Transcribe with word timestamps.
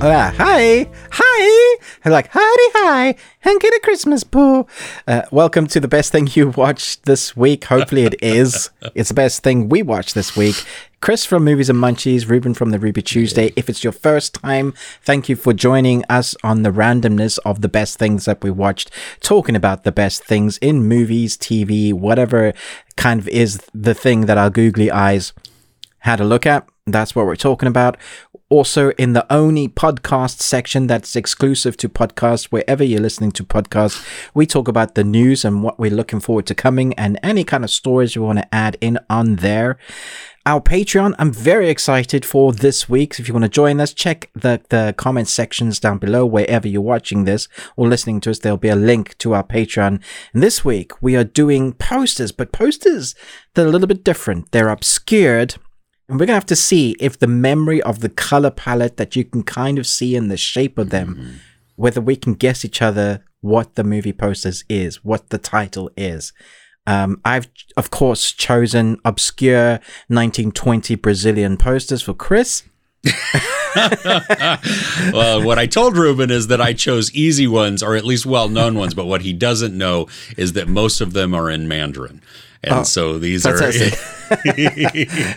Uh, 0.00 0.30
hi, 0.32 0.86
hi. 1.12 1.76
Like, 2.04 2.26
howdy, 2.28 2.68
hi, 2.74 3.14
and 3.42 3.60
get 3.60 3.72
a 3.72 3.80
Christmas 3.82 4.22
poo. 4.22 4.66
Uh, 5.06 5.22
welcome 5.30 5.66
to 5.68 5.80
the 5.80 5.88
best 5.88 6.12
thing 6.12 6.28
you 6.32 6.50
watched 6.50 7.04
this 7.04 7.34
week. 7.36 7.64
Hopefully, 7.64 8.04
it 8.04 8.16
is. 8.20 8.70
It's 8.94 9.08
the 9.08 9.14
best 9.14 9.42
thing 9.42 9.68
we 9.68 9.82
watched 9.82 10.14
this 10.14 10.36
week. 10.36 10.56
Chris 11.00 11.24
from 11.24 11.44
Movies 11.44 11.70
and 11.70 11.78
Munchies, 11.78 12.28
Ruben 12.28 12.52
from 12.54 12.70
the 12.70 12.78
Ruby 12.78 13.02
Tuesday. 13.02 13.52
If 13.56 13.70
it's 13.70 13.82
your 13.82 13.92
first 13.92 14.34
time, 14.34 14.74
thank 15.02 15.28
you 15.28 15.36
for 15.36 15.54
joining 15.54 16.04
us 16.10 16.34
on 16.42 16.62
the 16.62 16.70
randomness 16.70 17.38
of 17.46 17.62
the 17.62 17.68
best 17.68 17.98
things 17.98 18.26
that 18.26 18.42
we 18.42 18.50
watched, 18.50 18.90
talking 19.20 19.56
about 19.56 19.84
the 19.84 19.92
best 19.92 20.24
things 20.24 20.58
in 20.58 20.84
movies, 20.84 21.36
TV, 21.38 21.92
whatever 21.94 22.52
kind 22.96 23.20
of 23.20 23.28
is 23.28 23.58
the 23.72 23.94
thing 23.94 24.26
that 24.26 24.38
our 24.38 24.50
googly 24.50 24.90
eyes 24.90 25.32
had 26.00 26.20
a 26.20 26.24
look 26.24 26.44
at. 26.44 26.68
That's 26.86 27.14
what 27.14 27.24
we're 27.24 27.36
talking 27.36 27.68
about. 27.68 27.96
Also, 28.54 28.90
in 28.90 29.14
the 29.14 29.26
only 29.32 29.66
podcast 29.66 30.38
section 30.38 30.86
that's 30.86 31.16
exclusive 31.16 31.76
to 31.76 31.88
podcasts, 31.88 32.44
wherever 32.52 32.84
you're 32.84 33.00
listening 33.00 33.32
to 33.32 33.42
podcasts, 33.42 34.06
we 34.32 34.46
talk 34.46 34.68
about 34.68 34.94
the 34.94 35.02
news 35.02 35.44
and 35.44 35.64
what 35.64 35.76
we're 35.76 35.90
looking 35.90 36.20
forward 36.20 36.46
to 36.46 36.54
coming 36.54 36.94
and 36.94 37.18
any 37.20 37.42
kind 37.42 37.64
of 37.64 37.70
stories 37.70 38.14
you 38.14 38.22
want 38.22 38.38
to 38.38 38.54
add 38.54 38.76
in 38.80 38.96
on 39.10 39.36
there. 39.36 39.76
Our 40.46 40.60
Patreon, 40.60 41.16
I'm 41.18 41.32
very 41.32 41.68
excited 41.68 42.24
for 42.24 42.52
this 42.52 42.88
week. 42.88 43.14
So 43.14 43.22
if 43.22 43.26
you 43.26 43.34
want 43.34 43.42
to 43.42 43.48
join 43.48 43.80
us, 43.80 43.92
check 43.92 44.30
the, 44.36 44.60
the 44.68 44.94
comment 44.96 45.26
sections 45.26 45.80
down 45.80 45.98
below 45.98 46.24
wherever 46.24 46.68
you're 46.68 46.80
watching 46.80 47.24
this 47.24 47.48
or 47.74 47.88
listening 47.88 48.20
to 48.20 48.30
us. 48.30 48.38
There'll 48.38 48.56
be 48.56 48.68
a 48.68 48.76
link 48.76 49.18
to 49.18 49.34
our 49.34 49.42
Patreon. 49.42 50.00
And 50.32 50.42
this 50.44 50.64
week 50.64 50.92
we 51.02 51.16
are 51.16 51.24
doing 51.24 51.72
posters, 51.72 52.30
but 52.30 52.52
posters, 52.52 53.16
they're 53.54 53.66
a 53.66 53.70
little 53.70 53.88
bit 53.88 54.04
different. 54.04 54.52
They're 54.52 54.68
obscured 54.68 55.56
and 56.08 56.18
we're 56.20 56.26
going 56.26 56.34
to 56.34 56.34
have 56.34 56.46
to 56.46 56.56
see 56.56 56.96
if 57.00 57.18
the 57.18 57.26
memory 57.26 57.82
of 57.82 58.00
the 58.00 58.08
color 58.08 58.50
palette 58.50 58.96
that 58.98 59.16
you 59.16 59.24
can 59.24 59.42
kind 59.42 59.78
of 59.78 59.86
see 59.86 60.14
in 60.14 60.28
the 60.28 60.36
shape 60.36 60.76
of 60.76 60.90
them, 60.90 61.14
mm-hmm. 61.14 61.36
whether 61.76 62.00
we 62.00 62.16
can 62.16 62.34
guess 62.34 62.64
each 62.64 62.82
other 62.82 63.24
what 63.40 63.74
the 63.74 63.84
movie 63.84 64.12
posters 64.12 64.64
is, 64.68 65.04
what 65.04 65.30
the 65.30 65.38
title 65.38 65.90
is. 65.96 66.32
Um, 66.86 67.20
I've, 67.24 67.48
of 67.76 67.90
course, 67.90 68.32
chosen 68.32 68.98
obscure 69.04 69.80
1920 70.08 70.94
Brazilian 70.96 71.56
posters 71.56 72.02
for 72.02 72.12
Chris. 72.14 72.64
well, 75.12 75.42
what 75.42 75.58
I 75.58 75.66
told 75.66 75.96
Ruben 75.96 76.30
is 76.30 76.46
that 76.48 76.60
I 76.60 76.72
chose 76.72 77.12
easy 77.14 77.46
ones, 77.46 77.82
or 77.82 77.96
at 77.96 78.04
least 78.04 78.26
well 78.26 78.48
known 78.48 78.76
ones, 78.76 78.94
but 78.94 79.06
what 79.06 79.22
he 79.22 79.32
doesn't 79.32 79.76
know 79.76 80.08
is 80.36 80.52
that 80.54 80.68
most 80.68 81.00
of 81.00 81.12
them 81.12 81.34
are 81.34 81.50
in 81.50 81.68
Mandarin. 81.68 82.22
And 82.64 82.80
oh, 82.80 82.82
so 82.82 83.18
these 83.18 83.46
are. 83.46 83.54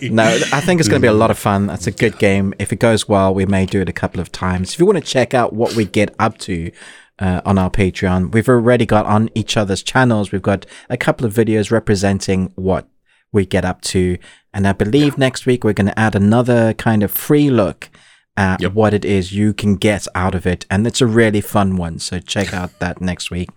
no, 0.02 0.24
I 0.54 0.62
think 0.62 0.80
it's 0.80 0.90
going 0.90 1.02
to 1.02 1.06
be 1.06 1.08
a 1.08 1.14
lot 1.14 1.32
of 1.32 1.38
fun. 1.38 1.68
That's 1.68 1.88
a 1.88 1.92
good 1.92 2.18
game. 2.18 2.54
If 2.58 2.72
it 2.72 2.80
goes 2.80 3.08
well, 3.08 3.34
we 3.34 3.46
may 3.46 3.66
do 3.66 3.82
it 3.82 3.90
a 3.90 3.94
couple 3.94 4.22
of 4.22 4.32
times. 4.32 4.74
If 4.74 4.80
you 4.80 4.86
want 4.86 4.98
to 4.98 5.04
check 5.04 5.34
out 5.34 5.54
what 5.54 5.76
we 5.76 5.86
get 5.86 6.16
up 6.20 6.38
to 6.40 6.72
uh, 7.20 7.42
on 7.46 7.58
our 7.58 7.70
Patreon, 7.70 8.32
we've 8.32 8.48
already 8.48 8.86
got 8.86 9.06
on 9.06 9.30
each 9.36 9.58
other's 9.58 9.84
channels. 9.84 10.32
We've 10.32 10.42
got 10.42 10.66
a 10.90 10.98
couple 10.98 11.26
of 11.26 11.34
videos 11.34 11.70
representing 11.70 12.54
what 12.56 12.88
we 13.32 13.46
get 13.46 13.66
up 13.66 13.82
to. 13.82 14.18
And 14.54 14.68
I 14.68 14.72
believe 14.74 15.18
next 15.18 15.46
week 15.46 15.64
we're 15.64 15.74
going 15.74 15.88
to 15.88 16.00
add 16.00 16.16
another 16.16 16.74
kind 16.74 17.04
of 17.04 17.12
free 17.12 17.50
look 17.50 17.90
at 18.38 18.62
yep. 18.62 18.74
what 18.74 18.94
it 18.94 19.04
is 19.04 19.34
you 19.34 19.54
can 19.54 19.76
get 19.76 20.08
out 20.14 20.36
of 20.36 20.46
it. 20.46 20.66
And 20.70 20.86
it's 20.86 21.02
a 21.02 21.08
really 21.08 21.42
fun 21.42 21.76
one. 21.76 22.00
So 22.00 22.20
check 22.20 22.54
out 22.54 22.80
that 22.80 23.02
next 23.02 23.32
week. 23.32 23.50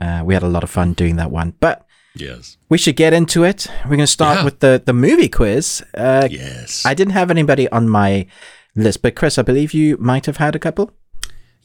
Uh, 0.00 0.22
we 0.24 0.34
had 0.34 0.42
a 0.42 0.48
lot 0.48 0.62
of 0.62 0.70
fun 0.70 0.92
doing 0.92 1.16
that 1.16 1.30
one. 1.30 1.54
But 1.58 1.85
Yes. 2.18 2.56
We 2.68 2.78
should 2.78 2.96
get 2.96 3.12
into 3.12 3.44
it. 3.44 3.66
We're 3.84 3.90
going 3.90 4.00
to 4.00 4.06
start 4.06 4.38
yeah. 4.38 4.44
with 4.44 4.60
the, 4.60 4.82
the 4.84 4.92
movie 4.92 5.28
quiz. 5.28 5.84
Uh, 5.94 6.28
yes. 6.30 6.84
I 6.84 6.94
didn't 6.94 7.12
have 7.12 7.30
anybody 7.30 7.68
on 7.68 7.88
my 7.88 8.26
list, 8.74 9.02
but 9.02 9.14
Chris, 9.14 9.38
I 9.38 9.42
believe 9.42 9.74
you 9.74 9.96
might 9.98 10.26
have 10.26 10.38
had 10.38 10.54
a 10.54 10.58
couple. 10.58 10.92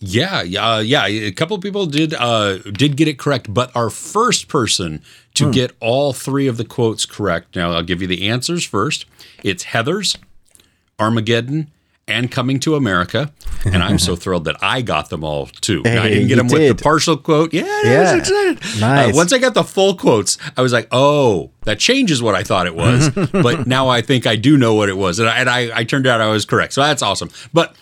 Yeah, 0.03 0.41
yeah, 0.41 0.79
yeah. 0.79 1.05
A 1.05 1.31
couple 1.31 1.55
of 1.55 1.61
people 1.61 1.85
did 1.85 2.15
uh, 2.15 2.57
did 2.57 2.97
get 2.97 3.07
it 3.07 3.19
correct, 3.19 3.53
but 3.53 3.73
our 3.75 3.91
first 3.91 4.47
person 4.47 5.03
to 5.35 5.45
hmm. 5.45 5.51
get 5.51 5.75
all 5.79 6.11
three 6.11 6.47
of 6.47 6.57
the 6.57 6.65
quotes 6.65 7.05
correct. 7.05 7.55
Now 7.55 7.73
I'll 7.73 7.83
give 7.83 8.01
you 8.01 8.07
the 8.07 8.27
answers 8.27 8.65
first. 8.65 9.05
It's 9.43 9.65
Heathers, 9.65 10.17
Armageddon, 10.97 11.69
and 12.07 12.31
Coming 12.31 12.59
to 12.61 12.75
America. 12.75 13.31
And 13.65 13.83
I'm 13.83 13.99
so 13.99 14.15
thrilled 14.17 14.45
that 14.45 14.57
I 14.61 14.81
got 14.81 15.09
them 15.09 15.23
all 15.23 15.47
too. 15.47 15.81
Hey, 15.83 15.97
I 15.97 16.09
didn't 16.09 16.27
get 16.27 16.35
them 16.37 16.47
did. 16.47 16.69
with 16.69 16.77
the 16.77 16.83
partial 16.83 17.17
quote. 17.17 17.53
Yeah, 17.53 17.63
yeah. 17.83 18.15
excited. 18.15 18.59
Uh, 18.63 18.79
nice. 18.79 19.13
Uh, 19.13 19.15
once 19.15 19.33
I 19.33 19.37
got 19.37 19.53
the 19.53 19.63
full 19.63 19.95
quotes, 19.95 20.37
I 20.57 20.61
was 20.61 20.73
like, 20.73 20.87
oh, 20.91 21.51
that 21.63 21.79
changes 21.79 22.21
what 22.21 22.35
I 22.35 22.43
thought 22.43 22.67
it 22.67 22.75
was. 22.75 23.09
but 23.31 23.67
now 23.67 23.87
I 23.87 24.01
think 24.01 24.27
I 24.27 24.35
do 24.35 24.57
know 24.57 24.73
what 24.73 24.89
it 24.89 24.97
was. 24.97 25.19
And 25.19 25.29
I, 25.29 25.37
and 25.37 25.49
I, 25.49 25.79
I 25.79 25.83
turned 25.83 26.07
out 26.07 26.21
I 26.21 26.27
was 26.27 26.45
correct. 26.45 26.73
So 26.73 26.81
that's 26.81 27.01
awesome. 27.01 27.29
But 27.53 27.75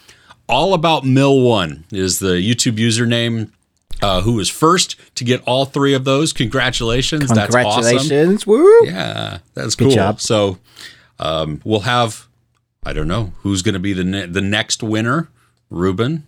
all 0.48 0.74
about 0.74 1.06
Mill 1.06 1.42
One 1.42 1.86
is 1.92 2.20
the 2.20 2.36
YouTube 2.36 2.78
username. 2.78 3.52
Uh, 4.02 4.22
who 4.22 4.36
was 4.36 4.50
first 4.50 4.96
to 5.16 5.26
get 5.26 5.42
all 5.46 5.66
three 5.66 5.94
of 5.94 6.06
those? 6.06 6.32
Congratulations! 6.32 7.26
Congratulations! 7.26 8.10
That's 8.10 8.34
awesome. 8.34 8.50
Woo! 8.50 8.86
Yeah, 8.86 9.40
that's 9.56 9.76
Good 9.76 9.90
cool. 9.90 9.94
Job. 9.94 10.22
So 10.22 10.58
um, 11.20 11.60
we'll 11.66 11.82
have 11.82 12.29
I 12.86 12.94
don't 12.94 13.08
know 13.08 13.34
who's 13.40 13.62
going 13.62 13.74
to 13.74 13.80
be 13.80 13.94
the 13.94 14.04
ne- 14.04 14.26
the 14.26 14.42
next 14.42 14.82
winner. 14.82 15.30
Ruben, 15.70 16.24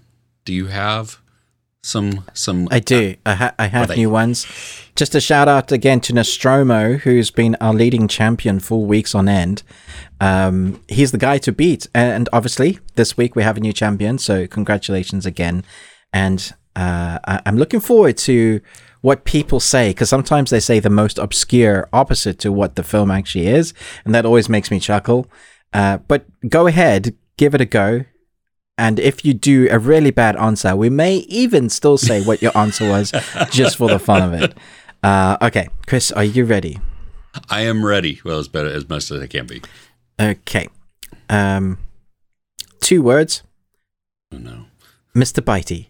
do 0.46 0.54
you 0.54 0.68
have 0.68 1.20
some 1.84 2.26
some? 2.34 2.68
I 2.72 2.80
do. 2.80 3.16
I, 3.26 3.34
ha- 3.34 3.56
I 3.58 3.68
have 3.68 3.96
new 3.96 4.10
ones. 4.10 4.46
Just 4.96 5.16
a 5.16 5.22
shout 5.22 5.48
out 5.48 5.72
again 5.72 6.02
to 6.02 6.14
Nostromo, 6.14 6.98
who's 6.98 7.32
been 7.32 7.56
our 7.62 7.74
leading 7.74 8.08
champion 8.08 8.60
for 8.60 8.86
weeks 8.86 9.16
on 9.16 9.28
end. 9.30 9.64
Um, 10.20 10.82
he's 10.88 11.12
the 11.12 11.18
guy 11.18 11.38
to 11.40 11.52
beat, 11.52 11.88
and 11.96 12.28
obviously 12.34 12.80
this 12.96 13.18
week 13.18 13.36
we 13.36 13.44
have 13.44 13.58
a 13.58 13.62
new 13.62 13.74
champion. 13.74 14.18
So 14.18 14.46
congratulations 14.46 15.26
again, 15.26 15.64
and 16.14 16.54
uh, 16.76 17.18
I- 17.26 17.42
I'm 17.46 17.58
looking 17.58 17.80
forward 17.80 18.18
to 18.20 18.62
what 19.00 19.24
people 19.26 19.60
say 19.60 19.90
because 19.90 20.10
sometimes 20.10 20.52
they 20.52 20.60
say 20.60 20.80
the 20.80 20.90
most 20.92 21.18
obscure 21.18 21.90
opposite 21.92 22.38
to 22.40 22.52
what 22.52 22.76
the 22.76 22.84
film 22.84 23.10
actually 23.10 23.48
is, 23.48 23.74
and 24.06 24.14
that 24.14 24.26
always 24.26 24.48
makes 24.50 24.70
me 24.70 24.80
chuckle. 24.80 25.26
Uh, 25.74 25.98
but 25.98 26.26
go 26.48 26.68
ahead, 26.68 27.16
give 27.38 27.56
it 27.56 27.62
a 27.62 27.66
go. 27.66 28.06
And 28.78 29.00
if 29.00 29.24
you 29.24 29.34
do 29.34 29.68
a 29.70 29.78
really 29.78 30.12
bad 30.12 30.36
answer, 30.38 30.76
we 30.76 30.90
may 30.90 31.18
even 31.28 31.70
still 31.70 31.98
say 31.98 32.24
what 32.24 32.42
your 32.42 32.56
answer 32.58 32.90
was 32.90 33.12
just 33.52 33.78
for 33.78 33.90
the 33.90 34.00
fun 34.00 34.34
of 34.34 34.42
it. 34.42 34.58
Uh, 35.04 35.38
okay, 35.42 35.68
Chris, 35.86 36.12
are 36.12 36.24
you 36.24 36.46
ready? 36.46 36.80
I 37.50 37.62
am 37.62 37.86
ready. 37.86 38.20
Well, 38.24 38.40
as 38.40 38.48
better 38.48 38.70
as 38.70 38.88
much 38.90 39.12
as 39.12 39.22
I 39.22 39.28
can 39.28 39.46
be. 39.46 39.62
Okay. 40.20 40.68
Um, 41.30 41.78
two 42.82 43.02
words. 43.02 43.44
Oh 44.34 44.38
no. 44.38 44.66
Mr. 45.16 45.42
Bitey. 45.44 45.88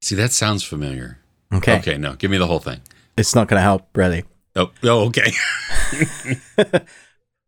See, 0.00 0.14
that 0.14 0.32
sounds 0.32 0.62
familiar. 0.62 1.18
Okay. 1.52 1.78
Okay, 1.78 1.98
no, 1.98 2.14
give 2.14 2.30
me 2.30 2.38
the 2.38 2.46
whole 2.46 2.60
thing. 2.60 2.80
It's 3.16 3.34
not 3.34 3.48
going 3.48 3.58
to 3.58 3.62
help, 3.62 3.88
really. 3.96 4.24
Oh, 4.58 4.72
oh 4.82 5.06
okay. 5.06 5.30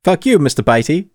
Fuck 0.04 0.26
you, 0.26 0.38
Mr. 0.38 0.62
Bitey. 0.62 1.08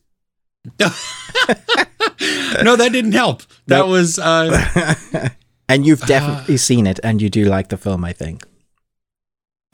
no, 2.63 2.75
that 2.75 2.91
didn't 2.91 3.13
help. 3.13 3.44
That 3.67 3.79
nope. 3.79 3.89
was. 3.89 4.19
Uh, 4.19 5.29
and 5.69 5.85
you've 5.85 6.01
definitely 6.01 6.56
uh, 6.56 6.57
seen 6.57 6.85
it, 6.85 7.00
and 7.01 7.22
you 7.22 7.29
do 7.29 7.45
like 7.45 7.69
the 7.69 7.78
film, 7.78 8.03
I 8.03 8.11
think. 8.11 8.45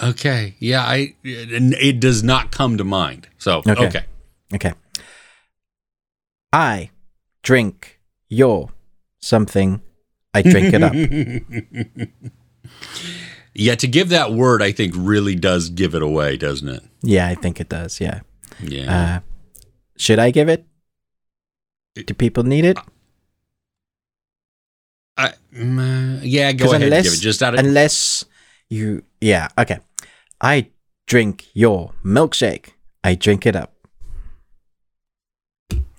Okay. 0.01 0.55
Yeah, 0.59 0.83
I. 0.83 1.15
It 1.23 1.99
does 1.99 2.21
not 2.23 2.51
come 2.51 2.77
to 2.77 2.83
mind. 2.83 3.27
So 3.39 3.63
okay. 3.67 3.87
Okay. 3.87 4.05
okay. 4.53 4.73
I 6.53 6.91
drink 7.41 7.99
your 8.29 8.69
something. 9.19 9.81
I 10.35 10.43
drink 10.43 10.73
it 10.73 10.83
up. 10.83 10.93
Yeah, 13.53 13.75
to 13.75 13.87
give 13.87 14.09
that 14.09 14.31
word, 14.31 14.61
I 14.61 14.71
think 14.71 14.93
really 14.95 15.35
does 15.35 15.69
give 15.69 15.93
it 15.93 16.01
away, 16.01 16.37
doesn't 16.37 16.69
it? 16.69 16.83
Yeah, 17.01 17.27
I 17.27 17.35
think 17.35 17.59
it 17.59 17.69
does. 17.69 17.99
Yeah. 17.99 18.21
Yeah. 18.61 19.19
Uh, 19.19 19.19
should 19.97 20.19
I 20.19 20.31
give 20.31 20.47
it? 20.47 20.65
Do 21.95 22.13
people 22.13 22.43
need 22.43 22.63
it? 22.63 22.77
I, 25.17 25.33
mm, 25.53 26.19
uh, 26.19 26.21
yeah, 26.23 26.51
go 26.53 26.69
ahead. 26.69 26.83
Unless, 26.83 27.03
give 27.03 27.13
it 27.13 27.21
just 27.21 27.43
out 27.43 27.53
of 27.53 27.59
unless 27.59 28.25
you, 28.69 29.03
yeah, 29.19 29.49
okay. 29.57 29.79
I 30.39 30.69
drink 31.05 31.47
your 31.53 31.91
milkshake. 32.03 32.69
I 33.03 33.15
drink 33.15 33.45
it 33.45 33.55
up. 33.55 33.73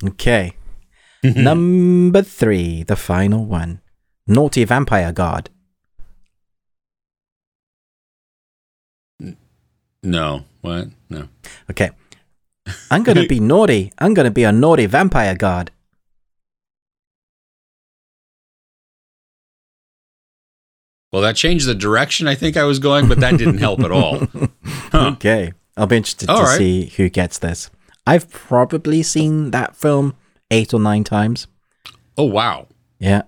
Okay. 0.02 0.54
Number 1.22 2.22
three, 2.22 2.82
the 2.82 2.96
final 2.96 3.44
one. 3.44 3.80
Naughty 4.26 4.64
vampire 4.64 5.12
god. 5.12 5.50
No. 10.02 10.44
What? 10.60 10.88
No. 11.10 11.28
Okay. 11.70 11.90
I'm 12.90 13.02
going 13.02 13.18
to 13.18 13.26
be 13.26 13.40
naughty. 13.40 13.92
I'm 13.98 14.14
going 14.14 14.24
to 14.24 14.30
be 14.30 14.44
a 14.44 14.52
naughty 14.52 14.86
vampire 14.86 15.34
god. 15.34 15.70
Well, 21.12 21.22
that 21.22 21.36
changed 21.36 21.66
the 21.66 21.74
direction 21.74 22.26
I 22.26 22.34
think 22.34 22.56
I 22.56 22.64
was 22.64 22.78
going, 22.78 23.06
but 23.06 23.20
that 23.20 23.36
didn't 23.36 23.58
help 23.58 23.80
at 23.80 23.90
all. 23.92 24.26
Huh. 24.92 25.12
Okay. 25.14 25.54
I'll 25.74 25.86
be 25.86 25.96
interested 25.96 26.28
all 26.28 26.40
to 26.40 26.42
right. 26.44 26.58
see 26.58 26.84
who 26.98 27.08
gets 27.08 27.38
this. 27.38 27.70
I've 28.06 28.28
probably 28.30 29.02
seen 29.02 29.52
that 29.52 29.74
film 29.74 30.14
eight 30.50 30.74
or 30.74 30.80
nine 30.80 31.02
times. 31.02 31.46
Oh 32.18 32.24
wow. 32.24 32.66
Yeah. 32.98 33.22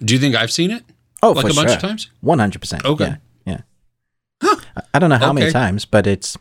Do 0.00 0.14
you 0.14 0.20
think 0.20 0.36
I've 0.36 0.52
seen 0.52 0.70
it? 0.70 0.84
Oh, 1.20 1.32
Like 1.32 1.50
a 1.50 1.54
bunch 1.54 1.72
of 1.72 1.80
times? 1.80 2.10
One 2.20 2.38
hundred 2.38 2.60
percent. 2.60 2.84
Okay. 2.84 3.04
Yeah. 3.06 3.16
I- 4.92 4.98
don't 4.98 5.10
know 5.10 5.18
how 5.18 5.32
many 5.32 5.50
times, 5.50 5.84
but 5.84 6.06
it's 6.06 6.36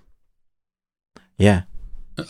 yeah, 1.37 1.63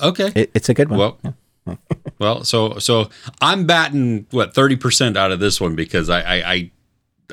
Okay. 0.02 0.32
it, 0.36 0.52
it's 0.54 0.70
a 0.70 0.74
good 0.74 0.90
one. 0.90 1.00
Well, 1.00 1.20
Yeah. 1.24 1.32
Well, 2.20 2.44
so 2.44 2.78
so 2.80 3.10
I'm 3.42 3.66
batting 3.66 4.28
what 4.32 4.54
thirty 4.54 4.76
percent 4.76 5.18
out 5.18 5.32
of 5.32 5.40
this 5.40 5.60
one 5.60 5.76
because 5.76 6.10
I 6.10 6.22
I. 6.22 6.52
I 6.54 6.72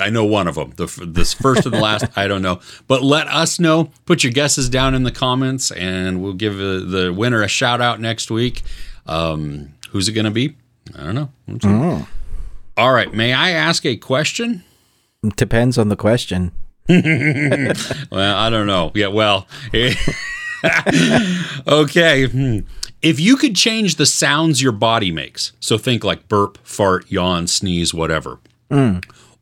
I 0.00 0.08
know 0.08 0.25
one 0.25 0.48
of 0.48 0.54
them. 0.54 0.72
The 0.76 0.87
this 1.06 1.34
first 1.34 1.66
and 1.66 1.75
the 1.75 1.81
last, 1.81 2.06
I 2.16 2.26
don't 2.26 2.40
know. 2.40 2.60
But 2.87 3.02
let 3.02 3.26
us 3.26 3.58
know. 3.60 3.90
Put 4.06 4.22
your 4.25 4.32
guesses 4.32 4.69
down 4.70 4.94
in 4.94 5.02
the 5.02 5.10
comments, 5.10 5.70
and 5.72 6.22
we'll 6.22 6.32
give 6.32 6.54
uh, 6.54 6.88
the 6.88 7.12
winner 7.14 7.43
a 7.43 7.48
shout 7.48 7.81
out 7.82 8.00
next 8.00 8.31
week. 8.31 8.62
Um, 9.06 9.75
who's 9.90 10.08
it 10.08 10.12
going 10.12 10.25
to 10.25 10.31
be? 10.31 10.56
I 10.96 11.02
don't 11.02 11.14
know. 11.16 11.31
Mm. 11.48 12.06
All 12.78 12.93
right. 12.93 13.12
May 13.12 13.34
I 13.34 13.50
ask 13.50 13.84
a 13.84 13.96
question? 13.96 14.62
Depends 15.36 15.76
on 15.76 15.88
the 15.88 15.96
question. 15.96 16.52
Well, 18.10 18.37
I 18.37 18.50
don't 18.50 18.66
know. 18.66 18.90
Yeah, 18.94 19.06
well. 19.08 19.46
okay. 21.66 22.26
hmm. 22.26 22.58
If 23.02 23.19
you 23.19 23.37
could 23.37 23.56
change 23.56 23.96
the 23.96 24.04
sounds 24.04 24.60
your 24.60 24.72
body 24.72 25.10
makes, 25.10 25.52
so 25.60 25.78
think 25.78 26.04
like 26.04 26.28
burp, 26.28 26.58
fart, 26.64 27.10
yawn, 27.10 27.46
sneeze, 27.46 27.94
whatever. 27.94 28.40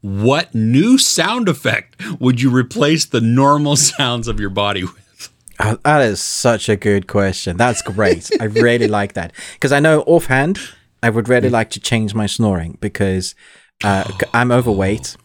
What 0.01 0.55
new 0.55 0.97
sound 0.97 1.49
effect 1.49 2.01
would 2.21 2.41
you 2.41 2.51
replace 2.51 3.05
the 3.05 3.21
normal 3.21 3.77
sounds 3.91 4.29
of 4.29 4.39
your 4.39 4.51
body 4.51 4.85
with? 4.85 5.31
Uh, 5.59 5.77
that 5.85 6.03
is 6.03 6.21
such 6.21 6.69
a 6.69 6.77
good 6.77 7.09
question. 7.09 7.57
That's 7.57 7.83
great. 7.83 8.31
I 8.41 8.45
really 8.45 8.87
like 8.87 9.15
that 9.15 9.33
because 9.55 9.73
I 9.73 9.81
know 9.81 10.03
offhand 10.03 10.61
I 11.03 11.11
would 11.11 11.29
really 11.29 11.49
like 11.49 11.71
to 11.71 11.81
change 11.81 12.15
my 12.15 12.27
snoring 12.27 12.79
because 12.81 13.35
uh, 13.83 14.11
I'm 14.33 14.53
overweight. 14.53 15.17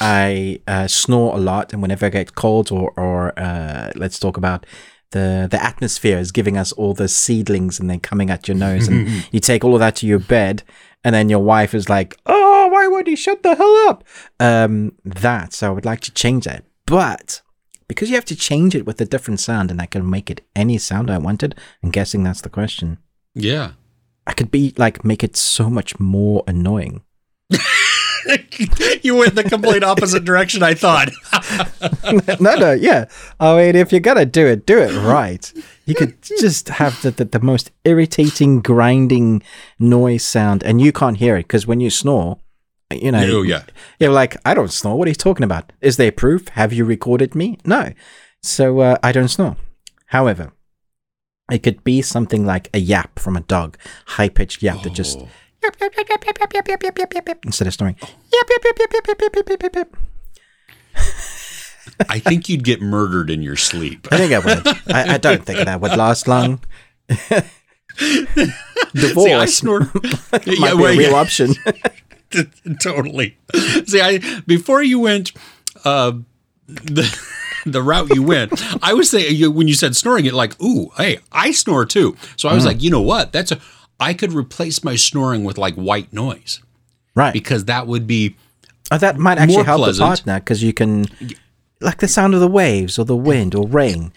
I 0.00 0.60
uh, 0.66 0.86
snore 0.86 1.34
a 1.34 1.38
lot, 1.38 1.72
and 1.72 1.82
whenever 1.82 2.06
I 2.06 2.10
get 2.10 2.34
cold, 2.34 2.72
or 2.72 2.92
or 2.96 3.38
uh, 3.38 3.92
let's 3.94 4.18
talk 4.18 4.36
about 4.36 4.66
the 5.10 5.48
the 5.50 5.62
atmosphere 5.62 6.18
is 6.18 6.32
giving 6.32 6.56
us 6.56 6.72
all 6.72 6.94
the 6.94 7.08
seedlings, 7.08 7.78
and 7.78 7.90
then 7.90 8.00
coming 8.00 8.30
at 8.30 8.48
your 8.48 8.56
nose, 8.56 8.88
and 8.88 9.26
you 9.32 9.40
take 9.40 9.64
all 9.64 9.74
of 9.74 9.80
that 9.80 9.96
to 9.96 10.06
your 10.06 10.18
bed, 10.18 10.62
and 11.04 11.14
then 11.14 11.28
your 11.28 11.40
wife 11.40 11.74
is 11.74 11.88
like, 11.88 12.16
"Oh, 12.26 12.68
why 12.68 12.86
would 12.88 13.06
he 13.06 13.16
shut 13.16 13.42
the 13.42 13.54
hell 13.54 13.88
up?" 13.88 14.04
Um, 14.38 14.92
that. 15.04 15.52
So 15.52 15.68
I 15.68 15.70
would 15.70 15.84
like 15.84 16.00
to 16.00 16.12
change 16.12 16.44
that, 16.44 16.64
but 16.86 17.42
because 17.90 18.08
you 18.08 18.14
have 18.14 18.24
to 18.26 18.36
change 18.36 18.76
it 18.76 18.86
with 18.86 19.00
a 19.00 19.04
different 19.04 19.40
sound, 19.40 19.70
and 19.70 19.82
I 19.82 19.86
can 19.86 20.08
make 20.08 20.30
it 20.30 20.42
any 20.54 20.78
sound 20.78 21.10
I 21.10 21.18
wanted. 21.18 21.56
I'm 21.82 21.90
guessing 21.90 22.22
that's 22.22 22.40
the 22.40 22.48
question. 22.48 22.98
Yeah. 23.34 23.72
I 24.26 24.32
could 24.32 24.50
be 24.50 24.72
like 24.76 25.04
make 25.04 25.24
it 25.24 25.36
so 25.36 25.68
much 25.68 25.98
more 25.98 26.44
annoying. 26.46 27.02
you 29.02 29.16
went 29.16 29.34
the 29.34 29.44
complete 29.44 29.82
opposite 29.82 30.24
direction, 30.24 30.62
I 30.62 30.74
thought. 30.74 31.10
no, 32.40 32.54
no, 32.56 32.72
yeah. 32.72 33.06
I 33.38 33.56
mean, 33.56 33.76
if 33.76 33.92
you're 33.92 34.00
gonna 34.00 34.26
do 34.26 34.46
it, 34.46 34.66
do 34.66 34.78
it 34.78 34.92
right. 35.02 35.52
You 35.86 35.94
could 35.94 36.20
just 36.22 36.68
have 36.68 37.00
the, 37.02 37.10
the, 37.10 37.24
the 37.24 37.40
most 37.40 37.70
irritating 37.84 38.60
grinding 38.60 39.42
noise 39.78 40.24
sound, 40.24 40.62
and 40.62 40.80
you 40.80 40.92
can't 40.92 41.16
hear 41.16 41.36
it 41.36 41.44
because 41.44 41.66
when 41.66 41.80
you 41.80 41.90
snore, 41.90 42.38
you 42.92 43.12
know, 43.12 43.38
Oh, 43.38 43.42
yeah. 43.42 43.62
you're 43.98 44.12
like, 44.12 44.36
I 44.44 44.54
don't 44.54 44.70
snore. 44.72 44.98
What 44.98 45.06
are 45.06 45.10
you 45.10 45.14
talking 45.14 45.44
about? 45.44 45.72
Is 45.80 45.96
there 45.96 46.12
proof? 46.12 46.48
Have 46.50 46.72
you 46.72 46.84
recorded 46.84 47.34
me? 47.34 47.58
No. 47.64 47.92
So 48.42 48.80
uh, 48.80 48.96
I 49.02 49.12
don't 49.12 49.28
snore. 49.28 49.56
However, 50.06 50.52
it 51.50 51.62
could 51.62 51.82
be 51.84 52.02
something 52.02 52.46
like 52.46 52.68
a 52.74 52.78
yap 52.78 53.18
from 53.18 53.36
a 53.36 53.40
dog, 53.40 53.76
high 54.06 54.28
pitched 54.28 54.62
yap 54.62 54.82
that 54.82 54.92
just 54.92 55.20
instead 57.44 57.66
of 57.66 57.74
snoring. 57.74 57.96
I 62.08 62.18
think 62.18 62.48
you'd 62.48 62.64
get 62.64 62.80
murdered 62.80 63.30
in 63.30 63.42
your 63.42 63.56
sleep. 63.56 64.08
I 64.10 64.16
think 64.16 64.32
I 64.32 64.38
would. 64.38 64.66
I, 64.94 65.14
I 65.14 65.18
don't 65.18 65.44
think 65.44 65.58
that 65.64 65.80
would 65.80 65.96
last 65.96 66.26
long. 66.28 66.60
Divorce. 68.94 69.24
See, 69.24 69.32
I 69.32 69.46
snore. 69.46 69.90
might 70.32 70.46
yeah, 70.46 70.74
well, 70.74 70.76
be 70.76 70.84
a 70.84 70.98
real 70.98 71.10
yeah. 71.10 71.16
option. 71.16 71.54
totally. 72.80 73.36
See, 73.86 74.00
I 74.00 74.20
before 74.46 74.82
you 74.82 74.98
went 75.00 75.32
uh, 75.84 76.12
the 76.66 77.30
the 77.66 77.82
route 77.82 78.14
you 78.14 78.22
went, 78.22 78.52
I 78.82 78.94
was 78.94 79.10
saying 79.10 79.54
when 79.54 79.68
you 79.68 79.74
said 79.74 79.96
snoring, 79.96 80.26
it 80.26 80.34
like, 80.34 80.60
ooh, 80.62 80.90
hey, 80.96 81.18
I 81.32 81.50
snore 81.50 81.84
too. 81.84 82.16
So 82.36 82.48
I 82.48 82.54
was 82.54 82.62
mm. 82.62 82.68
like, 82.68 82.82
you 82.82 82.90
know 82.90 83.02
what? 83.02 83.32
That's 83.32 83.52
a 83.52 83.60
I 84.00 84.14
could 84.14 84.32
replace 84.32 84.82
my 84.82 84.96
snoring 84.96 85.44
with 85.44 85.58
like 85.58 85.74
white 85.74 86.12
noise 86.12 86.60
right. 87.14 87.32
because 87.32 87.66
that 87.66 87.86
would 87.86 88.06
be 88.06 88.36
Oh, 88.90 88.98
that 88.98 89.18
might 89.18 89.38
actually 89.38 89.62
help 89.64 89.82
pleasant. 89.82 89.98
the 89.98 90.06
partner 90.08 90.40
because 90.40 90.64
you 90.64 90.72
can, 90.72 91.06
like 91.80 91.98
the 91.98 92.08
sound 92.08 92.34
of 92.34 92.40
the 92.40 92.48
waves 92.48 92.98
or 92.98 93.04
the 93.04 93.14
wind 93.14 93.54
or 93.54 93.68
rain. 93.68 94.12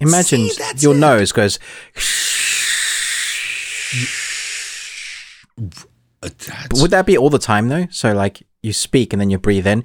Imagine 0.00 0.50
See, 0.50 0.62
your 0.84 0.94
it. 0.94 0.98
nose 0.98 1.32
goes. 1.32 1.58
that's, 6.20 6.80
Would 6.80 6.90
that 6.90 7.06
be 7.06 7.16
all 7.16 7.30
the 7.30 7.38
time 7.38 7.68
though? 7.68 7.86
So 7.90 8.12
like 8.12 8.42
you 8.62 8.72
speak 8.72 9.12
and 9.12 9.20
then 9.20 9.30
you 9.30 9.38
breathe 9.38 9.66
in. 9.66 9.84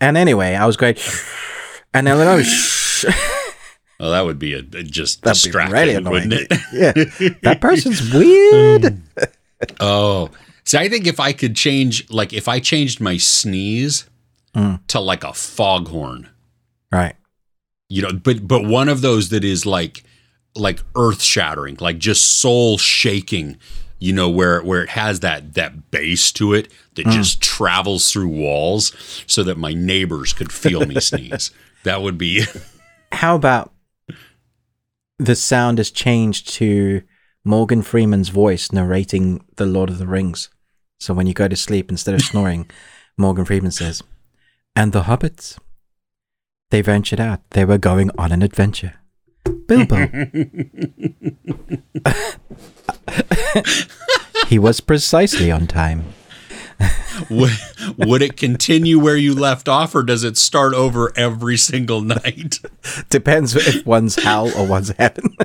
And 0.00 0.16
anyway, 0.16 0.54
I 0.54 0.66
was 0.66 0.76
going, 0.76 0.96
and 1.94 2.06
then 2.06 2.18
I 2.20 2.34
was. 2.36 3.06
Oh, 4.00 4.10
that 4.10 4.24
would 4.24 4.38
be 4.38 4.54
a, 4.54 4.62
just 4.62 5.22
That'd 5.22 5.42
distracting, 5.42 6.04
wouldn't 6.04 6.32
it? 6.32 6.46
yeah, 6.72 6.92
that 7.42 7.60
person's 7.60 8.12
weird. 8.12 9.00
Oh, 9.80 10.30
see, 10.64 10.78
I 10.78 10.88
think 10.88 11.06
if 11.06 11.20
I 11.20 11.32
could 11.32 11.56
change, 11.56 12.08
like, 12.10 12.32
if 12.32 12.48
I 12.48 12.60
changed 12.60 13.00
my 13.00 13.16
sneeze 13.16 14.08
Mm. 14.54 14.78
to 14.86 15.00
like 15.00 15.24
a 15.24 15.32
foghorn, 15.32 16.28
Right. 16.92 17.16
you 17.88 18.02
know, 18.02 18.12
but 18.12 18.46
but 18.46 18.64
one 18.64 18.88
of 18.88 19.00
those 19.00 19.30
that 19.30 19.42
is 19.42 19.66
like 19.66 20.04
like 20.54 20.78
earth 20.94 21.20
shattering, 21.20 21.76
like 21.80 21.98
just 21.98 22.38
soul 22.38 22.78
shaking, 22.78 23.56
you 23.98 24.12
know, 24.12 24.30
where 24.30 24.62
where 24.62 24.80
it 24.84 24.90
has 24.90 25.18
that 25.20 25.54
that 25.54 25.90
bass 25.90 26.30
to 26.34 26.52
it 26.54 26.70
that 26.94 27.06
just 27.06 27.40
travels 27.40 28.12
through 28.12 28.28
walls, 28.28 28.92
so 29.26 29.42
that 29.42 29.58
my 29.58 29.72
neighbors 29.74 30.32
could 30.32 30.52
feel 30.52 30.86
me 30.86 31.00
sneeze. 31.00 31.50
That 31.82 32.00
would 32.02 32.16
be 32.16 32.44
How 33.10 33.34
about 33.34 33.72
the 35.18 35.36
sound 35.36 35.78
is 35.78 35.90
changed 35.90 36.48
to 36.54 37.02
Morgan 37.44 37.82
Freeman's 37.82 38.30
voice 38.30 38.72
narrating 38.72 39.44
The 39.56 39.66
Lord 39.66 39.90
of 39.90 39.98
the 39.98 40.06
Rings? 40.06 40.48
So 40.98 41.12
when 41.14 41.26
you 41.26 41.34
go 41.34 41.48
to 41.48 41.56
sleep, 41.56 41.90
instead 41.90 42.14
of 42.14 42.22
snoring, 42.30 42.70
Morgan 43.16 43.44
Freeman 43.44 43.70
says, 43.70 44.02
And 44.74 44.92
the 44.92 45.02
hobbits, 45.02 45.58
they 46.70 46.80
ventured 46.82 47.20
out. 47.20 47.40
They 47.50 47.64
were 47.64 47.78
going 47.78 48.10
on 48.18 48.32
an 48.32 48.42
adventure. 48.42 48.94
Bilbo. 49.66 50.08
he 54.48 54.58
was 54.58 54.80
precisely 54.80 55.50
on 55.50 55.66
time. 55.66 56.04
would, 57.30 57.52
would 57.96 58.22
it 58.22 58.36
continue 58.36 58.98
where 58.98 59.16
you 59.16 59.34
left 59.34 59.68
off, 59.68 59.94
or 59.94 60.02
does 60.02 60.24
it 60.24 60.36
start 60.36 60.74
over 60.74 61.12
every 61.16 61.56
single 61.56 62.00
night? 62.00 62.60
Depends 63.10 63.54
if 63.56 63.86
one's 63.86 64.16
hell 64.16 64.50
or 64.56 64.66
one's 64.66 64.90
heaven. 64.98 65.36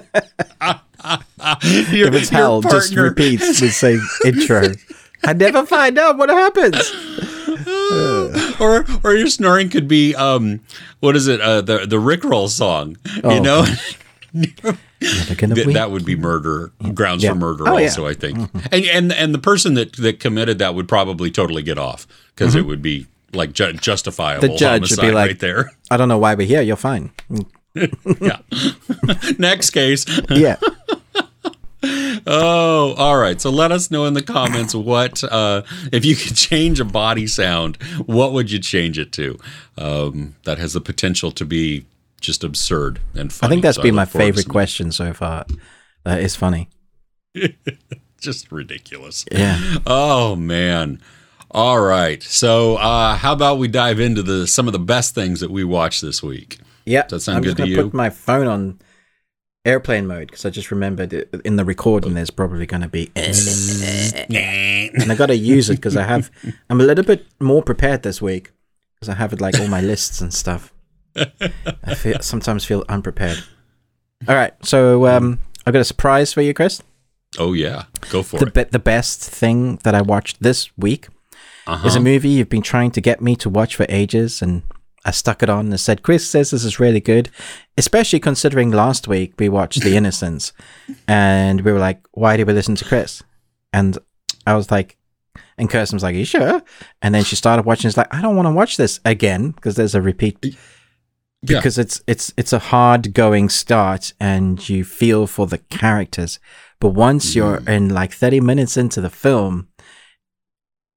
Your- 0.61 2.07
if 2.07 2.13
it's 2.13 2.29
hell, 2.29 2.61
just 2.61 2.95
repeats 2.95 3.59
the 3.59 3.69
same 3.71 4.01
intro. 4.25 4.73
I 5.23 5.33
never 5.33 5.65
find 5.65 5.97
out 5.97 6.17
what 6.17 6.29
happens. 6.29 6.91
or 8.59 8.85
or 9.03 9.15
your 9.15 9.27
snoring 9.27 9.69
could 9.69 9.87
be 9.87 10.15
um 10.15 10.59
what 10.99 11.15
is 11.15 11.27
it 11.27 11.41
uh 11.41 11.61
the 11.61 11.79
the 11.85 11.97
Rickroll 11.97 12.47
song 12.47 12.97
you 13.15 13.21
Oh, 13.23 13.39
know 13.41 13.65
Never 14.33 14.51
gonna 14.61 14.77
Th- 15.01 15.73
that 15.73 15.91
would 15.91 16.03
be 16.05 16.15
murder 16.15 16.71
grounds 16.93 17.23
Yeah. 17.23 17.29
for 17.31 17.35
murder 17.35 17.63
Oh, 17.69 17.77
yeah. 17.77 17.85
also 17.85 18.05
I 18.07 18.13
think 18.13 18.37
and 18.71 18.85
and 18.85 19.13
and 19.13 19.33
the 19.33 19.39
person 19.39 19.73
that 19.75 19.93
that 19.93 20.19
committed 20.19 20.59
that 20.59 20.75
would 20.75 20.87
probably 20.89 21.31
totally 21.31 21.63
get 21.63 21.77
off 21.77 22.05
because 22.35 22.53
it 22.55 22.65
would 22.65 22.81
be 22.81 23.07
like 23.33 23.53
ju- 23.53 23.73
justifiable 23.73 24.43
Mm-hmm. 24.43 24.53
The 24.53 24.57
judge 24.57 24.91
would 24.91 24.99
be 24.99 25.11
like- 25.11 25.27
right 25.29 25.39
there 25.39 25.71
I 25.89 25.97
don't 25.97 26.09
know 26.09 26.17
why 26.17 26.35
we're 26.35 26.45
here. 26.47 26.61
You're 26.61 26.75
fine. 26.75 27.11
yeah 28.19 28.39
next 29.37 29.69
case 29.69 30.05
Yeah. 30.29 30.57
oh 32.27 32.93
all 32.97 33.17
right 33.17 33.39
so 33.39 33.49
let 33.49 33.71
us 33.71 33.89
know 33.89 34.03
in 34.05 34.13
the 34.13 34.21
comments 34.21 34.75
what 34.75 35.23
uh 35.23 35.61
if 35.93 36.03
you 36.03 36.13
could 36.15 36.35
change 36.35 36.79
a 36.81 36.85
body 36.85 37.25
sound 37.25 37.77
what 38.05 38.33
would 38.33 38.51
you 38.51 38.59
change 38.59 38.99
it 38.99 39.13
to 39.13 39.39
um 39.77 40.35
that 40.43 40.57
has 40.57 40.73
the 40.73 40.81
potential 40.81 41.31
to 41.31 41.45
be 41.45 41.85
just 42.19 42.43
absurd 42.43 42.99
and 43.15 43.31
funny. 43.31 43.47
I 43.47 43.51
think 43.51 43.63
that's 43.63 43.77
So 43.77 43.83
been 43.83 43.95
my 43.95 44.03
look 44.03 44.09
forward 44.09 44.25
to 44.27 44.33
favorite 44.33 44.51
question 44.51 44.91
so 44.91 45.13
far. 45.13 45.45
That 46.03 46.21
is 46.21 46.35
funny. 46.35 46.69
just 48.19 48.51
ridiculous 48.51 49.25
Yeah. 49.31 49.77
Oh 49.85 50.35
man. 50.35 51.01
All 51.51 51.79
right. 51.79 52.21
So 52.21 52.77
uh 52.77 53.15
how 53.15 53.33
about 53.33 53.57
we 53.59 53.67
dive 53.67 53.99
into 53.99 54.23
the 54.23 54.47
some 54.47 54.67
of 54.67 54.73
the 54.73 54.79
best 54.79 55.15
things 55.15 55.39
that 55.39 55.51
we 55.51 55.63
watched 55.63 56.01
this 56.01 56.21
week? 56.21 56.59
Yeah. 56.85 57.03
Does 57.03 57.11
that 57.11 57.19
sound 57.21 57.37
I'm 57.37 57.43
good 57.43 57.57
to 57.57 57.67
you? 57.67 57.83
put 57.83 57.93
my 57.93 58.09
phone 58.09 58.47
on 58.47 58.79
airplane 59.65 60.07
mode 60.07 60.27
because 60.27 60.45
I 60.45 60.49
just 60.49 60.71
remembered 60.71 61.13
it, 61.13 61.29
in 61.45 61.55
the 61.55 61.65
recording 61.65 62.13
there's 62.13 62.31
probably 62.31 62.65
going 62.65 62.81
to 62.81 62.87
be, 62.87 63.11
and 63.15 65.11
I 65.11 65.15
got 65.15 65.27
to 65.27 65.35
use 65.35 65.69
it 65.69 65.75
because 65.75 65.97
I 65.97 66.03
have. 66.03 66.31
I'm 66.69 66.81
a 66.81 66.83
little 66.83 67.03
bit 67.03 67.25
more 67.39 67.61
prepared 67.61 68.03
this 68.03 68.21
week 68.21 68.51
because 68.95 69.09
I 69.09 69.15
have 69.15 69.33
it 69.33 69.41
like 69.41 69.59
all 69.59 69.67
my 69.67 69.81
lists 69.81 70.21
and 70.21 70.33
stuff. 70.33 70.73
I 71.15 71.95
feel, 71.95 72.19
sometimes 72.21 72.65
feel 72.65 72.83
unprepared. 72.89 73.43
All 74.27 74.35
right, 74.35 74.53
so 74.65 75.07
um, 75.07 75.39
I 75.65 75.71
got 75.71 75.79
a 75.81 75.85
surprise 75.85 76.33
for 76.33 76.41
you, 76.41 76.53
Chris. 76.53 76.81
Oh 77.37 77.53
yeah, 77.53 77.83
go 78.09 78.23
for 78.23 78.39
the 78.39 78.47
it. 78.47 78.53
be- 78.53 78.63
the 78.65 78.79
best 78.79 79.21
thing 79.21 79.77
that 79.83 79.93
I 79.95 80.01
watched 80.01 80.41
this 80.41 80.75
week 80.77 81.07
Uh-huh. 81.67 81.87
is 81.87 81.95
a 81.95 81.99
movie 81.99 82.29
you've 82.29 82.49
been 82.49 82.61
trying 82.63 82.91
to 82.91 83.01
get 83.01 83.21
me 83.21 83.35
to 83.37 83.49
watch 83.49 83.75
for 83.75 83.85
ages, 83.87 84.41
and 84.41 84.63
I 85.05 85.11
stuck 85.11 85.41
it 85.43 85.49
on 85.49 85.67
and 85.67 85.79
said, 85.79 86.01
"Chris 86.03 86.27
says 86.29 86.51
this 86.51 86.65
is 86.65 86.79
really 86.79 86.99
good," 86.99 87.29
especially 87.77 88.19
considering 88.19 88.71
last 88.71 89.07
week 89.07 89.33
we 89.39 89.47
watched 89.47 89.81
The 89.83 89.95
Innocents, 89.99 90.53
and 91.07 91.61
we 91.61 91.71
were 91.71 91.79
like, 91.79 92.01
"Why 92.11 92.35
did 92.35 92.47
we 92.47 92.53
listen 92.53 92.75
to 92.75 92.85
Chris?" 92.85 93.23
And 93.71 93.97
I 94.47 94.55
was 94.55 94.71
like, 94.71 94.97
and 95.57 95.69
Kirsten 95.69 95.95
was 95.95 96.03
like, 96.03 96.15
"Are 96.15 96.17
you 96.19 96.25
sure?" 96.25 96.61
And 97.01 97.13
then 97.15 97.23
she 97.23 97.35
started 97.35 97.65
watching. 97.65 97.87
It's 97.87 97.97
like, 97.97 98.13
I 98.13 98.21
don't 98.21 98.35
want 98.35 98.47
to 98.47 98.53
watch 98.53 98.75
this 98.77 98.99
again 99.05 99.51
because 99.51 99.75
there's 99.75 99.95
a 99.95 100.01
repeat 100.01 100.41
Yeah. 101.41 101.59
because 101.59 101.77
it's 101.77 102.01
it's 102.05 102.33
it's 102.35 102.51
a 102.51 102.59
hard 102.59 103.13
going 103.13 103.47
start 103.47 104.13
and 104.19 104.67
you 104.67 104.83
feel 104.83 105.25
for 105.25 105.47
the 105.47 105.57
characters. 105.57 106.39
But 106.79 106.89
once 106.89 107.31
mm. 107.31 107.35
you're 107.35 107.57
in 107.67 107.89
like 107.89 108.11
30 108.13 108.41
minutes 108.41 108.75
into 108.75 109.01
the 109.01 109.09
film 109.09 109.69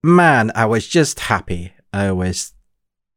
man 0.02 0.50
i 0.54 0.66
was 0.66 0.88
just 0.88 1.20
happy. 1.20 1.72
I 1.92 2.10
was 2.10 2.54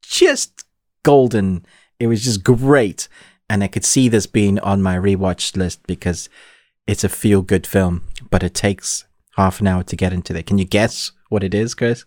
just 0.03 0.65
golden. 1.03 1.65
It 2.00 2.08
was 2.08 2.24
just 2.24 2.44
great. 2.44 3.08
And 3.50 3.63
i 3.63 3.67
could 3.67 3.86
see 3.86 4.08
this 4.08 4.27
being 4.27 4.60
on 4.60 4.82
my 4.82 4.96
rewatch 4.96 5.55
list 5.58 5.86
because 5.88 6.29
it's 6.88 7.03
a 7.03 7.10
feel 7.10 7.41
good 7.41 7.65
film 7.65 8.03
but 8.29 8.44
it 8.44 8.53
takes 8.53 9.05
half 9.38 9.60
an 9.60 9.67
hour 9.67 9.84
to 9.84 9.96
get 9.96 10.13
into 10.13 10.36
it 10.36 10.46
can 10.46 10.58
you 10.58 10.65
guess 10.65 11.12
what 11.29 11.44
it 11.44 11.53
is 11.53 11.74
chris 11.74 12.05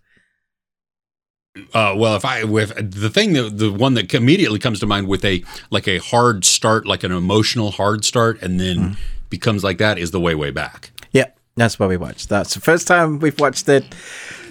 Uh, 1.75 1.95
well, 1.97 2.17
if 2.17 2.25
I 2.25 2.45
with 2.45 2.73
the 3.01 3.11
thing 3.11 3.33
that 3.35 3.59
the 3.59 3.73
one 3.73 3.95
that 3.95 4.13
immediately 4.15 4.59
comes 4.59 4.81
to 4.81 4.87
mind 4.87 5.09
with 5.09 5.25
a 5.25 5.43
like 5.71 5.87
a 5.89 5.99
hard 5.99 6.45
start, 6.45 6.87
like 6.87 7.03
an 7.05 7.13
emotional 7.13 7.71
hard 7.73 8.05
start, 8.05 8.41
and 8.43 8.59
then 8.61 8.77
Mm-hmm. 8.77 8.93
becomes 9.31 9.63
like 9.65 9.79
that 9.79 9.99
is 9.99 10.11
the 10.11 10.21
way 10.21 10.35
way 10.35 10.51
back. 10.51 10.91
yeah 11.13 11.27
that's 11.57 11.79
what 11.79 11.89
we 11.89 11.97
watched 11.97 12.29
that's 12.29 12.55
the 12.55 12.61
first 12.61 12.87
time 12.87 13.19
we've 13.19 13.39
watched 13.41 13.69
it 13.69 13.85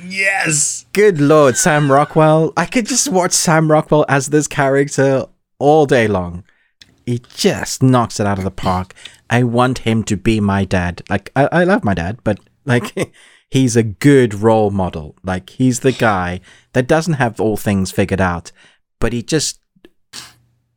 Yes. 0.06 0.86
Good 0.94 1.20
lord, 1.20 1.58
Sam 1.58 1.92
Rockwell. 1.92 2.54
I 2.56 2.66
could 2.66 2.86
just 2.86 3.10
watch 3.10 3.32
Sam 3.34 3.72
Rockwell 3.72 4.06
as 4.08 4.28
this 4.28 4.48
character 4.48 5.26
all 5.60 5.86
day 5.86 6.08
long. 6.08 6.44
He 7.06 7.20
just 7.36 7.82
knocks 7.84 8.20
it 8.20 8.28
out 8.28 8.38
of 8.38 8.44
the 8.44 8.52
park. 8.52 8.94
I 9.30 9.44
want 9.44 9.80
him 9.80 10.04
to 10.04 10.16
be 10.18 10.40
my 10.40 10.66
dad. 10.66 11.02
Like, 11.10 11.32
I, 11.36 11.48
I 11.52 11.64
love 11.64 11.84
my 11.84 11.94
dad, 11.94 12.20
but 12.24 12.40
like, 12.66 12.94
he's 13.50 13.75
a 13.75 13.84
good 13.84 14.34
role 14.34 14.72
model. 14.72 15.16
Like, 15.24 15.50
he's 15.51 15.82
the 15.82 15.92
guy 15.92 16.42
that 16.74 16.88
doesn't 16.88 17.16
have 17.16 17.39
all 17.39 17.58
things 17.58 17.92
figured 17.92 18.22
out, 18.22 18.51
but 19.00 19.13
he 19.13 19.24
just, 19.24 19.60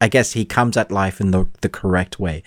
I 0.00 0.08
guess 0.08 0.32
he 0.32 0.44
comes 0.44 0.76
at 0.76 0.90
life 0.90 1.20
in 1.20 1.30
the, 1.30 1.46
the 1.60 1.68
correct 1.68 2.18
way. 2.18 2.42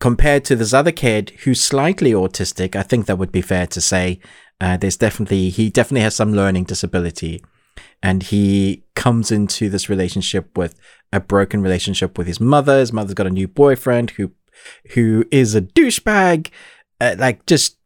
Compared 0.00 0.44
to 0.44 0.56
this 0.56 0.74
other 0.74 0.92
kid 0.92 1.30
who's 1.44 1.62
slightly 1.62 2.12
autistic, 2.12 2.76
I 2.76 2.82
think 2.82 3.06
that 3.06 3.16
would 3.16 3.32
be 3.32 3.40
fair 3.40 3.66
to 3.68 3.80
say. 3.80 4.20
Uh, 4.60 4.76
there's 4.76 4.96
definitely 4.96 5.50
he 5.50 5.70
definitely 5.70 6.02
has 6.02 6.14
some 6.14 6.32
learning 6.32 6.64
disability, 6.64 7.42
and 8.02 8.22
he 8.22 8.84
comes 8.94 9.30
into 9.30 9.68
this 9.68 9.88
relationship 9.88 10.56
with 10.58 10.78
a 11.12 11.20
broken 11.20 11.62
relationship 11.62 12.18
with 12.18 12.26
his 12.26 12.40
mother. 12.40 12.78
His 12.78 12.92
mother's 12.92 13.14
got 13.14 13.26
a 13.26 13.30
new 13.30 13.48
boyfriend 13.48 14.10
who 14.10 14.32
who 14.90 15.24
is 15.30 15.54
a 15.54 15.62
douchebag. 15.62 16.50
Uh, 17.00 17.16
like 17.18 17.46
just 17.46 17.78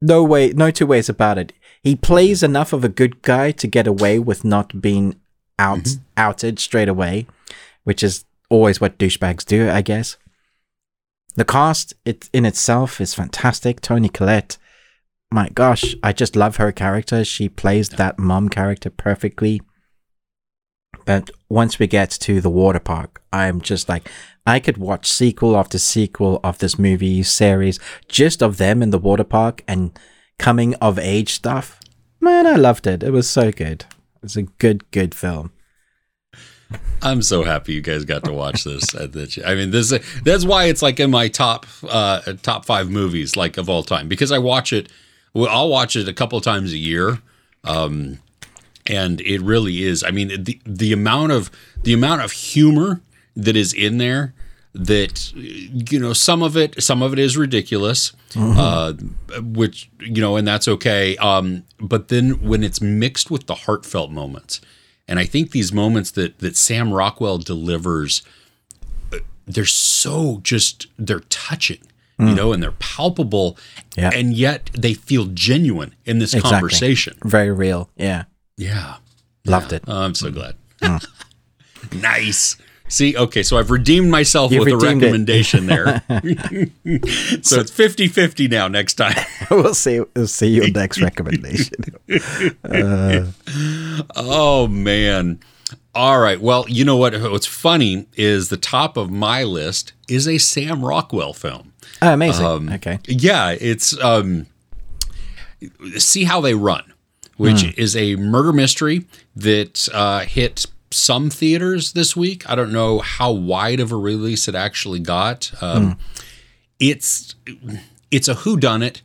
no 0.00 0.22
way, 0.22 0.50
no 0.50 0.70
two 0.70 0.86
ways 0.86 1.08
about 1.08 1.38
it. 1.38 1.52
He 1.82 1.96
plays 1.96 2.42
enough 2.42 2.72
of 2.72 2.84
a 2.84 2.88
good 2.88 3.22
guy 3.22 3.52
to 3.52 3.66
get 3.66 3.86
away 3.86 4.18
with 4.18 4.44
not 4.44 4.80
being 4.80 5.20
out 5.58 5.78
mm-hmm. 5.78 6.02
outed 6.16 6.58
straight 6.58 6.88
away, 6.88 7.26
which 7.84 8.02
is 8.02 8.24
always 8.50 8.80
what 8.80 8.98
douchebags 8.98 9.44
do, 9.44 9.70
I 9.70 9.82
guess. 9.82 10.16
The 11.36 11.44
cast 11.44 11.94
it 12.04 12.30
in 12.32 12.44
itself 12.46 13.00
is 13.00 13.14
fantastic. 13.14 13.80
Toni 13.80 14.08
Collette, 14.08 14.56
my 15.30 15.48
gosh, 15.50 15.94
I 16.02 16.12
just 16.12 16.34
love 16.36 16.56
her 16.56 16.72
character. 16.72 17.24
She 17.24 17.48
plays 17.48 17.90
that 17.90 18.18
mom 18.18 18.48
character 18.48 18.90
perfectly. 18.90 19.60
But 21.04 21.30
once 21.48 21.78
we 21.78 21.86
get 21.86 22.10
to 22.10 22.40
the 22.40 22.50
water 22.50 22.80
park, 22.80 23.22
I'm 23.32 23.60
just 23.60 23.88
like, 23.88 24.10
I 24.46 24.60
could 24.60 24.78
watch 24.78 25.10
sequel 25.10 25.56
after 25.56 25.78
sequel 25.78 26.40
of 26.44 26.58
this 26.58 26.78
movie 26.78 27.22
series 27.24 27.80
just 28.08 28.42
of 28.42 28.58
them 28.58 28.82
in 28.82 28.90
the 28.90 28.98
water 28.98 29.24
park 29.24 29.64
and 29.66 29.98
coming 30.38 30.74
of 30.76 30.98
age 30.98 31.32
stuff. 31.32 31.80
Man, 32.20 32.46
I 32.46 32.54
loved 32.54 32.86
it. 32.86 33.02
It 33.02 33.10
was 33.10 33.28
so 33.28 33.50
good. 33.50 33.84
It 34.16 34.22
was 34.22 34.36
a 34.36 34.42
good, 34.42 34.88
good 34.92 35.14
film. 35.14 35.50
I'm 37.02 37.22
so 37.22 37.44
happy 37.44 37.74
you 37.74 37.80
guys 37.80 38.04
got 38.04 38.24
to 38.24 38.32
watch 38.32 38.64
this. 38.64 38.94
I 39.44 39.54
mean, 39.54 39.70
this 39.70 39.90
that's 40.22 40.44
why 40.44 40.64
it's 40.64 40.82
like 40.82 40.98
in 41.00 41.10
my 41.10 41.28
top 41.28 41.66
uh, 41.88 42.20
top 42.42 42.64
five 42.64 42.90
movies 42.90 43.36
like 43.36 43.56
of 43.56 43.68
all 43.68 43.82
time 43.82 44.08
because 44.08 44.32
I 44.32 44.38
watch 44.38 44.72
it. 44.72 44.88
I'll 45.34 45.68
watch 45.68 45.96
it 45.96 46.08
a 46.08 46.14
couple 46.14 46.40
times 46.40 46.72
a 46.72 46.78
year, 46.78 47.18
um, 47.62 48.20
and 48.86 49.20
it 49.20 49.42
really 49.42 49.84
is. 49.84 50.02
I 50.02 50.10
mean, 50.10 50.28
the 50.42 50.60
the 50.64 50.92
amount 50.92 51.32
of 51.32 51.50
the 51.82 51.92
amount 51.92 52.22
of 52.22 52.32
humor 52.32 53.02
that 53.36 53.56
is 53.56 53.72
in 53.72 53.98
there. 53.98 54.34
That 54.74 55.32
you 55.34 55.98
know, 55.98 56.12
some 56.12 56.42
of 56.42 56.54
it, 56.54 56.82
some 56.82 57.02
of 57.02 57.14
it 57.14 57.18
is 57.18 57.34
ridiculous, 57.38 58.12
uh, 58.36 58.92
which 59.40 59.88
you 60.00 60.20
know, 60.20 60.36
and 60.36 60.46
that's 60.46 60.68
okay. 60.68 61.16
Um, 61.16 61.62
but 61.80 62.08
then 62.08 62.42
when 62.42 62.62
it's 62.62 62.82
mixed 62.82 63.30
with 63.30 63.46
the 63.46 63.54
heartfelt 63.54 64.10
moments, 64.10 64.60
and 65.08 65.18
I 65.18 65.24
think 65.24 65.52
these 65.52 65.72
moments 65.72 66.10
that 66.10 66.40
that 66.40 66.58
Sam 66.58 66.92
Rockwell 66.92 67.38
delivers, 67.38 68.20
uh, 69.14 69.18
they're 69.46 69.64
so 69.64 70.40
just 70.42 70.88
they're 70.98 71.20
touching, 71.30 71.80
you 72.18 72.34
know, 72.34 72.52
and 72.52 72.62
they're 72.62 72.72
palpable, 72.72 73.56
Yeah. 73.96 74.10
and 74.12 74.34
yet 74.34 74.68
they 74.76 74.92
feel 74.92 75.24
genuine 75.32 75.94
in 76.04 76.18
this 76.18 76.34
Exactly. 76.34 76.50
conversation. 76.50 77.16
Very 77.24 77.50
real. 77.50 77.88
Yeah. 77.96 78.24
Yeah, 78.58 78.96
Loved 79.46 79.72
it. 79.72 79.84
Oh, 79.88 80.02
I'm 80.02 80.14
so 80.14 80.30
glad. 80.30 80.56
nice. 81.92 82.56
See, 82.88 83.16
okay, 83.16 83.42
so 83.42 83.58
I've 83.58 83.70
redeemed 83.70 84.10
myself 84.10 84.52
You've 84.52 84.64
with 84.64 84.74
a 84.74 84.76
redeemed 84.76 85.02
it. 85.02 85.06
recommendation 85.06 85.66
there. 85.66 86.02
so 87.42 87.60
it's 87.60 87.70
50-50 87.70 88.48
now 88.50 88.68
next 88.68 88.94
time. 88.94 89.16
we'll 89.50 89.74
see. 89.74 90.00
We'll 90.14 90.26
see 90.28 90.48
your 90.48 90.70
next 90.70 91.00
recommendation. 91.00 91.74
Oh 94.14 94.68
man. 94.68 95.40
All 95.94 96.20
right. 96.20 96.40
Well, 96.40 96.64
you 96.68 96.84
know 96.84 96.96
what? 96.96 97.14
What's 97.20 97.46
funny 97.46 98.06
is 98.16 98.48
the 98.50 98.56
top 98.56 98.96
of 98.96 99.10
my 99.10 99.42
list 99.44 99.92
is 100.08 100.28
a 100.28 100.38
Sam 100.38 100.84
Rockwell 100.84 101.32
film. 101.32 101.72
Oh, 102.02 102.12
amazing. 102.12 102.44
Um, 102.46 102.68
okay. 102.68 102.98
Yeah, 103.06 103.56
it's 103.58 103.98
um 104.02 104.46
See 105.96 106.24
How 106.24 106.40
They 106.40 106.54
Run, 106.54 106.92
which 107.36 107.62
Hmm. 107.62 107.70
is 107.76 107.96
a 107.96 108.16
murder 108.16 108.52
mystery 108.52 109.06
that 109.34 109.88
uh, 109.92 110.20
hit 110.20 110.66
some 110.90 111.30
theaters 111.30 111.92
this 111.92 112.14
week. 112.16 112.48
I 112.48 112.54
don't 112.54 112.72
know 112.72 113.00
how 113.00 113.32
wide 113.32 113.80
of 113.80 113.92
a 113.92 113.96
release 113.96 114.48
it 114.48 114.54
actually 114.54 115.00
got. 115.00 115.50
Um, 115.62 115.82
Hmm. 115.86 115.92
It's 116.78 117.34
it's 118.10 118.28
a 118.28 118.34
whodunit. 118.34 119.00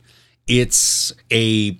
It's 0.46 1.12
a 1.32 1.78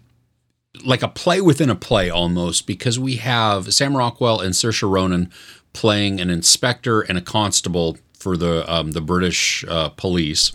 like 0.85 1.03
a 1.03 1.09
play 1.09 1.41
within 1.41 1.69
a 1.69 1.75
play 1.75 2.09
almost 2.09 2.67
because 2.67 2.99
we 2.99 3.17
have 3.17 3.75
Sam 3.75 3.97
Rockwell 3.97 4.41
and 4.41 4.55
Saoirse 4.55 4.89
Ronan 4.91 5.31
playing 5.75 6.21
an 6.21 6.31
inspector 6.31 7.03
and 7.03 7.19
a 7.19 7.21
constable 7.21 7.99
for 8.15 8.37
the 8.37 8.71
um, 8.73 8.93
the 8.93 9.01
British 9.03 9.65
uh, 9.69 9.91
police, 9.91 10.53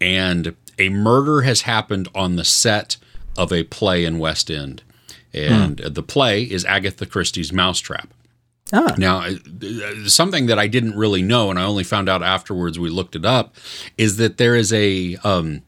and 0.00 0.54
a 0.78 0.88
murder 0.90 1.40
has 1.42 1.62
happened 1.62 2.08
on 2.14 2.36
the 2.36 2.44
set 2.44 2.96
of 3.36 3.52
a 3.52 3.64
play 3.64 4.04
in 4.04 4.18
West 4.20 4.50
End, 4.50 4.82
and 5.34 5.78
the 5.78 6.02
play 6.02 6.42
is 6.44 6.64
Agatha 6.64 7.04
Christie's 7.06 7.52
Mousetrap. 7.52 8.08
Ah. 8.72 8.94
Now, 8.98 9.26
something 10.06 10.46
that 10.46 10.58
I 10.58 10.66
didn't 10.66 10.96
really 10.96 11.22
know, 11.22 11.50
and 11.50 11.58
I 11.58 11.64
only 11.64 11.84
found 11.84 12.08
out 12.08 12.22
afterwards 12.22 12.78
we 12.78 12.90
looked 12.90 13.16
it 13.16 13.24
up, 13.24 13.54
is 13.96 14.16
that 14.18 14.36
there 14.36 14.54
is 14.54 14.72
a, 14.72 15.16
um, 15.24 15.62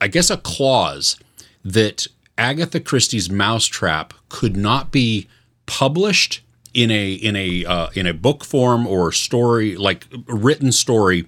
I 0.00 0.08
guess, 0.08 0.30
a 0.30 0.36
clause 0.36 1.18
that 1.64 2.06
Agatha 2.36 2.80
Christie's 2.80 3.30
Mousetrap 3.30 4.12
could 4.28 4.56
not 4.56 4.90
be 4.90 5.28
published 5.64 6.42
in 6.74 6.90
a 6.90 7.14
in 7.14 7.34
a 7.34 7.64
uh, 7.64 7.88
in 7.94 8.06
a 8.06 8.12
book 8.12 8.44
form 8.44 8.86
or 8.86 9.10
story 9.10 9.76
like 9.76 10.06
written 10.26 10.72
story, 10.72 11.26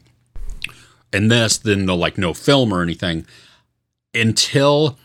and 1.12 1.30
this 1.30 1.56
then 1.56 1.86
the 1.86 1.96
like 1.96 2.18
no 2.18 2.34
film 2.34 2.72
or 2.72 2.82
anything 2.82 3.24
until 4.14 4.98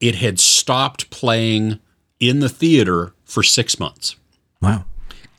it 0.00 0.14
had 0.16 0.40
stopped 0.40 1.10
playing 1.10 1.78
in 2.18 2.40
the 2.40 2.48
theater 2.48 3.12
for 3.24 3.42
six 3.42 3.78
months 3.78 4.16
Wow. 4.62 4.84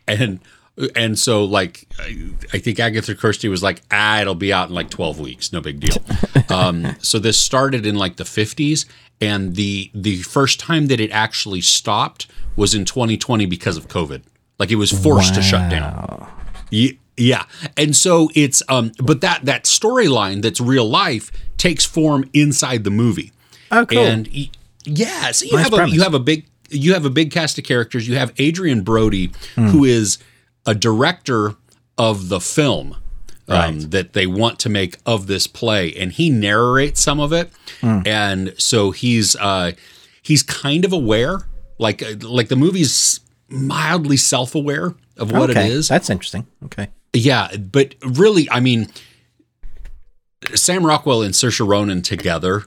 And 0.07 0.39
and 0.95 1.19
so 1.19 1.43
like 1.45 1.88
I, 2.51 2.57
think 2.57 2.79
Agatha 2.79 3.13
Christie 3.15 3.48
was 3.48 3.62
like, 3.62 3.81
ah, 3.91 4.22
it'll 4.22 4.33
be 4.36 4.51
out 4.51 4.69
in 4.69 4.75
like 4.75 4.89
twelve 4.89 5.19
weeks, 5.19 5.53
no 5.53 5.62
big 5.62 5.79
deal. 5.79 5.98
um, 6.50 6.95
so 7.00 7.19
this 7.19 7.38
started 7.39 7.86
in 7.86 7.95
like 7.95 8.15
the 8.17 8.25
fifties, 8.25 8.86
and 9.22 9.55
the 9.55 9.91
the 9.93 10.17
first 10.24 10.60
time 10.60 10.88
that 10.88 11.00
it 11.00 11.12
actually 11.12 11.62
stopped 11.62 12.27
was 12.55 12.74
in 12.75 12.86
2020 12.86 13.45
because 13.45 13.77
of 13.77 13.88
COVID. 13.88 14.22
Like 14.60 14.72
it 14.72 14.75
was 14.75 14.91
forced 14.91 15.36
to 15.36 15.41
shut 15.41 15.69
down. 15.72 16.27
Ye- 16.69 17.00
Yeah, 17.17 17.45
and 17.77 17.95
so 17.95 18.29
it's 18.36 18.63
um, 18.69 18.91
but 18.98 19.22
that 19.22 19.45
that 19.45 19.65
storyline 19.65 20.41
that's 20.41 20.60
real 20.60 20.89
life 20.89 21.31
takes 21.57 21.86
form 21.86 22.29
inside 22.33 22.83
the 22.83 22.91
movie. 22.91 23.31
Oh, 23.72 23.86
cool. 23.86 24.00
And 24.00 24.27
yeah, 24.86 25.31
so 25.31 25.45
you 25.45 25.53
Nice 25.53 25.69
have 25.69 25.74
a 25.74 25.89
you 25.89 26.01
have 26.01 26.13
a 26.13 26.19
big 26.19 26.45
you 26.74 26.94
have 26.94 27.06
a 27.06 27.10
big 27.10 27.32
cast 27.32 27.58
of 27.58 27.63
characters. 27.63 28.08
You 28.08 28.15
have 28.18 28.34
Adrien 28.39 28.82
Brody, 28.84 29.32
Hmm. 29.56 29.68
who 29.68 29.84
is 29.86 30.18
a 30.65 30.74
director 30.75 31.56
of 31.98 32.30
the 32.30 32.39
film 32.39 32.96
um, 33.48 33.58
Right. 33.80 33.92
that 33.92 34.13
they 34.13 34.25
want 34.25 34.58
to 34.60 34.70
make 34.70 34.98
of 35.06 35.27
this 35.27 35.48
play, 35.48 35.94
and 35.94 36.12
he 36.13 36.30
narrates 36.30 37.01
some 37.01 37.20
of 37.20 37.34
it. 37.34 37.51
Hmm. 37.82 38.00
And 38.06 38.53
so 38.58 38.92
he's 38.92 39.36
uh, 39.36 39.74
he's 40.22 40.42
kind 40.44 40.86
of 40.86 40.94
aware, 40.94 41.39
like 41.77 42.01
uh, 42.01 42.15
like 42.22 42.48
the 42.48 42.56
movie's 42.56 43.20
mildly 43.50 44.18
self 44.18 44.56
aware 44.56 44.96
of 45.18 45.32
what 45.32 45.50
okay, 45.50 45.68
it 45.68 45.72
is. 45.74 45.88
that's 45.89 46.10
interesting. 46.10 46.48
Okay. 46.65 46.88
Yeah, 47.13 47.56
but 47.58 47.94
really, 48.01 48.50
I 48.50 48.60
mean, 48.60 48.88
Sam 50.56 50.86
Rockwell 50.86 51.22
and 51.22 51.34
Saoirse 51.34 51.65
Ronan 51.68 52.01
together, 52.01 52.63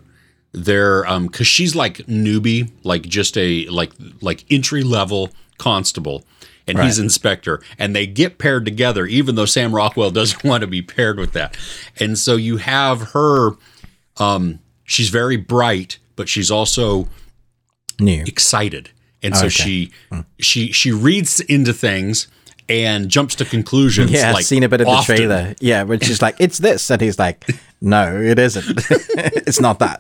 they're 0.57 1.07
um 1.07 1.27
because 1.27 1.47
she's 1.47 1.75
like 1.77 1.99
newbie, 2.09 2.71
like 2.83 3.03
just 3.03 3.37
a 3.39 3.67
like 3.69 3.93
like 4.21 4.45
entry 4.51 4.83
level 4.83 5.31
constable, 5.59 6.25
and 6.67 6.79
he's 6.81 6.99
inspector, 6.99 7.63
and 7.79 7.95
they 7.95 8.07
get 8.07 8.39
paired 8.39 8.65
together, 8.65 9.07
even 9.07 9.35
though 9.37 9.45
Sam 9.47 9.75
Rockwell 9.75 10.11
doesn't 10.21 10.43
want 10.43 10.63
to 10.63 10.67
be 10.67 10.83
paired 10.83 11.19
with 11.19 11.33
that, 11.33 11.57
and 12.01 12.19
so 12.19 12.37
you 12.37 12.57
have 12.57 13.11
her. 13.13 13.53
Um, 14.19 14.61
she's 14.85 15.11
very 15.11 15.37
bright, 15.37 15.99
but 16.17 16.27
she's 16.29 16.51
also 16.51 17.07
New. 18.01 18.23
excited 18.27 18.91
and 19.23 19.35
so 19.37 19.47
Okay. 19.47 19.51
she 19.51 19.93
she 20.39 20.73
she 20.73 20.91
reads 20.93 21.41
into 21.41 21.73
things 21.73 22.29
and 22.69 23.09
jumps 23.09 23.35
to 23.37 23.45
conclusions 23.45 24.11
Yeah, 24.11 24.29
like 24.33 24.39
I've 24.41 24.45
seen 24.45 24.63
a 24.63 24.69
bit 24.69 24.81
of 24.81 24.87
the 24.87 25.03
trailer. 25.05 25.55
Yeah, 25.61 25.85
which 25.85 26.09
is 26.11 26.21
like, 26.21 26.37
it's 26.41 26.59
this. 26.59 26.91
And 26.91 27.01
he's 27.01 27.17
like, 27.19 27.47
no, 27.87 28.21
it 28.21 28.39
isn't. 28.39 28.67
it's 29.47 29.61
not 29.61 29.79
that. 29.79 29.99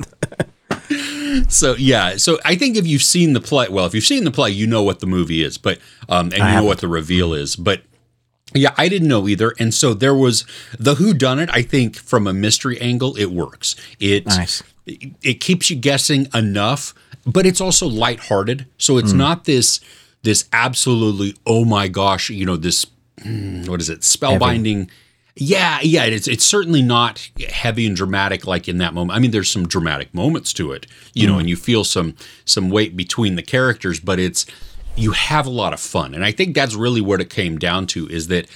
so 1.48 1.74
yeah 1.76 2.16
so 2.16 2.38
i 2.44 2.54
think 2.54 2.76
if 2.76 2.86
you've 2.86 3.02
seen 3.02 3.32
the 3.32 3.40
play 3.40 3.68
well 3.68 3.84
if 3.86 3.94
you've 3.94 4.04
seen 4.04 4.24
the 4.24 4.30
play 4.30 4.50
you 4.50 4.66
know 4.66 4.82
what 4.82 5.00
the 5.00 5.06
movie 5.06 5.42
is 5.42 5.58
but 5.58 5.78
um 6.08 6.26
and 6.26 6.34
you 6.34 6.38
know 6.44 6.64
what 6.64 6.78
the 6.80 6.88
reveal 6.88 7.34
is 7.34 7.56
but 7.56 7.82
yeah 8.54 8.72
i 8.78 8.88
didn't 8.88 9.08
know 9.08 9.28
either 9.28 9.52
and 9.58 9.74
so 9.74 9.92
there 9.92 10.14
was 10.14 10.44
the 10.78 10.94
who 10.96 11.12
done 11.12 11.38
it 11.38 11.50
i 11.52 11.60
think 11.62 11.96
from 11.96 12.26
a 12.26 12.32
mystery 12.32 12.80
angle 12.80 13.16
it 13.16 13.26
works 13.26 13.76
it 14.00 14.24
Nice. 14.26 14.62
it, 14.86 15.12
it 15.22 15.34
keeps 15.40 15.68
you 15.68 15.76
guessing 15.76 16.28
enough 16.32 16.94
but 17.26 17.44
it's 17.44 17.60
also 17.60 17.86
lighthearted 17.86 18.66
so 18.78 18.94
Hmm. 18.94 19.00
it's 19.00 19.12
not 19.12 19.44
this 19.44 19.80
this 20.22 20.48
absolutely 20.52 21.34
oh 21.46 21.64
my 21.64 21.88
gosh 21.88 22.30
you 22.30 22.46
know 22.46 22.56
this 22.56 22.86
mm, 23.20 23.68
what 23.68 23.80
is 23.80 23.90
it 23.90 24.00
spellbinding 24.00 24.88
yeah 25.38 25.78
yeah 25.82 26.04
it's 26.04 26.26
it's 26.26 26.44
certainly 26.44 26.80
not 26.80 27.28
heavy 27.50 27.86
and 27.86 27.94
dramatic 27.94 28.46
like 28.46 28.68
in 28.68 28.78
that 28.78 28.94
moment 28.94 29.14
i 29.14 29.20
mean 29.20 29.30
there's 29.30 29.50
some 29.50 29.68
dramatic 29.68 30.12
moments 30.14 30.52
to 30.52 30.72
it 30.72 30.86
you 31.12 31.26
know 31.26 31.34
mm-hmm. 31.34 31.40
and 31.40 31.48
you 31.50 31.56
feel 31.56 31.84
some 31.84 32.16
some 32.46 32.70
weight 32.70 32.96
between 32.96 33.36
the 33.36 33.42
characters 33.42 34.00
but 34.00 34.18
it's 34.18 34.46
you 34.96 35.12
have 35.12 35.46
a 35.46 35.50
lot 35.50 35.74
of 35.74 35.80
fun 35.80 36.14
and 36.14 36.24
i 36.24 36.32
think 36.32 36.54
that's 36.54 36.74
really 36.74 37.02
what 37.02 37.20
it 37.20 37.28
came 37.28 37.58
down 37.58 37.86
to 37.86 38.08
is 38.08 38.28
that 38.28 38.46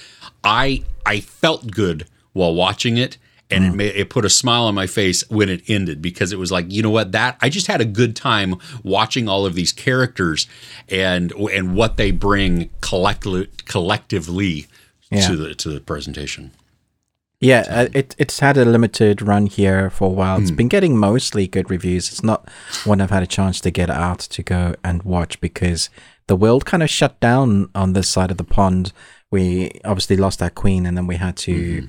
i 0.43 0.83
i 1.05 1.19
felt 1.19 1.69
good 1.69 2.07
while 2.33 2.53
watching 2.53 2.97
it 2.97 3.17
and 3.51 3.65
it, 3.65 3.71
mm. 3.73 3.75
made, 3.75 3.95
it 3.95 4.09
put 4.09 4.25
a 4.25 4.29
smile 4.29 4.63
on 4.63 4.73
my 4.73 4.87
face 4.87 5.29
when 5.29 5.49
it 5.49 5.61
ended 5.69 6.01
because 6.01 6.31
it 6.31 6.39
was 6.39 6.51
like 6.51 6.65
you 6.71 6.81
know 6.81 6.89
what 6.89 7.11
that 7.11 7.37
I 7.41 7.49
just 7.49 7.67
had 7.67 7.81
a 7.81 7.85
good 7.85 8.15
time 8.15 8.55
watching 8.81 9.27
all 9.27 9.45
of 9.45 9.53
these 9.53 9.73
characters 9.73 10.47
and 10.89 11.31
and 11.33 11.75
what 11.75 11.97
they 11.97 12.11
bring 12.11 12.69
collectively 12.79 13.49
collectively 13.65 14.67
Yeah. 15.11 15.27
to 15.27 15.35
the 15.35 15.55
to 15.55 15.69
the 15.69 15.81
presentation. 15.81 16.51
Yeah, 17.41 17.65
uh, 17.69 17.87
it 17.93 18.15
it's 18.19 18.39
had 18.39 18.55
a 18.57 18.65
limited 18.65 19.21
run 19.21 19.47
here 19.47 19.89
for 19.89 20.05
a 20.09 20.13
while. 20.13 20.37
Hmm. 20.37 20.43
It's 20.43 20.51
been 20.51 20.67
getting 20.69 20.95
mostly 20.97 21.47
good 21.47 21.69
reviews. 21.71 22.09
It's 22.09 22.23
not 22.23 22.47
one 22.85 23.01
I've 23.01 23.09
had 23.09 23.23
a 23.23 23.27
chance 23.27 23.59
to 23.61 23.71
get 23.71 23.89
out 23.89 24.19
to 24.19 24.43
go 24.43 24.75
and 24.83 25.01
watch 25.03 25.41
because 25.41 25.89
the 26.27 26.35
world 26.35 26.65
kind 26.65 26.83
of 26.83 26.89
shut 26.89 27.19
down 27.19 27.69
on 27.73 27.93
this 27.93 28.07
side 28.07 28.29
of 28.31 28.37
the 28.37 28.43
pond. 28.43 28.93
We 29.31 29.71
obviously 29.83 30.17
lost 30.17 30.41
our 30.41 30.49
queen, 30.51 30.85
and 30.85 30.95
then 30.97 31.07
we 31.07 31.15
had 31.17 31.35
to 31.37 31.51
Mm-hmm. 31.53 31.85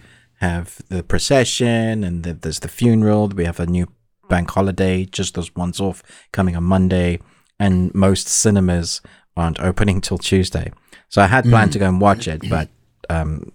have 0.47 0.81
the 0.89 1.03
procession, 1.03 2.03
and 2.05 2.23
the, 2.25 2.33
there's 2.35 2.61
the 2.61 2.69
funeral. 2.69 3.29
We 3.29 3.45
have 3.45 3.61
a 3.61 3.67
new 3.67 3.87
bank 4.29 4.51
holiday, 4.51 5.05
just 5.05 5.35
those 5.35 5.55
ones 5.55 5.81
off, 5.81 6.03
coming 6.33 6.57
on 6.57 6.65
Monday, 6.65 7.19
and 7.61 7.95
most 7.95 8.27
cinemas 8.27 9.03
aren't 9.37 9.61
opening 9.61 10.01
till 10.07 10.19
Tuesday. 10.19 10.73
So 11.09 11.21
I 11.21 11.27
had 11.27 11.45
planned 11.45 11.71
Mm. 11.71 11.73
to 11.75 11.79
go 11.79 11.89
and 11.89 12.01
watch 12.01 12.27
it, 12.27 12.41
but 12.49 12.69
um, 13.11 13.53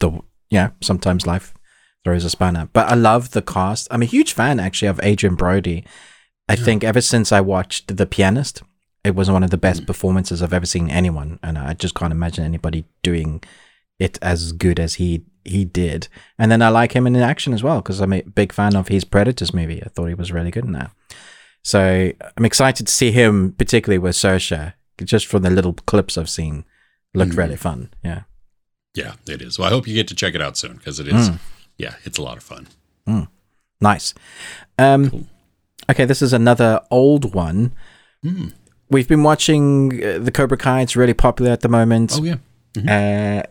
the 0.00 0.10
yeah, 0.50 0.70
sometimes 0.80 1.26
life 1.26 1.54
throws 2.04 2.24
a 2.24 2.30
spanner. 2.30 2.68
But 2.72 2.88
I 2.88 2.94
love 2.94 3.30
the 3.30 3.42
cast. 3.42 3.88
I'm 3.90 4.02
a 4.02 4.06
huge 4.06 4.32
fan 4.32 4.60
actually 4.60 4.88
of 4.88 5.00
Adrien 5.00 5.36
Brody. 5.36 5.84
I 6.48 6.56
think 6.56 6.82
ever 6.82 7.00
since 7.00 7.30
I 7.30 7.40
watched 7.40 7.96
The 7.96 8.06
Pianist, 8.06 8.62
it 9.04 9.14
was 9.14 9.30
one 9.30 9.44
of 9.44 9.50
the 9.50 9.56
best 9.56 9.86
performances 9.86 10.42
I've 10.42 10.52
ever 10.52 10.66
seen 10.66 10.90
anyone, 10.90 11.38
and 11.42 11.56
I 11.56 11.74
just 11.74 11.94
can't 11.94 12.12
imagine 12.12 12.44
anybody 12.44 12.84
doing 13.02 13.42
it 14.00 14.18
as 14.20 14.52
good 14.52 14.80
as 14.80 14.94
he 14.94 15.24
he 15.44 15.64
did. 15.64 16.08
And 16.38 16.50
then 16.50 16.60
I 16.60 16.68
like 16.68 16.92
him 16.92 17.06
in 17.06 17.16
action 17.16 17.52
as 17.52 17.62
well 17.62 17.80
because 17.80 18.00
I'm 18.00 18.12
a 18.12 18.22
big 18.22 18.52
fan 18.52 18.76
of 18.76 18.88
his 18.88 19.04
Predators 19.04 19.54
movie. 19.54 19.82
I 19.82 19.88
thought 19.88 20.06
he 20.06 20.14
was 20.14 20.32
really 20.32 20.50
good 20.50 20.64
in 20.64 20.72
that. 20.72 20.90
So 21.62 22.12
I'm 22.36 22.44
excited 22.44 22.86
to 22.86 22.92
see 22.92 23.10
him, 23.12 23.52
particularly 23.52 23.98
with 23.98 24.16
Saoirse, 24.16 24.74
just 25.02 25.26
from 25.26 25.42
the 25.42 25.50
little 25.50 25.72
clips 25.72 26.18
I've 26.18 26.30
seen. 26.30 26.64
Looked 27.14 27.32
hmm. 27.32 27.38
really 27.38 27.56
fun. 27.56 27.90
Yeah. 28.04 28.22
Yeah, 28.94 29.14
it 29.26 29.40
is. 29.42 29.58
Well, 29.58 29.68
I 29.68 29.70
hope 29.70 29.86
you 29.86 29.94
get 29.94 30.08
to 30.08 30.14
check 30.14 30.34
it 30.34 30.42
out 30.42 30.56
soon 30.56 30.76
because 30.76 30.98
it 31.00 31.06
is. 31.08 31.30
Yeah, 31.78 31.94
it's 32.04 32.18
a 32.18 32.22
lot 32.22 32.36
of 32.36 32.42
fun. 32.42 32.66
Nice. 33.80 34.14
Um, 34.78 35.26
Okay, 35.88 36.04
this 36.04 36.22
is 36.22 36.32
another 36.32 36.80
old 36.90 37.34
one. 37.34 37.72
We've 38.90 39.08
been 39.08 39.22
watching 39.24 39.92
uh, 40.04 40.18
the 40.18 40.30
Cobra 40.30 40.56
Kai. 40.56 40.82
It's 40.82 40.94
really 40.94 41.14
popular 41.14 41.50
at 41.50 41.60
the 41.62 41.68
moment. 41.68 42.12
Oh 42.14 42.22
yeah. 42.22 42.36
Uh, 42.76 43.42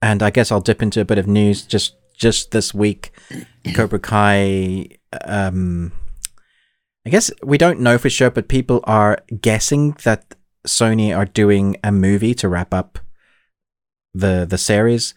and 0.00 0.22
I 0.24 0.30
guess 0.30 0.50
I'll 0.50 0.60
dip 0.60 0.82
into 0.82 1.00
a 1.00 1.04
bit 1.04 1.18
of 1.18 1.26
news 1.28 1.62
just 1.62 1.94
just 2.16 2.50
this 2.50 2.74
week. 2.74 3.12
Cobra 3.74 4.00
Kai. 4.00 4.88
Um, 5.24 5.92
I 7.06 7.10
guess 7.10 7.30
we 7.44 7.58
don't 7.58 7.80
know 7.80 7.96
for 7.98 8.10
sure, 8.10 8.30
but 8.30 8.48
people 8.48 8.80
are 8.84 9.18
guessing 9.40 9.92
that 10.04 10.34
Sony 10.66 11.16
are 11.16 11.26
doing 11.26 11.76
a 11.84 11.92
movie 11.92 12.34
to 12.34 12.48
wrap 12.48 12.72
up 12.74 12.98
the 14.14 14.46
the 14.48 14.58
series. 14.58 15.14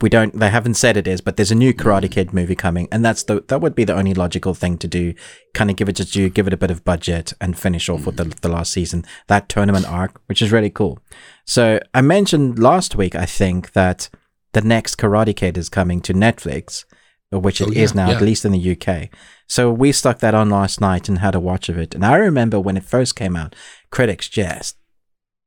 We 0.00 0.08
don't. 0.08 0.38
They 0.38 0.50
haven't 0.50 0.74
said 0.74 0.96
it 0.96 1.06
is, 1.06 1.20
but 1.20 1.36
there's 1.36 1.52
a 1.52 1.54
new 1.54 1.72
Karate 1.72 2.06
mm. 2.06 2.10
Kid 2.10 2.34
movie 2.34 2.56
coming, 2.56 2.88
and 2.90 3.04
that's 3.04 3.22
the 3.22 3.44
that 3.48 3.60
would 3.60 3.74
be 3.74 3.84
the 3.84 3.94
only 3.94 4.12
logical 4.12 4.52
thing 4.52 4.76
to 4.78 4.88
do. 4.88 5.14
Kind 5.54 5.70
of 5.70 5.76
give 5.76 5.88
it 5.88 5.96
to 5.96 6.28
give 6.28 6.46
it 6.46 6.52
a 6.52 6.58
bit 6.58 6.70
of 6.70 6.84
budget, 6.84 7.32
and 7.40 7.58
finish 7.58 7.88
off 7.88 8.04
with 8.04 8.16
the 8.16 8.24
mm. 8.24 8.40
the 8.40 8.48
last 8.48 8.72
season, 8.72 9.04
that 9.28 9.48
tournament 9.48 9.88
arc, 9.88 10.20
which 10.26 10.42
is 10.42 10.52
really 10.52 10.70
cool. 10.70 10.98
So 11.46 11.80
I 11.94 12.00
mentioned 12.00 12.58
last 12.58 12.96
week, 12.96 13.14
I 13.14 13.24
think 13.24 13.72
that 13.72 14.10
the 14.52 14.62
next 14.62 14.96
Karate 14.96 15.36
Kid 15.36 15.56
is 15.56 15.68
coming 15.68 16.00
to 16.02 16.14
Netflix, 16.14 16.84
which 17.30 17.60
it 17.60 17.68
Oh, 17.68 17.72
is 17.72 17.94
now, 17.94 18.08
yeah. 18.08 18.16
at 18.16 18.22
least 18.22 18.44
in 18.44 18.52
the 18.52 18.76
UK. 18.76 19.10
So 19.46 19.70
we 19.72 19.92
stuck 19.92 20.18
that 20.20 20.34
on 20.34 20.50
last 20.50 20.80
night 20.80 21.08
and 21.08 21.18
had 21.18 21.34
a 21.34 21.40
watch 21.40 21.68
of 21.68 21.76
it. 21.78 21.94
And 21.94 22.04
I 22.04 22.16
remember 22.16 22.58
when 22.58 22.76
it 22.76 22.84
first 22.84 23.16
came 23.16 23.36
out, 23.36 23.54
critics 23.90 24.28
just 24.28 24.76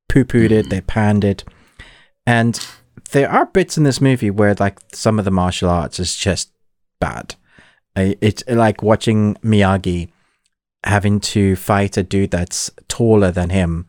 poo 0.10 0.24
pooed 0.24 0.52
it, 0.52 0.68
mm. 0.68 0.70
they 0.70 0.82
panned 0.82 1.24
it. 1.24 1.44
And 2.28 2.68
there 3.12 3.32
are 3.32 3.46
bits 3.46 3.78
in 3.78 3.86
this 3.86 4.02
movie 4.02 4.30
where, 4.30 4.54
like, 4.54 4.80
some 4.92 5.18
of 5.18 5.26
the 5.26 5.32
martial 5.32 5.70
arts 5.70 5.98
is 6.00 6.16
just 6.16 6.52
bad. 7.00 7.36
It's 7.96 8.44
like 8.48 8.84
watching 8.84 9.36
Miyagi 9.36 10.10
having 10.84 11.20
to 11.20 11.56
fight 11.56 11.98
a 11.98 12.04
dude 12.04 12.32
that's 12.32 12.70
taller 12.90 13.32
than 13.32 13.50
him. 13.50 13.88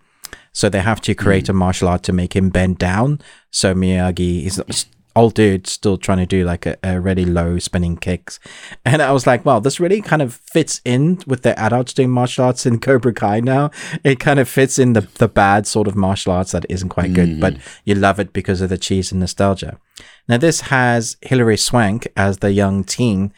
So 0.53 0.69
they 0.69 0.81
have 0.81 1.01
to 1.03 1.15
create 1.15 1.49
hmm. 1.49 1.51
a 1.51 1.55
martial 1.55 1.89
art 1.89 2.05
to 2.05 2.13
make 2.13 2.35
him 2.35 2.49
bend 2.49 2.79
down. 2.79 3.21
So 3.51 3.75
Miyagi, 3.75 4.47
is 4.47 4.87
old 5.19 5.35
dude, 5.35 5.67
still 5.67 5.99
trying 5.99 6.19
to 6.19 6.27
do 6.27 6.45
like 6.45 6.65
a, 6.67 6.77
a 6.83 7.01
really 7.01 7.25
low 7.25 7.59
spinning 7.59 7.97
kicks. 7.97 8.39
And 8.85 9.03
I 9.03 9.13
was 9.13 9.27
like, 9.27 9.45
wow, 9.45 9.61
this 9.61 9.81
really 9.81 10.01
kind 10.01 10.23
of 10.23 10.35
fits 10.35 10.81
in 10.85 11.19
with 11.27 11.43
the 11.43 11.59
adults 11.59 11.93
doing 11.93 12.11
martial 12.11 12.45
arts 12.45 12.65
in 12.65 12.79
Cobra 12.87 13.13
Kai 13.13 13.41
now. 13.41 13.71
It 14.03 14.19
kind 14.19 14.39
of 14.41 14.49
fits 14.49 14.79
in 14.79 14.95
the, 14.95 15.03
the 15.03 15.29
bad 15.29 15.67
sort 15.67 15.89
of 15.89 15.95
martial 15.95 16.33
arts 16.33 16.53
that 16.53 16.65
isn't 16.69 16.89
quite 16.89 17.13
good, 17.13 17.39
but 17.39 17.55
mm-hmm. 17.55 17.81
you 17.85 17.95
love 17.95 18.19
it 18.19 18.33
because 18.33 18.61
of 18.61 18.71
the 18.71 18.79
cheese 18.79 19.13
and 19.13 19.21
nostalgia. 19.21 19.79
Now, 20.27 20.39
this 20.39 20.63
has 20.63 21.17
Hilary 21.21 21.59
Swank 21.59 22.09
as 22.17 22.39
the 22.39 22.53
young 22.53 22.83
teen 22.85 23.33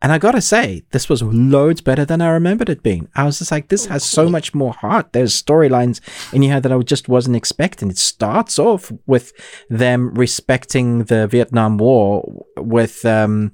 And 0.00 0.12
I 0.12 0.18
gotta 0.18 0.40
say, 0.40 0.84
this 0.92 1.08
was 1.08 1.22
loads 1.22 1.80
better 1.80 2.04
than 2.04 2.20
I 2.20 2.28
remembered 2.28 2.68
it 2.68 2.84
being. 2.84 3.08
I 3.16 3.24
was 3.24 3.40
just 3.40 3.50
like, 3.50 3.68
this 3.68 3.86
has 3.86 4.04
so 4.04 4.28
much 4.28 4.54
more 4.54 4.72
heart. 4.72 5.12
There's 5.12 5.42
storylines 5.42 6.00
in 6.32 6.42
here 6.42 6.60
that 6.60 6.70
I 6.70 6.78
just 6.78 7.08
wasn't 7.08 7.36
expecting. 7.36 7.90
It 7.90 7.98
starts 7.98 8.60
off 8.60 8.92
with 9.06 9.32
them 9.68 10.14
respecting 10.14 11.04
the 11.04 11.26
Vietnam 11.26 11.78
War 11.78 12.44
with 12.56 13.04
um, 13.04 13.52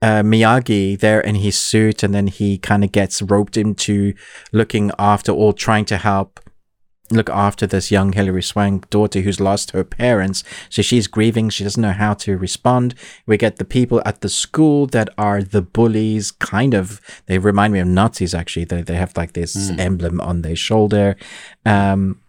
uh, 0.00 0.22
Miyagi 0.22 0.98
there 1.00 1.20
in 1.20 1.34
his 1.34 1.58
suit, 1.58 2.04
and 2.04 2.14
then 2.14 2.28
he 2.28 2.56
kind 2.56 2.84
of 2.84 2.92
gets 2.92 3.20
roped 3.20 3.56
into 3.56 4.14
looking 4.52 4.92
after 5.00 5.32
or 5.32 5.52
trying 5.52 5.84
to 5.86 5.96
help 5.96 6.38
look 7.10 7.30
after 7.30 7.66
this 7.66 7.90
young 7.90 8.12
Hilary 8.12 8.42
Swank 8.42 8.88
daughter 8.90 9.20
who's 9.20 9.40
lost 9.40 9.70
her 9.72 9.84
parents. 9.84 10.44
So 10.68 10.82
she's 10.82 11.06
grieving. 11.06 11.50
She 11.50 11.64
doesn't 11.64 11.80
know 11.80 11.92
how 11.92 12.14
to 12.14 12.36
respond. 12.36 12.94
We 13.26 13.36
get 13.36 13.56
the 13.56 13.64
people 13.64 14.02
at 14.04 14.20
the 14.20 14.28
school 14.28 14.86
that 14.88 15.08
are 15.16 15.42
the 15.42 15.62
bullies, 15.62 16.30
kind 16.30 16.74
of. 16.74 17.00
They 17.26 17.38
remind 17.38 17.72
me 17.72 17.80
of 17.80 17.88
Nazis, 17.88 18.34
actually. 18.34 18.64
They, 18.64 18.82
they 18.82 18.96
have 18.96 19.16
like 19.16 19.32
this 19.32 19.56
mm. 19.56 19.78
emblem 19.78 20.20
on 20.20 20.42
their 20.42 20.56
shoulder. 20.56 21.16
Um, 21.64 22.20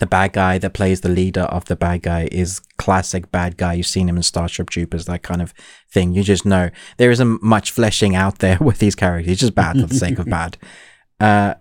the 0.00 0.06
bad 0.06 0.32
guy 0.32 0.58
that 0.58 0.72
plays 0.72 1.02
the 1.02 1.08
leader 1.08 1.42
of 1.42 1.66
the 1.66 1.76
bad 1.76 2.02
guy 2.02 2.28
is 2.32 2.60
classic 2.78 3.30
bad 3.30 3.56
guy. 3.56 3.74
You've 3.74 3.86
seen 3.86 4.08
him 4.08 4.16
in 4.16 4.22
Starship 4.22 4.70
Troopers, 4.70 5.04
that 5.04 5.22
kind 5.22 5.42
of 5.42 5.52
thing. 5.90 6.12
You 6.12 6.22
just 6.22 6.46
know 6.46 6.70
there 6.96 7.10
isn't 7.10 7.42
much 7.42 7.70
fleshing 7.70 8.16
out 8.16 8.38
there 8.38 8.58
with 8.60 8.78
these 8.78 8.94
characters. 8.94 9.28
He's 9.28 9.40
just 9.40 9.54
bad 9.54 9.78
for 9.78 9.86
the 9.86 9.94
sake 9.94 10.18
of 10.18 10.26
bad. 10.26 10.56
Uh, 11.20 11.54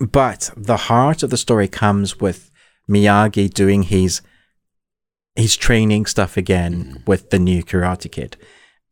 but 0.00 0.50
the 0.56 0.76
heart 0.76 1.22
of 1.22 1.30
the 1.30 1.36
story 1.36 1.68
comes 1.68 2.20
with 2.20 2.50
Miyagi 2.88 3.52
doing 3.52 3.84
his 3.84 4.22
his 5.36 5.56
training 5.56 6.06
stuff 6.06 6.36
again 6.36 6.74
mm. 6.74 7.06
with 7.06 7.30
the 7.30 7.38
new 7.38 7.62
Karate 7.62 8.10
Kid, 8.10 8.36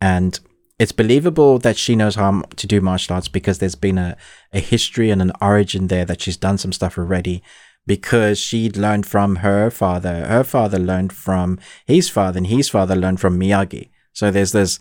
and 0.00 0.38
it's 0.78 0.92
believable 0.92 1.58
that 1.58 1.76
she 1.76 1.96
knows 1.96 2.14
how 2.14 2.42
to 2.54 2.66
do 2.66 2.80
martial 2.80 3.14
arts 3.14 3.28
because 3.28 3.58
there's 3.58 3.74
been 3.74 3.98
a, 3.98 4.16
a 4.52 4.60
history 4.60 5.10
and 5.10 5.20
an 5.20 5.32
origin 5.40 5.88
there 5.88 6.04
that 6.04 6.20
she's 6.20 6.36
done 6.36 6.56
some 6.56 6.72
stuff 6.72 6.96
already 6.96 7.42
because 7.84 8.38
she'd 8.38 8.76
learned 8.76 9.06
from 9.06 9.36
her 9.36 9.70
father. 9.70 10.26
Her 10.26 10.44
father 10.44 10.78
learned 10.78 11.12
from 11.12 11.58
his 11.86 12.08
father, 12.08 12.38
and 12.38 12.46
his 12.46 12.68
father 12.68 12.94
learned 12.94 13.18
from 13.18 13.40
Miyagi. 13.40 13.88
So 14.12 14.30
there's 14.30 14.52
this 14.52 14.78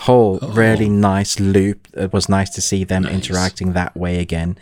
whole 0.00 0.38
oh. 0.42 0.52
really 0.52 0.88
nice 0.88 1.40
loop. 1.40 1.88
It 1.94 2.12
was 2.12 2.28
nice 2.28 2.50
to 2.50 2.60
see 2.60 2.84
them 2.84 3.04
nice. 3.04 3.14
interacting 3.14 3.72
that 3.72 3.96
way 3.96 4.18
again. 4.18 4.58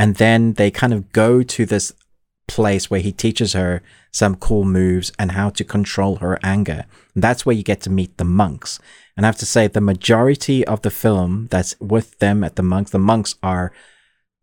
And 0.00 0.14
then 0.14 0.54
they 0.54 0.70
kind 0.70 0.94
of 0.94 1.12
go 1.12 1.42
to 1.42 1.66
this 1.66 1.92
place 2.48 2.88
where 2.88 3.00
he 3.00 3.12
teaches 3.12 3.52
her 3.52 3.82
some 4.12 4.34
cool 4.34 4.64
moves 4.64 5.12
and 5.18 5.32
how 5.32 5.50
to 5.50 5.62
control 5.62 6.16
her 6.16 6.38
anger. 6.42 6.86
And 7.14 7.22
that's 7.22 7.44
where 7.44 7.54
you 7.54 7.62
get 7.62 7.82
to 7.82 7.90
meet 7.90 8.16
the 8.16 8.24
monks. 8.24 8.80
And 9.14 9.26
I 9.26 9.28
have 9.28 9.36
to 9.36 9.46
say, 9.46 9.66
the 9.66 9.82
majority 9.82 10.66
of 10.66 10.80
the 10.80 10.90
film 10.90 11.48
that's 11.50 11.78
with 11.80 12.18
them 12.18 12.42
at 12.42 12.56
the 12.56 12.62
monks, 12.62 12.92
the 12.92 12.98
monks 12.98 13.34
are 13.42 13.72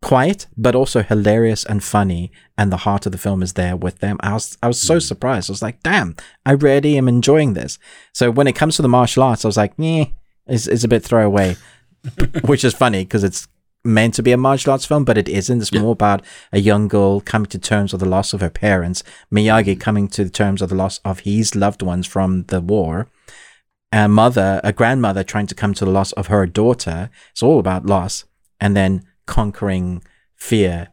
quiet, 0.00 0.46
but 0.56 0.76
also 0.76 1.02
hilarious 1.02 1.64
and 1.64 1.82
funny. 1.82 2.30
And 2.56 2.70
the 2.70 2.84
heart 2.86 3.04
of 3.06 3.10
the 3.10 3.18
film 3.18 3.42
is 3.42 3.54
there 3.54 3.76
with 3.76 3.98
them. 3.98 4.16
I 4.20 4.34
was, 4.34 4.56
I 4.62 4.68
was 4.68 4.80
so 4.80 4.94
hmm. 4.94 5.00
surprised. 5.00 5.50
I 5.50 5.54
was 5.54 5.62
like, 5.62 5.82
damn, 5.82 6.14
I 6.46 6.52
really 6.52 6.96
am 6.96 7.08
enjoying 7.08 7.54
this. 7.54 7.80
So 8.12 8.30
when 8.30 8.46
it 8.46 8.54
comes 8.54 8.76
to 8.76 8.82
the 8.82 8.88
martial 8.88 9.24
arts, 9.24 9.44
I 9.44 9.48
was 9.48 9.56
like, 9.56 9.72
yeah, 9.76 10.04
it's, 10.46 10.68
it's 10.68 10.84
a 10.84 10.88
bit 10.88 11.02
throwaway, 11.02 11.56
which 12.44 12.62
is 12.62 12.74
funny 12.74 13.02
because 13.02 13.24
it's 13.24 13.48
meant 13.88 14.14
to 14.14 14.22
be 14.22 14.32
a 14.32 14.36
martial 14.36 14.72
arts 14.72 14.86
film, 14.86 15.04
but 15.04 15.18
it 15.18 15.28
isn't. 15.28 15.60
It's 15.60 15.72
yeah. 15.72 15.80
more 15.80 15.92
about 15.92 16.22
a 16.52 16.60
young 16.60 16.86
girl 16.86 17.20
coming 17.20 17.46
to 17.46 17.58
terms 17.58 17.92
with 17.92 18.00
the 18.00 18.08
loss 18.08 18.32
of 18.32 18.40
her 18.40 18.50
parents, 18.50 19.02
Miyagi 19.32 19.80
coming 19.80 20.06
to 20.08 20.24
the 20.24 20.30
terms 20.30 20.62
of 20.62 20.68
the 20.68 20.76
loss 20.76 21.00
of 21.04 21.20
his 21.20 21.54
loved 21.56 21.82
ones 21.82 22.06
from 22.06 22.44
the 22.44 22.60
war, 22.60 23.08
a 23.90 24.08
mother, 24.08 24.60
a 24.62 24.72
grandmother 24.72 25.24
trying 25.24 25.46
to 25.46 25.54
come 25.54 25.74
to 25.74 25.84
the 25.84 25.90
loss 25.90 26.12
of 26.12 26.28
her 26.28 26.46
daughter. 26.46 27.10
It's 27.32 27.42
all 27.42 27.58
about 27.58 27.86
loss, 27.86 28.24
and 28.60 28.76
then 28.76 29.04
conquering 29.26 30.02
fear. 30.36 30.88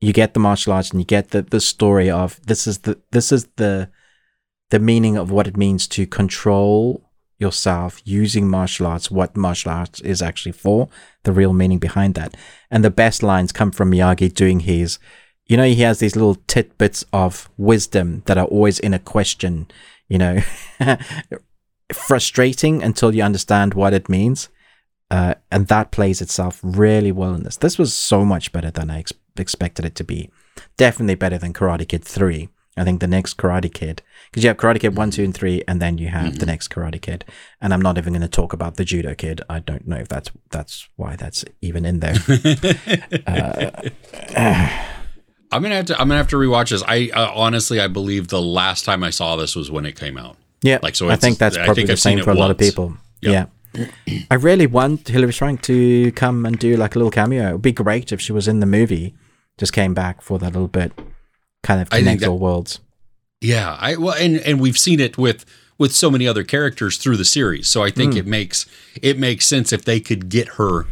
You 0.00 0.12
get 0.12 0.34
the 0.34 0.40
martial 0.40 0.72
arts, 0.72 0.90
and 0.90 1.00
you 1.00 1.06
get 1.06 1.30
the 1.30 1.42
the 1.42 1.60
story 1.60 2.10
of 2.10 2.40
this 2.46 2.66
is 2.66 2.78
the 2.78 3.00
this 3.10 3.32
is 3.32 3.48
the 3.56 3.90
the 4.70 4.78
meaning 4.78 5.16
of 5.16 5.30
what 5.30 5.48
it 5.48 5.56
means 5.56 5.88
to 5.88 6.06
control 6.06 7.09
yourself 7.40 8.00
using 8.04 8.48
martial 8.48 8.86
arts, 8.86 9.10
what 9.10 9.36
martial 9.36 9.72
arts 9.72 10.00
is 10.00 10.20
actually 10.20 10.52
for, 10.52 10.88
the 11.24 11.32
real 11.32 11.52
meaning 11.52 11.78
behind 11.78 12.14
that. 12.14 12.36
And 12.70 12.84
the 12.84 12.90
best 12.90 13.22
lines 13.22 13.52
come 13.52 13.70
from 13.70 13.90
Miyagi 13.90 14.32
doing 14.32 14.60
his, 14.60 14.98
you 15.46 15.56
know, 15.56 15.64
he 15.64 15.76
has 15.76 15.98
these 15.98 16.16
little 16.16 16.36
tidbits 16.46 17.04
of 17.12 17.50
wisdom 17.56 18.22
that 18.26 18.38
are 18.38 18.46
always 18.46 18.78
in 18.78 18.94
a 18.94 18.98
question, 18.98 19.68
you 20.08 20.18
know, 20.18 20.40
frustrating 21.92 22.82
until 22.82 23.14
you 23.14 23.22
understand 23.22 23.74
what 23.74 23.94
it 23.94 24.08
means. 24.08 24.48
Uh, 25.10 25.34
and 25.50 25.66
that 25.66 25.90
plays 25.90 26.20
itself 26.20 26.60
really 26.62 27.10
well 27.10 27.34
in 27.34 27.42
this. 27.42 27.56
This 27.56 27.78
was 27.78 27.92
so 27.92 28.24
much 28.24 28.52
better 28.52 28.70
than 28.70 28.90
I 28.90 29.00
ex- 29.00 29.12
expected 29.36 29.84
it 29.84 29.96
to 29.96 30.04
be. 30.04 30.30
Definitely 30.76 31.16
better 31.16 31.36
than 31.36 31.52
Karate 31.52 31.88
Kid 31.88 32.04
3 32.04 32.48
I 32.76 32.84
think 32.84 33.00
the 33.00 33.06
next 33.06 33.36
Karate 33.36 33.72
Kid, 33.72 34.02
because 34.30 34.44
you 34.44 34.48
have 34.48 34.56
Karate 34.56 34.80
Kid 34.80 34.96
1, 34.96 35.10
2, 35.10 35.24
and 35.24 35.34
3, 35.34 35.64
and 35.66 35.82
then 35.82 35.98
you 35.98 36.08
have 36.08 36.30
mm-hmm. 36.30 36.38
the 36.38 36.46
next 36.46 36.68
Karate 36.68 37.00
Kid. 37.00 37.24
And 37.60 37.74
I'm 37.74 37.82
not 37.82 37.98
even 37.98 38.12
going 38.12 38.22
to 38.22 38.28
talk 38.28 38.52
about 38.52 38.76
the 38.76 38.84
Judo 38.84 39.14
Kid. 39.14 39.42
I 39.48 39.58
don't 39.58 39.86
know 39.86 39.96
if 39.96 40.08
that's 40.08 40.30
that's 40.50 40.88
why 40.96 41.16
that's 41.16 41.44
even 41.60 41.84
in 41.84 42.00
there. 42.00 42.14
uh, 43.26 43.88
I'm 45.52 45.62
gonna 45.62 45.74
have 45.74 45.86
to. 45.86 45.94
I'm 46.00 46.06
gonna 46.06 46.18
have 46.18 46.28
to 46.28 46.36
rewatch 46.36 46.70
this. 46.70 46.82
I 46.86 47.10
uh, 47.12 47.32
honestly, 47.34 47.80
I 47.80 47.88
believe 47.88 48.28
the 48.28 48.40
last 48.40 48.84
time 48.84 49.02
I 49.02 49.10
saw 49.10 49.34
this 49.34 49.56
was 49.56 49.68
when 49.68 49.84
it 49.84 49.96
came 49.98 50.16
out. 50.16 50.36
Yeah, 50.62 50.78
like 50.80 50.94
so. 50.94 51.10
I 51.10 51.16
think 51.16 51.38
that's 51.38 51.56
probably 51.56 51.74
think 51.74 51.86
the 51.88 51.92
I've 51.94 52.00
same 52.00 52.22
for 52.22 52.30
a 52.30 52.34
lot 52.34 52.52
of 52.52 52.58
people. 52.58 52.94
Yep. 53.22 53.50
Yeah. 53.74 53.86
I 54.30 54.34
really 54.34 54.66
want 54.66 55.08
Hilary 55.08 55.32
Swank 55.32 55.62
to 55.62 56.12
come 56.12 56.46
and 56.46 56.56
do 56.58 56.76
like 56.76 56.94
a 56.94 56.98
little 56.98 57.10
cameo. 57.10 57.48
It 57.48 57.52
would 57.52 57.62
be 57.62 57.72
great 57.72 58.12
if 58.12 58.20
she 58.20 58.32
was 58.32 58.46
in 58.46 58.60
the 58.60 58.66
movie, 58.66 59.14
just 59.58 59.72
came 59.72 59.94
back 59.94 60.22
for 60.22 60.38
that 60.38 60.52
little 60.52 60.68
bit 60.68 60.92
kind 61.62 61.80
of 61.80 61.90
connect 61.90 62.24
all 62.24 62.38
worlds. 62.38 62.80
Yeah, 63.40 63.76
I 63.80 63.96
well, 63.96 64.14
and 64.14 64.36
and 64.38 64.60
we've 64.60 64.78
seen 64.78 65.00
it 65.00 65.16
with 65.16 65.44
with 65.78 65.94
so 65.94 66.10
many 66.10 66.28
other 66.28 66.44
characters 66.44 66.98
through 66.98 67.16
the 67.16 67.24
series, 67.24 67.68
so 67.68 67.82
I 67.82 67.90
think 67.90 68.14
mm. 68.14 68.18
it 68.18 68.26
makes 68.26 68.66
it 69.00 69.18
makes 69.18 69.46
sense 69.46 69.72
if 69.72 69.84
they 69.84 69.98
could 69.98 70.28
get 70.28 70.48
her 70.58 70.86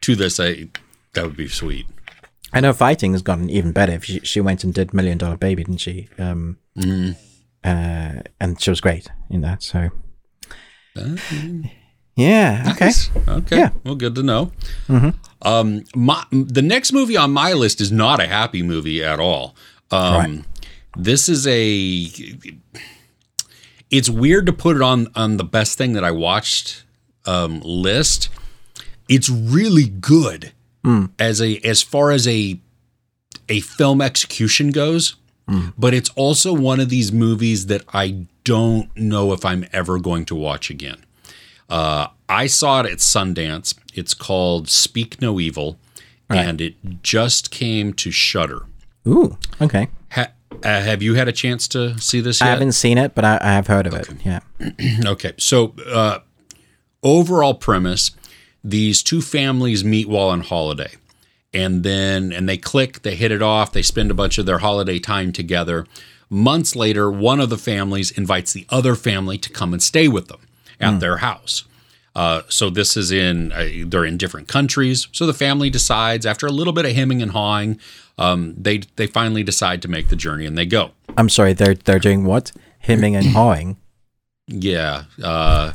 to 0.00 0.16
this. 0.16 0.40
I, 0.40 0.68
that 1.12 1.24
would 1.24 1.36
be 1.36 1.48
sweet. 1.48 1.86
I 2.52 2.60
know 2.60 2.72
fighting 2.72 3.12
has 3.12 3.22
gotten 3.22 3.50
even 3.50 3.72
better. 3.72 4.00
She 4.00 4.20
she 4.20 4.40
went 4.40 4.64
and 4.64 4.72
did 4.72 4.94
Million 4.94 5.18
Dollar 5.18 5.36
Baby, 5.36 5.64
didn't 5.64 5.80
she? 5.80 6.08
Um, 6.18 6.58
mm. 6.76 7.14
uh, 7.62 8.22
and 8.40 8.60
she 8.60 8.70
was 8.70 8.80
great 8.80 9.08
in 9.28 9.42
that. 9.42 9.62
So. 9.62 9.90
Uh, 10.96 11.16
yeah. 12.16 12.72
Okay. 12.74 12.86
Nice. 12.86 13.10
Okay. 13.26 13.56
Yeah. 13.56 13.70
Well, 13.84 13.94
good 13.94 14.14
to 14.16 14.22
know. 14.22 14.52
Mm-hmm. 14.88 15.10
Um, 15.40 15.84
my, 15.94 16.24
the 16.30 16.60
next 16.60 16.92
movie 16.92 17.16
on 17.16 17.32
my 17.32 17.54
list 17.54 17.80
is 17.80 17.90
not 17.90 18.20
a 18.20 18.26
happy 18.26 18.62
movie 18.62 19.02
at 19.02 19.18
all. 19.18 19.56
Um, 19.90 20.14
right. 20.14 20.44
This 20.96 21.28
is 21.28 21.46
a. 21.46 22.10
It's 23.90 24.08
weird 24.08 24.46
to 24.46 24.52
put 24.52 24.76
it 24.76 24.82
on 24.82 25.08
on 25.14 25.36
the 25.36 25.44
best 25.44 25.76
thing 25.78 25.92
that 25.94 26.04
I 26.04 26.10
watched 26.10 26.84
um, 27.26 27.60
list. 27.60 28.28
It's 29.08 29.28
really 29.28 29.88
good 29.88 30.52
mm. 30.84 31.10
as 31.18 31.40
a 31.40 31.58
as 31.58 31.82
far 31.82 32.10
as 32.10 32.26
a 32.26 32.58
a 33.48 33.60
film 33.60 34.00
execution 34.00 34.70
goes, 34.70 35.16
mm. 35.48 35.72
but 35.76 35.94
it's 35.94 36.10
also 36.10 36.52
one 36.52 36.80
of 36.80 36.88
these 36.88 37.12
movies 37.12 37.66
that 37.66 37.82
I 37.92 38.26
don't 38.44 38.94
know 38.96 39.32
if 39.32 39.44
I'm 39.44 39.66
ever 39.72 39.98
going 39.98 40.24
to 40.26 40.34
watch 40.34 40.70
again. 40.70 41.04
Uh, 41.68 42.08
I 42.28 42.46
saw 42.46 42.80
it 42.80 42.86
at 42.86 42.98
Sundance. 42.98 43.74
It's 43.94 44.14
called 44.14 44.68
Speak 44.68 45.20
No 45.20 45.40
Evil, 45.40 45.78
right. 46.28 46.38
and 46.38 46.60
it 46.60 47.02
just 47.02 47.50
came 47.50 47.92
to 47.94 48.10
Shudder. 48.10 48.62
Ooh, 49.06 49.36
okay. 49.60 49.88
Uh, 50.62 50.80
have 50.80 51.02
you 51.02 51.14
had 51.14 51.28
a 51.28 51.32
chance 51.32 51.68
to 51.68 51.98
see 51.98 52.20
this 52.20 52.40
yet? 52.40 52.46
I 52.46 52.50
haven't 52.50 52.72
seen 52.72 52.98
it, 52.98 53.14
but 53.14 53.24
I, 53.24 53.38
I 53.40 53.52
have 53.52 53.66
heard 53.66 53.86
of 53.86 53.94
okay. 53.94 54.12
it. 54.12 54.26
Yeah. 54.26 55.00
okay. 55.12 55.32
So, 55.38 55.74
uh, 55.86 56.20
overall 57.02 57.54
premise 57.54 58.12
these 58.64 59.02
two 59.02 59.20
families 59.20 59.84
meet 59.84 60.08
while 60.08 60.28
on 60.28 60.40
holiday. 60.40 60.92
And 61.54 61.82
then, 61.82 62.32
and 62.32 62.48
they 62.48 62.56
click, 62.56 63.02
they 63.02 63.14
hit 63.14 63.30
it 63.30 63.42
off, 63.42 63.72
they 63.72 63.82
spend 63.82 64.10
a 64.10 64.14
bunch 64.14 64.38
of 64.38 64.46
their 64.46 64.58
holiday 64.58 64.98
time 64.98 65.32
together. 65.32 65.86
Months 66.30 66.74
later, 66.74 67.10
one 67.10 67.40
of 67.40 67.50
the 67.50 67.58
families 67.58 68.10
invites 68.10 68.52
the 68.52 68.66
other 68.70 68.94
family 68.94 69.36
to 69.38 69.50
come 69.50 69.72
and 69.72 69.82
stay 69.82 70.08
with 70.08 70.28
them 70.28 70.40
at 70.80 70.94
mm. 70.94 71.00
their 71.00 71.18
house. 71.18 71.64
Uh, 72.14 72.42
so 72.48 72.68
this 72.68 72.96
is 72.96 73.10
in 73.10 73.52
uh, 73.52 73.68
they're 73.86 74.04
in 74.04 74.16
different 74.16 74.48
countries. 74.48 75.08
So 75.12 75.26
the 75.26 75.34
family 75.34 75.70
decides 75.70 76.26
after 76.26 76.46
a 76.46 76.50
little 76.52 76.72
bit 76.72 76.84
of 76.84 76.92
hemming 76.92 77.22
and 77.22 77.30
hawing, 77.30 77.80
um, 78.18 78.54
they 78.56 78.78
they 78.96 79.06
finally 79.06 79.42
decide 79.42 79.80
to 79.82 79.88
make 79.88 80.08
the 80.08 80.16
journey 80.16 80.44
and 80.46 80.56
they 80.56 80.66
go. 80.66 80.90
I'm 81.16 81.28
sorry, 81.28 81.52
they're 81.54 81.74
they're 81.74 81.98
doing 81.98 82.24
what? 82.24 82.52
Hemming 82.80 83.16
and 83.16 83.26
hawing. 83.28 83.76
Yeah, 84.46 85.04
uh, 85.22 85.72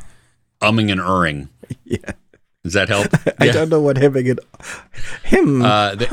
umming 0.61 0.91
and 0.91 1.01
erring. 1.01 1.49
Yeah. 1.83 2.13
Does 2.63 2.73
that 2.73 2.89
help? 2.89 3.07
I 3.39 3.47
don't 3.47 3.69
know 3.69 3.81
what 3.81 3.97
hemming 3.97 4.29
and 4.29 4.39
him. 5.23 5.61
Uh, 5.61 5.95
they, 5.95 6.05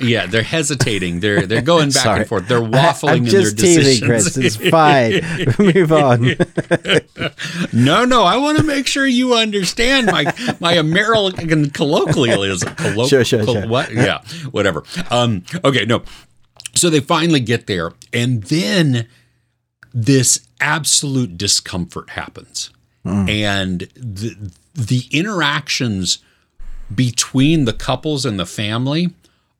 Yeah, 0.00 0.26
they're 0.26 0.42
hesitating. 0.42 1.20
They're 1.20 1.46
they're 1.46 1.62
going 1.62 1.90
back 1.90 2.06
and 2.06 2.28
forth. 2.28 2.48
They're 2.48 2.60
waffling 2.60 3.08
I'm 3.10 3.16
in 3.18 3.26
just 3.26 3.56
their 3.56 3.66
teasing, 3.66 4.08
decisions. 4.08 4.36
Chris. 4.36 4.36
It's 4.36 4.70
fine. 4.70 5.20
Move 5.74 5.92
on. 5.92 6.22
no, 7.72 8.04
no, 8.04 8.22
I 8.24 8.36
want 8.36 8.58
to 8.58 8.64
make 8.64 8.86
sure 8.86 9.06
you 9.06 9.34
understand 9.34 10.06
my 10.06 10.32
my 10.60 10.74
American 10.74 11.70
colloquialism. 11.70 12.74
Collo- 12.76 13.06
Sure, 13.08 13.24
sure, 13.24 13.44
sure. 13.44 13.66
What? 13.66 13.92
Yeah, 13.92 14.22
whatever. 14.50 14.84
Um, 15.10 15.44
okay, 15.64 15.84
no. 15.84 16.02
So 16.74 16.90
they 16.90 17.00
finally 17.00 17.40
get 17.40 17.66
there, 17.66 17.92
and 18.12 18.42
then 18.44 19.08
this 19.92 20.46
absolute 20.60 21.36
discomfort 21.38 22.10
happens, 22.10 22.70
and 23.04 23.80
the 23.96 24.52
the 24.74 25.04
interactions 25.10 26.18
between 26.94 27.64
the 27.64 27.72
couples 27.72 28.24
and 28.24 28.38
the 28.38 28.46
family 28.46 29.10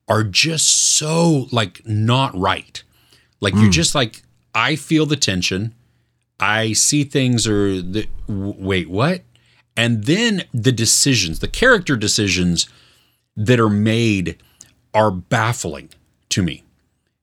are 0.09 0.25
just 0.25 0.69
so 0.69 1.47
like 1.53 1.87
not 1.87 2.37
right. 2.37 2.83
Like 3.41 3.55
you're 3.55 3.65
hmm. 3.65 3.71
just 3.71 3.95
like 3.95 4.23
I 4.55 4.77
feel 4.77 5.07
the 5.07 5.17
tension. 5.17 5.75
I 6.41 6.73
see 6.73 7.05
things 7.05 7.47
or 7.47 7.83
the 7.83 8.09
wait, 8.29 8.89
what? 8.89 9.23
And 9.77 10.05
then 10.05 10.45
the 10.53 10.73
decisions, 10.73 11.39
the 11.39 11.49
character 11.49 11.97
decisions 11.97 12.69
that 13.37 13.61
are 13.61 13.71
made 13.71 14.37
are 14.95 15.11
baffling 15.11 15.91
to 16.31 16.43
me. 16.43 16.65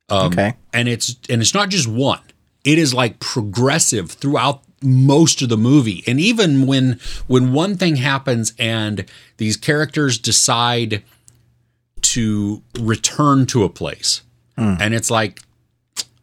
Um, 0.09 0.27
okay. 0.27 0.55
And 0.73 0.87
it's 0.87 1.15
and 1.29 1.41
it's 1.41 1.53
not 1.53 1.69
just 1.69 1.87
one. 1.87 2.21
It 2.63 2.77
is 2.77 2.93
like 2.93 3.19
progressive 3.19 4.11
throughout 4.11 4.61
most 4.81 5.41
of 5.41 5.49
the 5.49 5.57
movie. 5.57 6.03
And 6.07 6.19
even 6.19 6.67
when 6.67 6.99
when 7.27 7.53
one 7.53 7.75
thing 7.77 7.97
happens 7.97 8.53
and 8.57 9.05
these 9.37 9.57
characters 9.57 10.17
decide 10.17 11.03
to 12.15 12.61
return 12.79 13.45
to 13.47 13.63
a 13.63 13.69
place. 13.69 14.21
And 14.57 14.93
it's 14.93 15.11
like 15.11 15.41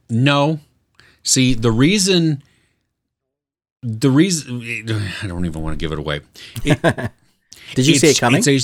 no. 0.08 0.60
See, 1.22 1.54
the 1.54 1.70
reason 1.70 2.42
the 3.82 4.10
reason 4.10 4.62
I 5.22 5.26
don't 5.26 5.44
even 5.44 5.62
want 5.62 5.78
to 5.78 5.82
give 5.82 5.92
it 5.92 5.98
away. 5.98 6.20
It- 6.64 6.80
Did 7.74 7.86
you 7.86 7.94
see 7.96 8.08
it 8.08 8.18
coming? 8.18 8.42
A, 8.46 8.58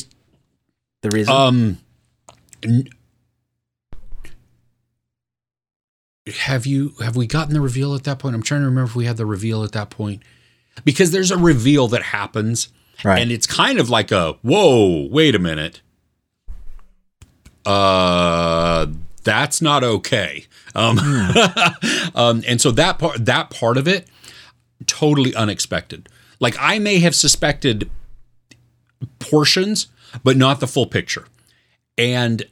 the 1.02 1.10
reason? 1.10 1.32
um, 1.34 1.78
n- 2.62 2.88
have 6.26 6.66
you 6.66 6.92
have 7.00 7.16
we 7.16 7.26
gotten 7.26 7.54
the 7.54 7.60
reveal 7.60 7.94
at 7.94 8.04
that 8.04 8.18
point? 8.18 8.34
I'm 8.34 8.42
trying 8.42 8.60
to 8.62 8.66
remember 8.66 8.88
if 8.90 8.96
we 8.96 9.06
had 9.06 9.16
the 9.16 9.26
reveal 9.26 9.64
at 9.64 9.72
that 9.72 9.90
point 9.90 10.22
because 10.84 11.10
there's 11.10 11.30
a 11.30 11.38
reveal 11.38 11.88
that 11.88 12.02
happens, 12.02 12.68
right. 13.02 13.20
and 13.20 13.32
it's 13.32 13.46
kind 13.46 13.78
of 13.78 13.88
like 13.88 14.10
a 14.12 14.32
whoa, 14.42 15.08
wait 15.10 15.34
a 15.34 15.38
minute, 15.38 15.80
uh, 17.68 18.86
that's 19.24 19.60
not 19.60 19.84
okay. 19.84 20.46
Um, 20.74 20.98
um, 22.14 22.42
and 22.48 22.60
so 22.60 22.70
that 22.70 22.98
part 22.98 23.26
that 23.26 23.50
part 23.50 23.76
of 23.76 23.86
it 23.86 24.08
totally 24.86 25.34
unexpected. 25.34 26.08
Like 26.40 26.56
I 26.58 26.78
may 26.78 26.98
have 27.00 27.14
suspected 27.14 27.90
portions, 29.18 29.88
but 30.24 30.36
not 30.38 30.60
the 30.60 30.66
full 30.66 30.86
picture. 30.86 31.26
And 31.98 32.44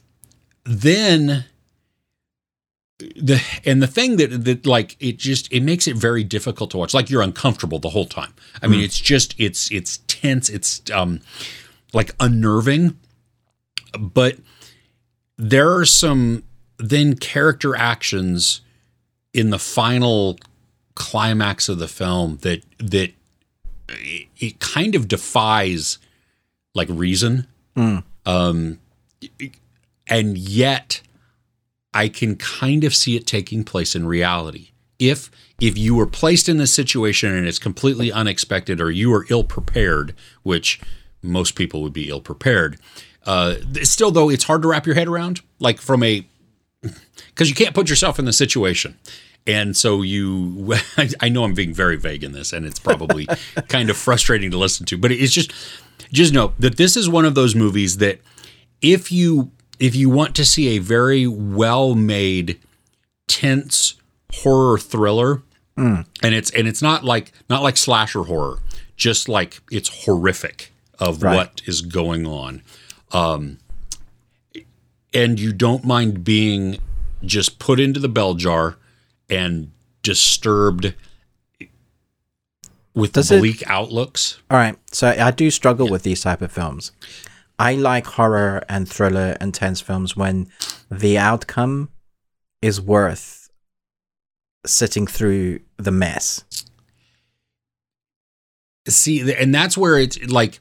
then 0.64 1.46
the 2.98 3.42
and 3.64 3.82
the 3.82 3.86
thing 3.86 4.16
that 4.16 4.44
that 4.44 4.66
like 4.66 4.96
it 5.00 5.16
just 5.16 5.50
it 5.50 5.62
makes 5.62 5.86
it 5.86 5.96
very 5.96 6.24
difficult 6.24 6.70
to 6.72 6.76
watch. 6.76 6.92
Like 6.92 7.08
you're 7.08 7.22
uncomfortable 7.22 7.78
the 7.78 7.90
whole 7.90 8.06
time. 8.06 8.34
I 8.62 8.66
mean, 8.66 8.80
it's 8.80 8.98
just 8.98 9.34
it's 9.38 9.70
it's 9.72 10.00
tense. 10.08 10.50
It's 10.50 10.82
um 10.90 11.20
like 11.94 12.14
unnerving. 12.20 12.98
But 13.98 14.36
there 15.38 15.74
are 15.74 15.84
some 15.84 16.42
then 16.78 17.16
character 17.16 17.76
actions 17.76 18.60
in 19.32 19.50
the 19.50 19.58
final 19.58 20.38
climax 20.94 21.68
of 21.68 21.78
the 21.78 21.88
film 21.88 22.38
that 22.42 22.62
that 22.78 23.12
it, 23.88 24.58
kind 24.60 24.94
of 24.94 25.08
defies 25.08 25.98
like 26.74 26.88
reason. 26.90 27.46
Um 28.24 28.78
and 30.08 30.36
yet 30.38 31.00
i 31.94 32.08
can 32.08 32.36
kind 32.36 32.84
of 32.84 32.94
see 32.94 33.16
it 33.16 33.26
taking 33.26 33.64
place 33.64 33.94
in 33.94 34.06
reality. 34.06 34.70
If 34.98 35.30
if 35.60 35.76
you 35.76 35.94
were 35.94 36.06
placed 36.06 36.48
in 36.48 36.58
this 36.58 36.72
situation 36.72 37.34
and 37.34 37.46
it's 37.46 37.58
completely 37.58 38.10
unexpected 38.10 38.80
or 38.80 38.90
you 38.90 39.12
are 39.12 39.26
ill 39.28 39.44
prepared 39.44 40.14
which 40.42 40.80
most 41.22 41.54
people 41.54 41.82
would 41.82 41.92
be 41.92 42.08
ill 42.08 42.20
prepared 42.20 42.78
uh 43.26 43.56
still 43.82 44.10
though 44.10 44.30
it's 44.30 44.44
hard 44.44 44.62
to 44.62 44.68
wrap 44.68 44.86
your 44.86 44.94
head 44.94 45.08
around 45.08 45.40
like 45.58 45.80
from 45.80 46.02
a 46.02 46.24
because 47.28 47.48
you 47.48 47.54
can't 47.54 47.74
put 47.74 47.88
yourself 47.90 48.18
in 48.18 48.24
the 48.24 48.32
situation. 48.32 48.96
And 49.48 49.76
so 49.76 50.02
you, 50.02 50.74
I 51.20 51.28
know 51.28 51.44
I'm 51.44 51.54
being 51.54 51.72
very 51.72 51.96
vague 51.96 52.24
in 52.24 52.32
this, 52.32 52.52
and 52.52 52.66
it's 52.66 52.78
probably 52.80 53.26
kind 53.68 53.90
of 53.90 53.96
frustrating 53.96 54.50
to 54.50 54.58
listen 54.58 54.86
to, 54.86 54.98
but 54.98 55.12
it's 55.12 55.32
just, 55.32 55.52
just 56.12 56.32
know 56.32 56.52
that 56.58 56.76
this 56.76 56.96
is 56.96 57.08
one 57.08 57.24
of 57.24 57.34
those 57.36 57.54
movies 57.54 57.98
that 57.98 58.20
if 58.82 59.12
you 59.12 59.50
if 59.78 59.94
you 59.94 60.08
want 60.10 60.34
to 60.36 60.44
see 60.44 60.76
a 60.76 60.78
very 60.78 61.26
well 61.26 61.94
made, 61.94 62.58
tense 63.28 63.94
horror 64.32 64.78
thriller, 64.78 65.42
and 65.76 66.04
it's 66.22 66.50
and 66.50 66.66
it's 66.66 66.82
not 66.82 67.04
like 67.04 67.32
not 67.50 67.62
like 67.62 67.76
slasher 67.76 68.24
horror, 68.24 68.58
just 68.96 69.28
like 69.28 69.60
it's 69.70 70.04
horrific 70.04 70.72
of 70.98 71.22
Right. 71.22 71.36
what 71.36 71.62
is 71.66 71.82
going 71.82 72.26
on 72.26 72.62
Um, 73.12 73.58
and 75.14 75.38
you 75.40 75.52
don't 75.52 75.84
mind 75.84 76.24
being 76.24 76.78
just 77.24 77.58
put 77.58 77.80
into 77.80 78.00
the 78.00 78.08
bell 78.08 78.34
jar 78.34 78.76
and 79.30 79.70
disturbed 80.02 80.94
with 82.94 83.12
Does 83.12 83.30
it- 83.30 83.40
bleak 83.40 83.62
outlooks. 83.66 84.38
All 84.50 84.58
right. 84.58 84.76
So 84.92 85.08
I 85.08 85.30
do 85.30 85.50
struggle 85.50 85.88
with 85.88 86.02
these 86.02 86.20
type 86.22 86.42
of 86.42 86.52
films. 86.52 86.92
I 87.58 87.74
like 87.74 88.06
horror 88.06 88.62
and 88.68 88.88
thriller 88.88 89.36
and 89.40 89.54
tense 89.54 89.80
films 89.80 90.14
when 90.16 90.48
the 90.90 91.16
outcome 91.16 91.88
is 92.60 92.80
worth 92.80 93.50
sitting 94.66 95.06
through 95.06 95.60
the 95.78 95.90
mess. 95.90 96.44
See, 98.88 99.32
and 99.32 99.54
that's 99.54 99.76
where 99.76 99.98
it's 99.98 100.22
like 100.24 100.60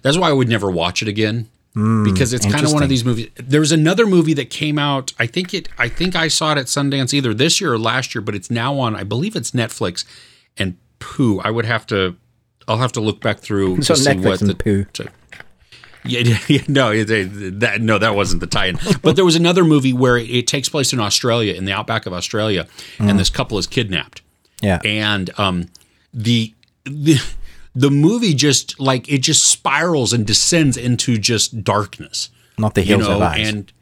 that's 0.00 0.16
why 0.16 0.28
I 0.30 0.32
would 0.32 0.48
never 0.48 0.70
watch 0.70 1.02
it 1.02 1.08
again 1.08 1.48
Mm, 1.74 2.04
because 2.04 2.34
it's 2.34 2.44
kind 2.44 2.66
of 2.66 2.72
one 2.74 2.82
of 2.82 2.90
these 2.90 3.02
movies. 3.02 3.30
There 3.36 3.60
was 3.60 3.72
another 3.72 4.04
movie 4.06 4.34
that 4.34 4.50
came 4.50 4.78
out. 4.78 5.14
I 5.18 5.26
think 5.26 5.54
it. 5.54 5.70
I 5.78 5.88
think 5.88 6.14
I 6.14 6.28
saw 6.28 6.52
it 6.52 6.58
at 6.58 6.66
Sundance 6.66 7.14
either 7.14 7.32
this 7.32 7.62
year 7.62 7.72
or 7.72 7.78
last 7.78 8.14
year, 8.14 8.20
but 8.20 8.34
it's 8.34 8.50
now 8.50 8.78
on. 8.78 8.94
I 8.94 9.04
believe 9.04 9.34
it's 9.36 9.52
Netflix. 9.52 10.04
And 10.58 10.76
poo, 10.98 11.40
I 11.40 11.50
would 11.50 11.64
have 11.64 11.86
to. 11.86 12.14
I'll 12.68 12.76
have 12.76 12.92
to 12.92 13.00
look 13.00 13.22
back 13.22 13.38
through 13.40 13.76
It's 13.78 13.86
to 13.86 13.96
see 13.96 14.10
Netflix 14.10 14.24
what 14.26 14.40
and 14.42 14.50
the 14.50 14.54
poo. 14.54 14.84
Yeah, 16.04 16.36
yeah, 16.48 16.62
no, 16.68 16.90
it, 16.90 17.08
it- 17.10 17.60
that 17.60 17.80
no, 17.80 17.96
that 17.96 18.14
wasn't 18.16 18.40
the 18.40 18.46
tie-in. 18.48 18.78
But 19.02 19.14
there 19.16 19.24
was 19.24 19.36
another 19.36 19.64
movie 19.64 19.92
where 19.92 20.18
it, 20.18 20.28
it 20.28 20.46
takes 20.48 20.68
place 20.68 20.92
in 20.92 20.98
Australia, 21.00 21.54
in 21.54 21.64
the 21.64 21.72
outback 21.72 22.04
of 22.06 22.12
Australia, 22.12 22.66
and 22.98 23.18
this 23.18 23.30
couple 23.30 23.56
is 23.56 23.66
kidnapped, 23.68 24.20
Yeah. 24.60 24.80
and 24.84 25.30
um, 25.38 25.68
the 26.12 26.52
the 26.84 27.18
the 27.74 27.90
movie 27.90 28.34
just 28.34 28.78
like 28.78 29.08
it 29.08 29.18
just 29.18 29.44
spirals 29.44 30.12
and 30.12 30.26
descends 30.26 30.76
into 30.76 31.16
just 31.18 31.64
darkness 31.64 32.28
Not 32.58 32.74
the 32.74 32.82
you 32.82 32.88
hills 32.88 33.08
know, 33.08 33.16
of 33.16 33.22
eyes. 33.22 33.48
and 33.48 33.72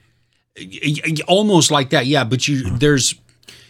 almost 1.27 1.71
like 1.71 1.91
that. 1.91 2.07
Yeah, 2.07 2.25
but 2.25 2.47
you 2.49 2.71
there's 2.71 3.15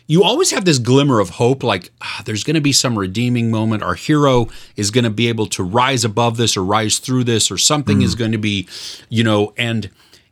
you 0.07 0.25
always 0.25 0.51
have 0.51 0.65
this 0.65 0.79
glimmer 0.81 1.21
of 1.21 1.31
hope, 1.31 1.63
like 1.63 1.93
ah, 2.03 2.23
there's 2.25 2.43
going 2.43 2.55
to 2.57 2.61
be 2.61 2.73
some 2.73 2.99
redeeming 2.99 3.51
moment. 3.51 3.83
Our 3.83 3.95
hero 3.95 4.49
is 4.77 4.91
going 4.91 5.05
to 5.05 5.11
be 5.11 5.29
able 5.29 5.47
to 5.49 5.63
rise 5.63 6.05
above 6.05 6.37
this 6.37 6.57
or 6.57 6.65
rise 6.65 6.99
through 6.99 7.25
this, 7.25 7.51
or 7.51 7.59
something 7.59 8.03
is 8.03 8.15
going 8.17 8.33
to 8.33 8.39
be, 8.39 8.67
you 9.09 9.23
know. 9.23 9.53
And 9.57 9.89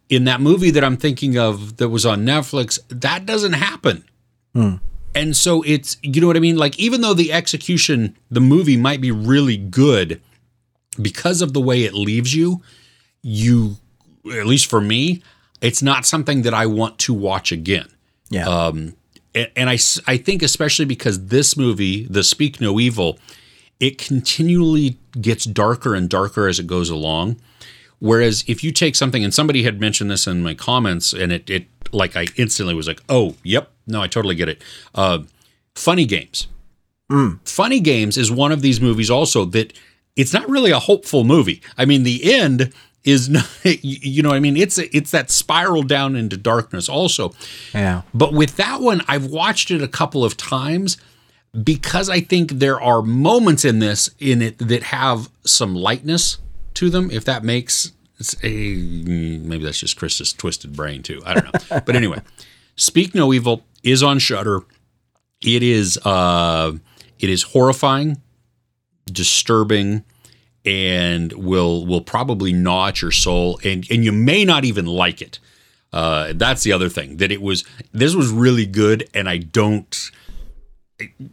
in 0.08 0.24
that 0.24 0.40
movie 0.40 0.70
that 0.72 0.82
I'm 0.82 0.96
thinking 0.96 1.38
of 1.38 1.76
that 1.76 1.90
was 1.90 2.04
on 2.04 2.24
Netflix, 2.26 2.80
that 2.88 3.24
doesn't 3.24 3.52
happen. 3.52 4.04
And 5.14 5.36
so 5.36 5.62
it's, 5.62 5.96
you 6.02 6.20
know 6.20 6.26
what 6.26 6.36
I 6.36 6.40
mean? 6.40 6.56
Like, 6.56 6.78
even 6.78 7.00
though 7.00 7.14
the 7.14 7.32
execution, 7.32 8.16
the 8.30 8.40
movie 8.40 8.76
might 8.76 9.00
be 9.00 9.10
really 9.10 9.56
good 9.56 10.20
because 11.00 11.42
of 11.42 11.52
the 11.54 11.60
way 11.60 11.84
it 11.84 11.94
leaves 11.94 12.34
you, 12.34 12.62
you, 13.22 13.76
at 14.32 14.46
least 14.46 14.66
for 14.66 14.80
me, 14.80 15.22
it's 15.60 15.82
not 15.82 16.06
something 16.06 16.42
that 16.42 16.54
I 16.54 16.66
want 16.66 16.98
to 17.00 17.14
watch 17.14 17.50
again. 17.50 17.88
yeah. 18.30 18.46
Um, 18.46 18.94
and, 19.34 19.50
and 19.56 19.70
I, 19.70 19.78
I 20.06 20.16
think 20.16 20.42
especially 20.42 20.84
because 20.84 21.26
this 21.26 21.56
movie, 21.56 22.06
The 22.06 22.22
Speak 22.22 22.60
No 22.60 22.78
Evil, 22.78 23.18
it 23.80 23.98
continually 23.98 24.98
gets 25.20 25.44
darker 25.44 25.94
and 25.94 26.08
darker 26.08 26.48
as 26.48 26.58
it 26.58 26.66
goes 26.66 26.90
along. 26.90 27.40
Whereas 28.00 28.44
if 28.46 28.62
you 28.62 28.70
take 28.70 28.94
something, 28.94 29.24
and 29.24 29.34
somebody 29.34 29.64
had 29.64 29.80
mentioned 29.80 30.10
this 30.10 30.26
in 30.26 30.42
my 30.42 30.54
comments, 30.54 31.12
and 31.12 31.32
it, 31.32 31.50
it 31.50 31.66
like 31.92 32.16
I 32.16 32.26
instantly 32.36 32.74
was 32.74 32.86
like, 32.86 33.02
oh, 33.08 33.34
yep, 33.42 33.70
no, 33.86 34.02
I 34.02 34.06
totally 34.06 34.34
get 34.34 34.48
it. 34.48 34.62
Uh, 34.94 35.20
funny 35.74 36.04
games. 36.04 36.48
Funny 37.44 37.80
Games 37.80 38.18
is 38.18 38.30
one 38.30 38.52
of 38.52 38.60
these 38.60 38.80
movies 38.82 39.10
also 39.10 39.46
that 39.46 39.72
it's 40.14 40.34
not 40.34 40.48
really 40.48 40.70
a 40.70 40.78
hopeful 40.78 41.24
movie. 41.24 41.62
I 41.78 41.86
mean, 41.86 42.02
the 42.02 42.34
end 42.34 42.72
is 43.04 43.28
not 43.30 43.48
you 43.64 44.22
know 44.22 44.32
I 44.32 44.40
mean 44.40 44.56
it's 44.56 44.76
it's 44.78 45.10
that 45.12 45.30
spiral 45.30 45.82
down 45.82 46.16
into 46.16 46.36
darkness 46.36 46.88
also. 46.88 47.32
Yeah. 47.72 48.02
But 48.12 48.34
with 48.34 48.56
that 48.56 48.80
one 48.80 49.02
I've 49.08 49.26
watched 49.26 49.70
it 49.70 49.82
a 49.82 49.88
couple 49.88 50.24
of 50.24 50.36
times 50.36 50.98
because 51.62 52.10
I 52.10 52.20
think 52.20 52.52
there 52.52 52.80
are 52.80 53.00
moments 53.00 53.64
in 53.64 53.78
this 53.78 54.10
in 54.18 54.42
it 54.42 54.58
that 54.58 54.82
have 54.84 55.30
some 55.46 55.74
lightness 55.74 56.38
to 56.74 56.90
them 56.90 57.10
if 57.10 57.24
that 57.24 57.42
makes 57.42 57.92
a 58.42 58.74
maybe 58.74 59.64
that's 59.64 59.78
just 59.78 59.96
Chris's 59.96 60.32
twisted 60.32 60.74
brain 60.74 61.02
too. 61.02 61.22
I 61.24 61.34
don't 61.34 61.44
know. 61.44 61.80
but 61.86 61.94
anyway, 61.96 62.20
Speak 62.76 63.14
No 63.14 63.32
Evil 63.32 63.62
is 63.82 64.02
on 64.02 64.18
Shudder. 64.18 64.60
It 65.42 65.62
is 65.62 65.98
uh 66.04 66.72
it 67.18 67.30
is 67.30 67.42
horrifying, 67.42 68.20
disturbing 69.06 70.04
and 70.64 71.32
will 71.32 71.86
will 71.86 72.00
probably 72.00 72.52
gnaw 72.52 72.88
at 72.88 73.00
your 73.00 73.10
soul 73.10 73.58
and 73.64 73.86
and 73.90 74.04
you 74.04 74.12
may 74.12 74.44
not 74.44 74.64
even 74.64 74.86
like 74.86 75.22
it 75.22 75.38
uh 75.92 76.32
that's 76.34 76.62
the 76.62 76.72
other 76.72 76.88
thing 76.88 77.16
that 77.18 77.32
it 77.32 77.40
was 77.40 77.64
this 77.92 78.14
was 78.14 78.30
really 78.30 78.66
good 78.66 79.08
and 79.14 79.28
i 79.28 79.38
don't 79.38 80.10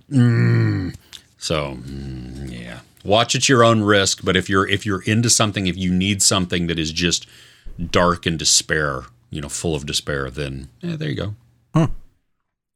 mm, 0.09 0.95
so 1.37 1.75
mm, 1.75 2.51
yeah 2.51 2.79
watch 3.05 3.35
at 3.35 3.47
your 3.47 3.63
own 3.63 3.81
risk 3.81 4.21
but 4.23 4.35
if 4.35 4.49
you're 4.49 4.67
if 4.67 4.85
you're 4.85 5.03
into 5.03 5.29
something 5.29 5.67
if 5.67 5.77
you 5.77 5.93
need 5.93 6.21
something 6.23 6.67
that 6.67 6.79
is 6.79 6.91
just 6.91 7.27
dark 7.91 8.25
and 8.25 8.39
despair 8.39 9.03
you 9.29 9.39
know 9.41 9.49
full 9.49 9.75
of 9.75 9.85
despair 9.85 10.29
then 10.29 10.69
yeah, 10.81 10.95
there 10.95 11.09
you 11.09 11.15
go 11.15 11.35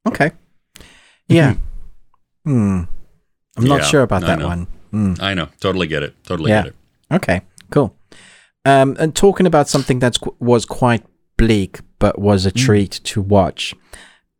Okay. 0.07 0.31
Yeah. 1.27 1.55
Hmm. 2.45 2.83
I'm 3.57 3.63
not 3.65 3.81
Yeah, 3.81 3.85
sure 3.85 4.01
about 4.01 4.21
that 4.21 4.41
one. 4.41 4.67
Hmm. 4.91 5.13
i 5.19 5.33
know 5.33 5.49
totally 5.59 5.85
get 5.87 6.01
it 6.03 6.15
totally 6.23 6.49
Yeah. 6.51 6.63
get 6.63 6.67
it 6.69 6.75
Okay. 7.11 7.41
Cool. 7.69 7.93
Um, 8.65 8.95
and 8.99 9.15
talking 9.15 9.45
about 9.45 9.67
something 9.67 9.99
that 9.99 10.17
was 10.39 10.65
quite 10.65 11.03
bleak 11.37 11.79
but 11.99 12.17
was 12.19 12.45
a 12.45 12.51
treat 12.51 12.91
to 13.03 13.21
watch. 13.21 13.75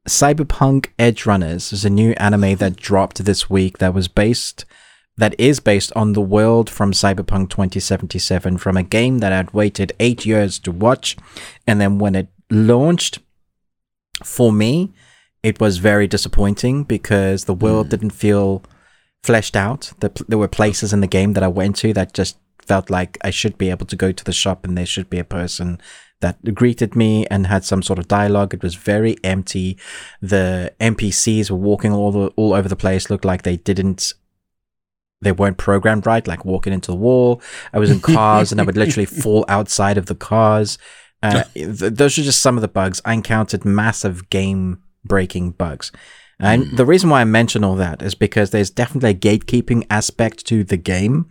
Cyberpunk 0.08 0.88
Edgerunners 0.98 1.74
is 1.74 1.84
a 1.86 1.90
new 1.90 2.12
anime 2.18 2.56
that 2.56 2.76
dropped 2.78 3.26
this 3.26 3.50
week 3.50 3.78
that 3.80 3.94
was 3.94 4.08
based 4.08 4.66
that 5.20 5.36
is 5.38 5.60
based 5.60 5.92
on 5.96 6.14
the 6.14 6.22
world 6.22 6.70
from 6.70 6.92
Cyberpunk 6.92 7.50
2077 7.50 8.58
from 8.58 8.78
a 8.78 8.84
game 8.84 9.20
that 9.20 9.34
I'd 9.34 9.52
waited 9.52 9.94
8 10.00 10.26
years 10.26 10.60
to 10.60 10.72
watch 10.72 11.18
and 11.68 11.80
then 11.82 12.00
when 12.00 12.16
it 12.16 12.30
launched 12.50 13.20
for 14.24 14.52
me 14.52 14.94
it 15.44 15.60
was 15.60 15.78
very 15.78 16.08
disappointing 16.08 16.84
because 16.84 17.46
the 17.46 17.54
world 17.54 17.88
hmm. 17.88 17.92
didn't 17.92 18.12
feel 18.12 18.64
fleshed 19.24 19.56
out. 19.56 19.92
The, 20.00 20.12
there 20.28 20.38
were 20.38 20.48
places 20.48 20.94
in 20.94 21.02
the 21.02 21.08
game 21.08 21.34
that 21.34 21.44
I 21.44 21.48
went 21.48 21.76
to 21.78 21.94
that 21.94 22.14
just 22.14 22.38
felt 22.62 22.90
like 22.90 23.18
I 23.22 23.32
should 23.32 23.58
be 23.58 23.70
able 23.70 23.86
to 23.88 23.96
go 23.96 24.12
to 24.12 24.24
the 24.24 24.34
shop 24.34 24.66
and 24.66 24.78
there 24.78 24.86
should 24.86 25.10
be 25.10 25.20
a 25.20 25.24
person 25.24 25.82
that 26.22 26.54
greeted 26.54 26.96
me 26.96 27.26
and 27.28 27.48
had 27.48 27.64
some 27.64 27.82
sort 27.82 28.00
of 28.00 28.08
dialogue. 28.08 28.54
It 28.54 28.64
was 28.64 28.76
very 28.76 29.18
empty. 29.24 29.78
The 30.22 30.74
NPCs 30.80 31.50
were 31.50 31.58
walking 31.58 31.94
all 31.94 32.12
the, 32.12 32.28
all 32.36 32.54
over 32.54 32.68
the 32.68 32.76
place, 32.76 33.10
looked 33.10 33.26
like 33.26 33.44
they 33.44 33.58
didn't 33.58 34.14
they 35.22 35.32
weren't 35.32 35.58
programmed 35.58 36.06
right, 36.06 36.26
like 36.28 36.46
walking 36.46 36.74
into 36.74 36.92
the 36.92 36.98
wall. 36.98 37.42
I 37.74 37.80
was 37.80 37.92
in 37.92 38.00
cars 38.00 38.52
and 38.52 38.62
I 38.62 38.64
would 38.64 38.78
literally 38.78 39.06
fall 39.24 39.46
outside 39.48 39.98
of 39.98 40.06
the 40.06 40.16
cars. 40.16 40.78
Uh, 41.22 41.44
th- 41.54 41.76
those 41.78 42.18
are 42.18 42.24
just 42.24 42.42
some 42.42 42.58
of 42.58 42.62
the 42.62 42.68
bugs. 42.68 43.02
I 43.04 43.14
encountered 43.14 43.66
massive 43.66 44.30
game 44.30 44.82
breaking 45.04 45.52
bugs. 45.52 45.92
And 46.42 46.78
the 46.78 46.86
reason 46.86 47.10
why 47.10 47.20
I 47.20 47.26
mention 47.26 47.66
all 47.66 47.76
that 47.76 48.02
is 48.02 48.16
because 48.16 48.52
there's 48.52 48.70
definitely 48.70 49.10
a 49.10 49.14
gatekeeping 49.14 49.86
aspect 49.90 50.46
to 50.48 50.64
the 50.64 50.78
game. 50.78 51.30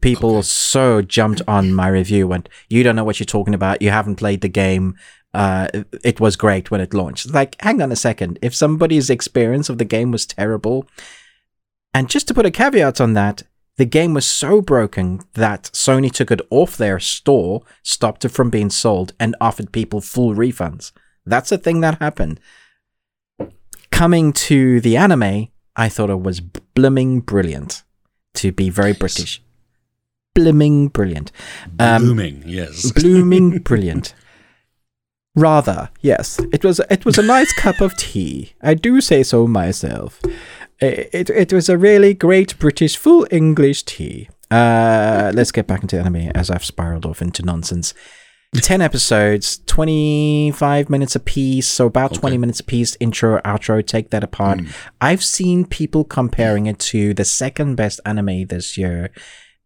People 0.00 0.42
so 0.42 1.02
jumped 1.02 1.42
on 1.46 1.74
my 1.74 1.88
review 1.88 2.32
and 2.32 2.48
you 2.70 2.82
don't 2.82 2.96
know 2.96 3.04
what 3.04 3.20
you're 3.20 3.26
talking 3.26 3.52
about. 3.52 3.82
You 3.82 3.90
haven't 3.90 4.16
played 4.16 4.40
the 4.40 4.48
game. 4.48 4.96
Uh, 5.34 5.68
it 6.02 6.18
was 6.18 6.36
great 6.36 6.70
when 6.70 6.80
it 6.80 6.94
launched. 6.94 7.30
Like, 7.30 7.60
hang 7.60 7.82
on 7.82 7.92
a 7.92 7.96
second. 7.96 8.38
If 8.40 8.54
somebody's 8.54 9.10
experience 9.10 9.68
of 9.68 9.76
the 9.76 9.84
game 9.84 10.10
was 10.10 10.24
terrible, 10.24 10.88
and 11.94 12.08
just 12.08 12.28
to 12.28 12.34
put 12.34 12.46
a 12.46 12.50
caveat 12.50 13.00
on 13.00 13.14
that, 13.14 13.42
the 13.76 13.84
game 13.84 14.12
was 14.12 14.26
so 14.26 14.60
broken 14.60 15.20
that 15.34 15.70
Sony 15.72 16.10
took 16.10 16.30
it 16.30 16.40
off 16.50 16.76
their 16.76 16.98
store, 16.98 17.62
stopped 17.82 18.24
it 18.24 18.30
from 18.30 18.50
being 18.50 18.70
sold, 18.70 19.12
and 19.20 19.36
offered 19.40 19.72
people 19.72 20.00
full 20.00 20.34
refunds. 20.34 20.90
That's 21.24 21.52
a 21.52 21.58
thing 21.58 21.80
that 21.80 22.00
happened. 22.00 22.40
Coming 23.92 24.32
to 24.32 24.80
the 24.80 24.96
anime, 24.96 25.48
I 25.76 25.88
thought 25.88 26.10
it 26.10 26.20
was 26.20 26.40
blimming 26.40 27.20
brilliant. 27.20 27.84
To 28.34 28.52
be 28.52 28.68
very 28.68 28.92
British. 28.92 29.42
Blimming 30.34 30.88
brilliant. 30.88 31.32
Um, 31.78 32.02
blooming 32.02 32.42
yes 32.46 32.92
blooming 32.96 33.58
brilliant. 33.58 34.14
Rather, 35.34 35.90
yes, 36.00 36.40
it 36.52 36.64
was. 36.64 36.80
It 36.90 37.04
was 37.04 37.16
a 37.16 37.22
nice 37.22 37.52
cup 37.52 37.80
of 37.80 37.96
tea. 37.96 38.54
I 38.60 38.74
do 38.74 39.00
say 39.00 39.22
so 39.22 39.46
myself. 39.46 40.20
It, 40.80 41.30
it, 41.30 41.52
was 41.52 41.68
a 41.68 41.76
really 41.76 42.14
great 42.14 42.58
British 42.58 42.96
full 42.96 43.26
English 43.30 43.82
tea. 43.82 44.28
Uh, 44.50 45.32
let's 45.34 45.50
get 45.50 45.66
back 45.66 45.82
into 45.82 45.98
anime 45.98 46.30
as 46.34 46.50
I've 46.50 46.64
spiraled 46.64 47.04
off 47.04 47.20
into 47.20 47.44
nonsense. 47.44 47.94
10 48.54 48.80
episodes, 48.80 49.58
25 49.66 50.88
minutes 50.88 51.14
a 51.14 51.20
piece, 51.20 51.68
so 51.68 51.86
about 51.86 52.14
20 52.14 52.38
minutes 52.38 52.60
a 52.60 52.64
piece, 52.64 52.96
intro, 52.98 53.40
outro, 53.42 53.86
take 53.86 54.08
that 54.10 54.24
apart. 54.24 54.60
I've 55.02 55.22
seen 55.22 55.66
people 55.66 56.04
comparing 56.04 56.64
it 56.64 56.78
to 56.78 57.12
the 57.12 57.26
second 57.26 57.74
best 57.74 58.00
anime 58.06 58.46
this 58.46 58.78
year 58.78 59.10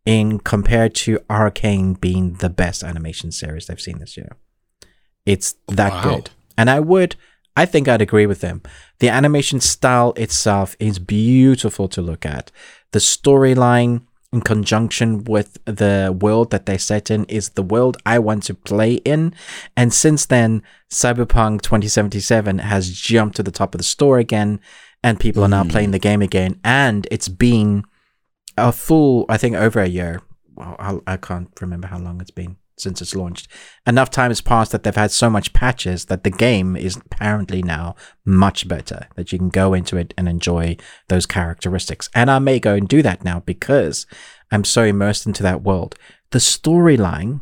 in 0.05 0.41
compared 0.41 0.97
to 0.97 1.21
Arcane 1.31 1.95
being 1.95 2.35
the 2.35 2.51
best 2.51 2.83
animation 2.83 3.31
series 3.31 3.67
they've 3.67 3.81
seen 3.81 4.01
this 4.01 4.17
year. 4.17 4.37
It's 5.25 5.55
that 5.69 5.93
Wow. 5.93 6.03
good. 6.03 6.31
And 6.59 6.69
I 6.69 6.81
would 6.81 7.15
I 7.55 7.67
think 7.67 7.87
I'd 7.87 8.01
agree 8.01 8.27
with 8.27 8.41
them. 8.41 8.63
The 9.03 9.09
animation 9.09 9.59
style 9.59 10.13
itself 10.13 10.77
is 10.79 11.01
beautiful 11.01 11.89
to 11.89 12.01
look 12.01 12.25
at. 12.25 12.53
The 12.93 13.01
storyline 13.01 14.03
in 14.33 14.43
conjunction 14.43 15.25
with 15.25 15.59
the 15.65 16.17
world 16.21 16.53
that 16.53 16.67
they 16.67 16.79
set 16.79 17.11
in 17.11 17.25
is 17.25 17.49
the 17.49 17.65
world 17.65 17.97
I 18.07 18.21
want 18.21 18.45
to 18.45 18.55
play 18.55 18.95
in. 19.05 19.35
And 19.77 19.93
since 19.93 20.27
then, 20.27 20.63
Cyberpunk 20.89 21.63
2077 21.63 22.61
has 22.61 22.93
jumped 22.93 23.35
to 23.39 23.43
the 23.43 23.51
top 23.51 23.75
of 23.75 23.79
the 23.79 23.83
store 23.83 24.21
again, 24.21 24.61
and 25.03 25.19
people 25.19 25.43
are 25.43 25.49
now 25.49 25.63
mm-hmm. 25.63 25.73
playing 25.73 25.91
the 25.91 25.99
game 25.99 26.23
again. 26.23 26.61
And 26.63 27.09
it's 27.11 27.27
been 27.27 27.83
a 28.57 28.71
full, 28.71 29.27
I 29.29 29.37
think, 29.37 29.57
over 29.57 29.81
a 29.81 29.89
year. 29.89 30.23
Well, 30.55 30.77
I, 30.79 31.01
I 31.09 31.17
can't 31.17 31.51
remember 31.61 31.89
how 31.89 31.99
long 31.99 32.21
it's 32.21 32.31
been 32.31 32.57
since 32.77 33.01
it's 33.01 33.15
launched. 33.15 33.49
Enough 33.87 34.11
time 34.11 34.31
has 34.31 34.41
passed 34.41 34.73
that 34.73 34.83
they've 34.83 34.95
had 34.95 35.11
so 35.11 35.31
much 35.31 35.53
patches 35.53 36.07
that 36.07 36.25
the 36.25 36.31
game 36.31 36.77
is 36.77 36.97
apparently 36.97 37.63
now 37.63 37.95
much 38.25 38.67
better. 38.69 39.09
That 39.17 39.33
you 39.33 39.39
can 39.39 39.51
go 39.51 39.75
into 39.75 39.97
it 39.97 40.15
and 40.17 40.29
enjoy 40.29 40.77
those 41.09 41.27
characteristics. 41.27 42.09
And 42.15 42.31
I 42.31 42.39
may 42.39 42.59
go 42.59 42.75
and 42.75 42.89
do 42.89 43.03
that 43.03 43.25
now 43.25 43.41
because 43.41 44.07
I'm 44.51 44.65
so 44.65 44.83
immersed 44.85 45.27
into 45.27 45.43
that 45.43 45.63
world. 45.63 45.97
The 46.31 46.39
storyline 46.39 47.41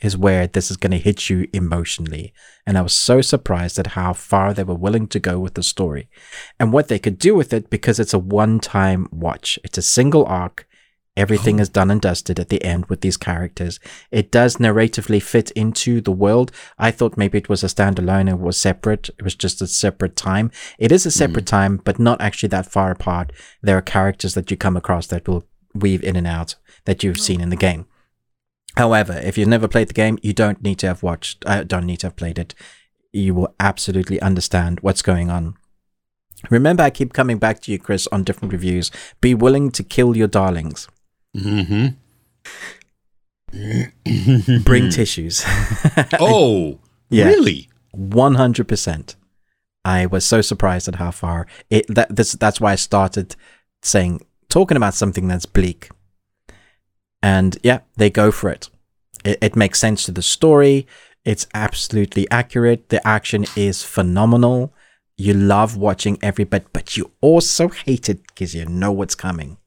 is 0.00 0.16
where 0.16 0.46
this 0.46 0.70
is 0.70 0.76
going 0.76 0.92
to 0.92 0.98
hit 0.98 1.28
you 1.28 1.48
emotionally. 1.52 2.32
And 2.66 2.78
I 2.78 2.82
was 2.82 2.92
so 2.92 3.20
surprised 3.20 3.78
at 3.78 3.88
how 3.88 4.12
far 4.12 4.54
they 4.54 4.62
were 4.62 4.74
willing 4.74 5.08
to 5.08 5.18
go 5.18 5.38
with 5.38 5.54
the 5.54 5.62
story 5.62 6.08
and 6.58 6.72
what 6.72 6.88
they 6.88 6.98
could 6.98 7.18
do 7.18 7.34
with 7.34 7.52
it 7.52 7.68
because 7.68 7.98
it's 7.98 8.14
a 8.14 8.18
one 8.18 8.60
time 8.60 9.08
watch. 9.10 9.58
It's 9.64 9.78
a 9.78 9.82
single 9.82 10.24
arc. 10.26 10.67
Everything 11.18 11.58
is 11.58 11.68
done 11.68 11.90
and 11.90 12.00
dusted 12.00 12.38
at 12.38 12.48
the 12.48 12.62
end 12.62 12.86
with 12.86 13.00
these 13.00 13.16
characters. 13.16 13.80
It 14.12 14.30
does 14.30 14.58
narratively 14.58 15.20
fit 15.20 15.50
into 15.50 16.00
the 16.00 16.12
world. 16.12 16.52
I 16.78 16.92
thought 16.92 17.16
maybe 17.16 17.38
it 17.38 17.48
was 17.48 17.64
a 17.64 17.66
standalone, 17.66 18.30
it 18.30 18.38
was 18.38 18.56
separate. 18.56 19.08
It 19.18 19.24
was 19.24 19.34
just 19.34 19.60
a 19.60 19.66
separate 19.66 20.14
time. 20.14 20.52
It 20.78 20.92
is 20.92 21.06
a 21.06 21.10
separate 21.10 21.46
time, 21.46 21.78
but 21.82 21.98
not 21.98 22.20
actually 22.20 22.50
that 22.50 22.70
far 22.70 22.92
apart. 22.92 23.32
There 23.60 23.76
are 23.76 23.82
characters 23.82 24.34
that 24.34 24.48
you 24.52 24.56
come 24.56 24.76
across 24.76 25.08
that 25.08 25.26
will 25.26 25.44
weave 25.74 26.04
in 26.04 26.14
and 26.14 26.26
out 26.26 26.54
that 26.84 27.02
you've 27.02 27.18
seen 27.18 27.40
in 27.40 27.50
the 27.50 27.56
game. 27.56 27.86
However, 28.76 29.14
if 29.14 29.36
you've 29.36 29.48
never 29.48 29.66
played 29.66 29.88
the 29.88 29.94
game, 29.94 30.20
you 30.22 30.32
don't 30.32 30.62
need 30.62 30.78
to 30.78 30.86
have 30.86 31.02
watched, 31.02 31.42
uh, 31.46 31.64
don't 31.64 31.86
need 31.86 31.98
to 31.98 32.06
have 32.06 32.16
played 32.16 32.38
it. 32.38 32.54
You 33.10 33.34
will 33.34 33.56
absolutely 33.58 34.20
understand 34.20 34.78
what's 34.82 35.02
going 35.02 35.30
on. 35.30 35.56
Remember, 36.48 36.84
I 36.84 36.90
keep 36.90 37.12
coming 37.12 37.38
back 37.38 37.60
to 37.62 37.72
you, 37.72 37.80
Chris, 37.80 38.06
on 38.12 38.22
different 38.22 38.52
reviews. 38.52 38.92
Be 39.20 39.34
willing 39.34 39.72
to 39.72 39.82
kill 39.82 40.16
your 40.16 40.28
darlings. 40.28 40.86
Mm-hmm. 41.38 41.88
Bring 44.62 44.90
tissues. 44.90 45.44
Oh, 46.20 46.78
Yeah. 47.10 47.26
really? 47.26 47.68
100%. 47.96 49.14
I 49.84 50.06
was 50.06 50.24
so 50.24 50.40
surprised 50.42 50.88
at 50.88 50.96
how 50.96 51.10
far 51.10 51.46
it 51.70 51.86
that 51.94 52.14
this 52.14 52.32
that's 52.32 52.60
why 52.60 52.72
I 52.72 52.76
started 52.76 53.36
saying 53.82 54.20
talking 54.48 54.76
about 54.76 54.94
something 54.94 55.28
that's 55.28 55.46
bleak. 55.46 55.88
And 57.22 57.56
yeah, 57.62 57.80
they 57.96 58.10
go 58.10 58.30
for 58.30 58.50
it. 58.50 58.68
It, 59.24 59.38
it 59.40 59.56
makes 59.56 59.78
sense 59.78 60.04
to 60.04 60.12
the 60.12 60.22
story. 60.22 60.86
It's 61.24 61.46
absolutely 61.54 62.28
accurate. 62.30 62.88
The 62.90 63.06
action 63.06 63.46
is 63.56 63.82
phenomenal. 63.82 64.72
You 65.16 65.34
love 65.34 65.76
watching 65.76 66.18
every 66.22 66.44
bit, 66.44 66.72
but 66.72 66.96
you 66.96 67.10
also 67.20 67.68
hate 67.68 68.08
it 68.08 68.26
because 68.28 68.54
you 68.54 68.64
know 68.66 68.92
what's 68.92 69.14
coming. 69.14 69.57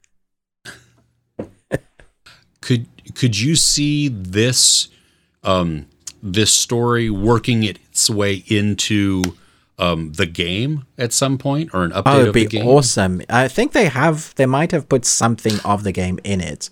Could 2.62 2.86
could 3.16 3.38
you 3.39 3.55
see 3.55 4.07
this 4.07 4.88
um, 5.43 5.88
this 6.22 6.53
story 6.53 7.09
working 7.09 7.64
its 7.64 8.09
way 8.09 8.43
into 8.47 9.24
um, 9.80 10.14
the 10.14 10.28
game 10.28 10.86
at 10.97 11.12
some 11.12 11.38
point 11.38 11.72
or 11.74 11.84
an 11.84 11.91
update 11.91 12.03
Oh, 12.05 12.22
it'd 12.22 12.51
be 12.51 12.62
awesome. 12.62 13.22
I 13.30 13.47
think 13.47 13.72
they 13.72 13.88
have, 13.88 14.34
they 14.36 14.45
might 14.45 14.72
have 14.72 14.88
put 14.88 15.05
something 15.05 15.53
of 15.66 15.84
the 15.84 15.91
game 15.91 16.20
in 16.24 16.39
it. 16.39 16.70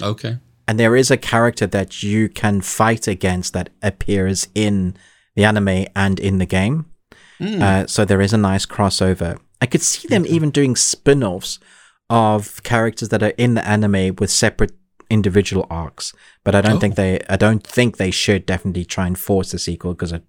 Okay. 0.00 0.36
And 0.68 0.78
there 0.78 0.94
is 0.94 1.10
a 1.10 1.16
character 1.16 1.66
that 1.66 2.02
you 2.02 2.28
can 2.28 2.60
fight 2.60 3.08
against 3.08 3.54
that 3.54 3.70
appears 3.82 4.48
in 4.54 4.96
the 5.34 5.44
anime 5.44 5.86
and 5.96 6.20
in 6.20 6.38
the 6.38 6.46
game. 6.46 6.86
Uh, 7.62 7.86
so 7.86 8.04
there 8.04 8.20
is 8.20 8.32
a 8.32 8.38
nice 8.38 8.66
crossover. 8.66 9.38
I 9.60 9.66
could 9.66 9.82
see 9.82 10.06
them 10.06 10.24
even 10.26 10.50
doing 10.50 10.76
spin 10.76 11.24
offs 11.24 11.58
of 12.08 12.62
characters 12.62 13.08
that 13.08 13.22
are 13.22 13.32
in 13.38 13.54
the 13.54 13.66
anime 13.66 14.14
with 14.16 14.30
separate 14.30 14.72
individual 15.12 15.66
arcs. 15.70 16.06
But 16.44 16.54
I 16.54 16.60
don't 16.60 16.80
think 16.80 16.94
they, 16.96 17.20
I 17.28 17.36
don't 17.36 17.64
think 17.76 17.96
they 17.96 18.10
should 18.10 18.42
definitely 18.46 18.84
try 18.84 19.06
and 19.06 19.18
force 19.18 19.54
a 19.54 19.58
sequel 19.58 19.92
because 19.94 20.12
it, 20.12 20.24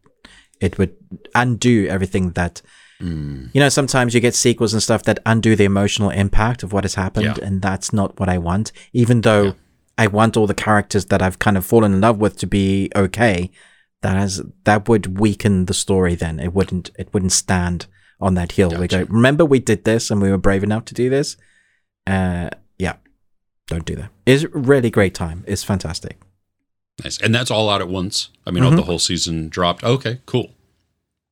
it 0.60 0.78
would 0.78 0.94
undo 1.34 1.88
everything 1.88 2.32
that 2.32 2.62
you 3.00 3.60
know, 3.62 3.68
sometimes 3.68 4.14
you 4.14 4.22
get 4.22 4.34
sequels 4.34 4.74
and 4.74 4.82
stuff 4.82 5.04
that 5.04 5.20
undo 5.26 5.58
the 5.58 5.66
emotional 5.66 6.10
impact 6.10 6.64
of 6.64 6.72
what 6.72 6.86
has 6.86 6.96
happened, 6.96 7.38
Yeah. 7.38 7.46
and 7.46 7.62
that's 7.62 7.92
not 7.92 8.18
what 8.18 8.30
I 8.30 8.38
want. 8.38 8.72
Even 8.94 9.22
though 9.22 9.56
I 9.98 10.08
want 10.08 10.38
all 10.38 10.48
the 10.48 10.54
characters 10.54 11.06
that 11.08 11.22
I've 11.22 11.38
kind 11.38 11.58
of 11.58 11.66
fallen 11.66 11.94
in 11.94 12.00
love 12.00 12.20
with 12.20 12.38
to 12.38 12.48
be 12.48 12.90
okay, 12.96 13.52
that 14.04 14.16
has 14.16 14.42
that 14.64 14.88
would 14.88 15.20
weaken 15.20 15.66
the 15.66 15.74
story. 15.74 16.16
Then 16.16 16.40
it 16.40 16.54
wouldn't 16.54 16.92
it 16.98 17.14
wouldn't 17.14 17.34
stand 17.34 17.88
on 18.22 18.36
that 18.36 18.54
hill. 18.54 18.70
We 18.80 18.88
go. 18.88 19.04
Remember, 19.10 19.44
we 19.44 19.60
did 19.60 19.84
this, 19.84 20.10
and 20.10 20.22
we 20.22 20.32
were 20.32 20.38
brave 20.48 20.64
enough 20.64 20.86
to 20.86 20.94
do 20.94 21.10
this. 21.10 21.36
Uh, 22.08 22.12
yeah, 22.12 22.50
don't 23.74 23.86
do 23.86 23.96
that. 23.96 24.10
It's 24.26 24.44
a 24.44 24.50
really 24.50 24.90
great 24.90 25.14
time. 25.14 25.44
It's 25.48 25.64
fantastic. 25.64 26.18
Nice. 27.04 27.18
And 27.20 27.34
that's 27.34 27.50
all 27.52 27.70
out 27.70 27.82
at 27.82 27.88
once. 27.90 28.30
I 28.46 28.52
mean, 28.52 28.64
oh, 28.64 28.68
Mm-hmm. 28.68 28.76
the 28.78 28.84
whole 28.84 29.00
season 29.00 29.50
dropped. 29.50 29.84
Okay, 29.84 30.20
cool. 30.26 30.52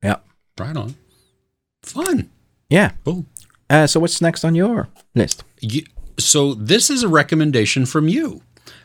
Yeah, 0.04 0.18
Right 0.60 0.76
on. 0.76 0.96
Fun. 1.84 2.30
yeah. 2.70 2.92
Cool. 3.06 3.26
Uh, 3.70 3.88
so 3.88 4.00
what's 4.00 4.22
next 4.22 4.44
on 4.44 4.54
your 4.56 4.89
list? 5.16 5.44
You, 5.62 5.84
so 6.20 6.54
this 6.56 6.89
is 6.89 7.04
a 7.04 7.08
recommendation 7.08 7.86
from 7.86 8.08
you. 8.08 8.42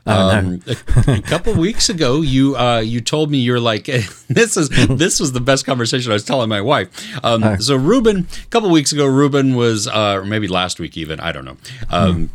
Oh, 0.07 0.31
um, 0.31 0.63
a, 0.69 1.11
a 1.19 1.23
couple 1.23 1.53
weeks 1.67 1.89
ago, 1.89 2.23
you 2.23 2.57
uh, 2.57 2.79
you 2.79 3.01
told 3.01 3.31
me 3.31 3.39
you're 3.39 3.59
like 3.61 3.85
this 4.29 4.57
is 4.57 4.69
this 4.89 5.19
was 5.19 5.33
the 5.33 5.41
best 5.41 5.67
conversation 5.67 6.13
I 6.13 6.15
was 6.15 6.25
telling 6.25 6.49
my 6.49 6.61
wife. 6.61 6.89
Um, 7.25 7.59
So 7.61 7.75
Ruben, 7.75 8.29
a 8.45 8.47
couple 8.51 8.71
weeks 8.71 8.93
ago, 8.93 9.05
Ruben 9.07 9.57
was 9.57 9.89
uh, 9.89 10.15
or 10.19 10.25
maybe 10.25 10.47
last 10.47 10.79
week 10.79 10.97
even 10.97 11.19
I 11.21 11.33
don't 11.33 11.45
know. 11.45 11.57
Um, 11.91 12.31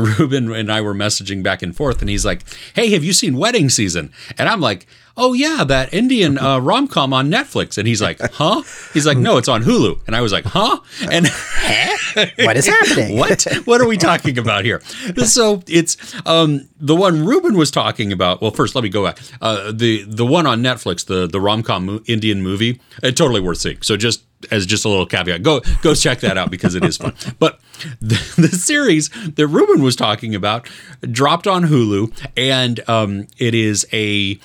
Ruben 0.00 0.52
and 0.52 0.70
I 0.72 0.80
were 0.80 0.94
messaging 0.94 1.42
back 1.42 1.62
and 1.62 1.76
forth, 1.76 2.00
and 2.00 2.08
he's 2.10 2.24
like, 2.24 2.42
"Hey, 2.74 2.90
have 2.90 3.04
you 3.04 3.12
seen 3.12 3.36
Wedding 3.36 3.68
Season?" 3.68 4.12
And 4.38 4.48
I'm 4.48 4.60
like, 4.60 4.86
"Oh 5.16 5.32
yeah, 5.32 5.64
that 5.64 5.92
Indian 5.94 6.38
uh, 6.38 6.58
rom 6.68 6.88
com 6.88 7.12
on 7.12 7.30
Netflix." 7.30 7.78
And 7.78 7.86
he's 7.86 8.02
like, 8.02 8.18
"Huh?" 8.32 8.62
He's 8.92 9.06
like, 9.06 9.18
"No, 9.18 9.36
it's 9.36 9.48
on 9.48 9.62
Hulu." 9.64 10.00
And 10.06 10.16
I 10.16 10.20
was 10.20 10.32
like, 10.32 10.44
"Huh?" 10.46 10.78
And 11.10 11.26
What 12.38 12.56
is 12.56 12.66
happening? 12.66 13.16
what? 13.18 13.46
What 13.64 13.80
are 13.80 13.86
we 13.86 13.96
talking 13.96 14.36
about 14.38 14.64
here? 14.64 14.80
So 15.24 15.62
it's 15.68 15.96
um, 16.26 16.68
the 16.80 16.96
one 16.96 17.24
Ruben 17.24 17.56
was 17.56 17.70
talking 17.70 18.12
about. 18.12 18.40
Well, 18.42 18.50
first 18.50 18.74
let 18.74 18.82
me 18.82 18.90
go 18.90 19.04
back. 19.04 19.18
Uh, 19.40 19.72
the 19.72 20.04
the 20.04 20.26
one 20.26 20.46
on 20.46 20.62
Netflix, 20.62 21.06
the 21.06 21.26
the 21.26 21.40
rom 21.40 21.62
com 21.62 21.86
mo- 21.86 22.00
Indian 22.06 22.42
movie, 22.42 22.80
uh, 23.02 23.10
totally 23.10 23.40
worth 23.40 23.58
seeing. 23.58 23.80
So 23.82 23.96
just 23.96 24.22
as 24.50 24.66
just 24.66 24.84
a 24.84 24.88
little 24.88 25.06
caveat, 25.06 25.42
go 25.42 25.60
go 25.82 25.94
check 25.94 26.20
that 26.20 26.36
out 26.38 26.50
because 26.50 26.74
it 26.74 26.84
is 26.84 26.96
fun. 26.96 27.14
But 27.38 27.60
the, 28.00 28.14
the 28.36 28.48
series 28.48 29.08
that 29.08 29.46
Ruben 29.46 29.82
was 29.82 29.96
talking 29.96 30.34
about 30.34 30.68
dropped 31.10 31.46
on 31.46 31.64
Hulu, 31.64 32.12
and 32.36 32.88
um, 32.88 33.26
it 33.38 33.54
is 33.54 33.86
a 33.92 34.38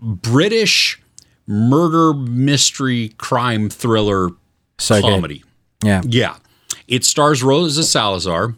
British 0.00 1.00
murder 1.46 2.14
mystery 2.14 3.10
crime 3.18 3.68
thriller 3.70 4.30
So 4.78 5.00
good. 5.00 5.10
comedy. 5.10 5.44
Yeah. 5.82 6.02
Yeah. 6.06 6.36
It 6.88 7.04
stars 7.04 7.42
Rosa 7.42 7.82
Salazar 7.84 8.54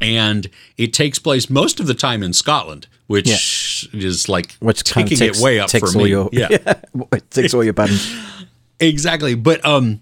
and 0.00 0.48
it 0.78 0.92
takes 0.92 1.18
place 1.18 1.50
most 1.50 1.78
of 1.78 1.86
the 1.86 1.94
time 1.94 2.22
in 2.22 2.32
Scotland, 2.32 2.86
which 3.06 3.88
is 3.92 4.28
like 4.28 4.52
Which 4.54 4.84
kind 4.84 5.04
of 5.04 5.10
kicking 5.10 5.26
ticks, 5.26 5.38
it 5.38 5.44
way 5.44 5.60
up 5.60 5.70
for 5.70 5.90
me. 5.92 6.08
Your, 6.08 6.28
yeah. 6.32 6.48
it 7.12 7.30
ticks 7.30 7.52
all 7.54 7.62
your 7.62 7.74
buttons. 7.74 8.10
Exactly. 8.88 9.34
But 9.34 9.64
um 9.64 10.00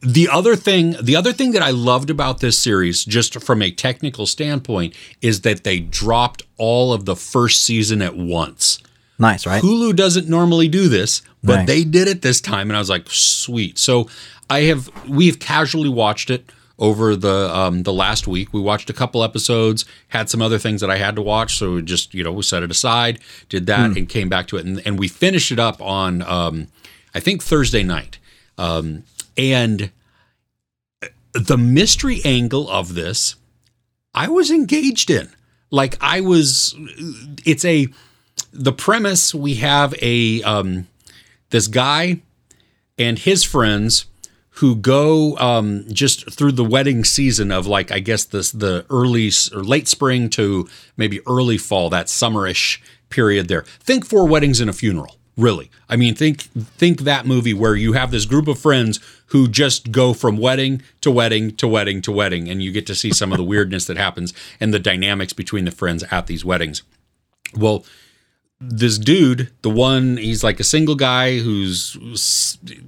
the 0.00 0.28
other 0.30 0.56
thing 0.56 0.96
the 1.02 1.14
other 1.14 1.32
thing 1.32 1.52
that 1.52 1.62
I 1.62 1.70
loved 1.70 2.08
about 2.10 2.40
this 2.40 2.58
series 2.58 3.04
just 3.04 3.40
from 3.42 3.60
a 3.60 3.70
technical 3.70 4.26
standpoint 4.26 4.94
is 5.20 5.42
that 5.42 5.64
they 5.64 5.78
dropped 5.78 6.42
all 6.56 6.92
of 6.92 7.04
the 7.04 7.14
first 7.16 7.62
season 7.64 8.00
at 8.00 8.16
once. 8.16 8.78
Nice, 9.18 9.46
right? 9.46 9.62
Hulu 9.62 9.94
doesn't 9.96 10.28
normally 10.28 10.68
do 10.68 10.88
this, 10.88 11.22
but 11.42 11.56
Right. 11.56 11.66
they 11.66 11.84
did 11.84 12.06
it 12.08 12.22
this 12.22 12.40
time, 12.40 12.70
and 12.70 12.76
I 12.76 12.78
was 12.78 12.88
like, 12.88 13.06
sweet. 13.10 13.76
So 13.78 14.08
I 14.48 14.60
have 14.62 14.88
we've 15.08 15.38
casually 15.38 15.88
watched 15.88 16.30
it 16.30 16.50
over 16.78 17.16
the 17.16 17.54
um, 17.54 17.82
the 17.82 17.92
last 17.92 18.26
week. 18.28 18.54
We 18.54 18.60
watched 18.60 18.88
a 18.88 18.92
couple 18.92 19.22
episodes, 19.24 19.84
had 20.08 20.30
some 20.30 20.40
other 20.40 20.56
things 20.58 20.80
that 20.80 20.90
I 20.90 20.96
had 20.96 21.16
to 21.16 21.22
watch, 21.22 21.58
so 21.58 21.74
we 21.74 21.82
just 21.82 22.14
you 22.14 22.22
know 22.24 22.32
we 22.32 22.42
set 22.42 22.62
it 22.62 22.70
aside, 22.70 23.18
did 23.48 23.66
that, 23.66 23.96
and 23.96 24.08
came 24.08 24.28
back 24.28 24.46
to 24.48 24.56
it, 24.56 24.64
and, 24.64 24.80
and 24.86 24.98
we 24.98 25.08
finished 25.08 25.50
it 25.52 25.58
up 25.58 25.82
on 25.82 26.22
um, 26.22 26.68
I 27.18 27.20
think 27.20 27.42
Thursday 27.42 27.82
night, 27.82 28.20
um, 28.58 29.02
and 29.36 29.90
the 31.32 31.58
mystery 31.58 32.20
angle 32.24 32.70
of 32.70 32.94
this 32.94 33.34
I 34.14 34.28
was 34.28 34.52
engaged 34.52 35.10
in. 35.10 35.28
Like 35.72 35.96
I 36.00 36.20
was 36.20 36.76
it's 37.44 37.64
a 37.64 37.88
the 38.52 38.72
premise 38.72 39.34
we 39.34 39.56
have 39.56 39.96
a 40.00 40.44
um 40.44 40.86
this 41.50 41.66
guy 41.66 42.20
and 42.96 43.18
his 43.18 43.42
friends 43.42 44.06
who 44.50 44.76
go 44.76 45.36
um 45.38 45.86
just 45.92 46.32
through 46.32 46.52
the 46.52 46.64
wedding 46.64 47.02
season 47.02 47.50
of 47.50 47.66
like 47.66 47.90
I 47.90 47.98
guess 47.98 48.22
this 48.26 48.52
the 48.52 48.86
early 48.90 49.32
or 49.52 49.64
late 49.64 49.88
spring 49.88 50.30
to 50.30 50.68
maybe 50.96 51.18
early 51.26 51.58
fall 51.58 51.90
that 51.90 52.06
summerish 52.06 52.78
period 53.10 53.48
there. 53.48 53.62
Think 53.80 54.06
four 54.06 54.28
weddings 54.28 54.60
and 54.60 54.70
a 54.70 54.72
funeral. 54.72 55.17
Really. 55.38 55.70
I 55.88 55.96
mean 55.96 56.14
think 56.16 56.42
think 56.42 57.02
that 57.02 57.24
movie 57.24 57.54
where 57.54 57.76
you 57.76 57.92
have 57.92 58.10
this 58.10 58.26
group 58.26 58.48
of 58.48 58.58
friends 58.58 58.98
who 59.26 59.46
just 59.46 59.92
go 59.92 60.12
from 60.12 60.36
wedding 60.36 60.82
to 61.00 61.10
wedding 61.10 61.54
to 61.56 61.68
wedding 61.68 62.02
to 62.02 62.12
wedding 62.12 62.48
and 62.48 62.60
you 62.60 62.72
get 62.72 62.86
to 62.88 62.94
see 62.94 63.12
some 63.12 63.32
of 63.32 63.38
the 63.38 63.44
weirdness 63.52 63.86
that 63.86 63.96
happens 63.96 64.34
and 64.58 64.74
the 64.74 64.80
dynamics 64.80 65.32
between 65.32 65.64
the 65.64 65.70
friends 65.70 66.02
at 66.10 66.26
these 66.26 66.44
weddings. 66.44 66.82
Well, 67.54 67.84
this 68.60 68.98
dude, 68.98 69.52
the 69.62 69.70
one, 69.70 70.16
he's 70.16 70.42
like 70.42 70.58
a 70.58 70.64
single 70.64 70.96
guy 70.96 71.38
who's 71.38 71.96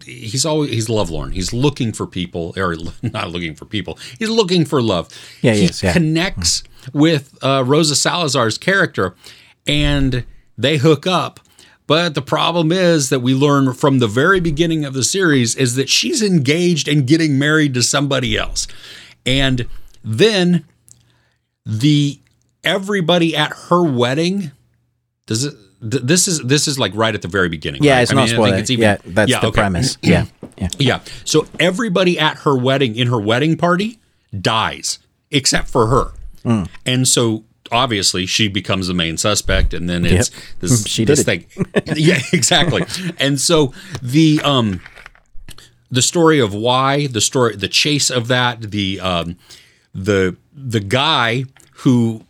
he's 0.04 0.44
always 0.44 0.70
he's 0.70 0.88
lovelorn. 0.88 1.30
He's 1.30 1.52
looking 1.52 1.92
for 1.92 2.06
people, 2.06 2.52
or 2.56 2.74
not 3.02 3.30
looking 3.30 3.54
for 3.54 3.64
people. 3.64 3.96
He's 4.18 4.28
looking 4.30 4.64
for 4.64 4.82
love. 4.82 5.08
Yeah, 5.42 5.52
he 5.52 5.60
he 5.60 5.64
is, 5.66 5.82
yeah. 5.82 5.92
connects 5.92 6.64
with 6.92 7.38
uh, 7.42 7.62
Rosa 7.64 7.94
Salazar's 7.94 8.58
character, 8.58 9.14
and 9.66 10.24
they 10.58 10.78
hook 10.78 11.06
up. 11.06 11.38
But 11.90 12.14
the 12.14 12.22
problem 12.22 12.70
is 12.70 13.08
that 13.08 13.18
we 13.18 13.34
learn 13.34 13.72
from 13.72 13.98
the 13.98 14.06
very 14.06 14.38
beginning 14.38 14.84
of 14.84 14.94
the 14.94 15.02
series 15.02 15.56
is 15.56 15.74
that 15.74 15.88
she's 15.88 16.22
engaged 16.22 16.86
and 16.86 17.04
getting 17.04 17.36
married 17.36 17.74
to 17.74 17.82
somebody 17.82 18.36
else, 18.38 18.68
and 19.26 19.66
then 20.04 20.64
the 21.66 22.20
everybody 22.62 23.36
at 23.36 23.52
her 23.70 23.82
wedding 23.82 24.52
does 25.26 25.42
it 25.46 25.54
th- 25.80 26.04
this 26.04 26.28
is 26.28 26.38
this 26.44 26.68
is 26.68 26.78
like 26.78 26.92
right 26.94 27.12
at 27.16 27.22
the 27.22 27.28
very 27.28 27.48
beginning 27.48 27.82
Yeah, 27.82 27.94
right? 27.96 28.02
it's 28.02 28.12
I 28.12 28.14
not 28.14 28.26
mean, 28.26 28.34
spoiler. 28.36 28.56
it's 28.58 28.70
even- 28.70 28.82
yeah, 28.84 28.96
that's 29.06 29.32
the 29.32 29.46
okay. 29.46 29.50
premise. 29.60 29.98
Yeah, 30.00 30.26
yeah. 30.58 30.68
yeah 30.78 31.00
so 31.24 31.44
everybody 31.58 32.20
at 32.20 32.36
her 32.44 32.56
wedding 32.56 32.94
in 32.94 33.08
her 33.08 33.20
wedding 33.20 33.56
party 33.56 33.98
dies 34.40 35.00
except 35.32 35.66
for 35.68 35.88
her 35.88 36.12
Hmm. 36.44 36.64
and 36.86 37.08
so 37.08 37.42
obviously 37.72 38.26
she 38.26 38.48
becomes 38.48 38.86
the 38.88 38.94
main 38.94 39.16
suspect 39.16 39.72
and 39.74 39.88
then 39.88 40.04
it's 40.04 40.30
Yep. 40.30 40.40
this 40.60 40.84
She 40.86 41.04
did 41.04 41.16
this 41.18 41.24
thing. 41.24 41.46
Yeah 41.96 42.18
exactly. 42.32 42.84
And 43.18 43.40
so 43.40 43.72
the 44.02 44.40
um 44.42 44.80
the 45.90 46.02
story 46.02 46.38
of 46.38 46.54
why 46.54 47.06
the 47.06 47.20
story 47.20 47.56
the 47.56 47.68
chase 47.68 48.10
of 48.10 48.28
that 48.28 48.70
the 48.70 49.00
um 49.00 49.36
the 49.94 50.36
the 50.54 50.80
guy 50.80 51.44
who 51.82 52.24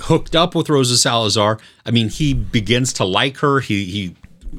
hooked 0.00 0.34
up 0.34 0.54
with 0.54 0.68
Rosa 0.68 0.96
Salazar 0.98 1.58
I 1.86 1.90
mean 1.90 2.08
he 2.08 2.34
begins 2.34 2.92
to 2.94 3.04
like 3.04 3.38
her. 3.38 3.60
He 3.60 3.84
he 3.84 4.16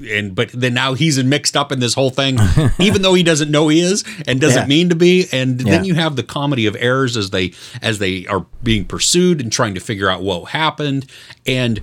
and 0.10 0.36
but 0.36 0.50
then 0.54 0.74
now 0.74 0.94
he's 0.94 1.22
mixed 1.24 1.56
up 1.56 1.72
in 1.72 1.80
this 1.80 1.94
whole 1.94 2.10
thing 2.10 2.38
even 2.80 3.02
though 3.02 3.14
he 3.14 3.24
doesn't 3.24 3.50
know 3.52 3.68
he 3.68 3.80
is 3.80 4.04
and 4.28 4.40
doesn't 4.42 4.64
Yeah. 4.64 4.68
mean 4.68 4.90
to 4.90 4.96
be 4.96 5.28
and 5.32 5.62
Yeah. 5.62 5.72
then 5.72 5.86
you 5.86 5.94
have 5.96 6.16
the 6.16 6.24
comedy 6.24 6.66
of 6.66 6.76
errors 6.80 7.16
as 7.18 7.30
they 7.30 7.54
as 7.82 8.00
they 8.00 8.26
are 8.28 8.46
being 8.64 8.86
pursued 8.86 9.42
and 9.42 9.52
trying 9.52 9.74
to 9.76 9.80
figure 9.80 10.10
out 10.10 10.22
what 10.22 10.50
happened 10.50 11.06
and 11.46 11.82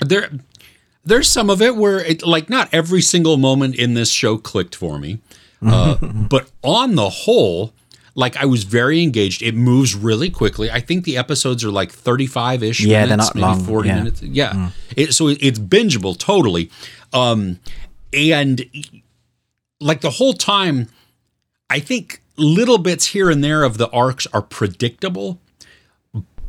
there 0.00 0.30
there's 1.04 1.28
some 1.28 1.50
of 1.50 1.62
it 1.62 1.76
where 1.76 2.00
it 2.00 2.26
like 2.26 2.50
not 2.50 2.68
every 2.72 3.02
single 3.02 3.36
moment 3.36 3.74
in 3.76 3.94
this 3.94 4.10
show 4.10 4.36
clicked 4.36 4.74
for 4.74 4.98
me 4.98 5.18
uh, 5.66 5.94
but 6.30 6.50
on 6.62 6.94
the 6.94 7.08
whole 7.08 7.72
like 8.18 8.34
I 8.38 8.46
was 8.46 8.64
very 8.64 9.02
engaged. 9.02 9.42
It 9.42 9.54
moves 9.54 9.94
really 9.94 10.30
quickly. 10.30 10.70
I 10.70 10.80
think 10.80 11.04
the 11.04 11.18
episodes 11.18 11.62
are 11.66 11.70
like 11.70 11.92
35 11.92 12.62
ish 12.62 12.80
Yeah, 12.80 13.04
they're 13.04 13.14
not 13.18 13.34
maybe 13.34 13.42
long, 13.42 13.60
40 13.62 13.88
yeah. 13.88 13.94
Mm. 13.94 13.98
minutes. 13.98 14.22
Yeah. 14.22 14.70
It, 14.96 15.12
so 15.12 15.28
it's 15.28 15.58
bingeable 15.58 16.16
totally. 16.18 16.70
Um, 17.12 17.60
and 18.12 18.64
like 19.80 20.00
the 20.00 20.10
whole 20.10 20.32
time, 20.34 20.88
I 21.68 21.80
think 21.80 22.22
little 22.36 22.78
bits 22.78 23.06
here 23.08 23.30
and 23.30 23.42
there 23.42 23.62
of 23.62 23.78
the 23.78 23.88
arcs 23.90 24.26
are 24.32 24.42
predictable, 24.42 25.40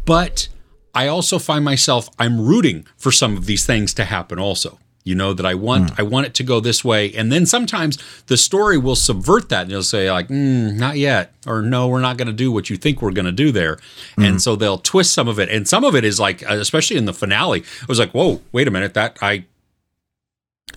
but 0.05 0.47
I 0.93 1.07
also 1.07 1.39
find 1.39 1.63
myself 1.63 2.09
I'm 2.19 2.39
rooting 2.41 2.85
for 2.97 3.11
some 3.11 3.37
of 3.37 3.45
these 3.45 3.65
things 3.65 3.93
to 3.95 4.05
happen 4.05 4.39
also. 4.39 4.79
You 5.03 5.15
know 5.15 5.31
that 5.33 5.45
I 5.45 5.53
want 5.53 5.91
Hmm. 5.91 5.95
I 6.01 6.03
want 6.03 6.25
it 6.27 6.33
to 6.33 6.43
go 6.43 6.59
this 6.59 6.83
way, 6.83 7.13
and 7.13 7.31
then 7.31 7.45
sometimes 7.45 7.97
the 8.25 8.35
story 8.35 8.77
will 8.77 8.95
subvert 8.97 9.47
that, 9.47 9.61
and 9.61 9.71
it'll 9.71 9.81
say 9.83 10.11
like, 10.11 10.27
mm, 10.27 10.73
"Not 10.75 10.97
yet," 10.97 11.33
or 11.45 11.61
"No, 11.61 11.87
we're 11.87 12.01
not 12.01 12.17
going 12.17 12.27
to 12.27 12.33
do 12.33 12.51
what 12.51 12.69
you 12.69 12.75
think 12.75 13.01
we're 13.01 13.11
going 13.11 13.25
to 13.25 13.31
do 13.31 13.53
there," 13.53 13.79
Hmm. 14.15 14.23
and 14.23 14.41
so 14.41 14.57
they'll 14.57 14.77
twist 14.79 15.13
some 15.13 15.29
of 15.29 15.39
it, 15.39 15.47
and 15.47 15.65
some 15.65 15.85
of 15.85 15.95
it 15.95 16.03
is 16.03 16.19
like, 16.19 16.41
especially 16.41 16.97
in 16.97 17.05
the 17.05 17.13
finale, 17.13 17.63
I 17.81 17.85
was 17.87 17.99
like, 17.99 18.11
"Whoa, 18.11 18.41
wait 18.51 18.67
a 18.67 18.71
minute, 18.71 18.93
that 18.95 19.17
I." 19.21 19.45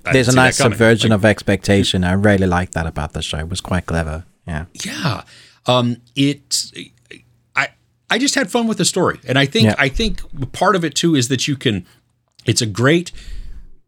I 0.04 0.12
There's 0.12 0.28
a 0.28 0.30
didn't 0.30 0.32
see 0.32 0.36
that 0.36 0.42
nice 0.42 0.56
subversion 0.56 1.10
Like, 1.10 1.16
of 1.18 1.24
expectation. 1.24 2.04
I 2.04 2.12
really 2.12 2.46
like 2.46 2.70
that 2.72 2.86
about 2.86 3.12
the 3.12 3.22
show. 3.22 3.38
It 3.38 3.48
was 3.48 3.60
quite 3.60 3.86
clever. 3.86 4.24
Yeah. 4.46 4.64
yeah 4.84 5.22
um 5.66 5.98
it 6.16 6.72
i 7.54 7.68
i 8.08 8.18
just 8.18 8.34
had 8.34 8.50
fun 8.50 8.66
with 8.66 8.78
the 8.78 8.84
story 8.84 9.20
and 9.28 9.38
i 9.38 9.44
think 9.46 9.66
Yeah. 9.66 9.74
i 9.78 9.88
think 9.88 10.22
part 10.52 10.74
of 10.74 10.84
it 10.84 10.94
too 10.94 11.14
is 11.14 11.28
that 11.28 11.46
you 11.46 11.54
can 11.56 11.86
it's 12.46 12.62
a 12.62 12.66
great 12.66 13.12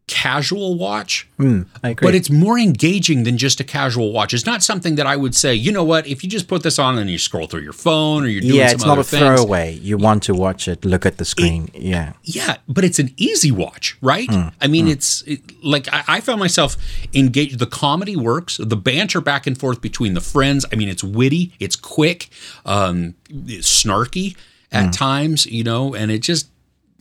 casual 0.09 0.77
watch 0.77 1.29
Mm, 1.39 1.67
I 1.83 1.91
agree. 1.91 2.07
but 2.07 2.15
it's 2.15 2.29
more 2.31 2.59
engaging 2.59 3.23
than 3.23 3.39
just 3.39 3.61
a 3.61 3.65
casual 3.65 4.13
watch 4.13 4.35
it's 4.35 4.45
not 4.47 4.63
something 4.63 4.97
that 4.97 5.07
i 5.07 5.17
would 5.17 5.35
say 5.35 5.55
you 5.55 5.73
know 5.73 5.85
what 5.85 6.07
if 6.07 6.23
you 6.23 6.29
just 6.29 6.49
put 6.49 6.63
this 6.63 6.79
on 6.79 6.99
and 6.99 7.09
you 7.09 7.19
scroll 7.19 7.47
through 7.47 7.63
your 7.63 7.73
phone 7.73 8.25
or 8.25 8.27
you're 8.27 8.41
doing 8.43 8.55
yeah, 8.57 8.69
some 8.69 8.75
it's 8.75 8.85
not 8.85 8.93
other 8.93 9.01
a 9.01 9.05
things, 9.05 9.23
throwaway. 9.23 9.73
You 9.75 9.97
want 9.97 10.23
to 10.25 10.35
watch 10.35 10.69
it, 10.69 10.85
look 10.85 11.07
at 11.07 11.17
the 11.19 11.25
screen. 11.25 11.71
yeah. 11.75 12.13
yeah, 12.25 12.57
but 12.69 12.85
it's 12.85 12.99
an 12.99 13.11
easy 13.17 13.51
watch, 13.51 13.97
right? 14.03 14.29
Mm, 14.29 14.53
I 14.61 14.67
mean, 14.67 14.87
it's 14.89 15.23
it, 15.23 15.41
like 15.65 15.89
I, 15.93 16.03
I 16.17 16.21
found 16.21 16.41
myself 16.41 16.77
engaged. 17.15 17.59
The 17.59 17.67
comedy 17.67 18.17
works, 18.17 18.59
the 18.59 18.77
banter 18.77 19.21
back 19.21 19.47
and 19.47 19.57
forth 19.59 19.81
between 19.81 20.15
the 20.15 20.21
friends. 20.21 20.67
I 20.73 20.77
mean, 20.77 20.89
it's 20.89 21.03
witty, 21.05 21.53
it's 21.59 21.77
quick, 21.77 22.29
um, 22.67 23.15
it's 23.31 23.83
snarky 23.83 24.37
at 24.71 24.87
Mm. 24.91 24.93
times, 24.97 25.47
you 25.47 25.65
know, 25.65 25.95
and 25.95 26.11
it 26.11 26.19
just, 26.21 26.49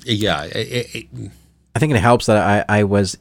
yeah, 0.06 0.44
it, 0.46 0.96
it, 0.96 1.08
I 1.76 1.80
think 1.80 1.94
it 1.94 2.00
helps 2.00 2.26
that 2.26 2.38
I, 2.70 2.80
I 2.80 2.84
was 2.84 3.18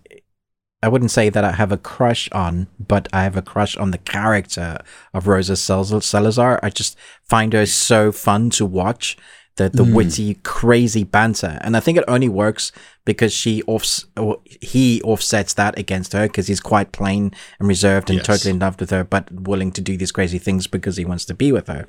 I 0.83 0.89
wouldn't 0.89 1.11
say 1.11 1.29
that 1.29 1.45
I 1.45 1.53
have 1.53 1.73
a 1.73 1.77
crush 1.77 2.31
on, 2.33 2.67
but 2.79 3.07
I 3.13 3.25
have 3.25 3.37
a 3.37 3.43
crush 3.43 3.77
on 3.77 3.91
the 3.91 3.99
character 3.99 4.79
of 5.13 5.27
Rosa 5.27 5.57
Salazar. 5.57 6.59
I 6.63 6.71
just 6.71 6.97
find 7.23 7.53
her 7.53 7.67
so 7.67 8.13
fun 8.13 8.51
to 8.51 8.65
watch. 8.65 9.17
The 9.57 9.69
the 9.69 9.85
hmm. 9.85 9.95
witty, 9.95 10.35
crazy 10.43 11.05
banter, 11.05 11.59
and 11.61 11.77
I 11.77 11.81
think 11.81 11.99
it 11.99 12.05
only 12.07 12.29
works 12.29 12.71
because 13.05 13.33
she 13.33 13.63
offs 13.65 14.07
or 14.17 14.41
he 14.45 15.03
offsets 15.03 15.53
that 15.55 15.77
against 15.77 16.13
her 16.13 16.29
because 16.29 16.47
he's 16.47 16.61
quite 16.61 16.93
plain 16.93 17.33
and 17.59 17.69
reserved 17.69 18.09
and 18.09 18.19
Yes. 18.21 18.27
totally 18.27 18.53
in 18.53 18.61
love 18.61 18.79
with 18.79 18.91
her, 18.91 19.03
but 19.05 19.31
willing 19.33 19.73
to 19.73 19.81
do 19.81 19.97
these 19.97 20.13
crazy 20.13 20.39
things 20.39 20.69
because 20.69 20.97
he 20.97 21.05
wants 21.05 21.25
to 21.27 21.35
be 21.35 21.51
with 21.51 21.67
her. 21.67 21.87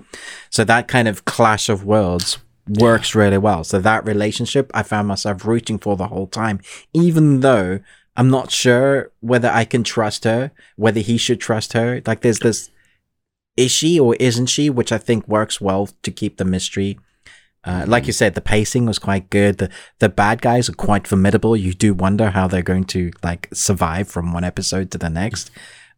So 0.49 0.65
that 0.65 0.87
kind 0.87 1.07
of 1.07 1.23
clash 1.23 1.69
of 1.69 1.85
worlds 1.85 2.39
works 2.67 3.15
really 3.15 3.37
well. 3.37 3.63
So 3.63 3.79
that 3.79 4.05
relationship, 4.05 4.71
I 4.73 4.83
found 4.83 5.07
myself 5.07 5.45
rooting 5.45 5.79
for 5.79 5.95
the 5.95 6.07
whole 6.07 6.27
time, 6.27 6.59
even 6.93 7.41
though 7.41 7.79
I'm 8.15 8.29
not 8.29 8.51
sure 8.51 9.11
whether 9.19 9.49
I 9.49 9.65
can 9.65 9.83
trust 9.83 10.23
her, 10.25 10.51
whether 10.75 10.99
he 10.99 11.17
should 11.17 11.39
trust 11.39 11.73
her. 11.73 12.01
Like 12.05 12.21
there's 12.21 12.39
this, 12.39 12.69
is 13.57 13.71
she 13.71 13.99
or 13.99 14.15
isn't 14.15 14.47
she, 14.47 14.69
which 14.69 14.91
I 14.91 14.97
think 14.97 15.27
works 15.27 15.61
well 15.61 15.89
to 16.03 16.11
keep 16.11 16.37
the 16.37 16.45
mystery. 16.45 16.99
Uh, 17.63 17.85
like 17.87 18.07
you 18.07 18.13
said, 18.13 18.33
the 18.33 18.41
pacing 18.41 18.85
was 18.87 18.97
quite 18.97 19.29
good. 19.29 19.59
The 19.59 19.69
the 19.99 20.09
bad 20.09 20.41
guys 20.41 20.67
are 20.67 20.73
quite 20.73 21.07
formidable. 21.07 21.55
You 21.55 21.73
do 21.73 21.93
wonder 21.93 22.31
how 22.31 22.47
they're 22.47 22.63
going 22.63 22.85
to 22.85 23.11
like 23.21 23.49
survive 23.53 24.07
from 24.07 24.33
one 24.33 24.43
episode 24.43 24.89
to 24.91 24.97
the 24.97 25.09
next. 25.09 25.51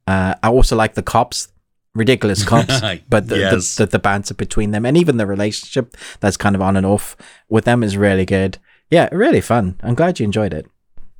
Uh, 0.05 0.35
I 0.43 0.49
also 0.49 0.75
like 0.75 0.95
the 0.95 1.03
cops, 1.03 1.47
ridiculous 1.95 2.43
cops, 2.43 2.81
but 3.09 3.27
the, 3.27 3.37
Yes. 3.39 3.75
the, 3.75 3.85
the 3.85 3.91
the 3.91 3.99
banter 3.99 4.33
between 4.33 4.71
them 4.71 4.85
and 4.85 4.97
even 4.97 5.17
the 5.17 5.25
relationship 5.27 5.95
that's 6.19 6.37
kind 6.37 6.55
of 6.55 6.61
on 6.61 6.75
and 6.75 6.85
off 6.85 7.15
with 7.49 7.65
them 7.65 7.83
is 7.83 7.95
really 7.97 8.25
good. 8.25 8.57
Yeah, 8.89 9.09
really 9.11 9.41
fun. 9.41 9.79
I'm 9.83 9.95
glad 9.95 10.19
you 10.19 10.23
enjoyed 10.25 10.53
it. 10.53 10.65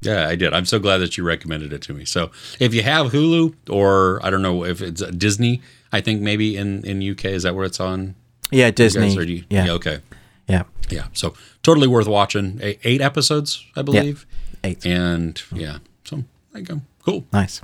yeah, 0.02 0.28
I 0.28 0.36
did. 0.36 0.54
I'm 0.54 0.66
so 0.66 0.80
glad 0.80 0.98
that 0.98 1.18
you 1.18 1.24
recommended 1.24 1.72
it 1.74 1.82
to 1.84 1.94
me. 1.94 2.06
So 2.06 2.30
if 2.60 2.74
you 2.74 2.84
have 2.84 3.12
Hulu 3.12 3.54
or 3.70 4.20
I 4.26 4.30
don't 4.30 4.42
know 4.42 4.64
if 4.66 4.82
it's 4.82 5.02
Disney, 5.12 5.62
I 5.92 6.02
think 6.02 6.22
maybe 6.22 6.58
in 6.58 6.84
in 6.86 7.02
UK 7.12 7.26
is 7.26 7.44
that 7.44 7.56
where 7.56 7.66
it's 7.66 7.80
on? 7.80 8.16
Yeah, 8.52 8.70
Disney. 8.72 9.16
guys, 9.16 9.28
you- 9.30 9.44
yeah, 9.50 9.72
okay. 9.72 10.00
yeah, 10.48 10.64
Yeah, 10.90 11.06
so 11.14 11.34
totally 11.64 11.88
worth 11.88 12.08
watching. 12.08 12.60
A- 12.62 12.78
Eight 12.84 13.02
episodes, 13.02 13.66
I 13.76 13.82
believe. 13.82 14.26
eight. 14.64 14.86
And 14.86 15.42
yeah, 15.52 15.78
so 16.04 16.24
there 16.52 16.62
you 16.62 16.68
go. 16.68 16.82
Cool. 17.06 17.26
Nice. 17.34 17.62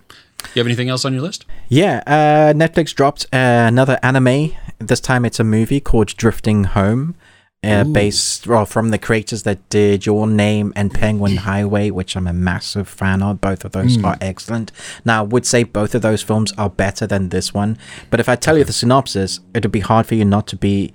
You 0.54 0.60
have 0.60 0.68
anything 0.68 0.90
else 0.90 1.06
on 1.06 1.14
your 1.14 1.22
list? 1.22 1.46
Yeah, 1.68 2.02
uh, 2.08 2.54
Netflix 2.54 2.94
dropped 2.96 3.26
uh, 3.26 3.66
another 3.68 4.00
anime. 4.02 4.52
This 4.80 5.00
time 5.00 5.26
it's 5.26 5.40
a 5.40 5.44
movie 5.44 5.80
called 5.80 6.08
Drifting 6.18 6.64
Home, 6.64 7.16
uh, 7.62 7.84
based 7.84 8.48
well, 8.48 8.66
from 8.66 8.90
the 8.90 8.98
creators 8.98 9.44
that 9.44 9.68
did 9.70 10.06
Your 10.06 10.26
Name 10.26 10.72
and 10.76 10.94
Penguin 10.94 11.38
Highway, 11.38 11.92
which 11.92 12.16
I'm 12.16 12.26
a 12.26 12.34
massive 12.34 12.88
fan 12.88 13.22
of. 13.22 13.42
Both 13.42 13.66
of 13.66 13.74
those 13.74 14.02
are 14.04 14.18
excellent. 14.22 14.72
Now, 15.04 15.20
I 15.20 15.28
would 15.28 15.46
say 15.46 15.64
both 15.64 15.94
of 15.94 16.02
those 16.02 16.24
films 16.24 16.54
are 16.58 16.70
better 16.70 17.06
than 17.06 17.30
this 17.30 17.54
one, 17.54 17.78
but 18.10 18.20
if 18.20 18.30
I 18.30 18.36
tell 18.36 18.58
you 18.58 18.64
the 18.64 18.74
synopsis, 18.74 19.42
it'd 19.54 19.72
be 19.72 19.82
hard 19.82 20.08
for 20.08 20.16
you 20.16 20.26
not 20.26 20.48
to 20.48 20.56
be, 20.56 20.94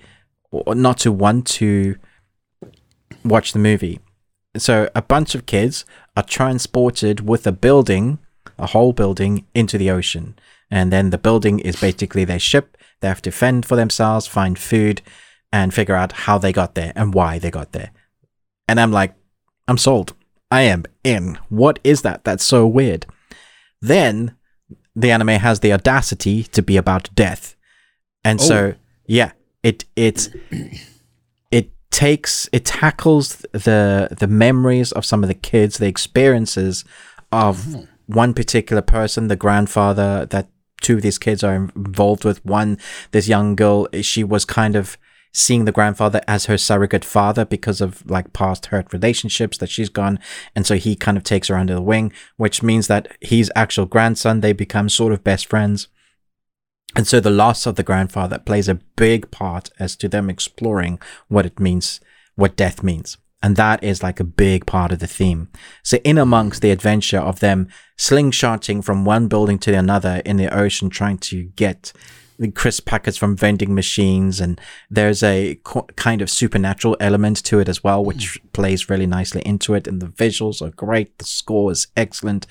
or 0.50 0.74
not 0.74 0.98
to 0.98 1.12
want 1.12 1.46
to 1.48 1.96
watch 3.24 3.52
the 3.52 3.58
movie. 3.58 4.00
So 4.56 4.88
a 4.94 5.02
bunch 5.02 5.34
of 5.34 5.46
kids 5.46 5.84
are 6.16 6.22
transported 6.22 7.28
with 7.28 7.46
a 7.46 7.52
building, 7.52 8.18
a 8.58 8.66
whole 8.66 8.92
building, 8.92 9.46
into 9.54 9.78
the 9.78 9.90
ocean. 9.90 10.36
And 10.70 10.92
then 10.92 11.10
the 11.10 11.18
building 11.18 11.58
is 11.60 11.76
basically 11.76 12.24
their 12.24 12.38
ship. 12.38 12.76
They 13.00 13.08
have 13.08 13.22
to 13.22 13.30
fend 13.30 13.66
for 13.66 13.76
themselves, 13.76 14.26
find 14.26 14.58
food, 14.58 15.02
and 15.52 15.72
figure 15.72 15.94
out 15.94 16.12
how 16.12 16.38
they 16.38 16.52
got 16.52 16.74
there 16.74 16.92
and 16.96 17.14
why 17.14 17.38
they 17.38 17.50
got 17.50 17.72
there. 17.72 17.90
And 18.66 18.80
I'm 18.80 18.92
like, 18.92 19.14
I'm 19.68 19.78
sold. 19.78 20.14
I 20.50 20.62
am 20.62 20.84
in. 21.02 21.38
What 21.48 21.78
is 21.84 22.02
that? 22.02 22.24
That's 22.24 22.44
so 22.44 22.66
weird. 22.66 23.06
Then 23.80 24.36
the 24.96 25.10
anime 25.10 25.28
has 25.28 25.60
the 25.60 25.72
audacity 25.72 26.44
to 26.44 26.62
be 26.62 26.76
about 26.76 27.14
death. 27.14 27.56
And 28.24 28.40
so, 28.40 28.74
oh. 28.74 28.74
yeah, 29.06 29.32
it 29.62 29.84
it 29.96 30.28
it 31.50 31.70
takes 31.90 32.48
it 32.52 32.64
tackles 32.64 33.44
the 33.52 34.08
the 34.18 34.26
memories 34.26 34.92
of 34.92 35.04
some 35.04 35.22
of 35.22 35.28
the 35.28 35.34
kids, 35.34 35.78
the 35.78 35.86
experiences 35.86 36.84
of 37.32 37.64
hmm. 37.64 37.82
One 38.06 38.34
particular 38.34 38.82
person, 38.82 39.28
the 39.28 39.36
grandfather 39.36 40.26
that 40.26 40.48
two 40.80 40.96
of 40.96 41.02
these 41.02 41.18
kids 41.18 41.42
are 41.42 41.54
involved 41.54 42.24
with. 42.24 42.44
One, 42.44 42.78
this 43.12 43.28
young 43.28 43.56
girl, 43.56 43.88
she 44.02 44.24
was 44.24 44.44
kind 44.44 44.76
of 44.76 44.98
seeing 45.32 45.64
the 45.64 45.72
grandfather 45.72 46.20
as 46.28 46.46
her 46.46 46.56
surrogate 46.56 47.04
father 47.04 47.44
because 47.44 47.80
of 47.80 48.08
like 48.08 48.32
past 48.32 48.66
hurt 48.66 48.92
relationships 48.92 49.58
that 49.58 49.68
she's 49.68 49.88
gone 49.88 50.16
and 50.54 50.64
so 50.64 50.76
he 50.76 50.94
kind 50.94 51.16
of 51.16 51.24
takes 51.24 51.48
her 51.48 51.56
under 51.56 51.74
the 51.74 51.82
wing 51.82 52.12
which 52.36 52.62
means 52.62 52.86
that 52.86 53.08
he's 53.20 53.50
actual 53.56 53.84
grandson 53.84 54.42
they 54.42 54.52
become 54.52 54.88
sort 54.88 55.12
of 55.12 55.24
best 55.24 55.46
friends 55.46 55.88
and 56.96 57.06
so 57.06 57.20
the 57.20 57.30
loss 57.30 57.66
of 57.66 57.74
the 57.74 57.82
grandfather 57.82 58.38
plays 58.38 58.68
a 58.68 58.76
big 58.96 59.30
part 59.30 59.70
as 59.78 59.96
to 59.96 60.08
them 60.08 60.30
exploring 60.30 61.00
what 61.28 61.46
it 61.46 61.58
means, 61.58 62.00
what 62.36 62.56
death 62.56 62.82
means. 62.82 63.16
And 63.42 63.56
that 63.56 63.84
is 63.84 64.02
like 64.02 64.20
a 64.20 64.24
big 64.24 64.64
part 64.64 64.90
of 64.90 65.00
the 65.00 65.06
theme. 65.06 65.48
So 65.82 65.98
in 65.98 66.16
amongst 66.16 66.62
the 66.62 66.70
adventure 66.70 67.18
of 67.18 67.40
them 67.40 67.68
slingshotting 67.98 68.82
from 68.82 69.04
one 69.04 69.28
building 69.28 69.58
to 69.60 69.76
another 69.76 70.22
in 70.24 70.38
the 70.38 70.54
ocean, 70.54 70.88
trying 70.88 71.18
to 71.18 71.44
get 71.44 71.92
the 72.38 72.50
crisp 72.50 72.86
packets 72.86 73.16
from 73.16 73.36
vending 73.36 73.74
machines. 73.74 74.40
And 74.40 74.60
there's 74.90 75.22
a 75.22 75.56
co- 75.62 75.86
kind 75.96 76.20
of 76.20 76.30
supernatural 76.30 76.96
element 77.00 77.44
to 77.44 77.60
it 77.60 77.68
as 77.68 77.84
well, 77.84 78.04
which 78.04 78.38
hmm. 78.40 78.48
plays 78.48 78.88
really 78.88 79.06
nicely 79.06 79.42
into 79.42 79.74
it. 79.74 79.86
And 79.86 80.00
the 80.00 80.06
visuals 80.06 80.60
are 80.60 80.70
great. 80.70 81.18
The 81.18 81.24
score 81.24 81.70
is 81.70 81.86
excellent. 81.96 82.46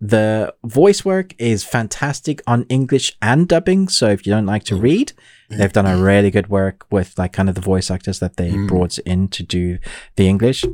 The 0.00 0.54
voice 0.64 1.04
work 1.04 1.34
is 1.38 1.64
fantastic 1.64 2.42
on 2.46 2.64
English 2.64 3.16
and 3.22 3.48
dubbing. 3.48 3.88
So 3.88 4.08
if 4.08 4.26
you 4.26 4.32
don't 4.32 4.46
like 4.46 4.64
to 4.64 4.76
hmm. 4.76 4.82
read, 4.82 5.12
they've 5.48 5.72
done 5.72 5.86
a 5.86 5.90
mm. 5.90 6.04
really 6.04 6.30
good 6.30 6.48
work 6.48 6.86
with 6.90 7.18
like 7.18 7.32
kind 7.32 7.48
of 7.48 7.54
the 7.54 7.60
voice 7.60 7.90
actors 7.90 8.18
that 8.20 8.36
they 8.36 8.50
mm. 8.50 8.68
brought 8.68 8.98
in 8.98 9.28
to 9.28 9.42
do 9.42 9.78
the 10.16 10.28
English. 10.28 10.64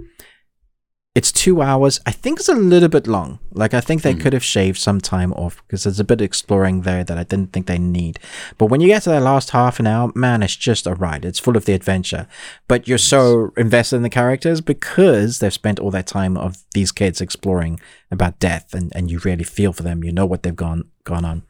It's 1.15 1.31
two 1.31 1.63
hours. 1.63 2.01
I 2.07 2.11
think 2.11 2.41
it's 2.41 2.49
a 2.49 2.57
little 2.57 2.89
bit 2.89 3.07
long. 3.07 3.39
Like 3.53 3.73
I 3.73 3.81
think 3.81 4.03
they 4.03 4.15
mm. 4.15 4.21
could 4.21 4.33
have 4.33 4.43
shaved 4.43 4.79
some 4.79 5.01
time 5.01 5.33
off 5.35 5.63
because 5.63 5.85
there's 5.85 6.01
a 6.01 6.05
bit 6.05 6.21
of 6.21 6.25
exploring 6.25 6.83
there 6.83 7.05
that 7.05 7.17
I 7.17 7.23
didn't 7.23 7.53
think 7.53 7.67
they 7.67 7.79
need. 7.79 8.19
But 8.59 8.67
when 8.67 8.81
you 8.81 8.89
get 8.89 9.05
to 9.05 9.11
that 9.11 9.23
last 9.23 9.51
half 9.51 9.79
an 9.79 9.87
hour, 9.87 10.11
man, 10.17 10.43
it's 10.43 10.57
just 10.57 10.89
a 10.89 10.95
ride. 10.95 11.25
It's 11.25 11.39
full 11.39 11.57
of 11.57 11.67
the 11.67 11.73
adventure. 11.73 12.27
But 12.67 12.89
you're 12.89 12.99
so 12.99 13.53
invested 13.57 13.97
in 13.97 14.03
the 14.03 14.11
characters 14.11 14.61
because 14.61 15.39
they've 15.39 15.53
spent 15.55 15.79
all 15.79 15.93
that 15.93 16.09
time 16.09 16.37
of 16.37 16.57
these 16.73 16.91
kids 16.91 17.21
exploring 17.21 17.79
about 18.11 18.41
death 18.41 18.75
and, 18.75 18.91
and 18.97 19.09
you 19.09 19.21
really 19.21 19.45
feel 19.45 19.73
for 19.73 19.85
them. 19.85 20.03
You 20.03 20.11
know 20.11 20.27
what 20.27 20.43
they've 20.43 20.57
gone 20.57 20.91
gone 21.05 21.25
on. 21.25 21.45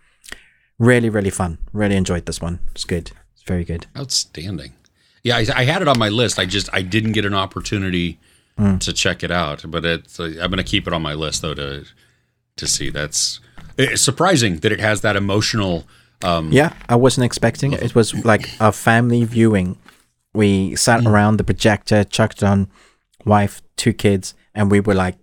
Really, 0.78 1.08
really 1.08 1.30
fun. 1.30 1.58
Really 1.72 1.96
enjoyed 1.96 2.26
this 2.26 2.40
one. 2.40 2.58
It's 2.72 2.84
good. 2.84 3.12
It's 3.34 3.42
very 3.46 3.64
good. 3.64 3.86
Outstanding. 3.96 4.74
Yeah, 5.22 5.36
I, 5.36 5.46
I 5.54 5.64
had 5.64 5.82
it 5.82 5.88
on 5.88 5.98
my 5.98 6.08
list. 6.08 6.38
I 6.38 6.46
just 6.46 6.68
I 6.72 6.82
didn't 6.82 7.12
get 7.12 7.24
an 7.24 7.34
opportunity 7.34 8.18
to 8.56 8.92
check 8.92 9.22
it 9.24 9.30
out. 9.30 9.64
But 9.66 9.84
it's 9.84 10.20
uh, 10.20 10.24
I'm 10.40 10.50
going 10.50 10.58
to 10.58 10.62
keep 10.62 10.86
it 10.86 10.92
on 10.92 11.02
my 11.02 11.14
list 11.14 11.42
though 11.42 11.54
to 11.54 11.84
to 12.56 12.66
see. 12.66 12.90
That's 12.90 13.40
it's 13.76 14.02
surprising 14.02 14.58
that 14.58 14.72
it 14.72 14.80
has 14.80 15.00
that 15.00 15.16
emotional. 15.16 15.84
Um, 16.22 16.52
Yeah, 16.52 16.72
I 16.88 16.96
wasn't 16.96 17.24
expecting 17.24 17.72
it. 17.72 17.82
It 17.82 17.94
was 17.94 18.24
like 18.24 18.48
a 18.60 18.70
family 18.72 19.24
viewing. 19.24 19.76
We 20.32 20.76
sat 20.76 21.04
around 21.06 21.36
the 21.36 21.44
projector, 21.44 22.04
chucked 22.04 22.42
on 22.42 22.68
wife, 23.24 23.62
two 23.76 23.92
kids, 23.92 24.34
and 24.54 24.70
we 24.70 24.80
were 24.80 24.94
like, 24.94 25.16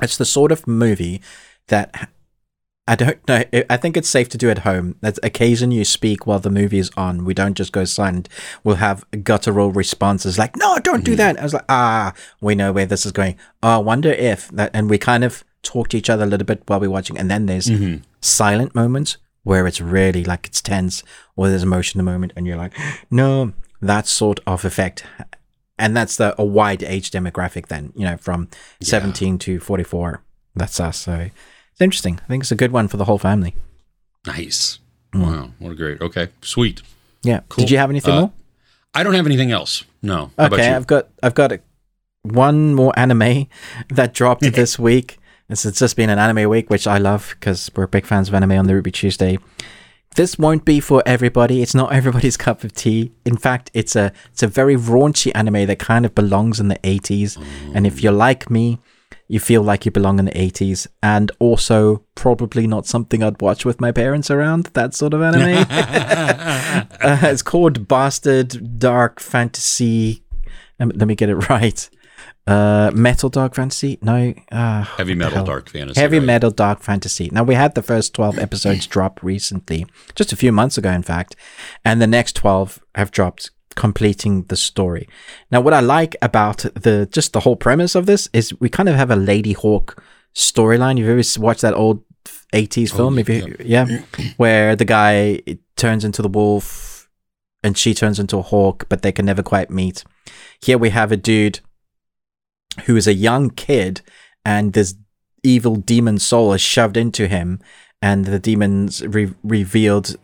it's 0.00 0.16
the 0.16 0.24
sort 0.24 0.52
of 0.52 0.66
movie 0.66 1.20
that 1.68 2.08
I 2.88 2.96
don't 2.96 3.26
know. 3.28 3.44
I- 3.70 3.76
think 3.76 3.96
it's 3.96 4.08
safe 4.08 4.28
to 4.30 4.38
do 4.38 4.50
at 4.50 4.58
home. 4.60 4.96
That 5.02 5.18
occasion 5.22 5.70
you 5.70 5.84
speak 5.84 6.26
while 6.26 6.40
the 6.40 6.50
movie 6.50 6.78
is 6.78 6.90
on. 6.96 7.24
We 7.24 7.32
don't 7.32 7.54
just 7.54 7.70
go 7.72 7.84
silent. 7.84 8.28
We'll 8.64 8.76
have 8.76 9.04
guttural 9.22 9.70
responses 9.70 10.36
like, 10.36 10.56
"No, 10.56 10.78
don't 10.78 11.04
do 11.04 11.14
that." 11.16 11.38
I 11.38 11.42
was 11.44 11.54
like, 11.54 11.64
"Ah, 11.68 12.12
we 12.40 12.54
know 12.56 12.72
where 12.72 12.86
this 12.86 13.06
is 13.06 13.12
going." 13.12 13.36
Oh, 13.62 13.68
I 13.74 13.76
wonder 13.78 14.10
if 14.10 14.48
that. 14.48 14.70
And 14.74 14.90
we 14.90 14.98
kind 14.98 15.22
of 15.22 15.44
talk 15.62 15.88
to 15.88 15.96
each 15.96 16.10
other 16.10 16.24
a 16.24 16.26
little 16.26 16.44
bit 16.44 16.64
while 16.66 16.80
we're 16.80 16.90
watching, 16.90 17.16
and 17.16 17.30
then 17.30 17.46
there's 17.46 17.70
silent 18.20 18.74
moments 18.74 19.16
where 19.44 19.66
it's 19.68 19.80
really 19.80 20.24
like 20.24 20.46
it's 20.46 20.60
tense 20.60 21.02
or 21.36 21.48
there's 21.48 21.62
emotion 21.62 22.00
in 22.00 22.04
the 22.04 22.10
moment, 22.12 22.32
and 22.36 22.46
you're 22.48 22.56
like, 22.56 22.72
"No," 23.12 23.52
that 23.80 24.08
sort 24.08 24.40
of 24.46 24.64
effect. 24.64 25.04
And 25.78 25.96
that's 25.96 26.16
the 26.16 26.34
a 26.36 26.44
wide 26.44 26.82
age 26.82 27.12
demographic. 27.12 27.68
Then 27.68 27.92
you 27.94 28.04
know, 28.04 28.16
from 28.16 28.48
17 28.80 29.38
to 29.38 29.60
44. 29.60 30.20
That's 30.56 30.78
us. 30.80 30.98
So 30.98 31.30
it's 31.72 31.80
interesting. 31.80 32.20
I 32.22 32.26
think 32.28 32.42
it's 32.44 32.52
a 32.52 32.56
good 32.56 32.72
one 32.72 32.88
for 32.88 32.96
the 32.96 33.04
whole 33.04 33.18
family. 33.18 33.54
nice. 34.26 34.78
Wow, 35.14 35.50
what 35.58 35.72
a 35.72 35.74
great. 35.74 36.00
Okay, 36.00 36.28
sweet. 36.40 36.80
Yeah. 37.22 37.40
Cool. 37.50 37.64
Did 37.64 37.70
you 37.70 37.76
have 37.78 37.90
anything 37.90 38.14
Uh, 38.14 38.20
more? 38.20 38.32
I 38.94 39.02
don't 39.02 39.12
have 39.14 39.26
anything 39.26 39.50
else. 39.52 39.84
No. 40.02 40.30
How 40.38 40.46
Okay. 40.46 40.70
I've 40.72 40.86
got 40.86 41.08
I've 41.22 41.34
got 41.34 41.52
a, 41.52 41.60
one 42.22 42.74
more 42.74 42.92
anime 42.98 43.46
that 43.90 44.14
dropped 44.14 44.40
this 44.54 44.78
week. 44.78 45.18
It's, 45.50 45.66
it's 45.66 45.78
just 45.80 45.96
been 45.96 46.08
an 46.08 46.18
anime 46.18 46.48
week, 46.48 46.70
which 46.70 46.86
I 46.86 46.96
love 46.96 47.36
because 47.38 47.70
we're 47.76 47.86
big 47.86 48.06
fans 48.06 48.28
of 48.28 48.34
anime 48.34 48.52
on 48.52 48.66
the 48.66 48.74
Ruby 48.74 48.90
Tuesday. 48.90 49.38
This 50.16 50.38
won't 50.38 50.64
be 50.64 50.80
for 50.80 51.02
everybody. 51.04 51.60
It's 51.62 51.74
not 51.74 51.92
everybody's 51.98 52.38
cup 52.38 52.64
of 52.64 52.72
tea. 52.72 53.12
In 53.26 53.36
fact, 53.36 53.70
it's 53.74 53.94
a 53.94 54.12
it's 54.32 54.42
a 54.42 54.46
very 54.48 54.76
raunchy 54.76 55.30
anime 55.34 55.66
that 55.66 55.78
kind 55.78 56.06
of 56.06 56.14
belongs 56.14 56.58
in 56.58 56.68
the 56.68 56.78
80s. 56.78 57.36
And 57.74 57.86
if 57.86 58.02
you're 58.02 58.12
like 58.12 58.50
me, 58.50 58.78
you 59.32 59.40
feel 59.40 59.62
like 59.62 59.86
you 59.86 59.90
belong 59.90 60.18
in 60.18 60.26
the 60.26 60.32
80s 60.32 60.86
and 61.02 61.32
also 61.38 62.04
probably 62.14 62.66
not 62.66 62.86
something 62.86 63.22
I'd 63.22 63.40
watch 63.40 63.64
with 63.64 63.80
my 63.80 63.90
parents 63.90 64.30
around, 64.30 64.66
that 64.74 64.92
sort 64.92 65.14
of 65.14 65.22
anime. 65.22 65.66
uh, 65.70 67.18
it's 67.22 67.40
called 67.40 67.88
Bastard 67.88 68.78
Dark 68.78 69.20
Fantasy. 69.20 70.22
Um, 70.78 70.92
let 70.94 71.08
me 71.08 71.14
get 71.14 71.30
it 71.30 71.48
right. 71.48 71.88
Uh, 72.46 72.90
Metal 72.92 73.30
Dark 73.30 73.54
Fantasy? 73.54 73.98
No. 74.02 74.34
Uh, 74.50 74.82
Heavy 74.82 75.14
metal 75.14 75.46
dark 75.46 75.70
fantasy. 75.70 75.98
Heavy 75.98 76.18
right? 76.18 76.26
Metal 76.26 76.50
Dark 76.50 76.82
Fantasy. 76.82 77.30
Now, 77.32 77.42
we 77.42 77.54
had 77.54 77.74
the 77.74 77.82
first 77.82 78.12
12 78.12 78.38
episodes 78.38 78.86
drop 78.94 79.22
recently, 79.22 79.86
just 80.14 80.34
a 80.34 80.36
few 80.36 80.52
months 80.52 80.76
ago, 80.76 80.90
in 80.90 81.02
fact, 81.02 81.36
and 81.86 82.02
the 82.02 82.06
next 82.06 82.36
12 82.36 82.82
have 82.96 83.10
dropped, 83.10 83.50
completing 83.72 84.44
the 84.44 84.56
story. 84.56 85.08
Now, 85.50 85.60
what 85.60 85.74
I 85.74 85.80
like 85.80 86.16
about 86.22 86.58
the 86.74 87.08
just 87.10 87.32
the 87.32 87.40
whole 87.40 87.56
premise 87.56 87.94
of 87.94 88.06
this 88.06 88.28
is 88.32 88.58
we 88.60 88.68
kind 88.68 88.88
of 88.88 88.96
have 88.96 89.10
a 89.10 89.16
Ladyhawke 89.16 89.98
storyline. 90.34 90.98
You've 90.98 91.08
ever 91.08 91.44
watched 91.44 91.62
that 91.62 91.74
old 91.74 92.02
80s 92.52 92.94
film? 92.94 93.18
if 93.18 93.28
you, 93.28 93.56
yeah. 93.60 93.86
Where 94.36 94.76
the 94.76 94.84
guy 94.84 95.40
turns 95.76 96.04
into 96.04 96.22
the 96.22 96.28
wolf 96.28 97.08
and 97.62 97.76
she 97.76 97.94
turns 97.94 98.18
into 98.18 98.38
a 98.38 98.42
hawk, 98.42 98.86
but 98.88 99.02
they 99.02 99.12
can 99.12 99.26
never 99.26 99.42
quite 99.42 99.70
meet. 99.70 100.04
Here 100.60 100.78
we 100.78 100.90
have 100.90 101.12
a 101.12 101.16
dude 101.16 101.60
who 102.84 102.96
is 102.96 103.06
a 103.06 103.14
young 103.14 103.50
kid 103.50 104.00
and 104.44 104.72
this 104.72 104.94
evil 105.42 105.76
demon 105.76 106.18
soul 106.18 106.52
is 106.52 106.60
shoved 106.60 106.96
into 106.96 107.26
him 107.26 107.60
and 108.00 108.24
the 108.24 108.38
demons 108.38 109.06
re- 109.06 109.34
revealed 109.42 110.16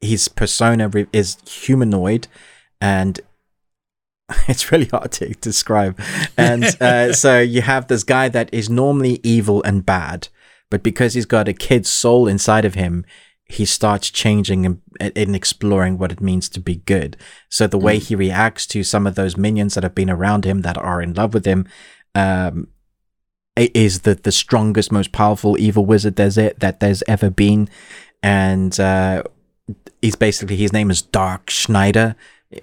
his 0.00 0.28
persona 0.28 0.88
re- 0.88 1.06
is 1.12 1.36
humanoid 1.46 2.28
and 2.84 3.20
it's 4.48 4.70
really 4.70 4.86
hard 4.86 5.12
to 5.12 5.28
describe. 5.34 5.98
And 6.36 6.64
uh, 6.80 7.12
so 7.24 7.40
you 7.40 7.62
have 7.62 7.88
this 7.88 8.04
guy 8.04 8.28
that 8.28 8.52
is 8.52 8.68
normally 8.68 9.20
evil 9.22 9.62
and 9.62 9.84
bad 9.84 10.28
but 10.70 10.82
because 10.82 11.14
he's 11.14 11.26
got 11.26 11.46
a 11.46 11.52
kid's 11.52 11.88
soul 11.88 12.26
inside 12.26 12.64
of 12.64 12.74
him 12.74 13.04
he 13.46 13.64
starts 13.64 14.10
changing 14.10 14.64
and, 14.66 14.80
and 14.98 15.36
exploring 15.36 15.98
what 15.98 16.10
it 16.10 16.20
means 16.20 16.48
to 16.48 16.60
be 16.60 16.76
good. 16.76 17.16
So 17.50 17.66
the 17.66 17.78
way 17.78 17.98
he 17.98 18.14
reacts 18.14 18.66
to 18.68 18.82
some 18.82 19.06
of 19.06 19.16
those 19.16 19.36
minions 19.36 19.74
that 19.74 19.84
have 19.84 19.94
been 19.94 20.10
around 20.10 20.44
him 20.44 20.62
that 20.62 20.78
are 20.78 21.02
in 21.02 21.12
love 21.12 21.34
with 21.34 21.44
him 21.44 21.68
um, 22.14 22.68
is 23.56 24.00
the 24.00 24.14
the 24.14 24.32
strongest, 24.32 24.90
most 24.90 25.12
powerful 25.12 25.58
evil 25.58 25.84
wizard 25.84 26.16
there's 26.16 26.38
it 26.38 26.60
that 26.60 26.80
there's 26.80 27.02
ever 27.06 27.28
been, 27.28 27.68
and 28.22 28.80
uh, 28.80 29.22
he's 30.00 30.16
basically 30.16 30.56
his 30.56 30.72
name 30.72 30.90
is 30.90 31.02
Dark 31.02 31.50
Schneider. 31.50 32.16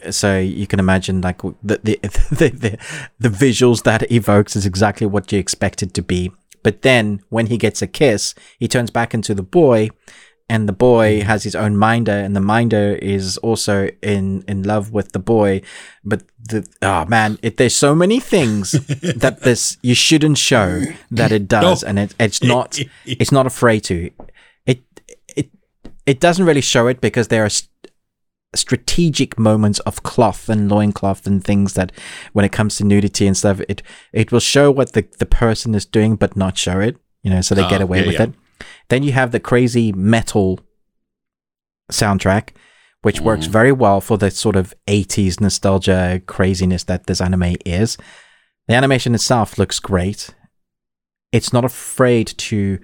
So 0.10 0.40
you 0.40 0.68
can 0.68 0.80
imagine 0.80 1.22
like 1.22 1.42
the 1.42 1.80
the 1.84 2.00
the, 2.32 2.50
the, 2.50 2.78
the 3.20 3.30
visuals 3.30 3.84
that 3.84 4.04
it 4.04 4.12
evokes 4.12 4.56
is 4.56 4.66
exactly 4.66 5.08
what 5.08 5.32
you 5.32 5.40
expect 5.40 5.84
it 5.84 5.94
to 5.96 6.02
be. 6.02 6.32
But 6.64 6.84
then 6.84 7.24
when 7.30 7.48
he 7.48 7.58
gets 7.58 7.82
a 7.82 7.88
kiss, 7.88 8.36
he 8.60 8.68
turns 8.68 8.92
back 8.92 9.14
into 9.14 9.34
the 9.34 9.44
boy, 9.44 9.90
and 10.52 10.68
the 10.68 10.74
boy 10.74 11.22
mm. 11.22 11.24
has 11.24 11.44
his 11.44 11.56
own 11.56 11.78
minder, 11.78 12.12
and 12.12 12.36
the 12.36 12.42
minder 12.42 12.96
is 13.02 13.38
also 13.38 13.88
in 14.02 14.44
in 14.48 14.64
love 14.64 14.92
with 14.92 15.14
the 15.14 15.20
boy. 15.20 15.62
But 16.04 16.24
the 16.38 16.68
oh 16.82 17.06
man, 17.06 17.40
it, 17.42 17.56
there's 17.56 17.76
so 17.76 17.96
many 17.96 18.20
things 18.20 18.72
that 19.16 19.42
this 19.42 19.78
you 19.82 19.96
shouldn't 19.96 20.38
show 20.38 20.82
that 21.10 21.32
it 21.32 21.48
does, 21.48 21.84
No. 21.84 21.90
and 21.90 22.00
it 22.00 22.16
it's 22.20 22.44
not 22.44 22.78
it's 23.06 23.32
not 23.32 23.46
afraid 23.46 23.80
to. 23.86 24.12
It 24.66 24.84
it 25.36 25.50
it 26.06 26.20
doesn't 26.20 26.46
really 26.46 26.62
show 26.62 26.88
it 26.88 27.00
because 27.00 27.30
there 27.30 27.46
are. 27.46 27.50
St- 28.54 28.60
strategic 28.82 29.40
moments 29.40 29.80
of 29.82 30.04
cloth 30.04 30.50
and 30.50 30.70
loincloth 30.70 31.26
and 31.28 31.44
things 31.44 31.74
that 31.74 31.92
when 32.34 32.44
it 32.46 32.52
comes 32.52 32.76
to 32.78 32.84
nudity 32.84 33.26
and 33.28 33.38
stuff 33.38 33.62
it 33.70 33.82
it 34.14 34.32
will 34.32 34.40
show 34.42 34.70
what 34.70 34.92
the, 34.94 35.06
the 35.20 35.26
person 35.26 35.74
is 35.76 35.86
doing 35.86 36.16
but 36.18 36.36
not 36.36 36.58
show 36.58 36.80
it 36.80 36.98
you 37.24 37.30
know 37.32 37.42
so 37.42 37.56
they 37.56 37.68
get 37.70 37.80
Ah, 37.82 37.84
away 37.84 38.00
yeah, 38.02 38.06
with 38.08 38.16
yeah. 38.16 38.24
it 38.24 38.34
then 38.90 39.04
you 39.04 39.12
have 39.14 39.32
the 39.32 39.40
crazy 39.40 39.92
metal 39.94 40.60
soundtrack, 41.92 42.50
which 43.02 43.22
works 43.22 43.48
Mm. 43.48 43.52
very 43.52 43.72
well 43.72 44.02
for 44.02 44.18
the 44.18 44.30
sort 44.32 44.56
of 44.56 44.74
80s 44.88 45.40
nostalgia 45.42 46.22
craziness 46.26 46.84
that 46.86 47.08
this 47.08 47.22
anime 47.22 47.56
is. 47.66 47.98
The 48.68 48.76
animation 48.76 49.16
itself 49.16 49.58
looks 49.58 49.80
great. 49.80 50.30
It's 51.32 51.52
not 51.54 51.66
afraid 51.66 52.28
to 52.50 52.80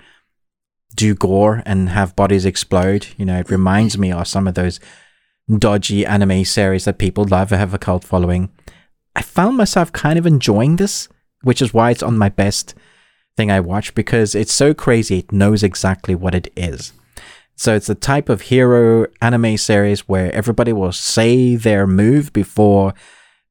do 0.95 1.13
gore 1.13 1.61
and 1.65 1.89
have 1.89 2.15
bodies 2.15 2.45
explode. 2.45 3.07
You 3.18 3.26
know, 3.26 3.39
it 3.39 3.49
reminds 3.51 3.97
me 3.97 4.11
of 4.11 4.28
some 4.28 4.47
of 4.47 4.55
those 4.55 4.80
dodgy 5.50 6.06
anime 6.06 6.43
series 6.43 6.86
that 6.86 6.98
people 6.98 7.26
love 7.26 7.52
have 7.52 7.74
a 7.74 7.78
cult 7.78 8.04
following. 8.04 8.50
I 9.16 9.22
found 9.22 9.58
myself 9.58 9.91
kind 9.91 10.20
of 10.20 10.26
enjoying 10.26 10.76
this, 10.76 11.08
which 11.41 11.62
is 11.62 11.74
why 11.74 11.91
it's 11.91 12.04
on 12.04 12.18
my 12.18 12.30
best 12.30 12.76
thing 13.36 13.50
I 13.50 13.60
watch 13.60 13.95
because 13.95 14.36
it's 14.36 14.54
so 14.54 14.74
crazy. 14.74 15.20
It 15.20 15.32
knows 15.32 15.64
exactly 15.64 16.16
what 16.16 16.36
it 16.36 16.52
is. 16.56 16.91
So 17.56 17.76
it's 17.76 17.88
the 17.88 17.95
type 17.95 18.30
of 18.30 18.41
hero 18.41 19.08
anime 19.22 19.58
series 19.58 20.08
where 20.08 20.32
everybody 20.34 20.74
will 20.74 20.91
say 20.91 21.56
their 21.56 21.88
move 21.88 22.32
before 22.34 22.93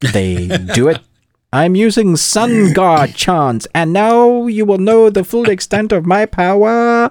they 0.01 0.49
do 0.75 0.89
it. 0.89 1.01
I'm 1.53 1.75
using 1.75 2.17
Sun 2.17 2.73
God 2.75 3.15
chant, 3.15 3.67
and 3.75 3.93
now 3.93 4.47
you 4.47 4.67
will 4.67 4.79
know 4.79 5.09
the 5.09 5.25
full 5.25 5.49
extent 5.49 5.91
of 5.91 6.05
my 6.05 6.27
power. 6.27 7.11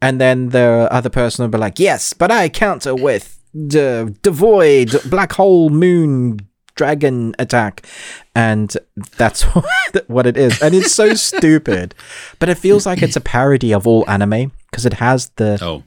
And 0.00 0.20
then 0.20 0.50
the 0.50 0.86
other 0.90 1.08
person 1.10 1.42
will 1.42 1.50
be 1.50 1.58
like, 1.58 1.78
Yes, 1.78 2.12
but 2.12 2.30
I 2.30 2.48
counter 2.48 2.94
with 2.94 3.39
the 3.52 4.14
devoid 4.22 4.94
black 5.10 5.32
hole 5.32 5.70
moon 5.70 6.40
dragon 6.74 7.34
attack. 7.38 7.86
And 8.34 8.74
that's 9.16 9.42
what 10.06 10.26
it 10.26 10.36
is. 10.36 10.62
And 10.62 10.74
it's 10.74 10.94
so 10.94 11.14
stupid. 11.30 11.94
But 12.38 12.48
it 12.48 12.56
feels 12.56 12.86
like 12.86 13.02
it's 13.02 13.16
a 13.16 13.20
parody 13.20 13.72
of 13.72 13.86
all 13.86 14.08
anime 14.08 14.52
because 14.70 14.86
it 14.86 14.94
has 14.94 15.30
the 15.36 15.58
Oh, 15.60 15.82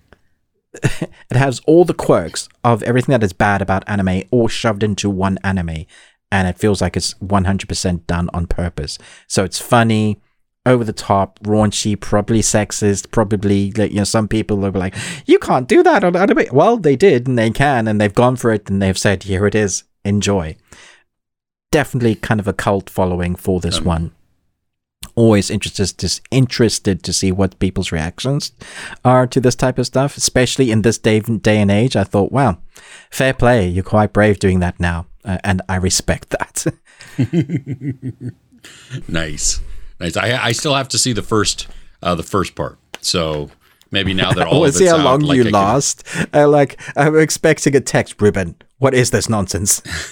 it 0.83 1.37
has 1.37 1.61
all 1.67 1.85
the 1.85 1.93
quirks 1.93 2.49
of 2.63 2.83
everything 2.83 3.13
that 3.13 3.23
is 3.23 3.33
bad 3.33 3.61
about 3.61 3.83
anime 3.87 4.23
all 4.31 4.47
shoved 4.47 4.83
into 4.83 5.09
one 5.09 5.37
anime 5.43 5.85
and 6.31 6.47
it 6.47 6.57
feels 6.57 6.81
like 6.81 6.97
it's 6.97 7.13
100% 7.15 8.07
done 8.07 8.27
on 8.33 8.47
purpose 8.47 8.97
so 9.27 9.43
it's 9.43 9.59
funny 9.59 10.19
over 10.65 10.83
the 10.83 10.93
top 10.93 11.39
raunchy 11.41 11.99
probably 11.99 12.41
sexist 12.41 13.11
probably 13.11 13.71
like 13.71 13.91
you 13.91 13.97
know 13.97 14.03
some 14.03 14.27
people 14.27 14.57
will 14.57 14.71
be 14.71 14.79
like 14.79 14.95
you 15.25 15.37
can't 15.39 15.67
do 15.67 15.83
that 15.83 16.03
on 16.03 16.15
anime 16.15 16.45
well 16.51 16.77
they 16.77 16.95
did 16.95 17.27
and 17.27 17.37
they 17.37 17.49
can 17.49 17.87
and 17.87 17.99
they've 17.99 18.13
gone 18.13 18.35
for 18.35 18.51
it 18.51 18.69
and 18.69 18.81
they've 18.81 18.97
said 18.97 19.23
here 19.23 19.45
it 19.45 19.55
is 19.55 19.83
enjoy 20.05 20.55
definitely 21.71 22.15
kind 22.15 22.39
of 22.39 22.47
a 22.47 22.53
cult 22.53 22.89
following 22.89 23.35
for 23.35 23.59
this 23.59 23.79
Um, 23.79 23.85
one 23.85 24.11
always 25.15 25.51
interested 25.51 25.97
to, 25.99 26.21
interested 26.31 27.03
to 27.03 27.13
see 27.13 27.31
what 27.31 27.59
people's 27.59 27.91
reactions 27.91 28.51
are 29.05 29.27
to 29.27 29.39
this 29.39 29.53
type 29.53 29.77
of 29.77 29.85
stuff, 29.85 30.17
especially 30.17 30.71
in 30.71 30.81
this 30.81 30.97
day, 30.97 31.19
day 31.19 31.59
and 31.61 31.69
age. 31.69 31.95
I 31.95 32.03
thought, 32.03 32.31
wow, 32.31 32.57
Fair 33.09 33.33
play. 33.33 33.67
You're 33.67 33.83
quite 33.83 34.13
brave 34.13 34.39
doing 34.39 34.59
that 34.59 34.79
now, 34.79 35.05
uh, 35.23 35.37
and 35.43 35.61
I 35.69 35.75
respect 35.75 36.31
that. 36.31 36.65
nice, 39.07 39.61
nice. 40.03 40.17
I 40.17 40.37
I 40.49 40.51
still 40.53 40.75
have 40.75 40.87
to 40.89 40.97
see 40.97 41.13
the 41.13 41.21
first 41.23 41.67
uh, 42.01 42.15
the 42.15 42.23
first 42.23 42.55
part. 42.55 42.77
So 43.01 43.49
maybe 43.91 44.13
now 44.13 44.31
that 44.33 44.47
all 44.47 44.61
we'll 44.61 44.71
see 44.71 44.85
how 44.87 44.97
out, 44.97 45.03
long 45.05 45.19
like, 45.21 45.35
you 45.37 45.41
I 45.43 45.45
can- 45.45 45.53
last. 45.53 46.03
Uh, 46.33 46.47
like 46.47 46.79
I'm 46.95 47.17
expecting 47.17 47.75
a 47.75 47.81
text, 47.81 48.21
Ruben. 48.21 48.55
What 48.79 48.93
is 48.93 49.11
this 49.11 49.29
nonsense? 49.29 49.81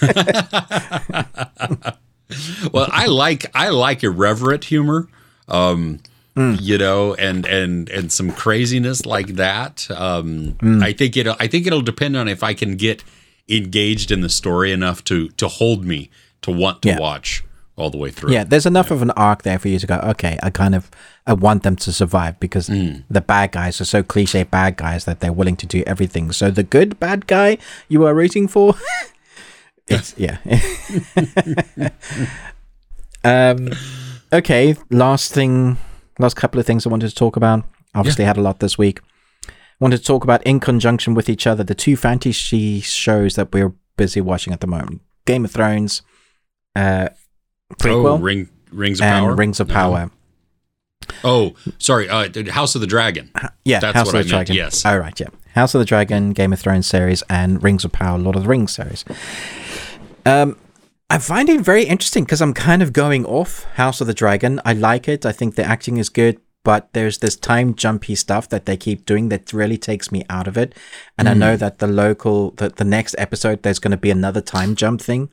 well, 2.72 2.88
I 2.90 3.06
like 3.06 3.46
I 3.54 3.68
like 3.70 4.02
irreverent 4.02 4.64
humor. 4.64 5.08
Um, 5.48 6.00
Hmm. 6.34 6.54
you 6.58 6.78
know, 6.78 7.12
and 7.16 7.44
and 7.44 7.90
and 7.90 8.10
some 8.10 8.32
craziness 8.32 9.04
like 9.04 9.34
that. 9.36 9.86
Um, 9.90 10.56
Hmm. 10.60 10.82
I 10.82 10.94
think 10.94 11.14
it. 11.18 11.26
I 11.38 11.46
think 11.46 11.66
it'll 11.66 11.82
depend 11.82 12.16
on 12.16 12.26
if 12.26 12.42
I 12.42 12.54
can 12.54 12.76
get 12.76 13.04
engaged 13.50 14.10
in 14.10 14.22
the 14.22 14.30
story 14.30 14.72
enough 14.72 15.04
to 15.04 15.28
to 15.28 15.46
hold 15.48 15.84
me 15.84 16.08
to 16.40 16.50
want 16.50 16.80
to 16.82 16.88
Yeah. 16.88 16.98
watch 16.98 17.44
all 17.76 17.90
the 17.90 17.96
way 17.96 18.10
through. 18.10 18.32
yeah, 18.32 18.44
there's 18.44 18.66
enough 18.66 18.90
of 18.90 19.02
an 19.02 19.10
arc 19.12 19.42
there 19.42 19.58
for 19.58 19.68
you 19.68 19.78
to 19.78 19.86
go. 19.86 19.96
Okay, 19.96 20.38
I 20.42 20.50
kind 20.50 20.74
of 20.74 20.90
I 21.26 21.32
want 21.32 21.62
them 21.62 21.76
to 21.76 21.92
survive 21.92 22.38
because 22.40 22.66
the 22.66 23.20
bad 23.26 23.52
guys 23.52 23.80
are 23.80 23.84
so 23.84 24.02
cliche 24.02 24.42
bad 24.42 24.76
guys 24.76 25.04
that 25.04 25.20
they're 25.20 25.32
willing 25.32 25.56
to 25.56 25.66
do 25.66 25.82
everything. 25.86 26.32
So 26.32 26.50
the 26.50 26.62
good 26.62 27.00
bad 27.00 27.26
guy 27.26 27.58
you 27.88 28.04
are 28.04 28.14
rooting 28.14 28.48
for, 28.48 28.74
it's 29.86 30.14
yeah. 30.16 30.38
um, 33.24 33.70
okay, 34.32 34.76
last 34.90 35.32
thing, 35.32 35.78
last 36.18 36.34
couple 36.34 36.60
of 36.60 36.66
things 36.66 36.86
I 36.86 36.90
wanted 36.90 37.08
to 37.08 37.14
talk 37.14 37.36
about. 37.36 37.64
Obviously, 37.94 38.24
had 38.24 38.36
a 38.36 38.42
lot 38.42 38.60
this 38.60 38.78
week. 38.78 39.00
Wanted 39.80 39.98
to 39.98 40.04
talk 40.04 40.24
about 40.24 40.42
in 40.44 40.60
conjunction 40.60 41.14
with 41.14 41.28
each 41.28 41.46
other 41.46 41.64
the 41.64 41.74
two 41.74 41.96
fantasy 41.96 42.80
shows 42.80 43.34
that 43.34 43.52
we're 43.52 43.74
busy 43.96 44.20
watching 44.20 44.52
at 44.52 44.60
the 44.60 44.66
moment: 44.66 45.02
Game 45.26 45.44
of 45.44 45.50
Thrones, 45.50 46.02
uh, 46.76 47.08
prequel, 47.78 48.12
Oh, 48.12 48.18
ring 48.18 48.48
rings 48.70 49.00
of 49.00 49.04
and 49.06 49.24
power. 49.26 49.34
Rings 49.34 49.60
of 49.60 49.68
No. 49.68 49.74
Power. 49.74 50.10
Oh, 51.24 51.54
sorry. 51.78 52.08
Uh, 52.08 52.28
House 52.50 52.74
of 52.74 52.80
the 52.80 52.86
Dragon. 52.86 53.30
Yeah, 53.64 53.80
That's 53.80 53.94
House 53.94 54.06
what 54.06 54.14
of 54.14 54.20
I 54.20 54.22
the 54.22 54.24
meant, 54.24 54.46
Dragon. 54.48 54.56
yes. 54.56 54.84
All 54.86 54.98
right, 54.98 55.18
yeah. 55.18 55.28
House 55.54 55.74
of 55.74 55.78
the 55.80 55.84
Dragon, 55.84 56.32
Game 56.32 56.52
of 56.52 56.60
Thrones 56.60 56.86
series, 56.86 57.22
and 57.28 57.62
Rings 57.62 57.84
of 57.84 57.92
Power, 57.92 58.18
Lord 58.18 58.36
of 58.36 58.42
the 58.44 58.48
Rings 58.48 58.72
series. 58.72 59.04
Um, 60.24 60.56
I 61.10 61.18
find 61.18 61.48
it 61.48 61.60
very 61.60 61.84
interesting 61.84 62.24
because 62.24 62.40
I'm 62.40 62.54
kind 62.54 62.82
of 62.82 62.92
going 62.92 63.26
off 63.26 63.64
House 63.74 64.00
of 64.00 64.06
the 64.06 64.14
Dragon. 64.14 64.60
I 64.64 64.72
like 64.72 65.08
it. 65.08 65.26
I 65.26 65.32
think 65.32 65.56
the 65.56 65.64
acting 65.64 65.98
is 65.98 66.08
good, 66.08 66.40
but 66.64 66.88
there's 66.94 67.18
this 67.18 67.36
time 67.36 67.74
jumpy 67.74 68.14
stuff 68.14 68.48
that 68.48 68.64
they 68.64 68.76
keep 68.76 69.04
doing 69.04 69.28
that 69.28 69.52
really 69.52 69.76
takes 69.76 70.10
me 70.10 70.24
out 70.30 70.48
of 70.48 70.56
it. 70.56 70.74
And 71.18 71.28
I 71.28 71.34
Mm. 71.34 71.38
know 71.38 71.56
that 71.56 71.78
the 71.80 71.86
local, 71.86 72.52
the, 72.52 72.70
the 72.70 72.84
next 72.84 73.14
episode, 73.18 73.62
there's 73.62 73.78
going 73.80 73.90
to 73.90 73.96
be 73.98 74.10
another 74.10 74.40
time 74.40 74.74
jump 74.74 75.02
thing, 75.02 75.28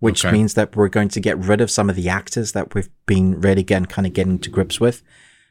which 0.00 0.24
Okay. 0.24 0.32
means 0.32 0.54
that 0.54 0.76
we're 0.76 0.88
going 0.88 1.08
to 1.08 1.20
get 1.20 1.38
rid 1.38 1.60
of 1.60 1.70
some 1.70 1.88
of 1.90 1.96
the 1.96 2.08
actors 2.08 2.52
that 2.52 2.74
we've 2.74 2.90
been 3.06 3.40
really 3.40 3.62
getting 3.62 3.86
kind 3.86 4.06
of 4.06 4.12
getting 4.12 4.38
to 4.38 4.50
grips 4.50 4.80
with. 4.80 5.02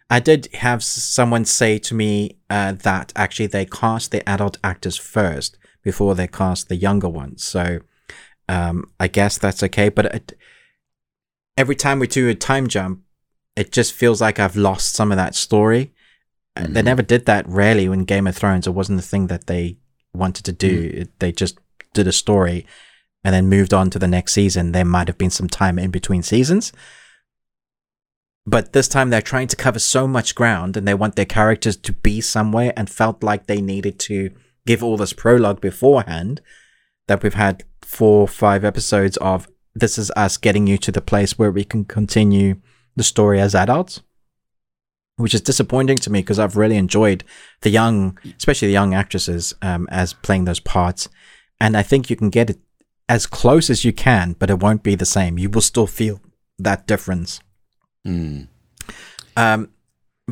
I 0.09 0.19
did 0.19 0.47
have 0.55 0.83
someone 0.83 1.45
say 1.45 1.77
to 1.79 1.95
me 1.95 2.37
uh, 2.49 2.73
that 2.83 3.13
actually 3.15 3.47
they 3.47 3.65
cast 3.65 4.11
the 4.11 4.27
adult 4.29 4.57
actors 4.63 4.97
first 4.97 5.57
before 5.83 6.15
they 6.15 6.27
cast 6.27 6.67
the 6.69 6.75
younger 6.75 7.07
ones. 7.09 7.43
So 7.43 7.79
um, 8.49 8.91
I 8.99 9.07
guess 9.07 9.37
that's 9.37 9.63
okay. 9.63 9.89
But 9.89 10.05
it, 10.07 10.37
every 11.57 11.75
time 11.75 11.99
we 11.99 12.07
do 12.07 12.27
a 12.29 12.35
time 12.35 12.67
jump, 12.67 13.01
it 13.55 13.71
just 13.71 13.93
feels 13.93 14.21
like 14.21 14.39
I've 14.39 14.55
lost 14.57 14.93
some 14.93 15.11
of 15.11 15.17
that 15.17 15.35
story. 15.35 15.93
Uh, 16.55 16.67
They 16.69 16.81
Mhm. 16.81 16.85
never 16.85 17.01
did 17.01 17.25
that 17.25 17.47
really 17.47 17.85
in 17.85 18.03
Game 18.05 18.27
of 18.27 18.35
Thrones. 18.35 18.67
It 18.67 18.71
wasn't 18.71 18.99
the 18.99 19.07
thing 19.07 19.27
that 19.27 19.47
they 19.47 19.77
wanted 20.13 20.43
to 20.45 20.51
do. 20.51 20.91
It, 20.93 21.19
they 21.19 21.31
just 21.31 21.57
did 21.93 22.07
a 22.07 22.11
story 22.11 22.65
and 23.23 23.33
then 23.33 23.49
moved 23.49 23.73
on 23.73 23.89
to 23.89 23.99
the 23.99 24.07
next 24.07 24.33
season. 24.33 24.71
There 24.71 24.85
might 24.85 25.07
have 25.07 25.17
been 25.17 25.29
some 25.29 25.47
time 25.47 25.77
in 25.77 25.91
between 25.91 26.23
seasons. 26.23 26.71
But 28.45 28.73
this 28.73 28.87
time 28.87 29.09
they're 29.09 29.21
trying 29.21 29.47
to 29.49 29.55
cover 29.55 29.79
so 29.79 30.07
much 30.07 30.33
ground 30.33 30.75
and 30.75 30.87
they 30.87 30.95
want 30.95 31.15
their 31.15 31.25
characters 31.25 31.77
to 31.77 31.93
be 31.93 32.21
somewhere 32.21 32.73
and 32.75 32.89
felt 32.89 33.23
like 33.23 33.45
they 33.45 33.61
needed 33.61 33.99
to 33.99 34.31
give 34.65 34.83
all 34.83 34.97
this 34.97 35.13
prologue 35.13 35.61
beforehand 35.61 36.41
that 37.07 37.21
we've 37.21 37.35
had 37.35 37.63
four 37.81 38.21
or 38.21 38.27
five 38.27 38.65
episodes 38.65 39.17
of 39.17 39.47
this 39.75 39.97
is 39.97 40.11
us 40.15 40.37
getting 40.37 40.67
you 40.67 40.77
to 40.79 40.91
the 40.91 41.01
place 41.01 41.37
where 41.37 41.51
we 41.51 41.63
can 41.63 41.85
continue 41.85 42.55
the 42.95 43.03
story 43.03 43.39
as 43.39 43.55
adults 43.55 44.01
which 45.21 45.33
is 45.33 45.41
disappointing 45.41 45.97
to 45.97 46.09
me 46.09 46.19
because 46.19 46.39
I've 46.39 46.57
really 46.57 46.77
enjoyed 46.77 47.23
the 47.61 47.69
young, 47.69 48.17
especially 48.37 48.69
the 48.69 48.73
young 48.73 48.93
actresses, 48.93 49.53
um, 49.61 49.87
as 49.91 50.13
playing 50.13 50.45
those 50.45 50.59
parts. 50.59 51.07
And 51.59 51.77
I 51.77 51.83
think 51.83 52.09
you 52.09 52.15
can 52.15 52.29
get 52.29 52.49
it 52.49 52.59
as 53.11 53.27
close 53.27 53.69
as 53.69 53.83
you 53.83 53.91
can, 53.91 54.37
but 54.39 54.49
it 54.49 54.61
won't 54.61 54.83
be 54.83 54.95
the 54.95 55.05
same. 55.05 55.37
You 55.37 55.49
will 55.49 55.59
still 55.61 55.85
feel 55.85 56.21
that 56.57 56.87
difference. 56.87 57.41
Mm. 58.07 58.47
Um, 59.35 59.69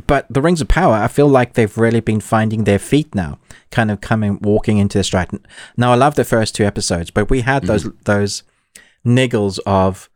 but 0.07 0.25
the 0.29 0.41
Rings 0.41 0.61
of 0.61 0.69
Power, 0.69 0.93
I 0.93 1.09
feel 1.09 1.27
like 1.27 1.53
they've 1.55 1.77
really 1.77 1.99
been 1.99 2.21
finding 2.21 2.63
their 2.63 2.79
feet 2.79 3.13
now, 3.13 3.37
kind 3.69 3.91
of 3.91 3.99
coming, 3.99 4.39
walking 4.41 4.77
into 4.77 4.97
the 4.97 5.03
stride. 5.03 5.29
Now, 5.75 5.91
I 5.91 5.95
love 5.95 6.15
the 6.15 6.23
first 6.23 6.55
two 6.55 6.63
episodes, 6.63 7.11
but 7.11 7.29
we 7.29 7.41
had 7.41 7.63
those 7.63 7.83
those 8.05 8.43
niggles 9.05 9.59
of 9.65 10.09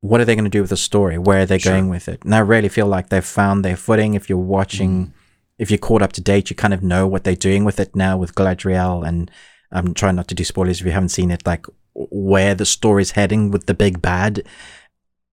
what 0.00 0.18
are 0.18 0.24
they 0.24 0.34
going 0.34 0.50
to 0.52 0.58
do 0.58 0.62
with 0.62 0.70
the 0.70 0.78
story? 0.78 1.18
Where 1.18 1.42
are 1.42 1.46
they 1.46 1.58
Sure. 1.58 1.72
going 1.72 1.90
with 1.90 2.08
it? 2.08 2.24
And 2.24 2.34
I 2.34 2.38
really 2.38 2.70
feel 2.70 2.86
like 2.86 3.10
they've 3.10 3.34
found 3.42 3.64
their 3.64 3.76
footing. 3.76 4.14
If 4.14 4.30
you're 4.30 4.38
watching, 4.38 5.12
if 5.58 5.70
you're 5.70 5.76
caught 5.88 6.00
up 6.02 6.14
to 6.14 6.22
date, 6.22 6.48
you 6.48 6.56
kind 6.56 6.72
of 6.72 6.82
know 6.82 7.06
what 7.06 7.24
they're 7.24 7.36
doing 7.48 7.64
with 7.66 7.78
it 7.78 7.94
now 7.94 8.16
with 8.16 8.34
Galadriel. 8.34 9.06
And 9.06 9.30
I'm 9.70 9.92
trying 9.92 10.16
not 10.16 10.28
to 10.28 10.34
do 10.34 10.44
spoilers 10.44 10.80
if 10.80 10.86
you 10.86 10.92
haven't 10.92 11.10
seen 11.10 11.30
it, 11.30 11.44
like 11.44 11.66
where 12.10 12.54
the 12.54 12.66
story's 12.66 13.12
heading 13.12 13.50
with 13.50 13.66
the 13.66 13.74
big 13.74 14.00
bad 14.00 14.42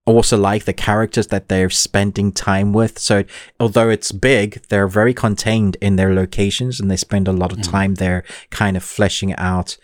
also 0.05 0.37
like 0.37 0.65
the 0.65 0.73
characters 0.73 1.27
that 1.27 1.49
they're 1.49 1.69
spending 1.69 2.31
time 2.31 2.73
with. 2.73 2.99
So 2.99 3.23
although 3.59 3.89
it's 3.89 4.11
big, 4.11 4.61
they're 4.69 4.87
very 4.87 5.13
contained 5.13 5.77
in 5.81 5.95
their 5.95 6.13
locations 6.13 6.79
and 6.79 6.89
they 6.89 6.95
spend 6.95 7.27
a 7.27 7.33
lot 7.33 7.51
of 7.51 7.61
time 7.61 7.95
there 7.95 8.23
kind 8.51 8.77
of 8.77 8.83
fleshing 8.83 9.35
out 9.35 9.77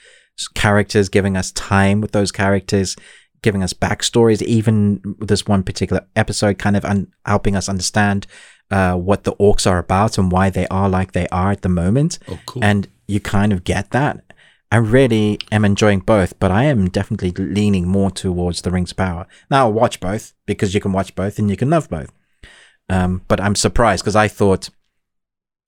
characters, 0.54 1.10
giving 1.10 1.36
us 1.36 1.52
time 1.52 2.02
with 2.02 2.12
those 2.12 2.32
characters, 2.32 2.96
giving 3.42 3.64
us 3.64 3.74
backstories, 3.74 4.42
even 4.44 5.02
with 5.20 5.28
this 5.30 5.48
one 5.48 5.64
particular 5.64 6.06
episode, 6.16 6.60
kind 6.60 6.78
of 6.78 6.86
un- 6.86 7.12
helping 7.26 7.56
us 7.56 7.68
understand 7.68 8.28
uh, 8.70 8.96
what 8.96 9.24
the 9.24 9.34
orcs 9.34 9.70
are 9.70 9.80
about 9.80 10.18
and 10.18 10.32
why 10.32 10.50
they 10.50 10.68
are 10.68 10.88
like 10.88 11.14
they 11.14 11.28
are 11.30 11.52
at 11.52 11.64
the 11.64 11.70
moment. 11.70 12.20
Oh, 12.28 12.40
cool. 12.46 12.64
And 12.64 12.88
you 13.08 13.20
kind 13.20 13.52
of 13.52 13.64
get 13.64 13.90
that. 13.92 14.24
I 14.72 14.78
really 14.78 15.38
am 15.52 15.66
enjoying 15.66 16.00
both, 16.00 16.40
but 16.40 16.50
I 16.50 16.64
am 16.64 16.90
definitely 16.90 17.32
leaning 17.32 17.88
more 17.88 18.10
towards 18.10 18.62
the 18.62 18.72
Rings 18.72 18.92
of 18.92 18.98
Power. 18.98 19.28
Now 19.50 19.66
I'll 19.66 19.74
watch 19.74 20.00
both 20.00 20.34
because 20.46 20.74
you 20.74 20.80
can 20.80 20.94
watch 20.94 21.14
both 21.14 21.38
and 21.38 21.50
you 21.50 21.58
can 21.58 21.70
love 21.70 21.90
both. 21.90 22.12
Um, 22.90 23.22
but 23.28 23.42
I'm 23.42 23.56
surprised 23.56 24.04
because 24.04 24.16
I 24.16 24.28
thought 24.30 24.70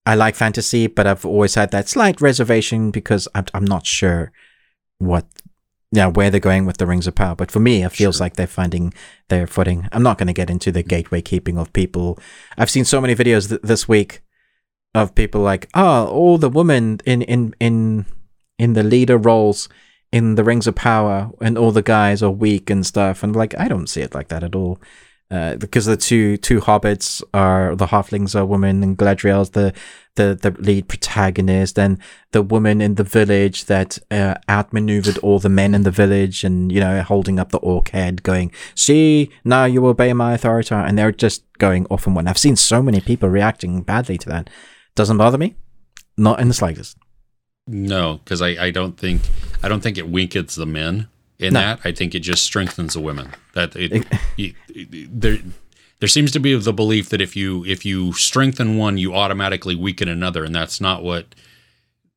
I 0.06 0.16
like 0.16 0.36
fantasy, 0.36 0.88
but 0.88 1.06
I've 1.06 1.26
always 1.26 1.56
had 1.56 1.72
that 1.72 1.90
slight 1.90 2.22
reservation 2.22 2.92
because 2.92 3.28
I'm, 3.36 3.46
I'm 3.54 3.66
not 3.66 3.86
sure 3.86 4.32
what, 5.00 5.26
yeah, 5.92 6.08
where 6.08 6.30
they're 6.30 6.40
going 6.40 6.66
with 6.66 6.78
the 6.78 6.88
Rings 6.88 7.08
of 7.08 7.16
Power. 7.16 7.36
But 7.36 7.52
for 7.52 7.60
me, 7.60 7.84
it 7.84 7.92
feels 7.92 8.18
Sure. 8.18 8.26
like 8.26 8.36
they're 8.36 8.48
finding 8.48 8.94
their 9.30 9.48
footing. 9.48 9.88
I'm 9.92 10.04
not 10.04 10.18
going 10.18 10.28
to 10.28 10.34
get 10.34 10.50
into 10.50 10.72
the 10.72 10.84
gateway 10.84 11.22
keeping 11.22 11.58
of 11.58 11.72
people. 11.74 12.18
I've 12.58 12.70
seen 12.70 12.86
so 12.86 13.00
many 13.02 13.16
videos 13.16 13.50
th- 13.50 13.62
this 13.62 13.88
week 13.88 14.22
of 14.96 15.14
people 15.16 15.42
like, 15.42 15.70
oh, 15.74 16.08
all 16.08 16.38
the 16.38 16.50
women 16.50 17.00
in 17.06 17.22
in 17.24 17.54
in 17.60 18.06
in 18.58 18.74
the 18.74 18.84
leader 18.84 19.18
roles 19.18 19.70
in 20.12 20.36
the 20.36 20.44
Rings 20.44 20.68
of 20.68 20.76
Power, 20.76 21.32
and 21.42 21.58
all 21.58 21.72
the 21.72 21.82
guys 21.82 22.22
are 22.22 22.30
weak 22.30 22.70
and 22.70 22.86
stuff. 22.86 23.24
And 23.24 23.36
like, 23.36 23.58
I 23.58 23.68
don't 23.68 23.88
see 23.88 24.02
it 24.02 24.14
like 24.14 24.28
that 24.28 24.44
at 24.44 24.56
all. 24.56 24.80
Uh, 25.32 25.56
because 25.56 25.88
the 25.88 25.98
two 25.98 26.38
two 26.38 26.62
hobbits 26.62 27.24
are 27.34 27.76
the 27.76 27.88
halflings 27.88 28.36
are 28.36 28.46
women, 28.46 28.84
and 28.84 28.96
Galadriel's 28.96 29.50
the 29.52 29.74
the 30.14 30.38
the 30.40 30.52
lead 30.62 30.88
protagonist, 30.88 31.80
and 31.80 31.98
the 32.34 32.44
woman 32.44 32.82
in 32.82 32.94
the 32.96 33.04
village 33.04 33.66
that 33.66 33.98
uh, 34.12 34.36
outmaneuvered 34.48 35.18
all 35.20 35.40
the 35.40 35.50
men 35.50 35.74
in 35.74 35.82
the 35.82 35.90
village, 35.90 36.44
and 36.44 36.72
you 36.72 36.80
know 36.80 37.02
holding 37.02 37.40
up 37.40 37.50
the 37.50 37.58
orc 37.60 37.90
head, 37.90 38.22
going, 38.22 38.52
"See, 38.76 39.32
now 39.44 39.66
you 39.66 39.84
obey 39.88 40.14
my 40.14 40.36
authority," 40.36 40.76
and 40.76 41.00
they're 41.00 41.12
just 41.12 41.44
going 41.58 41.88
off 41.90 42.06
and 42.06 42.16
one. 42.16 42.28
I've 42.28 42.38
seen 42.38 42.56
so 42.56 42.84
many 42.84 43.02
people 43.02 43.28
reacting 43.28 43.82
badly 43.82 44.20
to 44.20 44.30
that. 44.30 44.52
Doesn't 44.94 45.18
bother 45.18 45.40
me, 45.40 45.56
not 46.16 46.40
in 46.40 46.48
the 46.48 46.54
slightest. 46.54 46.96
No, 47.68 48.20
because 48.24 48.42
I, 48.42 48.50
I 48.66 48.72
don't 48.72 48.98
think 48.98 49.22
I 49.62 49.70
don't 49.70 49.82
think 49.82 49.98
it 49.98 50.10
weakens 50.10 50.56
the 50.56 50.66
men 50.66 51.08
in 51.40 51.54
No. 51.54 51.60
that. 51.62 51.80
I 51.86 51.92
think 51.92 52.14
it 52.14 52.20
just 52.20 52.44
strengthens 52.44 52.94
the 52.94 53.00
women. 53.00 53.32
That 53.54 53.76
it, 53.76 54.06
you, 54.38 54.54
there 54.68 55.38
there 56.00 56.10
seems 56.10 56.32
to 56.32 56.40
be 56.40 56.54
the 56.58 56.74
belief 56.74 57.10
that 57.10 57.22
if 57.22 57.36
you 57.36 57.64
if 57.66 57.86
you 57.86 58.12
strengthen 58.14 58.78
one, 58.78 58.98
you 58.98 59.14
automatically 59.16 59.76
weaken 59.76 60.10
another, 60.10 60.44
and 60.44 60.54
that's 60.54 60.82
not 60.82 61.04
what 61.04 61.34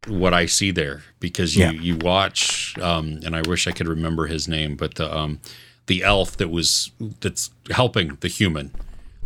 what 0.09 0.35
I 0.35 0.47
see 0.47 0.73
there. 0.73 1.03
Because 1.21 1.55
you 1.57 1.65
Yeah. 1.67 1.71
you 1.73 1.97
watch, 1.97 2.77
um, 2.79 3.21
and 3.25 3.37
I 3.37 3.43
wish 3.43 3.69
I 3.69 3.73
could 3.73 3.87
remember 3.89 4.27
his 4.27 4.49
name, 4.49 4.75
but 4.77 4.97
the 4.97 5.15
um, 5.17 5.41
the 5.87 6.03
elf 6.03 6.37
that 6.39 6.49
was 6.51 6.91
that's 7.21 7.51
helping 7.71 8.17
the 8.21 8.29
human 8.29 8.73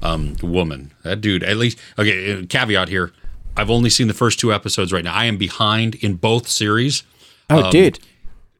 um, 0.03 0.37
woman. 0.43 0.93
That 1.03 1.23
dude, 1.23 1.43
at 1.43 1.57
least, 1.57 1.79
okay, 1.99 2.43
uh, 2.43 2.47
caveat 2.47 2.89
here. 2.91 3.13
I've 3.57 3.71
only 3.71 3.91
seen 3.91 4.09
the 4.09 4.15
first 4.15 4.39
two 4.41 4.53
episodes 4.53 4.93
right 4.93 5.05
now. 5.05 5.15
I 5.15 5.25
am 5.27 5.37
behind 5.37 5.97
in 5.97 6.15
both 6.15 6.49
series. 6.49 7.03
Oh, 7.49 7.71
dude. 7.71 7.99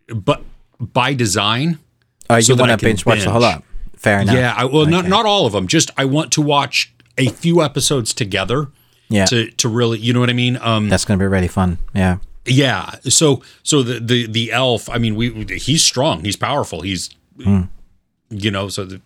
but 0.09 0.43
by 0.81 1.15
design. 1.15 1.79
Oh, 2.29 2.37
you 2.37 2.43
so 2.43 2.55
want 2.57 2.71
I 2.73 2.77
to 2.77 2.85
binge 2.85 3.07
watch 3.07 3.23
the 3.25 3.31
whole 3.31 3.41
lot. 3.41 3.63
Fair 3.97 4.21
enough. 4.21 4.35
Yeah, 4.35 4.55
I, 4.57 4.65
well, 4.65 4.87
not 4.87 5.07
not 5.07 5.27
all 5.27 5.47
of 5.47 5.53
them. 5.53 5.67
Just 5.69 5.91
I 5.97 6.05
want 6.07 6.33
to 6.33 6.43
watch 6.43 6.93
a 7.19 7.29
few 7.29 7.63
episodes 7.63 8.15
together 8.15 8.69
Yeah. 9.09 9.27
to 9.27 9.51
to 9.51 9.69
really, 9.69 9.99
you 9.99 10.13
know 10.13 10.21
what 10.21 10.31
I 10.31 10.35
mean? 10.35 10.59
Um, 10.61 10.89
That's 10.89 11.05
going 11.05 11.19
to 11.19 11.23
be 11.23 11.29
really 11.29 11.49
fun. 11.49 11.79
Yeah. 11.95 12.19
yeah. 12.47 12.93
So 13.09 13.43
so 13.63 13.83
the 13.83 14.01
the 14.01 14.27
the 14.27 14.53
elf. 14.53 14.89
I 14.89 14.99
mean, 14.99 15.15
we 15.17 15.45
he's 15.59 15.83
strong. 15.85 16.25
He's 16.25 16.37
powerful. 16.37 16.81
He's 16.81 17.11
you 18.31 18.51
know. 18.51 18.69
So 18.69 18.85
the, 18.87 19.01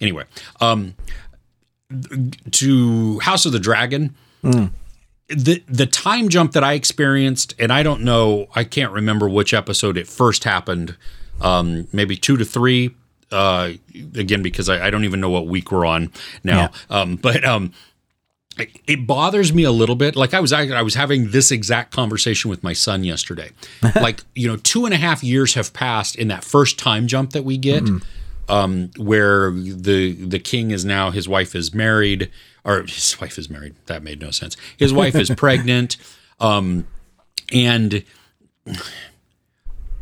anyway, 0.00 0.24
um, 0.60 0.94
to 2.52 3.18
House 3.20 3.46
of 3.46 3.52
the 3.52 3.58
Dragon. 3.60 4.14
The 5.28 5.62
the 5.68 5.86
time 5.86 6.28
jump 6.30 6.52
that 6.52 6.64
I 6.64 6.72
experienced, 6.72 7.54
and 7.58 7.70
I 7.72 7.82
don't 7.82 8.02
know, 8.02 8.48
I 8.54 8.64
can't 8.64 8.92
remember 8.92 9.28
which 9.28 9.52
episode 9.52 9.96
it 9.98 10.06
first 10.08 10.44
happened. 10.44 10.96
Um, 11.40 11.86
maybe 11.92 12.16
two 12.16 12.36
to 12.36 12.44
three. 12.44 12.94
Uh, 13.30 13.72
again, 14.14 14.40
because 14.42 14.70
I, 14.70 14.86
I 14.86 14.90
don't 14.90 15.04
even 15.04 15.20
know 15.20 15.28
what 15.28 15.46
week 15.46 15.70
we're 15.70 15.84
on 15.84 16.10
now. 16.42 16.70
Um, 16.88 17.16
but 17.16 17.44
um, 17.44 17.72
it- 18.58 18.70
it 18.86 19.06
bothers 19.06 19.52
me 19.52 19.64
a 19.64 19.70
little 19.70 19.94
bit. 19.96 20.16
Like 20.16 20.32
I 20.32 20.40
was, 20.40 20.50
I, 20.52 20.68
I 20.68 20.80
was 20.82 20.94
having 20.94 21.30
this 21.30 21.50
exact 21.52 21.92
conversation 21.92 22.48
with 22.48 22.62
my 22.64 22.72
son 22.72 23.04
yesterday. 23.04 23.50
like 23.96 24.24
you 24.34 24.48
know, 24.48 24.56
two 24.56 24.86
and 24.86 24.94
a 24.94 24.96
half 24.96 25.22
years 25.22 25.54
have 25.54 25.74
passed 25.74 26.16
in 26.16 26.28
that 26.28 26.42
first 26.42 26.78
time 26.78 27.06
jump 27.06 27.32
that 27.34 27.44
we 27.44 27.58
get, 27.58 27.84
um, 28.48 28.90
where 28.96 29.50
the 29.52 30.12
the 30.14 30.38
king 30.38 30.70
is 30.70 30.84
now 30.86 31.10
his 31.10 31.28
wife 31.28 31.54
is 31.54 31.74
married, 31.74 32.30
or 32.68 32.82
his 32.82 33.18
wife 33.20 33.38
is 33.38 33.48
married. 33.48 33.74
That 33.86 34.02
made 34.02 34.20
no 34.20 34.30
sense. 34.30 34.56
His 34.76 34.92
wife 34.92 35.14
is 35.14 35.30
pregnant, 35.30 35.96
um, 36.38 36.86
and 37.50 38.04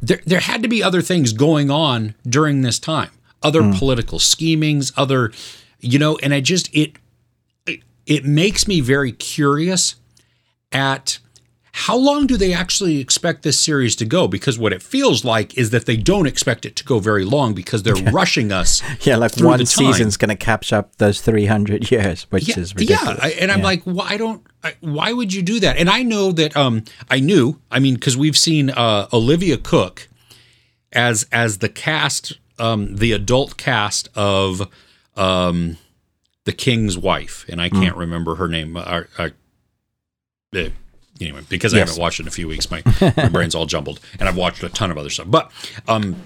there 0.02 0.20
there 0.26 0.40
had 0.40 0.62
to 0.62 0.68
be 0.68 0.82
other 0.82 1.00
things 1.00 1.32
going 1.32 1.70
on 1.70 2.14
during 2.28 2.62
this 2.62 2.78
time 2.78 3.10
other 3.42 3.72
political 3.74 4.18
schemings 4.18 4.92
other 4.96 5.30
you 5.80 5.98
know 5.98 6.18
and 6.22 6.34
i 6.34 6.40
just 6.40 6.74
it, 6.74 6.92
it 7.66 7.80
it 8.06 8.24
makes 8.24 8.66
me 8.66 8.80
very 8.80 9.12
curious 9.12 9.94
at 10.72 11.18
how 11.78 11.94
long 11.96 12.26
do 12.26 12.38
they 12.38 12.54
actually 12.54 13.00
expect 13.00 13.42
this 13.42 13.58
series 13.58 13.94
to 13.96 14.06
go 14.06 14.26
because 14.26 14.58
what 14.58 14.72
it 14.72 14.82
feels 14.82 15.26
like 15.26 15.56
is 15.58 15.68
that 15.70 15.84
they 15.84 15.96
don't 15.96 16.26
expect 16.26 16.64
it 16.64 16.74
to 16.74 16.82
go 16.84 16.98
very 17.00 17.22
long 17.24 17.52
because 17.52 17.82
they're 17.82 17.94
rushing 18.12 18.50
us 18.50 18.82
Yeah, 19.02 19.16
like 19.16 19.36
one 19.36 19.58
the 19.58 19.66
season's 19.66 20.16
going 20.16 20.30
to 20.30 20.36
catch 20.36 20.72
up 20.72 20.96
those 20.96 21.20
300 21.20 21.90
years, 21.92 22.22
which 22.30 22.48
yeah, 22.48 22.58
is 22.60 22.74
ridiculous. 22.74 23.18
Yeah, 23.18 23.24
I, 23.26 23.30
and 23.40 23.52
I'm 23.52 23.60
like, 23.60 23.82
well, 23.84 24.06
don't. 24.16 24.42
I, 24.64 24.74
why 24.80 25.12
would 25.12 25.34
you 25.34 25.42
do 25.42 25.60
that? 25.60 25.76
And 25.76 25.90
I 25.90 26.02
know 26.02 26.32
that. 26.32 26.56
Um, 26.56 26.82
I 27.10 27.20
knew. 27.20 27.60
I 27.70 27.78
mean, 27.78 27.94
because 27.94 28.16
we've 28.16 28.36
seen 28.38 28.70
uh, 28.70 29.06
Olivia 29.12 29.58
Cooke 29.58 30.08
as 30.92 31.26
as 31.30 31.58
the 31.58 31.68
cast, 31.68 32.38
um, 32.58 32.96
the 32.96 33.12
adult 33.12 33.58
cast 33.58 34.08
of 34.14 34.66
um, 35.14 35.76
the 36.44 36.52
King's 36.52 36.96
wife, 36.96 37.44
and 37.50 37.60
I 37.60 37.68
Hmm. 37.68 37.82
can't 37.82 37.96
remember 37.96 38.36
her 38.36 38.48
name. 38.48 38.76
Uh, 38.78 39.02
uh, 39.18 39.28
anyway, 41.20 41.40
because 41.48 41.72
I 41.74 41.78
Yes. 41.78 41.88
haven't 41.88 42.00
watched 42.00 42.20
it 42.20 42.24
in 42.24 42.28
a 42.28 42.32
few 42.32 42.48
weeks, 42.48 42.70
my, 42.70 42.82
my 43.16 43.28
brain's 43.28 43.54
all 43.54 43.66
jumbled, 43.66 44.00
and 44.18 44.28
I've 44.28 44.36
watched 44.36 44.62
a 44.62 44.68
ton 44.68 44.90
of 44.90 44.98
other 44.98 45.10
stuff. 45.10 45.26
But 45.30 45.50
um, 45.88 46.16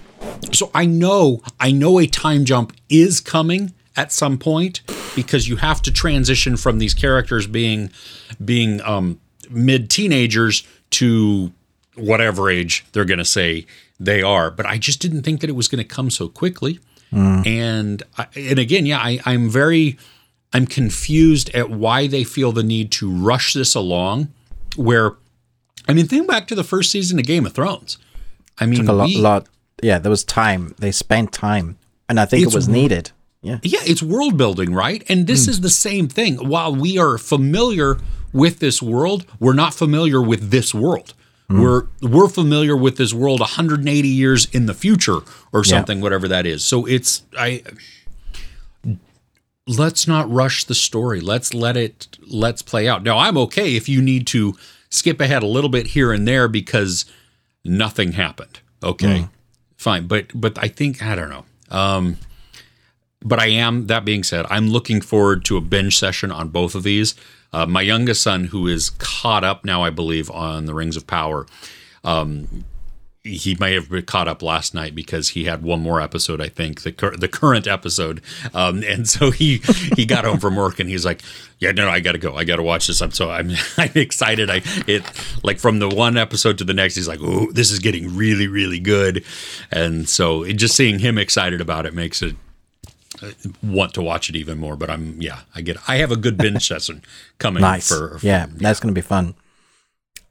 so 0.52 0.70
I 0.74 0.86
know 0.86 1.42
I 1.58 1.72
know 1.72 1.98
a 1.98 2.06
time 2.06 2.44
jump 2.44 2.72
is 2.88 3.20
coming 3.20 3.72
at 3.96 4.12
some 4.12 4.38
point 4.38 4.80
because 5.16 5.48
you 5.48 5.56
have 5.56 5.82
to 5.82 5.90
transition 5.92 6.56
from 6.56 6.78
these 6.78 6.94
characters 6.94 7.46
being 7.46 7.90
being 8.44 8.80
um, 8.82 9.20
mid 9.50 9.90
teenagers 9.90 10.62
to 10.90 11.52
whatever 11.96 12.48
age 12.50 12.84
they're 12.92 13.04
going 13.04 13.18
to 13.18 13.24
say 13.24 13.66
they 13.98 14.22
are. 14.22 14.50
But 14.50 14.66
I 14.66 14.78
just 14.78 15.00
didn't 15.00 15.22
think 15.22 15.40
that 15.40 15.50
it 15.50 15.54
was 15.56 15.68
going 15.68 15.82
to 15.82 15.88
come 15.88 16.10
so 16.10 16.28
quickly. 16.28 16.78
And 17.12 18.02
I, 18.16 18.26
and 18.36 18.58
again, 18.60 18.86
yeah, 18.86 18.98
I, 18.98 19.18
I'm 19.26 19.50
very 19.50 19.98
I'm 20.52 20.64
confused 20.66 21.50
at 21.54 21.68
why 21.70 22.06
they 22.06 22.22
feel 22.22 22.52
the 22.52 22.62
need 22.62 22.92
to 22.92 23.10
rush 23.10 23.52
this 23.52 23.74
along. 23.74 24.32
Where 24.76 25.16
I 25.88 25.92
mean, 25.92 26.06
think 26.06 26.28
back 26.28 26.46
to 26.48 26.54
the 26.54 26.64
first 26.64 26.90
season 26.90 27.18
of 27.18 27.26
Game 27.26 27.46
of 27.46 27.52
Thrones. 27.52 27.98
I 28.58 28.66
mean, 28.66 28.86
a 28.86 28.92
lot, 28.92 29.06
we- 29.06 29.16
lot. 29.16 29.46
Yeah, 29.82 29.98
there 29.98 30.10
was 30.10 30.24
time. 30.24 30.74
They 30.78 30.92
spent 30.92 31.32
time, 31.32 31.78
and 32.08 32.20
I 32.20 32.26
think 32.26 32.46
it 32.46 32.54
was 32.54 32.68
needed. 32.68 33.12
Yeah. 33.42 33.58
Yeah, 33.62 33.80
it's 33.84 34.02
world 34.02 34.36
building, 34.36 34.74
right? 34.74 35.02
And 35.08 35.26
this 35.26 35.46
hmm. 35.46 35.50
is 35.50 35.60
the 35.62 35.70
same 35.70 36.08
thing. 36.08 36.36
While 36.36 36.74
we 36.74 36.98
are 36.98 37.16
familiar 37.16 37.96
with 38.32 38.58
this 38.58 38.82
world, 38.82 39.24
we're 39.38 39.54
not 39.54 39.72
familiar 39.72 40.20
with 40.20 40.50
this 40.50 40.74
world. 40.74 41.14
Hmm. 41.48 41.62
We're 41.62 41.86
we're 42.02 42.28
familiar 42.28 42.76
with 42.76 42.96
this 42.96 43.14
world 43.14 43.40
180 43.40 44.08
years 44.08 44.46
in 44.52 44.66
the 44.66 44.74
future 44.74 45.20
or 45.52 45.64
something, 45.64 46.00
whatever 46.00 46.28
that 46.28 46.46
is. 46.46 46.62
So 46.64 46.86
it's 46.86 47.22
I 47.36 47.62
let's 49.78 50.06
not 50.08 50.30
rush 50.30 50.64
the 50.64 50.74
story. 50.74 51.20
Let's 51.20 51.54
let 51.54 51.76
it 51.76 52.18
let's 52.26 52.62
play 52.62 52.88
out. 52.88 53.02
Now, 53.02 53.18
I'm 53.18 53.36
okay 53.38 53.76
if 53.76 53.88
you 53.88 54.02
need 54.02 54.26
to 54.28 54.56
skip 54.88 55.20
ahead 55.20 55.42
a 55.42 55.46
little 55.46 55.70
bit 55.70 55.88
here 55.88 56.12
and 56.12 56.26
there 56.26 56.48
because 56.48 57.04
nothing 57.64 58.12
happened. 58.12 58.60
Okay. 58.82 59.28
Fine. 59.76 60.06
But 60.06 60.26
but 60.34 60.58
I 60.58 60.68
think 60.68 61.02
I 61.02 61.14
don't 61.14 61.30
know. 61.30 61.44
Um 61.70 62.16
but 63.22 63.38
I 63.38 63.48
am, 63.48 63.86
that 63.88 64.04
being 64.04 64.22
said, 64.22 64.46
I'm 64.48 64.68
looking 64.68 65.02
forward 65.02 65.44
to 65.44 65.58
a 65.58 65.60
binge 65.60 65.98
session 65.98 66.32
on 66.32 66.48
both 66.48 66.74
of 66.74 66.84
these. 66.84 67.14
Uh, 67.52 67.66
my 67.66 67.82
youngest 67.82 68.22
son, 68.22 68.44
who 68.44 68.66
is 68.66 68.90
caught 68.90 69.44
up 69.44 69.62
now, 69.62 69.82
I 69.82 69.90
believe, 69.90 70.30
on 70.30 70.64
the 70.64 70.72
Rings 70.72 70.96
of 70.96 71.06
Power, 71.06 71.46
um, 72.02 72.64
he 73.22 73.54
may 73.60 73.74
have 73.74 73.90
been 73.90 74.04
caught 74.04 74.28
up 74.28 74.42
last 74.42 74.74
night 74.74 74.94
because 74.94 75.30
he 75.30 75.44
had 75.44 75.62
one 75.62 75.80
more 75.80 76.00
episode, 76.00 76.40
I 76.40 76.48
think, 76.48 76.82
the 76.82 76.92
cur- 76.92 77.16
the 77.16 77.28
current 77.28 77.66
episode, 77.66 78.22
um, 78.54 78.82
and 78.86 79.08
so 79.08 79.30
he 79.30 79.58
he 79.96 80.06
got 80.06 80.24
home 80.24 80.38
from 80.38 80.56
work 80.56 80.80
and 80.80 80.88
he's 80.88 81.04
like, 81.04 81.22
"Yeah, 81.58 81.72
no, 81.72 81.88
I 81.88 82.00
got 82.00 82.12
to 82.12 82.18
go. 82.18 82.36
I 82.36 82.44
got 82.44 82.56
to 82.56 82.62
watch 82.62 82.86
this." 82.86 83.00
I'm 83.00 83.10
so 83.10 83.30
I'm 83.30 83.50
I'm 83.76 83.92
excited. 83.94 84.48
I 84.50 84.62
it 84.86 85.04
like 85.42 85.58
from 85.58 85.78
the 85.78 85.88
one 85.88 86.16
episode 86.16 86.58
to 86.58 86.64
the 86.64 86.74
next, 86.74 86.94
he's 86.94 87.08
like, 87.08 87.20
"Oh, 87.22 87.50
this 87.52 87.70
is 87.70 87.78
getting 87.78 88.16
really 88.16 88.46
really 88.46 88.80
good," 88.80 89.24
and 89.70 90.08
so 90.08 90.42
it, 90.42 90.54
just 90.54 90.74
seeing 90.74 90.98
him 90.98 91.18
excited 91.18 91.60
about 91.60 91.86
it 91.86 91.94
makes 91.94 92.22
it 92.22 92.36
want 93.62 93.94
to 93.94 94.02
watch 94.02 94.28
it 94.30 94.36
even 94.36 94.58
more. 94.58 94.76
But 94.76 94.90
I'm 94.90 95.20
yeah, 95.20 95.40
I 95.54 95.60
get 95.60 95.76
I 95.88 95.96
have 95.96 96.10
a 96.10 96.16
good 96.16 96.38
binge 96.38 96.66
session 96.68 97.02
coming. 97.38 97.60
Nice. 97.60 97.88
For, 97.88 98.18
for 98.18 98.26
yeah, 98.26 98.46
that's 98.50 98.80
going 98.80 98.94
to 98.94 98.98
be 98.98 99.04
fun. 99.04 99.34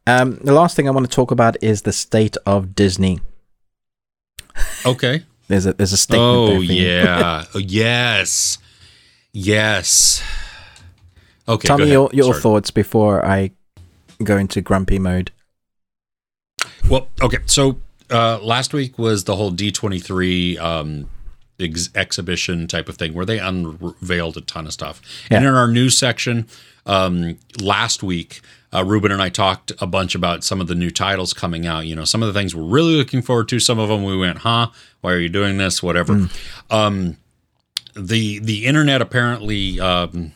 Um, 0.06 0.36
the 0.42 0.52
last 0.52 0.76
thing 0.76 0.88
I 0.88 0.90
want 0.90 1.08
to 1.08 1.14
talk 1.14 1.30
about 1.30 1.62
is 1.62 1.82
the 1.82 1.92
state 1.92 2.36
of 2.46 2.74
Disney. 2.74 3.20
okay. 4.86 5.24
There's 5.48 5.66
a 5.66 5.72
there's 5.72 5.92
a 5.92 5.96
statement. 5.96 6.46
there 6.48 6.56
Oh 6.56 6.58
for 6.58 6.72
yeah. 6.72 7.44
Oh, 7.54 7.58
yes. 7.58 8.58
Yes. 9.32 10.22
Okay. 11.48 11.66
Tell 11.66 11.78
me 11.78 11.90
your, 11.90 12.08
your 12.12 12.32
Sorry. 12.34 12.40
thoughts 12.42 12.70
before 12.70 13.24
I 13.24 13.50
go 14.22 14.36
into 14.36 14.60
grumpy 14.60 14.98
mode. 14.98 15.32
Well, 16.88 17.08
okay. 17.22 17.38
So 17.46 17.80
uh, 18.10 18.38
last 18.42 18.72
week 18.72 18.98
was 18.98 19.24
the 19.24 19.36
whole 19.36 19.50
D23 19.52 20.58
um, 20.60 21.08
ex- 21.58 21.90
exhibition 21.94 22.66
type 22.68 22.88
of 22.88 22.96
thing 22.96 23.14
where 23.14 23.26
they 23.26 23.38
unveiled 23.38 24.36
a 24.36 24.40
ton 24.42 24.66
of 24.66 24.72
stuff. 24.72 25.00
And 25.30 25.44
in 25.44 25.52
our 25.52 25.68
news 25.68 25.96
section 25.96 26.46
um, 26.86 27.38
last 27.60 28.02
week, 28.02 28.40
uh, 28.72 28.84
Ruben 28.84 29.10
and 29.12 29.20
I 29.20 29.28
talked 29.28 29.72
a 29.80 29.86
bunch 29.86 30.14
about 30.14 30.44
some 30.44 30.60
of 30.60 30.66
the 30.66 30.74
new 30.74 30.90
titles 30.90 31.32
coming 31.32 31.66
out. 31.66 31.86
You 31.86 31.96
know, 31.96 32.04
some 32.04 32.22
of 32.22 32.32
the 32.32 32.38
things 32.38 32.54
we're 32.54 32.62
really 32.62 32.94
looking 32.94 33.22
forward 33.22 33.48
to. 33.48 33.58
Some 33.58 33.78
of 33.78 33.88
them 33.88 34.04
we 34.04 34.16
went, 34.16 34.38
huh? 34.38 34.68
Why 35.00 35.12
are 35.12 35.18
you 35.18 35.28
doing 35.28 35.58
this? 35.58 35.82
Whatever. 35.82 36.28
Um, 36.70 37.16
the 37.94 38.38
the 38.38 38.66
internet 38.66 39.02
apparently 39.02 39.80
um, 39.80 40.32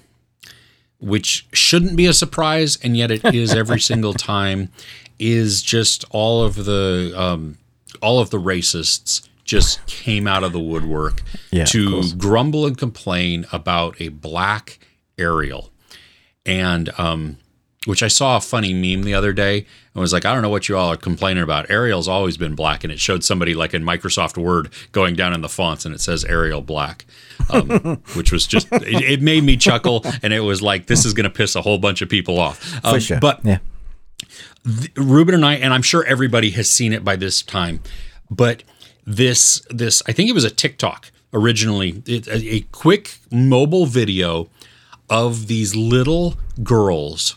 which 1.00 1.46
shouldn't 1.52 1.96
be 1.96 2.06
a 2.06 2.12
surprise, 2.14 2.78
and 2.82 2.96
yet 2.96 3.10
it 3.10 3.24
is 3.34 3.54
every 3.54 3.80
single 3.90 4.14
time, 4.14 4.70
is 5.18 5.62
just 5.62 6.04
all 6.10 6.42
of 6.42 6.64
the 6.64 7.12
um, 7.16 7.58
all 8.02 8.18
of 8.20 8.30
the 8.30 8.40
racists 8.40 9.28
just 9.44 9.84
came 9.86 10.26
out 10.26 10.42
of 10.42 10.52
the 10.52 10.60
woodwork 10.60 11.22
Yeah, 11.50 11.66
to 11.66 12.14
grumble 12.16 12.66
and 12.66 12.76
complain 12.76 13.46
about 13.52 14.00
a 14.00 14.08
black 14.08 14.78
Ariel, 15.18 15.70
and 16.46 16.88
um, 16.98 17.36
which 17.86 18.02
I 18.02 18.08
saw 18.08 18.36
a 18.36 18.40
funny 18.40 18.72
meme 18.72 19.04
the 19.04 19.14
other 19.14 19.32
day 19.32 19.58
and 19.58 20.00
was 20.00 20.12
like, 20.12 20.24
I 20.24 20.32
don't 20.32 20.42
know 20.42 20.48
what 20.48 20.68
you 20.68 20.76
all 20.76 20.92
are 20.92 20.96
complaining 20.96 21.42
about. 21.42 21.70
Ariel's 21.70 22.08
always 22.08 22.36
been 22.36 22.54
black, 22.54 22.84
and 22.84 22.92
it 22.92 22.98
showed 22.98 23.22
somebody 23.22 23.54
like 23.54 23.74
in 23.74 23.84
Microsoft 23.84 24.36
Word 24.36 24.70
going 24.92 25.14
down 25.14 25.32
in 25.32 25.40
the 25.40 25.48
fonts, 25.48 25.84
and 25.84 25.94
it 25.94 26.00
says 26.00 26.24
Arial 26.24 26.62
black, 26.62 27.04
um, 27.50 27.68
which 28.14 28.32
was 28.32 28.46
just 28.46 28.68
it, 28.72 29.02
it 29.02 29.22
made 29.22 29.44
me 29.44 29.56
chuckle, 29.56 30.04
and 30.22 30.32
it 30.32 30.40
was 30.40 30.62
like 30.62 30.86
this 30.86 31.04
is 31.04 31.12
going 31.12 31.24
to 31.24 31.30
piss 31.30 31.54
a 31.54 31.62
whole 31.62 31.78
bunch 31.78 32.02
of 32.02 32.08
people 32.08 32.38
off. 32.38 32.74
Um, 32.84 32.94
For 32.94 33.00
sure. 33.00 33.20
But 33.20 33.44
yeah. 33.44 33.58
Ruben 34.96 35.34
and 35.34 35.44
I, 35.44 35.54
and 35.56 35.74
I'm 35.74 35.82
sure 35.82 36.04
everybody 36.04 36.50
has 36.50 36.70
seen 36.70 36.92
it 36.94 37.04
by 37.04 37.16
this 37.16 37.42
time, 37.42 37.80
but 38.30 38.62
this 39.06 39.60
this 39.68 40.02
I 40.06 40.12
think 40.12 40.30
it 40.30 40.32
was 40.32 40.44
a 40.44 40.50
TikTok 40.50 41.10
originally, 41.34 42.02
it, 42.06 42.26
a, 42.28 42.54
a 42.54 42.60
quick 42.72 43.18
mobile 43.30 43.84
video 43.84 44.48
of 45.14 45.46
these 45.46 45.76
little 45.76 46.34
girls 46.64 47.36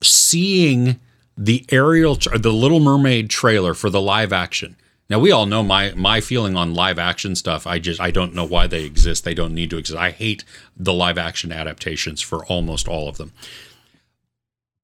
seeing 0.00 1.00
the 1.36 1.66
Ariel, 1.72 2.14
tra- 2.14 2.38
the 2.38 2.52
Little 2.52 2.78
Mermaid 2.78 3.28
trailer 3.28 3.74
for 3.74 3.90
the 3.90 4.00
live 4.00 4.32
action. 4.32 4.76
Now 5.10 5.18
we 5.18 5.32
all 5.32 5.46
know 5.46 5.64
my 5.64 5.92
my 5.94 6.20
feeling 6.20 6.56
on 6.56 6.74
live 6.74 6.98
action 7.00 7.34
stuff. 7.34 7.66
I 7.66 7.80
just 7.80 8.00
I 8.00 8.12
don't 8.12 8.32
know 8.32 8.44
why 8.44 8.68
they 8.68 8.84
exist. 8.84 9.24
They 9.24 9.34
don't 9.34 9.54
need 9.54 9.70
to 9.70 9.76
exist. 9.76 9.98
I 9.98 10.12
hate 10.12 10.44
the 10.76 10.92
live 10.92 11.18
action 11.18 11.50
adaptations 11.50 12.20
for 12.20 12.44
almost 12.46 12.86
all 12.86 13.08
of 13.08 13.16
them. 13.16 13.32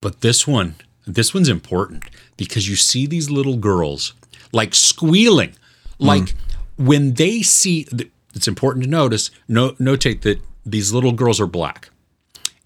But 0.01 0.19
this 0.19 0.45
one, 0.45 0.75
this 1.07 1.33
one's 1.33 1.47
important 1.47 2.03
because 2.35 2.67
you 2.67 2.75
see 2.75 3.07
these 3.07 3.29
little 3.29 3.55
girls 3.55 4.13
like 4.51 4.75
squealing, 4.75 5.55
like 5.97 6.31
hmm. 6.31 6.85
when 6.85 7.13
they 7.13 7.41
see. 7.41 7.87
It's 8.33 8.49
important 8.49 8.83
to 8.83 8.89
notice, 8.89 9.31
no, 9.47 9.71
notate 9.79 10.23
that 10.23 10.41
these 10.65 10.91
little 10.93 11.11
girls 11.11 11.39
are 11.39 11.47
black 11.47 11.89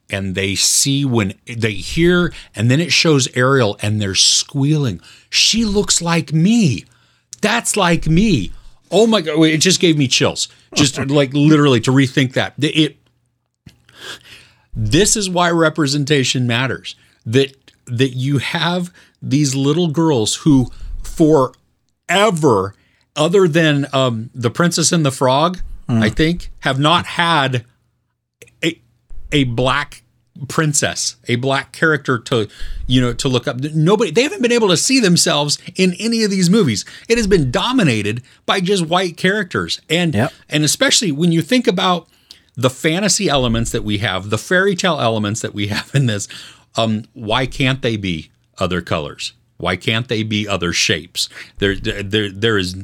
and 0.09 0.35
they 0.35 0.55
see 0.55 1.05
when 1.05 1.33
they 1.45 1.73
hear 1.73 2.33
and 2.55 2.69
then 2.71 2.79
it 2.79 2.91
shows 2.91 3.27
Ariel 3.35 3.77
and 3.81 4.01
they're 4.01 4.15
squealing. 4.15 5.01
She 5.29 5.65
looks 5.65 6.01
like 6.01 6.33
me. 6.33 6.85
That's 7.41 7.77
like 7.77 8.07
me. 8.07 8.51
Oh 8.91 9.05
my 9.05 9.21
god, 9.21 9.41
it 9.43 9.59
just 9.59 9.79
gave 9.79 9.97
me 9.97 10.07
chills. 10.07 10.47
Just 10.73 10.97
like 11.07 11.33
literally 11.33 11.79
to 11.81 11.91
rethink 11.91 12.33
that. 12.33 12.53
It 12.57 12.97
this 14.73 15.15
is 15.15 15.29
why 15.29 15.51
representation 15.51 16.47
matters. 16.47 16.95
That 17.25 17.55
that 17.85 18.09
you 18.09 18.37
have 18.39 18.93
these 19.21 19.55
little 19.55 19.89
girls 19.89 20.35
who 20.35 20.71
forever 21.03 22.75
other 23.15 23.47
than 23.47 23.87
um, 23.93 24.29
the 24.33 24.49
princess 24.49 24.91
and 24.91 25.05
the 25.05 25.11
frog, 25.11 25.59
I 25.87 26.09
think, 26.09 26.51
have 26.59 26.79
not 26.79 27.05
had 27.05 27.65
a 29.31 29.43
black 29.45 30.03
princess, 30.47 31.17
a 31.27 31.35
black 31.35 31.73
character 31.73 32.17
to 32.17 32.47
you 32.87 33.01
know 33.01 33.13
to 33.13 33.27
look 33.27 33.47
up. 33.47 33.59
Nobody 33.59 34.11
they 34.11 34.23
haven't 34.23 34.41
been 34.41 34.51
able 34.51 34.69
to 34.69 34.77
see 34.77 34.99
themselves 34.99 35.59
in 35.75 35.93
any 35.99 36.23
of 36.23 36.31
these 36.31 36.49
movies. 36.49 36.85
It 37.07 37.17
has 37.17 37.27
been 37.27 37.51
dominated 37.51 38.23
by 38.45 38.61
just 38.61 38.85
white 38.85 39.17
characters. 39.17 39.81
And 39.89 40.13
Yep. 40.13 40.33
and 40.49 40.63
especially 40.63 41.11
when 41.11 41.31
you 41.31 41.41
think 41.41 41.67
about 41.67 42.07
the 42.55 42.69
fantasy 42.69 43.29
elements 43.29 43.71
that 43.71 43.83
we 43.83 43.99
have, 43.99 44.29
the 44.29 44.37
fairy 44.37 44.75
tale 44.75 44.99
elements 44.99 45.41
that 45.41 45.53
we 45.53 45.67
have 45.67 45.91
in 45.93 46.05
this, 46.07 46.27
um, 46.75 47.05
why 47.13 47.45
can't 47.45 47.81
they 47.81 47.97
be 47.97 48.31
other 48.57 48.81
colors? 48.81 49.33
Why 49.57 49.75
can't 49.75 50.07
they 50.07 50.23
be 50.23 50.47
other 50.47 50.71
shapes? 50.71 51.27
There, 51.57 51.75
there, 51.75 52.29
there 52.29 52.57
is 52.57 52.75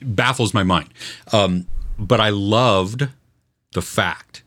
baffles 0.00 0.54
my 0.54 0.62
mind. 0.62 0.90
Um, 1.32 1.66
but 1.98 2.20
I 2.20 2.30
loved 2.30 3.08
the 3.72 3.82
fact 3.82 4.42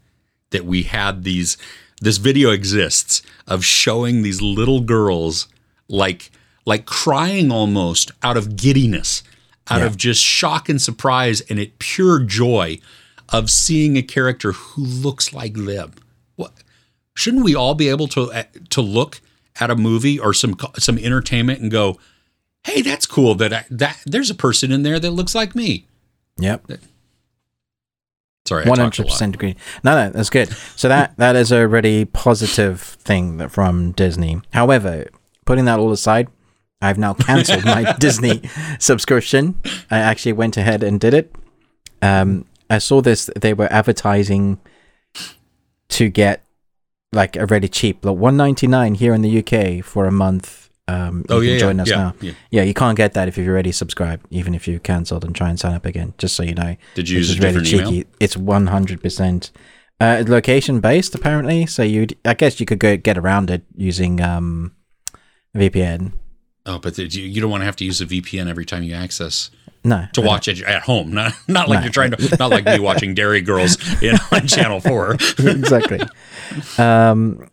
that 0.58 0.66
we 0.66 0.84
had 0.84 1.24
these. 1.24 1.56
This 2.02 2.18
video 2.18 2.50
exists 2.52 3.22
of 3.48 3.64
showing 3.64 4.22
these 4.22 4.42
little 4.42 4.82
girls 4.82 5.48
like 5.88 6.32
like 6.66 6.86
crying 6.86 7.52
almost 7.52 8.12
out 8.24 8.38
of 8.38 8.56
giddiness, 8.56 9.24
out 9.70 9.82
of 9.82 9.98
just 9.98 10.22
shock 10.22 10.68
and 10.68 10.82
surprise, 10.82 11.42
and 11.42 11.60
it 11.60 11.80
pure 11.80 12.20
joy 12.20 12.80
of 13.30 13.50
seeing 13.50 13.98
a 13.98 14.02
character 14.02 14.52
who 14.52 14.84
looks 14.84 15.32
like 15.32 15.54
them. 15.54 15.94
What 16.36 16.52
shouldn't 17.14 17.44
we 17.46 17.56
all 17.56 17.76
be 17.76 17.90
able 17.90 18.08
to 18.10 18.32
uh, 18.32 18.44
to 18.72 18.82
look 18.82 19.22
at 19.60 19.72
a 19.72 19.76
movie 19.76 20.20
or 20.20 20.34
some 20.34 20.56
some 20.78 20.98
entertainment 20.98 21.62
and 21.62 21.72
go, 21.72 22.00
"Hey, 22.64 22.82
that's 22.82 23.06
cool 23.06 23.36
that 23.36 23.54
I, 23.54 23.66
that 23.70 24.02
there's 24.06 24.32
a 24.32 24.36
person 24.36 24.72
in 24.72 24.84
there 24.84 25.00
that 25.00 25.12
looks 25.12 25.36
like 25.36 25.56
me." 25.56 25.86
Yep. 26.40 26.72
Sorry, 28.48 28.64
One 28.66 28.80
hundred 28.80 29.08
percent 29.08 29.36
agree. 29.36 29.58
No, 29.84 29.94
no, 29.94 30.10
that's 30.10 30.30
good. 30.30 30.48
So 30.78 30.88
that 30.88 31.18
that 31.18 31.36
is 31.36 31.52
a 31.52 31.68
really 31.68 32.06
positive 32.06 32.80
thing 32.80 33.38
that 33.38 33.52
from 33.52 33.92
Disney. 33.92 34.40
However, 34.54 35.08
putting 35.46 35.66
that 35.66 35.80
all 35.80 35.92
aside, 35.92 36.30
I've 36.82 36.98
now 36.98 37.14
cancelled 37.14 37.66
my 37.66 37.92
Disney 38.00 38.42
subscription. 38.80 39.60
I 39.92 39.98
actually 40.00 40.32
went 40.32 40.56
ahead 40.56 40.82
and 40.82 40.98
did 40.98 41.14
it. 41.14 41.36
Um, 42.02 42.46
I 42.70 42.78
saw 42.78 43.02
this. 43.02 43.30
They 43.36 43.54
were 43.54 43.68
advertising 43.72 44.62
to 45.90 46.08
get 46.08 46.46
like 47.12 47.36
a 47.36 47.46
really 47.48 47.68
cheap, 47.68 48.06
like 48.06 48.16
one 48.16 48.38
ninety 48.38 48.68
nine 48.68 48.96
here 48.96 49.14
in 49.14 49.24
the 49.24 49.40
UK 49.40 49.84
for 49.84 50.06
a 50.06 50.12
month. 50.12 50.67
Um, 50.90 51.26
Oh 51.30 51.42
yeah, 51.42 51.58
join 51.58 51.76
yeah, 51.78 51.82
us 51.84 51.90
yeah, 51.90 51.96
now. 51.98 52.14
yeah. 52.22 52.32
Yeah, 52.52 52.64
you 52.64 52.74
can't 52.74 52.96
get 52.96 53.14
that 53.14 53.28
if 53.28 53.38
you've 53.38 53.48
already 53.50 53.72
subscribed, 53.74 54.26
even 54.30 54.56
if 54.56 54.68
you 54.68 54.80
cancelled 54.80 55.26
and 55.26 55.36
try 55.36 55.50
and 55.50 55.60
sign 55.60 55.74
up 55.74 55.86
again. 55.86 56.14
Just 56.18 56.36
so 56.36 56.44
you 56.44 56.54
know. 56.56 56.76
Did 56.96 57.10
you 57.10 57.18
use 57.18 57.38
a 57.38 57.42
really 57.42 57.62
different 57.64 57.92
email? 57.92 58.04
It's 58.22 58.38
one 58.38 58.68
hundred 58.68 59.02
percent 59.02 59.52
uh, 60.00 60.24
location 60.28 60.80
based, 60.80 61.14
apparently. 61.14 61.66
So 61.66 61.84
you, 61.84 62.08
I 62.24 62.34
guess, 62.36 62.60
you 62.62 62.66
could 62.66 62.80
go 62.80 62.96
get 62.96 63.18
around 63.18 63.50
it 63.50 63.64
using 63.76 64.22
um, 64.22 64.76
VPN. 65.56 66.14
Oh, 66.66 66.80
but 66.80 66.98
you, 66.98 67.06
you 67.24 67.42
don't 67.42 67.50
want 67.52 67.62
to 67.62 67.66
have 67.66 67.76
to 67.78 67.86
use 67.86 68.00
a 68.02 68.06
VPN 68.06 68.48
every 68.50 68.66
time 68.66 68.84
you 68.84 68.94
access 68.94 69.50
No, 69.84 70.06
to 70.14 70.22
watch 70.22 70.48
it 70.48 70.62
at 70.64 70.84
home. 70.84 71.12
Not 71.14 71.34
not 71.48 71.68
like 71.70 71.80
No. 71.80 71.84
you're 71.86 71.92
trying 71.94 72.12
to 72.12 72.38
not 72.38 72.50
like 72.50 72.66
me 72.66 72.80
watching 72.90 73.14
Derry 73.14 73.42
Girls 73.42 73.78
on 74.32 74.48
Channel 74.48 74.80
Four. 74.82 75.14
exactly. 75.40 76.00
um, 76.78 77.50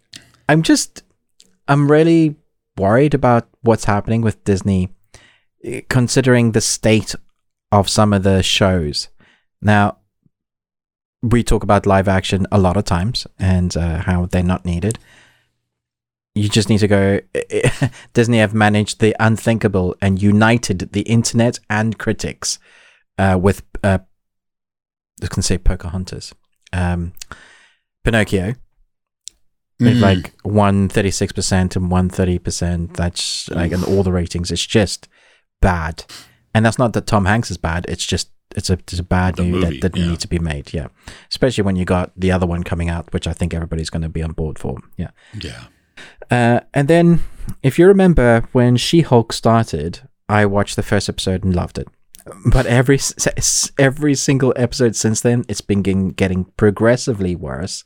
I'm 0.49 0.63
just, 0.63 1.03
I'm 1.69 1.91
really 1.91 2.37
worried 2.77 3.15
about 3.15 3.49
what's 3.63 3.85
happening 3.85 4.23
with 4.23 4.43
Disney, 4.45 4.91
eh, 5.63 5.83
considering 5.89 6.53
the 6.53 6.61
state 6.61 7.15
of 7.73 7.89
some 7.89 8.13
of 8.13 8.23
the 8.23 8.43
shows. 8.43 9.09
Now, 9.61 9.99
we 11.23 11.43
talk 11.43 11.63
about 11.63 11.87
live 11.87 12.07
action 12.07 12.47
a 12.53 12.59
lot 12.59 12.77
of 12.77 12.85
times 12.85 13.27
and 13.39 13.77
uh, 13.77 13.99
how 13.99 14.27
they're 14.27 14.43
not 14.43 14.65
needed. 14.65 14.99
You 16.35 16.49
just 16.49 16.69
need 16.69 16.79
to 16.79 16.89
go. 16.89 17.21
Disney 18.13 18.39
have 18.39 18.55
managed 18.55 19.01
the 19.01 19.17
unthinkable 19.21 19.97
and 20.03 20.21
united 20.21 20.93
the 20.93 21.03
internet 21.03 21.61
and 21.71 21.99
critics 21.99 22.59
uh, 23.19 23.39
with, 23.41 23.63
uh, 23.83 23.99
I 25.23 25.27
can 25.29 25.43
say 25.43 25.59
Pocahontas, 25.59 26.35
um, 26.73 27.13
Pinocchio, 28.03 28.55
Mm. 29.83 30.01
like 30.01 30.33
one 30.43 30.89
thirty 30.89 31.11
six 31.11 31.33
percent 31.33 31.75
and 31.77 31.91
one 31.91 32.09
thirty 32.09 32.39
percent. 32.39 32.95
That's 32.95 33.51
like, 33.51 33.73
and 33.73 33.85
all 33.85 34.03
the 34.03 34.13
ratings. 34.13 34.51
It's 34.51 34.65
just 34.65 35.09
bad, 35.61 36.05
and 36.55 36.65
that's 36.65 36.79
not 36.79 36.93
that 36.93 37.07
Tom 37.07 37.25
Hanks 37.25 37.51
is 37.51 37.57
bad. 37.57 37.85
It's 37.89 38.07
just 38.07 38.31
it's 38.55 38.71
a 38.71 38.75
it's 38.75 39.01
a 39.01 39.05
bad 39.05 39.39
movie, 39.39 39.61
that 39.61 39.81
didn't 39.81 39.97
yeah. 39.97 40.11
need 40.11 40.21
to 40.21 40.29
be 40.29 40.39
made. 40.39 40.73
Yeah, 40.73 40.89
especially 41.31 41.65
when 41.65 41.77
you 41.77 41.85
got 41.85 42.13
the 42.17 42.31
other 42.31 42.47
one 42.47 42.63
coming 42.63 42.89
out, 42.89 43.13
which 43.13 43.27
I 43.27 43.33
think 43.33 43.53
everybody's 43.53 43.91
going 43.91 44.03
to 44.03 44.09
be 44.09 44.23
on 44.23 44.33
board 44.33 44.59
for. 44.59 44.79
Yeah. 44.97 45.11
yeah. 45.41 45.65
Uh, 46.31 46.61
and 46.73 46.89
then, 46.89 47.21
if 47.63 47.79
you 47.79 47.87
remember 47.87 48.49
when 48.53 48.77
She 48.77 49.03
Hulk 49.03 49.33
started, 49.33 50.09
I 50.29 50.47
watched 50.47 50.77
the 50.77 50.83
first 50.83 51.09
episode 51.09 51.45
and 51.45 51.55
loved 51.55 51.79
it. 51.79 51.89
But 52.47 52.67
every 52.67 52.99
every 53.79 54.15
single 54.15 54.55
episode 54.57 54.97
since 54.97 55.21
then, 55.21 55.45
it's 55.49 55.61
been 55.61 55.83
getting, 55.83 56.11
getting 56.11 56.47
progressively 56.57 57.37
worse, 57.37 57.85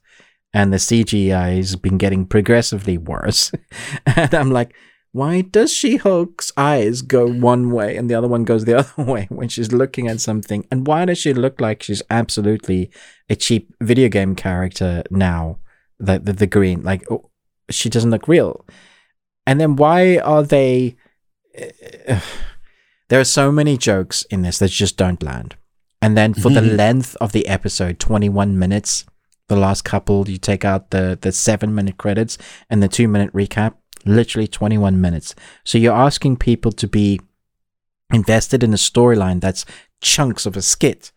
and 0.52 0.72
the 0.72 0.78
CGI 0.78 1.56
has 1.56 1.76
been 1.76 1.98
getting 1.98 2.26
progressively 2.26 2.98
worse. 2.98 3.52
and 4.06 4.34
I'm 4.34 4.50
like, 4.50 4.74
why 5.12 5.40
does 5.40 5.72
She 5.72 5.96
Hulk's 5.96 6.52
eyes 6.56 7.02
go 7.02 7.26
one 7.26 7.70
way 7.70 7.96
and 7.96 8.10
the 8.10 8.14
other 8.14 8.28
one 8.28 8.44
goes 8.44 8.64
the 8.64 8.78
other 8.78 9.02
way 9.02 9.26
when 9.30 9.48
she's 9.48 9.72
looking 9.72 10.08
at 10.08 10.20
something? 10.20 10.66
And 10.70 10.86
why 10.86 11.04
does 11.04 11.18
she 11.18 11.32
look 11.32 11.60
like 11.60 11.82
she's 11.82 12.02
absolutely 12.10 12.90
a 13.28 13.36
cheap 13.36 13.74
video 13.80 14.08
game 14.08 14.34
character 14.34 15.02
now? 15.10 15.58
The 15.98 16.18
the, 16.20 16.32
the 16.32 16.46
green, 16.46 16.82
like 16.84 17.10
oh, 17.10 17.30
she 17.70 17.88
doesn't 17.88 18.10
look 18.10 18.28
real. 18.28 18.64
And 19.46 19.60
then 19.60 19.76
why 19.76 20.18
are 20.18 20.44
they? 20.44 20.96
there 23.08 23.20
are 23.20 23.24
so 23.24 23.50
many 23.50 23.76
jokes 23.76 24.22
in 24.24 24.42
this 24.42 24.58
that 24.60 24.68
just 24.68 24.96
don't 24.96 25.22
land. 25.22 25.56
And 26.00 26.16
then 26.16 26.34
for 26.34 26.50
the 26.50 26.60
mm-hmm. 26.60 26.76
length 26.76 27.16
of 27.20 27.32
the 27.32 27.48
episode, 27.48 27.98
twenty 27.98 28.28
one 28.28 28.56
minutes, 28.56 29.04
the 29.48 29.56
last 29.56 29.84
couple, 29.84 30.28
you 30.28 30.38
take 30.38 30.64
out 30.64 30.90
the 30.90 31.18
the 31.20 31.32
seven 31.32 31.74
minute 31.74 31.96
credits 31.96 32.38
and 32.70 32.82
the 32.82 32.88
two 32.88 33.08
minute 33.08 33.32
recap, 33.32 33.74
literally 34.04 34.48
twenty 34.48 34.78
one 34.78 35.00
minutes. 35.00 35.34
So 35.64 35.78
you're 35.78 35.94
asking 35.94 36.36
people 36.36 36.72
to 36.72 36.86
be 36.86 37.20
invested 38.12 38.62
in 38.62 38.72
a 38.72 38.76
storyline 38.76 39.40
that's 39.40 39.66
chunks 40.00 40.46
of 40.46 40.56
a 40.56 40.62
skit 40.62 41.12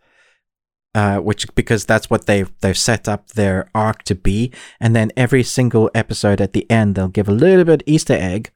uh, 0.94 1.18
which 1.20 1.54
because 1.56 1.86
that's 1.86 2.10
what 2.10 2.26
they've 2.26 2.52
they've 2.60 2.78
set 2.78 3.08
up 3.08 3.30
their 3.30 3.70
arc 3.74 4.04
to 4.04 4.16
be, 4.16 4.52
and 4.80 4.96
then 4.96 5.12
every 5.16 5.44
single 5.44 5.90
episode 5.96 6.42
at 6.42 6.54
the 6.54 6.70
end 6.70 6.96
they'll 6.96 7.08
give 7.08 7.30
a 7.30 7.34
little 7.34 7.64
bit 7.64 7.84
Easter 7.86 8.14
egg, 8.14 8.52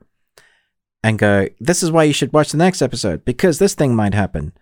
and 1.03 1.17
go, 1.17 1.47
"This 1.59 1.81
is 1.81 1.91
why 1.91 2.03
you 2.03 2.13
should 2.13 2.33
watch 2.33 2.51
the 2.51 2.57
next 2.57 2.81
episode 2.81 3.23
because 3.23 3.59
this 3.59 3.73
thing 3.73 3.95
might 3.95 4.13
happen." 4.13 4.53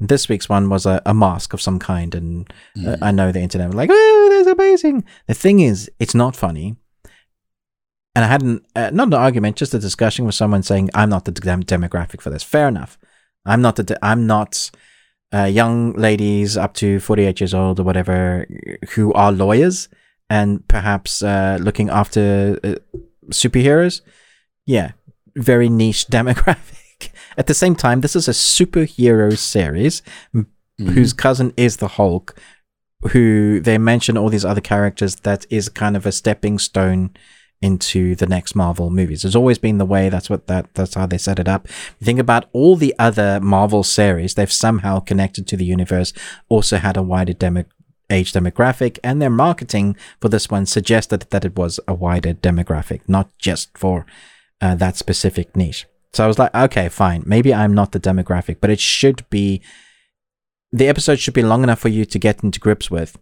This 0.00 0.28
week's 0.28 0.48
one 0.48 0.68
was 0.68 0.84
a, 0.84 1.00
a 1.06 1.14
mask 1.14 1.52
of 1.52 1.60
some 1.60 1.78
kind, 1.78 2.14
and 2.14 2.52
uh, 2.84 2.96
I 3.00 3.12
know 3.12 3.30
the 3.30 3.40
internet 3.40 3.68
was 3.68 3.76
like, 3.76 3.90
"Oh, 3.92 4.28
that's 4.32 4.48
amazing." 4.48 5.04
The 5.28 5.34
thing 5.34 5.60
is, 5.60 5.90
it's 6.00 6.14
not 6.14 6.34
funny. 6.34 6.76
And 8.14 8.24
I 8.24 8.28
had 8.28 8.42
an, 8.42 8.60
uh, 8.76 8.90
not 8.92 9.08
an 9.08 9.14
argument, 9.14 9.56
just 9.56 9.72
a 9.74 9.78
discussion 9.78 10.24
with 10.24 10.34
someone 10.34 10.62
saying, 10.62 10.90
"I'm 10.94 11.08
not 11.08 11.24
the 11.24 11.30
dem- 11.30 11.62
demographic 11.62 12.20
for 12.20 12.30
this." 12.30 12.42
Fair 12.42 12.66
enough. 12.68 12.98
I'm 13.46 13.62
not 13.62 13.76
the. 13.76 13.84
De- 13.84 14.04
I'm 14.04 14.26
not 14.26 14.70
uh, 15.32 15.44
young 15.44 15.92
ladies 15.94 16.56
up 16.56 16.74
to 16.74 17.00
48 17.00 17.40
years 17.40 17.54
old 17.54 17.80
or 17.80 17.84
whatever 17.84 18.46
who 18.90 19.12
are 19.14 19.32
lawyers 19.32 19.88
and 20.28 20.66
perhaps 20.68 21.22
uh, 21.22 21.58
looking 21.60 21.88
after 21.88 22.58
uh, 22.64 22.74
superheroes. 23.30 24.02
Yeah, 24.66 24.92
very 25.36 25.68
niche 25.68 26.06
demographic. 26.10 26.81
At 27.36 27.46
the 27.46 27.54
same 27.54 27.74
time, 27.74 28.00
this 28.00 28.16
is 28.16 28.28
a 28.28 28.32
superhero 28.32 29.36
series 29.36 30.02
mm-hmm. 30.34 30.88
whose 30.88 31.12
cousin 31.12 31.52
is 31.56 31.78
the 31.78 31.88
Hulk, 31.88 32.38
who 33.10 33.60
they 33.60 33.78
mention 33.78 34.16
all 34.16 34.28
these 34.28 34.44
other 34.44 34.60
characters 34.60 35.16
that 35.16 35.46
is 35.50 35.68
kind 35.68 35.96
of 35.96 36.06
a 36.06 36.12
stepping 36.12 36.58
stone 36.58 37.10
into 37.62 38.16
the 38.16 38.26
next 38.26 38.54
Marvel 38.56 38.90
movies. 38.90 39.24
It's 39.24 39.36
always 39.36 39.58
been 39.58 39.78
the 39.78 39.86
way. 39.86 40.08
That's 40.08 40.28
what 40.28 40.48
that 40.48 40.74
that's 40.74 40.94
how 40.94 41.06
they 41.06 41.18
set 41.18 41.38
it 41.38 41.48
up. 41.48 41.68
You 42.00 42.04
think 42.04 42.18
about 42.18 42.46
all 42.52 42.76
the 42.76 42.94
other 42.98 43.40
Marvel 43.40 43.84
series, 43.84 44.34
they've 44.34 44.52
somehow 44.52 44.98
connected 45.00 45.46
to 45.46 45.56
the 45.56 45.64
universe, 45.64 46.12
also 46.48 46.78
had 46.78 46.96
a 46.96 47.02
wider 47.02 47.32
demo 47.32 47.64
age 48.10 48.32
demographic, 48.32 48.98
and 49.02 49.22
their 49.22 49.30
marketing 49.30 49.96
for 50.20 50.28
this 50.28 50.50
one 50.50 50.66
suggested 50.66 51.22
that 51.30 51.44
it 51.44 51.56
was 51.56 51.80
a 51.88 51.94
wider 51.94 52.34
demographic, 52.34 53.00
not 53.08 53.30
just 53.38 53.76
for 53.78 54.04
uh, 54.60 54.74
that 54.74 54.96
specific 54.96 55.56
niche. 55.56 55.86
So 56.14 56.24
I 56.24 56.26
was 56.26 56.38
like, 56.38 56.54
okay, 56.54 56.88
fine. 56.88 57.22
Maybe 57.26 57.54
I'm 57.54 57.74
not 57.74 57.92
the 57.92 58.00
demographic, 58.00 58.58
but 58.60 58.70
it 58.70 58.80
should 58.80 59.28
be. 59.30 59.62
The 60.70 60.88
episode 60.88 61.18
should 61.18 61.34
be 61.34 61.42
long 61.42 61.62
enough 61.62 61.80
for 61.80 61.88
you 61.88 62.04
to 62.06 62.18
get 62.18 62.42
into 62.42 62.58
grips 62.58 62.90
with. 62.90 63.18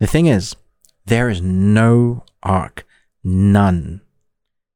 The 0.00 0.06
thing 0.06 0.26
is, 0.26 0.56
there 1.04 1.28
is 1.28 1.42
no 1.42 2.24
arc. 2.42 2.86
None. 3.22 4.00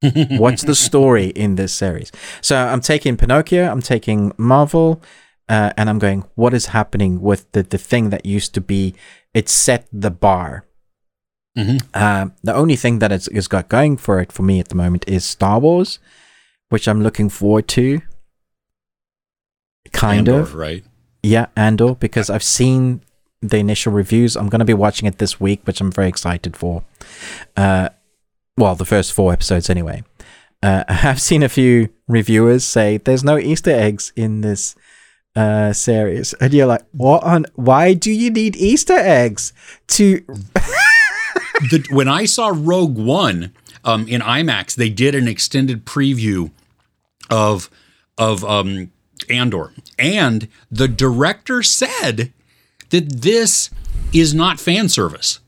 What's 0.31 0.63
the 0.63 0.75
story 0.75 1.27
in 1.27 1.55
this 1.55 1.73
series? 1.73 2.11
So 2.41 2.57
I'm 2.57 2.81
taking 2.81 3.17
Pinocchio, 3.17 3.71
I'm 3.71 3.83
taking 3.83 4.33
Marvel, 4.37 5.01
uh, 5.49 5.73
and 5.77 5.89
I'm 5.89 5.99
going, 5.99 6.25
what 6.35 6.55
is 6.55 6.67
happening 6.67 7.21
with 7.21 7.51
the, 7.53 7.63
the 7.63 7.79
thing 7.79 8.11
that 8.11 8.27
used 8.27 8.53
to 8.55 8.61
be, 8.61 8.95
it 9.33 9.49
set 9.49 9.87
the 9.93 10.11
bar. 10.11 10.67
Mm-hmm. 11.57 11.77
Uh, 11.95 12.29
the 12.43 12.55
only 12.55 12.77
thing 12.77 12.99
that 12.99 13.13
it's, 13.13 13.29
it's 13.29 13.47
got 13.47 13.69
going 13.69 13.97
for 13.97 14.21
it 14.21 14.33
for 14.33 14.43
me 14.43 14.59
at 14.59 14.69
the 14.69 14.75
moment 14.75 15.05
is 15.07 15.25
Star 15.25 15.59
Wars, 15.59 15.99
which 16.73 16.89
I'm 16.89 17.03
looking 17.03 17.29
forward 17.29 17.69
to. 17.69 18.01
Kind 19.93 20.29
Andor, 20.29 20.41
of. 20.41 20.55
Right. 20.55 20.83
Yeah, 21.23 21.47
Andor, 21.55 21.95
because 21.97 22.31
I've 22.31 22.43
seen 22.43 23.03
the 23.43 23.59
initial 23.59 23.93
reviews. 23.93 24.37
I'm 24.37 24.49
going 24.49 24.61
to 24.61 24.65
be 24.65 24.73
watching 24.73 25.07
it 25.07 25.19
this 25.19 25.39
week, 25.39 25.61
which 25.65 25.83
I'm 25.83 25.93
very 25.93 26.09
excited 26.09 26.57
for. 26.57 26.83
Uh, 27.59 27.91
well, 28.57 28.75
the 28.75 28.87
first 28.87 29.13
four 29.13 29.35
episodes 29.35 29.69
anyway. 29.69 30.03
Uh, 30.63 30.85
I've 30.89 31.21
seen 31.21 31.43
a 31.43 31.51
few 31.51 31.91
reviewers 32.09 32.65
say 32.65 32.97
there's 32.97 33.23
no 33.23 33.37
Easter 33.37 33.71
eggs 33.71 34.11
in 34.17 34.41
this 34.41 34.75
uh, 35.37 35.75
series, 35.75 36.33
and 36.35 36.55
you're 36.55 36.67
like, 36.67 36.87
what 36.93 37.23
on? 37.23 37.45
Why 37.55 37.93
do 37.93 38.11
you 38.11 38.31
need 38.31 38.57
Easter 38.57 38.97
eggs 38.97 39.53
to? 39.89 40.21
the, 41.71 41.87
when 41.91 42.09
I 42.09 42.25
saw 42.25 42.51
Rogue 42.55 42.97
One 42.97 43.53
um, 43.85 44.09
in 44.09 44.23
IMAX, 44.23 44.75
they 44.75 44.89
did 44.89 45.15
an 45.15 45.29
extended 45.29 45.85
preview 45.85 46.51
of 47.33 47.71
of 48.19 48.45
um, 48.45 48.93
Andor, 49.29 49.73
and 49.99 50.47
the 50.71 50.87
director 50.87 51.63
said 51.63 52.33
that 52.91 53.23
this 53.23 53.71
is 54.13 54.35
not 54.35 54.61
fan 54.61 54.89
service. 54.89 55.41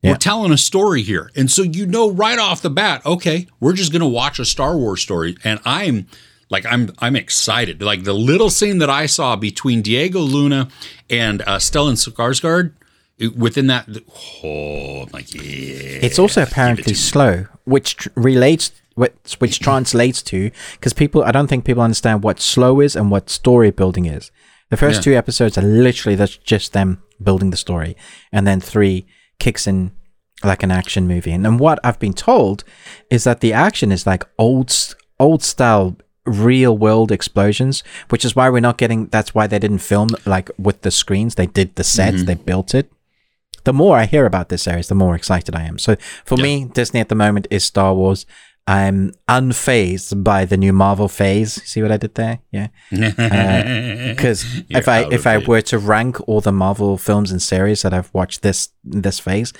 Yeah. 0.00 0.12
We're 0.12 0.18
telling 0.18 0.52
a 0.52 0.58
story 0.58 1.02
here. 1.02 1.30
And 1.36 1.50
so 1.50 1.62
you 1.62 1.86
know 1.86 2.10
right 2.10 2.38
off 2.38 2.62
the 2.62 2.70
bat, 2.70 3.04
okay, 3.06 3.46
we're 3.60 3.72
just 3.72 3.92
going 3.92 4.00
to 4.00 4.08
watch 4.08 4.38
a 4.38 4.44
Star 4.44 4.76
Wars 4.76 5.00
story 5.00 5.36
and 5.44 5.60
I'm 5.64 6.08
like 6.50 6.66
I'm 6.66 6.90
I'm 6.98 7.14
excited. 7.14 7.80
Like 7.82 8.02
the 8.02 8.12
little 8.12 8.50
scene 8.50 8.78
that 8.78 8.90
I 8.90 9.06
saw 9.06 9.36
between 9.36 9.80
Diego 9.80 10.18
Luna 10.20 10.68
and 11.08 11.42
uh, 11.42 11.58
Stellan 11.58 11.94
Skarsgård 11.94 12.72
within 13.36 13.68
that 13.68 13.88
oh, 14.42 15.02
I'm 15.02 15.10
like 15.12 15.32
yeah. 15.34 16.00
It's 16.02 16.18
also 16.18 16.42
apparently 16.42 16.94
slow, 16.94 17.46
which 17.64 17.96
tr- 17.96 18.08
relates 18.16 18.72
which, 18.94 19.36
which 19.38 19.60
translates 19.60 20.22
to 20.22 20.50
because 20.72 20.92
people 20.92 21.24
I 21.24 21.32
don't 21.32 21.46
think 21.46 21.64
people 21.64 21.82
understand 21.82 22.22
what 22.22 22.40
slow 22.40 22.80
is 22.80 22.96
and 22.96 23.10
what 23.10 23.30
story 23.30 23.70
building 23.70 24.06
is. 24.06 24.30
The 24.70 24.76
first 24.76 24.98
yeah. 24.98 25.02
two 25.02 25.14
episodes 25.16 25.58
are 25.58 25.62
literally 25.62 26.16
that's 26.16 26.36
just 26.36 26.72
them 26.72 27.02
building 27.22 27.50
the 27.50 27.56
story, 27.56 27.96
and 28.32 28.46
then 28.46 28.60
three 28.60 29.06
kicks 29.38 29.66
in 29.66 29.92
like 30.44 30.62
an 30.62 30.70
action 30.70 31.06
movie. 31.06 31.32
And, 31.32 31.46
and 31.46 31.60
what 31.60 31.78
I've 31.84 31.98
been 31.98 32.14
told 32.14 32.64
is 33.10 33.24
that 33.24 33.40
the 33.40 33.52
action 33.52 33.92
is 33.92 34.06
like 34.06 34.24
old 34.38 34.72
old 35.20 35.42
style 35.42 35.96
real 36.24 36.76
world 36.76 37.10
explosions, 37.10 37.82
which 38.08 38.24
is 38.24 38.36
why 38.36 38.48
we're 38.48 38.60
not 38.60 38.78
getting 38.78 39.06
that's 39.06 39.34
why 39.34 39.46
they 39.46 39.58
didn't 39.58 39.78
film 39.78 40.08
like 40.26 40.50
with 40.58 40.82
the 40.82 40.90
screens. 40.90 41.34
They 41.34 41.46
did 41.46 41.76
the 41.76 41.84
sets, 41.84 42.18
mm-hmm. 42.18 42.26
they 42.26 42.34
built 42.34 42.74
it. 42.74 42.90
The 43.64 43.72
more 43.72 43.96
I 43.96 44.06
hear 44.06 44.26
about 44.26 44.48
this 44.48 44.62
series, 44.62 44.88
the 44.88 44.94
more 44.94 45.14
excited 45.14 45.54
I 45.54 45.62
am. 45.62 45.78
So 45.78 45.96
for 46.24 46.36
yeah. 46.36 46.42
me, 46.42 46.64
Disney 46.64 47.00
at 47.00 47.08
the 47.08 47.14
moment 47.14 47.46
is 47.50 47.64
Star 47.64 47.94
Wars. 47.94 48.26
I'm 48.66 49.12
unfazed 49.28 50.22
by 50.22 50.44
the 50.44 50.56
new 50.56 50.72
Marvel 50.72 51.08
phase. 51.08 51.62
See 51.64 51.82
what 51.82 51.90
I 51.90 51.96
did 51.96 52.14
there? 52.14 52.40
Yeah. 52.52 52.68
Because 52.90 54.44
uh, 54.44 54.62
if 54.70 54.88
I 54.88 55.06
if 55.10 55.26
I 55.26 55.38
were 55.38 55.62
to 55.62 55.78
rank 55.78 56.20
all 56.28 56.40
the 56.40 56.52
Marvel 56.52 56.96
films 56.96 57.32
and 57.32 57.42
series 57.42 57.82
that 57.82 57.92
I've 57.92 58.12
watched 58.14 58.42
this 58.42 58.68
this 58.84 59.18
phase, 59.18 59.52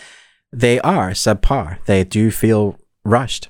they 0.52 0.78
are 0.80 1.10
subpar. 1.10 1.84
They 1.86 2.04
do 2.04 2.30
feel 2.30 2.78
rushed. 3.04 3.48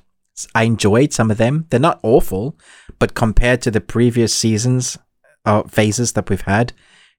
I 0.55 0.63
enjoyed 0.63 1.13
some 1.13 1.29
of 1.29 1.37
them. 1.37 1.67
They're 1.69 1.79
not 1.79 1.99
awful, 2.01 2.57
but 2.97 3.13
compared 3.13 3.61
to 3.61 3.71
the 3.71 3.81
previous 3.81 4.33
seasons 4.33 4.97
uh, 5.45 5.63
phases 5.63 6.13
that 6.13 6.29
we've 6.29 6.41
had, 6.41 6.73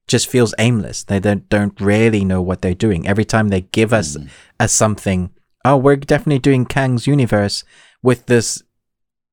just 0.07 0.27
feels 0.27 0.53
aimless. 0.59 1.03
They 1.03 1.21
don't 1.21 1.47
don't 1.47 1.79
really 1.79 2.25
know 2.25 2.41
what 2.41 2.61
they're 2.61 2.73
doing. 2.73 3.07
Every 3.07 3.25
time 3.25 3.47
they 3.47 3.61
give 3.61 3.93
us 3.93 4.17
mm. 4.17 4.27
a 4.59 4.67
something, 4.67 5.31
oh, 5.63 5.77
we're 5.77 5.95
definitely 5.95 6.39
doing 6.39 6.65
Kang's 6.65 7.07
universe 7.07 7.63
with 8.05 8.27
this 8.27 8.61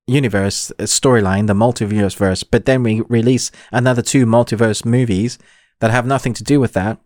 universe 0.06 0.72
uh, 0.72 0.84
storyline, 0.84 1.46
the 1.46 1.54
multiverse 1.54 2.16
verse, 2.16 2.42
but 2.42 2.64
then 2.64 2.82
we 2.82 3.02
release 3.02 3.50
another 3.70 4.02
two 4.02 4.24
multiverse 4.24 4.84
movies 4.84 5.38
that 5.80 5.90
have 5.90 6.06
nothing 6.06 6.32
to 6.32 6.42
do 6.42 6.58
with 6.58 6.72
that. 6.72 6.98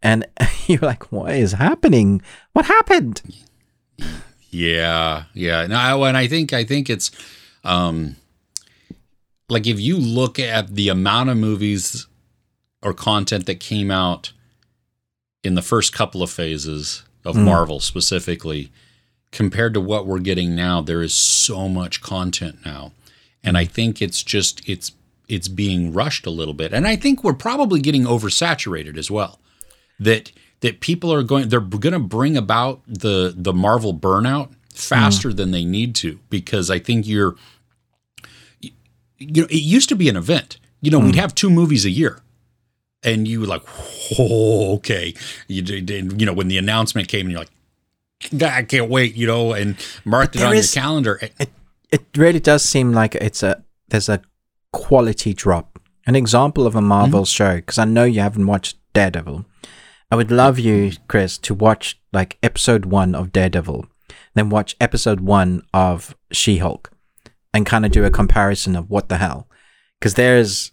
And 0.00 0.26
you're 0.66 0.78
like, 0.80 1.10
what 1.10 1.34
is 1.34 1.52
happening? 1.52 2.22
What 2.52 2.66
happened? 2.66 3.20
Yeah, 4.50 5.24
yeah. 5.34 5.66
No, 5.66 6.04
and 6.04 6.16
I 6.16 6.28
think 6.28 6.52
I 6.52 6.64
think 6.64 6.88
it's 6.88 7.10
um 7.64 8.16
like 9.48 9.66
if 9.66 9.80
you 9.80 9.96
look 9.96 10.38
at 10.38 10.74
the 10.74 10.88
amount 10.88 11.30
of 11.30 11.36
movies 11.36 12.06
or 12.82 12.94
content 12.94 13.46
that 13.46 13.60
came 13.60 13.90
out 13.90 14.32
in 15.42 15.54
the 15.54 15.62
first 15.62 15.92
couple 15.92 16.22
of 16.22 16.30
phases 16.30 17.02
of 17.24 17.34
mm. 17.34 17.44
Marvel 17.44 17.80
specifically, 17.80 18.70
compared 19.32 19.74
to 19.74 19.80
what 19.80 20.06
we're 20.06 20.20
getting 20.20 20.54
now, 20.54 20.80
there 20.80 21.02
is 21.02 21.14
so 21.14 21.68
much 21.68 22.00
content 22.00 22.58
now. 22.64 22.92
And 23.42 23.58
I 23.58 23.64
think 23.64 24.00
it's 24.00 24.22
just 24.22 24.66
it's 24.68 24.92
it's 25.28 25.48
being 25.48 25.92
rushed 25.92 26.26
a 26.26 26.30
little 26.30 26.54
bit. 26.54 26.72
And 26.72 26.86
I 26.86 26.94
think 26.94 27.24
we're 27.24 27.32
probably 27.32 27.80
getting 27.80 28.04
oversaturated 28.04 28.96
as 28.96 29.10
well. 29.10 29.40
That 29.98 30.30
that 30.60 30.80
people 30.80 31.12
are 31.12 31.22
going 31.22 31.48
they're 31.48 31.60
going 31.60 31.92
to 31.92 31.98
bring 31.98 32.36
about 32.36 32.82
the 32.86 33.34
the 33.36 33.52
Marvel 33.52 33.94
burnout 33.94 34.54
faster 34.72 35.30
mm. 35.30 35.36
than 35.36 35.50
they 35.50 35.64
need 35.64 35.94
to 35.96 36.20
because 36.30 36.70
I 36.70 36.78
think 36.78 37.06
you're 37.06 37.34
you 38.60 39.42
know 39.42 39.48
it 39.48 39.62
used 39.62 39.88
to 39.88 39.96
be 39.96 40.08
an 40.08 40.16
event. 40.16 40.58
You 40.80 40.90
know, 40.90 41.00
mm. 41.00 41.06
we'd 41.06 41.16
have 41.16 41.34
two 41.34 41.50
movies 41.50 41.84
a 41.84 41.90
year. 41.90 42.20
And 43.04 43.26
you 43.26 43.40
were 43.40 43.48
like, 43.48 43.62
oh, 44.16 44.76
okay. 44.76 45.12
You, 45.48 45.64
you 45.64 46.24
know, 46.24 46.32
when 46.32 46.46
the 46.46 46.56
announcement 46.56 47.08
came, 47.08 47.22
and 47.22 47.32
you're 47.32 47.40
like, 47.40 47.50
I 48.42 48.62
can't 48.62 48.88
wait, 48.88 49.14
you 49.14 49.26
know, 49.26 49.52
and 49.52 49.76
mark 50.04 50.36
it 50.36 50.42
on 50.42 50.54
is, 50.54 50.74
your 50.74 50.82
calendar. 50.82 51.18
It 51.20 51.50
it 51.90 52.04
really 52.16 52.40
does 52.40 52.64
seem 52.64 52.92
like 52.92 53.14
it's 53.14 53.42
a 53.42 53.62
there's 53.88 54.08
a 54.08 54.22
quality 54.72 55.34
drop. 55.34 55.78
An 56.06 56.16
example 56.16 56.66
of 56.66 56.74
a 56.74 56.80
Marvel 56.80 57.20
mm-hmm. 57.20 57.26
show 57.26 57.56
because 57.56 57.78
I 57.78 57.84
know 57.84 58.04
you 58.04 58.20
haven't 58.20 58.46
watched 58.46 58.76
Daredevil. 58.92 59.44
I 60.10 60.16
would 60.16 60.30
love 60.30 60.58
you, 60.58 60.92
Chris, 61.08 61.38
to 61.38 61.54
watch 61.54 62.00
like 62.12 62.38
episode 62.42 62.86
one 62.86 63.14
of 63.14 63.32
Daredevil, 63.32 63.86
then 64.34 64.50
watch 64.50 64.76
episode 64.80 65.20
one 65.20 65.62
of 65.72 66.14
She 66.32 66.58
Hulk, 66.58 66.90
and 67.54 67.64
kind 67.64 67.86
of 67.86 67.92
do 67.92 68.04
a 68.04 68.10
comparison 68.10 68.76
of 68.76 68.90
what 68.90 69.08
the 69.08 69.18
hell, 69.18 69.48
because 69.98 70.14
there's 70.14 70.72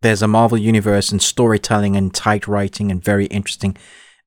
there's 0.00 0.22
a 0.22 0.28
Marvel 0.28 0.58
universe 0.58 1.12
and 1.12 1.22
storytelling 1.22 1.96
and 1.96 2.12
tight 2.12 2.48
writing 2.48 2.90
and 2.90 3.02
very 3.02 3.26
interesting 3.26 3.76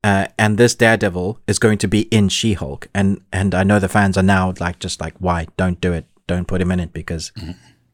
uh, 0.05 0.27
and 0.37 0.59
this 0.59 0.75
Daredevil 0.75 1.39
is 1.47 1.57
going 1.57 1.79
to 1.79 1.87
be 1.87 2.01
in 2.01 2.29
She-Hulk, 2.29 2.87
and 2.93 3.21
and 3.33 3.55
I 3.55 3.63
know 3.63 3.79
the 3.79 3.89
fans 3.89 4.19
are 4.19 4.23
now 4.23 4.53
like 4.59 4.77
just 4.77 5.01
like 5.01 5.15
why 5.17 5.47
don't 5.57 5.81
do 5.81 5.93
it, 5.93 6.05
don't 6.27 6.47
put 6.47 6.61
him 6.61 6.71
in 6.71 6.79
it 6.79 6.93
because 6.93 7.31
mm-hmm. 7.35 7.53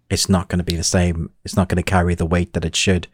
it's 0.09 0.27
not 0.27 0.49
going 0.49 0.57
to 0.57 0.65
be 0.65 0.75
the 0.75 0.83
same. 0.83 1.29
It's 1.45 1.55
not 1.55 1.69
going 1.69 1.81
to 1.81 1.89
carry 1.89 2.13
the 2.13 2.25
weight 2.25 2.51
that 2.51 2.65
it 2.65 2.75
should. 2.75 3.07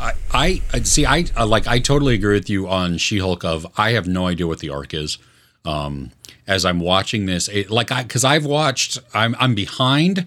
I, 0.00 0.60
I 0.72 0.80
see. 0.80 1.06
I 1.06 1.26
like. 1.44 1.68
I 1.68 1.78
totally 1.78 2.16
agree 2.16 2.34
with 2.34 2.50
you 2.50 2.66
on 2.68 2.98
She-Hulk. 2.98 3.44
Of 3.44 3.68
I 3.78 3.92
have 3.92 4.08
no 4.08 4.26
idea 4.26 4.48
what 4.48 4.58
the 4.58 4.70
arc 4.70 4.92
is. 4.92 5.18
Um, 5.64 6.10
as 6.48 6.64
I'm 6.64 6.80
watching 6.80 7.26
this, 7.26 7.46
it, 7.46 7.70
like 7.70 7.92
I 7.92 8.02
because 8.02 8.24
I've 8.24 8.46
watched. 8.46 8.98
I'm 9.14 9.36
I'm 9.38 9.54
behind, 9.54 10.26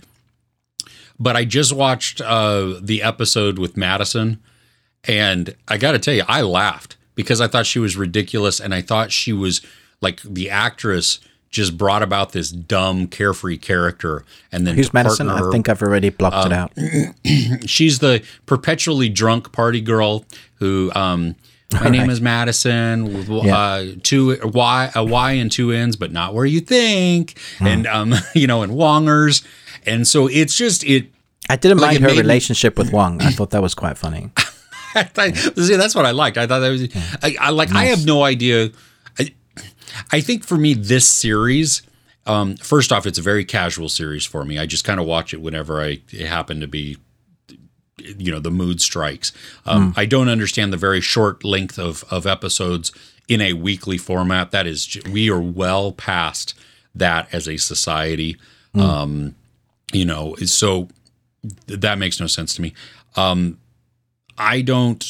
but 1.19 1.35
I 1.35 1.43
just 1.43 1.73
watched 1.73 2.21
uh, 2.21 2.75
the 2.81 3.03
episode 3.03 3.59
with 3.59 3.75
Madison 3.75 4.41
and 5.05 5.55
I 5.67 5.77
got 5.77 5.91
to 5.93 5.99
tell 5.99 6.13
you, 6.13 6.23
I 6.27 6.41
laughed 6.41 6.97
because 7.15 7.41
I 7.41 7.47
thought 7.47 7.65
she 7.65 7.79
was 7.79 7.95
ridiculous 7.97 8.59
and 8.59 8.73
I 8.73 8.81
thought 8.81 9.11
she 9.11 9.33
was 9.33 9.61
like 10.01 10.21
the 10.21 10.49
actress 10.49 11.19
just 11.49 11.77
brought 11.79 12.03
about 12.03 12.31
this 12.31 12.49
dumb, 12.51 13.07
carefree 13.07 13.57
character, 13.57 14.23
and 14.51 14.67
then 14.67 14.75
Who's 14.75 14.93
Madison? 14.93 15.29
I 15.29 15.49
think 15.49 15.67
I've 15.67 15.81
already 15.81 16.09
blocked 16.09 16.45
it 16.45 16.53
out. 16.53 16.71
she's 17.67 17.99
the 17.99 18.23
perpetually 18.45 19.09
drunk 19.09 19.51
party 19.51 19.81
girl 19.81 20.25
who 20.55 20.91
um 20.95 21.35
my 21.71 21.87
name 21.89 22.09
is 22.09 22.19
Madison 22.21 23.13
with 23.13 23.29
Yeah. 23.45 23.57
uh 23.57 23.85
two 24.03 24.37
y 24.43 24.91
a 24.95 25.03
y 25.03 25.31
and 25.33 25.51
two 25.51 25.71
n's 25.71 25.95
but 25.95 26.11
not 26.11 26.33
where 26.35 26.45
you 26.45 26.59
think 26.61 27.37
Hmm. 27.57 27.67
and 27.67 27.87
um 27.87 28.13
you 28.35 28.45
know 28.47 28.61
and 28.61 28.73
wongers 28.73 29.43
and 29.87 30.07
so 30.07 30.27
it's 30.27 30.55
just 30.55 30.83
it 30.83 31.07
I 31.49 31.55
didn't 31.55 31.79
like, 31.79 31.93
mind 31.93 32.03
her 32.03 32.07
made 32.09 32.15
me- 32.17 32.21
relationship 32.21 32.77
with 32.77 32.91
Wong. 32.93 33.21
I 33.23 33.31
thought 33.31 33.49
that 33.51 33.61
was 33.63 33.73
quite 33.73 33.97
funny. 33.97 34.29
Thought, 35.13 35.35
see, 35.35 35.75
that's 35.75 35.95
what 35.95 36.05
I 36.05 36.11
liked. 36.11 36.37
I 36.37 36.47
thought 36.47 36.59
that 36.59 36.69
was, 36.69 36.95
I, 37.21 37.35
I 37.39 37.49
like, 37.51 37.71
I 37.71 37.85
have 37.85 38.05
no 38.05 38.23
idea. 38.23 38.71
I, 39.19 39.33
I 40.11 40.21
think 40.21 40.43
for 40.43 40.57
me, 40.57 40.73
this 40.73 41.07
series, 41.07 41.83
um, 42.25 42.55
first 42.57 42.91
off, 42.91 43.05
it's 43.05 43.19
a 43.19 43.21
very 43.21 43.45
casual 43.45 43.89
series 43.89 44.25
for 44.25 44.45
me. 44.45 44.57
I 44.57 44.65
just 44.65 44.83
kind 44.83 44.99
of 44.99 45.05
watch 45.05 45.33
it 45.33 45.41
whenever 45.41 45.81
I 45.81 46.01
it 46.11 46.27
happen 46.27 46.59
to 46.59 46.67
be, 46.67 46.97
you 47.97 48.31
know, 48.31 48.39
the 48.39 48.51
mood 48.51 48.81
strikes. 48.81 49.31
Um, 49.65 49.93
I 49.97 50.05
don't 50.05 50.29
understand 50.29 50.71
the 50.71 50.77
very 50.77 51.01
short 51.01 51.43
length 51.43 51.77
of 51.77 52.03
of 52.11 52.25
episodes 52.25 52.91
in 53.27 53.41
a 53.41 53.53
weekly 53.53 53.97
format. 53.97 54.51
That 54.51 54.67
is, 54.67 54.97
we 55.11 55.29
are 55.29 55.41
well 55.41 55.91
past 55.91 56.53
that 56.95 57.33
as 57.33 57.47
a 57.47 57.57
society. 57.57 58.37
Um, 58.75 59.35
you 59.91 60.05
know, 60.05 60.35
so 60.35 60.87
that 61.67 61.97
makes 61.97 62.19
no 62.19 62.27
sense 62.27 62.53
to 62.55 62.61
me. 62.61 62.73
Um, 63.15 63.57
I 64.39 64.61
don't. 64.61 65.05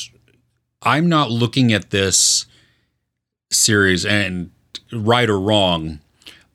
I'm 0.81 1.07
not 1.07 1.29
looking 1.31 1.71
at 1.71 1.91
this 1.91 2.45
series 3.51 4.05
and 4.05 4.51
right 4.91 5.29
or 5.29 5.39
wrong 5.39 5.99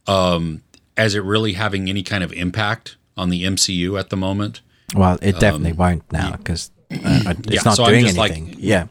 um, 0.07 0.63
as 0.97 1.15
it 1.15 1.21
really 1.23 1.55
having 1.55 1.89
any 1.89 2.03
kind 2.03 2.23
of 2.25 2.33
impact 2.33 2.97
on 3.17 3.31
the 3.31 3.45
MCU 3.45 3.99
at 3.99 4.11
the 4.11 4.17
moment. 4.17 4.61
Well, 4.95 5.19
it 5.23 5.39
definitely 5.41 5.73
won't 5.73 6.11
now 6.13 6.33
because 6.37 6.71
uh, 6.91 6.97
it's 7.01 7.27
Um, 7.27 7.43
Yeah, 7.49 7.61
not 7.65 7.77
so 7.77 7.87
doing 7.87 8.05
just 8.05 8.17
like- 8.19 8.33
anything. 8.33 8.57
yeah. 8.59 8.87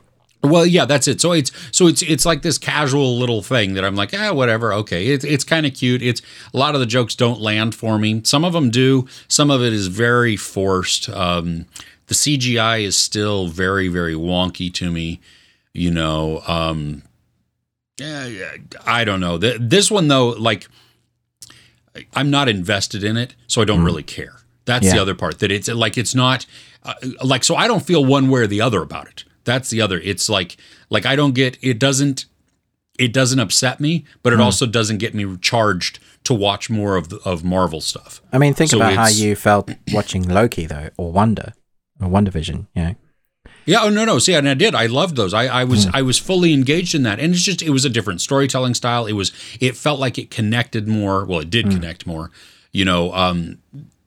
Well, 0.45 0.65
yeah, 0.65 0.83
that's 0.83 1.07
it. 1.07 1.21
So 1.21 1.31
it's 1.31 1.53
so 1.71 1.87
it's 1.87 2.01
it's 2.01 2.25
like 2.25 2.41
this 2.41 2.57
casual 2.57 3.17
little 3.17 3.41
thing 3.41 3.75
that 3.75 3.85
I'm 3.85 3.95
like, 3.95 4.13
ah, 4.13 4.33
whatever. 4.33 4.73
Okay, 4.73 5.07
it's 5.07 5.23
it's 5.23 5.45
kind 5.45 5.65
of 5.65 5.73
cute. 5.73 6.01
It's 6.01 6.21
a 6.53 6.57
lot 6.57 6.73
of 6.75 6.81
the 6.81 6.85
jokes 6.85 7.15
don't 7.15 7.39
land 7.39 7.73
for 7.73 7.97
me. 7.97 8.19
Some 8.25 8.43
of 8.43 8.51
them 8.51 8.69
do. 8.69 9.07
Some 9.29 9.49
of 9.49 9.61
it 9.63 9.71
is 9.71 9.87
very 9.87 10.35
forced. 10.35 11.07
Um, 11.07 11.65
the 12.07 12.13
CGI 12.13 12.83
is 12.83 12.97
still 12.97 13.47
very 13.47 13.87
very 13.87 14.15
wonky 14.15 14.73
to 14.75 14.91
me. 14.91 15.19
You 15.73 15.91
know, 15.91 16.43
um, 16.47 17.03
yeah, 17.97 18.27
yeah, 18.27 18.51
I 18.85 19.03
don't 19.03 19.19
know. 19.19 19.37
This 19.37 19.89
one 19.89 20.07
though, 20.07 20.29
like, 20.29 20.67
I'm 22.13 22.29
not 22.29 22.47
invested 22.47 23.03
in 23.03 23.17
it, 23.17 23.35
so 23.47 23.61
I 23.61 23.65
don't 23.65 23.83
really 23.83 24.03
care. 24.03 24.35
That's 24.65 24.91
the 24.91 24.99
other 24.99 25.15
part. 25.15 25.39
That 25.39 25.51
it's 25.51 25.67
like 25.67 25.97
it's 25.97 26.15
not 26.15 26.45
uh, 26.83 26.93
like 27.23 27.43
so. 27.43 27.55
I 27.55 27.67
don't 27.67 27.83
feel 27.83 28.05
one 28.05 28.29
way 28.29 28.41
or 28.41 28.47
the 28.47 28.61
other 28.61 28.81
about 28.81 29.07
it. 29.07 29.23
That's 29.43 29.69
the 29.69 29.81
other. 29.81 29.99
It's 29.99 30.29
like 30.29 30.57
like 30.89 31.05
I 31.05 31.15
don't 31.15 31.33
get 31.33 31.57
it. 31.61 31.79
Doesn't 31.79 32.25
it 32.99 33.11
doesn't 33.11 33.39
upset 33.39 33.79
me, 33.79 34.05
but 34.21 34.33
it 34.33 34.39
also 34.39 34.65
doesn't 34.65 34.99
get 34.99 35.13
me 35.13 35.37
charged 35.37 35.99
to 36.25 36.33
watch 36.33 36.69
more 36.69 36.95
of 36.95 37.09
the, 37.09 37.19
of 37.25 37.43
Marvel 37.43 37.81
stuff. 37.81 38.21
I 38.31 38.37
mean, 38.37 38.53
think 38.53 38.69
So 38.71 38.77
about 38.77 38.93
how 38.93 39.07
you 39.07 39.35
felt 39.35 39.71
watching 39.91 40.23
Loki, 40.23 40.67
though, 40.67 40.89
or 40.97 41.11
Wonder, 41.11 41.53
or 42.03 42.09
WandaVision. 42.09 42.67
You 42.75 42.95
Yeah, 43.65 43.79
oh 43.83 43.89
no, 43.89 44.03
no. 44.03 44.19
See, 44.19 44.33
and 44.33 44.47
I 44.47 44.53
did. 44.53 44.75
I 44.75 44.87
loved 44.87 45.15
those. 45.15 45.33
I, 45.33 45.45
I 45.45 45.63
was 45.63 45.87
I 45.93 46.01
was 46.01 46.19
fully 46.19 46.53
engaged 46.53 46.93
in 46.93 47.03
that, 47.03 47.19
and 47.19 47.33
it's 47.33 47.43
just 47.43 47.61
it 47.61 47.69
was 47.69 47.85
a 47.85 47.89
different 47.89 48.21
storytelling 48.21 48.73
style. 48.73 49.05
It 49.05 49.13
was 49.13 49.31
it 49.59 49.77
felt 49.77 49.99
like 49.99 50.17
it 50.17 50.29
connected 50.29 50.87
more. 50.87 51.25
Well, 51.25 51.39
it 51.39 51.49
did 51.49 51.69
connect 51.69 52.05
more. 52.05 52.31
You 52.71 52.85
know, 52.85 53.13
um, 53.13 53.59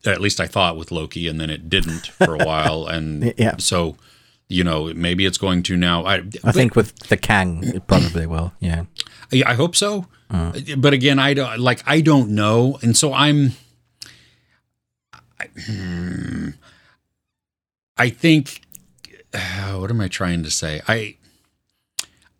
at 0.05 0.21
least 0.21 0.41
I 0.41 0.47
thought 0.47 0.77
with 0.77 0.91
Loki, 0.91 1.27
and 1.29 1.41
then 1.41 1.51
it 1.51 1.71
didn't 1.71 2.09
for 2.09 2.35
a 2.35 2.45
while, 2.45 2.87
and 2.95 3.33
Yeah. 3.39 3.57
So, 3.59 3.97
you 4.49 4.63
know, 4.63 4.93
maybe 4.95 5.25
it's 5.25 5.39
going 5.39 5.63
to 5.65 5.77
now. 5.77 6.05
I 6.05 6.23
I 6.45 6.53
think 6.53 6.77
with 6.77 6.95
the 7.09 7.17
Kang, 7.17 7.65
it 7.65 7.87
probably 7.87 8.27
will. 8.27 8.53
Yeah. 8.61 8.85
I 9.33 9.55
hope 9.55 9.75
so. 9.75 10.07
But 10.77 10.93
again, 10.93 11.19
I 11.19 11.35
don't 11.35 11.59
like 11.61 11.83
I 11.87 12.01
don't 12.01 12.31
know, 12.31 12.79
and 12.83 12.97
so 12.97 13.13
I'm. 13.15 13.53
I, 15.39 15.49
hmm, 15.67 16.49
I 17.97 18.11
think. 18.11 18.61
uh, 19.35 19.75
what 19.79 19.91
am 19.91 20.01
I 20.01 20.09
trying 20.09 20.43
to 20.43 20.51
say? 20.51 20.81
I. 20.89 21.17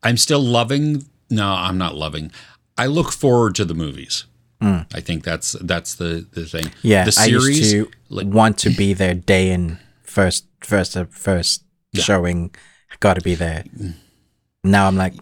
I'm 0.03 0.17
still 0.17 0.41
loving. 0.41 1.07
No, 1.31 1.49
I'm 1.49 1.79
not 1.79 1.95
loving. 1.97 2.31
I 2.79 2.87
look 2.87 3.11
forward 3.13 3.55
to 3.57 3.65
the 3.65 3.75
movies. 3.75 4.25
I 4.61 5.01
think 5.01 5.23
that's 5.23 5.53
that's 5.61 5.95
the 5.95 6.27
the 6.33 6.45
thing. 6.45 6.73
Yeah, 6.83 7.05
the 7.05 7.17
I 7.21 7.27
used 7.27 7.71
to 7.71 7.91
like- 8.09 8.27
want 8.27 8.59
to 8.59 8.71
be 8.71 8.95
there 9.03 9.15
day 9.15 9.51
in 9.53 9.79
first, 10.03 10.47
first, 10.61 10.97
uh, 10.97 11.05
first 11.11 11.63
showing. 11.95 12.53
Got 13.01 13.15
to 13.15 13.21
be 13.21 13.35
there. 13.37 13.65
Now 14.65 14.89
I'm 14.89 14.97
like, 14.97 15.15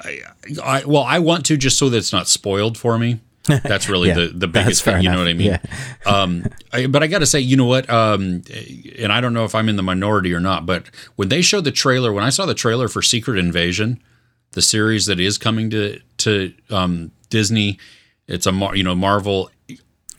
I, 0.00 0.20
I 0.64 0.84
well, 0.84 1.02
I 1.04 1.18
want 1.20 1.44
to 1.46 1.56
just 1.56 1.78
so 1.78 1.88
that 1.90 1.96
it's 1.98 2.12
not 2.12 2.26
spoiled 2.28 2.76
for 2.78 2.98
me. 2.98 3.20
That's 3.64 3.88
really 3.88 4.08
Yeah, 4.08 4.14
the 4.14 4.26
the 4.28 4.46
biggest 4.48 4.84
thing. 4.84 5.02
You 5.02 5.10
know 5.10 5.18
what 5.18 5.28
I 5.28 5.32
mean? 5.34 5.48
Yeah. 5.48 5.58
um, 6.06 6.44
I, 6.72 6.86
but 6.86 7.02
I 7.02 7.08
got 7.08 7.18
to 7.18 7.26
say, 7.26 7.40
you 7.40 7.56
know 7.56 7.64
what? 7.64 7.90
Um, 7.90 8.42
and 8.98 9.12
I 9.12 9.20
don't 9.20 9.34
know 9.34 9.44
if 9.44 9.54
I'm 9.54 9.68
in 9.68 9.76
the 9.76 9.82
minority 9.82 10.32
or 10.32 10.40
not, 10.40 10.64
but 10.64 10.86
when 11.16 11.28
they 11.28 11.42
showed 11.42 11.64
the 11.64 11.72
trailer, 11.72 12.12
when 12.12 12.24
I 12.24 12.30
saw 12.30 12.46
the 12.46 12.54
trailer 12.54 12.88
for 12.88 13.02
Secret 13.02 13.38
Invasion, 13.38 14.00
the 14.52 14.62
series 14.62 15.06
that 15.06 15.18
is 15.18 15.38
coming 15.38 15.70
to 15.70 16.00
to 16.18 16.54
um, 16.70 17.10
Disney, 17.30 17.78
it's 18.28 18.46
a 18.46 18.52
Mar- 18.52 18.76
you 18.76 18.84
know 18.84 18.94
Marvel. 18.94 19.50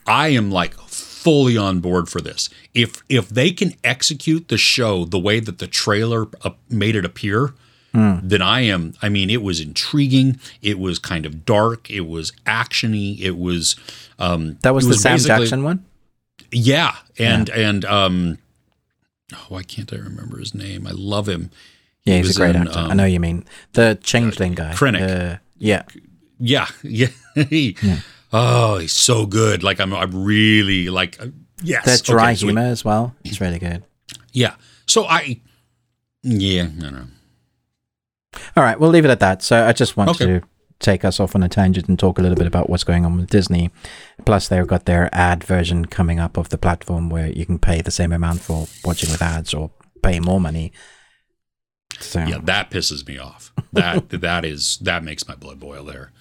I 0.05 0.29
am 0.29 0.51
like 0.51 0.73
fully 0.73 1.55
on 1.55 1.79
board 1.79 2.09
for 2.09 2.19
this. 2.19 2.49
If 2.73 3.01
if 3.07 3.29
they 3.29 3.51
can 3.51 3.73
execute 3.85 4.49
the 4.49 4.57
show 4.57 5.05
the 5.05 5.19
way 5.19 5.39
that 5.39 5.59
the 5.59 5.67
trailer 5.67 6.27
uh, 6.41 6.51
made 6.69 6.97
it 6.97 7.05
appear, 7.05 7.53
then 7.93 8.41
I 8.41 8.61
am. 8.61 8.93
I 9.01 9.09
mean, 9.09 9.29
it 9.29 9.41
was 9.43 9.59
intriguing. 9.59 10.39
It 10.61 10.79
was 10.79 10.97
kind 10.99 11.25
of 11.25 11.45
dark. 11.45 11.89
It 11.91 12.01
was 12.07 12.31
actiony. 12.45 13.19
It 13.19 13.37
was. 13.37 13.75
Um, 14.19 14.57
that 14.61 14.73
was 14.73 14.85
it 14.85 14.89
the 14.89 14.95
Sam 14.95 15.19
Jackson 15.19 15.63
one. 15.63 15.85
Yeah, 16.51 16.95
and 17.19 17.49
and 17.49 17.85
um, 17.85 18.37
oh, 19.33 19.45
why 19.49 19.63
can't 19.63 19.91
I 19.93 19.97
remember 19.97 20.39
his 20.39 20.53
name? 20.55 20.87
I 20.87 20.91
love 20.93 21.27
him. 21.29 21.51
Yeah, 22.05 22.13
He 22.15 22.17
he's 22.19 22.27
was 22.29 22.37
a 22.37 22.39
great 22.39 22.55
in, 22.55 22.67
actor. 22.67 22.79
I 22.79 22.91
um, 22.91 22.97
know 22.97 23.05
you 23.05 23.19
mean 23.19 23.45
the 23.73 23.97
Changeling 24.01 24.53
guy. 24.55 24.73
Krennic. 24.73 24.99
The- 24.99 25.39
yeah, 25.57 25.83
Yeah, 26.39 26.67
yeah. 26.83 27.07
He- 27.35 27.77
Oh, 28.35 28.79
he's 28.79 28.91
so 28.93 29.27
good. 29.27 29.61
Like 29.63 29.79
I'm, 29.79 29.93
I'm 29.93 30.23
really 30.23 30.89
like 30.89 31.21
uh, 31.21 31.27
yes. 31.61 31.85
the 32.01 32.03
dry 32.03 32.31
okay, 32.31 32.35
so 32.35 32.47
we- 32.47 32.57
as 32.57 32.83
well. 32.83 33.13
It's 33.23 33.39
really 33.39 33.59
good. 33.59 33.83
yeah. 34.31 34.55
So 34.87 35.05
I, 35.05 35.39
yeah, 36.23 36.67
no, 36.75 36.89
no. 36.89 37.05
All 38.57 38.63
right, 38.63 38.79
we'll 38.79 38.89
leave 38.89 39.05
it 39.05 39.11
at 39.11 39.19
that. 39.19 39.41
So 39.41 39.65
I 39.65 39.73
just 39.73 39.95
want 39.97 40.09
Okay. 40.11 40.25
to 40.25 40.41
take 40.79 41.05
us 41.05 41.19
off 41.19 41.35
on 41.35 41.43
a 41.43 41.49
tangent 41.49 41.87
and 41.87 41.97
talk 41.97 42.17
a 42.19 42.21
little 42.21 42.35
bit 42.35 42.47
about 42.47 42.69
what's 42.69 42.83
going 42.83 43.05
on 43.05 43.15
with 43.17 43.29
Disney. 43.29 43.69
Plus, 44.25 44.47
they've 44.47 44.67
got 44.67 44.85
their 44.85 45.09
ad 45.13 45.43
version 45.43 45.85
coming 45.85 46.19
up 46.19 46.35
of 46.37 46.49
the 46.49 46.57
platform 46.57 47.09
where 47.09 47.27
you 47.27 47.45
can 47.45 47.57
pay 47.59 47.81
the 47.81 47.91
same 47.91 48.11
amount 48.11 48.41
for 48.41 48.67
watching 48.83 49.09
with 49.11 49.21
ads 49.21 49.53
or 49.53 49.71
pay 50.01 50.19
more 50.19 50.41
money. 50.41 50.71
So 51.99 52.19
Yeah, 52.25 52.39
that 52.43 52.69
pisses 52.71 53.07
me 53.07 53.17
off. 53.17 53.53
That 53.71 54.09
that 54.21 54.43
is 54.45 54.77
that 54.81 55.03
makes 55.03 55.27
my 55.27 55.35
blood 55.35 55.59
boil 55.59 55.83
there. 55.85 56.11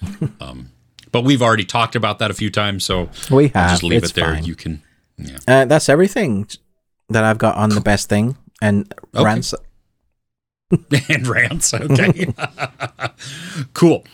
Um, 0.40 0.70
but 1.10 1.22
we've 1.24 1.42
already 1.42 1.64
talked 1.64 1.96
about 1.96 2.18
that 2.20 2.30
a 2.30 2.34
few 2.34 2.50
times, 2.50 2.84
so 2.84 3.08
we 3.30 3.46
I'll 3.54 3.62
have. 3.62 3.70
just 3.70 3.82
leave 3.82 4.02
it's 4.04 4.12
it 4.12 4.14
there. 4.14 4.34
fine. 4.34 4.44
You 4.44 4.54
can. 4.54 4.82
Yeah. 5.18 5.38
Uh, 5.48 5.64
that's 5.64 5.88
everything 5.88 6.46
that 7.08 7.24
I've 7.24 7.38
got 7.38 7.56
on 7.56 7.70
the 7.70 7.80
best 7.80 8.08
thing 8.08 8.36
and 8.60 8.92
Okay. 9.14 9.24
rants. 9.24 9.54
and 11.08 11.26
rants. 11.26 11.74
Okay. 11.74 12.32
cool. 13.74 14.04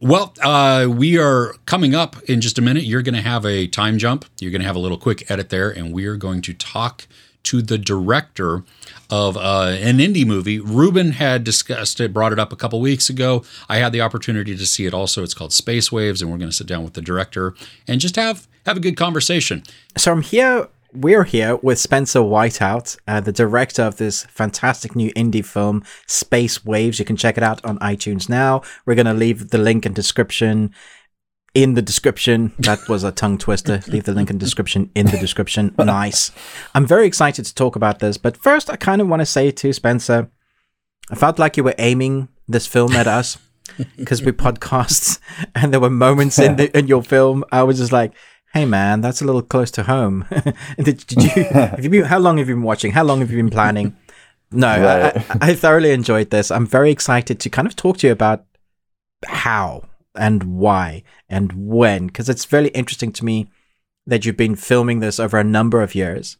Well, 0.00 0.34
uh, 0.42 0.86
we 0.90 1.18
are 1.18 1.54
coming 1.66 1.94
up 1.94 2.22
in 2.24 2.40
just 2.40 2.58
a 2.58 2.62
minute. 2.62 2.84
You're 2.84 3.02
going 3.02 3.14
to 3.14 3.22
have 3.22 3.46
a 3.46 3.66
time 3.66 3.96
jump. 3.98 4.26
You're 4.38 4.50
going 4.50 4.60
to 4.60 4.66
have 4.66 4.76
a 4.76 4.80
little 4.80 4.98
quick 4.98 5.30
edit 5.30 5.48
there, 5.48 5.70
and 5.70 5.92
we 5.92 6.04
are 6.06 6.16
going 6.16 6.42
to 6.42 6.52
talk 6.52 7.06
to 7.44 7.62
the 7.62 7.78
director 7.78 8.64
of 9.10 9.36
uh, 9.36 9.76
an 9.78 9.98
indie 9.98 10.26
movie. 10.26 10.58
Ruben 10.58 11.12
had 11.12 11.44
discussed 11.44 12.00
it, 12.00 12.12
brought 12.12 12.32
it 12.32 12.38
up 12.38 12.52
a 12.52 12.56
couple 12.56 12.80
weeks 12.80 13.08
ago. 13.08 13.44
I 13.68 13.76
had 13.76 13.92
the 13.92 14.00
opportunity 14.00 14.56
to 14.56 14.66
see 14.66 14.86
it 14.86 14.94
also. 14.94 15.22
It's 15.22 15.34
called 15.34 15.52
Space 15.52 15.92
Waves, 15.92 16.20
and 16.20 16.30
we're 16.30 16.38
going 16.38 16.50
to 16.50 16.56
sit 16.56 16.66
down 16.66 16.84
with 16.84 16.94
the 16.94 17.02
director 17.02 17.54
and 17.86 18.00
just 18.00 18.16
have 18.16 18.48
have 18.66 18.76
a 18.78 18.80
good 18.80 18.96
conversation. 18.96 19.62
So 19.96 20.12
I'm 20.12 20.22
here. 20.22 20.68
We're 20.94 21.24
here 21.24 21.56
with 21.56 21.80
Spencer 21.80 22.20
Whiteout, 22.20 22.96
uh, 23.08 23.20
the 23.20 23.32
director 23.32 23.82
of 23.82 23.96
this 23.96 24.24
fantastic 24.26 24.94
new 24.94 25.12
indie 25.14 25.44
film, 25.44 25.82
Space 26.06 26.64
Waves. 26.64 27.00
You 27.00 27.04
can 27.04 27.16
check 27.16 27.36
it 27.36 27.42
out 27.42 27.64
on 27.64 27.80
iTunes 27.80 28.28
now. 28.28 28.62
We're 28.86 28.94
going 28.94 29.06
to 29.06 29.14
leave 29.14 29.50
the 29.50 29.58
link 29.58 29.84
and 29.84 29.94
description. 29.94 30.72
In 31.52 31.74
the 31.74 31.82
description. 31.82 32.52
That 32.58 32.88
was 32.88 33.04
a 33.04 33.12
tongue 33.12 33.38
twister. 33.38 33.80
Leave 33.86 34.02
the 34.02 34.12
link 34.12 34.28
in 34.28 34.38
description 34.38 34.90
in 34.96 35.06
the 35.06 35.18
description. 35.18 35.72
Nice. 35.78 36.32
I'm 36.74 36.84
very 36.84 37.06
excited 37.06 37.44
to 37.44 37.54
talk 37.54 37.76
about 37.76 38.00
this, 38.00 38.16
but 38.16 38.36
first, 38.36 38.68
I 38.68 38.74
kind 38.74 39.00
of 39.00 39.06
want 39.06 39.20
to 39.20 39.26
say 39.26 39.52
to 39.52 39.72
Spencer, 39.72 40.32
I 41.10 41.14
felt 41.14 41.38
like 41.38 41.56
you 41.56 41.62
were 41.62 41.76
aiming 41.78 42.26
this 42.48 42.66
film 42.66 42.94
at 42.94 43.06
us. 43.06 43.38
because 43.96 44.22
we 44.22 44.30
podcast, 44.30 45.18
and 45.54 45.72
there 45.72 45.80
were 45.80 45.90
moments 45.90 46.38
in 46.38 46.56
the, 46.56 46.76
in 46.76 46.86
your 46.86 47.02
film. 47.02 47.44
I 47.50 47.62
was 47.62 47.78
just 47.78 47.92
like, 47.92 48.12
"Hey, 48.54 48.64
man, 48.64 49.02
that's 49.02 49.20
a 49.20 49.24
little 49.26 49.42
close 49.42 49.70
to 49.72 49.82
home." 49.82 50.24
did, 50.78 51.06
did 51.06 51.22
you? 51.22 51.44
have 51.50 51.84
you 51.84 51.90
been, 51.90 52.04
how 52.04 52.18
long 52.18 52.38
have 52.38 52.48
you 52.48 52.54
been 52.54 52.64
watching? 52.64 52.92
How 52.92 53.04
long 53.04 53.20
have 53.20 53.30
you 53.30 53.36
been 53.36 53.50
planning? 53.50 53.94
No, 54.50 54.68
right. 54.68 55.16
I, 55.30 55.50
I 55.50 55.54
thoroughly 55.54 55.90
enjoyed 55.90 56.30
this. 56.30 56.50
I'm 56.50 56.66
very 56.66 56.90
excited 56.90 57.40
to 57.40 57.50
kind 57.50 57.66
of 57.66 57.76
talk 57.76 57.98
to 57.98 58.06
you 58.06 58.12
about 58.12 58.44
how 59.26 59.84
and 60.14 60.44
why 60.44 61.02
and 61.28 61.52
when, 61.52 62.06
because 62.06 62.28
it's 62.28 62.44
very 62.44 62.68
interesting 62.68 63.12
to 63.12 63.24
me 63.24 63.50
that 64.06 64.24
you've 64.24 64.36
been 64.36 64.56
filming 64.56 65.00
this 65.00 65.18
over 65.18 65.38
a 65.38 65.44
number 65.44 65.82
of 65.82 65.94
years. 65.94 66.36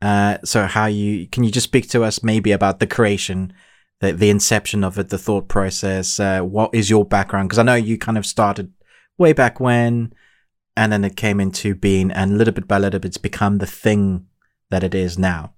Uh, 0.00 0.38
so 0.44 0.66
how 0.66 0.86
you 0.86 1.26
can 1.28 1.44
you 1.44 1.50
just 1.50 1.64
speak 1.64 1.88
to 1.88 2.02
us 2.02 2.22
maybe 2.22 2.52
about 2.52 2.80
the 2.80 2.86
creation, 2.86 3.52
the 4.00 4.12
the 4.12 4.30
inception 4.30 4.82
of 4.84 4.98
it, 4.98 5.08
the 5.08 5.18
thought 5.18 5.48
process. 5.48 6.18
Uh, 6.18 6.40
what 6.40 6.74
is 6.74 6.90
your 6.90 7.04
background? 7.04 7.48
Because 7.48 7.58
I 7.58 7.62
know 7.62 7.74
you 7.74 7.98
kind 7.98 8.18
of 8.18 8.26
started 8.26 8.72
way 9.16 9.32
back 9.32 9.60
when, 9.60 10.12
and 10.76 10.92
then 10.92 11.04
it 11.04 11.16
came 11.16 11.40
into 11.40 11.74
being, 11.74 12.10
and 12.10 12.38
little 12.38 12.54
bit 12.54 12.68
by 12.68 12.78
little 12.78 13.00
bit, 13.00 13.08
it's 13.08 13.18
become 13.18 13.58
the 13.58 13.66
thing 13.66 14.26
that 14.70 14.82
it 14.82 14.94
is 14.94 15.18
now. 15.18 15.52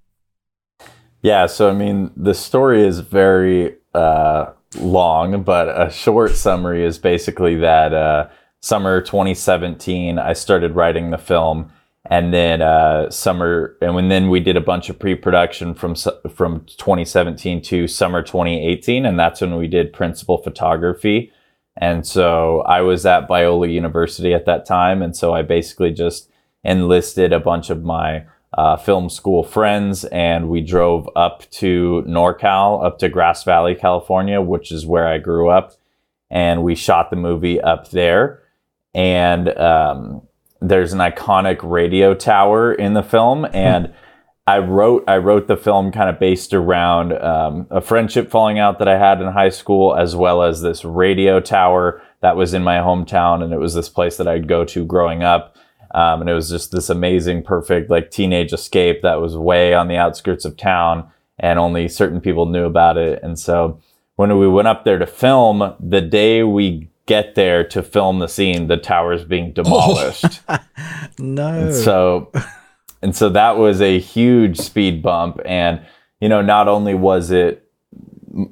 Yeah, 1.22 1.46
so 1.46 1.70
I 1.70 1.72
mean, 1.72 2.10
the 2.16 2.34
story 2.34 2.86
is 2.86 3.00
very 3.00 3.76
uh, 3.94 4.52
long, 4.78 5.42
but 5.42 5.68
a 5.68 5.90
short 5.90 6.32
summary 6.32 6.84
is 6.84 6.98
basically 6.98 7.54
that 7.56 7.94
uh, 7.94 8.28
summer 8.60 9.00
2017, 9.00 10.18
I 10.18 10.32
started 10.32 10.74
writing 10.74 11.10
the 11.10 11.18
film, 11.18 11.70
and 12.10 12.34
then 12.34 12.60
uh, 12.60 13.08
summer, 13.08 13.76
and 13.80 13.94
when 13.94 14.08
then 14.08 14.28
we 14.28 14.40
did 14.40 14.56
a 14.56 14.60
bunch 14.60 14.90
of 14.90 14.98
pre-production 14.98 15.74
from 15.74 15.94
from 15.94 16.66
2017 16.66 17.62
to 17.62 17.88
summer 17.88 18.22
2018, 18.22 19.06
and 19.06 19.18
that's 19.18 19.40
when 19.40 19.56
we 19.56 19.68
did 19.68 19.92
principal 19.92 20.38
photography. 20.38 21.32
And 21.76 22.06
so 22.06 22.60
I 22.62 22.82
was 22.82 23.04
at 23.04 23.28
Biola 23.28 23.72
University 23.72 24.32
at 24.32 24.46
that 24.46 24.64
time, 24.64 25.02
and 25.02 25.16
so 25.16 25.34
I 25.34 25.42
basically 25.42 25.90
just 25.90 26.30
enlisted 26.62 27.32
a 27.32 27.40
bunch 27.40 27.68
of 27.70 27.82
my 27.82 28.24
uh, 28.56 28.76
film 28.76 29.10
school 29.10 29.42
friends, 29.42 30.04
and 30.04 30.48
we 30.48 30.60
drove 30.60 31.08
up 31.16 31.48
to 31.50 32.04
NorCal, 32.06 32.84
up 32.84 32.98
to 33.00 33.08
Grass 33.08 33.42
Valley, 33.42 33.74
California, 33.74 34.40
which 34.40 34.70
is 34.70 34.86
where 34.86 35.08
I 35.08 35.18
grew 35.18 35.48
up, 35.48 35.72
and 36.30 36.62
we 36.62 36.74
shot 36.76 37.10
the 37.10 37.16
movie 37.16 37.60
up 37.60 37.90
there. 37.90 38.42
And 38.94 39.48
um, 39.58 40.22
there's 40.60 40.92
an 40.92 41.00
iconic 41.00 41.58
radio 41.62 42.14
tower 42.14 42.72
in 42.72 42.94
the 42.94 43.02
film, 43.02 43.46
and 43.52 43.92
I 44.46 44.58
wrote 44.58 45.04
I 45.08 45.16
wrote 45.18 45.46
the 45.46 45.56
film 45.56 45.90
kind 45.90 46.10
of 46.10 46.18
based 46.18 46.52
around 46.52 47.12
um, 47.14 47.66
a 47.70 47.80
friendship 47.80 48.30
falling 48.30 48.58
out 48.58 48.78
that 48.78 48.88
I 48.88 48.98
had 48.98 49.20
in 49.20 49.28
high 49.28 49.48
school, 49.48 49.94
as 49.94 50.14
well 50.14 50.42
as 50.42 50.60
this 50.60 50.84
radio 50.84 51.40
tower 51.40 52.02
that 52.20 52.36
was 52.36 52.52
in 52.54 52.62
my 52.62 52.76
hometown, 52.76 53.42
and 53.42 53.52
it 53.52 53.58
was 53.58 53.74
this 53.74 53.88
place 53.88 54.16
that 54.18 54.28
I'd 54.28 54.48
go 54.48 54.64
to 54.66 54.84
growing 54.84 55.22
up 55.22 55.56
um, 55.94 56.20
and 56.20 56.28
it 56.28 56.34
was 56.34 56.50
just 56.50 56.72
this 56.72 56.90
amazing, 56.90 57.44
perfect, 57.44 57.88
like 57.88 58.10
teenage 58.10 58.52
escape 58.52 59.02
that 59.02 59.20
was 59.20 59.36
way 59.36 59.74
on 59.74 59.86
the 59.86 59.96
outskirts 59.96 60.44
of 60.44 60.56
town 60.56 61.08
and 61.38 61.58
only 61.58 61.88
certain 61.88 62.20
people 62.20 62.46
knew 62.46 62.64
about 62.64 62.98
it. 62.98 63.22
And 63.22 63.38
so 63.38 63.80
when 64.16 64.36
we 64.36 64.48
went 64.48 64.66
up 64.66 64.84
there 64.84 64.98
to 64.98 65.06
film, 65.06 65.74
the 65.78 66.00
day 66.00 66.42
we 66.42 66.90
get 67.06 67.36
there 67.36 67.62
to 67.68 67.80
film 67.80 68.18
the 68.18 68.26
scene, 68.26 68.66
the 68.66 68.76
tower's 68.76 69.24
being 69.24 69.52
demolished. 69.54 70.40
Oh. 70.48 70.58
no. 71.18 71.46
And 71.46 71.74
so, 71.74 72.32
and 73.04 73.14
so 73.14 73.28
that 73.28 73.58
was 73.58 73.82
a 73.82 73.98
huge 73.98 74.58
speed 74.58 75.02
bump. 75.02 75.38
And, 75.44 75.82
you 76.20 76.28
know, 76.30 76.40
not 76.40 76.68
only 76.68 76.94
was 76.94 77.30
it 77.30 77.70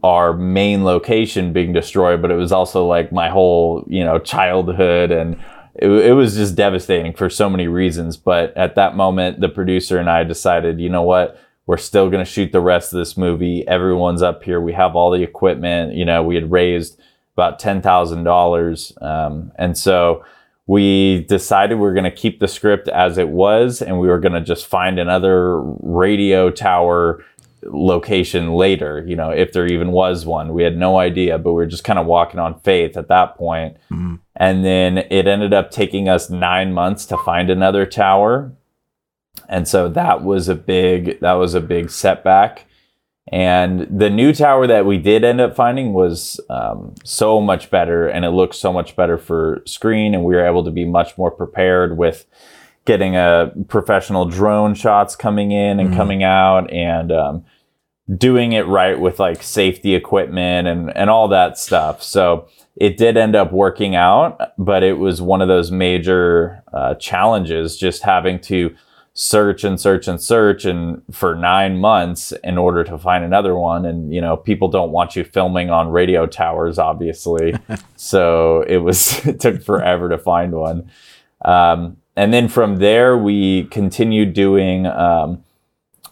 our 0.05 0.35
main 0.35 0.85
location 0.85 1.55
being 1.55 1.73
destroyed, 1.73 2.20
but 2.20 2.31
it 2.31 2.35
was 2.37 2.53
also 2.53 2.87
like 2.87 3.11
my 3.12 3.31
whole, 3.31 3.83
you 3.89 4.05
know, 4.05 4.19
childhood 4.19 5.11
and 5.11 5.43
it, 5.74 5.89
it 5.89 6.12
was 6.12 6.37
just 6.37 6.55
devastating 6.55 7.15
for 7.15 7.31
so 7.31 7.49
many 7.49 7.66
reasons. 7.66 8.19
But 8.19 8.55
at 8.55 8.74
that 8.74 8.95
moment, 8.95 9.41
the 9.41 9.49
producer 9.49 9.97
and 9.97 10.11
I 10.11 10.23
decided, 10.23 10.81
you 10.81 10.91
know 10.91 11.03
what? 11.03 11.41
We're 11.65 11.79
still 11.79 12.11
going 12.11 12.23
to 12.23 12.31
shoot 12.31 12.53
the 12.53 12.61
rest 12.61 12.93
of 12.93 12.99
this 12.99 13.16
movie. 13.16 13.66
Everyone's 13.66 14.20
up 14.20 14.43
here. 14.43 14.61
We 14.61 14.74
have 14.74 14.95
all 14.95 15.11
the 15.11 15.23
equipment. 15.23 15.95
You 15.95 16.05
know, 16.05 16.23
we 16.23 16.35
had 16.35 16.53
raised 16.53 17.01
about 17.35 17.59
$10,000. 17.59 19.03
Um, 19.03 19.53
and 19.57 19.79
so 19.79 20.23
we 20.67 21.25
decided 21.29 21.79
we 21.79 21.89
are 21.89 21.95
going 21.95 22.05
to 22.05 22.11
keep 22.11 22.39
the 22.39 22.49
script 22.49 22.89
as 22.89 23.19
it 23.19 23.29
was 23.29 23.83
and 23.83 23.99
we 23.99 24.09
were 24.09 24.21
going 24.21 24.33
to 24.33 24.41
just 24.41 24.67
find 24.67 24.99
another 24.99 25.61
radio 25.61 26.51
tower 26.51 27.25
location 27.65 28.53
later, 28.55 29.05
you 29.07 29.17
know, 29.17 29.31
if 29.31 29.53
there 29.53 29.67
even 29.67 29.93
was 29.93 30.27
one. 30.27 30.53
We 30.53 30.63
had 30.63 30.77
no 30.77 30.99
idea, 30.99 31.39
but 31.39 31.53
we 31.53 31.57
were 31.57 31.67
just 31.67 31.85
kind 31.85 31.99
of 31.99 32.07
walking 32.07 32.41
on 32.41 32.61
faith 32.61 32.97
at 32.97 33.09
that 33.09 33.37
point. 33.37 33.77
Mm-hmm. 33.91 34.17
And 34.37 34.65
then 34.65 34.99
it 34.99 35.27
ended 35.27 35.53
up 35.53 35.71
taking 35.71 36.09
us 36.09 36.31
nine 36.31 36.73
months 36.73 37.07
to 37.07 37.19
find 37.19 37.51
another 37.51 37.87
tower. 37.87 38.53
And 39.49 39.67
so 39.69 39.89
that 39.91 40.23
was 40.23 40.49
a 40.49 40.55
big 40.55 41.21
that 41.21 41.35
was 41.35 41.55
a 41.55 41.61
big 41.61 41.91
setback. 41.91 42.67
And 43.33 43.89
the 43.91 44.11
new 44.11 44.35
tower 44.35 44.67
that 44.67 44.85
we 44.85 44.99
did 44.99 45.25
end 45.25 45.41
up 45.41 45.57
finding 45.57 45.95
was 45.95 46.39
um, 46.51 46.95
so 47.03 47.41
much 47.41 47.71
better, 47.71 48.07
and 48.07 48.27
it 48.27 48.31
looked 48.31 48.55
so 48.55 48.75
much 48.75 48.95
better 48.95 49.17
for 49.17 49.63
screen, 49.65 50.15
and 50.15 50.23
we 50.23 50.35
were 50.35 50.47
able 50.47 50.63
to 50.65 50.71
be 50.71 50.85
much 50.85 51.17
more 51.17 51.31
prepared 51.31 51.97
with 51.97 52.27
getting 52.85 53.17
a 53.17 53.51
professional 53.69 54.27
drone 54.27 54.75
shots 54.75 55.17
coming 55.17 55.51
in 55.51 55.81
and 55.81 55.89
mm-hmm. 55.89 55.99
coming 55.99 56.23
out, 56.23 56.71
and 56.71 57.11
um, 57.11 57.45
doing 58.19 58.53
it 58.53 58.67
right 58.67 59.01
with 59.01 59.19
like 59.19 59.43
safety 59.43 59.95
equipment 59.95 60.69
and 60.69 60.95
and 60.95 61.09
all 61.09 61.29
that 61.29 61.57
stuff. 61.57 62.03
So 62.03 62.49
it 62.77 62.99
did 62.99 63.17
end 63.17 63.35
up 63.35 63.51
working 63.51 63.95
out, 63.95 64.53
but 64.59 64.83
it 64.83 64.99
was 64.99 65.23
one 65.23 65.41
of 65.41 65.49
those 65.49 65.71
major 65.71 66.63
uh, 66.75 66.97
challenges 66.97 67.79
just 67.79 68.03
having 68.03 68.41
to 68.41 68.75
search 69.15 69.63
and 69.63 69.79
search 69.79 70.09
and 70.09 70.21
search 70.21 70.65
and 70.65 71.03
for 71.11 71.35
nine 71.35 71.79
months 71.79 72.33
in 72.43 72.57
order 72.57 72.83
to 72.83 72.97
find 72.97 73.25
another 73.25 73.55
one. 73.55 73.85
And 73.85 74.13
you 74.13 74.21
know 74.21 74.37
people 74.37 74.69
don't 74.69 74.91
want 74.91 75.17
you 75.17 75.25
filming 75.25 75.71
on 75.71 75.91
radio 75.91 76.27
towers 76.27 76.79
obviously. 76.79 77.55
So 77.97 78.63
it 78.63 78.79
was 78.79 79.25
it 79.27 79.39
took 79.39 79.63
forever 79.63 80.09
to 80.09 80.19
find 80.19 80.53
one. 80.53 80.91
Um, 81.45 81.99
and 82.17 82.35
then 82.35 82.49
from 82.49 82.77
there 82.77 83.17
we 83.17 83.65
continued 83.65 84.35
doing 84.35 84.87
um, 84.87 85.45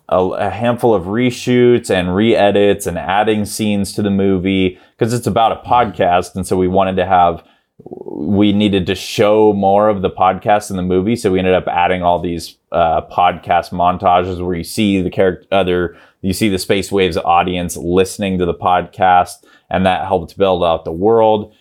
a, 0.09 0.19
a 0.19 0.51
handful 0.51 0.95
of 0.95 1.05
reshoots 1.05 1.91
and 1.91 2.15
re-edits 2.15 2.87
and 2.87 2.99
adding 2.99 3.45
scenes 3.45 3.93
to 3.95 4.03
the 4.03 4.11
movie 4.11 4.79
because 4.97 5.13
it's 5.13 5.27
about 5.27 5.53
a 5.53 5.69
podcast, 5.69 6.35
and 6.35 6.47
so 6.47 6.57
we 6.57 6.69
wanted 6.69 6.97
to 6.97 7.07
have 7.07 7.45
we 7.85 8.53
needed 8.53 8.87
to 8.87 8.95
show 8.95 9.53
more 9.53 9.89
of 9.89 10.03
the 10.03 10.11
podcast 10.11 10.71
in 10.71 10.77
the 10.77 10.83
movie, 10.83 11.17
so 11.17 11.33
we 11.33 11.39
ended 11.39 11.55
up 11.55 11.67
adding 11.67 12.03
all 12.03 12.19
these 12.19 12.57
uh, 12.73 13.03
podcast 13.03 13.71
montages 13.71 14.45
where 14.45 14.57
you 14.57 14.65
see 14.65 15.03
the 15.03 15.11
character 15.11 15.47
other 15.51 15.97
you 16.23 16.33
see 16.33 16.49
the 16.49 16.59
Space 16.59 16.93
Waves 16.93 17.17
audience 17.17 17.77
listening 17.77 18.39
to 18.39 18.47
the 18.47 18.55
podcast, 18.55 19.45
and 19.71 19.87
that 19.87 20.07
helped 20.07 20.37
build 20.37 20.63
out 20.63 20.85
the 20.85 20.93
world. 20.93 21.55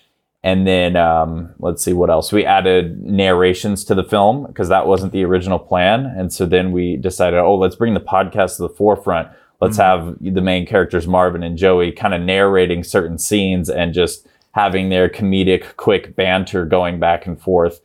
And 0.44 0.66
then 0.66 0.96
um, 0.96 1.54
let's 1.60 1.84
see 1.84 1.94
what 1.94 2.10
else. 2.10 2.32
We 2.32 2.46
added 2.46 3.02
narrations 3.02 3.84
to 3.86 3.96
the 3.96 4.04
film 4.04 4.46
because 4.48 4.70
that 4.70 4.88
wasn't 4.88 5.12
the 5.12 5.26
original 5.26 5.60
plan. 5.60 6.06
And 6.06 6.32
so 6.32 6.46
then 6.46 6.72
we 6.72 6.96
decided, 6.96 7.40
oh, 7.40 7.56
let's 7.56 7.76
bring 7.76 7.94
the 7.94 8.00
podcast 8.00 8.56
to 8.56 8.64
the 8.64 8.70
forefront. 8.70 9.30
Let's 9.60 9.78
mm-hmm. 9.78 10.24
have 10.24 10.34
the 10.34 10.42
main 10.42 10.66
characters, 10.66 11.08
Marvin 11.08 11.44
and 11.44 11.58
Joey, 11.58 11.92
kind 11.92 12.14
of 12.14 12.22
narrating 12.22 12.84
certain 12.84 13.18
scenes 13.18 13.70
and 13.70 13.94
just 13.94 14.28
having 14.52 14.90
their 14.90 15.10
comedic, 15.10 15.76
quick 15.78 16.16
banter 16.16 16.66
going 16.66 17.00
back 17.00 17.26
and 17.26 17.40
forth. 17.40 17.82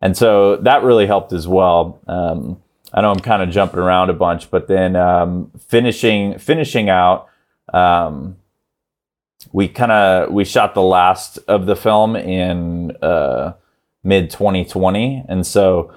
And 0.00 0.16
so 0.16 0.56
that 0.56 0.82
really 0.82 1.06
helped 1.06 1.32
as 1.32 1.46
well. 1.48 2.00
Um, 2.06 2.62
I 2.92 3.02
know 3.02 3.10
I'm 3.10 3.20
kind 3.20 3.42
of 3.42 3.50
jumping 3.50 3.80
around 3.80 4.10
a 4.10 4.14
bunch, 4.14 4.50
but 4.50 4.68
then 4.68 4.96
um, 4.96 5.50
finishing 5.58 6.38
finishing 6.38 6.88
out. 6.88 7.28
Um, 7.72 8.36
we 9.52 9.68
kind 9.68 9.92
of 9.92 10.32
we 10.32 10.44
shot 10.44 10.74
the 10.74 10.82
last 10.82 11.38
of 11.48 11.66
the 11.66 11.76
film 11.76 12.16
in 12.16 12.92
uh, 13.02 13.52
mid 14.02 14.30
2020 14.30 15.24
and 15.28 15.46
so 15.46 15.92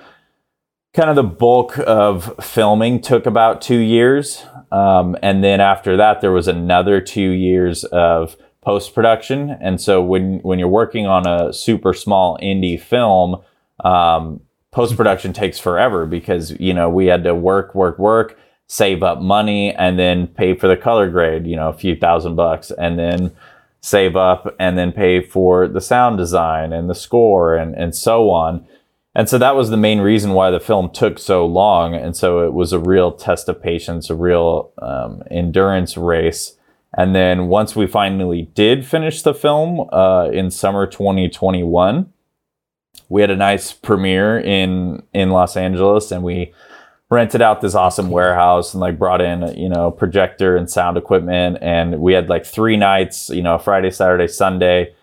kind 0.94 1.10
of 1.10 1.16
the 1.16 1.24
bulk 1.24 1.78
of 1.80 2.36
filming 2.44 3.02
took 3.02 3.26
about 3.26 3.62
two 3.62 3.80
years 3.80 4.44
um, 4.72 5.18
and 5.22 5.44
then 5.44 5.60
after 5.60 5.98
that 5.98 6.22
there 6.22 6.32
was 6.32 6.48
another 6.48 7.02
two 7.02 7.32
years 7.32 7.84
of 7.86 8.38
post-production 8.62 9.50
and 9.62 9.82
so 9.82 10.02
when 10.02 10.40
when 10.40 10.60
you're 10.60 10.68
working 10.68 11.08
on 11.08 11.26
a 11.28 11.52
super 11.52 11.94
small 11.94 12.38
indie 12.40 12.80
film 12.80 13.42
um, 13.84 14.40
post-production 14.72 15.34
takes 15.42 15.60
forever 15.60 16.06
because 16.06 16.52
you 16.60 16.74
know 16.74 16.90
we 16.90 17.08
had 17.08 17.24
to 17.24 17.34
work 17.34 17.74
work 17.74 17.98
work 17.98 18.38
save 18.72 19.04
up 19.04 19.20
money 19.20 19.76
and 19.76 20.00
then 20.00 20.26
pay 20.26 20.56
for 20.56 20.70
the 20.70 20.78
color 20.78 21.10
grade, 21.10 21.46
you 21.46 21.58
know, 21.58 21.68
a 21.68 21.74
few 21.74 21.94
thousand 21.94 22.36
bucks, 22.36 22.72
and 22.72 22.98
then 22.98 23.30
save 23.82 24.16
up 24.16 24.56
and 24.60 24.78
then 24.78 24.94
pay 24.94 25.22
for 25.22 25.68
the 25.68 25.82
sound 25.82 26.18
design 26.18 26.72
and 26.72 26.90
the 26.90 26.96
score 26.96 27.54
and, 27.54 27.76
and 27.76 27.94
so 27.94 28.30
on. 28.30 28.66
And 29.14 29.28
so 29.28 29.38
that 29.40 29.58
was 29.58 29.72
the 29.72 29.76
main 29.78 30.00
reason 30.00 30.32
why 30.32 30.52
the 30.52 30.60
film 30.62 30.90
took 30.90 31.20
so 31.20 31.46
long. 31.46 31.96
And 31.96 32.16
so 32.16 32.48
it 32.48 32.54
was 32.54 32.72
a 32.72 32.80
real 32.80 33.12
test 33.12 33.50
of 33.50 33.62
patience, 33.62 34.10
a 34.10 34.16
real 34.16 34.72
um, 34.82 35.22
endurance 35.30 35.98
race. 35.98 36.56
And 36.98 37.16
then 37.16 37.48
once 37.48 37.76
we 37.76 37.88
finally 37.88 38.50
did 38.54 38.86
finish 38.86 39.22
the 39.22 39.34
film 39.34 39.88
uh, 39.92 40.30
in 40.32 40.52
summer 40.52 40.86
2021, 40.86 42.12
we 43.08 43.22
had 43.22 43.32
a 43.32 43.36
nice 43.36 43.72
premiere 43.72 44.40
in 44.40 45.04
in 45.14 45.30
Los 45.30 45.56
Angeles, 45.56 46.12
and 46.12 46.24
we 46.24 46.54
rented 47.10 47.42
out 47.42 47.62
this 47.62 47.76
awesome 47.76 48.10
warehouse 48.10 48.74
and 48.74 48.82
like 48.82 48.98
brought 48.98 49.22
in 49.22 49.58
you 49.58 49.70
know 49.70 49.92
projector 49.92 50.58
and 50.58 50.70
sound 50.70 50.98
equipment, 50.98 51.58
and 51.62 52.00
we 52.00 52.14
had 52.14 52.30
like 52.30 52.46
three 52.46 52.78
nights, 52.78 53.30
you 53.30 53.42
know, 53.42 53.58
Friday, 53.58 53.92
Saturday, 53.92 54.28
Sunday, 54.28 54.94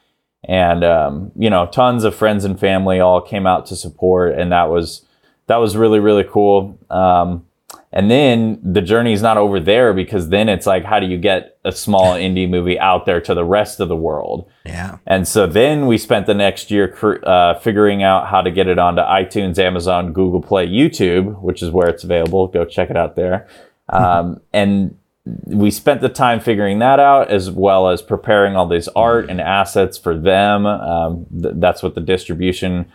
and 0.44 0.84
um, 0.84 1.32
you 1.36 1.48
know, 1.48 1.66
tons 1.66 2.04
of 2.04 2.14
friends 2.14 2.44
and 2.44 2.60
family 2.60 3.00
all 3.00 3.20
came 3.20 3.46
out 3.46 3.66
to 3.66 3.76
support, 3.76 4.38
and 4.38 4.52
that 4.52 4.70
was 4.70 5.06
that 5.46 5.56
was 5.56 5.76
really 5.76 6.00
really 6.00 6.24
cool. 6.24 6.78
Um, 6.90 7.46
and 7.92 8.10
then 8.10 8.60
the 8.62 8.82
journey 8.82 9.12
is 9.12 9.22
not 9.22 9.38
over 9.38 9.58
there 9.58 9.94
because 9.94 10.28
then 10.28 10.48
it's 10.48 10.66
like, 10.66 10.84
how 10.84 11.00
do 11.00 11.06
you 11.06 11.16
get 11.16 11.58
a 11.64 11.72
small 11.72 12.12
indie 12.14 12.48
movie 12.48 12.78
out 12.78 13.06
there 13.06 13.20
to 13.22 13.34
the 13.34 13.44
rest 13.44 13.80
of 13.80 13.88
the 13.88 13.96
world? 13.96 14.48
Yeah. 14.64 14.98
And 15.06 15.26
so 15.26 15.46
then 15.46 15.86
we 15.86 15.96
spent 15.96 16.26
the 16.26 16.34
next 16.34 16.70
year 16.70 16.94
uh, 17.24 17.58
figuring 17.58 18.02
out 18.02 18.28
how 18.28 18.42
to 18.42 18.50
get 18.50 18.68
it 18.68 18.78
onto 18.78 19.02
iTunes, 19.02 19.58
Amazon, 19.58 20.12
Google 20.12 20.42
Play, 20.42 20.66
YouTube, 20.68 21.40
which 21.40 21.62
is 21.62 21.70
where 21.70 21.88
it's 21.88 22.04
available. 22.04 22.46
Go 22.46 22.64
check 22.64 22.90
it 22.90 22.96
out 22.96 23.16
there. 23.16 23.48
Um, 23.90 24.40
and 24.52 24.98
we 25.46 25.70
spent 25.70 26.00
the 26.00 26.08
time 26.08 26.40
figuring 26.40 26.78
that 26.80 27.00
out 27.00 27.30
as 27.30 27.50
well 27.50 27.88
as 27.88 28.02
preparing 28.02 28.56
all 28.56 28.66
this 28.66 28.88
art 28.94 29.30
and 29.30 29.40
assets 29.40 29.96
for 29.96 30.16
them. 30.16 30.66
Um, 30.66 31.26
th- 31.30 31.54
that's 31.56 31.82
what 31.82 31.94
the 31.94 32.00
distribution 32.00 32.90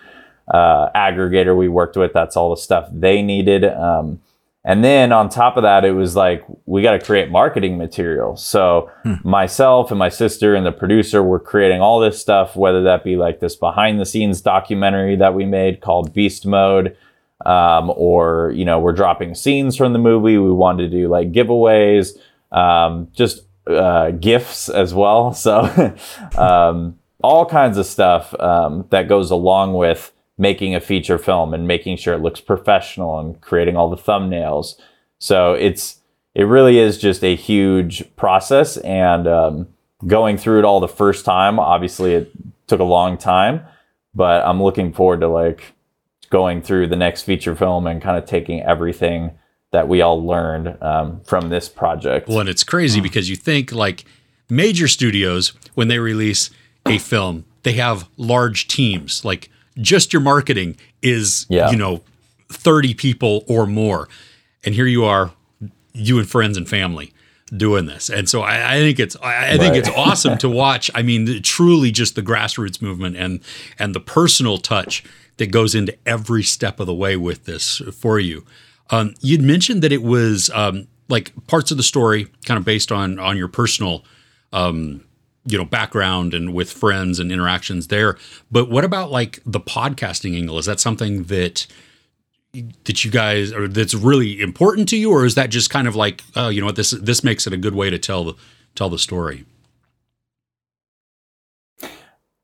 uh, 0.48 0.90
aggregator 0.96 1.56
we 1.56 1.68
worked 1.68 1.96
with, 1.96 2.14
that's 2.14 2.36
all 2.36 2.50
the 2.50 2.62
stuff 2.62 2.90
they 2.92 3.22
needed. 3.22 3.64
Um, 3.66 4.22
and 4.66 4.84
then 4.84 5.12
on 5.12 5.28
top 5.28 5.58
of 5.58 5.64
that, 5.64 5.84
it 5.84 5.92
was 5.92 6.16
like, 6.16 6.46
we 6.66 6.82
got 6.82 6.94
to 6.94 7.06
create 7.06 7.30
marketing 7.30 7.78
material. 7.78 8.38
So 8.38 8.90
hmm. 9.04 9.16
myself 9.24 9.92
and 9.92 10.00
my 10.00 10.08
sister 10.08 10.56
and 10.56 10.66
the 10.66 10.72
producer 10.72 11.22
were 11.22 11.40
creating 11.40 11.82
all 11.82 12.00
this 12.00 12.22
stuff, 12.22 12.56
whether 12.56 12.82
that 12.84 13.04
be 13.04 13.18
like 13.18 13.42
this 13.42 13.58
behind 13.58 14.00
the 14.00 14.06
scenes 14.06 14.40
documentary 14.40 15.18
that 15.18 15.34
we 15.34 15.46
made 15.46 15.82
called 15.82 16.14
Beast 16.14 16.46
Mode, 16.46 16.96
um, 17.46 17.92
or, 17.98 18.54
you 18.56 18.64
know, 18.64 18.80
we're 18.80 18.94
dropping 18.94 19.36
scenes 19.36 19.76
from 19.76 19.92
the 19.92 20.00
movie. 20.00 20.38
We 20.38 20.52
wanted 20.52 20.90
to 20.90 20.98
do 20.98 21.10
like 21.10 21.34
giveaways, 21.34 22.18
um, 22.54 23.10
just 23.12 23.42
uh, 23.68 24.12
gifts 24.12 24.70
as 24.70 24.94
well. 24.94 25.34
So 25.44 25.96
um, 26.38 26.98
all 27.22 27.46
kinds 27.46 27.78
of 27.78 27.86
stuff 27.86 28.34
um, 28.40 28.86
that 28.92 29.10
goes 29.10 29.30
along 29.30 29.74
with 29.74 30.14
making 30.38 30.76
a 30.76 30.80
feature 30.80 31.18
film 31.18 31.54
and 31.54 31.68
making 31.68 31.98
sure 31.98 32.14
it 32.14 32.22
looks 32.22 32.42
professional 32.42 33.20
and 33.20 33.40
creating 33.42 33.78
all 33.78 33.90
the 33.90 33.98
thumbnails. 33.98 34.76
So 35.20 35.54
it's 35.54 36.00
it 36.36 36.44
really 36.44 36.80
is 36.80 36.98
just 36.98 37.24
a 37.24 37.36
huge 37.36 38.04
process 38.16 38.78
and 38.78 39.28
um, 39.28 39.68
going 40.08 40.38
through 40.38 40.60
it 40.60 40.66
all 40.66 40.80
the 40.80 40.88
first 40.88 41.26
time. 41.26 41.60
Obviously, 41.60 42.14
it 42.14 42.32
took 42.68 42.80
a 42.80 42.86
long 42.86 43.18
time, 43.18 43.62
but 44.16 44.46
I'm 44.46 44.62
looking 44.62 44.92
forward 44.92 45.22
to 45.22 45.28
like 45.28 45.74
going 46.30 46.62
through 46.64 46.88
the 46.88 46.96
next 46.96 47.22
feature 47.22 47.56
film 47.56 47.86
and 47.86 48.02
kind 48.02 48.18
of 48.18 48.26
taking 48.26 48.62
everything 48.62 49.32
that 49.72 49.88
we 49.88 50.02
all 50.02 50.26
learned 50.26 50.78
um, 50.82 51.22
from 51.22 51.50
this 51.50 51.70
project. 51.70 52.28
Well, 52.28 52.40
and 52.40 52.50
it's 52.50 52.64
crazy 52.64 53.02
because 53.02 53.30
you 53.30 53.36
think 53.36 53.72
like 53.72 54.06
major 54.50 54.88
studios 54.88 55.54
when 55.76 55.88
they 55.88 56.00
release 56.00 56.50
a 56.88 56.98
film, 56.98 57.46
they 57.64 57.74
have 57.74 58.08
large 58.18 58.68
teams 58.68 59.24
like 59.24 59.50
just 59.78 60.14
your 60.14 60.22
marketing 60.22 60.78
is 61.02 61.46
yeah. 61.50 61.72
you 61.72 61.78
know 61.78 62.02
30 62.50 62.94
people 62.94 63.44
or 63.48 63.66
more. 63.66 64.08
And 64.66 64.74
here 64.76 64.86
you 64.86 65.04
are 65.06 65.32
you 65.94 66.20
and 66.20 66.30
friends 66.30 66.58
and 66.58 66.68
family 66.68 67.14
doing 67.56 67.86
this. 67.86 68.10
And 68.10 68.28
so 68.28 68.42
i, 68.42 68.76
I 68.76 68.78
think 68.80 69.00
it's 69.00 69.16
i, 69.18 69.54
I 69.54 69.58
think 69.58 69.76
it's 69.76 69.90
awesome 69.90 70.38
to 70.40 70.50
watch. 70.50 70.90
I 70.96 71.02
mean 71.02 71.42
truly 71.44 71.92
just 71.92 72.16
the 72.16 72.24
grassroots 72.24 72.82
movement 72.82 73.18
and 73.18 73.40
and 73.80 73.94
the 73.94 74.00
personal 74.00 74.58
touch 74.58 75.04
that 75.38 75.52
goes 75.52 75.76
into 75.76 75.98
every 76.06 76.44
step 76.44 76.80
of 76.80 76.88
the 76.88 76.94
way 76.94 77.18
with 77.18 77.46
this 77.46 77.82
for 77.94 78.20
you. 78.20 78.46
Um, 78.90 79.16
you'd 79.22 79.42
mentioned 79.42 79.82
that 79.82 79.92
it 79.92 80.04
was 80.04 80.52
um, 80.54 80.88
like 81.10 81.34
parts 81.48 81.72
of 81.72 81.78
the 81.78 81.84
story 81.84 82.28
kind 82.46 82.58
of 82.58 82.66
based 82.66 82.92
on 82.92 83.20
on 83.20 83.38
your 83.38 83.48
personal 83.48 84.06
um, 84.52 85.04
you 85.46 85.58
know 85.58 85.66
background 85.66 86.34
and 86.34 86.54
with 86.54 86.72
friends 86.72 87.20
and 87.20 87.32
interactions 87.32 87.88
there. 87.88 88.18
But 88.52 88.70
what 88.70 88.86
about 88.86 89.12
like 89.12 89.40
the 89.46 89.60
podcasting 89.60 90.38
angle? 90.38 90.58
Is 90.58 90.66
that 90.66 90.80
something 90.80 91.24
that 91.24 91.68
that 92.84 93.04
you 93.04 93.12
guys 93.12 93.52
or 93.52 93.68
that's 93.68 93.96
really 93.96 94.40
important 94.40 94.88
to 94.90 94.98
you 94.98 95.12
or 95.12 95.26
is 95.26 95.34
that 95.36 95.50
just 95.50 95.72
kind 95.72 95.88
of 95.88 95.96
like 95.96 96.24
oh 96.36 96.50
you 96.50 96.62
know 96.62 96.68
what 96.68 96.76
this 96.76 96.92
this 96.92 97.24
makes 97.24 97.48
it 97.48 97.54
a 97.54 97.58
good 97.58 97.74
way 97.74 97.90
to 97.90 97.98
tell 97.98 98.24
the 98.24 98.34
tell 98.76 98.90
the 98.90 99.00
story? 99.00 99.46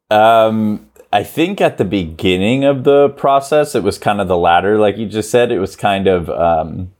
Um 0.10 0.90
I 1.12 1.24
think 1.24 1.60
at 1.60 1.78
the 1.78 1.86
beginning 1.86 2.66
of 2.66 2.84
the 2.84 3.10
process, 3.10 3.74
it 3.74 3.82
was 3.82 3.98
kind 3.98 4.22
of 4.22 4.28
the 4.28 4.38
latter, 4.38 4.78
like 4.78 4.98
you 4.98 5.08
just 5.08 5.32
said. 5.32 5.52
It 5.52 5.58
was 5.58 5.76
kind 5.76 6.06
of 6.08 6.30
um, 6.30 6.92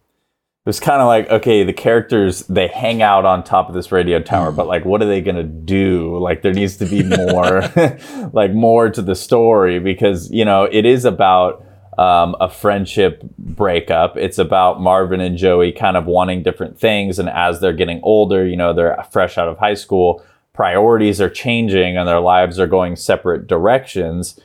was 0.66 0.80
kind 0.80 1.02
of 1.02 1.08
like 1.08 1.30
okay 1.30 1.64
the 1.64 1.74
characters 1.74 2.42
they 2.48 2.68
hang 2.68 3.02
out 3.02 3.26
on 3.26 3.44
top 3.44 3.70
of 3.70 3.76
this 3.76 3.92
radio 3.92 4.20
tower 4.20 4.52
but 4.52 4.68
like 4.68 4.86
what 4.86 5.02
are 5.02 5.08
they 5.08 5.22
gonna 5.22 5.44
do? 5.44 6.18
Like 6.20 6.42
there 6.42 6.54
needs 6.54 6.78
to 6.78 6.86
be 6.86 7.04
more 7.32 7.64
like 8.34 8.54
more 8.54 8.90
to 8.90 9.02
the 9.02 9.16
story 9.16 9.80
because 9.80 10.30
you 10.32 10.46
know 10.46 10.64
it 10.64 10.86
is 10.86 11.06
about 11.06 11.66
um, 11.98 12.36
a 12.40 12.50
friendship 12.50 13.24
breakup. 13.38 14.16
It's 14.16 14.38
about 14.38 14.80
marvin 14.80 15.20
and 15.20 15.38
joey 15.38 15.72
kind 15.72 15.98
of 15.98 16.06
wanting 16.06 16.44
different 16.44 16.80
things 16.80 17.20
and 17.20 17.30
as 17.30 17.60
they're 17.60 17.74
getting 17.74 18.00
older 18.04 18.46
you 18.46 18.56
know 18.56 18.74
they're 18.74 19.04
fresh 19.12 19.38
out 19.38 19.48
of 19.48 19.58
high 19.58 19.74
school 19.74 20.24
priorities 20.60 21.22
are 21.22 21.30
changing 21.30 21.96
and 21.96 22.06
their 22.06 22.20
lives 22.20 22.60
are 22.60 22.68
going 22.68 22.94
separate 22.94 23.48
directions. 23.48 24.38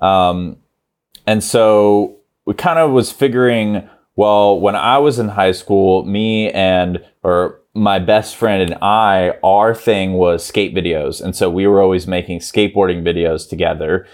Um, 0.00 0.56
and 1.26 1.44
so 1.44 2.16
we 2.46 2.54
kind 2.54 2.78
of 2.78 2.92
was 2.92 3.12
figuring 3.12 3.86
well, 4.18 4.58
when 4.58 4.74
I 4.74 4.98
was 4.98 5.20
in 5.20 5.28
high 5.28 5.52
school, 5.52 6.04
me 6.04 6.50
and 6.50 7.04
or 7.22 7.60
my 7.72 8.00
best 8.00 8.34
friend 8.34 8.60
and 8.60 8.82
I, 8.82 9.38
our 9.44 9.76
thing 9.76 10.14
was 10.14 10.44
skate 10.44 10.74
videos. 10.74 11.22
And 11.22 11.36
so 11.36 11.48
we 11.48 11.68
were 11.68 11.80
always 11.80 12.08
making 12.08 12.40
skateboarding 12.40 13.04
videos 13.04 13.48
together. 13.48 14.08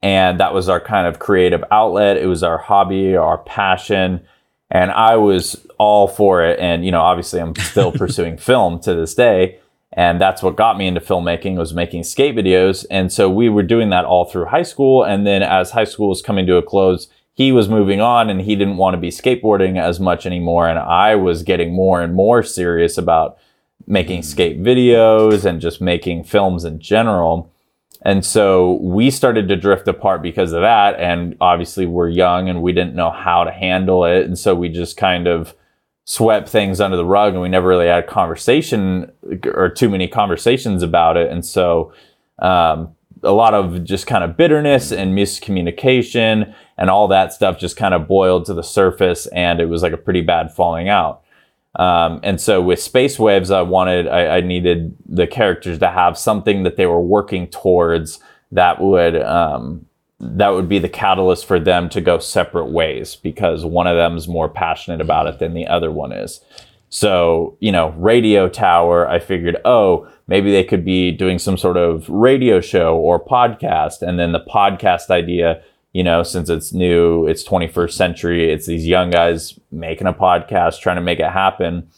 And 0.00 0.40
that 0.40 0.54
was 0.54 0.70
our 0.70 0.80
kind 0.80 1.06
of 1.06 1.18
creative 1.18 1.62
outlet. 1.70 2.16
It 2.16 2.24
was 2.24 2.42
our 2.42 2.56
hobby, 2.56 3.14
our 3.14 3.36
passion. 3.36 4.22
And 4.70 4.92
I 4.92 5.16
was 5.16 5.66
all 5.76 6.08
for 6.08 6.42
it. 6.42 6.58
And, 6.58 6.82
you 6.82 6.90
know, 6.90 7.02
obviously 7.02 7.42
I'm 7.42 7.54
still 7.56 7.92
pursuing 8.04 8.38
film 8.38 8.80
to 8.80 8.94
this 8.94 9.14
day. 9.14 9.58
And 9.92 10.18
that's 10.18 10.42
what 10.42 10.56
got 10.56 10.78
me 10.78 10.86
into 10.86 11.02
filmmaking 11.02 11.56
was 11.56 11.74
making 11.74 12.04
skate 12.04 12.34
videos. 12.34 12.86
And 12.90 13.12
so 13.12 13.28
we 13.28 13.50
were 13.50 13.62
doing 13.62 13.90
that 13.90 14.06
all 14.06 14.24
through 14.24 14.46
high 14.46 14.62
school. 14.62 15.04
And 15.04 15.26
then 15.26 15.42
as 15.42 15.72
high 15.72 15.84
school 15.84 16.08
was 16.08 16.22
coming 16.22 16.46
to 16.46 16.56
a 16.56 16.62
close, 16.62 17.08
he 17.40 17.52
was 17.52 17.70
moving 17.70 18.02
on 18.02 18.28
and 18.28 18.42
he 18.42 18.54
didn't 18.54 18.76
want 18.76 18.92
to 18.92 19.00
be 19.00 19.08
skateboarding 19.08 19.80
as 19.80 19.98
much 19.98 20.26
anymore. 20.26 20.68
And 20.68 20.78
I 20.78 21.14
was 21.14 21.42
getting 21.42 21.72
more 21.72 22.02
and 22.02 22.12
more 22.12 22.42
serious 22.42 22.98
about 22.98 23.38
making 23.86 24.24
skate 24.24 24.62
videos 24.62 25.46
and 25.46 25.58
just 25.58 25.80
making 25.80 26.24
films 26.24 26.66
in 26.66 26.80
general. 26.80 27.50
And 28.02 28.26
so 28.26 28.72
we 28.82 29.10
started 29.10 29.48
to 29.48 29.56
drift 29.56 29.88
apart 29.88 30.20
because 30.20 30.52
of 30.52 30.60
that. 30.60 31.00
And 31.00 31.34
obviously, 31.40 31.86
we're 31.86 32.10
young 32.10 32.50
and 32.50 32.60
we 32.60 32.72
didn't 32.72 32.94
know 32.94 33.10
how 33.10 33.44
to 33.44 33.50
handle 33.50 34.04
it. 34.04 34.26
And 34.26 34.38
so 34.38 34.54
we 34.54 34.68
just 34.68 34.98
kind 34.98 35.26
of 35.26 35.54
swept 36.04 36.46
things 36.46 36.78
under 36.78 36.98
the 36.98 37.06
rug 37.06 37.32
and 37.32 37.40
we 37.40 37.48
never 37.48 37.68
really 37.68 37.86
had 37.86 38.04
a 38.04 38.06
conversation 38.06 39.10
or 39.46 39.70
too 39.70 39.88
many 39.88 40.08
conversations 40.08 40.82
about 40.82 41.16
it. 41.16 41.32
And 41.32 41.42
so, 41.42 41.94
um, 42.38 42.94
a 43.22 43.32
lot 43.32 43.54
of 43.54 43.84
just 43.84 44.06
kind 44.06 44.24
of 44.24 44.36
bitterness 44.36 44.92
and 44.92 45.16
miscommunication 45.16 46.54
and 46.80 46.88
all 46.88 47.06
that 47.08 47.32
stuff 47.32 47.58
just 47.58 47.76
kind 47.76 47.92
of 47.94 48.08
boiled 48.08 48.46
to 48.46 48.54
the 48.54 48.62
surface 48.62 49.26
and 49.28 49.60
it 49.60 49.66
was 49.66 49.82
like 49.82 49.92
a 49.92 49.98
pretty 49.98 50.22
bad 50.22 50.50
falling 50.50 50.88
out. 50.88 51.22
Um, 51.76 52.18
and 52.24 52.40
so 52.40 52.60
with 52.60 52.82
space 52.82 53.16
waves 53.16 53.52
i 53.52 53.62
wanted 53.62 54.08
I, 54.08 54.38
I, 54.38 54.40
needed 54.40 54.96
the 55.06 55.28
characters 55.28 55.78
to 55.78 55.88
have 55.88 56.18
something 56.18 56.64
that 56.64 56.74
they 56.74 56.86
were 56.86 57.00
working 57.00 57.46
towards 57.46 58.18
that 58.50 58.80
would 58.80 59.14
um, 59.22 59.86
that 60.18 60.48
would 60.48 60.68
be 60.68 60.80
the 60.80 60.88
catalyst 60.88 61.46
for 61.46 61.60
them 61.60 61.88
to 61.90 62.00
go 62.00 62.18
separate 62.18 62.72
ways 62.72 63.14
because 63.14 63.64
one 63.64 63.86
of 63.86 63.96
them 63.96 64.16
is 64.16 64.26
more 64.26 64.48
passionate 64.48 65.00
about 65.00 65.28
it 65.28 65.38
than 65.38 65.54
the 65.54 65.68
other 65.68 65.92
one 65.92 66.10
is. 66.10 66.40
So 66.88 67.56
you 67.60 67.70
know 67.70 67.90
radio 67.90 68.48
tower 68.48 69.08
i 69.08 69.20
figured 69.20 69.58
oh 69.64 70.08
maybe 70.26 70.50
they 70.50 70.64
could 70.64 70.84
be 70.84 71.12
doing 71.12 71.38
some 71.38 71.56
sort 71.56 71.76
of 71.76 72.08
radio 72.08 72.60
show 72.60 72.96
or 72.96 73.24
podcast 73.24 74.02
and 74.02 74.18
then 74.18 74.32
the 74.32 74.40
podcast 74.40 75.08
idea 75.10 75.62
you 75.92 76.04
know, 76.04 76.22
since 76.22 76.48
it's 76.48 76.72
new, 76.72 77.26
it's 77.26 77.46
21st 77.46 77.92
century, 77.92 78.52
it's 78.52 78.66
these 78.66 78.86
young 78.86 79.10
guys 79.10 79.58
making 79.72 80.06
a 80.06 80.12
podcast, 80.12 80.80
trying 80.80 80.96
to 80.96 81.02
make 81.02 81.18
it 81.18 81.30
happen. 81.30 81.88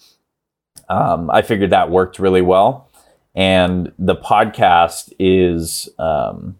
Um, 0.89 1.31
I 1.31 1.43
figured 1.43 1.71
that 1.71 1.91
worked 1.91 2.19
really 2.19 2.43
well. 2.43 2.89
And 3.35 3.93
the 3.99 4.17
podcast 4.17 5.13
is 5.19 5.89
um, 5.99 6.59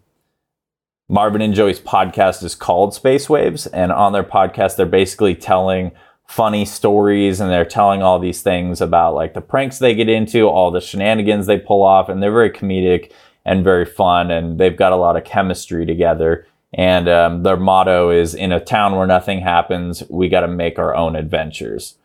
Marvin 1.09 1.41
and 1.41 1.53
Joey's 1.53 1.79
podcast 1.79 2.43
is 2.43 2.55
called 2.55 2.93
Space 2.93 3.29
Waves. 3.29 3.67
And 3.67 3.91
on 3.91 4.13
their 4.13 4.23
podcast, 4.23 4.75
they're 4.75 4.85
basically 4.85 5.35
telling 5.35 5.91
funny 6.27 6.65
stories 6.65 7.39
and 7.39 7.51
they're 7.51 7.65
telling 7.65 8.01
all 8.01 8.17
these 8.17 8.41
things 8.41 8.81
about 8.81 9.13
like 9.13 9.33
the 9.33 9.41
pranks 9.41 9.77
they 9.77 9.93
get 9.93 10.09
into, 10.09 10.47
all 10.47 10.71
the 10.71 10.81
shenanigans 10.81 11.45
they 11.45 11.59
pull 11.59 11.83
off, 11.83 12.09
and 12.09 12.23
they're 12.23 12.31
very 12.31 12.49
comedic 12.49 13.11
and 13.45 13.63
very 13.63 13.85
fun, 13.85 14.31
and 14.31 14.59
they've 14.59 14.77
got 14.77 14.93
a 14.93 14.97
lot 14.97 15.17
of 15.17 15.25
chemistry 15.25 15.85
together. 15.85 16.47
And 16.73 17.07
um, 17.07 17.43
their 17.43 17.57
motto 17.57 18.09
is 18.09 18.33
in 18.33 18.51
a 18.51 18.59
town 18.59 18.95
where 18.95 19.05
nothing 19.05 19.41
happens, 19.41 20.03
we 20.09 20.27
got 20.27 20.41
to 20.41 20.47
make 20.47 20.79
our 20.79 20.95
own 20.95 21.15
adventures. 21.15 21.95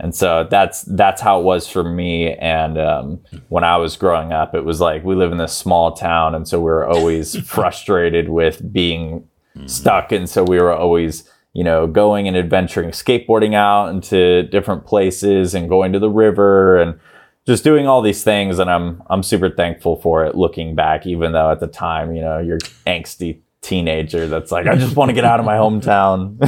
And 0.00 0.14
so 0.14 0.46
that's 0.48 0.82
that's 0.82 1.20
how 1.20 1.40
it 1.40 1.44
was 1.44 1.68
for 1.68 1.82
me. 1.82 2.32
And 2.34 2.78
um, 2.78 3.20
when 3.48 3.64
I 3.64 3.76
was 3.78 3.96
growing 3.96 4.32
up, 4.32 4.54
it 4.54 4.64
was 4.64 4.80
like 4.80 5.04
we 5.04 5.16
live 5.16 5.32
in 5.32 5.38
this 5.38 5.56
small 5.56 5.92
town, 5.92 6.36
and 6.36 6.46
so 6.46 6.58
we 6.58 6.66
were 6.66 6.86
always 6.86 7.36
frustrated 7.46 8.28
with 8.28 8.72
being 8.72 9.28
stuck, 9.66 10.12
and 10.12 10.28
so 10.28 10.44
we 10.44 10.60
were 10.60 10.72
always 10.72 11.28
you 11.52 11.64
know 11.64 11.88
going 11.88 12.28
and 12.28 12.36
adventuring, 12.36 12.90
skateboarding 12.90 13.54
out 13.54 13.88
into 13.88 14.44
different 14.44 14.86
places, 14.86 15.52
and 15.52 15.68
going 15.68 15.92
to 15.92 15.98
the 15.98 16.10
river, 16.10 16.80
and 16.80 17.00
just 17.44 17.64
doing 17.64 17.88
all 17.88 18.00
these 18.00 18.22
things. 18.22 18.60
And 18.60 18.70
I'm 18.70 19.02
I'm 19.10 19.24
super 19.24 19.50
thankful 19.50 19.96
for 19.96 20.24
it, 20.24 20.36
looking 20.36 20.76
back, 20.76 21.08
even 21.08 21.32
though 21.32 21.50
at 21.50 21.58
the 21.58 21.66
time, 21.66 22.14
you 22.14 22.22
know, 22.22 22.38
you're 22.38 22.60
angsty 22.86 23.40
teenager 23.60 24.26
that's 24.28 24.50
like, 24.52 24.66
I 24.66 24.76
just 24.76 24.96
want 24.96 25.08
to 25.10 25.14
get 25.14 25.24
out 25.24 25.40
of 25.40 25.46
my 25.46 25.56
hometown. 25.56 26.38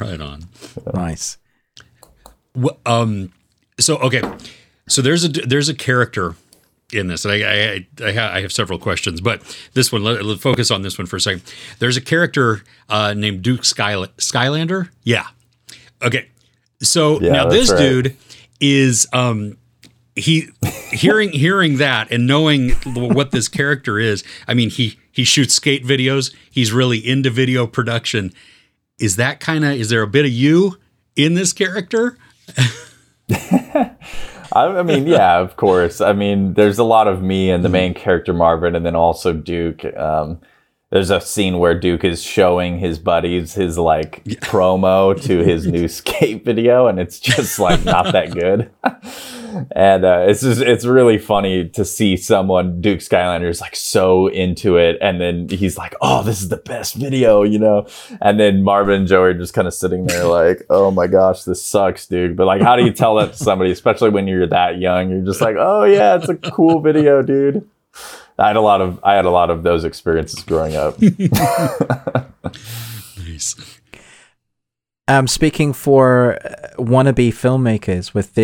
right 0.00 0.20
on. 0.20 0.44
Nice. 0.94 1.38
Wh- 2.60 2.76
Um, 2.86 3.32
so 3.78 3.96
okay, 3.98 4.22
so 4.88 5.02
there's 5.02 5.24
a 5.24 5.28
there's 5.28 5.68
a 5.68 5.74
character 5.74 6.34
in 6.92 7.06
this, 7.08 7.24
and 7.24 7.32
I 7.34 7.36
I, 7.36 7.86
I, 8.08 8.12
ha- 8.12 8.30
I 8.34 8.40
have 8.40 8.52
several 8.52 8.78
questions, 8.78 9.20
but 9.20 9.42
this 9.74 9.92
one 9.92 10.02
let, 10.02 10.20
us 10.20 10.40
focus 10.40 10.70
on 10.70 10.82
this 10.82 10.98
one 10.98 11.06
for 11.06 11.16
a 11.16 11.20
second. 11.20 11.42
There's 11.78 11.96
a 11.96 12.00
character 12.00 12.62
uh, 12.88 13.14
named 13.14 13.42
Duke 13.42 13.60
Skyla- 13.62 14.08
Skylander. 14.16 14.88
Yeah. 15.04 15.26
Okay. 16.02 16.28
So 16.80 17.20
Yeah, 17.20 17.32
now 17.32 17.48
this 17.48 17.70
right. 17.70 17.78
dude 17.78 18.16
is 18.60 19.06
um 19.12 19.56
he 20.18 20.48
hearing 20.90 21.30
hearing 21.30 21.76
that 21.78 22.10
and 22.10 22.26
knowing 22.26 22.70
what 22.84 23.30
this 23.30 23.48
character 23.48 23.98
is. 23.98 24.24
I 24.46 24.54
mean 24.54 24.70
he 24.70 24.98
he 25.10 25.24
shoots 25.24 25.54
skate 25.54 25.84
videos. 25.84 26.34
He's 26.50 26.72
really 26.72 26.98
into 26.98 27.30
video 27.30 27.66
production. 27.66 28.32
Is 28.98 29.16
that 29.16 29.40
kind 29.40 29.64
of 29.64 29.72
is 29.72 29.90
there 29.90 30.02
a 30.02 30.08
bit 30.08 30.24
of 30.24 30.32
you 30.32 30.78
in 31.16 31.34
this 31.34 31.52
character? 31.52 32.16
I, 34.52 34.78
I 34.78 34.82
mean, 34.82 35.06
yeah, 35.06 35.38
of 35.38 35.56
course. 35.56 36.00
I 36.00 36.12
mean, 36.12 36.54
there's 36.54 36.78
a 36.78 36.84
lot 36.84 37.06
of 37.06 37.22
me 37.22 37.50
and 37.50 37.64
the 37.64 37.68
main 37.68 37.94
character 37.94 38.32
Marvin, 38.32 38.74
and 38.74 38.84
then 38.84 38.96
also 38.96 39.32
Duke. 39.32 39.84
Um, 39.96 40.40
there's 40.90 41.10
a 41.10 41.20
scene 41.20 41.58
where 41.58 41.78
Duke 41.78 42.02
is 42.02 42.22
showing 42.22 42.78
his 42.78 42.98
buddies 42.98 43.54
his 43.54 43.76
like 43.76 44.24
promo 44.24 45.20
to 45.24 45.38
his 45.38 45.66
new 45.70 45.86
skate 45.86 46.44
video, 46.44 46.86
and 46.86 46.98
it's 46.98 47.20
just 47.20 47.58
like 47.58 47.84
not 47.84 48.12
that 48.12 48.32
good. 48.32 48.70
and 49.72 50.04
uh, 50.04 50.26
it's 50.28 50.42
just 50.42 50.60
it's 50.60 50.84
really 50.84 51.18
funny 51.18 51.68
to 51.70 51.84
see 51.84 52.16
someone 52.16 52.80
Duke 52.80 53.00
Skylander 53.00 53.48
is 53.48 53.60
like 53.60 53.76
so 53.76 54.26
into 54.28 54.76
it, 54.76 54.98
and 55.00 55.20
then 55.20 55.48
he's 55.48 55.76
like, 55.78 55.94
"Oh, 56.00 56.22
this 56.22 56.40
is 56.40 56.48
the 56.48 56.56
best 56.56 56.94
video," 56.94 57.42
you 57.42 57.58
know. 57.58 57.86
And 58.20 58.38
then 58.38 58.62
Marvin 58.62 58.94
and 58.94 59.06
Joey 59.06 59.30
are 59.30 59.34
just 59.34 59.54
kind 59.54 59.68
of 59.68 59.74
sitting 59.74 60.06
there 60.06 60.24
like, 60.24 60.64
"Oh 60.70 60.90
my 60.90 61.06
gosh, 61.06 61.44
this 61.44 61.62
sucks, 61.62 62.06
dude." 62.06 62.36
But 62.36 62.46
like, 62.46 62.62
how 62.62 62.76
do 62.76 62.84
you 62.84 62.92
tell 62.92 63.16
that 63.16 63.32
to 63.32 63.38
somebody, 63.38 63.70
especially 63.70 64.10
when 64.10 64.26
you're 64.26 64.46
that 64.46 64.78
young? 64.78 65.10
You're 65.10 65.24
just 65.24 65.40
like, 65.40 65.56
"Oh 65.58 65.84
yeah, 65.84 66.16
it's 66.16 66.28
a 66.28 66.36
cool 66.36 66.80
video, 66.80 67.22
dude." 67.22 67.68
I 68.38 68.46
had 68.48 68.56
a 68.56 68.60
lot 68.60 68.80
of 68.80 69.00
I 69.02 69.14
had 69.14 69.24
a 69.24 69.30
lot 69.30 69.50
of 69.50 69.62
those 69.62 69.84
experiences 69.84 70.42
growing 70.42 70.76
up. 70.76 70.96
Nice. 73.18 73.77
Um, 75.08 75.26
speaking 75.26 75.72
for 75.72 76.38
wannabe 76.76 77.30
filmmakers 77.30 78.12
with 78.12 78.38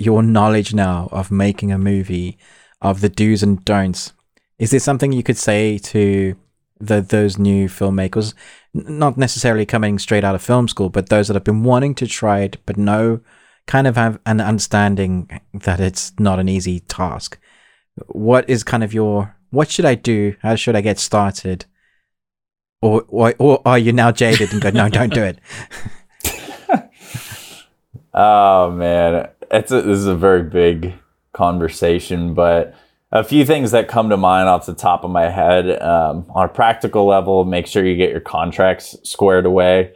your 0.00 0.24
knowledge 0.24 0.74
now 0.74 1.08
of 1.12 1.30
making 1.30 1.70
a 1.70 1.78
movie, 1.78 2.36
of 2.82 3.00
the 3.00 3.08
do's 3.08 3.44
and 3.44 3.64
don'ts, 3.64 4.12
is 4.58 4.72
there 4.72 4.80
something 4.80 5.12
you 5.12 5.22
could 5.22 5.36
say 5.38 5.78
to 5.78 6.34
the 6.80 7.00
those 7.00 7.38
new 7.38 7.68
filmmakers, 7.68 8.34
not 8.74 9.16
necessarily 9.16 9.64
coming 9.64 10.00
straight 10.00 10.24
out 10.24 10.34
of 10.34 10.42
film 10.42 10.66
school, 10.66 10.88
but 10.88 11.10
those 11.10 11.28
that 11.28 11.34
have 11.34 11.44
been 11.44 11.62
wanting 11.62 11.94
to 11.94 12.08
try 12.08 12.40
it 12.40 12.56
but 12.66 12.76
know, 12.76 13.20
kind 13.68 13.86
of 13.86 13.94
have 13.94 14.18
an 14.26 14.40
understanding 14.40 15.40
that 15.54 15.78
it's 15.78 16.12
not 16.18 16.40
an 16.40 16.48
easy 16.48 16.80
task. 16.80 17.38
What 18.08 18.50
is 18.50 18.64
kind 18.64 18.82
of 18.82 18.92
your 18.92 19.36
what 19.50 19.70
should 19.70 19.84
I 19.84 19.94
do? 19.94 20.34
How 20.42 20.56
should 20.56 20.74
I 20.74 20.80
get 20.80 20.98
started? 20.98 21.66
Or, 22.82 23.04
or, 23.08 23.34
or 23.38 23.62
are 23.64 23.78
you 23.78 23.92
now 23.92 24.10
jaded 24.10 24.52
and 24.52 24.60
go, 24.60 24.70
no, 24.70 24.88
don't 24.88 25.12
do 25.12 25.22
it? 25.22 25.38
Oh 28.12 28.70
man, 28.70 29.28
it's 29.50 29.70
a, 29.70 29.82
this 29.82 29.98
is 29.98 30.06
a 30.06 30.16
very 30.16 30.42
big 30.42 30.94
conversation, 31.32 32.34
but 32.34 32.74
a 33.12 33.24
few 33.24 33.44
things 33.44 33.72
that 33.72 33.88
come 33.88 34.08
to 34.10 34.16
mind 34.16 34.48
off 34.48 34.66
the 34.66 34.74
top 34.74 35.04
of 35.04 35.10
my 35.10 35.28
head. 35.28 35.80
Um, 35.82 36.26
on 36.30 36.44
a 36.44 36.48
practical 36.48 37.06
level, 37.06 37.44
make 37.44 37.66
sure 37.66 37.84
you 37.84 37.96
get 37.96 38.10
your 38.10 38.20
contracts 38.20 38.96
squared 39.02 39.46
away 39.46 39.92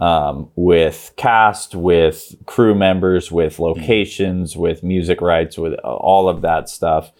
um, 0.00 0.50
with 0.54 1.12
cast, 1.16 1.74
with 1.74 2.34
crew 2.46 2.74
members, 2.74 3.30
with 3.32 3.58
locations, 3.58 4.56
with 4.56 4.82
music 4.82 5.20
rights, 5.20 5.56
with 5.58 5.74
all 5.80 6.28
of 6.28 6.42
that 6.42 6.68
stuff. 6.68 7.12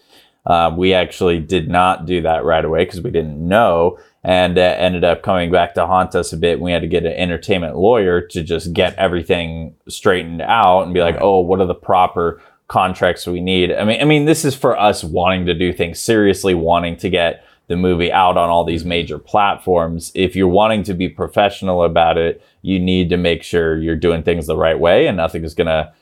Uh, 0.46 0.74
we 0.74 0.94
actually 0.94 1.38
did 1.40 1.68
not 1.68 2.06
do 2.06 2.22
that 2.22 2.44
right 2.44 2.64
away 2.64 2.84
because 2.84 3.02
we 3.02 3.10
didn't 3.10 3.46
know, 3.46 3.98
and 4.24 4.58
uh, 4.58 4.60
ended 4.60 5.04
up 5.04 5.22
coming 5.22 5.50
back 5.50 5.74
to 5.74 5.86
haunt 5.86 6.14
us 6.14 6.32
a 6.32 6.36
bit. 6.36 6.60
We 6.60 6.72
had 6.72 6.82
to 6.82 6.88
get 6.88 7.06
an 7.06 7.12
entertainment 7.12 7.76
lawyer 7.76 8.20
to 8.20 8.42
just 8.42 8.72
get 8.72 8.94
everything 8.96 9.74
straightened 9.88 10.42
out 10.42 10.82
and 10.82 10.94
be 10.94 11.00
like, 11.00 11.16
"Oh, 11.20 11.40
what 11.40 11.60
are 11.60 11.66
the 11.66 11.74
proper 11.74 12.40
contracts 12.66 13.26
we 13.26 13.40
need?" 13.40 13.72
I 13.72 13.84
mean, 13.84 14.00
I 14.00 14.04
mean, 14.04 14.24
this 14.24 14.44
is 14.44 14.54
for 14.54 14.78
us 14.78 15.04
wanting 15.04 15.46
to 15.46 15.54
do 15.54 15.72
things 15.72 16.00
seriously, 16.00 16.54
wanting 16.54 16.96
to 16.98 17.10
get 17.10 17.44
the 17.68 17.76
movie 17.76 18.10
out 18.10 18.36
on 18.36 18.48
all 18.48 18.64
these 18.64 18.84
major 18.84 19.18
platforms. 19.18 20.10
If 20.14 20.34
you're 20.34 20.48
wanting 20.48 20.82
to 20.84 20.94
be 20.94 21.08
professional 21.08 21.84
about 21.84 22.16
it, 22.16 22.42
you 22.62 22.80
need 22.80 23.10
to 23.10 23.16
make 23.16 23.42
sure 23.42 23.76
you're 23.76 23.94
doing 23.94 24.22
things 24.22 24.46
the 24.46 24.56
right 24.56 24.78
way, 24.78 25.06
and 25.06 25.16
nothing 25.16 25.44
is 25.44 25.54
gonna 25.54 25.92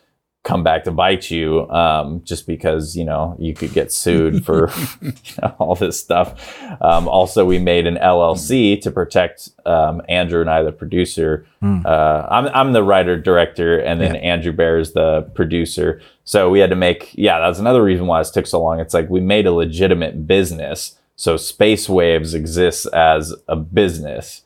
come 0.47 0.62
back 0.62 0.85
to 0.85 0.93
bite 0.93 1.28
you 1.31 1.68
um, 1.70 2.23
just 2.24 2.47
because 2.47 2.97
you 2.97 3.05
know 3.05 3.35
you 3.39 3.52
could 3.52 3.73
get 3.73 3.90
sued 3.93 4.44
for 4.47 4.70
you 5.02 5.12
know, 5.43 5.55
all 5.59 5.74
this 5.74 5.98
stuff. 6.01 6.28
Um, 6.81 7.09
also 7.09 7.44
we 7.44 7.59
made 7.59 7.86
an 7.86 7.97
llc 7.97 8.81
to 8.81 8.90
protect 8.93 9.51
um, 9.66 10.01
andrew 10.09 10.40
and 10.40 10.48
i 10.48 10.62
the 10.62 10.70
producer. 10.73 11.44
Uh, 11.62 12.28
I'm, 12.31 12.47
I'm 12.55 12.73
the 12.73 12.85
writer 12.85 13.16
director 13.20 13.78
and 13.81 14.01
then 14.01 14.14
Yeah. 14.14 14.20
andrew 14.32 14.52
bear 14.52 14.78
is 14.78 14.93
the 14.93 15.23
producer. 15.35 16.01
So 16.24 16.48
we 16.48 16.60
had 16.60 16.70
to 16.70 16.77
make 16.77 17.01
yeah 17.14 17.40
that's 17.40 17.59
another 17.59 17.82
reason 17.82 18.06
why 18.06 18.20
this 18.20 18.31
took 18.31 18.47
so 18.47 18.62
long. 18.62 18.78
It's 18.81 18.94
like 18.94 19.10
we 19.10 19.20
made 19.20 19.47
a 19.47 19.52
legitimate 19.52 20.27
business. 20.28 20.97
So 21.16 21.36
space 21.36 21.89
waves 21.89 22.35
exists 22.35 22.86
as 22.86 23.35
a 23.48 23.56
business. 23.56 24.43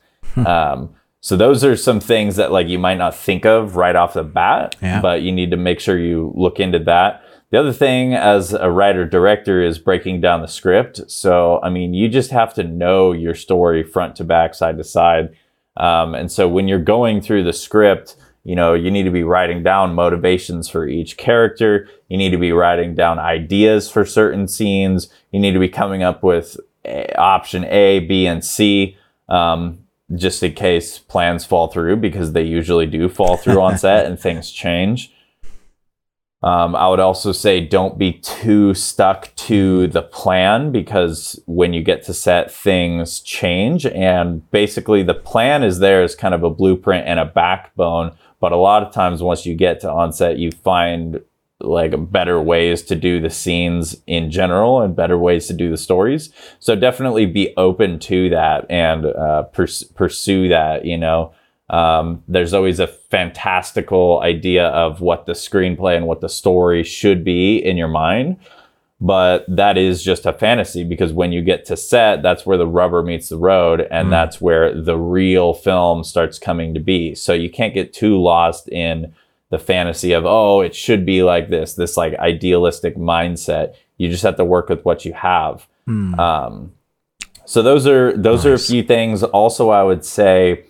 Um, 0.47 0.95
so 1.21 1.37
those 1.37 1.63
are 1.63 1.75
some 1.77 1.99
things 1.99 2.35
that 2.35 2.51
like 2.51 2.67
you 2.67 2.79
might 2.79 2.97
not 2.97 3.15
think 3.15 3.45
of 3.45 3.75
right 3.75 3.95
off 3.95 4.13
the 4.13 4.23
bat, 4.23 4.75
Yeah. 4.81 4.99
but 5.01 5.21
you 5.21 5.31
need 5.31 5.51
to 5.51 5.57
make 5.57 5.79
sure 5.79 5.97
you 5.97 6.33
look 6.35 6.59
into 6.59 6.79
that. 6.79 7.23
The 7.51 7.59
other 7.59 7.73
thing 7.73 8.13
as 8.13 8.53
a 8.53 8.71
writer 8.71 9.05
director 9.05 9.61
is 9.61 9.77
breaking 9.77 10.21
down 10.21 10.41
the 10.41 10.47
script. 10.47 11.01
So 11.11 11.59
I 11.61 11.69
mean, 11.69 11.93
you 11.93 12.09
just 12.09 12.31
have 12.31 12.53
to 12.55 12.63
know 12.63 13.11
your 13.11 13.35
story 13.35 13.83
front 13.83 14.15
to 14.17 14.23
back, 14.23 14.55
side 14.55 14.77
to 14.77 14.83
side. 14.83 15.29
Um, 15.77 16.15
and 16.15 16.31
so 16.31 16.47
when 16.49 16.67
you're 16.67 16.79
going 16.79 17.21
through 17.21 17.43
the 17.43 17.53
script, 17.53 18.15
you 18.43 18.55
know, 18.55 18.73
you 18.73 18.89
need 18.89 19.03
to 19.03 19.11
be 19.11 19.23
writing 19.23 19.61
down 19.61 19.93
motivations 19.93 20.67
for 20.67 20.87
each 20.87 21.17
character. 21.17 21.87
You 22.09 22.17
need 22.17 22.31
to 22.31 22.37
be 22.39 22.51
writing 22.51 22.95
down 22.95 23.19
ideas 23.19 23.91
for 23.91 24.03
certain 24.05 24.47
scenes. 24.47 25.09
You 25.31 25.39
need 25.39 25.51
to 25.51 25.59
be 25.59 25.69
coming 25.69 26.01
up 26.01 26.23
with 26.23 26.57
eh, 26.83 27.13
option 27.17 27.63
A, 27.65 27.99
B, 27.99 28.25
and 28.25 28.43
C. 28.43 28.97
Um, 29.29 29.80
just 30.15 30.43
in 30.43 30.53
case 30.53 30.99
plans 30.99 31.45
fall 31.45 31.67
through 31.67 31.97
because 31.97 32.33
they 32.33 32.43
usually 32.43 32.85
do 32.85 33.09
fall 33.09 33.37
through 33.37 33.61
on 33.61 33.77
set 33.79 34.05
and 34.05 34.19
things 34.19 34.51
change. 34.51 35.13
Um, 36.43 36.75
I 36.75 36.89
would 36.89 36.99
also 36.99 37.31
say 37.31 37.61
don't 37.61 37.99
be 37.99 38.13
too 38.13 38.73
stuck 38.73 39.33
to 39.35 39.87
the 39.87 40.01
plan 40.01 40.71
because 40.71 41.39
when 41.45 41.71
you 41.73 41.83
get 41.83 42.03
to 42.03 42.15
set, 42.15 42.51
things 42.51 43.19
change. 43.19 43.85
And 43.85 44.49
basically, 44.49 45.03
the 45.03 45.13
plan 45.13 45.63
is 45.63 45.79
there 45.79 46.01
as 46.01 46.15
kind 46.15 46.33
of 46.33 46.43
a 46.43 46.49
blueprint 46.49 47.07
and 47.07 47.19
a 47.19 47.25
backbone. 47.25 48.15
But 48.39 48.53
a 48.53 48.57
lot 48.57 48.81
of 48.81 48.91
times, 48.91 49.21
once 49.21 49.45
you 49.45 49.53
get 49.53 49.81
to 49.81 49.91
onset, 49.91 50.39
you 50.39 50.51
find 50.51 51.21
like 51.63 52.11
better 52.11 52.41
ways 52.41 52.81
to 52.83 52.95
do 52.95 53.19
the 53.19 53.29
scenes 53.29 53.95
in 54.07 54.31
general 54.31 54.81
and 54.81 54.95
better 54.95 55.17
ways 55.17 55.47
to 55.47 55.53
do 55.53 55.69
the 55.69 55.77
stories. 55.77 56.31
So 56.59 56.75
definitely 56.75 57.25
be 57.25 57.53
open 57.57 57.99
to 57.99 58.29
that 58.29 58.65
and 58.69 59.05
uh, 59.05 59.43
pers- 59.43 59.83
pursue 59.83 60.49
that. 60.49 60.85
You 60.85 60.97
know, 60.97 61.33
um, 61.69 62.23
there's 62.27 62.53
always 62.53 62.79
a 62.79 62.87
fantastical 62.87 64.21
idea 64.21 64.67
of 64.67 65.01
what 65.01 65.25
the 65.25 65.33
screenplay 65.33 65.95
and 65.95 66.07
what 66.07 66.21
the 66.21 66.29
story 66.29 66.83
should 66.83 67.23
be 67.23 67.57
in 67.57 67.77
your 67.77 67.87
mind. 67.87 68.37
But 69.03 69.45
that 69.47 69.79
is 69.79 70.03
just 70.03 70.27
a 70.27 70.33
fantasy 70.33 70.83
because 70.83 71.11
when 71.11 71.31
you 71.31 71.41
get 71.41 71.65
to 71.65 71.75
set, 71.75 72.21
that's 72.21 72.45
where 72.45 72.57
the 72.57 72.67
rubber 72.67 73.01
meets 73.01 73.29
the 73.29 73.37
road 73.37 73.87
and 73.89 74.11
that's 74.11 74.39
where 74.39 74.79
the 74.79 74.95
real 74.95 75.55
film 75.55 76.03
starts 76.03 76.37
coming 76.37 76.75
to 76.75 76.79
be. 76.79 77.15
So 77.15 77.33
you 77.33 77.49
can't 77.49 77.73
get 77.73 77.93
too 77.93 78.21
lost 78.21 78.69
in 78.69 79.11
the 79.51 79.59
fantasy 79.59 80.13
of 80.13 80.25
oh 80.25 80.61
it 80.61 80.73
should 80.73 81.05
be 81.05 81.21
like 81.21 81.49
this 81.49 81.75
this 81.75 81.95
like 81.95 82.15
idealistic 82.15 82.95
mindset. 82.95 83.75
You 83.97 84.09
just 84.09 84.23
have 84.23 84.37
to 84.37 84.45
work 84.45 84.69
with 84.69 84.83
what 84.83 85.05
you 85.05 85.13
have. 85.13 85.67
Um, 86.19 86.73
so 87.45 87.61
those 87.61 87.85
are 87.85 88.17
those 88.17 88.45
are 88.45 88.53
a 88.53 88.59
few 88.59 88.81
things. 88.81 89.23
Also 89.23 89.69
i 89.69 89.83
would 89.83 90.03
say 90.03 90.63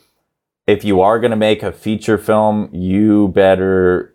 if 0.67 0.83
you 0.83 0.99
are 1.01 1.19
going 1.19 1.31
to 1.31 1.37
make 1.37 1.63
a 1.63 1.71
feature 1.71 2.17
film 2.17 2.69
you 2.73 3.29
better 3.29 4.13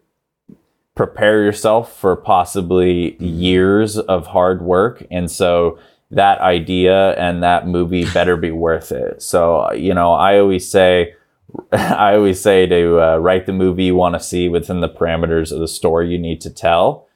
prepare 0.95 1.43
yourself 1.43 1.97
for 1.97 2.17
possibly 2.17 3.17
years 3.23 3.99
of 3.99 4.27
hard 4.29 4.63
work. 4.63 5.05
And 5.11 5.31
so 5.31 5.79
that 6.11 6.41
idea 6.41 7.13
and 7.17 7.43
that 7.43 7.67
movie 7.69 8.11
better 8.13 8.37
be 8.37 8.51
worth 8.51 8.91
it. 8.91 9.23
So 9.23 9.73
you 9.73 9.95
know 9.95 10.13
i 10.13 10.39
always 10.39 10.69
say 10.69 11.15
i 11.73 12.15
always 12.15 12.41
say 12.41 12.67
to 12.67 13.01
uh, 13.01 13.17
write 13.17 13.47
the 13.47 13.53
movie 13.53 13.85
you 13.85 13.95
want 13.95 14.15
to 14.15 14.21
see 14.21 14.49
within 14.49 14.81
the 14.81 14.89
parameters 14.89 15.53
of 15.53 15.61
the 15.61 15.69
story 15.69 16.11
you 16.11 16.19
need 16.19 16.41
to 16.41 16.51
tell 16.51 17.07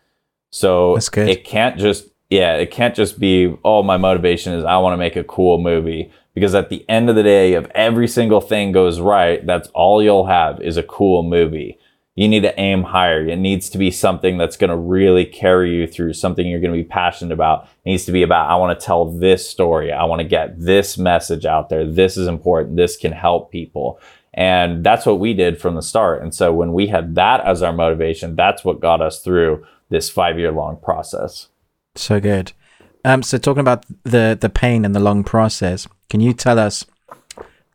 so 0.50 0.96
it 1.28 1.44
can't 1.44 1.78
just 1.78 2.08
yeah 2.28 2.54
it 2.54 2.70
can't 2.70 2.94
just 2.94 3.18
be 3.18 3.56
oh 3.64 3.82
my 3.82 3.96
motivation 3.96 4.52
is 4.52 4.64
i 4.64 4.76
want 4.76 4.92
to 4.92 4.98
make 4.98 5.16
a 5.16 5.24
cool 5.24 5.58
movie 5.58 6.10
because 6.34 6.54
at 6.54 6.68
the 6.68 6.88
end 6.88 7.10
of 7.10 7.16
the 7.16 7.22
day 7.22 7.54
if 7.54 7.66
every 7.74 8.08
single 8.08 8.40
thing 8.40 8.72
goes 8.72 9.00
right 9.00 9.46
that's 9.46 9.68
all 9.68 10.02
you'll 10.02 10.26
have 10.26 10.60
is 10.60 10.76
a 10.76 10.82
cool 10.82 11.22
movie 11.22 11.78
you 12.20 12.28
need 12.28 12.42
to 12.42 12.60
aim 12.60 12.82
higher. 12.82 13.26
It 13.26 13.38
needs 13.38 13.70
to 13.70 13.78
be 13.78 13.90
something 13.90 14.36
that's 14.36 14.58
going 14.58 14.68
to 14.68 14.76
really 14.76 15.24
carry 15.24 15.74
you 15.74 15.86
through 15.86 16.12
something 16.12 16.46
you're 16.46 16.60
going 16.60 16.74
to 16.74 16.78
be 16.78 16.84
passionate 16.84 17.32
about. 17.32 17.64
It 17.84 17.90
needs 17.90 18.04
to 18.04 18.12
be 18.12 18.22
about, 18.22 18.50
I 18.50 18.56
want 18.56 18.78
to 18.78 18.84
tell 18.84 19.06
this 19.06 19.48
story. 19.48 19.90
I 19.90 20.04
want 20.04 20.20
to 20.20 20.28
get 20.28 20.60
this 20.60 20.98
message 20.98 21.46
out 21.46 21.70
there. 21.70 21.90
This 21.90 22.18
is 22.18 22.26
important. 22.26 22.76
This 22.76 22.98
can 22.98 23.12
help 23.12 23.50
people. 23.50 23.98
And 24.32 24.84
that's 24.84 25.06
what 25.06 25.18
we 25.18 25.34
did 25.34 25.60
from 25.60 25.74
the 25.74 25.82
start. 25.82 26.22
And 26.22 26.34
so 26.34 26.52
when 26.52 26.72
we 26.72 26.86
had 26.86 27.14
that 27.16 27.40
as 27.40 27.62
our 27.62 27.72
motivation, 27.72 28.36
that's 28.36 28.64
what 28.64 28.80
got 28.80 29.00
us 29.00 29.20
through 29.20 29.66
this 29.88 30.08
five 30.08 30.38
year 30.38 30.52
long 30.52 30.76
process. 30.76 31.48
So 31.96 32.20
good. 32.20 32.52
Um, 33.04 33.22
so 33.22 33.38
talking 33.38 33.60
about 33.60 33.84
the 34.04 34.36
the 34.40 34.50
pain 34.50 34.84
and 34.84 34.94
the 34.94 35.00
long 35.00 35.24
process, 35.24 35.88
can 36.08 36.20
you 36.20 36.32
tell 36.32 36.58
us, 36.58 36.84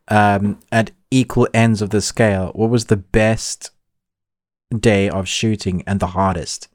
um, 0.08 0.60
at 0.72 0.92
equal 1.12 1.48
ends 1.54 1.82
of 1.82 1.90
the 1.90 2.02
scale, 2.02 2.52
what 2.54 2.70
was 2.70 2.86
the 2.86 2.98
best 2.98 3.72
day 4.78 5.10
of 5.10 5.28
shooting 5.28 5.84
and 5.88 6.00
the 6.00 6.08
hardest? 6.08 6.68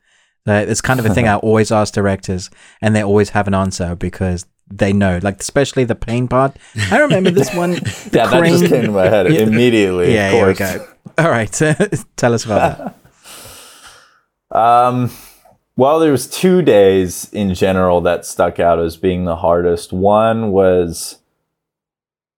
Uh, 0.48 0.64
it's 0.66 0.80
kind 0.80 0.98
of 0.98 1.06
a 1.06 1.14
thing 1.14 1.28
I 1.28 1.36
always 1.36 1.70
ask 1.70 1.94
directors, 1.94 2.50
and 2.82 2.94
they 2.94 3.04
always 3.04 3.30
have 3.30 3.46
an 3.46 3.54
answer 3.54 3.94
because 3.94 4.46
they 4.70 4.92
know. 4.92 5.18
Like 5.22 5.40
especially 5.40 5.84
the 5.84 5.94
pain 5.94 6.28
part. 6.28 6.56
I 6.90 6.98
remember 6.98 7.30
this 7.30 7.54
one. 7.54 7.72
Yeah, 8.12 8.26
that 8.26 8.44
just 8.46 8.66
came 8.66 8.86
to 8.86 8.90
my 8.90 9.08
head 9.08 9.26
immediately. 9.32 10.14
Yeah, 10.14 10.30
of 10.30 10.56
course. 10.56 10.58
go. 10.58 10.86
All 11.18 11.30
right, 11.30 11.52
tell 12.16 12.34
us 12.34 12.44
about 12.44 12.94
that. 14.50 14.56
Um, 14.56 15.10
well, 15.76 16.00
there 16.00 16.12
was 16.12 16.28
two 16.28 16.62
days 16.62 17.30
in 17.32 17.54
general 17.54 18.00
that 18.02 18.26
stuck 18.26 18.58
out 18.58 18.78
as 18.78 18.96
being 18.96 19.24
the 19.24 19.36
hardest. 19.36 19.92
One 19.92 20.50
was 20.50 21.18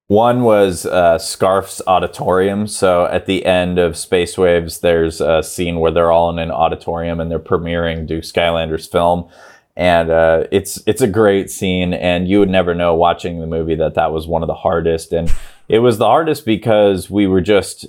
one 0.09 0.43
was 0.43 0.85
uh, 0.85 1.19
Scarf's 1.19 1.81
auditorium. 1.87 2.67
So 2.67 3.07
at 3.07 3.25
the 3.25 3.47
end 3.47 3.79
of 3.79 3.97
Space 3.97 4.37
Waves, 4.37 4.81
there's 4.81 5.23
a 5.23 5.43
scene 5.43 5.81
where 5.81 5.91
they're 5.91 6.13
all 6.13 6.29
in 6.29 6.39
an 6.39 6.51
auditorium 6.51 7.19
and 7.19 7.31
they're 7.31 7.39
premiering 7.39 8.07
Duke 8.07 8.25
Skylander's 8.25 8.87
film, 8.87 9.29
and 9.77 10.11
uh, 10.11 10.45
it's 10.53 10.83
it's 10.87 11.01
a 11.01 11.07
great 11.07 11.51
scene. 11.51 11.95
And 11.95 12.29
you 12.29 12.39
would 12.39 12.51
never 12.51 12.75
know 12.75 12.95
watching 12.95 13.41
the 13.41 13.47
movie 13.47 13.77
that 13.77 13.95
that 13.95 14.13
was 14.13 14.27
one 14.27 14.43
of 14.43 14.47
the 14.47 14.55
hardest. 14.55 15.13
And 15.13 15.33
it 15.69 15.79
was 15.79 15.99
the 15.99 16.07
hardest 16.07 16.45
because 16.45 17.09
we 17.09 17.27
were 17.27 17.41
just 17.41 17.87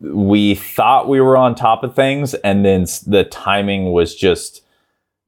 we 0.00 0.54
thought 0.54 1.08
we 1.08 1.20
were 1.20 1.36
on 1.36 1.54
top 1.54 1.84
of 1.84 1.94
things 1.94 2.32
and 2.34 2.64
then 2.64 2.86
the 3.06 3.24
timing 3.30 3.92
was 3.92 4.14
just 4.14 4.62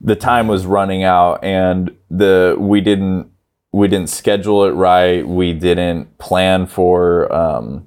the 0.01 0.17
time 0.17 0.49
was 0.49 0.65
running 0.65 1.03
out 1.03 1.43
and 1.45 1.95
the 2.11 2.57
we 2.59 2.81
didn't 2.81 3.31
we 3.73 3.87
didn't 3.87 4.09
schedule 4.09 4.65
it 4.65 4.71
right 4.71 5.29
we 5.29 5.53
didn't 5.53 6.17
plan 6.19 6.67
for 6.67 7.33
um 7.35 7.87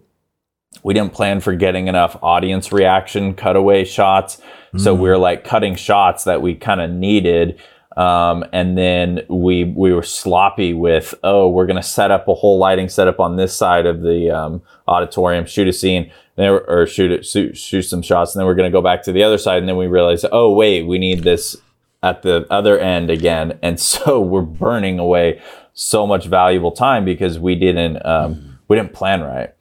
we 0.84 0.94
didn't 0.94 1.14
plan 1.14 1.40
for 1.40 1.56
getting 1.56 1.88
enough 1.88 2.18
audience 2.22 2.72
reaction 2.72 3.34
cutaway 3.34 3.84
shots 3.84 4.40
so 4.78 4.94
we're 4.94 5.18
like 5.18 5.44
cutting 5.44 5.74
shots 5.74 6.26
that 6.26 6.42
we 6.42 6.54
kind 6.54 6.82
of 6.82 6.92
needed 6.92 7.60
um, 7.98 8.44
and 8.52 8.78
then 8.78 9.22
we 9.30 9.64
we 9.64 9.94
were 9.94 10.04
sloppy 10.04 10.74
with 10.74 11.14
oh 11.24 11.48
we're 11.50 11.66
gonna 11.66 11.84
set 11.84 12.12
up 12.12 12.28
a 12.28 12.34
whole 12.34 12.58
lighting 12.58 12.90
setup 12.90 13.20
on 13.20 13.36
this 13.36 13.56
side 13.56 13.86
of 13.86 14.02
the 14.02 14.30
um, 14.30 14.62
auditorium 14.88 15.46
shoot 15.46 15.68
a 15.68 15.74
scene 15.74 16.12
then 16.36 16.50
or 16.50 16.86
shoot 16.86 17.12
it 17.12 17.26
shoot, 17.26 17.56
shoot 17.58 17.84
some 17.84 18.02
shots 18.02 18.36
and 18.36 18.40
then 18.40 18.46
we're 18.46 18.56
gonna 18.56 18.70
go 18.70 18.82
back 18.82 19.04
to 19.04 19.12
the 19.12 19.24
other 19.24 19.38
side 19.38 19.60
and 19.60 19.70
then 19.70 19.78
we 19.78 19.88
realized 19.88 20.26
oh 20.32 20.54
wait 20.54 20.84
we 20.84 20.98
need 20.98 21.24
this 21.24 21.58
at 22.06 22.22
the 22.22 22.46
other 22.50 22.78
end 22.80 23.10
again. 23.10 23.58
And 23.66 23.80
so 23.80 24.22
we're 24.22 24.42
burning 24.42 25.00
away 25.00 25.42
so 25.74 26.06
much 26.06 26.28
valuable 26.28 26.72
time 26.72 27.04
because 27.04 27.40
we 27.40 27.56
didn't 27.56 28.06
um, 28.06 28.60
we 28.68 28.78
didn't 28.78 28.94
plan 28.94 29.22
right 29.22 29.54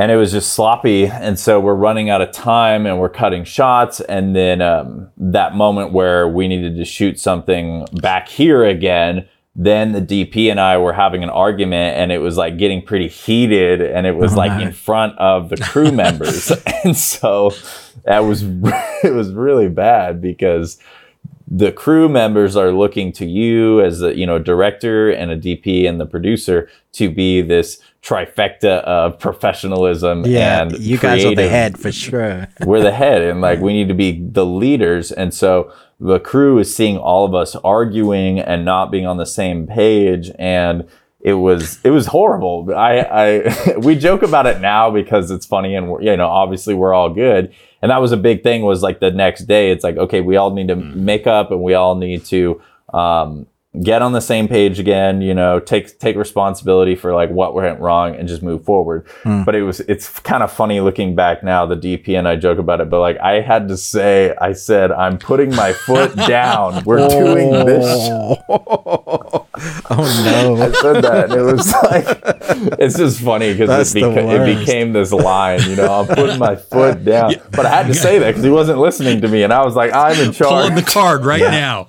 and 0.00 0.10
it 0.10 0.16
was 0.16 0.32
just 0.32 0.54
sloppy. 0.54 1.06
And 1.06 1.38
so 1.38 1.60
we're 1.60 1.74
running 1.74 2.08
out 2.08 2.22
of 2.22 2.32
time 2.32 2.86
and 2.86 2.98
we're 2.98 3.10
cutting 3.10 3.44
shots. 3.44 4.00
And 4.00 4.34
then 4.34 4.62
um, 4.62 5.10
that 5.18 5.54
moment 5.54 5.92
where 5.92 6.26
we 6.26 6.48
needed 6.48 6.76
to 6.76 6.86
shoot 6.86 7.20
something 7.20 7.86
back 8.00 8.28
here 8.28 8.64
again 8.64 9.28
then 9.56 9.90
the 9.90 10.00
dp 10.00 10.48
and 10.48 10.60
i 10.60 10.78
were 10.78 10.92
having 10.92 11.24
an 11.24 11.28
argument 11.28 11.96
and 11.96 12.12
it 12.12 12.18
was 12.18 12.36
like 12.36 12.56
getting 12.56 12.80
pretty 12.80 13.08
heated 13.08 13.82
and 13.82 14.06
it 14.06 14.16
was 14.16 14.36
like 14.36 14.62
in 14.62 14.72
front 14.72 15.18
of 15.18 15.48
the 15.48 15.56
crew 15.56 15.90
members. 15.90 16.52
And 16.84 16.96
so 16.96 17.50
that 18.04 18.20
was 18.20 18.42
it 19.04 19.12
was 19.12 19.32
really 19.32 19.68
bad 19.68 20.22
because 20.22 20.78
the 21.50 21.72
crew 21.72 22.08
members 22.08 22.56
are 22.56 22.70
looking 22.70 23.10
to 23.10 23.26
you 23.26 23.80
as 23.80 24.02
a 24.02 24.16
you 24.16 24.24
know 24.24 24.38
director 24.38 25.10
and 25.10 25.32
a 25.32 25.36
DP 25.36 25.88
and 25.88 26.00
the 26.00 26.06
producer 26.06 26.68
to 26.92 27.10
be 27.10 27.42
this 27.42 27.80
trifecta 28.02 28.82
of 28.84 29.18
professionalism 29.18 30.24
Yeah, 30.24 30.62
and 30.62 30.78
you 30.78 30.96
guys 30.96 31.24
are 31.24 31.34
the 31.34 31.48
head 31.48 31.78
for 31.78 31.90
sure. 31.90 32.48
we're 32.64 32.82
the 32.82 32.92
head 32.92 33.22
and 33.22 33.40
like 33.40 33.60
we 33.60 33.72
need 33.72 33.88
to 33.88 33.94
be 33.94 34.24
the 34.24 34.46
leaders 34.46 35.10
and 35.10 35.34
so 35.34 35.72
the 35.98 36.20
crew 36.20 36.58
is 36.58 36.74
seeing 36.74 36.96
all 36.96 37.26
of 37.26 37.34
us 37.34 37.54
arguing 37.56 38.38
and 38.38 38.64
not 38.64 38.90
being 38.90 39.06
on 39.06 39.18
the 39.18 39.26
same 39.26 39.66
page 39.66 40.30
and 40.38 40.88
it 41.22 41.34
was 41.34 41.78
it 41.84 41.90
was 41.90 42.06
horrible. 42.06 42.72
I 42.74 42.98
i 43.00 43.76
we 43.78 43.94
joke 43.96 44.22
about 44.22 44.46
it 44.46 44.60
now 44.60 44.90
because 44.90 45.30
it's 45.30 45.46
funny 45.46 45.74
and 45.74 46.02
you 46.02 46.16
know 46.16 46.28
obviously 46.28 46.74
we're 46.74 46.94
all 46.94 47.10
good. 47.12 47.52
And 47.82 47.90
that 47.90 48.00
was 48.00 48.12
a 48.12 48.16
big 48.16 48.42
thing 48.42 48.62
was 48.62 48.82
like 48.82 49.00
the 49.00 49.10
next 49.10 49.42
day 49.44 49.70
it's 49.70 49.84
like 49.84 49.96
okay 49.96 50.20
we 50.20 50.36
all 50.36 50.50
need 50.50 50.68
to 50.68 50.76
make 50.76 51.26
up 51.26 51.50
and 51.50 51.62
we 51.62 51.74
all 51.74 51.94
need 51.94 52.24
to 52.26 52.60
um 52.92 53.46
get 53.80 54.02
on 54.02 54.12
the 54.12 54.20
same 54.20 54.48
page 54.48 54.80
again 54.80 55.22
you 55.22 55.32
know 55.32 55.60
take 55.60 55.96
take 56.00 56.16
responsibility 56.16 56.96
for 56.96 57.14
like 57.14 57.30
what 57.30 57.54
went 57.54 57.78
wrong 57.78 58.16
and 58.16 58.26
just 58.26 58.42
move 58.42 58.64
forward. 58.64 59.06
But 59.44 59.54
it 59.54 59.62
was 59.62 59.80
it's 59.80 60.08
kind 60.20 60.42
of 60.42 60.50
funny 60.52 60.80
looking 60.80 61.14
back 61.14 61.42
now 61.44 61.66
the 61.66 61.76
dp 61.76 62.18
and 62.18 62.26
i 62.26 62.34
joke 62.34 62.58
about 62.58 62.80
it 62.80 62.90
but 62.90 62.98
like 63.00 63.16
i 63.18 63.40
had 63.40 63.68
to 63.68 63.76
say 63.76 64.34
i 64.40 64.52
said 64.52 64.90
i'm 64.90 65.18
putting 65.18 65.54
my 65.54 65.72
foot 65.72 66.16
down. 66.26 66.82
We're 66.84 67.08
doing 67.08 67.50
this 67.66 68.08
Oh, 69.92 70.56
no. 70.56 70.62
I 70.62 70.70
said 70.72 71.02
that, 71.02 71.30
and 71.30 71.40
it 71.40 71.42
was 71.42 71.72
like, 71.82 72.06
it's 72.78 72.96
just 72.96 73.20
funny 73.20 73.52
because 73.52 73.94
it, 73.94 74.02
beca- 74.02 74.48
it 74.48 74.58
became 74.60 74.92
this 74.92 75.12
line, 75.12 75.60
you 75.68 75.74
know, 75.76 76.00
I'm 76.00 76.06
putting 76.06 76.38
my 76.38 76.54
foot 76.56 77.04
down. 77.14 77.34
But 77.50 77.66
I 77.66 77.70
had 77.70 77.86
to 77.88 77.94
say 77.94 78.18
that 78.20 78.28
because 78.30 78.44
he 78.44 78.50
wasn't 78.50 78.78
listening 78.78 79.20
to 79.22 79.28
me, 79.28 79.42
and 79.42 79.52
I 79.52 79.64
was 79.64 79.74
like, 79.74 79.92
I'm 79.92 80.18
in 80.20 80.32
charge. 80.32 80.50
Pulling 80.70 80.74
the 80.76 80.82
card 80.82 81.24
right 81.24 81.40
now. 81.40 81.86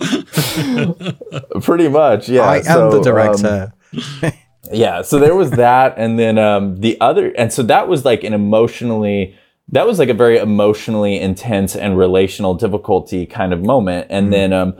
Pretty 1.61 1.87
much, 1.89 2.27
yeah. 2.29 2.41
I 2.41 2.57
am 2.57 2.63
So, 2.63 2.89
the 2.89 2.97
um, 2.97 3.03
director. 3.03 3.73
yeah 4.71 5.01
so 5.01 5.19
there 5.19 5.35
was 5.35 5.51
that 5.51 5.93
and 5.97 6.17
then 6.17 6.37
um 6.37 6.77
the 6.79 6.97
other 7.01 7.33
and 7.37 7.51
so 7.51 7.61
that 7.61 7.89
was 7.89 8.05
like 8.05 8.23
an 8.23 8.33
emotionally 8.33 9.35
that 9.67 9.85
was 9.85 9.99
like 9.99 10.07
a 10.07 10.13
very 10.13 10.37
emotionally 10.37 11.19
intense 11.19 11.75
and 11.75 11.97
relational 11.97 12.53
difficulty 12.53 13.25
kind 13.25 13.51
of 13.51 13.61
moment 13.65 14.07
and 14.09 14.31
then 14.31 14.53
um 14.53 14.73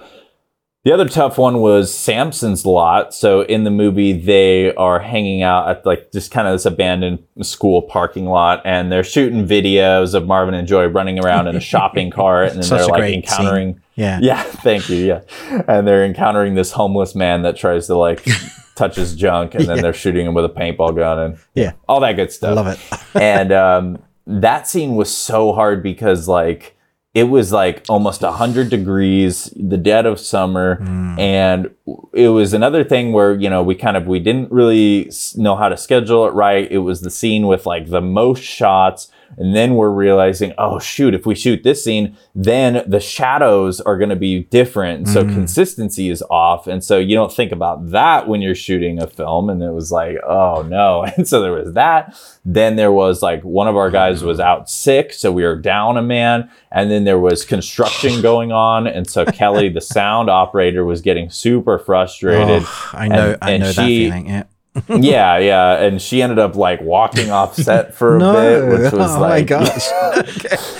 the 0.83 0.91
other 0.91 1.07
tough 1.07 1.37
one 1.37 1.59
was 1.59 1.93
Samson's 1.93 2.65
lot. 2.65 3.13
So 3.13 3.41
in 3.41 3.63
the 3.65 3.69
movie, 3.71 4.13
they 4.13 4.73
are 4.75 4.99
hanging 4.99 5.43
out 5.43 5.69
at 5.69 5.85
like 5.85 6.11
just 6.11 6.31
kind 6.31 6.47
of 6.47 6.53
this 6.55 6.65
abandoned 6.65 7.19
school 7.41 7.83
parking 7.83 8.25
lot, 8.25 8.61
and 8.65 8.91
they're 8.91 9.03
shooting 9.03 9.47
videos 9.47 10.13
of 10.15 10.25
Marvin 10.25 10.53
and 10.55 10.67
Joy 10.67 10.85
running 10.87 11.23
around 11.23 11.47
in 11.47 11.55
a 11.55 11.59
shopping 11.59 12.09
cart, 12.19 12.51
and 12.53 12.63
then 12.63 12.69
they're 12.69 12.87
like 12.87 13.13
encountering. 13.13 13.81
Yeah. 13.95 14.19
Yeah, 14.21 14.41
thank 14.41 14.89
you. 14.89 14.97
Yeah. 15.05 15.21
And 15.67 15.87
they're 15.87 16.03
encountering 16.03 16.55
this 16.55 16.71
homeless 16.71 17.13
man 17.13 17.43
that 17.43 17.55
tries 17.55 17.85
to 17.87 17.95
like 17.95 18.25
touch 18.75 18.95
his 18.95 19.15
junk 19.15 19.53
and 19.53 19.65
then 19.65 19.79
they're 19.81 19.93
shooting 19.93 20.25
him 20.25 20.33
with 20.33 20.45
a 20.45 20.49
paintball 20.49 20.95
gun 20.95 21.19
and 21.19 21.37
Yeah. 21.53 21.73
all 21.87 21.99
that 21.99 22.13
good 22.13 22.31
stuff. 22.31 22.57
I 22.57 22.61
love 22.61 22.67
it. 22.67 22.79
and 23.21 23.51
um, 23.51 24.01
that 24.25 24.67
scene 24.67 24.95
was 24.95 25.15
so 25.15 25.53
hard 25.53 25.83
because 25.83 26.27
like 26.27 26.75
it 27.13 27.25
was 27.25 27.51
like 27.51 27.85
almost 27.89 28.21
100 28.21 28.69
degrees 28.69 29.53
the 29.55 29.77
dead 29.77 30.05
of 30.05 30.19
summer. 30.19 30.77
Mm. 30.77 31.19
and 31.19 31.69
it 32.13 32.29
was 32.29 32.53
another 32.53 32.83
thing 32.83 33.11
where 33.11 33.33
you 33.35 33.49
know 33.49 33.63
we 33.63 33.75
kind 33.75 33.97
of 33.97 34.07
we 34.07 34.19
didn't 34.19 34.51
really 34.51 35.11
know 35.35 35.55
how 35.55 35.69
to 35.69 35.77
schedule 35.77 36.27
it 36.27 36.31
right. 36.31 36.71
It 36.71 36.79
was 36.79 37.01
the 37.01 37.11
scene 37.11 37.47
with 37.47 37.65
like 37.65 37.89
the 37.89 38.01
most 38.01 38.43
shots 38.43 39.11
and 39.37 39.55
then 39.55 39.75
we're 39.75 39.91
realizing 39.91 40.53
oh 40.57 40.79
shoot 40.79 41.13
if 41.13 41.25
we 41.25 41.35
shoot 41.35 41.63
this 41.63 41.83
scene 41.83 42.15
then 42.35 42.83
the 42.87 42.99
shadows 42.99 43.81
are 43.81 43.97
going 43.97 44.09
to 44.09 44.15
be 44.15 44.43
different. 44.43 45.07
So 45.07 45.23
mm-hmm. 45.23 45.33
consistency 45.33 46.09
is 46.09 46.23
off. 46.29 46.67
And 46.67 46.83
so 46.83 46.97
you 46.97 47.15
don't 47.15 47.31
think 47.31 47.51
about 47.51 47.91
that 47.91 48.27
when 48.27 48.41
you're 48.41 48.55
shooting 48.55 49.01
a 49.01 49.07
film. 49.07 49.49
And 49.49 49.61
it 49.61 49.71
was 49.71 49.91
like 49.91 50.17
oh 50.27 50.63
no. 50.63 51.05
And 51.17 51.27
so 51.27 51.41
there 51.41 51.51
was 51.51 51.73
that. 51.73 52.17
Then 52.45 52.75
there 52.75 52.91
was 52.91 53.21
like 53.21 53.43
one 53.43 53.67
of 53.67 53.75
our 53.75 53.91
guys 53.91 54.23
was 54.23 54.37
mm-hmm. 54.39 54.47
out 54.47 54.69
sick 54.69 55.13
so 55.13 55.31
we 55.31 55.43
were 55.43 55.57
down 55.57 55.97
a 55.97 56.01
man. 56.01 56.49
And 56.71 56.89
then 56.89 57.03
there 57.03 57.19
was 57.19 57.45
construction 57.45 58.21
going 58.29 58.51
on. 58.51 58.87
And 58.87 59.09
so 59.09 59.25
kelly 59.25 59.69
the 59.69 59.81
sound 59.81 60.29
operator 60.29 60.85
was 60.85 61.01
getting 61.01 61.29
super 61.29 61.77
frustrated. 61.77 62.63
Oh, 62.73 62.91
I 62.93 63.07
know, 63.07 63.31
And- 63.31 63.37
I 63.41 63.51
and 63.51 63.63
know 63.63 63.71
that 63.71 63.85
she- 63.85 64.05
feeling. 64.05 64.27
Yeah. 64.27 64.43
Yeah 64.87 65.37
yeah 65.37 65.81
and 65.83 66.01
she 66.01 66.21
ended 66.21 66.39
up 66.39 66.55
like 66.55 66.79
walking 66.81 67.29
off 67.29 67.55
set 67.55 67.93
for 67.93 68.15
a 68.15 68.19
No, 68.19 68.33
bit 68.33 68.69
which 68.83 68.93
was 68.93 69.15
oh 69.15 69.19
like 69.19 69.49
my 69.49 69.65
gosh. 69.65 69.87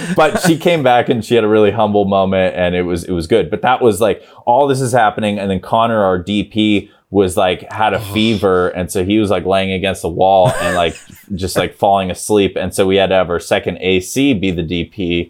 but 0.16 0.40
she 0.42 0.58
came 0.58 0.82
back 0.82 1.10
and 1.10 1.26
she 1.26 1.36
had 1.36 1.44
a 1.44 1.48
really 1.48 1.72
humble 1.72 2.06
moment 2.06 2.56
and 2.56 2.74
it 2.74 2.84
was 2.84 3.04
it 3.04 3.12
was 3.12 3.28
good. 3.28 3.50
But 3.50 3.62
that 3.64 3.82
was 3.82 4.00
like 4.00 4.24
all 4.46 4.68
this 4.68 4.80
is 4.80 4.94
happening 4.94 5.38
and 5.40 5.52
then 5.52 5.60
connor 5.60 6.02
our 6.04 6.22
dp 6.24 6.90
was 7.10 7.36
like 7.36 7.70
had 7.70 7.94
a 7.94 8.00
fever 8.14 8.70
and 8.70 8.90
so 8.90 9.04
he 9.04 9.20
was 9.20 9.30
like 9.30 9.46
laying 9.46 9.74
against 9.74 10.02
the 10.04 10.10
wall 10.10 10.48
and 10.62 10.78
like 10.78 10.96
just 11.36 11.58
like 11.58 11.76
falling 11.76 12.10
asleep 12.10 12.56
and 12.56 12.74
so 12.74 12.88
we 12.88 12.96
had 12.96 13.08
to 13.08 13.16
have 13.16 13.30
our 13.30 13.42
second 13.42 13.78
ac 13.82 14.34
be 14.36 14.52
the 14.52 14.64
dp 14.64 15.30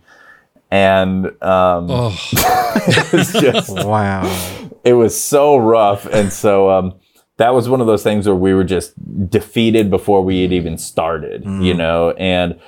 and 0.70 1.26
um 1.44 1.88
Oh, 1.90 2.16
it 2.88 3.12
was 3.12 3.34
just 3.34 3.72
wow. 3.84 4.22
it 4.84 4.94
was 4.94 5.20
so 5.20 5.58
rough 5.58 6.06
and 6.06 6.32
so 6.32 6.70
um 6.70 6.94
that 7.42 7.54
was 7.54 7.68
one 7.68 7.82
of 7.82 7.88
those 7.88 8.04
things 8.04 8.28
where 8.28 8.36
we 8.36 8.54
were 8.54 8.64
just 8.64 8.94
defeated 9.30 9.90
before 9.90 10.22
we 10.24 10.42
had 10.44 10.54
even 10.54 10.78
started 10.78 11.44
you 11.64 11.74
know? 11.74 12.12
And 12.12 12.60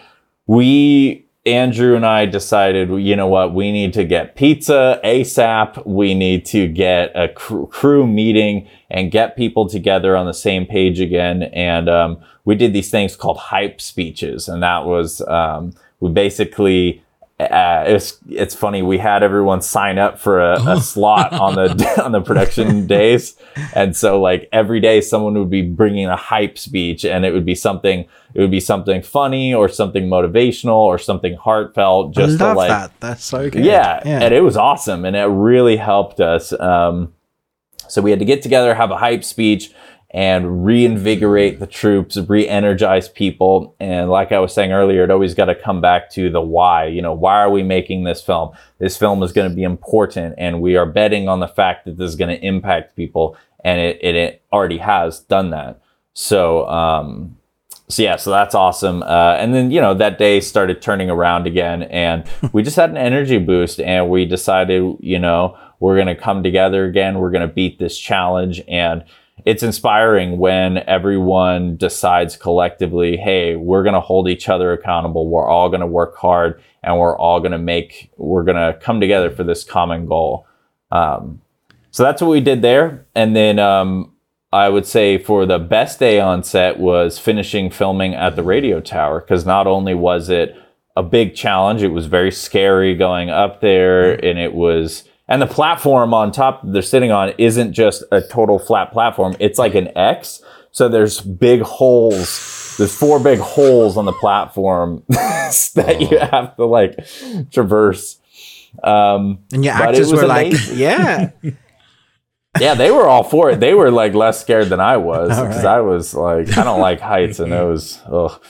we 0.48 1.26
andrew 1.46 1.94
and 1.98 2.06
i 2.06 2.26
decided 2.26 2.90
you 2.90 3.16
know 3.18 3.28
what? 3.28 3.54
We 3.54 3.72
need 3.72 3.92
to 3.94 4.06
get 4.06 4.36
pizza 4.36 5.00
asap 5.04 5.86
we 5.86 6.14
need 6.14 6.46
to 6.46 6.68
get 6.68 7.12
a 7.16 7.28
cr- 7.28 7.66
crew 7.66 8.08
meeting 8.08 8.68
and 8.90 9.12
get 9.12 9.36
people 9.36 9.68
together 9.68 10.16
on 10.16 10.26
the 10.28 10.34
same 10.34 10.66
page 10.66 11.00
again. 11.02 11.44
And 11.44 11.90
um, 11.90 12.24
we 12.46 12.56
did 12.56 12.72
these 12.74 12.92
things 12.92 13.16
called 13.16 13.38
hype 13.38 13.82
speeches. 13.82 14.48
And 14.48 14.62
that 14.64 14.86
was 14.86 15.22
um, 15.28 15.74
we 16.00 16.12
basically 16.12 17.04
uh, 17.40 17.84
it's 17.88 18.20
it's 18.30 18.54
funny. 18.54 18.82
We 18.84 19.00
had 19.00 19.24
everyone 19.24 19.62
sign 19.62 19.98
up 19.98 20.20
for 20.20 20.40
a, 20.40 20.62
a 20.66 20.82
slot 20.82 21.34
on 21.34 21.56
the 21.56 22.02
on 22.04 22.12
the 22.12 22.22
production 22.22 22.86
days, 22.88 23.36
and 23.74 23.96
so 23.96 24.22
like 24.22 24.48
every 24.52 24.80
day 24.80 25.02
someone 25.02 25.34
would 25.36 25.50
be 25.50 25.64
bringing 25.64 26.08
a 26.08 26.16
hype 26.16 26.58
speech, 26.58 27.04
and 27.04 27.26
it 27.26 27.34
would 27.34 27.46
be 27.46 27.56
something. 27.56 28.06
It 28.34 28.42
would 28.42 28.52
be 28.52 28.60
something 28.60 29.02
funny 29.02 29.54
or 29.54 29.68
something 29.70 30.08
motivational 30.08 30.76
or 30.76 30.98
something 30.98 31.36
heartfelt. 31.36 32.18
I 32.18 32.22
Just 32.22 32.40
to 32.40 32.54
like 32.54 32.70
that. 32.70 32.92
That's 33.00 33.24
so 33.24 33.50
good. 33.50 33.66
yeah, 33.66 34.02
and 34.06 34.34
it 34.34 34.42
was 34.42 34.56
awesome, 34.56 35.06
and 35.06 35.16
it 35.16 35.26
really 35.26 35.78
helped 35.78 36.20
us. 36.20 36.54
Um, 36.60 37.14
so 37.88 38.02
we 38.02 38.10
had 38.10 38.20
to 38.20 38.26
get 38.26 38.42
together, 38.42 38.74
have 38.74 38.92
a 38.92 38.98
hype 38.98 39.24
speech, 39.24 39.72
and 40.14 40.64
reinvigorate 40.64 41.60
the 41.60 41.66
troops, 41.66 42.18
re-energize 42.18 43.10
people. 43.10 43.76
And 43.80 44.12
like 44.12 44.32
I 44.32 44.38
was 44.40 44.54
saying 44.54 44.72
earlier, 44.72 45.04
it 45.04 45.10
always 45.10 45.34
got 45.34 45.46
to 45.46 45.56
come 45.56 45.82
back 45.82 46.12
to 46.12 46.30
the 46.30 46.42
why. 46.42 46.86
You 46.86 47.02
know, 47.02 47.14
why 47.14 47.40
are 47.40 47.50
we 47.50 47.64
making 47.64 48.04
this 48.04 48.22
film? 48.22 48.52
This 48.78 48.96
film 48.96 49.24
is 49.24 49.32
going 49.32 49.50
to 49.50 49.56
be 49.56 49.64
important, 49.64 50.36
and 50.38 50.62
we 50.62 50.76
are 50.76 50.86
betting 50.86 51.28
on 51.28 51.40
the 51.40 51.48
fact 51.48 51.86
that 51.86 51.98
this 51.98 52.10
is 52.10 52.16
going 52.16 52.30
to 52.30 52.46
impact 52.46 52.96
people, 52.96 53.36
and 53.64 53.82
it, 53.82 53.98
it, 54.02 54.16
it 54.16 54.44
already 54.52 54.78
has 54.78 55.22
done 55.22 55.50
that. 55.50 55.82
So, 56.14 56.70
um, 56.70 57.38
so 57.90 58.04
yeah, 58.04 58.18
so 58.18 58.30
that's 58.30 58.54
awesome. 58.54 59.02
Uh, 59.02 59.36
and 59.40 59.52
then 59.52 59.72
you 59.72 59.82
know 59.82 59.96
that 59.96 60.20
day 60.20 60.40
started 60.42 60.80
turning 60.80 61.10
around 61.10 61.48
again, 61.48 61.84
and 61.84 62.24
we 62.52 62.62
just 62.62 62.76
had 62.76 62.92
an 62.92 62.98
energy 62.98 63.40
boost, 63.40 63.80
and 63.80 64.12
we 64.12 64.26
decided, 64.26 64.96
you 65.00 65.18
know, 65.18 65.58
we're 65.80 65.98
gonna 65.98 66.16
come 66.16 66.44
together 66.44 66.86
again. 66.86 67.18
We're 67.18 67.32
gonna 67.32 67.48
beat 67.48 67.80
this 67.80 67.98
challenge, 67.98 68.62
and 68.68 69.04
it's 69.46 69.64
inspiring 69.64 70.38
when 70.38 70.78
everyone 70.80 71.76
decides 71.76 72.36
collectively, 72.36 73.18
hey, 73.18 73.56
we're 73.56 73.84
gonna 73.84 74.00
hold 74.00 74.28
each 74.30 74.50
other 74.50 74.72
accountable. 74.72 75.28
We're 75.28 75.48
all 75.48 75.70
gonna 75.70 75.88
work 75.88 76.16
hard, 76.16 76.62
and 76.82 76.98
we're 76.98 77.18
all 77.18 77.40
gonna 77.40 77.58
make. 77.58 78.12
We're 78.18 78.44
gonna 78.44 78.74
come 78.82 79.00
together 79.00 79.30
for 79.30 79.44
this 79.44 79.64
common 79.64 80.06
goal. 80.06 80.48
Um, 80.92 81.42
so 81.92 82.04
that's 82.04 82.22
what 82.22 82.32
we 82.32 82.42
did 82.42 82.62
there, 82.62 83.06
and 83.16 83.36
then 83.36 83.60
um, 83.60 84.14
I 84.52 84.70
would 84.70 84.86
say 84.86 85.18
for 85.18 85.46
the 85.46 85.60
best 85.60 86.00
day 86.00 86.20
on 86.20 86.44
set 86.44 86.80
was 86.80 87.18
finishing 87.18 87.70
filming 87.70 88.14
at 88.14 88.36
the 88.36 88.44
radio 88.44 88.80
tower 88.80 89.20
because 89.20 89.46
not 89.46 89.68
only 89.68 89.96
was 89.96 90.30
it 90.30 90.56
a 90.96 91.04
big 91.04 91.36
challenge, 91.36 91.82
it 91.82 91.88
was 91.88 92.06
very 92.06 92.32
scary 92.32 92.96
going 92.96 93.30
up 93.30 93.62
there, 93.62 94.14
and 94.14 94.38
it 94.38 94.54
was 94.54 95.04
and 95.28 95.42
the 95.42 95.48
platform 95.48 96.14
on 96.14 96.32
top 96.32 96.62
they're 96.64 96.82
sitting 96.82 97.12
on 97.12 97.34
isn't 97.38 97.74
just 97.74 98.04
a 98.12 98.22
total 98.22 98.60
flat 98.60 98.92
platform; 98.92 99.36
it's 99.40 99.58
like 99.60 99.76
an 99.76 99.96
X. 99.98 100.42
So 100.72 100.90
there's 100.90 101.22
big 101.22 101.62
holes. 101.62 102.76
There's 102.78 102.96
four 102.96 103.20
big 103.20 103.40
holes 103.40 103.98
on 103.98 104.06
the 104.06 104.14
platform 104.14 105.04
that 105.10 105.98
you 106.00 106.18
have 106.18 106.56
to 106.56 106.66
like 106.66 106.98
traverse. 107.52 108.20
Um, 108.84 109.40
And 109.54 109.64
your 109.64 109.74
But 109.76 109.84
it 109.84 109.90
actors 109.90 110.12
was 110.12 110.22
were 110.22 110.28
like, 110.28 110.54
yeah. 110.74 111.30
yeah, 112.60 112.74
they 112.74 112.90
were 112.90 113.08
all 113.08 113.24
for 113.24 113.52
it. 113.52 113.60
They 113.60 113.76
were 113.76 113.92
like 113.92 114.16
less 114.16 114.42
scared 114.42 114.70
than 114.70 114.80
I 114.80 114.98
was 114.98 115.30
because 115.30 115.64
right. 115.64 115.78
I 115.78 115.82
was 115.82 116.16
like, 116.16 116.58
I 116.58 116.64
don't 116.64 116.80
like 116.80 117.00
heights, 117.00 117.40
and 117.40 117.54
it 117.54 117.64
was, 117.64 118.02
ugh. 118.12 118.42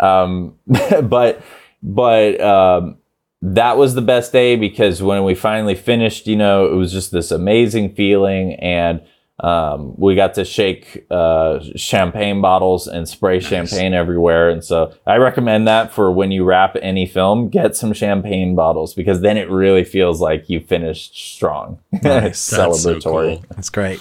Um, 0.00 0.58
but 1.02 1.42
but 1.82 2.40
um, 2.40 2.96
that 3.42 3.76
was 3.76 3.94
the 3.94 4.02
best 4.02 4.32
day 4.32 4.56
because 4.56 5.02
when 5.02 5.24
we 5.24 5.34
finally 5.34 5.74
finished, 5.74 6.26
you 6.26 6.36
know, 6.36 6.66
it 6.66 6.74
was 6.74 6.92
just 6.92 7.12
this 7.12 7.30
amazing 7.30 7.94
feeling, 7.94 8.54
and 8.54 9.02
um, 9.40 9.94
we 9.98 10.14
got 10.14 10.32
to 10.34 10.44
shake 10.46 11.06
uh, 11.10 11.60
champagne 11.74 12.40
bottles 12.40 12.88
and 12.88 13.06
spray 13.06 13.38
champagne 13.38 13.92
everywhere. 13.92 14.48
And 14.48 14.64
so 14.64 14.94
I 15.06 15.16
recommend 15.16 15.68
that 15.68 15.92
for 15.92 16.10
when 16.10 16.30
you 16.30 16.44
wrap 16.44 16.74
any 16.80 17.06
film, 17.06 17.50
get 17.50 17.76
some 17.76 17.92
champagne 17.92 18.54
bottles 18.54 18.94
because 18.94 19.20
then 19.20 19.36
it 19.36 19.50
really 19.50 19.84
feels 19.84 20.22
like 20.22 20.48
you 20.48 20.60
finished 20.60 21.14
strong. 21.34 21.78
it's 21.92 22.00
That's 22.00 22.38
so 22.38 22.70
celebratory. 22.70 23.02
cool. 23.36 23.44
That's 23.50 23.68
great. 23.68 24.00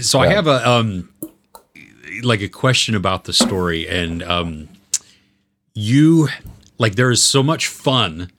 So 0.00 0.20
I 0.20 0.28
have 0.28 0.46
a 0.46 0.68
um 0.68 1.12
like 2.22 2.40
a 2.40 2.48
question 2.48 2.94
about 2.94 3.24
the 3.24 3.32
story 3.32 3.88
and 3.88 4.22
um 4.22 4.68
you 5.74 6.28
like 6.78 6.94
there 6.94 7.10
is 7.10 7.22
so 7.22 7.42
much 7.42 7.66
fun 7.66 8.30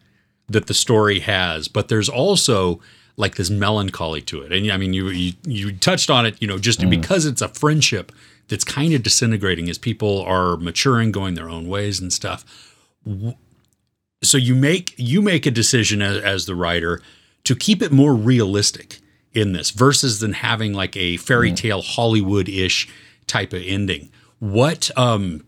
that 0.50 0.68
the 0.68 0.74
story 0.74 1.20
has, 1.20 1.68
but 1.68 1.88
there's 1.88 2.10
also 2.10 2.80
like 3.18 3.36
this 3.36 3.50
melancholy 3.50 4.22
to 4.22 4.42
it. 4.42 4.52
And 4.52 4.72
I 4.72 4.78
mean 4.78 4.94
you 4.94 5.10
you, 5.10 5.34
you 5.46 5.72
touched 5.78 6.10
on 6.10 6.26
it, 6.26 6.42
you 6.42 6.48
know, 6.48 6.58
just 6.58 6.80
because 6.90 7.26
it's 7.26 7.42
a 7.42 7.50
friendship 7.50 8.12
that's 8.48 8.64
kind 8.64 8.94
of 8.94 9.04
disintegrating 9.04 9.70
as 9.70 9.78
people 9.78 10.22
are 10.24 10.58
maturing, 10.58 11.12
going 11.12 11.36
their 11.36 11.50
own 11.50 11.68
ways 11.68 12.00
and 12.00 12.12
stuff. 12.12 12.44
So 14.24 14.38
you 14.38 14.56
make 14.56 14.94
you 14.98 15.22
make 15.22 15.46
a 15.46 15.52
decision 15.52 16.02
as, 16.02 16.18
as 16.22 16.46
the 16.46 16.56
writer 16.56 17.02
to 17.46 17.56
keep 17.56 17.82
it 17.82 17.92
more 17.92 18.14
realistic 18.14 19.00
in 19.34 19.54
this 19.54 19.72
versus 19.72 20.20
than 20.20 20.34
having 20.34 20.74
like 20.74 20.98
a 20.98 21.18
fairy 21.18 21.54
tale 21.54 21.82
Hollywood-ish 21.82 22.90
type 23.28 23.54
of 23.54 23.62
ending. 23.66 24.10
What 24.40 24.92
um 24.98 25.46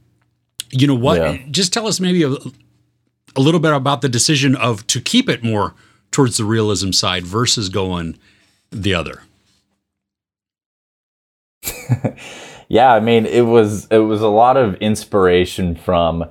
you 0.71 0.87
know 0.87 0.95
what 0.95 1.17
Yeah. 1.17 1.37
just 1.49 1.73
tell 1.73 1.87
us 1.87 1.99
maybe 1.99 2.23
a, 2.23 2.35
a 3.35 3.41
little 3.41 3.59
bit 3.59 3.73
about 3.73 4.01
the 4.01 4.09
decision 4.09 4.55
of 4.55 4.85
to 4.87 5.01
keep 5.01 5.29
it 5.29 5.43
more 5.43 5.73
towards 6.11 6.37
the 6.37 6.45
realism 6.45 6.91
side 6.91 7.25
versus 7.25 7.69
going 7.69 8.17
the 8.71 8.93
other. 8.93 9.23
yeah, 12.69 12.93
I 12.93 12.99
mean, 12.99 13.25
it 13.25 13.41
was 13.41 13.87
it 13.87 13.99
was 13.99 14.21
a 14.21 14.27
lot 14.27 14.57
of 14.57 14.75
inspiration 14.75 15.75
from 15.75 16.25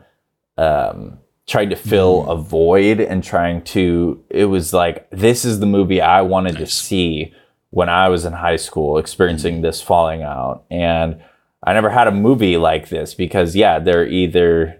um, 0.56 1.18
trying 1.46 1.70
to 1.70 1.76
fill 1.76 2.28
a 2.30 2.36
void 2.36 3.00
and 3.00 3.22
trying 3.22 3.62
to. 3.64 4.22
It 4.30 4.46
was 4.46 4.72
like 4.72 5.08
this 5.10 5.44
is 5.44 5.60
the 5.60 5.66
movie 5.66 6.00
I 6.00 6.22
wanted 6.22 6.56
to 6.58 6.66
see 6.66 7.34
when 7.70 7.88
I 7.88 8.08
was 8.08 8.24
in 8.24 8.32
high 8.32 8.56
school, 8.56 8.98
experiencing 8.98 9.62
this 9.62 9.80
falling 9.80 10.22
out, 10.22 10.64
and 10.70 11.22
I 11.62 11.72
never 11.72 11.90
had 11.90 12.08
a 12.08 12.12
movie 12.12 12.56
like 12.56 12.88
this 12.88 13.14
because 13.14 13.54
yeah, 13.54 13.78
they're 13.78 14.06
either. 14.06 14.79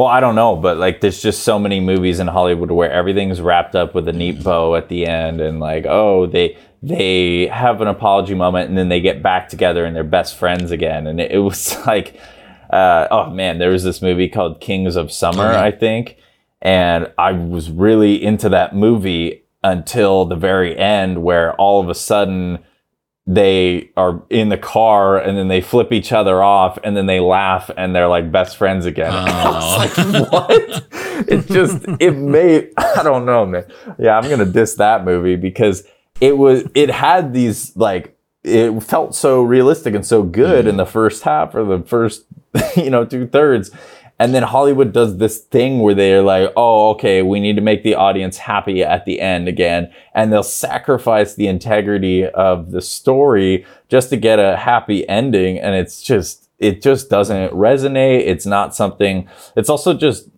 Well, 0.00 0.08
I 0.08 0.20
don't 0.20 0.34
know, 0.34 0.56
but 0.56 0.78
like 0.78 1.02
there's 1.02 1.20
just 1.20 1.42
so 1.42 1.58
many 1.58 1.78
movies 1.78 2.20
in 2.20 2.26
Hollywood 2.26 2.70
where 2.70 2.90
everything's 2.90 3.42
wrapped 3.42 3.76
up 3.76 3.94
with 3.94 4.08
a 4.08 4.14
neat 4.14 4.42
bow 4.42 4.74
at 4.74 4.88
the 4.88 5.04
end 5.04 5.42
and 5.42 5.60
like, 5.60 5.84
oh, 5.86 6.24
they 6.24 6.56
they 6.82 7.48
have 7.48 7.82
an 7.82 7.86
apology 7.86 8.34
moment 8.34 8.70
and 8.70 8.78
then 8.78 8.88
they 8.88 9.02
get 9.02 9.22
back 9.22 9.50
together 9.50 9.84
and 9.84 9.94
they're 9.94 10.02
best 10.02 10.38
friends 10.38 10.70
again. 10.70 11.06
And 11.06 11.20
it, 11.20 11.32
it 11.32 11.38
was 11.40 11.76
like 11.86 12.18
uh, 12.70 13.08
oh 13.10 13.28
man, 13.28 13.58
there 13.58 13.68
was 13.68 13.84
this 13.84 14.00
movie 14.00 14.30
called 14.30 14.62
Kings 14.62 14.96
of 14.96 15.12
Summer, 15.12 15.48
Oh, 15.48 15.52
yeah. 15.52 15.64
I 15.64 15.70
think. 15.70 16.16
And 16.62 17.12
I 17.18 17.32
was 17.32 17.70
really 17.70 18.24
into 18.24 18.48
that 18.48 18.74
movie 18.74 19.44
until 19.62 20.24
the 20.24 20.34
very 20.34 20.78
end 20.78 21.22
where 21.22 21.52
all 21.56 21.78
of 21.78 21.90
a 21.90 21.94
sudden 21.94 22.60
they 23.30 23.88
are 23.96 24.20
in 24.28 24.48
the 24.48 24.58
car 24.58 25.16
and 25.16 25.38
then 25.38 25.46
they 25.46 25.60
flip 25.60 25.92
each 25.92 26.10
other 26.10 26.42
off 26.42 26.80
and 26.82 26.96
then 26.96 27.06
they 27.06 27.20
laugh 27.20 27.70
and 27.76 27.94
they're 27.94 28.08
like 28.08 28.32
best 28.32 28.56
friends 28.56 28.86
again. 28.86 29.12
Oh. 29.42 29.78
Was 29.78 29.98
like, 29.98 30.32
what? 30.32 30.86
it 31.28 31.46
just 31.46 31.84
it 32.00 32.16
made 32.16 32.72
I 32.76 33.02
don't 33.02 33.24
know, 33.24 33.46
man. 33.46 33.64
Yeah, 33.98 34.18
I'm 34.18 34.28
gonna 34.28 34.44
diss 34.44 34.74
that 34.74 35.04
movie 35.04 35.36
because 35.36 35.84
it 36.20 36.36
was 36.36 36.64
it 36.74 36.90
had 36.90 37.32
these 37.32 37.76
like 37.76 38.16
it 38.42 38.82
felt 38.82 39.14
so 39.14 39.42
realistic 39.42 39.94
and 39.94 40.04
so 40.04 40.22
good 40.22 40.66
in 40.66 40.74
mm. 40.74 40.78
the 40.78 40.86
first 40.86 41.22
half 41.22 41.54
or 41.54 41.64
the 41.64 41.84
first 41.86 42.24
you 42.76 42.90
know 42.90 43.04
two 43.04 43.28
thirds 43.28 43.70
and 44.20 44.34
then 44.34 44.42
Hollywood 44.42 44.92
does 44.92 45.16
this 45.16 45.38
thing 45.38 45.80
where 45.80 45.94
they're 45.94 46.20
like, 46.20 46.52
oh, 46.54 46.90
okay, 46.90 47.22
we 47.22 47.40
need 47.40 47.56
to 47.56 47.62
make 47.62 47.82
the 47.82 47.94
audience 47.94 48.36
happy 48.36 48.82
at 48.82 49.06
the 49.06 49.18
end 49.18 49.48
again. 49.48 49.90
And 50.14 50.30
they'll 50.30 50.42
sacrifice 50.42 51.34
the 51.34 51.46
integrity 51.46 52.26
of 52.26 52.70
the 52.70 52.82
story 52.82 53.64
just 53.88 54.10
to 54.10 54.18
get 54.18 54.38
a 54.38 54.58
happy 54.58 55.08
ending. 55.08 55.58
And 55.58 55.74
it's 55.74 56.02
just, 56.02 56.50
it 56.58 56.82
just 56.82 57.08
doesn't 57.08 57.52
resonate. 57.52 58.26
It's 58.26 58.44
not 58.44 58.76
something, 58.76 59.26
it's 59.56 59.70
also 59.70 59.94
just 59.94 60.28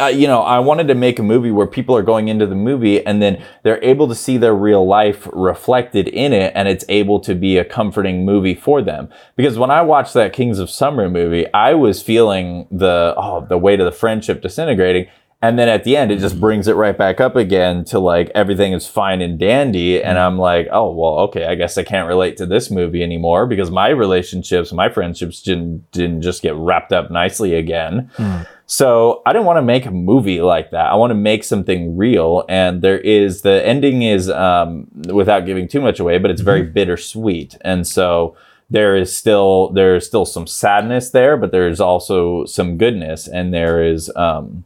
uh, 0.00 0.06
you 0.06 0.28
know, 0.28 0.42
I 0.42 0.60
wanted 0.60 0.86
to 0.88 0.94
make 0.94 1.18
a 1.18 1.22
movie 1.22 1.50
where 1.50 1.66
people 1.66 1.96
are 1.96 2.02
going 2.02 2.28
into 2.28 2.46
the 2.46 2.54
movie 2.54 3.04
and 3.04 3.20
then 3.20 3.42
they're 3.64 3.82
able 3.82 4.06
to 4.08 4.14
see 4.14 4.36
their 4.36 4.54
real 4.54 4.86
life 4.86 5.26
reflected 5.32 6.06
in 6.08 6.32
it 6.32 6.52
and 6.54 6.68
it's 6.68 6.84
able 6.88 7.18
to 7.20 7.34
be 7.34 7.58
a 7.58 7.64
comforting 7.64 8.24
movie 8.24 8.54
for 8.54 8.80
them. 8.80 9.08
Because 9.34 9.58
when 9.58 9.70
I 9.70 9.82
watched 9.82 10.14
that 10.14 10.32
Kings 10.32 10.60
of 10.60 10.70
Summer 10.70 11.10
movie, 11.10 11.52
I 11.52 11.74
was 11.74 12.00
feeling 12.00 12.68
the, 12.70 13.14
oh, 13.16 13.44
the 13.48 13.58
weight 13.58 13.80
of 13.80 13.86
the 13.86 13.92
friendship 13.92 14.40
disintegrating. 14.40 15.08
And 15.40 15.56
then 15.56 15.68
at 15.68 15.84
the 15.84 15.96
end, 15.96 16.10
it 16.10 16.18
just 16.18 16.40
brings 16.40 16.66
it 16.66 16.74
right 16.74 16.98
back 16.98 17.20
up 17.20 17.36
again 17.36 17.84
to 17.86 18.00
like 18.00 18.28
everything 18.34 18.72
is 18.72 18.88
fine 18.88 19.20
and 19.20 19.38
dandy. 19.38 20.02
And 20.02 20.18
I'm 20.18 20.36
like, 20.36 20.66
oh, 20.72 20.92
well, 20.92 21.20
okay, 21.20 21.46
I 21.46 21.54
guess 21.54 21.78
I 21.78 21.84
can't 21.84 22.08
relate 22.08 22.36
to 22.38 22.46
this 22.46 22.72
movie 22.72 23.04
anymore 23.04 23.46
because 23.46 23.70
my 23.70 23.90
relationships, 23.90 24.72
my 24.72 24.88
friendships 24.88 25.40
didn't, 25.40 25.88
didn't 25.92 26.22
just 26.22 26.42
get 26.42 26.56
wrapped 26.56 26.92
up 26.92 27.12
nicely 27.12 27.54
again. 27.54 28.10
Mm. 28.16 28.48
So 28.66 29.22
I 29.24 29.32
didn't 29.32 29.46
want 29.46 29.58
to 29.58 29.62
make 29.62 29.86
a 29.86 29.92
movie 29.92 30.40
like 30.40 30.72
that. 30.72 30.90
I 30.90 30.96
want 30.96 31.12
to 31.12 31.14
make 31.14 31.44
something 31.44 31.96
real. 31.96 32.44
And 32.48 32.82
there 32.82 32.98
is 32.98 33.42
the 33.42 33.64
ending 33.64 34.02
is 34.02 34.28
um, 34.28 34.88
without 35.06 35.46
giving 35.46 35.68
too 35.68 35.80
much 35.80 36.00
away, 36.00 36.18
but 36.18 36.32
it's 36.32 36.42
very 36.42 36.62
mm-hmm. 36.62 36.72
bittersweet. 36.72 37.56
And 37.60 37.86
so 37.86 38.36
there 38.70 38.96
is 38.96 39.16
still 39.16 39.70
there 39.70 39.96
is 39.96 40.04
still 40.04 40.26
some 40.26 40.46
sadness 40.46 41.10
there, 41.10 41.36
but 41.36 41.52
there 41.52 41.68
is 41.68 41.80
also 41.80 42.44
some 42.44 42.76
goodness, 42.76 43.26
and 43.26 43.54
there 43.54 43.82
is 43.82 44.12
um, 44.14 44.64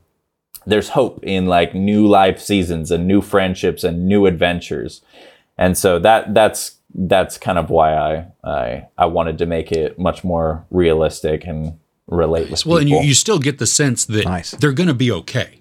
there's 0.66 0.90
hope 0.90 1.22
in 1.22 1.46
like 1.46 1.74
new 1.74 2.06
life 2.06 2.40
seasons 2.40 2.90
and 2.90 3.06
new 3.06 3.20
friendships 3.20 3.84
and 3.84 4.06
new 4.06 4.26
adventures. 4.26 5.02
And 5.58 5.76
so 5.76 5.98
that 6.00 6.34
that's 6.34 6.76
that's 6.94 7.38
kind 7.38 7.58
of 7.58 7.70
why 7.70 7.94
I 7.94 8.26
I 8.44 8.86
I 8.98 9.06
wanted 9.06 9.38
to 9.38 9.46
make 9.46 9.72
it 9.72 9.98
much 9.98 10.24
more 10.24 10.64
realistic 10.70 11.46
and 11.46 11.78
relate 12.06 12.50
with 12.50 12.66
well, 12.66 12.78
people. 12.78 12.96
and 12.96 13.04
you, 13.04 13.08
you 13.08 13.14
still 13.14 13.38
get 13.38 13.58
the 13.58 13.66
sense 13.66 14.04
that 14.06 14.24
nice. 14.24 14.52
they're 14.52 14.72
going 14.72 14.88
to 14.88 14.94
be 14.94 15.10
okay. 15.10 15.60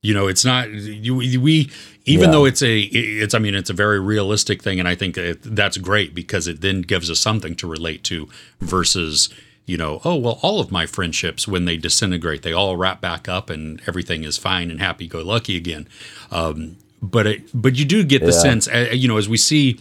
You 0.00 0.14
know, 0.14 0.28
it's 0.28 0.44
not 0.44 0.70
you, 0.70 1.16
we 1.16 1.70
even 2.04 2.26
yeah. 2.26 2.30
though 2.30 2.44
it's 2.44 2.62
a 2.62 2.80
it's 2.80 3.34
I 3.34 3.40
mean 3.40 3.54
it's 3.56 3.70
a 3.70 3.74
very 3.74 3.98
realistic 3.98 4.62
thing, 4.62 4.78
and 4.78 4.86
I 4.86 4.94
think 4.94 5.18
it, 5.18 5.42
that's 5.42 5.76
great 5.76 6.14
because 6.14 6.46
it 6.46 6.60
then 6.60 6.82
gives 6.82 7.10
us 7.10 7.18
something 7.18 7.56
to 7.56 7.66
relate 7.66 8.04
to 8.04 8.28
versus 8.60 9.28
you 9.68 9.76
know 9.76 10.00
oh 10.04 10.16
well 10.16 10.38
all 10.42 10.60
of 10.60 10.72
my 10.72 10.86
friendships 10.86 11.46
when 11.46 11.64
they 11.64 11.76
disintegrate 11.76 12.42
they 12.42 12.52
all 12.52 12.76
wrap 12.76 13.00
back 13.00 13.28
up 13.28 13.50
and 13.50 13.82
everything 13.86 14.24
is 14.24 14.38
fine 14.38 14.70
and 14.70 14.80
happy 14.80 15.06
go 15.06 15.22
lucky 15.22 15.56
again. 15.56 15.88
Um, 16.30 16.76
but 17.00 17.26
it, 17.28 17.42
but 17.54 17.76
you 17.76 17.84
do 17.84 18.02
get 18.02 18.20
the 18.22 18.32
yeah. 18.32 18.40
sense 18.40 18.68
uh, 18.68 18.90
you 18.92 19.06
know 19.06 19.18
as 19.18 19.28
we 19.28 19.36
see 19.36 19.78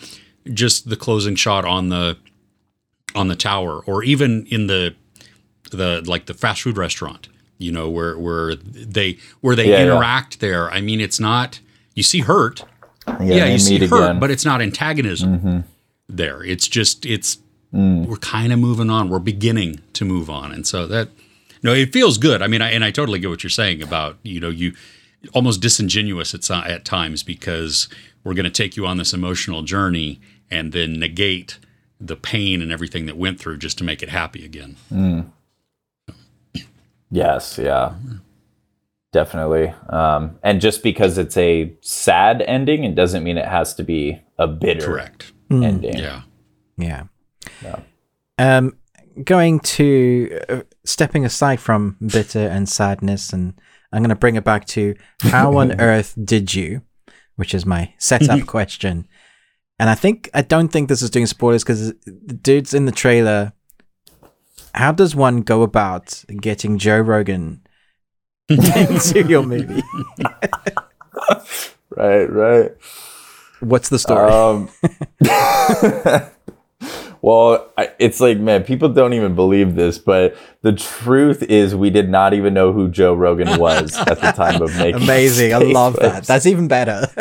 just 0.53 0.89
the 0.89 0.95
closing 0.95 1.35
shot 1.35 1.65
on 1.65 1.89
the 1.89 2.17
on 3.15 3.27
the 3.27 3.35
tower 3.35 3.81
or 3.85 4.03
even 4.03 4.45
in 4.47 4.67
the 4.67 4.95
the 5.71 6.03
like 6.05 6.25
the 6.25 6.33
fast 6.33 6.61
food 6.61 6.77
restaurant, 6.77 7.29
you 7.57 7.71
know, 7.71 7.89
where 7.89 8.17
where 8.17 8.55
they 8.55 9.17
where 9.41 9.55
they 9.55 9.69
yeah, 9.69 9.83
interact 9.83 10.35
yeah. 10.35 10.49
there. 10.49 10.71
I 10.71 10.81
mean, 10.81 11.01
it's 11.01 11.19
not 11.19 11.59
you 11.93 12.03
see 12.03 12.21
hurt. 12.21 12.63
Yeah, 13.07 13.21
yeah 13.21 13.45
you 13.45 13.59
see 13.59 13.79
hurt, 13.85 14.03
again. 14.03 14.19
but 14.19 14.31
it's 14.31 14.45
not 14.45 14.61
antagonism 14.61 15.39
mm-hmm. 15.39 15.59
there. 16.09 16.43
It's 16.43 16.67
just 16.67 17.05
it's 17.05 17.39
mm. 17.73 18.05
we're 18.05 18.17
kind 18.17 18.53
of 18.53 18.59
moving 18.59 18.89
on. 18.89 19.09
We're 19.09 19.19
beginning 19.19 19.81
to 19.93 20.05
move 20.05 20.29
on, 20.29 20.51
and 20.51 20.65
so 20.65 20.87
that 20.87 21.09
no, 21.63 21.73
it 21.73 21.93
feels 21.93 22.17
good. 22.17 22.41
I 22.41 22.47
mean, 22.47 22.61
I, 22.61 22.71
and 22.71 22.83
I 22.83 22.91
totally 22.91 23.19
get 23.19 23.29
what 23.29 23.43
you're 23.43 23.49
saying 23.49 23.81
about 23.81 24.17
you 24.23 24.39
know 24.39 24.49
you 24.49 24.73
almost 25.33 25.61
disingenuous 25.61 26.33
at 26.33 26.49
at 26.49 26.85
times 26.85 27.23
because 27.23 27.87
we're 28.23 28.33
going 28.33 28.45
to 28.45 28.49
take 28.49 28.77
you 28.77 28.85
on 28.85 28.97
this 28.97 29.13
emotional 29.13 29.63
journey 29.63 30.19
and 30.49 30.71
then 30.71 30.99
negate 30.99 31.59
the 31.99 32.15
pain 32.15 32.61
and 32.61 32.71
everything 32.71 33.05
that 33.07 33.17
went 33.17 33.39
through 33.39 33.57
just 33.57 33.77
to 33.77 33.83
make 33.83 34.03
it 34.03 34.09
happy 34.09 34.45
again. 34.45 34.75
Mm. 34.91 35.31
Yes, 37.09 37.57
yeah. 37.57 37.93
Definitely. 39.13 39.73
Um, 39.89 40.37
and 40.43 40.59
just 40.61 40.83
because 40.83 41.17
it's 41.17 41.37
a 41.37 41.73
sad 41.81 42.41
ending, 42.41 42.83
it 42.83 42.95
doesn't 42.95 43.23
mean 43.23 43.37
it 43.37 43.47
has 43.47 43.73
to 43.75 43.83
be 43.83 44.21
a 44.37 44.47
bitter 44.47 44.85
Correct. 44.85 45.31
Hmm. 45.49 45.63
ending. 45.63 45.97
Yeah. 45.97 46.21
Yeah. 46.77 47.03
Um, 48.37 48.77
going 49.23 49.59
to 49.59 50.39
uh, 50.49 50.61
stepping 50.85 51.25
aside 51.25 51.59
from 51.59 51.97
bitter 52.05 52.47
and 52.47 52.67
sadness, 52.69 53.33
and 53.33 53.59
I'm 53.91 54.01
going 54.01 54.09
to 54.09 54.15
bring 54.15 54.35
it 54.35 54.43
back 54.43 54.65
to 54.67 54.95
how 55.19 55.57
on 55.57 55.79
earth 55.81 56.13
did 56.23 56.53
you, 56.53 56.81
which 57.35 57.53
is 57.53 57.65
my 57.65 57.93
setup 57.97 58.45
question. 58.45 59.07
And 59.79 59.89
I 59.89 59.95
think 59.95 60.29
I 60.33 60.41
don't 60.41 60.69
think 60.69 60.89
this 60.89 61.01
is 61.01 61.09
doing 61.09 61.27
spoilers 61.27 61.63
because 61.63 61.93
the 62.05 62.33
dudes 62.33 62.73
in 62.73 62.85
the 62.85 62.91
trailer 62.91 63.53
how 64.77 64.91
does 64.91 65.15
one 65.15 65.41
go 65.41 65.63
about 65.63 66.23
getting 66.39 66.77
Joe 66.77 66.99
Rogan 66.99 67.61
into 68.49 69.25
your 69.27 69.43
movie? 69.43 69.83
right, 71.89 72.25
right. 72.25 72.71
What's 73.59 73.89
the 73.89 73.97
story? 73.97 74.31
Um, 74.31 74.69
well, 77.21 77.71
I, 77.77 77.91
it's 77.99 78.19
like, 78.19 78.37
man, 78.37 78.63
people 78.63 78.89
don't 78.89 79.13
even 79.13 79.35
believe 79.35 79.75
this, 79.75 79.97
but 79.97 80.37
the 80.61 80.73
truth 80.73 81.43
is, 81.43 81.75
we 81.75 81.89
did 81.89 82.09
not 82.09 82.33
even 82.33 82.53
know 82.53 82.73
who 82.73 82.89
Joe 82.89 83.13
Rogan 83.13 83.59
was 83.59 83.95
at 83.97 84.19
the 84.19 84.31
time 84.31 84.61
of 84.61 84.75
making. 84.77 85.03
Amazing! 85.03 85.53
I 85.53 85.59
love 85.59 85.95
that. 85.97 86.25
That's 86.25 86.45
even 86.45 86.67
better. 86.67 87.07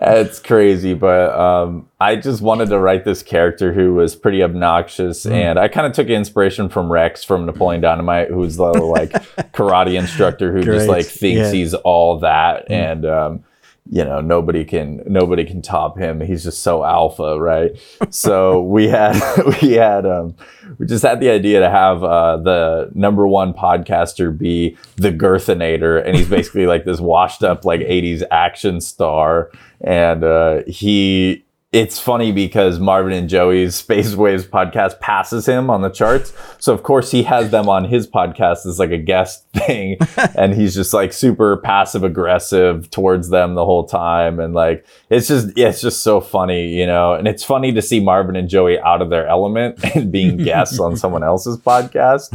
it's 0.00 0.38
crazy, 0.38 0.94
but 0.94 1.38
um, 1.38 1.88
I 2.00 2.16
just 2.16 2.42
wanted 2.42 2.68
to 2.70 2.78
write 2.78 3.04
this 3.04 3.22
character 3.22 3.72
who 3.72 3.94
was 3.94 4.16
pretty 4.16 4.42
obnoxious, 4.42 5.24
mm. 5.24 5.32
and 5.32 5.58
I 5.58 5.68
kind 5.68 5.86
of 5.86 5.92
took 5.92 6.08
inspiration 6.08 6.68
from 6.68 6.90
Rex 6.90 7.24
from 7.24 7.46
Napoleon 7.46 7.80
Dynamite, 7.80 8.28
who's 8.28 8.56
the 8.56 8.64
like 8.64 9.10
karate 9.52 9.98
instructor 9.98 10.52
who 10.52 10.62
Great. 10.62 10.76
just 10.76 10.88
like 10.88 11.06
thinks 11.06 11.38
yeah. 11.38 11.52
he's 11.52 11.74
all 11.74 12.20
that, 12.20 12.68
mm. 12.68 12.72
and 12.72 13.06
um, 13.06 13.44
you 13.90 14.04
know 14.04 14.20
nobody 14.20 14.64
can 14.64 15.02
nobody 15.06 15.44
can 15.44 15.60
top 15.60 15.98
him. 15.98 16.20
He's 16.20 16.44
just 16.44 16.62
so 16.62 16.84
alpha 16.84 17.38
right? 17.40 17.72
So 18.10 18.62
we 18.62 18.88
had 18.88 19.20
we 19.62 19.72
had 19.72 20.06
um 20.06 20.36
we 20.78 20.86
just 20.86 21.02
had 21.02 21.20
the 21.20 21.30
idea 21.30 21.60
to 21.60 21.68
have 21.68 22.04
uh 22.04 22.36
the 22.38 22.90
number 22.94 23.26
one 23.26 23.52
podcaster 23.52 24.36
be 24.36 24.76
the 24.96 25.10
girthinator 25.10 26.04
and 26.04 26.16
he's 26.16 26.28
basically 26.28 26.66
like 26.66 26.84
this 26.84 27.00
washed 27.00 27.42
up 27.42 27.64
like 27.64 27.80
80s 27.80 28.22
action 28.30 28.80
star. 28.80 29.50
And 29.80 30.22
uh 30.22 30.62
he 30.66 31.44
it's 31.72 31.98
funny 31.98 32.32
because 32.32 32.78
Marvin 32.78 33.14
and 33.14 33.30
Joey's 33.30 33.74
Space 33.82 34.14
Waves 34.14 34.44
podcast 34.44 35.00
passes 35.00 35.46
him 35.46 35.70
on 35.70 35.80
the 35.80 35.88
charts. 35.88 36.32
So 36.58 36.74
of 36.74 36.82
course 36.82 37.10
he 37.10 37.22
has 37.22 37.50
them 37.50 37.68
on 37.68 37.86
his 37.86 38.06
podcast 38.06 38.66
as 38.66 38.78
like 38.78 38.90
a 38.90 38.98
guest 38.98 39.46
thing. 39.54 39.96
and 40.36 40.54
he's 40.54 40.74
just 40.74 40.92
like 40.92 41.14
super 41.14 41.56
passive 41.56 42.04
aggressive 42.04 42.90
towards 42.90 43.30
them 43.30 43.54
the 43.54 43.64
whole 43.64 43.84
time. 43.86 44.38
And 44.38 44.52
like, 44.52 44.86
it's 45.08 45.28
just, 45.28 45.56
it's 45.56 45.80
just 45.80 46.02
so 46.02 46.20
funny, 46.20 46.68
you 46.68 46.86
know, 46.86 47.14
and 47.14 47.26
it's 47.26 47.42
funny 47.42 47.72
to 47.72 47.80
see 47.80 48.00
Marvin 48.00 48.36
and 48.36 48.48
Joey 48.50 48.78
out 48.78 49.00
of 49.00 49.08
their 49.08 49.26
element 49.26 49.82
and 49.96 50.12
being 50.12 50.36
guests 50.36 50.78
on 50.78 50.96
someone 50.96 51.24
else's 51.24 51.56
podcast. 51.56 52.28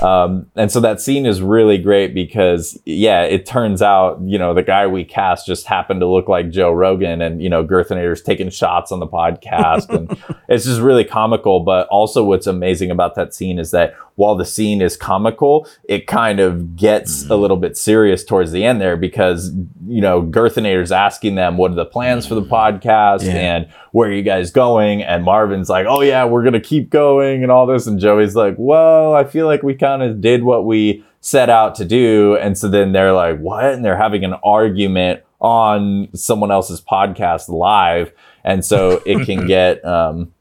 Um, 0.00 0.46
and 0.56 0.70
so 0.70 0.80
that 0.80 1.00
scene 1.00 1.26
is 1.26 1.42
really 1.42 1.76
great 1.76 2.14
because, 2.14 2.78
yeah, 2.84 3.22
it 3.22 3.44
turns 3.44 3.82
out, 3.82 4.20
you 4.22 4.38
know, 4.38 4.54
the 4.54 4.62
guy 4.62 4.86
we 4.86 5.04
cast 5.04 5.46
just 5.46 5.66
happened 5.66 6.00
to 6.00 6.06
look 6.06 6.28
like 6.28 6.50
Joe 6.50 6.72
Rogan 6.72 7.20
and, 7.20 7.42
you 7.42 7.50
know, 7.50 7.64
Girthinator's 7.64 8.22
taking 8.22 8.50
shots 8.50 8.92
on 8.92 9.00
the 9.00 9.06
podcast. 9.06 9.88
and 9.90 10.16
it's 10.48 10.64
just 10.64 10.80
really 10.80 11.04
comical. 11.04 11.60
But 11.60 11.86
also, 11.88 12.24
what's 12.24 12.46
amazing 12.46 12.90
about 12.90 13.14
that 13.16 13.34
scene 13.34 13.58
is 13.58 13.72
that 13.72 13.94
while 14.20 14.36
the 14.36 14.44
scene 14.44 14.82
is 14.82 14.98
comical, 14.98 15.66
it 15.84 16.06
kind 16.06 16.40
of 16.40 16.76
gets 16.76 17.22
mm-hmm. 17.22 17.32
a 17.32 17.36
little 17.36 17.56
bit 17.56 17.74
serious 17.74 18.22
towards 18.22 18.52
the 18.52 18.62
end 18.62 18.78
there 18.78 18.94
because, 18.94 19.50
you 19.86 20.02
know, 20.02 20.20
Girthinator's 20.20 20.92
asking 20.92 21.36
them, 21.36 21.56
what 21.56 21.70
are 21.70 21.74
the 21.74 21.86
plans 21.86 22.26
for 22.26 22.34
the 22.34 22.42
mm-hmm. 22.42 22.52
podcast? 22.52 23.24
Yeah. 23.24 23.32
And 23.32 23.72
where 23.92 24.10
are 24.10 24.12
you 24.12 24.22
guys 24.22 24.50
going? 24.50 25.02
And 25.02 25.24
Marvin's 25.24 25.70
like, 25.70 25.86
oh, 25.88 26.02
yeah, 26.02 26.26
we're 26.26 26.42
going 26.42 26.52
to 26.52 26.60
keep 26.60 26.90
going 26.90 27.42
and 27.42 27.50
all 27.50 27.64
this. 27.64 27.86
And 27.86 27.98
Joey's 27.98 28.36
like, 28.36 28.56
well, 28.58 29.14
I 29.14 29.24
feel 29.24 29.46
like 29.46 29.62
we 29.62 29.74
kind 29.74 30.02
of 30.02 30.20
did 30.20 30.42
what 30.42 30.66
we 30.66 31.02
set 31.22 31.48
out 31.48 31.74
to 31.76 31.86
do. 31.86 32.36
And 32.36 32.58
so 32.58 32.68
then 32.68 32.92
they're 32.92 33.14
like, 33.14 33.38
what? 33.38 33.64
And 33.64 33.82
they're 33.82 33.96
having 33.96 34.22
an 34.22 34.34
argument 34.44 35.22
on 35.40 36.10
someone 36.14 36.50
else's 36.50 36.82
podcast 36.82 37.48
live. 37.48 38.12
And 38.44 38.66
so 38.66 39.00
it 39.06 39.24
can 39.24 39.46
get, 39.48 39.82
um, 39.82 40.34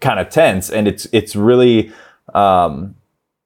kind 0.00 0.20
of 0.20 0.28
tense, 0.28 0.68
and 0.68 0.86
it's 0.86 1.06
it's 1.12 1.34
really. 1.34 1.90
Um, 2.34 2.96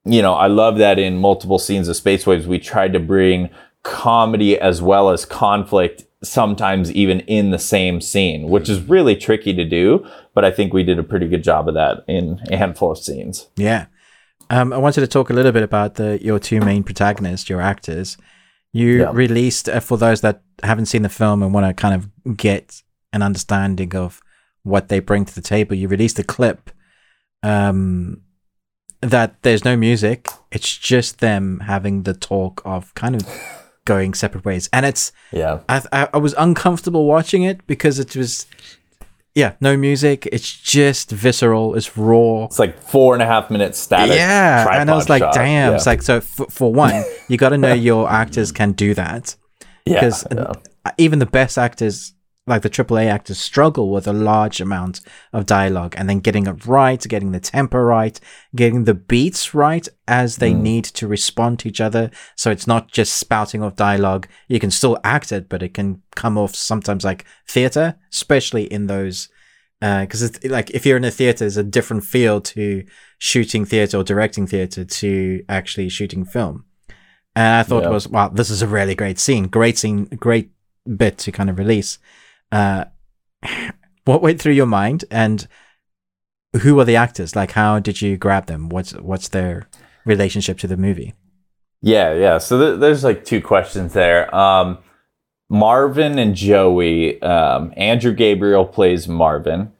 you 0.06 0.22
know, 0.22 0.34
I 0.34 0.46
love 0.46 0.78
that 0.78 0.98
in 0.98 1.18
multiple 1.18 1.58
scenes 1.58 1.88
of 1.88 1.96
Space 1.96 2.26
Waves, 2.26 2.46
we 2.46 2.58
tried 2.58 2.92
to 2.92 3.00
bring 3.00 3.50
comedy 3.82 4.58
as 4.58 4.80
well 4.80 5.10
as 5.10 5.24
conflict, 5.24 6.04
sometimes 6.22 6.90
even 6.92 7.20
in 7.20 7.50
the 7.50 7.58
same 7.58 8.00
scene, 8.00 8.48
which 8.48 8.68
is 8.68 8.80
really 8.80 9.16
tricky 9.16 9.52
to 9.54 9.64
do. 9.64 10.06
But 10.34 10.44
I 10.44 10.50
think 10.50 10.72
we 10.72 10.82
did 10.82 10.98
a 10.98 11.02
pretty 11.02 11.28
good 11.28 11.42
job 11.44 11.68
of 11.68 11.74
that 11.74 12.04
in 12.08 12.40
a 12.50 12.56
handful 12.56 12.92
of 12.92 12.98
scenes. 12.98 13.48
Yeah. 13.56 13.86
Um, 14.48 14.72
I 14.72 14.78
wanted 14.78 15.00
to 15.00 15.06
talk 15.08 15.28
a 15.30 15.32
little 15.32 15.52
bit 15.52 15.62
about 15.64 15.96
the 15.96 16.18
your 16.22 16.38
two 16.38 16.60
main 16.60 16.82
protagonists, 16.84 17.48
your 17.50 17.60
actors. 17.60 18.16
You 18.72 19.00
Yeah. 19.00 19.10
released 19.12 19.68
uh, 19.68 19.80
for 19.80 19.98
those 19.98 20.20
that 20.20 20.42
haven't 20.62 20.86
seen 20.86 21.02
the 21.02 21.08
film 21.08 21.42
and 21.42 21.52
want 21.52 21.66
to 21.66 21.74
kind 21.74 21.94
of 21.94 22.36
get 22.36 22.82
an 23.12 23.22
understanding 23.22 23.94
of 23.96 24.20
what 24.62 24.88
they 24.88 25.00
bring 25.00 25.24
to 25.24 25.34
the 25.34 25.40
table. 25.40 25.74
You 25.74 25.88
released 25.88 26.18
a 26.18 26.24
clip 26.24 26.70
um, 27.42 28.22
that 29.10 29.42
there's 29.42 29.64
no 29.64 29.76
music; 29.76 30.28
it's 30.52 30.76
just 30.76 31.20
them 31.20 31.60
having 31.60 32.02
the 32.04 32.14
talk 32.14 32.62
of 32.64 32.94
kind 32.94 33.14
of 33.14 33.26
going 33.84 34.14
separate 34.14 34.44
ways, 34.44 34.68
and 34.72 34.84
it's 34.84 35.12
Yeah. 35.32 35.60
I, 35.68 36.08
I 36.12 36.18
was 36.18 36.34
uncomfortable 36.36 37.06
watching 37.06 37.42
it 37.42 37.66
because 37.66 37.98
it 37.98 38.16
was 38.16 38.46
yeah 39.34 39.52
no 39.60 39.76
music. 39.76 40.26
It's 40.32 40.50
just 40.52 41.10
visceral. 41.10 41.74
It's 41.74 41.96
raw. 41.96 42.44
It's 42.44 42.58
like 42.58 42.78
four 42.78 43.14
and 43.14 43.22
a 43.22 43.26
half 43.26 43.50
minutes 43.50 43.78
static. 43.78 44.16
Yeah, 44.16 44.80
and 44.80 44.90
I 44.90 44.94
was 44.94 45.08
like, 45.08 45.22
shot. 45.22 45.34
damn. 45.34 45.70
Yeah. 45.70 45.76
It's 45.76 45.86
like 45.86 46.02
so. 46.02 46.20
For, 46.20 46.46
for 46.46 46.72
one, 46.72 47.04
you 47.28 47.36
got 47.38 47.50
to 47.50 47.58
know 47.58 47.72
your 47.90 48.10
actors 48.10 48.52
can 48.52 48.72
do 48.72 48.94
that 48.94 49.36
yeah, 49.86 49.94
because 49.94 50.26
yeah. 50.30 50.52
even 50.98 51.18
the 51.18 51.26
best 51.26 51.56
actors, 51.56 52.12
like 52.46 52.62
the 52.62 52.70
AAA 52.70 53.06
actors, 53.06 53.38
struggle 53.38 53.90
with 53.90 54.06
a 54.06 54.12
large 54.12 54.60
amount 54.60 55.00
of 55.32 55.46
dialogue 55.46 55.94
and 55.96 56.08
then 56.08 56.20
getting 56.20 56.46
it 56.46 56.64
right, 56.64 57.02
getting 57.08 57.32
the 57.32 57.40
tempo 57.40 57.78
right, 57.78 58.20
getting 58.54 58.84
the 58.84 58.94
beats 58.94 59.52
right 59.52 59.88
as 60.06 60.36
they 60.36 60.52
mm. 60.52 60.60
need 60.60 60.84
to 60.84 61.08
respond 61.08 61.58
to 61.58 61.68
each 61.68 61.80
other. 61.80 62.10
So 62.36 62.50
it's 62.50 62.66
not 62.66 62.90
just 62.90 63.16
spouting 63.16 63.62
off 63.62 63.74
dialogue. 63.74 64.28
You 64.48 64.60
can 64.60 64.70
still 64.70 64.98
act 65.02 65.32
it, 65.32 65.48
but 65.48 65.62
it 65.62 65.74
can 65.74 66.02
come 66.14 66.38
off 66.38 66.54
sometimes 66.54 67.04
like 67.04 67.24
theater, 67.48 67.96
especially 68.12 68.64
in 68.64 68.86
those. 68.86 69.28
Uh, 69.82 70.02
because 70.02 70.22
it's 70.22 70.42
like 70.44 70.70
if 70.70 70.86
you're 70.86 70.96
in 70.96 71.04
a 71.04 71.10
theater, 71.10 71.44
it's 71.44 71.56
a 71.56 71.62
different 71.62 72.04
feel 72.04 72.40
to 72.40 72.84
shooting 73.18 73.64
theater 73.64 73.98
or 73.98 74.04
directing 74.04 74.46
theater 74.46 74.84
to 74.84 75.44
actually 75.48 75.88
shooting 75.88 76.24
film. 76.24 76.64
And 77.34 77.56
I 77.56 77.62
thought 77.64 77.82
Yeah. 77.82 77.90
was 77.90 78.08
wow, 78.08 78.28
this 78.28 78.50
is 78.50 78.62
a 78.62 78.66
really 78.66 78.94
great 78.94 79.18
scene, 79.18 79.48
great 79.48 79.76
scene, 79.76 80.04
great 80.04 80.50
bit 80.96 81.18
to 81.18 81.32
kind 81.32 81.50
of 81.50 81.58
release. 81.58 81.98
Uh, 82.52 82.84
what 84.04 84.22
went 84.22 84.40
through 84.40 84.54
your 84.54 84.66
mind, 84.66 85.04
and 85.10 85.46
who 86.62 86.78
are 86.80 86.84
the 86.84 86.96
actors? 86.96 87.36
Like, 87.36 87.52
how 87.52 87.78
did 87.78 88.00
you 88.00 88.16
grab 88.16 88.46
them? 88.46 88.68
What's 88.68 88.92
what's 88.92 89.28
their 89.28 89.68
relationship 90.04 90.58
to 90.58 90.66
the 90.66 90.76
movie? 90.76 91.14
Yeah, 91.82 92.14
yeah. 92.14 92.38
So 92.38 92.58
th- 92.58 92.80
there's 92.80 93.04
like 93.04 93.24
two 93.24 93.40
questions 93.40 93.92
there. 93.92 94.34
Um, 94.34 94.78
Marvin 95.48 96.18
and 96.18 96.34
Joey. 96.34 97.20
Um, 97.22 97.72
Andrew 97.76 98.12
Gabriel 98.12 98.64
plays 98.64 99.06
Marvin, 99.06 99.72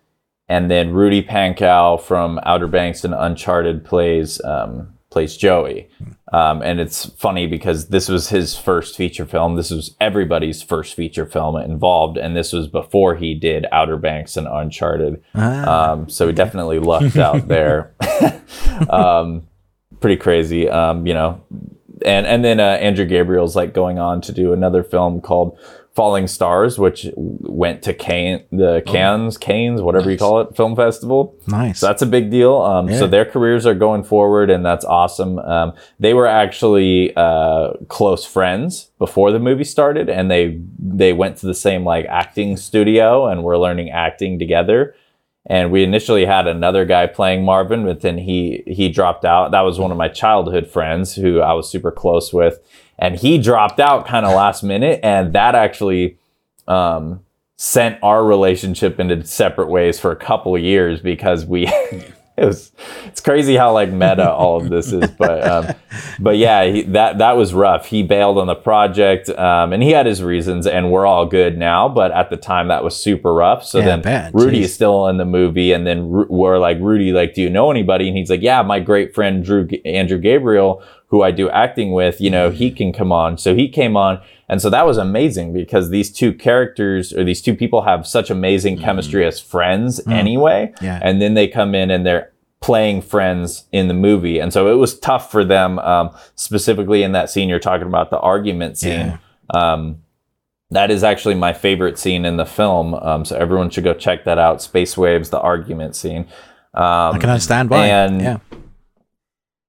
and 0.48 0.70
then 0.70 0.93
Rudy 0.93 1.22
Pankow 1.22 2.01
from 2.01 2.38
Outer 2.44 2.68
Banks 2.68 3.05
and 3.05 3.14
Uncharted 3.14 3.84
plays 3.84 4.40
um, 4.44 4.95
plays 5.16 5.34
Joey. 5.34 5.88
Um, 6.30 6.60
and 6.60 6.78
it's 6.78 7.06
funny 7.06 7.47
because 7.47 7.88
this 7.88 8.06
was 8.06 8.28
his 8.28 8.55
first 8.55 8.98
feature 8.98 9.24
film. 9.24 9.56
This 9.56 9.70
was 9.70 9.97
everybody's 9.98 10.62
first 10.62 10.94
feature 10.94 11.24
film 11.24 11.56
involved, 11.56 12.18
and 12.18 12.36
this 12.36 12.52
was 12.52 12.68
before 12.68 13.14
he 13.14 13.34
did 13.34 13.64
Outer 13.72 13.97
Banks 13.97 14.36
and 14.36 14.47
Uncharted. 14.47 15.22
Ah, 15.34 15.93
Um, 15.93 16.10
so 16.10 16.26
we 16.26 16.34
definitely 16.34 16.80
lucked 16.80 17.16
out 17.16 17.48
there. 17.56 17.94
um, 18.90 19.47
pretty 20.01 20.18
crazy, 20.18 20.68
um, 20.68 21.06
you 21.06 21.14
know. 21.14 21.40
And 22.05 22.26
and 22.26 22.44
then 22.44 22.60
uh, 22.60 22.76
Andrew 22.88 23.06
Gabriel's 23.06 23.56
like 23.56 23.72
going 23.72 23.98
on 23.98 24.20
to 24.20 24.32
do 24.32 24.52
another 24.52 24.82
film 24.82 25.22
called 25.22 25.59
Falling 25.97 26.27
Stars, 26.27 26.78
which 26.78 27.09
went 27.16 27.82
to 27.85 27.93
the 27.94 28.82
Cannes, 28.86 29.39
Cannes, 29.39 29.81
whatever 29.81 30.10
you 30.10 30.18
call 30.18 30.43
it, 30.43 30.55
film 30.55 30.77
festival. 30.77 31.35
nice. 31.47 31.81
So 31.81 31.86
that's 31.86 32.02
a 32.02 32.06
big 32.06 32.31
deal. 32.31 32.56
Um, 32.59 32.90
Yeah. 32.90 32.98
So 32.98 33.06
their 33.06 33.24
careers 33.24 33.64
are 33.64 33.74
going 33.74 34.05
forward, 34.05 34.51
and 34.51 34.64
that's 34.64 34.85
awesome. 34.85 35.39
Um, 35.39 35.73
they 35.98 36.12
were 36.12 36.27
actually 36.27 37.16
uh, 37.16 37.73
close 37.89 38.27
friends 38.27 38.90
before 38.98 39.32
the 39.32 39.39
movie 39.39 39.64
started, 39.64 40.10
and 40.10 40.31
they 40.31 40.60
they 40.78 41.14
went 41.14 41.39
to 41.39 41.47
the 41.47 41.55
same 41.55 41.82
like 41.85 42.05
acting 42.06 42.59
studio 42.59 43.27
and 43.27 43.43
were 43.43 43.56
learning 43.59 43.90
acting 43.90 44.39
together. 44.39 44.94
And 45.48 45.70
we 45.70 45.82
initially 45.85 46.27
had 46.27 46.47
another 46.47 46.85
guy 46.85 47.06
playing 47.06 47.44
Marvin, 47.44 47.85
but 47.85 48.02
then 48.02 48.18
he 48.18 48.64
he 48.66 48.90
dropped 48.90 49.24
out. 49.24 49.52
That 49.52 49.62
was 49.62 49.78
one 49.78 49.93
of 49.93 49.97
my 49.97 50.09
childhood 50.09 50.66
friends 50.66 51.14
who 51.14 51.40
I 51.40 51.55
was 51.55 51.70
super 51.70 51.90
close 51.93 52.32
with, 52.35 52.59
and 52.98 53.16
he 53.16 53.39
dropped 53.39 53.81
out 53.81 54.06
kind 54.06 54.27
of 54.27 54.35
last 54.35 54.62
minute, 54.62 55.01
and 55.02 55.32
that 55.32 55.55
actually 55.55 56.18
um, 56.66 57.20
sent 57.56 57.98
our 58.02 58.24
relationship 58.24 59.01
into 59.01 59.24
separate 59.24 59.68
ways 59.68 59.98
for 59.98 60.10
a 60.12 60.16
couple 60.16 60.55
of 60.55 60.62
years 60.62 61.01
because 61.01 61.44
we 61.44 61.70
it 62.42 62.44
was 62.44 62.72
it's 63.06 63.20
crazy 63.20 63.56
how 63.56 63.72
like 63.72 63.90
meta 63.90 64.30
all 64.30 64.60
of 64.60 64.68
this 64.68 64.92
is 64.92 65.10
but 65.12 65.42
um 65.46 65.74
but 66.20 66.36
yeah 66.36 66.64
he, 66.64 66.82
that 66.82 67.18
that 67.18 67.36
was 67.36 67.54
rough 67.54 67.86
he 67.86 68.02
bailed 68.02 68.36
on 68.38 68.46
the 68.46 68.54
project 68.54 69.28
um 69.30 69.72
and 69.72 69.82
he 69.82 69.90
had 69.90 70.04
his 70.06 70.22
reasons 70.22 70.66
and 70.66 70.90
we're 70.90 71.06
all 71.06 71.24
good 71.24 71.56
now 71.56 71.88
but 71.88 72.12
at 72.12 72.28
the 72.28 72.36
time 72.36 72.68
that 72.68 72.84
was 72.84 72.94
super 72.94 73.32
rough 73.32 73.64
so 73.64 73.78
Yeah, 73.78 73.84
then 73.86 74.02
bet. 74.02 74.34
rudy 74.34 74.60
Jeez. 74.60 74.64
is 74.64 74.74
still 74.74 75.06
in 75.08 75.16
the 75.16 75.24
movie 75.24 75.72
and 75.72 75.86
then 75.86 76.10
Ru- 76.10 76.26
we're 76.28 76.58
like 76.58 76.78
rudy 76.80 77.12
like 77.12 77.32
do 77.34 77.42
you 77.42 77.50
know 77.50 77.70
anybody 77.70 78.08
and 78.08 78.16
he's 78.16 78.28
like 78.30 78.42
yeah 78.42 78.60
my 78.62 78.80
great 78.80 79.14
friend 79.14 79.42
drew 79.44 79.66
andrew 79.84 80.18
gabriel 80.18 80.82
who 81.08 81.22
i 81.22 81.30
do 81.30 81.48
acting 81.50 81.92
with 81.92 82.20
you 82.20 82.28
know 82.30 82.50
he 82.50 82.70
can 82.70 82.92
come 82.92 83.12
on 83.12 83.38
so 83.38 83.54
he 83.54 83.68
came 83.68 83.96
on 83.96 84.20
and 84.48 84.62
so 84.62 84.70
that 84.70 84.86
was 84.86 84.97
amazing 84.98 85.52
because 85.52 85.90
these 85.90 86.10
two 86.12 86.32
characters 86.32 87.12
or 87.12 87.24
these 87.24 87.43
two 87.43 87.55
people 87.55 87.82
have 87.82 88.06
such 88.06 88.31
amazing 88.31 88.78
chemistry 88.78 89.27
as 89.27 89.40
friends 89.40 90.01
anyway. 90.06 90.73
Yeah. 90.81 91.01
And 91.02 91.20
then 91.20 91.35
they 91.35 91.48
come 91.48 91.74
in 91.74 91.90
and 91.90 92.06
they're 92.06 92.32
playing 92.60 93.02
friends 93.02 93.64
in 93.73 93.89
the 93.89 93.94
movie. 93.94 94.39
And 94.39 94.52
so 94.52 94.68
it 94.68 94.74
was 94.77 94.98
tough 94.98 95.31
for 95.31 95.44
them, 95.44 95.78
um, 95.81 96.10
specifically 96.36 97.02
in 97.02 97.12
that 97.12 97.28
scene 97.31 97.48
you're 97.48 97.59
talking 97.59 97.86
about, 97.86 98.10
the 98.10 98.18
argument 98.20 98.78
scene. 98.78 99.18
Um, 99.51 100.02
that 100.70 100.90
is 100.90 101.05
actually 101.05 101.35
my 101.36 101.52
favorite 101.52 101.98
scene 101.98 102.24
in 102.24 102.36
the 102.36 102.47
film. 102.47 102.94
Um, 102.94 103.24
so 103.24 103.36
everyone 103.36 103.70
should 103.70 103.85
go 103.85 103.94
check 103.94 104.24
that 104.24 104.39
out. 104.39 104.62
Space 104.62 104.97
Waves, 104.97 105.31
the 105.31 105.40
argument 105.40 105.94
scene. 105.97 106.23
Um, 106.74 107.14
I 107.14 107.18
can 107.20 107.31
understand 107.31 107.70
why. 107.70 107.86
and- 107.86 108.20
yeah, 108.20 108.39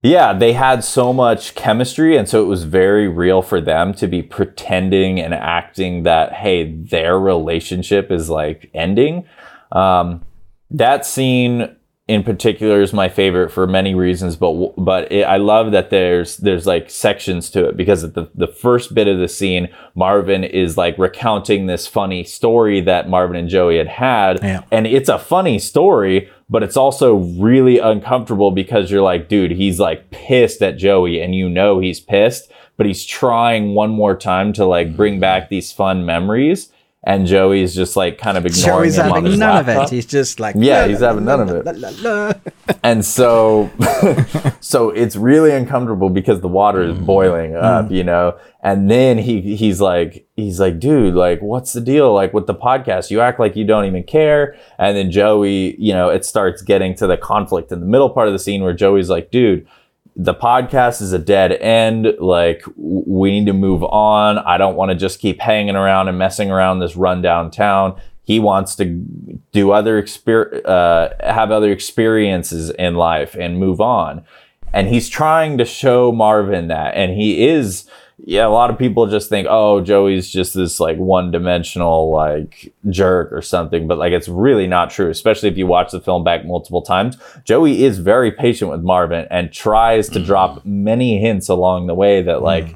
yeah, 0.03 0.33
they 0.33 0.53
had 0.53 0.83
so 0.83 1.11
much 1.11 1.55
chemistry, 1.55 2.15
and 2.17 2.29
so 2.29 2.43
it 2.43 2.47
was 2.47 2.63
very 2.63 3.07
real 3.07 3.41
for 3.41 3.59
them 3.59 3.93
to 3.95 4.07
be 4.07 4.21
pretending 4.21 5.19
and 5.19 5.33
acting 5.33 6.03
that 6.03 6.33
hey, 6.33 6.71
their 6.71 7.19
relationship 7.19 8.11
is 8.11 8.29
like 8.29 8.69
ending. 8.73 9.25
Um, 9.71 10.23
that 10.69 11.05
scene 11.05 11.76
in 12.07 12.23
particular 12.23 12.81
is 12.81 12.93
my 12.93 13.09
favorite 13.09 13.51
for 13.51 13.67
many 13.67 13.93
reasons, 13.93 14.37
but 14.37 14.73
but 14.77 15.11
it, 15.11 15.23
I 15.23 15.37
love 15.37 15.71
that 15.73 15.89
there's 15.89 16.37
there's 16.37 16.65
like 16.65 16.89
sections 16.89 17.49
to 17.51 17.67
it 17.67 17.75
because 17.77 18.03
at 18.03 18.13
the 18.13 18.29
the 18.33 18.47
first 18.47 18.93
bit 18.93 19.07
of 19.09 19.19
the 19.19 19.27
scene, 19.27 19.67
Marvin 19.93 20.43
is 20.45 20.77
like 20.77 20.97
recounting 20.97 21.65
this 21.65 21.85
funny 21.85 22.23
story 22.23 22.79
that 22.81 23.09
Marvin 23.09 23.35
and 23.35 23.49
Joey 23.49 23.77
had 23.77 23.87
had, 23.89 24.39
Yeah. 24.41 24.63
and 24.71 24.87
it's 24.87 25.09
a 25.09 25.19
funny 25.19 25.59
story, 25.59 26.29
but 26.49 26.63
it's 26.63 26.77
also 26.77 27.15
really 27.15 27.77
uncomfortable 27.79 28.51
because 28.51 28.89
you're 28.89 29.01
like, 29.01 29.27
dude, 29.27 29.51
he's 29.51 29.79
like 29.79 30.09
pissed 30.09 30.61
at 30.61 30.77
Joey, 30.77 31.21
and 31.21 31.35
you 31.35 31.49
know 31.49 31.79
he's 31.79 31.99
pissed, 31.99 32.49
but 32.77 32.85
he's 32.85 33.05
trying 33.05 33.73
one 33.75 33.89
more 33.89 34.15
time 34.15 34.53
to 34.53 34.65
like 34.65 34.95
bring 34.95 35.19
back 35.19 35.49
these 35.49 35.73
fun 35.73 36.05
memories, 36.05 36.71
and 37.07 37.25
Joey's 37.25 37.73
just 37.73 37.95
like 37.95 38.17
kind 38.17 38.37
of 38.37 38.45
ignoring 38.45 38.89
Joey's 38.89 38.97
him 38.97 39.05
on 39.05 39.09
having 39.11 39.31
his 39.31 39.39
none 39.39 39.57
of 39.59 39.69
it. 39.69 39.89
He's 39.89 40.05
just 40.05 40.41
like 40.41 40.55
Yeah, 40.57 40.81
la, 40.81 40.87
he's 40.89 40.99
la, 40.99 41.07
having 41.07 41.23
la, 41.23 41.37
none 41.37 41.49
of 41.49 41.65
it. 41.65 42.53
and 42.83 43.05
so 43.05 43.71
so 44.59 44.89
it's 44.89 45.15
really 45.15 45.53
uncomfortable 45.53 46.09
because 46.09 46.41
the 46.41 46.49
water 46.49 46.81
is 46.81 46.97
mm. 46.97 47.05
boiling 47.05 47.55
up 47.55 47.85
mm. 47.85 47.91
you 47.91 48.03
know? 48.03 48.37
And 48.61 48.91
then 48.91 49.17
he 49.17 49.55
he's 49.55 49.79
like 49.79 50.27
he's 50.35 50.59
like 50.59 50.79
dude 50.81 51.13
like 51.13 51.41
what's 51.41 51.71
the 51.71 51.79
deal? 51.79 52.13
Like 52.13 52.33
with 52.33 52.45
the 52.45 52.55
podcast 52.55 53.09
you 53.09 53.21
act 53.21 53.39
like 53.39 53.55
you 53.55 53.63
don't 53.63 53.85
even 53.85 54.03
care. 54.03 54.57
And 54.77 54.97
then 54.97 55.09
joey 55.09 55.79
you 55.79 55.93
know 55.93 56.09
it 56.09 56.25
starts 56.25 56.61
getting 56.61 56.93
to 56.95 57.07
the 57.07 57.15
conflict 57.15 57.71
in 57.71 57.79
the 57.79 57.85
middle 57.85 58.09
part 58.09 58.27
of 58.27 58.33
the 58.33 58.39
scene 58.39 58.63
where 58.63 58.73
joey's 58.73 59.09
like 59.09 59.31
dude 59.31 59.65
the 60.19 60.33
podcast 60.33 61.01
is 61.01 61.13
a 61.13 61.19
dead 61.19 61.53
end. 61.53 62.07
Like 62.19 62.63
we 62.75 63.31
need 63.31 63.45
to 63.45 63.53
move 63.53 63.83
on. 63.83 64.39
I 64.39 64.57
don't 64.57 64.75
want 64.75 64.89
to 64.89 64.95
just 64.95 65.19
keep 65.19 65.39
hanging 65.39 65.75
around 65.75 66.07
and 66.07 66.17
messing 66.17 66.51
around 66.51 66.79
this 66.79 66.95
rundown 66.95 67.51
town 67.51 68.01
he 68.27 68.41
wants 68.41 68.75
to 68.75 68.83
do 69.53 69.71
other 69.71 70.03
exper- 70.03 70.61
uh, 70.65 71.11
have 71.21 71.49
other 71.49 71.71
experiences 71.71 72.69
in 72.71 72.95
life 72.95 73.35
and 73.39 73.57
move 73.57 73.79
on. 73.79 74.21
And 74.73 74.89
he's 74.89 75.07
trying 75.07 75.57
to 75.59 75.63
show 75.65 76.11
marvin 76.11 76.67
that 76.67 76.93
and 76.95 77.13
he 77.13 77.47
is 77.47 77.89
yeah, 78.19 78.47
a 78.47 78.49
lot 78.49 78.71
of 78.71 78.79
people 78.79 79.05
just 79.05 79.29
think, 79.29 79.47
oh, 79.49 79.79
Joey's 79.81 80.29
just 80.29 80.55
this 80.55 80.79
like 80.79 80.97
one 80.97 81.29
dimensional 81.29 82.11
like 82.11 82.73
jerk 82.89 83.31
or 83.31 83.43
something, 83.43 83.87
but 83.87 83.99
like 83.99 84.11
it's 84.11 84.27
really 84.27 84.65
not 84.65 84.89
true, 84.89 85.09
especially 85.09 85.49
if 85.49 85.57
you 85.57 85.67
watch 85.67 85.91
the 85.91 86.01
film 86.01 86.23
back 86.23 86.43
multiple 86.43 86.81
times. 86.81 87.17
Joey 87.43 87.83
is 87.83 87.99
very 87.99 88.31
patient 88.31 88.71
with 88.71 88.81
Marvin 88.81 89.27
and 89.29 89.53
tries 89.53 90.09
to 90.09 90.23
drop 90.23 90.65
many 90.65 91.19
hints 91.19 91.47
along 91.47 91.87
the 91.87 91.93
way 91.93 92.23
that 92.23 92.41
like 92.41 92.75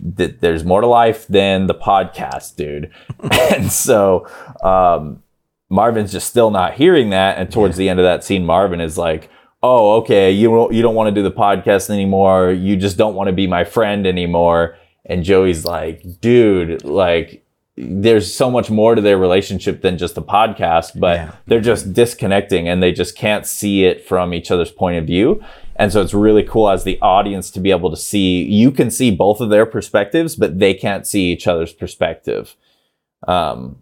that 0.00 0.40
there's 0.40 0.64
more 0.64 0.80
to 0.80 0.86
life 0.86 1.26
than 1.26 1.66
the 1.66 1.74
podcast, 1.74 2.56
dude. 2.56 2.90
and 3.52 3.70
so 3.70 4.26
um, 4.62 5.22
Marvin's 5.68 6.12
just 6.12 6.28
still 6.28 6.50
not 6.50 6.74
hearing 6.74 7.10
that. 7.10 7.36
And 7.36 7.52
towards 7.52 7.76
the 7.76 7.90
end 7.90 8.00
of 8.00 8.04
that 8.04 8.24
scene, 8.24 8.46
Marvin 8.46 8.80
is 8.80 8.96
like, 8.96 9.28
"Oh, 9.62 9.96
okay, 9.96 10.30
you 10.30 10.48
don't 10.48 10.72
you 10.72 10.82
don't 10.82 10.94
want 10.94 11.14
to 11.14 11.20
do 11.20 11.22
the 11.22 11.34
podcast 11.34 11.90
anymore. 11.90 12.50
You 12.50 12.76
just 12.76 12.96
don't 12.96 13.14
want 13.14 13.28
to 13.28 13.32
be 13.32 13.46
my 13.46 13.64
friend 13.64 14.06
anymore." 14.06 14.76
And 15.04 15.24
Joey's 15.24 15.64
like, 15.64 16.02
"Dude, 16.20 16.84
like." 16.84 17.44
There's 17.80 18.34
so 18.34 18.50
much 18.50 18.70
more 18.70 18.96
to 18.96 19.00
their 19.00 19.16
relationship 19.16 19.82
than 19.82 19.98
just 19.98 20.16
the 20.16 20.20
podcast, 20.22 20.98
but 20.98 21.16
Yeah. 21.16 21.30
they're 21.46 21.60
just 21.60 21.92
disconnecting 21.92 22.68
and 22.68 22.82
they 22.82 22.90
just 22.90 23.16
can't 23.16 23.46
see 23.46 23.84
it 23.84 24.04
from 24.04 24.34
each 24.34 24.50
other's 24.50 24.72
point 24.72 24.98
of 24.98 25.04
view. 25.04 25.40
And 25.76 25.92
so 25.92 26.00
it's 26.02 26.12
really 26.12 26.42
cool 26.42 26.68
as 26.70 26.82
the 26.82 26.98
audience 27.00 27.52
to 27.52 27.60
be 27.60 27.70
able 27.70 27.88
to 27.90 27.96
see, 27.96 28.42
you 28.42 28.72
can 28.72 28.90
see 28.90 29.12
both 29.12 29.40
of 29.40 29.50
their 29.50 29.64
perspectives, 29.64 30.34
but 30.34 30.58
they 30.58 30.74
can't 30.74 31.06
see 31.06 31.30
each 31.30 31.46
other's 31.46 31.72
perspective. 31.72 32.56
Um, 33.28 33.76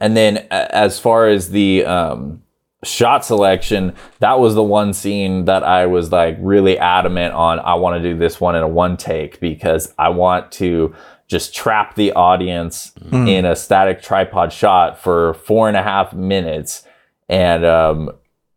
and 0.00 0.16
then 0.16 0.46
as 0.50 0.98
far 0.98 1.28
as 1.28 1.50
the 1.50 1.84
um, 1.84 2.42
shot 2.84 3.24
selection, 3.24 3.94
that 4.18 4.40
was 4.40 4.54
the 4.54 4.62
one 4.62 4.92
scene 4.92 5.44
that 5.44 5.62
I 5.62 5.86
was 5.86 6.10
like 6.10 6.36
really 6.40 6.78
adamant 6.78 7.34
on. 7.34 7.60
I 7.60 7.74
want 7.74 8.02
to 8.02 8.12
do 8.12 8.18
this 8.18 8.40
one 8.40 8.56
in 8.56 8.62
a 8.62 8.68
one 8.68 8.96
take 8.96 9.40
because 9.40 9.94
I 9.98 10.08
want 10.08 10.50
to 10.52 10.94
just 11.28 11.54
trap 11.54 11.94
the 11.94 12.12
audience 12.12 12.92
in 13.28 13.44
a 13.46 13.56
static 13.56 14.02
tripod 14.02 14.52
shot 14.52 14.98
for 14.98 15.34
four 15.34 15.68
and 15.68 15.76
a 15.76 15.82
half 15.82 16.12
minutes. 16.12 16.86
And 17.28 17.64
um, 17.64 18.10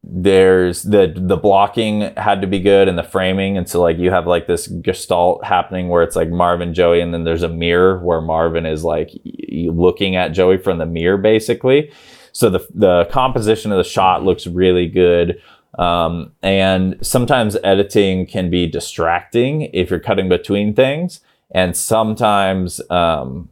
there's 0.04 0.84
the 0.84 1.12
the 1.16 1.38
blocking 1.38 2.02
had 2.16 2.42
to 2.42 2.48
be 2.48 2.60
good 2.60 2.88
and 2.88 2.98
the 2.98 3.04
framing 3.04 3.58
and 3.58 3.68
so 3.68 3.82
like 3.82 3.98
you 3.98 4.12
have 4.12 4.28
like 4.28 4.46
this 4.46 4.68
gestalt 4.68 5.44
happening 5.44 5.90
where 5.90 6.04
it's 6.04 6.16
like 6.16 6.30
Marvin 6.30 6.74
Joey 6.76 7.02
and 7.02 7.12
then 7.12 7.24
there's 7.24 7.42
a 7.42 7.50
mirror 7.50 8.00
where 8.04 8.22
Marvin 8.22 8.68
is 8.68 8.84
like 8.84 9.10
y- 9.26 9.68
looking 9.72 10.16
at 10.16 10.30
Joey 10.30 10.58
from 10.58 10.78
the 10.78 10.86
mirror 10.86 11.18
basically 11.18 11.92
so 12.36 12.50
the 12.50 12.68
the 12.74 13.06
composition 13.12 13.72
of 13.72 13.78
the 13.78 13.84
shot 13.84 14.24
looks 14.24 14.46
really 14.46 14.88
good 14.88 15.42
um, 15.80 16.32
and 16.42 16.98
sometimes 17.02 17.58
editing 17.64 18.26
can 18.26 18.50
be 18.50 18.68
distracting 18.68 19.64
if 19.74 19.90
you're 19.90 20.00
cutting 20.00 20.30
between 20.30 20.74
things 20.74 21.22
and 21.52 21.76
sometimes 21.76 22.82
um, 22.90 23.50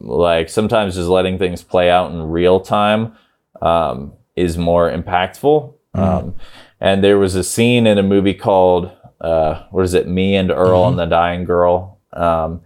like 0.00 0.48
sometimes 0.48 0.94
just 0.94 1.08
letting 1.08 1.38
things 1.38 1.62
play 1.62 1.90
out 1.90 2.10
in 2.10 2.22
real 2.22 2.60
time 2.60 3.16
um, 3.62 4.12
is 4.34 4.58
more 4.58 4.90
impactful. 4.90 5.72
Um, 5.94 6.34
and 6.80 7.02
there 7.02 7.18
was 7.18 7.34
a 7.34 7.44
scene 7.44 7.86
in 7.86 7.96
a 7.96 8.02
movie 8.02 8.34
called 8.34 8.90
uh, 9.20 9.64
what 9.70 9.84
is 9.84 9.94
it? 9.94 10.06
Me 10.06 10.36
and 10.36 10.50
Earl 10.50 10.88
and 10.88 10.98
the 10.98 11.06
Dying 11.06 11.44
Girl. 11.44 11.98
Um, 12.12 12.60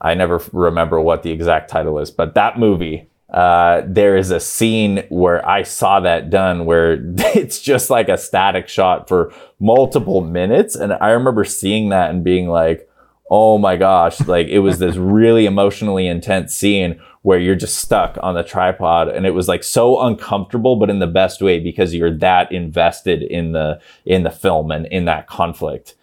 I 0.00 0.14
never 0.14 0.42
remember 0.52 1.00
what 1.00 1.22
the 1.22 1.30
exact 1.30 1.70
title 1.70 1.98
is, 2.00 2.10
but 2.10 2.34
that 2.34 2.58
movie. 2.58 3.08
Uh, 3.32 3.82
there 3.86 4.16
is 4.16 4.30
a 4.30 4.38
scene 4.38 5.04
where 5.08 5.46
I 5.48 5.62
saw 5.62 6.00
that 6.00 6.28
done 6.28 6.66
where 6.66 6.98
it's 7.34 7.60
just 7.60 7.90
like 7.90 8.08
a 8.08 8.18
static 8.18 8.68
shot 8.68 9.08
for 9.08 9.32
multiple 9.58 10.20
minutes. 10.20 10.76
And 10.76 10.92
I 10.92 11.10
remember 11.10 11.44
seeing 11.44 11.88
that 11.88 12.10
and 12.10 12.22
being 12.22 12.48
like, 12.48 12.88
oh 13.30 13.56
my 13.56 13.76
gosh, 13.76 14.20
like 14.26 14.48
it 14.48 14.58
was 14.58 14.78
this 14.78 14.96
really 14.96 15.46
emotionally 15.46 16.06
intense 16.06 16.54
scene 16.54 17.00
where 17.22 17.38
you're 17.38 17.56
just 17.56 17.76
stuck 17.76 18.18
on 18.22 18.34
the 18.34 18.42
tripod 18.42 19.08
and 19.08 19.24
it 19.24 19.30
was 19.30 19.48
like 19.48 19.64
so 19.64 20.00
uncomfortable 20.02 20.76
but 20.76 20.90
in 20.90 20.98
the 20.98 21.06
best 21.06 21.40
way 21.40 21.58
because 21.58 21.94
you're 21.94 22.16
that 22.18 22.50
invested 22.52 23.22
in 23.22 23.52
the 23.52 23.80
in 24.04 24.24
the 24.24 24.30
film 24.30 24.70
and 24.70 24.86
in 24.86 25.04
that 25.04 25.26
conflict 25.28 25.94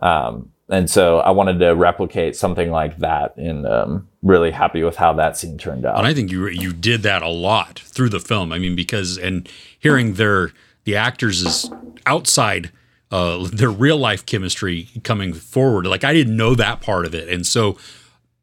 um, 0.00 0.50
and 0.72 0.90
so 0.90 1.18
i 1.20 1.30
wanted 1.30 1.58
to 1.58 1.70
replicate 1.74 2.34
something 2.34 2.70
like 2.70 2.96
that 2.98 3.36
and 3.36 3.66
um, 3.66 4.08
really 4.22 4.50
happy 4.50 4.82
with 4.82 4.96
how 4.96 5.12
that 5.12 5.36
scene 5.36 5.58
turned 5.58 5.84
out 5.84 5.98
And 5.98 6.06
I 6.06 6.14
think 6.14 6.30
you 6.30 6.46
you 6.48 6.72
did 6.72 7.02
that 7.02 7.22
a 7.22 7.28
lot 7.28 7.80
through 7.80 8.10
the 8.10 8.20
film. 8.20 8.52
I 8.52 8.58
mean, 8.58 8.76
because 8.76 9.18
and 9.18 9.48
hearing 9.78 10.14
their 10.14 10.52
the 10.84 10.96
actors 10.96 11.42
is 11.42 11.70
outside 12.06 12.70
uh, 13.10 13.46
their 13.52 13.70
real 13.70 13.98
life 13.98 14.24
chemistry 14.24 14.88
coming 15.04 15.32
forward. 15.32 15.86
Like 15.86 16.04
I 16.04 16.12
didn't 16.12 16.36
know 16.36 16.54
that 16.54 16.80
part 16.80 17.04
of 17.04 17.14
it, 17.14 17.28
and 17.28 17.46
so 17.46 17.76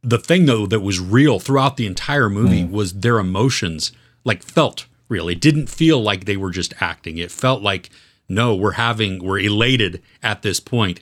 the 0.04 0.20
thing 0.20 0.46
though 0.46 0.66
that 0.68 0.82
was 0.82 1.00
real 1.00 1.40
throughout 1.40 1.78
the 1.78 1.86
entire 1.86 2.30
movie 2.30 2.64
was 2.66 2.94
their 2.94 3.20
emotions, 3.20 3.92
like 4.24 4.44
felt 4.44 4.86
real. 5.08 5.28
It 5.30 5.42
didn't 5.42 5.68
feel 5.68 6.02
like 6.02 6.26
they 6.26 6.38
were 6.38 6.52
just 6.52 6.74
acting. 6.82 7.18
It 7.18 7.32
felt 7.32 7.62
like 7.62 7.90
no, 8.28 8.56
we're 8.56 8.74
having 8.74 9.24
we're 9.24 9.40
elated 9.40 10.02
at 10.22 10.42
this 10.42 10.60
point, 10.60 11.02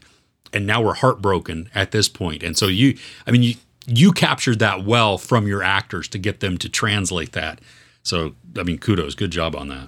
and 0.54 0.66
now 0.66 0.82
we're 0.82 0.96
heartbroken 0.96 1.70
at 1.76 1.92
this 1.92 2.10
point. 2.10 2.44
And 2.44 2.58
so 2.58 2.68
you, 2.68 2.98
I 3.26 3.32
mean, 3.32 3.44
you 3.44 3.56
you 3.86 4.12
captured 4.12 4.60
that 4.60 4.84
well 4.84 5.18
from 5.18 5.48
your 5.48 5.64
actors 5.64 6.08
to 6.10 6.18
get 6.18 6.40
them 6.42 6.58
to 6.58 6.70
translate 6.70 7.32
that. 7.34 7.60
So 8.04 8.36
I 8.58 8.64
mean, 8.64 8.78
kudos, 8.78 9.16
good 9.16 9.32
job 9.32 9.56
on 9.56 9.68
that. 9.70 9.88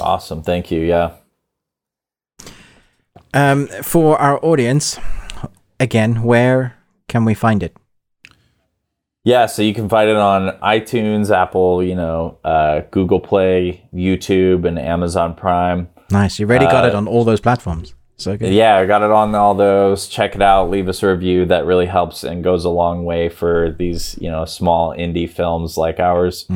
awesome 0.00 0.42
thank 0.42 0.70
you 0.70 0.80
yeah 0.80 1.12
Um, 3.32 3.68
for 3.82 4.18
our 4.18 4.44
audience, 4.44 4.98
again, 5.78 6.22
where 6.22 6.76
can 7.08 7.24
we 7.24 7.34
find 7.34 7.62
it? 7.62 7.76
Yeah, 9.22 9.46
so 9.46 9.62
you 9.62 9.74
can 9.74 9.88
find 9.88 10.08
it 10.08 10.16
on 10.16 10.56
iTunes, 10.60 11.30
Apple, 11.30 11.82
you 11.82 11.94
know, 11.94 12.38
uh, 12.42 12.80
Google 12.90 13.20
Play, 13.20 13.84
YouTube, 13.94 14.66
and 14.66 14.78
Amazon 14.78 15.34
Prime. 15.34 15.88
Nice. 16.10 16.38
You 16.38 16.46
already 16.48 16.66
got 16.66 16.84
Uh, 16.84 16.88
it 16.88 16.94
on 16.94 17.06
all 17.08 17.24
those 17.24 17.40
platforms. 17.40 17.94
So 18.16 18.36
good. 18.36 18.52
Yeah, 18.52 18.76
I 18.76 18.84
got 18.86 19.02
it 19.02 19.10
on 19.10 19.34
all 19.34 19.54
those. 19.54 20.06
Check 20.06 20.34
it 20.34 20.42
out. 20.42 20.68
Leave 20.68 20.88
us 20.88 21.02
a 21.02 21.08
review. 21.08 21.46
That 21.46 21.64
really 21.64 21.86
helps 21.86 22.22
and 22.22 22.44
goes 22.44 22.64
a 22.66 22.68
long 22.70 23.04
way 23.06 23.30
for 23.30 23.74
these, 23.78 24.18
you 24.20 24.30
know, 24.30 24.44
small 24.44 24.94
indie 24.94 25.28
films 25.28 25.78
like 25.78 25.98
ours. 25.98 26.46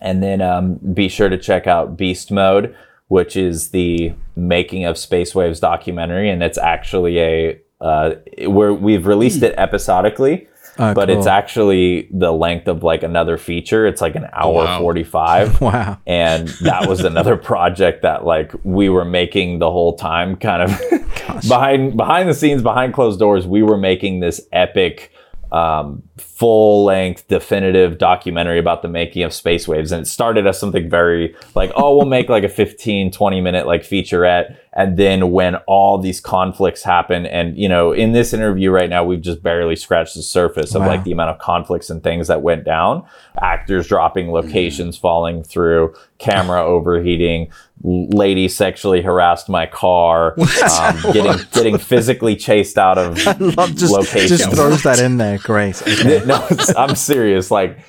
And 0.00 0.22
then 0.22 0.40
um, 0.40 0.74
be 0.94 1.08
sure 1.08 1.28
to 1.28 1.38
check 1.38 1.66
out 1.66 1.96
Beast 1.96 2.30
Mode, 2.32 2.74
which 3.08 3.36
is 3.36 3.70
the 3.70 4.14
making 4.34 4.84
of 4.84 4.96
Space 4.98 5.34
Waves 5.34 5.60
documentary, 5.60 6.30
and 6.30 6.42
it's 6.42 6.58
actually 6.58 7.20
a 7.20 7.60
uh, 7.80 8.14
where 8.46 8.72
we've 8.72 9.06
released 9.06 9.42
it 9.42 9.54
episodically. 9.58 10.48
Oh, 10.78 10.94
but 10.94 11.10
it's 11.10 11.26
actually 11.26 12.08
the 12.10 12.32
length 12.32 12.66
of 12.66 12.82
like 12.82 13.02
another 13.02 13.36
feature. 13.36 13.86
It's 13.86 14.00
like 14.00 14.14
an 14.14 14.24
oh, 14.32 14.58
hour 14.58 14.64
wow. 14.64 14.80
45 14.80 15.60
Wow. 15.60 15.98
and 16.06 16.48
that 16.62 16.88
was 16.88 17.00
another 17.04 17.36
project 17.36 18.02
that 18.02 18.24
like 18.24 18.52
we 18.64 18.88
were 18.88 19.04
making 19.04 19.58
the 19.58 19.70
whole 19.70 19.96
time 19.96 20.36
kind 20.36 20.62
of 20.62 20.80
behind 21.48 21.96
behind 21.96 22.28
the 22.28 22.34
scenes 22.34 22.62
behind 22.62 22.94
closed 22.94 23.18
doors 23.18 23.46
we 23.46 23.62
were 23.62 23.76
making 23.76 24.20
this 24.20 24.40
epic 24.52 25.11
um, 25.52 26.02
full 26.16 26.84
length 26.84 27.28
definitive 27.28 27.98
documentary 27.98 28.58
about 28.58 28.80
the 28.80 28.88
making 28.88 29.22
of 29.22 29.34
space 29.34 29.68
waves. 29.68 29.92
And 29.92 30.02
it 30.02 30.06
started 30.06 30.46
as 30.46 30.58
something 30.58 30.88
very 30.88 31.36
like 31.54 31.70
oh 31.76 31.94
we'll 31.96 32.06
make 32.06 32.30
like 32.30 32.42
a 32.42 32.48
15 32.48 33.10
20 33.12 33.40
minute 33.42 33.66
like 33.66 33.82
featurette. 33.82 34.56
And 34.74 34.96
then 34.96 35.30
when 35.30 35.56
all 35.66 35.98
these 35.98 36.20
conflicts 36.22 36.82
happen 36.82 37.26
and 37.26 37.56
you 37.58 37.68
know 37.68 37.92
in 37.92 38.12
this 38.12 38.32
interview 38.32 38.70
right 38.70 38.88
now 38.88 39.04
we've 39.04 39.20
just 39.20 39.42
barely 39.42 39.76
scratched 39.76 40.14
the 40.14 40.22
surface 40.22 40.74
of 40.74 40.80
Wow. 40.82 40.88
like 40.88 41.04
the 41.04 41.12
amount 41.12 41.30
of 41.30 41.38
conflicts 41.38 41.90
and 41.90 42.02
things 42.02 42.28
that 42.28 42.40
went 42.40 42.64
down. 42.64 43.04
Actors 43.42 43.86
dropping 43.86 44.30
locations 44.32 44.96
falling 44.96 45.42
through 45.44 45.94
camera 46.18 46.64
overheating 46.64 47.52
lady 47.84 48.48
sexually 48.48 49.02
harassed 49.02 49.48
my 49.48 49.66
car 49.66 50.34
um, 50.38 51.12
getting 51.12 51.36
getting 51.52 51.78
physically 51.78 52.36
chased 52.36 52.78
out 52.78 52.96
of 52.96 53.16
Love 53.56 53.74
just, 53.74 53.92
locations 53.92 54.40
just 54.40 54.52
throws 54.52 54.82
that 54.84 55.00
in 55.00 55.16
there. 55.16 55.38
Great. 55.38 55.80
Okay. 55.82 56.22
no, 56.26 56.46
I'm 56.76 56.94
serious. 56.94 57.50
Like 57.50 57.80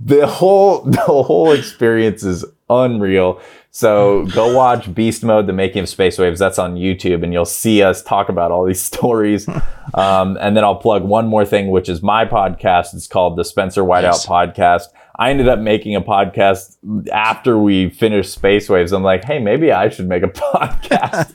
the 0.00 0.26
whole 0.26 0.82
the 0.82 1.00
whole 1.00 1.52
experience 1.52 2.22
is 2.22 2.44
unreal. 2.70 3.40
So 3.74 4.26
go 4.26 4.54
watch 4.54 4.94
Beast 4.94 5.24
Mode: 5.24 5.46
The 5.46 5.52
Making 5.54 5.84
of 5.84 5.88
Space 5.88 6.18
Waves. 6.18 6.38
That's 6.38 6.58
on 6.58 6.76
YouTube, 6.76 7.24
and 7.24 7.32
you'll 7.32 7.46
see 7.46 7.82
us 7.82 8.02
talk 8.02 8.28
about 8.28 8.50
all 8.50 8.66
these 8.66 8.82
stories. 8.82 9.48
Um, 9.94 10.36
and 10.40 10.54
then 10.56 10.62
I'll 10.62 10.76
plug 10.76 11.04
one 11.04 11.26
more 11.26 11.46
thing, 11.46 11.70
which 11.70 11.88
is 11.88 12.02
my 12.02 12.26
podcast. 12.26 12.94
It's 12.94 13.06
called 13.06 13.36
the 13.36 13.44
Spencer 13.44 13.82
Whiteout 13.82 14.02
Yes. 14.02 14.26
Podcast. 14.26 14.86
I 15.22 15.30
ended 15.30 15.46
up 15.48 15.60
making 15.60 15.94
a 15.94 16.00
podcast 16.00 16.76
after 17.12 17.56
we 17.56 17.90
finished 17.90 18.32
Space 18.32 18.68
Waves. 18.68 18.90
I'm 18.90 19.04
like, 19.04 19.24
hey, 19.24 19.38
maybe 19.38 19.70
I 19.70 19.88
should 19.88 20.08
make 20.08 20.24
a 20.24 20.26
podcast. 20.28 21.32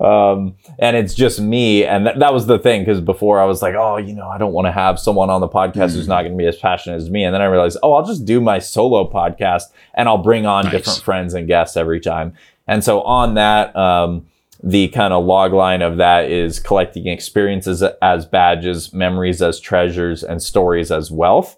um, 0.00 0.56
and 0.78 0.94
it's 0.94 1.14
just 1.14 1.40
me. 1.40 1.84
And 1.86 2.04
th- 2.04 2.18
that 2.18 2.34
was 2.34 2.46
the 2.46 2.58
thing 2.58 2.82
because 2.82 3.00
before 3.00 3.40
I 3.40 3.44
was 3.46 3.62
like, 3.62 3.74
oh, 3.76 3.96
you 3.96 4.12
know, 4.14 4.28
I 4.28 4.36
don't 4.36 4.52
want 4.52 4.66
to 4.66 4.72
have 4.72 4.98
someone 5.00 5.30
on 5.30 5.40
the 5.40 5.48
podcast 5.48 5.94
who's 5.94 6.06
not 6.06 6.20
going 6.22 6.32
to 6.32 6.38
be 6.38 6.46
as 6.46 6.56
passionate 6.58 6.96
as 6.96 7.08
me. 7.08 7.24
And 7.24 7.34
then 7.34 7.40
I 7.40 7.46
realized, 7.46 7.78
oh, 7.82 7.94
I'll 7.94 8.04
just 8.06 8.26
do 8.26 8.42
my 8.42 8.58
solo 8.58 9.10
podcast 9.10 9.64
and 9.94 10.06
I'll 10.08 10.18
bring 10.18 10.44
on 10.44 10.64
Nice. 10.64 10.72
different 10.72 11.00
friends 11.02 11.32
and 11.32 11.46
guests 11.46 11.76
every 11.78 12.00
time. 12.00 12.34
And 12.66 12.84
so 12.84 13.00
on 13.02 13.34
that, 13.36 13.74
um, 13.74 14.26
the 14.62 14.88
kind 14.88 15.14
of 15.14 15.24
log 15.24 15.54
line 15.54 15.80
of 15.80 15.96
that 15.96 16.30
is 16.30 16.60
collecting 16.60 17.06
experiences 17.06 17.82
as 18.02 18.26
badges, 18.26 18.92
memories 18.92 19.40
as 19.40 19.60
treasures, 19.60 20.22
and 20.22 20.42
stories 20.42 20.90
as 20.90 21.10
wealth. 21.10 21.56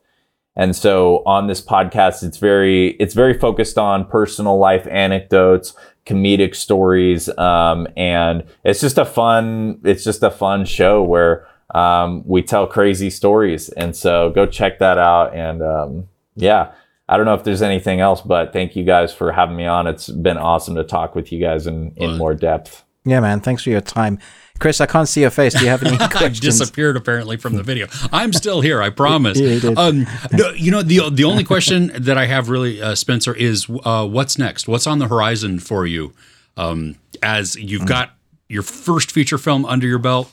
And 0.57 0.74
so 0.74 1.23
on 1.27 1.47
this 1.47 1.61
podcast, 1.61 2.23
it's 2.23 2.39
very 2.39 2.91
it's 2.93 3.15
very 3.15 3.39
focused 3.39 3.77
on 3.77 4.07
personal 4.07 4.59
life 4.59 4.87
anecdotes, 4.91 5.74
comedic 6.07 6.55
stories, 6.55 7.28
um, 7.39 7.87
and 7.97 8.45
it's 8.65 8.81
just 8.81 8.97
a 8.97 9.05
fun 9.05 9.81
it's 9.85 10.03
just 10.03 10.23
a 10.23 10.31
fun 10.31 10.65
show 10.65 11.03
where 11.03 11.47
um, 11.74 12.23
we 12.27 12.43
tell 12.43 12.66
crazy 12.66 13.11
stories. 13.11 13.69
And 13.70 13.95
so 13.95 14.31
go 14.31 14.47
check 14.47 14.78
that 14.78 14.99
out. 14.99 15.35
And 15.35 15.62
um, 15.62 16.09
yeah, 16.35 16.73
I 17.09 17.16
don't 17.16 17.27
know 17.27 17.35
if 17.35 17.45
there's 17.45 17.62
anything 17.62 18.01
else, 18.01 18.20
but 18.20 18.53
thank 18.53 18.77
you 18.77 18.85
guys 18.85 19.12
for 19.12 19.33
having 19.33 19.57
me 19.57 19.66
on. 19.66 19.87
It's 19.87 20.09
been 20.09 20.39
awesome 20.39 20.74
to 20.77 20.85
talk 20.85 21.15
with 21.15 21.31
you 21.33 21.41
guys 21.41 21.66
in, 21.66 21.93
in 21.97 22.16
more 22.16 22.35
depth. 22.35 22.85
Yeah, 23.05 23.20
man. 23.20 23.41
Thanks 23.41 23.62
for 23.62 23.70
your 23.70 23.81
time. 23.81 24.19
Chris, 24.59 24.81
I 24.81 24.87
can't 24.87 25.09
see 25.09 25.20
your 25.23 25.31
face. 25.31 25.55
Do 25.55 25.61
you 25.65 25.70
have 25.70 25.83
any 25.83 25.97
questions? 25.97 26.15
I 26.16 26.19
questions? 26.19 26.41
disappeared 26.41 26.97
apparently 26.97 27.37
from 27.37 27.55
the 27.57 27.62
video. 27.62 27.87
I'm 28.12 28.33
still 28.33 28.61
here. 28.61 28.83
I 28.83 28.91
promise. 28.91 29.39
Yeah, 29.41 29.49
you 29.51 29.61
did. 29.61 29.78
Um, 29.78 30.07
no, 30.33 30.51
you 30.53 30.70
know 30.70 30.83
the 30.83 31.11
the 31.11 31.24
only 31.24 31.45
question 31.45 31.91
that 31.95 32.16
I 32.16 32.27
have 32.27 32.49
really, 32.49 32.81
uh, 32.81 32.95
Spencer, 32.95 33.35
is 33.35 33.66
uh, 33.85 34.07
what's 34.07 34.39
next? 34.39 34.66
What's 34.69 34.87
on 34.87 34.99
the 34.99 35.09
horizon 35.09 35.59
for 35.59 35.87
you? 35.87 36.12
Um, 36.57 36.97
as 37.23 37.57
you've 37.57 37.83
Mm. 37.83 37.89
got 37.89 38.11
your 38.49 38.62
first 38.62 39.11
feature 39.11 39.39
film 39.39 39.65
under 39.66 39.87
your 39.87 39.99
belt, 39.99 40.33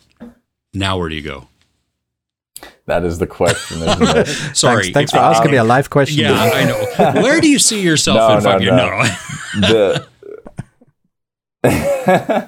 now 0.74 0.98
where 0.98 1.10
do 1.10 1.16
you 1.16 1.22
go? 1.22 1.48
That 2.86 3.04
is 3.04 3.18
the 3.20 3.28
question, 3.28 3.82
isn't 3.82 4.02
it? 4.18 4.28
Sorry, 4.56 4.84
Thanks, 4.84 4.94
thanks 4.94 5.12
for 5.12 5.18
if- 5.18 5.24
asking 5.24 5.52
me 5.52 5.58
a 5.58 5.64
live 5.64 5.90
question. 5.90 6.20
Yeah, 6.20 6.34
I 6.34 6.64
know. 6.66 7.22
Where 7.22 7.42
do 7.42 7.50
you 7.50 7.60
see 7.60 7.82
yourself 7.82 8.18
No, 8.18 8.38
in 8.38 8.42
five 8.44 8.62
no, 8.62 8.66
years? 8.66 9.12
no. 9.56 9.94
No. 10.04 10.06
the 11.64 12.48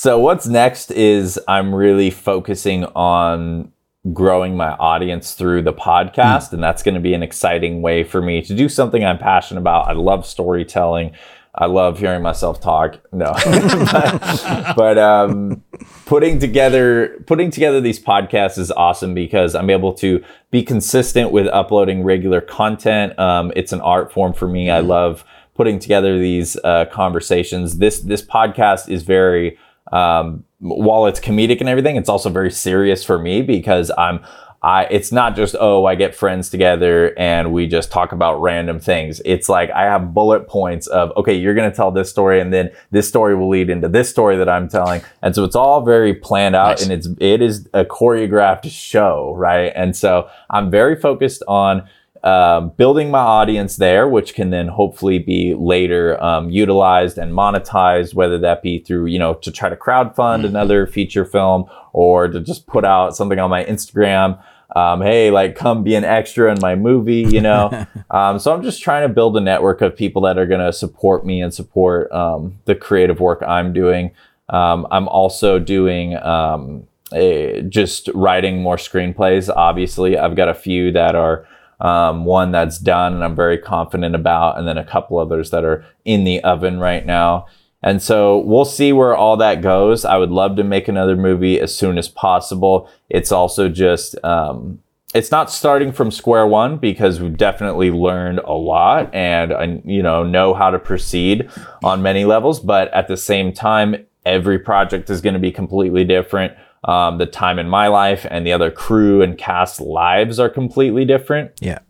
so 0.00 0.18
what's 0.18 0.46
next 0.46 0.90
is 0.92 1.38
i'm 1.46 1.74
really 1.74 2.10
focusing 2.10 2.86
on 2.96 3.70
growing 4.14 4.56
my 4.56 4.70
audience 4.76 5.34
through 5.34 5.60
the 5.60 5.74
podcast 5.74 6.54
and 6.54 6.62
that's 6.64 6.82
going 6.82 6.94
to 6.94 7.00
be 7.02 7.12
an 7.12 7.22
exciting 7.22 7.82
way 7.82 8.02
for 8.02 8.22
me 8.22 8.40
to 8.40 8.54
do 8.54 8.66
something 8.66 9.04
i'm 9.04 9.18
passionate 9.18 9.60
about. 9.60 9.88
I 9.88 9.92
love 9.92 10.24
storytelling. 10.24 11.12
I 11.54 11.66
love 11.66 11.98
hearing 11.98 12.22
myself 12.22 12.60
talk. 12.60 12.98
No. 13.12 13.34
But, 13.92 14.74
but 14.74 14.96
um 14.96 15.62
putting 16.06 16.38
together 16.38 17.22
putting 17.26 17.50
together 17.50 17.82
these 17.82 18.00
podcasts 18.02 18.56
is 18.56 18.70
awesome 18.70 19.12
because 19.12 19.54
i'm 19.54 19.68
able 19.68 19.92
to 19.94 20.24
be 20.50 20.62
consistent 20.62 21.30
with 21.30 21.46
uploading 21.48 22.04
regular 22.04 22.40
content. 22.40 23.18
Um, 23.18 23.52
it's 23.54 23.72
an 23.72 23.82
art 23.82 24.14
form 24.14 24.32
for 24.32 24.48
me. 24.48 24.70
I 24.70 24.80
love 24.80 25.24
putting 25.54 25.78
together 25.78 26.18
these 26.18 26.56
uh, 26.64 26.86
conversations. 26.86 27.76
This 27.76 28.00
this 28.00 28.22
podcast 28.22 28.88
is 28.88 29.02
very 29.02 29.58
um, 29.92 30.44
while 30.58 31.06
it's 31.06 31.20
comedic 31.20 31.60
and 31.60 31.68
everything, 31.68 31.96
it's 31.96 32.08
also 32.08 32.30
very 32.30 32.50
serious 32.50 33.04
for 33.04 33.18
me 33.18 33.42
because 33.42 33.90
I'm 33.96 34.20
I 34.62 34.84
it's 34.84 35.10
not 35.10 35.36
just 35.36 35.56
oh 35.58 35.86
I 35.86 35.94
get 35.94 36.14
friends 36.14 36.50
together 36.50 37.18
and 37.18 37.50
we 37.50 37.66
just 37.66 37.90
talk 37.90 38.12
about 38.12 38.42
random 38.42 38.78
things. 38.78 39.22
It's 39.24 39.48
like 39.48 39.70
I 39.70 39.84
have 39.84 40.12
bullet 40.12 40.48
points 40.48 40.86
of 40.88 41.12
okay 41.16 41.34
you're 41.34 41.54
gonna 41.54 41.74
tell 41.74 41.90
this 41.90 42.10
story 42.10 42.40
and 42.40 42.52
then 42.52 42.70
this 42.90 43.08
story 43.08 43.34
will 43.34 43.48
lead 43.48 43.70
into 43.70 43.88
this 43.88 44.10
story 44.10 44.36
that 44.36 44.50
I'm 44.50 44.68
telling, 44.68 45.00
and 45.22 45.34
so 45.34 45.44
it's 45.44 45.56
all 45.56 45.82
very 45.82 46.14
planned 46.14 46.56
out 46.56 46.78
Nice. 46.78 46.82
and 46.82 46.92
it's 46.92 47.08
it 47.20 47.40
is 47.40 47.68
a 47.72 47.86
choreographed 47.86 48.70
show, 48.70 49.34
right? 49.34 49.72
And 49.74 49.96
so 49.96 50.28
I'm 50.50 50.70
very 50.70 50.94
focused 50.94 51.42
on 51.48 51.88
um, 52.22 52.70
building 52.70 53.10
my 53.10 53.20
audience 53.20 53.76
there, 53.76 54.06
which 54.06 54.34
can 54.34 54.50
then 54.50 54.68
hopefully 54.68 55.18
be 55.18 55.54
later 55.54 56.22
um, 56.22 56.50
utilized 56.50 57.16
and 57.16 57.32
monetized, 57.32 58.14
whether 58.14 58.38
that 58.38 58.62
be 58.62 58.78
through, 58.78 59.06
you 59.06 59.18
know, 59.18 59.34
to 59.34 59.50
try 59.50 59.68
to 59.68 59.76
crowdfund 59.76 60.44
another 60.44 60.86
feature 60.86 61.24
film 61.24 61.64
or 61.92 62.28
to 62.28 62.40
just 62.40 62.66
put 62.66 62.84
out 62.84 63.16
something 63.16 63.38
on 63.38 63.48
my 63.48 63.64
Instagram. 63.64 64.42
Um, 64.76 65.00
hey, 65.00 65.30
like 65.30 65.56
come 65.56 65.82
be 65.82 65.94
an 65.94 66.04
extra 66.04 66.52
in 66.52 66.58
my 66.60 66.76
movie, 66.76 67.22
you 67.22 67.40
know? 67.40 67.86
um, 68.10 68.38
so 68.38 68.54
I'm 68.54 68.62
just 68.62 68.82
trying 68.82 69.08
to 69.08 69.12
build 69.12 69.36
a 69.36 69.40
network 69.40 69.80
of 69.80 69.96
people 69.96 70.22
that 70.22 70.38
are 70.38 70.46
going 70.46 70.60
to 70.60 70.72
support 70.72 71.24
me 71.24 71.40
and 71.40 71.52
support 71.52 72.12
um, 72.12 72.58
the 72.66 72.74
creative 72.74 73.18
work 73.18 73.42
I'm 73.42 73.72
doing. 73.72 74.12
Um, 74.50 74.86
I'm 74.90 75.08
also 75.08 75.58
doing 75.58 76.16
um, 76.18 76.86
a, 77.12 77.62
just 77.62 78.08
writing 78.14 78.62
more 78.62 78.76
screenplays. 78.76 79.48
Obviously, 79.54 80.18
I've 80.18 80.36
got 80.36 80.48
a 80.48 80.54
few 80.54 80.92
that 80.92 81.14
are 81.14 81.46
um, 81.80 82.24
one 82.24 82.52
that's 82.52 82.78
done 82.78 83.14
and 83.14 83.24
I'm 83.24 83.36
very 83.36 83.58
confident 83.58 84.14
about, 84.14 84.58
and 84.58 84.68
then 84.68 84.78
a 84.78 84.84
couple 84.84 85.18
others 85.18 85.50
that 85.50 85.64
are 85.64 85.84
in 86.04 86.24
the 86.24 86.42
oven 86.42 86.78
right 86.78 87.04
now. 87.04 87.46
And 87.82 88.02
so 88.02 88.38
we'll 88.38 88.66
see 88.66 88.92
where 88.92 89.16
all 89.16 89.38
that 89.38 89.62
goes. 89.62 90.04
I 90.04 90.18
would 90.18 90.30
love 90.30 90.56
to 90.56 90.64
make 90.64 90.86
another 90.86 91.16
movie 91.16 91.58
as 91.58 91.74
soon 91.74 91.96
as 91.96 92.08
possible. 92.08 92.90
It's 93.08 93.32
also 93.32 93.70
just, 93.70 94.22
um, 94.22 94.80
it's 95.14 95.30
not 95.30 95.50
starting 95.50 95.90
from 95.90 96.10
square 96.10 96.46
one 96.46 96.76
because 96.76 97.20
we've 97.20 97.36
definitely 97.36 97.90
learned 97.90 98.40
a 98.40 98.52
lot 98.52 99.12
and, 99.14 99.52
uh, 99.52 99.66
you 99.84 100.02
know, 100.02 100.22
know 100.22 100.52
how 100.54 100.70
to 100.70 100.78
proceed 100.78 101.48
on 101.82 102.02
many 102.02 102.24
levels. 102.24 102.60
But 102.60 102.92
at 102.92 103.08
the 103.08 103.16
same 103.16 103.52
time, 103.52 104.06
every 104.26 104.58
project 104.58 105.08
is 105.08 105.22
going 105.22 105.34
to 105.34 105.40
be 105.40 105.50
completely 105.50 106.04
different. 106.04 106.52
Um, 106.84 107.18
the 107.18 107.26
time 107.26 107.58
in 107.58 107.68
my 107.68 107.88
life 107.88 108.26
and 108.30 108.46
the 108.46 108.52
other 108.52 108.70
crew 108.70 109.20
and 109.20 109.36
cast 109.36 109.80
lives 109.80 110.38
are 110.38 110.48
completely 110.48 111.04
different. 111.04 111.52
Yeah. 111.60 111.80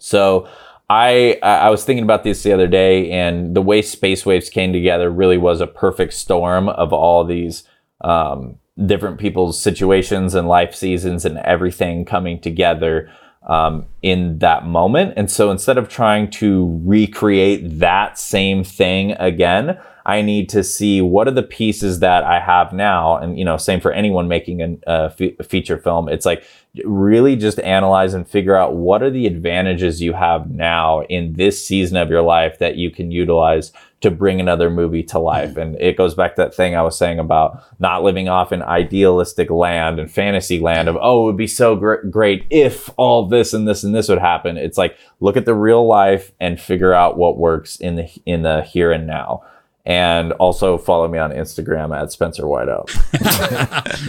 So 0.00 0.48
I 0.88 1.38
I 1.40 1.70
was 1.70 1.84
thinking 1.84 2.02
about 2.02 2.24
this 2.24 2.42
the 2.42 2.52
other 2.52 2.66
day, 2.66 3.12
and 3.12 3.54
the 3.54 3.62
way 3.62 3.80
Space 3.80 4.26
Waves 4.26 4.50
came 4.50 4.72
together 4.72 5.08
really 5.08 5.38
was 5.38 5.60
a 5.60 5.68
perfect 5.68 6.14
storm 6.14 6.68
of 6.68 6.92
all 6.92 7.24
these 7.24 7.62
um, 8.00 8.58
different 8.86 9.18
people's 9.18 9.60
situations 9.60 10.34
and 10.34 10.48
life 10.48 10.74
seasons 10.74 11.24
and 11.24 11.38
everything 11.38 12.04
coming 12.04 12.40
together 12.40 13.08
um, 13.46 13.86
in 14.02 14.38
that 14.38 14.66
moment. 14.66 15.14
And 15.16 15.30
so 15.30 15.50
instead 15.50 15.78
of 15.78 15.88
trying 15.88 16.30
to 16.32 16.80
recreate 16.84 17.78
that 17.78 18.18
same 18.18 18.64
thing 18.64 19.12
again, 19.12 19.78
I 20.10 20.22
need 20.22 20.48
to 20.50 20.64
see 20.64 21.00
what 21.00 21.28
are 21.28 21.34
the 21.40 21.42
pieces 21.60 22.00
that 22.00 22.24
I 22.24 22.40
have 22.40 22.72
now. 22.72 23.16
And, 23.16 23.38
you 23.38 23.44
know, 23.44 23.56
same 23.56 23.80
for 23.80 23.92
anyone 23.92 24.28
making 24.28 24.60
an- 24.62 24.82
a 24.86 25.10
fe- 25.10 25.36
a 25.38 25.44
feature 25.44 25.78
film. 25.78 26.08
It's 26.08 26.26
like 26.26 26.42
really 26.84 27.36
just 27.36 27.60
analyze 27.60 28.14
and 28.14 28.28
figure 28.28 28.56
out 28.56 28.74
what 28.74 29.02
are 29.02 29.10
the 29.10 29.26
advantages 29.26 30.02
you 30.02 30.12
have 30.12 30.50
now 30.50 31.02
in 31.08 31.34
this 31.34 31.64
season 31.64 31.96
of 31.96 32.10
your 32.10 32.22
life 32.22 32.58
that 32.58 32.76
you 32.76 32.90
can 32.90 33.10
utilize 33.10 33.72
to 34.00 34.10
bring 34.10 34.40
another 34.40 34.70
movie 34.70 35.02
to 35.02 35.18
life. 35.18 35.56
And 35.56 35.76
it 35.80 35.96
goes 35.96 36.14
back 36.14 36.34
to 36.34 36.42
that 36.42 36.54
thing 36.54 36.74
I 36.74 36.82
was 36.82 36.96
saying 36.96 37.18
about 37.18 37.62
not 37.78 38.02
living 38.02 38.28
off 38.28 38.52
in 38.52 38.62
idealistic 38.62 39.50
land 39.50 40.00
and 40.00 40.10
fantasy 40.10 40.58
land 40.58 40.88
of, 40.88 40.96
oh, 41.00 41.22
it 41.22 41.26
would 41.26 41.36
be 41.36 41.46
so 41.46 41.76
gr- 41.76 42.06
great 42.10 42.46
if 42.50 42.88
all 42.96 43.28
this 43.28 43.52
and 43.52 43.68
this 43.68 43.84
and 43.84 43.94
this 43.94 44.08
would 44.08 44.18
happen. 44.18 44.56
It's 44.56 44.78
like, 44.78 44.96
look 45.20 45.36
at 45.36 45.44
the 45.44 45.54
real 45.54 45.86
life 45.86 46.32
and 46.40 46.58
figure 46.58 46.94
out 46.94 47.18
what 47.18 47.38
works 47.38 47.76
in 47.76 47.96
the, 47.96 48.08
in 48.24 48.42
the 48.42 48.62
here 48.62 48.90
and 48.90 49.06
now. 49.06 49.42
And 49.86 50.32
also 50.32 50.76
follow 50.78 51.08
me 51.08 51.18
on 51.18 51.30
Instagram 51.30 51.96
at 51.98 52.12
Spencer 52.12 52.42
Whiteout. 52.44 52.88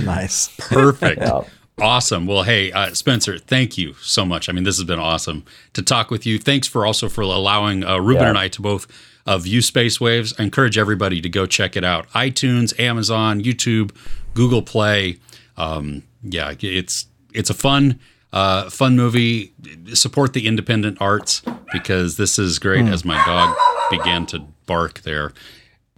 Nice. 0.05 0.49
Perfect. 0.57 1.21
Yeah. 1.21 1.43
Awesome. 1.79 2.27
Well, 2.27 2.43
hey, 2.43 2.71
uh, 2.71 2.93
Spencer, 2.93 3.39
thank 3.39 3.77
you 3.77 3.93
so 3.95 4.25
much. 4.25 4.49
I 4.49 4.51
mean, 4.51 4.63
this 4.65 4.77
has 4.77 4.83
been 4.85 4.99
awesome 4.99 5.45
to 5.73 5.81
talk 5.81 6.11
with 6.11 6.25
you. 6.25 6.37
Thanks 6.37 6.67
for 6.67 6.85
also 6.85 7.09
for 7.09 7.21
allowing 7.21 7.83
uh, 7.83 7.97
Ruben 7.97 8.23
Yeah. 8.23 8.29
and 8.29 8.37
I 8.37 8.47
to 8.49 8.61
both 8.61 8.85
uh, 9.25 9.37
view 9.37 9.61
Space 9.61 9.99
Waves. 9.99 10.33
I 10.37 10.43
encourage 10.43 10.77
everybody 10.77 11.21
to 11.21 11.29
go 11.29 11.45
check 11.45 11.75
it 11.75 11.83
out. 11.83 12.07
iTunes, 12.09 12.77
Amazon, 12.79 13.41
YouTube, 13.41 13.91
Google 14.33 14.61
Play. 14.61 15.17
Um, 15.57 16.03
yeah, 16.23 16.53
it's 16.59 17.07
it's 17.33 17.49
a 17.49 17.53
fun 17.55 17.99
uh, 18.33 18.69
fun 18.69 18.95
movie. 18.95 19.53
Support 19.93 20.33
the 20.33 20.47
independent 20.47 20.97
arts 21.01 21.41
because 21.71 22.17
this 22.17 22.37
is 22.37 22.59
great. 22.59 22.85
As 22.85 23.03
my 23.05 23.15
dog 23.25 23.55
began 23.89 24.25
to 24.27 24.39
bark 24.65 25.01
there. 25.01 25.33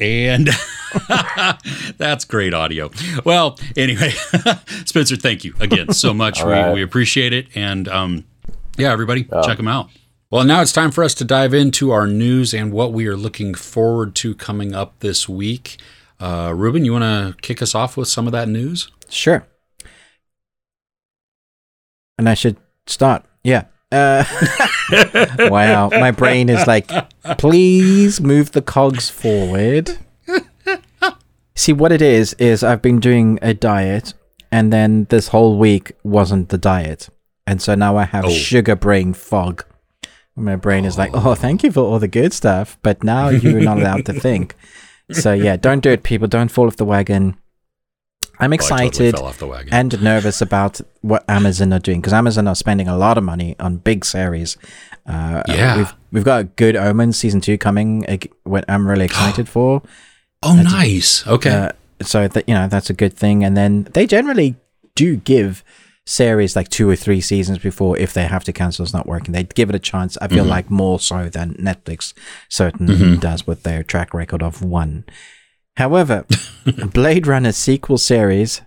And 0.03 0.49
that's 1.97 2.25
great 2.25 2.53
audio. 2.53 2.91
Well, 3.23 3.57
anyway, 3.77 4.09
Spencer, 4.85 5.15
thank 5.15 5.43
you 5.45 5.53
again 5.59 5.93
so 5.93 6.13
much. 6.23 6.43
We, 6.43 6.51
right. 6.51 6.73
we 6.73 6.83
appreciate 6.83 7.31
it. 7.31 7.47
And 7.55 7.87
um, 7.87 8.25
yeah, 8.77 8.91
everybody, 8.91 9.23
check 9.45 9.57
them 9.57 9.67
out. 9.67 9.89
Well, 10.29 10.43
now 10.43 10.61
it's 10.61 10.73
time 10.73 10.91
for 10.91 11.03
us 11.03 11.13
to 11.15 11.23
dive 11.23 11.53
into 11.53 11.91
our 11.91 12.07
news 12.07 12.53
and 12.53 12.73
what 12.73 12.91
we 12.91 13.07
are 13.07 13.15
looking 13.15 13.53
forward 13.53 14.15
to 14.15 14.35
coming 14.35 14.73
up 14.73 14.99
this 14.99 15.29
week. 15.29 15.77
Uh, 16.19 16.53
Ruben, 16.55 16.83
you 16.83 16.91
want 16.91 17.03
to 17.03 17.35
kick 17.41 17.61
us 17.61 17.73
off 17.73 17.95
with 17.95 18.07
some 18.07 18.25
of 18.25 18.33
that 18.33 18.49
news? 18.49 18.89
Sure. 19.09 19.45
And 22.17 22.27
I 22.27 22.33
should 22.33 22.57
start. 22.87 23.25
Yeah. 23.43 23.65
Uh, 23.91 24.23
wow. 25.49 25.89
My 25.89 26.11
brain 26.11 26.49
is 26.49 26.65
like, 26.67 26.89
please 27.37 28.21
move 28.21 28.51
the 28.51 28.61
cogs 28.61 29.09
forward. 29.09 29.97
See, 31.55 31.73
what 31.73 31.91
it 31.91 32.01
is, 32.01 32.33
is 32.33 32.63
I've 32.63 32.81
been 32.81 32.99
doing 32.99 33.37
a 33.41 33.53
diet, 33.53 34.13
and 34.51 34.73
then 34.73 35.05
this 35.09 35.27
whole 35.27 35.57
week 35.57 35.91
wasn't 36.03 36.49
the 36.49 36.57
diet. 36.57 37.09
And 37.45 37.61
so 37.61 37.75
now 37.75 37.95
I 37.97 38.05
have 38.05 38.25
Oh. 38.25 38.29
sugar 38.29 38.75
brain 38.75 39.13
fog. 39.13 39.63
My 40.35 40.55
brain 40.55 40.83
is 40.83 40.97
like, 40.97 41.11
oh, 41.13 41.35
thank 41.35 41.61
you 41.63 41.71
for 41.71 41.81
all 41.81 41.99
the 41.99 42.07
good 42.07 42.33
stuff, 42.33 42.77
but 42.81 43.03
now 43.03 43.29
you're 43.29 43.61
not 43.61 43.77
allowed 43.77 44.05
to 44.07 44.13
think. 44.13 44.55
So 45.11 45.31
yeah, 45.33 45.57
don't 45.57 45.81
do 45.81 45.91
it, 45.91 46.01
people. 46.01 46.27
Don't 46.27 46.49
fall 46.49 46.65
off 46.65 46.77
the 46.77 46.85
wagon. 46.85 47.37
I'm 48.39 48.51
Oh, 48.51 48.57
totally 48.57 48.85
excited 48.87 49.15
fell 49.15 49.25
off 49.25 49.37
the 49.37 49.47
wagon. 49.47 49.73
and 49.73 50.01
nervous 50.01 50.41
about 50.41 50.81
what 51.01 51.23
Amazon 51.29 51.71
are 51.73 51.79
doing 51.79 52.01
because 52.01 52.13
Amazon 52.13 52.47
are 52.47 52.55
spending 52.55 52.87
a 52.87 52.97
lot 52.97 53.17
of 53.17 53.23
money 53.23 53.55
on 53.59 53.77
big 53.77 54.03
series. 54.05 54.57
Uh, 55.05 55.43
Yeah. 55.47 55.77
we've 55.77 55.93
we've 56.11 56.23
got 56.23 56.41
a 56.41 56.43
Good 56.45 56.75
Omens 56.75 57.17
season 57.17 57.41
two 57.41 57.57
coming. 57.57 58.05
What 58.43 58.65
I'm 58.67 58.87
really 58.87 59.05
excited 59.05 59.47
for. 59.47 59.81
oh, 60.43 60.55
nice. 60.55 61.25
Okay. 61.27 61.49
Uh, 61.51 61.69
so 62.01 62.27
that 62.27 62.47
you 62.49 62.55
know 62.55 62.67
that's 62.67 62.89
a 62.89 62.93
good 62.93 63.13
thing. 63.13 63.43
And 63.43 63.55
then 63.55 63.87
they 63.93 64.05
generally 64.07 64.55
do 64.95 65.15
give 65.17 65.63
series 66.05 66.53
like 66.55 66.67
two 66.67 66.89
or 66.89 66.95
three 66.97 67.21
seasons 67.21 67.59
before 67.59 67.97
if 67.97 68.13
they 68.13 68.25
have 68.25 68.43
to 68.43 68.51
cancel 68.51 68.83
it's 68.83 68.93
not 68.93 69.07
working. 69.07 69.31
They 69.31 69.43
give 69.43 69.69
it 69.69 69.75
a 69.75 69.79
chance. 69.79 70.17
I 70.21 70.27
feel 70.27 70.43
like 70.43 70.69
more 70.69 70.99
so 70.99 71.29
than 71.29 71.53
Netflix 71.53 72.13
certainly 72.49 73.15
does 73.17 73.47
with 73.47 73.63
their 73.63 73.83
track 73.83 74.13
record 74.13 74.43
of 74.43 74.61
one. 74.61 75.05
However, 75.77 76.25
Blade 76.93 77.27
Runner 77.27 77.51
sequel 77.51 77.97
series, 77.97 78.61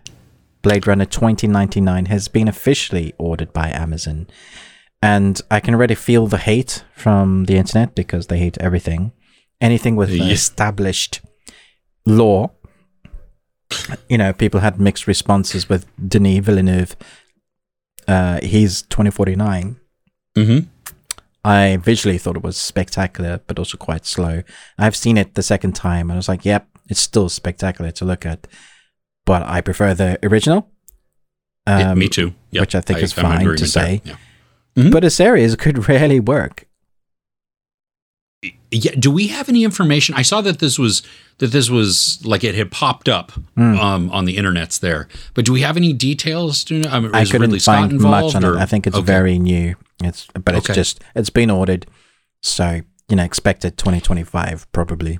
Blade 0.63 0.87
Runner 0.87 1.05
2099, 1.05 2.07
has 2.07 2.29
been 2.29 2.49
officially 2.49 3.15
ordered 3.19 3.53
by 3.53 3.71
Amazon. 3.71 4.27
And 5.03 5.41
I 5.51 5.61
can 5.61 5.75
already 5.75 5.95
feel 5.95 6.27
the 6.27 6.39
hate 6.39 6.85
from 6.95 7.45
the 7.45 7.57
internet 7.57 7.95
because 7.95 8.27
they 8.27 8.39
hate 8.39 8.59
everything. 8.59 9.13
Anything 9.61 9.95
with 9.95 10.11
Yeah. 10.11 10.25
established 10.25 11.21
lore. 12.05 12.51
You 14.09 14.19
know, 14.19 14.33
people 14.33 14.61
had 14.61 14.81
mixed 14.81 15.07
responses 15.07 15.69
with 15.69 15.87
Denis 16.09 16.45
Villeneuve. 16.45 16.97
Uh, 18.09 18.41
he's 18.43 18.83
2049. 18.83 19.77
hmm 20.37 20.59
I 21.45 21.77
visually 21.77 22.19
thought 22.19 22.37
it 22.37 22.43
was 22.43 22.57
spectacular, 22.57 23.41
but 23.47 23.57
also 23.61 23.79
quite 23.79 24.05
slow. 24.05 24.43
I've 24.79 24.97
seen 24.97 25.17
it 25.17 25.35
the 25.37 25.45
second 25.45 25.77
time, 25.77 26.11
and 26.11 26.17
I 26.17 26.17
was 26.17 26.29
like, 26.29 26.45
"Yep, 26.45 26.67
it's 26.89 27.01
still 27.01 27.29
spectacular 27.29 27.91
to 27.93 28.05
look 28.05 28.25
at." 28.27 28.47
But 29.25 29.43
I 29.43 29.61
prefer 29.61 29.95
the 29.95 30.19
original. 30.23 30.71
Yeah, 31.67 31.91
Um, 31.93 31.99
me 31.99 32.09
too. 32.09 32.33
Yep. 32.53 32.61
which 32.61 32.75
I 32.77 32.81
think 32.81 33.01
is 33.03 33.17
I'm 33.19 33.25
fine 33.25 33.57
to 33.57 33.67
say. 33.67 34.01
Yeah. 34.05 34.17
Mhm. 34.77 34.93
But 34.93 35.05
a 35.05 35.11
series 35.11 35.57
could 35.57 35.89
really 35.89 36.21
work. 36.21 36.67
yeah 38.71 38.93
do 38.99 39.11
we 39.11 39.29
have 39.29 39.49
any 39.49 39.65
information 39.65 40.15
i 40.17 40.23
saw 40.23 40.41
that 40.41 40.59
this 40.59 40.79
was 40.79 41.03
that 41.39 41.49
this 41.53 41.71
was 41.71 42.19
like 42.25 42.45
it 42.45 42.55
had 42.55 42.71
popped 42.71 43.09
up 43.09 43.33
Hmm. 43.57 43.79
um, 43.79 44.11
on 44.11 44.25
the 44.27 44.37
internets 44.37 44.79
there 44.81 45.09
but 45.35 45.45
do 45.47 45.53
we 45.53 45.63
have 45.63 45.77
any 45.77 45.93
details 45.93 46.63
to 46.65 46.79
know? 46.81 46.89
I 46.91 47.01
mean, 47.01 47.15
I 47.15 47.25
couldn't 47.25 47.41
Ridley 47.43 47.59
find 47.61 47.93
involved, 47.93 48.35
much 48.35 48.43
on 48.43 48.45
or- 48.45 48.57
it. 48.57 48.61
I 48.61 48.67
think 48.67 48.87
it's 48.87 48.97
Okay. 48.97 49.07
very 49.07 49.39
new. 49.39 49.75
It's 50.05 50.27
but 50.45 50.55
it's 50.55 50.67
Okay. 50.67 50.75
just 50.75 51.01
it's 51.15 51.31
been 51.31 51.51
ordered, 51.51 51.87
so 52.43 52.83
you 53.09 53.17
know, 53.17 53.25
expected 53.25 53.79
2025 53.79 54.67
probably. 54.73 55.19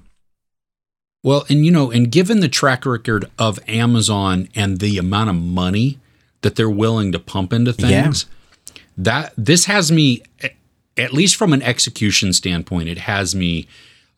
Well 1.27 1.45
and 1.51 1.59
you 1.67 1.71
know 1.77 1.91
and 1.91 2.05
given 2.19 2.41
the 2.41 2.49
track 2.61 2.87
record 2.87 3.23
of 3.47 3.59
amazon 3.85 4.49
and 4.55 4.79
the 4.85 4.97
amount 5.05 5.29
of 5.31 5.37
money 5.37 5.99
that 6.43 6.55
they're 6.57 6.77
willing 6.85 7.11
to 7.13 7.19
pump 7.19 7.53
into 7.53 7.73
Yeah. 7.79 7.87
things 8.05 8.27
that 9.09 9.33
this 9.37 9.65
has 9.67 9.91
me 9.91 10.23
at 11.05 11.13
least 11.13 11.35
from 11.37 11.53
an 11.53 11.63
execution 11.73 12.33
standpoint 12.33 12.89
it 12.89 12.99
has 13.13 13.35
me 13.35 13.67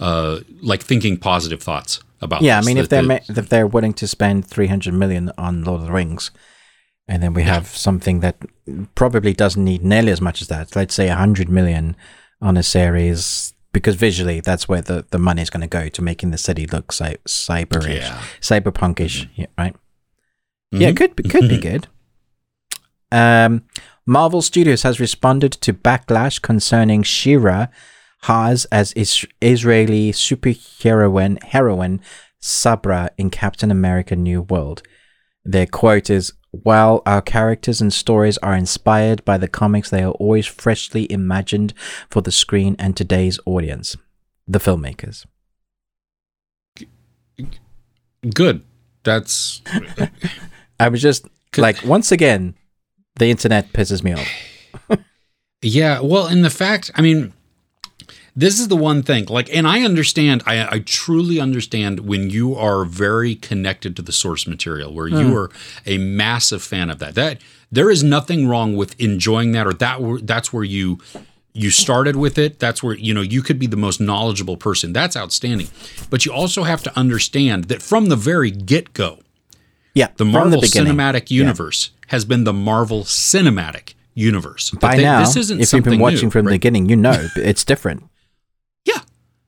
uh 0.01 0.41
like 0.71 0.83
thinking 0.83 1.17
positive 1.17 1.63
thoughts 1.63 2.01
about 2.21 2.43
Yeah, 2.43 2.57
I 2.57 2.61
this, 2.61 2.67
mean, 2.67 2.79
if 2.79 2.89
they're 2.89 3.03
the- 3.03 3.09
ma- 3.09 3.41
if 3.43 3.49
they're 3.49 3.67
willing 3.77 3.95
to 3.95 4.07
spend 4.09 4.45
300 4.45 4.93
million 4.93 5.31
on 5.39 5.63
Lord 5.63 5.81
of 5.83 5.87
the 5.87 5.93
Rings, 5.93 6.33
and 7.07 7.23
then 7.23 7.33
we 7.33 7.45
have 7.45 7.69
something 7.69 8.19
that 8.25 8.37
probably 8.97 9.33
doesn't 9.33 9.65
need 9.65 9.85
nearly 9.85 10.11
as 10.11 10.21
much 10.21 10.43
as 10.43 10.49
that. 10.49 10.75
Let's 10.75 10.95
say 10.95 11.07
100 11.09 11.49
million 11.49 11.95
on 12.43 12.57
a 12.57 12.63
series, 12.65 13.55
because 13.73 13.95
visually 13.97 14.41
that's 14.41 14.69
where 14.69 14.81
the, 14.83 15.05
the 15.11 15.19
money 15.19 15.43
is 15.43 15.51
going 15.51 15.61
to 15.61 15.67
go 15.67 15.89
to 15.89 16.03
making 16.03 16.31
the 16.31 16.39
city 16.39 16.67
look 16.67 16.91
cy- 16.93 17.17
cyberish, 17.27 17.97
Yeah. 18.01 18.23
cyberpunkish, 18.41 19.29
yeah, 19.37 19.47
right? 19.57 19.75
Yeah, 20.71 20.91
Mhm. 20.91 20.97
could 20.97 21.17
be, 21.17 21.23
could 21.25 21.49
be 21.49 21.59
good. 21.59 21.87
Um, 23.11 23.63
Marvel 24.07 24.43
Studios 24.43 24.83
has 24.83 25.01
responded 25.01 25.53
to 25.53 25.73
backlash 25.73 26.41
concerning 26.43 27.03
Shira 27.03 27.71
Haas 28.23 28.65
as 28.67 28.93
is- 28.93 29.27
Israeli 29.41 30.13
superheroine 30.13 31.43
heroine 31.43 32.01
Sabra 32.41 33.11
in 33.19 33.31
Captain 33.31 33.71
America: 33.71 34.15
New 34.17 34.43
World. 34.43 34.83
Their 35.51 35.67
quote 35.67 36.11
is, 36.11 36.35
"While 36.51 37.01
our 37.07 37.23
characters 37.23 37.81
and 37.81 37.91
stories 37.91 38.37
are 38.39 38.55
inspired 38.55 39.25
by 39.25 39.39
the 39.39 39.49
comics, 39.49 39.89
they 39.89 40.03
are 40.03 40.13
always 40.13 40.47
freshly 40.47 41.11
imagined 41.11 41.73
for 42.11 42.21
the 42.21 42.31
screen 42.31 42.77
and 42.79 42.95
today's 42.95 43.41
audience." 43.47 43.97
The 44.47 44.59
filmmakers. 44.59 45.25
good 48.35 48.63
that's 49.05 49.63
I 50.81 50.89
was 50.89 51.01
just 51.01 51.27
like, 51.57 51.83
once 51.85 52.11
again, 52.13 52.57
the 53.17 53.31
internet 53.31 53.73
pisses 53.73 54.03
me 54.03 54.13
off. 54.13 54.29
Yeah, 55.61 55.99
well, 56.01 56.27
and 56.29 56.45
the 56.45 56.51
fact, 56.51 56.93
I 56.95 57.03
mean, 57.03 57.33
this 58.39 58.61
is 58.61 58.69
the 58.69 58.77
one 58.77 59.03
thing, 59.03 59.27
like, 59.27 59.53
and 59.53 59.67
I 59.67 59.83
understand, 59.83 60.45
I, 60.47 60.77
I 60.77 60.79
truly 60.79 61.41
understand 61.41 62.01
when 62.07 62.31
you 62.31 62.55
are 62.55 62.85
very 62.85 63.35
connected 63.35 63.97
to 63.97 64.03
the 64.03 64.13
source 64.13 64.47
material, 64.47 64.95
where 64.95 65.09
you 65.09 65.31
hmm. 65.31 65.37
are 65.37 65.51
a 65.87 65.99
massive 65.99 66.63
fan 66.63 66.89
of 66.89 67.01
that. 67.01 67.17
That 67.17 67.41
there 67.73 67.91
is 67.91 68.05
nothing 68.05 68.47
wrong 68.47 68.77
with 68.77 68.99
enjoying 69.01 69.51
that, 69.53 69.67
or 69.67 69.73
that 69.73 70.21
that's 70.23 70.53
where 70.53 70.63
you 70.63 71.01
you 71.53 71.71
started 71.71 72.15
with 72.15 72.39
it. 72.39 72.61
That's 72.61 72.81
where 72.81 72.95
you 72.95 73.13
know 73.13 73.23
you 73.23 73.43
could 73.43 73.59
be 73.59 73.67
the 73.67 73.77
most 73.77 74.01
knowledgeable 74.01 74.57
person. 74.57 74.93
That's 74.93 75.17
outstanding. 75.17 75.67
But 76.09 76.25
you 76.25 76.33
also 76.33 76.63
have 76.63 76.85
to 76.85 76.97
understand 76.97 77.65
that 77.65 77.83
from 77.83 78.07
the 78.07 78.17
very 78.17 78.53
get 78.53 78.93
go, 78.93 79.19
Yeah, 79.95 80.11
the 80.17 80.25
Marvel 80.25 80.61
beginning. 80.61 80.95
Cinematic 80.95 81.33
Universe 81.33 81.91
has 82.07 82.25
been 82.25 82.45
the 82.45 82.53
Marvel 82.53 83.03
Cinematic 83.03 83.95
Universe. 84.15 84.71
But 84.71 84.81
By 84.81 84.97
they- 84.97 85.03
now, 85.03 85.25
this 85.25 85.35
isn't 85.35 85.61
if 85.61 85.73
you've 85.73 85.83
been 85.83 85.99
watching 85.99 86.27
new, 86.27 86.31
from 86.31 86.45
the 86.45 86.53
beginning, 86.53 86.89
you 86.89 86.95
know 86.95 87.27
it's 87.35 87.65
different. 87.65 88.08
Yeah, 88.89 89.01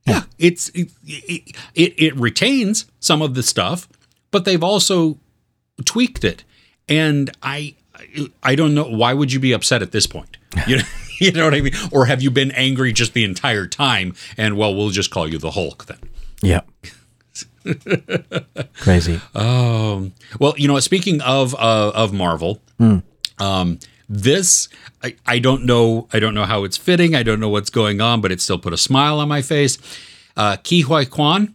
yeah. 0.07 0.23
It's 0.39 0.69
it, 0.71 0.91
it, 1.07 1.95
it 1.97 2.17
retains 2.17 2.87
some 3.01 3.23
of 3.23 3.35
the 3.35 3.43
stuff, 3.43 3.89
but 4.31 4.45
they've 4.45 4.63
also 4.63 5.19
tweaked 5.85 6.25
it. 6.25 6.45
And 6.89 7.31
I 7.43 7.75
I 8.43 8.55
don't 8.55 8.75
know 8.75 8.85
why 8.85 9.15
would 9.15 9.33
you 9.33 9.41
be 9.41 9.53
upset 9.53 9.83
at 9.83 9.93
this 9.93 10.07
point? 10.07 10.37
You 10.67 10.79
know, 10.79 10.85
you 11.21 11.33
know 11.33 11.45
what 11.45 11.55
I 11.55 11.61
mean? 11.61 11.75
Or 11.93 12.07
have 12.07 12.23
you 12.23 12.31
been 12.31 12.51
angry 12.53 12.93
just 12.93 13.13
the 13.13 13.25
entire 13.25 13.67
time? 13.67 14.15
And 14.37 14.57
well, 14.57 14.75
we'll 14.75 14.91
just 14.91 15.11
call 15.11 15.29
you 15.29 15.39
the 15.39 15.53
Hulk 15.53 15.87
then. 15.87 15.99
Yeah. 16.43 16.63
Crazy. 18.81 19.21
Um, 19.35 20.13
well, 20.39 20.55
you 20.57 20.67
know, 20.67 20.81
speaking 20.81 21.21
of 21.21 21.55
uh, 21.55 21.93
of 21.95 22.13
Marvel, 22.13 22.61
um, 23.39 23.79
this 24.13 24.69
I, 25.05 25.15
I 25.25 25.39
don't 25.39 25.65
know 25.65 26.09
I 26.13 26.19
don't 26.19 26.35
know 26.35 26.45
how 26.45 26.65
it's 26.65 26.77
fitting. 26.77 27.15
I 27.15 27.23
don't 27.23 27.39
know 27.41 27.49
what's 27.49 27.71
going 27.71 28.01
on, 28.01 28.21
but 28.21 28.33
it 28.33 28.41
still 28.41 28.59
put 28.59 28.73
a 28.73 28.77
smile 28.77 29.21
on 29.21 29.29
my 29.29 29.41
face. 29.41 29.79
Uh, 30.37 30.57
Ke 30.57 30.85
Huy 30.85 31.05
Quan, 31.07 31.55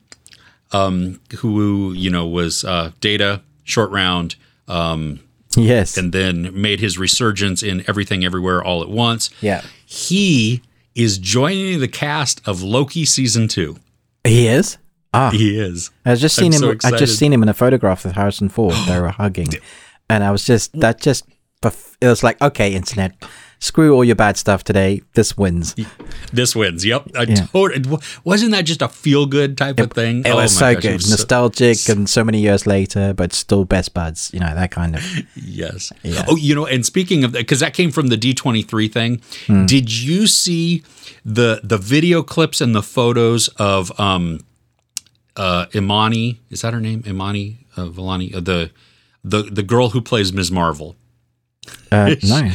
um, 0.72 1.20
who 1.40 1.92
you 1.94 2.10
know 2.10 2.26
was 2.26 2.64
uh, 2.64 2.92
Data 3.02 3.42
Short 3.66 3.92
Round, 3.92 4.36
um, 4.68 5.20
yes. 5.58 5.98
and 5.98 6.14
then 6.14 6.50
made 6.60 6.80
his 6.80 6.98
resurgence 6.98 7.62
in 7.62 7.84
Everything 7.88 8.24
Everywhere 8.24 8.64
All 8.64 8.82
at 8.82 8.90
Once. 8.90 9.30
yeah. 9.42 9.62
He 9.86 10.62
is 10.96 11.18
joining 11.18 11.80
the 11.80 11.88
cast 11.88 12.42
of 12.48 12.62
Loki 12.64 13.06
season 13.06 13.48
two. 13.48 13.78
He 14.24 14.48
is. 14.48 14.78
Ah, 15.14 15.30
He 15.30 15.58
is. 15.60 15.92
I 16.06 16.16
just 16.16 16.38
I'm 16.38 16.44
seen 16.44 16.54
him. 16.54 16.80
so 16.80 16.88
I 16.88 16.98
just 16.98 17.18
seen 17.18 17.32
him 17.34 17.44
in 17.44 17.50
a 17.50 17.54
photograph 17.54 18.04
with 18.06 18.14
Harrison 18.16 18.50
Ford. 18.50 18.76
they 18.88 19.00
were 19.00 19.10
hugging, 19.10 19.50
and 20.10 20.24
I 20.24 20.32
was 20.32 20.46
just 20.46 20.74
that 20.80 21.02
just. 21.02 21.26
It 21.64 22.08
was 22.08 22.22
like, 22.24 22.40
okay, 22.42 22.76
internet, 22.76 23.16
screw 23.60 23.94
all 23.96 24.04
your 24.04 24.16
bad 24.16 24.38
stuff 24.38 24.64
today. 24.64 25.02
This 25.16 25.36
wins. 25.36 25.74
This 26.32 26.56
wins. 26.56 26.86
Yep. 26.86 27.12
I 27.18 27.24
Yeah. 27.24 27.46
tot- 27.48 28.04
wasn't 28.24 28.52
that 28.52 28.66
just 28.66 28.84
a 28.84 28.88
feel 28.88 29.26
good 29.26 29.58
type 29.58 29.80
of 29.80 29.92
thing? 29.92 30.20
It 30.20 30.28
Oh 30.30 30.36
was 30.36 30.54
my 30.56 30.60
so 30.60 30.74
gosh, 30.76 30.82
good, 30.84 30.92
it 30.92 30.94
was 30.98 31.06
so- 31.06 31.12
nostalgic, 31.12 31.90
and 31.90 32.08
so 32.08 32.24
many 32.24 32.40
years 32.42 32.68
later, 32.68 33.14
but 33.16 33.34
still 33.34 33.66
best 33.66 33.96
buds. 33.96 34.30
You 34.34 34.42
know 34.42 34.54
that 34.54 34.70
kind 34.70 34.96
of. 34.96 35.04
yes. 35.36 35.92
Yeah. 36.04 36.26
Oh, 36.28 36.36
you 36.36 36.54
know, 36.54 36.68
and 36.68 36.86
speaking 36.86 37.24
of 37.24 37.32
that, 37.32 37.40
because 37.40 37.62
that 37.62 37.74
came 37.74 37.90
from 37.90 38.08
the 38.08 38.18
D23 38.18 38.88
thing, 38.92 39.22
Hmm. 39.48 39.66
did 39.66 39.92
you 39.92 40.28
see 40.28 40.84
the 41.26 41.62
the 41.64 41.78
video 41.80 42.22
clips 42.22 42.62
and 42.62 42.76
the 42.76 42.84
photos 42.84 43.48
of 43.58 43.98
um 44.00 44.42
uh 45.36 45.66
Imani? 45.74 46.42
Is 46.52 46.62
that 46.62 46.74
her 46.74 46.82
name? 46.82 47.04
Imani 47.08 47.66
uh, 47.76 47.86
Vellani? 47.86 48.36
Uh, 48.36 48.40
the 48.42 48.70
the 49.24 49.44
the 49.44 49.64
girl 49.64 49.90
who 49.90 50.02
plays 50.02 50.32
Ms. 50.32 50.52
Marvel. 50.52 50.96
Uh, 51.92 52.16
no. 52.24 52.52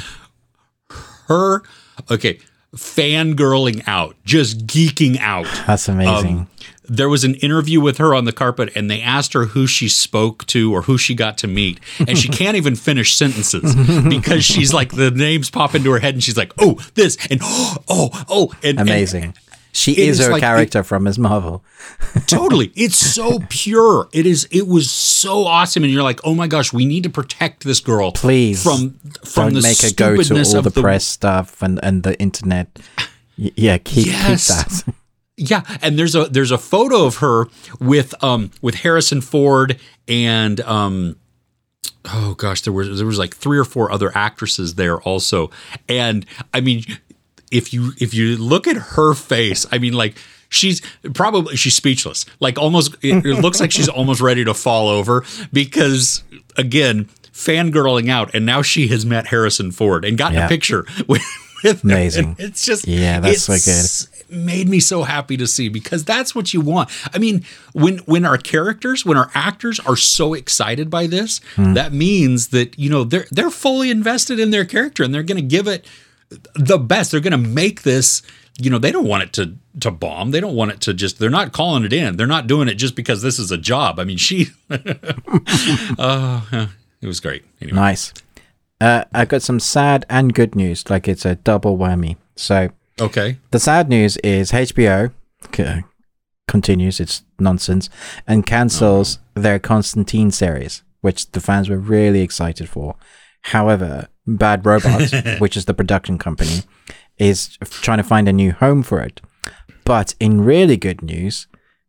Her 1.28 1.62
okay, 2.10 2.40
fangirling 2.74 3.82
out, 3.86 4.16
just 4.24 4.66
geeking 4.66 5.18
out. 5.20 5.46
That's 5.66 5.88
amazing. 5.88 6.38
Um, 6.38 6.50
there 6.88 7.08
was 7.08 7.22
an 7.22 7.36
interview 7.36 7.80
with 7.80 7.98
her 7.98 8.14
on 8.16 8.24
the 8.24 8.32
carpet 8.32 8.70
and 8.74 8.90
they 8.90 9.00
asked 9.00 9.32
her 9.32 9.44
who 9.46 9.68
she 9.68 9.88
spoke 9.88 10.44
to 10.46 10.74
or 10.74 10.82
who 10.82 10.98
she 10.98 11.14
got 11.14 11.38
to 11.38 11.46
meet 11.46 11.78
and 12.00 12.18
she 12.18 12.26
can't 12.40 12.56
even 12.56 12.74
finish 12.74 13.14
sentences 13.14 13.76
because 14.08 14.44
she's 14.44 14.74
like 14.74 14.90
the 14.96 15.12
names 15.12 15.50
pop 15.50 15.76
into 15.76 15.92
her 15.92 16.00
head 16.00 16.14
and 16.14 16.24
she's 16.24 16.36
like 16.36 16.52
oh 16.58 16.80
this 16.94 17.16
and 17.30 17.38
oh 17.44 18.24
oh 18.28 18.52
and 18.64 18.80
and- 18.80 18.88
amazing. 18.88 19.34
She 19.72 19.92
It 19.92 19.98
is, 20.08 20.20
is 20.20 20.26
her 20.26 20.32
like- 20.32 20.40
character 20.40 20.82
from 20.82 21.04
Ms. 21.04 21.18
Marvel. 21.18 21.62
totally. 22.26 22.72
It's 22.74 22.96
so 22.96 23.38
pure. 23.48 24.08
It 24.12 24.26
is. 24.26 24.48
It 24.50 24.66
was 24.66 24.90
so 24.90 25.44
awesome, 25.46 25.84
and 25.84 25.92
you're 25.92 26.02
like, 26.02 26.20
oh 26.24 26.34
my 26.34 26.46
gosh, 26.46 26.72
we 26.72 26.84
need 26.86 27.04
to 27.04 27.10
protect 27.10 27.64
this 27.64 27.80
girl, 27.80 28.12
Please, 28.12 28.62
from 28.62 28.98
from 29.24 29.52
Don't 29.52 29.54
the 29.54 29.62
make 29.62 29.80
her 29.82 29.90
go 29.94 30.16
to 30.22 30.34
all 30.34 30.56
of 30.66 30.74
the, 30.74 30.80
press 30.82 31.04
stuff 31.04 31.62
and, 31.62 31.78
and 31.82 32.02
the 32.02 32.18
internet. 32.20 32.78
Y- 33.38 33.52
yeah, 33.56 33.78
keep, 33.78 34.06
Yes. 34.06 34.82
keep 34.82 34.86
that. 34.86 34.94
Yeah, 35.42 35.62
and 35.80 35.98
there's 35.98 36.14
a 36.14 36.24
there's 36.26 36.50
a 36.50 36.58
photo 36.58 37.06
of 37.06 37.16
her 37.18 37.46
with 37.78 38.12
um 38.22 38.50
with 38.60 38.74
Harrison 38.74 39.22
Ford 39.22 39.78
and 40.06 40.60
um 40.60 41.16
oh 42.12 42.34
gosh 42.34 42.60
there 42.60 42.74
was 42.74 42.98
there 42.98 43.06
was 43.06 43.18
like 43.18 43.34
three 43.34 43.56
or 43.58 43.64
four 43.64 43.90
other 43.90 44.12
actresses 44.14 44.74
there 44.74 45.00
also 45.00 45.50
and 45.88 46.26
I 46.52 46.60
mean 46.60 46.82
if 47.50 47.72
you 47.72 47.92
if 47.98 48.14
you 48.14 48.36
look 48.36 48.66
at 48.68 48.76
her 48.76 49.14
face 49.14 49.66
I 49.72 49.78
mean 49.78 49.92
like 49.94 50.16
she's 50.48 50.80
probably 51.14 51.56
she's 51.56 51.74
speechless 51.76 52.24
like 52.40 52.58
almost 52.58 52.94
it, 53.02 53.24
it 53.26 53.40
looks 53.40 53.60
like 53.60 53.70
she's 53.72 53.88
almost 53.88 54.20
ready 54.20 54.44
to 54.44 54.54
fall 54.54 54.88
over 54.88 55.24
because 55.52 56.22
again 56.56 57.08
fangirling 57.32 58.10
out 58.10 58.34
and 58.34 58.44
now 58.44 58.62
she 58.62 58.88
has 58.88 59.06
met 59.06 59.26
Harrison 59.28 59.70
Ford 59.72 60.04
and 60.04 60.18
gotten 60.18 60.38
Yeah. 60.38 60.46
a 60.46 60.48
picture 60.48 60.84
with, 61.08 61.22
with. 61.64 61.84
Amazing. 61.84 62.36
It's 62.38 62.64
just 62.64 62.86
Yeah, 62.86 63.20
that's 63.20 63.42
so 63.44 63.52
it's- 63.54 64.08
it 64.28 64.36
made 64.36 64.68
me 64.68 64.78
so 64.78 65.02
happy 65.02 65.36
to 65.36 65.46
see 65.46 65.68
because 65.68 66.04
that's 66.04 66.34
what 66.36 66.54
you 66.54 66.60
want. 66.60 66.88
I 67.12 67.18
mean, 67.18 67.44
when 67.72 67.98
when 68.06 68.24
our 68.24 68.38
characters, 68.38 69.04
when 69.04 69.16
our 69.16 69.28
actors 69.34 69.80
are 69.80 69.96
so 69.96 70.34
excited 70.34 70.88
by 70.88 71.08
this, 71.08 71.40
Hmm. 71.56 71.74
that 71.74 71.92
means 71.92 72.48
that 72.48 72.78
you 72.78 72.88
know 72.90 73.02
they're 73.04 73.26
they're 73.32 73.50
fully 73.50 73.90
invested 73.90 74.38
in 74.38 74.50
their 74.52 74.64
character 74.64 75.02
and 75.02 75.12
they're 75.12 75.24
going 75.24 75.42
to 75.42 75.56
give 75.56 75.66
it 75.66 75.84
the 76.54 76.78
best. 76.78 77.10
They're 77.10 77.20
going 77.20 77.32
to 77.32 77.38
make 77.38 77.82
this. 77.82 78.22
You 78.58 78.68
know, 78.68 78.78
they 78.78 78.92
don't 78.92 79.06
want 79.06 79.22
it 79.22 79.32
to 79.34 79.56
to 79.80 79.90
bomb. 79.90 80.32
They 80.32 80.40
don't 80.40 80.54
want 80.54 80.72
it 80.72 80.80
to 80.82 80.94
just. 80.94 81.18
They're 81.18 81.30
not 81.30 81.52
calling 81.52 81.84
it 81.84 81.92
in. 81.92 82.16
They're 82.16 82.26
not 82.26 82.46
doing 82.46 82.68
it 82.68 82.74
just 82.74 82.94
because 82.94 83.22
this 83.22 83.38
is 83.38 83.50
a 83.50 83.58
job. 83.58 83.98
I 83.98 84.04
mean, 84.04 84.18
she. 84.18 84.48
uh, 85.98 86.66
it 87.00 87.06
was 87.06 87.20
great. 87.20 87.44
Anyway, 87.60 87.76
Nice. 87.76 88.12
Uh, 88.80 89.04
I 89.12 89.24
got 89.26 89.42
some 89.42 89.60
sad 89.60 90.06
and 90.08 90.34
good 90.34 90.54
news. 90.54 90.88
Like 90.88 91.06
it's 91.06 91.24
a 91.24 91.36
double 91.36 91.76
whammy. 91.76 92.16
So 92.36 92.70
okay. 93.00 93.36
the 93.50 93.60
sad 93.60 93.88
news 93.88 94.16
is 94.18 94.52
HBO 94.52 95.12
c- 95.54 95.82
continues 96.48 96.98
its 96.98 97.22
nonsense 97.38 97.90
and 98.26 98.46
cancels 98.46 99.18
their 99.34 99.58
Constantine 99.58 100.30
series, 100.30 100.82
which 101.02 101.30
the 101.32 101.40
fans 101.40 101.68
were 101.68 101.78
really 101.78 102.22
excited 102.22 102.68
for. 102.68 102.96
However, 103.42 104.08
Bad 104.26 104.64
Robot, 104.64 105.10
which 105.38 105.56
is 105.56 105.64
the 105.64 105.74
production 105.74 106.18
company, 106.18 106.62
is 107.18 107.56
trying 107.62 107.98
to 107.98 108.04
find 108.04 108.28
a 108.28 108.32
new 108.32 108.52
home 108.52 108.82
for 108.82 109.00
it. 109.00 109.20
But 109.84 110.14
in 110.20 110.44
really 110.44 110.76
good 110.76 111.02
news, 111.02 111.46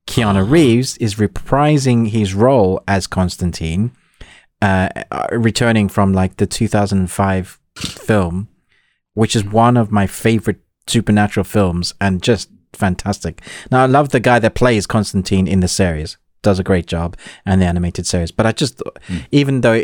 Keanu 0.07 0.49
Reeves 0.49 0.97
is 0.97 1.15
reprising 1.15 2.09
his 2.09 2.33
role 2.33 2.83
as 2.87 3.07
Constantine, 3.07 3.91
uh, 4.61 4.89
uh, 5.11 5.27
returning 5.31 5.89
from 5.89 6.13
like 6.13 6.37
the 6.37 6.47
2005 6.47 7.59
film, 7.77 8.47
which 9.13 9.35
is 9.35 9.43
one 9.43 9.77
of 9.77 9.91
my 9.91 10.07
favorite 10.07 10.59
supernatural 10.87 11.43
films 11.43 11.93
and 12.01 12.21
just 12.21 12.49
fantastic. 12.73 13.41
Now, 13.71 13.83
I 13.83 13.85
love 13.85 14.09
the 14.09 14.19
guy 14.19 14.39
that 14.39 14.55
plays 14.55 14.87
Constantine 14.87 15.47
in 15.47 15.59
the 15.59 15.67
series. 15.67 16.17
Does 16.43 16.57
a 16.57 16.63
great 16.63 16.87
job 16.87 17.17
and 17.45 17.61
the 17.61 17.67
animated 17.67 18.07
series, 18.07 18.31
but 18.31 18.47
I 18.47 18.51
just, 18.51 18.81
even 19.31 19.61
though 19.61 19.79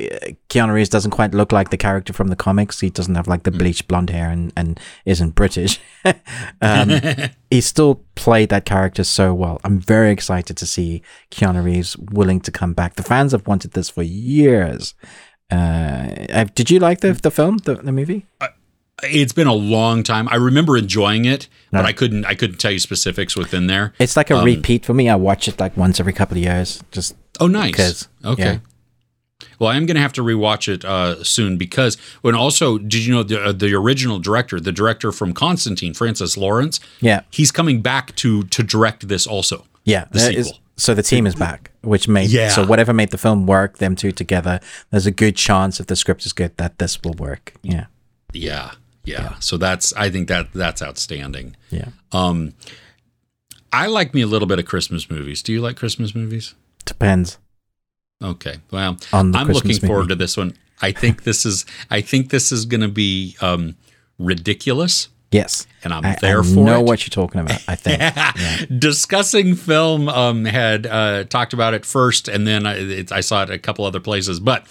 Keanu 0.50 0.74
Reeves 0.74 0.90
doesn't 0.90 1.12
quite 1.12 1.34
look 1.36 1.52
like 1.52 1.70
the 1.70 1.78
character 1.78 2.14
from 2.14 2.30
the 2.30 2.36
comics, 2.36 2.80
he 2.80 2.90
doesn't 2.90 3.14
have 3.14 3.28
like 3.28 3.44
the 3.44 3.52
bleached 3.52 3.88
blonde 3.88 4.10
hair 4.10 4.32
and, 4.32 4.52
and 4.56 4.80
isn't 5.06 5.36
British. 5.36 5.80
um, 6.62 7.00
he 7.52 7.62
still 7.62 8.04
played 8.16 8.50
that 8.50 8.66
character 8.66 9.04
so 9.04 9.36
well. 9.36 9.62
I'm 9.64 9.80
very 9.80 10.10
excited 10.10 10.58
to 10.58 10.66
see 10.66 11.04
Keanu 11.30 11.64
Reeves 11.64 11.96
willing 11.98 12.42
to 12.42 12.52
come 12.52 12.74
back. 12.74 12.96
The 12.96 13.04
fans 13.04 13.34
have 13.34 13.46
wanted 13.46 13.74
this 13.74 13.90
for 13.90 14.02
years. 14.02 14.96
Uh, 15.52 16.10
uh, 16.32 16.46
did 16.56 16.70
you 16.70 16.80
like 16.80 17.00
the 17.00 17.14
the 17.14 17.32
film, 17.32 17.58
the, 17.60 17.76
the 17.76 17.92
movie? 17.92 18.26
It's 19.04 19.34
been 19.34 19.48
a 19.48 19.54
long 19.54 20.02
time. 20.04 20.28
I 20.30 20.36
remember 20.36 20.76
enjoying 20.76 21.26
it, 21.26 21.48
but 21.72 21.86
I 21.86 21.94
couldn't. 21.94 22.26
I 22.26 22.34
couldn't 22.34 22.58
tell 22.58 22.72
you 22.72 22.80
specifics 22.80 23.36
within 23.36 23.68
there. 23.68 23.94
It's 24.00 24.18
like 24.18 24.32
a 24.32 24.42
repeat 24.44 24.86
for 24.86 24.94
me. 24.96 25.08
I 25.08 25.16
watch 25.16 25.48
it 25.48 25.60
like 25.60 25.78
once 25.78 26.00
every 26.00 26.14
couple 26.14 26.38
of 26.38 26.44
years. 26.44 26.84
Just 26.92 27.16
Oh, 27.40 27.46
nice. 27.48 27.72
Because, 27.72 28.08
okay. 28.26 28.44
yeah. 28.54 28.58
Well, 29.60 29.70
I'm 29.70 29.86
going 29.86 29.96
to 29.96 30.02
have 30.02 30.14
to 30.14 30.22
rewatch 30.24 30.68
it 30.72 30.84
uh, 30.84 31.24
soon 31.24 31.58
because 31.58 31.96
when 32.22 32.34
also 32.34 32.80
did 32.80 33.06
you 33.06 33.14
know 33.14 33.22
the 33.24 33.44
uh, 33.44 33.52
the 33.52 33.74
original 33.76 34.18
director, 34.18 34.60
the 34.60 34.72
director 34.72 35.12
from 35.12 35.32
Constantine, 35.34 35.94
Francis 35.94 36.36
Lawrence, 36.36 36.80
yeah, 37.00 37.22
he's 37.30 37.52
coming 37.52 37.82
back 37.82 38.16
to 38.16 38.44
to 38.44 38.64
direct 38.64 39.08
this 39.08 39.28
also. 39.28 39.66
yeah. 39.84 40.06
The 40.12 40.20
There 40.20 40.32
is- 40.40 40.48
sequel. 40.48 40.62
so 40.76 40.96
the 40.96 41.04
team 41.04 41.28
is 41.28 41.36
back, 41.36 41.70
which 41.82 42.08
made 42.08 42.32
Yeah. 42.32 42.50
so 42.50 42.66
whatever 42.66 42.94
made 42.94 43.12
the 43.12 43.18
film 43.20 43.46
work, 43.46 43.78
them 43.78 43.96
two 43.96 44.12
together. 44.12 44.60
There's 44.90 45.06
a 45.06 45.12
good 45.12 45.36
chance 45.36 45.80
if 45.80 45.86
the 45.86 45.96
script 45.96 46.26
is 46.26 46.34
good 46.34 46.58
that 46.58 46.80
this 46.80 47.00
will 47.04 47.14
work. 47.14 47.54
Yeah, 47.62 47.86
Yeah, 48.34 48.72
yeah. 49.08 49.36
So 49.40 49.58
that's 49.58 49.94
I 49.94 50.10
think 50.10 50.28
that 50.28 50.54
that's 50.54 50.82
outstanding. 50.82 51.56
yeah. 51.72 51.90
Um, 52.12 52.54
I 53.74 53.88
like 53.88 54.14
me 54.14 54.22
a 54.22 54.28
little 54.28 54.48
bit 54.48 54.60
of 54.60 54.66
Christmas 54.66 55.10
movies. 55.10 55.44
Do 55.44 55.52
you 55.52 55.62
like 55.62 55.76
Christmas 55.76 56.16
movies? 56.16 56.56
Depends 56.86 57.38
Okay. 58.24 58.56
Well, 58.72 58.98
I'm 59.14 59.32
Christmas 59.32 59.56
looking 59.56 59.80
forward 59.88 60.04
movie. 60.04 60.10
to 60.10 60.16
this 60.16 60.38
one. 60.38 60.54
I 60.82 60.92
think 60.92 61.24
this 61.24 61.46
is 61.46 61.66
I 61.90 62.02
think 62.02 62.30
this 62.30 62.52
is 62.52 62.66
going 62.66 62.82
to 62.82 62.88
be 62.88 63.36
um, 63.42 63.76
ridiculous, 64.20 65.10
Yes, 65.32 65.68
and 65.84 65.94
I'm 65.94 66.06
I, 66.06 66.16
there 66.22 66.40
I 66.40 66.44
for 66.44 66.64
know 66.64 66.80
it. 66.80 66.86
what 66.86 67.04
you're 67.04 67.26
talking 67.26 67.42
about. 67.42 67.62
I 67.68 67.76
think. 67.76 68.80
Discussing 68.80 69.56
film 69.56 70.08
um, 70.08 70.46
had 70.46 70.86
uh, 70.86 71.24
talked 71.26 71.54
about 71.54 71.74
it 71.74 71.86
first, 71.86 72.28
and 72.28 72.48
then 72.48 72.66
I, 72.66 72.76
it, 72.78 73.12
I 73.12 73.22
saw 73.22 73.44
it 73.44 73.50
a 73.50 73.60
couple 73.60 73.86
other 73.86 74.00
places. 74.00 74.40
But 74.40 74.66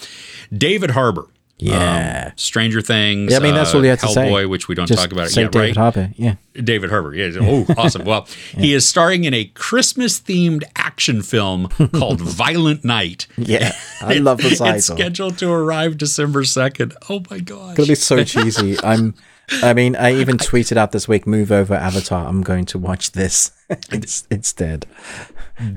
David 0.56 0.90
Harbour, 0.90 1.26
Yeah. 1.58 2.26
um, 2.26 2.32
Stranger 2.36 2.82
Things, 2.82 3.32
Yeah, 3.32 3.38
I 3.38 3.40
mean, 3.40 3.54
that's 3.54 3.74
all 3.74 3.82
you 3.82 3.88
have 3.90 4.00
to 4.00 4.08
say. 4.08 4.28
Hellboy, 4.28 4.48
which 4.50 4.68
we 4.68 4.74
don't 4.74 4.86
Just 4.86 5.00
talk 5.00 5.10
about 5.12 5.30
say 5.30 5.42
yet, 5.42 5.52
David 5.52 5.68
right? 5.68 5.76
Harbour. 5.76 6.10
Yeah. 6.16 6.34
David 6.54 6.90
Harbour. 6.90 7.14
Yeah. 7.14 7.30
Oh, 7.40 7.64
awesome. 7.78 8.04
Well, 8.04 8.28
he 8.56 8.74
is 8.74 8.86
starring 8.86 9.24
in 9.24 9.32
a 9.32 9.46
Christmas 9.46 10.20
themed 10.20 10.64
action 10.76 11.22
film 11.22 11.68
called 11.94 12.20
Violent 12.22 12.84
Night. 12.84 13.26
Yeah, 13.38 13.72
I 14.02 14.14
love 14.18 14.38
the 14.38 14.48
It's 14.74 14.86
scheduled 14.86 15.38
to 15.38 15.50
arrive 15.50 15.96
December 15.96 16.42
2nd. 16.42 16.94
Oh 17.08 17.22
my 17.30 17.38
gosh. 17.40 17.76
gonna 17.76 17.86
be 17.88 17.94
so 17.94 18.22
cheesy. 18.24 18.76
I'm. 18.82 19.14
I 19.62 19.74
mean, 19.74 19.94
I 19.96 20.12
even 20.14 20.38
tweeted 20.38 20.76
out 20.76 20.90
this 20.92 21.06
week. 21.06 21.26
Move 21.26 21.52
over, 21.52 21.72
Avatar. 21.74 22.26
I'm 22.26 22.42
going 22.42 22.64
to 22.66 22.78
watch 22.78 23.12
this 23.12 23.52
It's, 23.90 24.26
instead. 24.30 24.86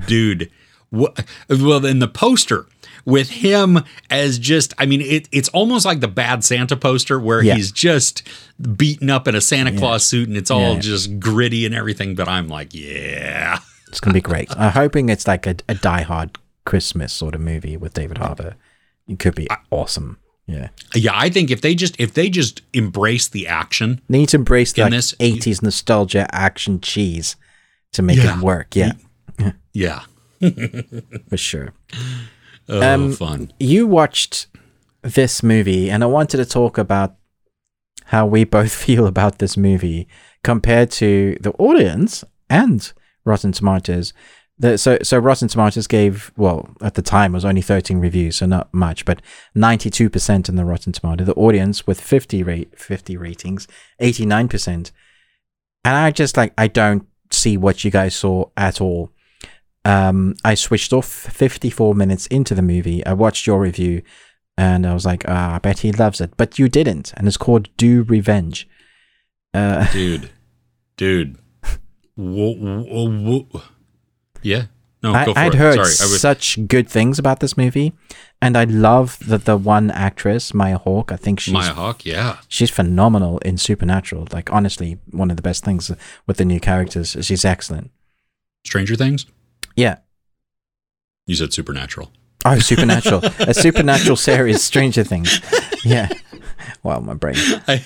Dude. 0.06 0.50
Wha- 0.90 1.14
Well, 1.48 1.84
in 1.86 2.00
the 2.00 2.08
poster 2.08 2.66
with 3.10 3.28
him 3.30 3.78
as 4.08 4.38
just, 4.38 4.72
I 4.78 4.86
mean, 4.86 5.00
it, 5.00 5.28
it's 5.32 5.48
almost 5.50 5.84
like 5.84 6.00
the 6.00 6.08
bad 6.08 6.44
Santa 6.44 6.76
poster 6.76 7.18
where 7.20 7.42
Yeah. 7.42 7.56
he's 7.56 7.70
just 7.72 8.22
beaten 8.76 9.10
up 9.10 9.26
in 9.28 9.34
a 9.34 9.40
Santa 9.40 9.76
Claus 9.76 10.04
suit 10.04 10.28
and 10.28 10.36
it's 10.36 10.50
all 10.50 10.74
Yeah. 10.74 10.80
just 10.80 11.18
gritty 11.20 11.66
and 11.66 11.74
everything. 11.74 12.14
But 12.14 12.28
I'm 12.28 12.48
like, 12.48 12.72
yeah. 12.72 13.58
It's 13.88 14.00
gonna 14.00 14.14
be 14.14 14.20
great. 14.20 14.48
I'm 14.56 14.72
hoping 14.72 15.08
it's 15.08 15.26
like 15.26 15.46
a, 15.46 15.56
a 15.68 15.74
Die 15.74 16.02
Hard 16.02 16.38
Christmas 16.64 17.12
sort 17.12 17.34
of 17.34 17.40
movie 17.40 17.76
with 17.76 17.92
David 17.94 18.18
Harbour. 18.18 18.54
It 19.08 19.18
could 19.18 19.34
be 19.34 19.48
awesome. 19.70 20.18
Yeah, 20.46 20.68
Yeah, 20.96 21.12
I 21.14 21.30
think 21.30 21.50
if 21.52 21.60
they 21.60 21.76
just 21.76 21.94
if 22.00 22.14
they 22.14 22.28
just 22.28 22.62
embrace 22.72 23.28
the 23.28 23.46
action, 23.46 24.00
they 24.08 24.18
need 24.18 24.30
to 24.30 24.36
embrace 24.36 24.72
the 24.72 24.82
like, 24.82 24.90
this- 24.92 25.14
80s 25.20 25.62
nostalgia 25.62 26.26
action 26.34 26.80
cheese 26.80 27.36
to 27.92 28.02
make 28.02 28.16
Yeah. 28.18 28.36
it 28.38 28.42
work. 28.42 28.74
Yeah, 28.74 28.92
yeah. 29.72 30.00
for 31.28 31.36
sure. 31.36 31.72
Oh, 32.70 32.80
Um, 32.94 33.12
fun. 33.12 33.52
you 33.58 33.86
watched 33.86 34.46
this 35.02 35.42
movie, 35.42 35.90
and 35.90 36.02
I 36.02 36.06
wanted 36.06 36.36
to 36.38 36.44
talk 36.46 36.78
about 36.78 37.16
how 38.06 38.26
we 38.26 38.44
both 38.44 38.72
feel 38.86 39.06
about 39.06 39.38
this 39.38 39.56
movie 39.56 40.08
compared 40.42 40.90
to 40.92 41.36
the 41.40 41.52
audience 41.52 42.24
and 42.48 42.92
Rotten 43.24 43.52
Tomatoes. 43.52 44.12
The, 44.58 44.76
so, 44.76 44.98
so 45.02 45.18
Rotten 45.18 45.48
Tomatoes 45.48 45.86
gave 45.86 46.32
well 46.36 46.68
at 46.82 46.94
the 46.94 47.02
time 47.02 47.32
it 47.32 47.36
was 47.38 47.44
only 47.46 47.62
13 47.62 47.98
reviews, 47.98 48.36
so 48.36 48.46
not 48.46 48.72
much, 48.74 49.04
but 49.06 49.22
92% 49.56 50.48
in 50.50 50.56
the 50.56 50.64
Rotten 50.66 50.92
Tomato. 50.92 51.24
The 51.24 51.34
audience 51.34 51.86
with 51.86 51.98
50 52.00 52.42
rate 52.42 52.78
50 52.78 53.16
ratings, 53.16 53.66
89%. 54.02 54.92
And 55.82 55.96
I 55.96 56.10
just 56.10 56.36
like 56.36 56.52
I 56.58 56.66
don't 56.68 57.06
see 57.30 57.56
what 57.56 57.84
you 57.84 57.90
guys 57.90 58.14
saw 58.14 58.50
at 58.56 58.80
all 58.82 59.10
um, 59.90 60.36
I 60.44 60.54
switched 60.54 60.92
off 60.92 61.06
54 61.06 61.94
minutes 61.94 62.26
into 62.28 62.54
the 62.54 62.62
movie. 62.62 63.04
I 63.04 63.12
watched 63.12 63.46
your 63.46 63.60
review 63.60 64.02
and 64.56 64.86
I 64.86 64.94
was 64.94 65.04
like, 65.04 65.24
ah, 65.26 65.56
I 65.56 65.58
bet 65.58 65.80
he 65.80 65.90
loves 65.90 66.20
it. 66.20 66.36
But 66.36 66.58
you 66.58 66.68
didn't. 66.68 67.12
And 67.16 67.26
it's 67.26 67.36
called 67.36 67.74
Do 67.76 68.04
Revenge. 68.04 68.68
Uh, 69.52 69.90
Dude. 69.92 70.30
Dude. 70.96 71.38
Whoa, 72.14 72.54
whoa, 72.54 73.44
whoa. 73.50 73.62
Yeah. 74.42 74.66
No, 75.02 75.14
I, 75.14 75.24
go 75.24 75.32
for 75.32 75.38
I'd 75.40 75.54
it. 75.54 75.58
heard 75.58 75.74
Sorry. 75.74 76.08
I 76.08 76.12
was, 76.12 76.20
such 76.20 76.68
good 76.68 76.88
things 76.88 77.18
about 77.18 77.40
this 77.40 77.56
movie. 77.56 77.94
And 78.40 78.56
I 78.56 78.64
love 78.64 79.18
that 79.26 79.44
the 79.44 79.56
one 79.56 79.90
actress, 79.90 80.54
Maya 80.54 80.78
Hawke. 80.78 81.10
I 81.10 81.16
think 81.16 81.40
she's 81.40 81.54
Maya 81.54 81.72
Hawke, 81.72 82.04
yeah. 82.04 82.38
she's 82.46 82.70
phenomenal 82.70 83.38
in 83.38 83.56
Supernatural. 83.56 84.28
Like 84.30 84.52
honestly, 84.52 84.98
one 85.10 85.30
of 85.30 85.36
the 85.36 85.42
best 85.42 85.64
things 85.64 85.90
with 86.26 86.36
the 86.36 86.44
new 86.44 86.60
characters. 86.60 87.16
She's 87.22 87.44
excellent. 87.44 87.90
Stranger 88.64 88.94
Things. 88.94 89.26
Yeah. 89.80 89.98
You 91.26 91.34
said 91.34 91.52
Supernatural. 91.52 92.10
Oh, 92.44 92.58
Supernatural. 92.58 93.22
a 93.40 93.54
Supernatural 93.54 94.16
series, 94.16 94.62
Stranger 94.62 95.04
Things. 95.04 95.40
Yeah. 95.84 96.08
Wow, 96.82 97.00
my 97.00 97.14
brain. 97.14 97.36
I, 97.68 97.74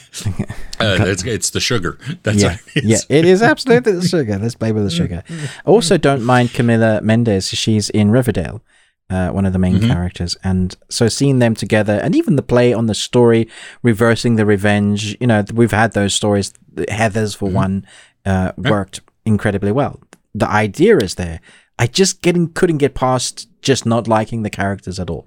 uh, 0.81 0.97
it's, 1.01 1.25
it's 1.25 1.51
the 1.51 1.61
sugar. 1.61 1.99
That's 2.23 2.43
yeah, 2.43 2.59
it 2.75 2.85
yeah, 2.85 2.99
it 3.09 3.25
is 3.25 3.43
absolutely 3.43 3.93
the 3.93 4.07
sugar. 4.07 4.39
Let's 4.39 4.55
play 4.55 4.73
with 4.73 4.85
the 4.85 4.91
sugar. 4.91 5.25
Also, 5.67 5.97
don't 5.97 6.23
mind 6.23 6.51
Camila 6.51 7.03
Mendes. 7.03 7.49
She's 7.49 7.91
in 7.91 8.11
Riverdale, 8.11 8.63
uh, 9.11 9.31
one 9.31 9.47
of 9.47 9.53
the 9.53 9.59
main 9.59 9.81
characters, 9.81 10.37
and 10.45 10.77
so 10.89 11.09
seeing 11.09 11.39
them 11.39 11.55
together, 11.55 12.01
and 12.03 12.15
even 12.15 12.37
the 12.37 12.43
play 12.43 12.73
on 12.73 12.87
the 12.87 12.95
story, 12.95 13.49
reversing 13.83 14.37
the 14.37 14.47
revenge. 14.47 15.17
You 15.21 15.27
know, 15.27 15.45
we've 15.53 15.73
had 15.73 15.93
those 15.93 16.15
stories. 16.15 16.53
Heathers 16.77 17.37
for 17.37 17.49
one 17.49 17.87
uh, 18.25 18.53
worked 18.57 19.01
incredibly 19.25 19.73
well. 19.73 20.01
The 20.35 20.49
idea 20.49 20.99
is 20.99 21.15
there. 21.15 21.41
I 21.79 21.87
just 21.87 22.23
getting 22.23 22.53
couldn't 22.53 22.79
get 22.79 22.95
past 22.95 23.49
just 23.63 23.85
not 23.85 24.09
liking 24.09 24.43
the 24.43 24.51
characters 24.51 25.01
at 25.01 25.11
all. 25.11 25.27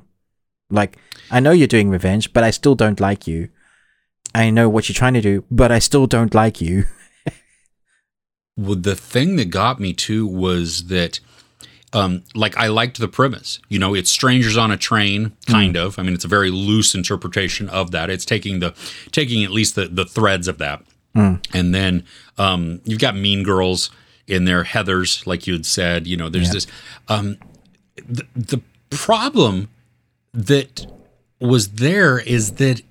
Like, 0.69 0.97
I 1.31 1.39
know 1.39 1.51
you're 1.51 1.67
doing 1.67 1.89
revenge, 1.89 2.33
but 2.33 2.43
I 2.43 2.51
still 2.51 2.75
don't 2.75 2.99
like 2.99 3.27
you. 3.27 3.49
I 4.35 4.49
know 4.49 4.69
what 4.69 4.87
you're 4.87 4.93
trying 4.93 5.13
to 5.15 5.21
do, 5.21 5.43
but 5.49 5.71
I 5.71 5.79
still 5.79 6.07
don't 6.07 6.33
like 6.33 6.61
you. 6.61 6.85
Well, 8.57 8.75
the 8.75 8.95
thing 8.95 9.35
that 9.35 9.51
got 9.51 9.79
me 9.79 9.93
too 9.93 10.25
was 10.25 10.87
that, 10.87 11.19
um, 11.93 12.23
like, 12.33 12.57
I 12.57 12.67
liked 12.67 12.99
the 12.99 13.07
premise. 13.07 13.59
You 13.69 13.77
know, 13.77 13.93
it's 13.93 14.09
strangers 14.09 14.57
on 14.57 14.71
a 14.71 14.77
train, 14.77 15.33
kind 15.45 15.77
of. 15.77 15.99
I 15.99 16.01
mean, 16.01 16.15
it's 16.15 16.25
a 16.25 16.27
very 16.27 16.49
loose 16.49 16.95
interpretation 16.95 17.69
of 17.69 17.91
that. 17.91 18.09
It's 18.09 18.25
taking 18.25 18.59
the 18.59 18.73
taking 19.11 19.43
at 19.43 19.51
least 19.51 19.75
the 19.75 19.87
the 19.87 20.05
threads 20.05 20.47
of 20.47 20.57
that, 20.57 20.81
and 21.53 21.73
then 21.75 22.03
um, 22.39 22.81
you've 22.83 22.99
got 22.99 23.15
Mean 23.15 23.43
Girls 23.43 23.91
in 24.27 24.45
their 24.45 24.63
Heathers, 24.63 25.25
like 25.25 25.47
you 25.47 25.53
had 25.53 25.65
said. 25.65 26.05
You 26.07 26.17
know, 26.17 26.29
there's 26.29 26.47
Yeah. 26.47 26.53
this. 26.53 26.67
Um, 27.07 27.37
the, 28.07 28.25
the 28.35 28.61
problem 28.89 29.69
that 30.33 30.85
was 31.39 31.69
there 31.69 32.19
is 32.19 32.53
that 32.53 32.81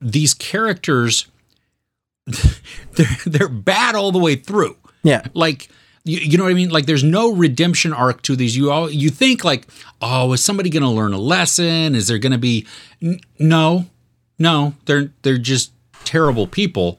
these 0.00 0.34
characters 0.34 1.26
they're 2.92 3.06
they're 3.26 3.48
bad 3.48 3.94
all 3.94 4.12
the 4.12 4.18
way 4.18 4.34
through 4.36 4.76
Yeah. 5.02 5.26
like 5.34 5.68
you, 6.06 6.18
you 6.18 6.36
know 6.38 6.44
what 6.44 6.50
I 6.50 6.54
mean? 6.54 6.68
Like 6.68 6.84
there's 6.86 7.02
no 7.04 7.32
redemption 7.32 7.94
arc 7.94 8.20
to 8.22 8.36
these. 8.36 8.54
You 8.54 8.70
all 8.70 8.90
you 8.90 9.08
think 9.08 9.42
like, 9.42 9.66
oh, 10.02 10.32
is 10.34 10.44
somebody 10.44 10.68
going 10.68 10.82
to 10.82 10.88
learn 10.90 11.14
a 11.14 11.18
lesson? 11.18 11.94
Is 11.94 12.08
there 12.08 12.18
going 12.18 12.32
to 12.32 12.38
be 12.38 12.66
N- 13.00 13.20
no, 13.38 13.86
no? 14.38 14.74
They're 14.84 15.10
they're 15.22 15.38
just 15.38 15.72
terrible 16.04 16.46
people, 16.46 16.98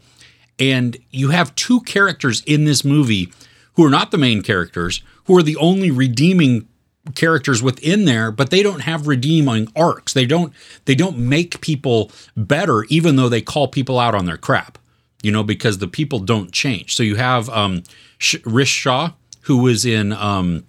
and 0.57 0.97
you 1.11 1.29
have 1.29 1.53
two 1.53 1.81
characters 1.81 2.41
in 2.47 2.65
this 2.65 2.83
movie 2.83 3.31
who 3.75 3.85
are 3.85 3.89
not 3.89 4.11
the 4.11 4.17
main 4.17 4.41
characters, 4.41 5.01
who 5.25 5.37
are 5.37 5.43
the 5.43 5.57
only 5.57 5.91
redeeming 5.91 6.67
characters 7.13 7.61
within 7.61 8.05
there, 8.05 8.31
but 8.31 8.49
they 8.49 8.63
don't 8.63 8.81
have 8.81 9.07
redeeming 9.07 9.67
arcs. 9.75 10.13
They 10.13 10.25
don't 10.25 10.53
they 10.85 10.95
don't 10.95 11.17
make 11.17 11.61
people 11.61 12.11
better, 12.35 12.83
even 12.85 13.15
though 13.15 13.29
they 13.29 13.41
call 13.41 13.67
people 13.67 13.99
out 13.99 14.15
on 14.15 14.25
their 14.25 14.37
crap 14.37 14.77
you 15.25 15.31
know, 15.31 15.41
because 15.41 15.79
the 15.79 15.87
people 15.87 16.19
don't 16.19 16.51
change. 16.51 16.95
So 16.95 17.01
you 17.01 17.15
have 17.15 17.49
um, 17.49 17.81
Sh- 18.19 18.35
Rish 18.45 18.69
Shah, 18.69 19.13
who 19.41 19.57
was 19.57 19.83
in 19.83 20.13
um, 20.13 20.67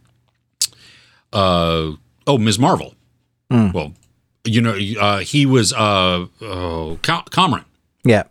uh, 1.31 1.93
oh 2.27 2.39
Ms. 2.39 2.59
Marvel. 2.59 2.95
Mm. 3.53 3.75
Well, 3.75 3.93
you 4.45 4.63
know, 4.63 4.75
uh, 4.99 5.19
he 5.19 5.45
was 5.45 5.75
uh, 5.75 6.27
oh, 6.41 6.99
Cameron. 7.03 7.67
Yeah. 8.03 8.23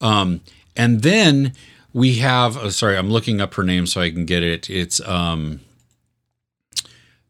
Um, 0.00 0.40
and 0.76 1.02
then 1.02 1.52
we 1.92 2.16
have, 2.16 2.56
oh, 2.56 2.68
sorry, 2.70 2.96
I'm 2.96 3.10
looking 3.10 3.40
up 3.40 3.54
her 3.54 3.62
name 3.62 3.86
so 3.86 4.00
I 4.00 4.10
can 4.10 4.24
get 4.24 4.42
it. 4.42 4.68
It's 4.70 5.00
um, 5.00 5.60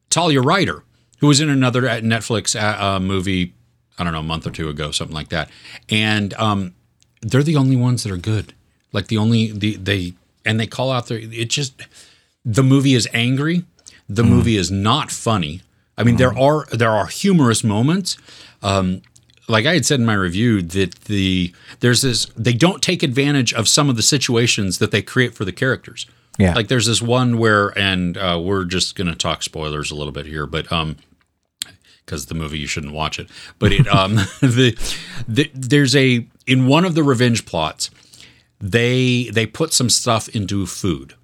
Talia 0.08 0.40
Ryder, 0.40 0.82
who 1.18 1.26
was 1.26 1.40
in 1.40 1.48
another 1.48 1.88
uh, 1.88 1.96
Netflix 2.00 2.54
uh, 2.54 2.82
uh, 2.82 3.00
movie, 3.00 3.54
I 3.98 4.04
don't 4.04 4.12
know, 4.12 4.20
a 4.20 4.22
month 4.22 4.46
or 4.46 4.50
two 4.50 4.68
ago, 4.68 4.90
something 4.90 5.14
like 5.14 5.28
that. 5.28 5.50
And 5.88 6.34
um, 6.34 6.74
they're 7.22 7.42
the 7.42 7.56
only 7.56 7.76
ones 7.76 8.02
that 8.02 8.12
are 8.12 8.16
good. 8.16 8.54
Like 8.92 9.08
the 9.08 9.18
only, 9.18 9.52
the, 9.52 9.76
they, 9.76 10.14
and 10.44 10.58
they 10.58 10.66
call 10.66 10.90
out 10.90 11.06
their, 11.06 11.18
it 11.18 11.50
just, 11.50 11.80
the 12.44 12.62
movie 12.62 12.94
is 12.94 13.08
angry. 13.12 13.64
The 14.08 14.24
movie 14.24 14.56
is 14.56 14.70
not 14.72 15.12
funny. 15.12 15.62
I 15.96 16.02
mean, 16.02 16.16
there 16.16 16.36
are 16.36 16.64
there 16.72 16.90
are 16.90 17.06
humorous 17.06 17.62
moments. 17.62 18.16
Um, 18.62 19.02
like 19.50 19.66
I 19.66 19.74
had 19.74 19.84
said 19.84 20.00
in 20.00 20.06
my 20.06 20.14
review, 20.14 20.62
that 20.62 20.94
the 21.02 21.52
there's 21.80 22.02
this 22.02 22.26
they 22.36 22.52
don't 22.52 22.82
take 22.82 23.02
advantage 23.02 23.52
of 23.52 23.68
some 23.68 23.90
of 23.90 23.96
the 23.96 24.02
situations 24.02 24.78
that 24.78 24.90
they 24.90 25.02
create 25.02 25.34
for 25.34 25.44
the 25.44 25.52
characters. 25.52 26.06
Yeah. 26.38 26.54
Like 26.54 26.68
there's 26.68 26.86
this 26.86 27.02
one 27.02 27.38
where, 27.38 27.76
and 27.78 28.16
uh, 28.16 28.40
we're 28.42 28.64
just 28.64 28.96
gonna 28.96 29.14
talk 29.14 29.42
spoilers 29.42 29.90
a 29.90 29.94
little 29.94 30.12
bit 30.12 30.26
here, 30.26 30.46
but 30.46 30.70
um, 30.72 30.96
because 32.04 32.26
the 32.26 32.34
movie 32.34 32.58
you 32.58 32.66
shouldn't 32.66 32.92
watch 32.92 33.18
it. 33.18 33.28
But 33.58 33.72
it 33.72 33.86
um 33.88 34.14
the, 34.40 34.76
the 35.28 35.50
there's 35.54 35.94
a 35.94 36.26
in 36.46 36.66
one 36.66 36.84
of 36.84 36.94
the 36.94 37.02
revenge 37.02 37.46
plots, 37.46 37.90
they 38.60 39.30
they 39.32 39.46
put 39.46 39.72
some 39.72 39.90
stuff 39.90 40.28
into 40.28 40.66
food, 40.66 41.14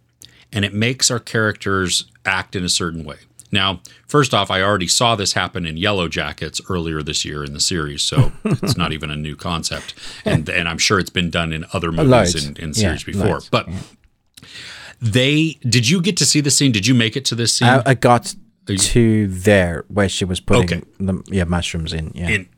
and 0.52 0.64
it 0.64 0.74
makes 0.74 1.10
our 1.10 1.20
characters 1.20 2.10
act 2.24 2.54
in 2.54 2.64
a 2.64 2.68
certain 2.68 3.04
way. 3.04 3.16
Now, 3.52 3.80
first 4.08 4.34
off, 4.34 4.50
I 4.50 4.60
already 4.62 4.88
saw 4.88 5.14
this 5.16 5.32
happen 5.34 5.66
in 5.66 5.76
Yellow 5.76 6.08
Jackets 6.08 6.60
earlier 6.68 7.02
this 7.02 7.24
year 7.24 7.44
in 7.44 7.52
the 7.54 7.60
series, 7.60 8.02
so 8.02 8.32
it's 8.44 8.76
not 8.76 8.92
even 8.92 9.10
a 9.10 9.16
new 9.16 9.36
concept, 9.36 9.94
and 10.24 10.48
and 10.48 10.68
I'm 10.68 10.78
sure 10.78 10.98
it's 10.98 11.10
been 11.10 11.30
done 11.30 11.52
in 11.52 11.64
other 11.72 11.92
movies 11.92 12.46
and, 12.46 12.58
and 12.58 12.76
Yeah, 12.76 12.96
series 12.96 13.04
before. 13.04 13.26
loads. 13.26 13.48
But 13.48 13.68
they 15.00 15.58
did 15.68 15.88
you 15.88 16.00
get 16.00 16.16
to 16.18 16.24
see 16.26 16.40
the 16.40 16.50
scene? 16.50 16.72
Did 16.72 16.86
you 16.86 16.94
make 16.94 17.16
it 17.16 17.24
to 17.26 17.34
this 17.34 17.54
scene? 17.54 17.68
I, 17.68 17.82
I 17.86 17.94
got 17.94 18.34
you- 18.68 18.78
to 18.78 19.26
there 19.28 19.84
where 19.88 20.08
she 20.08 20.24
was 20.24 20.40
putting 20.40 20.64
Okay. 20.64 20.82
the 20.98 21.22
yeah 21.28 21.44
mushrooms 21.44 21.92
in. 21.92 22.10
Yeah. 22.14 22.28
in 22.30 22.48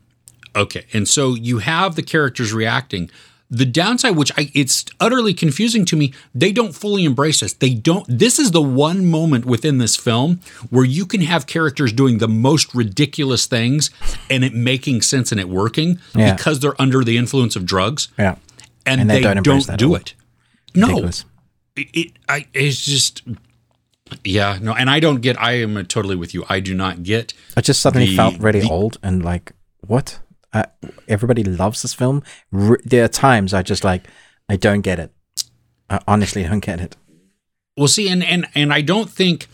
okay 0.55 0.85
and 0.93 1.07
so 1.07 1.35
you 1.35 1.59
have 1.59 1.93
the 1.95 2.01
characters 2.01 2.51
reacting 2.51 3.11
the 3.51 3.65
downside 3.65 4.15
which 4.15 4.31
I, 4.37 4.51
it's 4.53 4.85
utterly 4.99 5.33
confusing 5.33 5.83
to 5.85 5.95
me 5.95 6.13
they 6.35 6.51
don't 6.51 6.73
fully 6.75 7.03
embrace 7.03 7.39
this. 7.39 7.53
They 7.53 7.73
don't 7.73 8.05
this 8.07 8.37
is 8.37 8.51
the 8.51 8.61
one 8.61 9.05
moment 9.05 9.45
within 9.45 9.79
this 9.79 9.95
film 9.95 10.39
where 10.69 10.85
you 10.85 11.05
can 11.05 11.21
have 11.21 11.47
characters 11.47 11.91
doing 11.91 12.19
the 12.19 12.27
most 12.27 12.75
ridiculous 12.75 13.47
things 13.47 13.89
and 14.29 14.43
it 14.43 14.53
making 14.53 15.01
sense 15.01 15.31
and 15.31 15.39
it 15.41 15.49
working 15.49 15.99
Yeah. 16.15 16.35
because 16.35 16.59
they're 16.59 16.79
under 16.79 17.03
the 17.03 17.17
influence 17.17 17.55
of 17.55 17.65
drugs. 17.65 18.07
Yeah. 18.19 18.35
and, 18.85 19.01
And 19.01 19.09
they 19.09 19.15
they, 19.15 19.21
don't 19.21 19.37
don't, 19.37 19.47
embrace 19.55 19.65
that 19.65 19.73
at 19.73 19.79
do 19.79 19.95
it. 19.95 20.13
No. 20.75 21.09
It, 21.75 21.87
it 21.93 22.11
I 22.27 22.45
it's 22.53 22.85
just 22.85 23.23
yeah 24.23 24.57
no 24.61 24.73
and 24.73 24.89
i 24.89 24.99
don't 24.99 25.21
get 25.21 25.39
i 25.39 25.53
am 25.53 25.73
totally 25.85 26.15
with 26.15 26.33
you. 26.33 26.43
I 26.49 26.59
do 26.59 26.73
not 26.75 27.03
get 27.03 27.33
I 27.57 27.61
just 27.61 27.81
suddenly 27.81 28.07
The- 28.07 28.15
felt 28.15 28.37
really 28.39 28.61
the- 28.61 28.69
old 28.69 28.97
and 29.01 29.23
like, 29.23 29.53
what? 29.81 30.19
Uh, 30.53 30.63
everybody 31.07 31.43
loves 31.43 31.81
this 31.81 31.93
film. 31.93 32.23
R- 32.53 32.79
there 32.83 33.05
are 33.05 33.07
times 33.09 33.53
I 33.53 33.61
just 33.61 33.83
like, 33.83 34.07
I 34.49 34.55
don't 34.55 34.81
get 34.81 34.99
it. 34.99 35.11
I 35.89 35.99
honestly 36.07 36.43
don't 36.43 36.59
get 36.59 36.79
it. 36.81 36.95
Well, 37.77 37.87
see, 37.87 38.09
and 38.09 38.23
and 38.23 38.45
and 38.55 38.73
I 38.73 38.81
don't 38.81 39.09
think, 39.09 39.47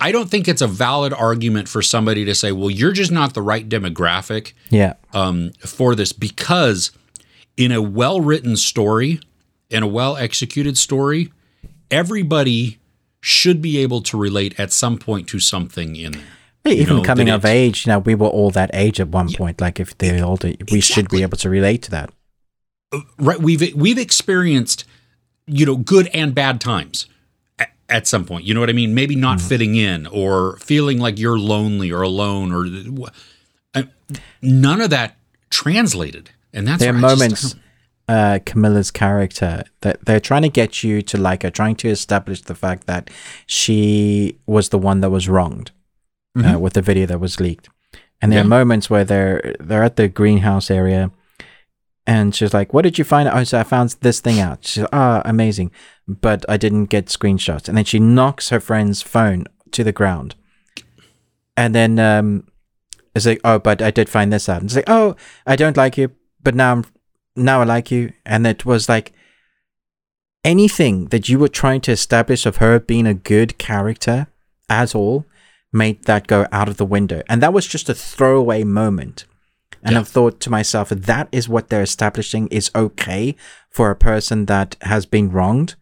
I 0.00 0.12
don't 0.12 0.28
think 0.28 0.48
it's 0.48 0.60
a 0.60 0.66
valid 0.66 1.12
argument 1.14 1.68
for 1.68 1.80
somebody 1.82 2.24
to 2.26 2.34
say, 2.34 2.52
well, 2.52 2.68
you're 2.70 2.92
just 2.92 3.10
not 3.12 3.32
the 3.34 3.40
right 3.42 3.66
demographic 3.68 4.52
Yeah. 4.70 4.94
um, 5.14 5.52
for 5.60 5.94
this 5.94 6.12
because 6.12 6.90
in 7.56 7.72
a 7.72 7.80
well 7.80 8.20
written 8.20 8.56
story, 8.56 9.20
in 9.70 9.82
a 9.82 9.86
well 9.86 10.16
executed 10.16 10.76
story, 10.76 11.32
everybody 11.90 12.78
should 13.22 13.60
be 13.62 13.78
able 13.78 14.00
to 14.02 14.16
relate 14.18 14.58
at 14.58 14.72
some 14.72 14.98
point 14.98 15.28
to 15.28 15.38
something 15.38 15.96
in 15.96 16.12
there. 16.12 16.22
Even 16.66 16.96
know, 16.98 17.02
coming 17.02 17.28
of 17.30 17.44
it- 17.44 17.48
age, 17.48 17.86
you 17.86 17.92
know, 17.92 17.98
we 18.00 18.14
were 18.14 18.28
all 18.28 18.50
that 18.50 18.70
age 18.74 19.00
at 19.00 19.08
one 19.08 19.32
point. 19.32 19.60
Like, 19.60 19.80
if 19.80 19.96
they're 19.98 20.24
older, 20.24 20.52
we 20.70 20.80
should 20.80 21.08
be 21.08 21.22
able 21.22 21.38
to 21.38 21.48
relate 21.50 21.82
to 21.82 21.90
that. 21.92 22.10
right 23.18 23.40
we've 23.40 23.74
we've 23.76 23.98
experienced 23.98 24.84
you 25.46 25.64
know 25.64 25.76
good 25.76 26.08
and 26.12 26.34
bad 26.34 26.60
times 26.60 27.06
at, 27.58 27.70
at 27.88 28.06
some 28.08 28.24
point 28.24 28.44
you 28.44 28.52
know 28.52 28.58
what 28.60 28.68
i 28.68 28.72
mean 28.72 28.94
maybe 28.94 29.14
not 29.14 29.40
fitting 29.40 29.76
in 29.76 30.08
or 30.08 30.56
feeling 30.58 30.98
like 30.98 31.16
you're 31.18 31.38
lonely 31.38 31.92
or 31.92 32.02
alone 32.02 32.50
or 32.52 32.66
uh, 33.74 33.82
none 34.42 34.80
of 34.80 34.90
that 34.90 35.16
translated 35.50 36.30
and 36.52 36.66
that's 36.66 36.80
there 36.80 36.90
are 36.90 36.98
moments 36.98 37.54
uh 38.08 38.40
camilla's 38.44 38.90
character 38.90 39.62
that 39.82 40.04
they're 40.04 40.20
trying 40.20 40.42
to 40.42 40.48
get 40.48 40.82
you 40.82 41.00
to 41.00 41.16
like 41.16 41.44
her 41.44 41.50
trying 41.50 41.76
to 41.76 41.88
establish 41.88 42.42
the 42.42 42.54
fact 42.56 42.86
that 42.88 43.08
she 43.46 44.36
was 44.46 44.70
the 44.70 44.78
one 44.78 45.00
that 45.00 45.10
was 45.10 45.28
wronged 45.28 45.70
uh, 46.36 46.58
with 46.58 46.72
the 46.74 46.82
video 46.82 47.06
that 47.06 47.20
was 47.20 47.40
leaked 47.40 47.68
and 48.22 48.30
there 48.32 48.40
Mm-hmm. 48.42 48.50
Yeah. 48.50 48.56
are 48.58 48.60
moments 48.60 48.90
where 48.90 49.04
they're 49.04 49.56
they're 49.60 49.82
at 49.84 49.96
the 49.96 50.08
greenhouse 50.08 50.70
area 50.70 51.10
and 52.06 52.34
she's 52.34 52.54
like 52.54 52.72
what 52.74 52.82
did 52.82 52.98
you 52.98 53.04
find 53.04 53.28
oh 53.28 53.44
so 53.44 53.58
i 53.58 53.62
found 53.64 53.96
this 54.00 54.20
thing 54.20 54.38
out 54.40 54.64
she's 54.64 54.82
like, 54.82 54.94
ah 54.94 55.22
amazing 55.24 55.70
but 56.06 56.44
i 56.48 56.56
didn't 56.56 56.86
get 56.86 57.06
screenshots 57.06 57.68
and 57.68 57.76
then 57.76 57.84
she 57.84 57.98
knocks 57.98 58.48
her 58.50 58.60
friend's 58.60 59.02
phone 59.02 59.44
to 59.72 59.82
the 59.84 59.92
ground 59.92 60.34
and 61.56 61.74
then 61.74 61.98
um 61.98 62.44
It's 63.14 63.26
like, 63.26 63.40
oh, 63.44 63.58
but 63.58 63.82
I 63.82 63.90
did 63.90 64.08
find 64.08 64.30
this 64.32 64.48
out. 64.48 64.60
And 64.62 64.66
it's 64.70 64.76
like, 64.76 64.88
oh, 64.98 65.16
I 65.52 65.56
don't 65.56 65.76
like 65.76 65.98
you, 66.00 66.10
but 66.44 66.54
now 66.54 66.70
I'm 66.72 66.84
now 67.34 67.60
I 67.60 67.64
like 67.64 67.90
you. 67.90 68.12
And 68.24 68.46
it 68.46 68.64
was 68.64 68.88
like 68.88 69.12
anything 70.44 71.06
that 71.10 71.28
you 71.28 71.38
were 71.38 71.48
trying 71.48 71.80
to 71.82 71.92
establish 71.92 72.46
of 72.46 72.56
her 72.56 72.78
being 72.80 73.06
a 73.06 73.14
good 73.14 73.58
character 73.58 74.26
at 74.68 74.94
all 74.94 75.24
made 75.72 76.04
that 76.04 76.26
go 76.26 76.46
out 76.50 76.68
of 76.68 76.76
the 76.76 76.84
window. 76.84 77.22
And 77.28 77.42
that 77.42 77.52
was 77.52 77.66
just 77.66 77.88
a 77.88 77.94
throwaway 77.94 78.64
moment. 78.64 79.24
And 79.82 79.92
Yeah. 79.92 80.00
I've 80.00 80.08
thought 80.08 80.40
to 80.40 80.50
myself, 80.50 80.90
that 80.90 81.28
is 81.32 81.48
what 81.48 81.68
they're 81.68 81.82
establishing 81.82 82.48
is 82.48 82.70
okay 82.74 83.36
for 83.70 83.90
a 83.90 83.96
person 83.96 84.46
that 84.46 84.76
has 84.82 85.06
been 85.06 85.30
wronged. 85.30 85.74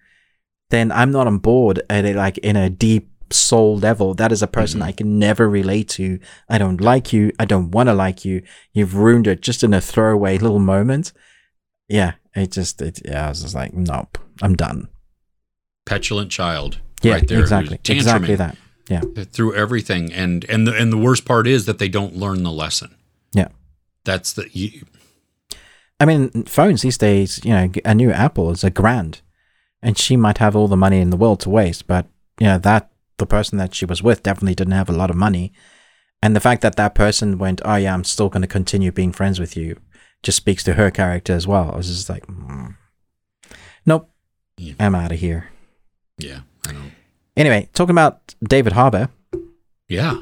Then 0.71 0.93
I'm 0.93 1.11
not 1.11 1.27
on 1.27 1.39
board 1.39 1.83
at 1.89 2.05
a, 2.05 2.13
like 2.13 2.39
in 2.39 2.55
a 2.57 2.71
deep 2.71 3.11
soul 3.33 3.77
level. 3.77 4.15
That 4.15 4.33
is 4.33 4.43
a 4.43 4.47
person 4.47 4.81
mm-hmm. 4.81 4.89
I 4.89 4.93
can 4.93 5.19
never 5.19 5.49
relate 5.49 5.89
to. 5.91 6.21
I 6.49 6.59
don't 6.59 6.81
like 6.81 7.13
you. 7.13 7.33
I 7.39 7.45
don't 7.45 7.71
want 7.71 7.89
to 7.89 7.95
like 7.95 8.25
you. 8.25 8.43
You've 8.73 8.95
ruined 8.95 9.27
it 9.27 9.41
just 9.41 9.65
in 9.65 9.75
a 9.75 9.81
throwaway 9.81 10.39
little 10.39 10.59
moment. 10.59 11.13
Yeah, 11.89 12.15
it 12.35 12.53
just, 12.53 12.81
it, 12.83 13.01
yeah, 13.05 13.27
I 13.27 13.29
was 13.31 13.43
just 13.43 13.55
like, 13.55 13.73
nope, 13.73 14.19
I'm 14.43 14.55
done. 14.55 14.89
Petulant 15.87 16.31
child. 16.31 16.81
Yeah, 17.03 17.15
right 17.15 17.29
there. 17.29 17.41
exactly, 17.41 17.81
exactly 17.89 18.35
that. 18.37 18.57
Yeah, 18.89 19.03
Through 19.25 19.55
everything, 19.55 20.13
and 20.13 20.45
and 20.49 20.67
the 20.67 20.73
and 20.75 20.91
the 20.93 20.97
worst 20.97 21.25
part 21.25 21.47
is 21.47 21.67
that 21.67 21.79
they 21.79 21.89
don't 21.89 22.17
learn 22.17 22.43
the 22.43 22.51
lesson. 22.53 22.95
yeah. 23.33 23.49
That's 24.05 24.33
the 24.33 24.49
you, 24.53 24.87
I 26.01 26.07
mean, 26.07 26.45
phones 26.45 26.81
these 26.81 26.97
days, 26.97 27.45
you 27.45 27.51
know, 27.53 27.71
a 27.85 27.95
new 27.95 28.11
Apple 28.11 28.51
is 28.51 28.65
a 28.65 28.71
grand, 28.71 29.21
and 29.83 29.99
she 29.99 30.17
might 30.17 30.39
have 30.39 30.57
all 30.57 30.69
the 30.69 30.77
money 30.77 31.01
in 31.01 31.11
the 31.11 31.17
world 31.19 31.41
to 31.41 31.51
waste, 31.51 31.87
but 31.87 32.07
you 32.41 32.47
know 32.47 32.59
that 32.59 32.91
the 33.19 33.27
person 33.27 33.59
that 33.59 33.75
she 33.75 33.85
was 33.85 34.03
with 34.03 34.23
definitely 34.23 34.55
didn't 34.55 34.73
have 34.73 34.89
a 34.89 34.97
lot 34.97 35.11
of 35.11 35.17
money, 35.17 35.53
and 36.23 36.35
the 36.35 36.41
fact 36.41 36.63
that 36.63 36.77
that 36.77 36.95
person 36.95 37.37
went, 37.37 37.61
"Oh 37.65 37.77
yeah, 37.77 37.93
I'm 37.93 38.05
still 38.05 38.31
going 38.31 38.43
to 38.43 38.49
continue 38.49 38.91
being 38.93 39.13
friends 39.13 39.39
with 39.39 39.55
you," 39.57 39.77
just 40.23 40.37
speaks 40.39 40.65
to 40.65 40.75
her 40.75 40.91
character 40.91 41.35
as 41.35 41.47
well. 41.47 41.73
I 41.73 41.77
was 41.77 41.89
just 41.89 42.09
like, 42.09 42.27
mm. 42.27 42.75
nope, 43.85 44.09
Yeah. 44.57 44.75
I'm 44.81 44.95
out 44.95 45.13
of 45.13 45.19
here. 45.19 45.51
yeah. 46.17 46.41
I 46.67 46.73
don't. 46.73 46.93
Anyway, 47.39 47.69
talking 47.73 47.93
about 47.95 48.35
David 48.43 48.73
Harbour. 48.73 49.09
Yeah. 49.89 50.17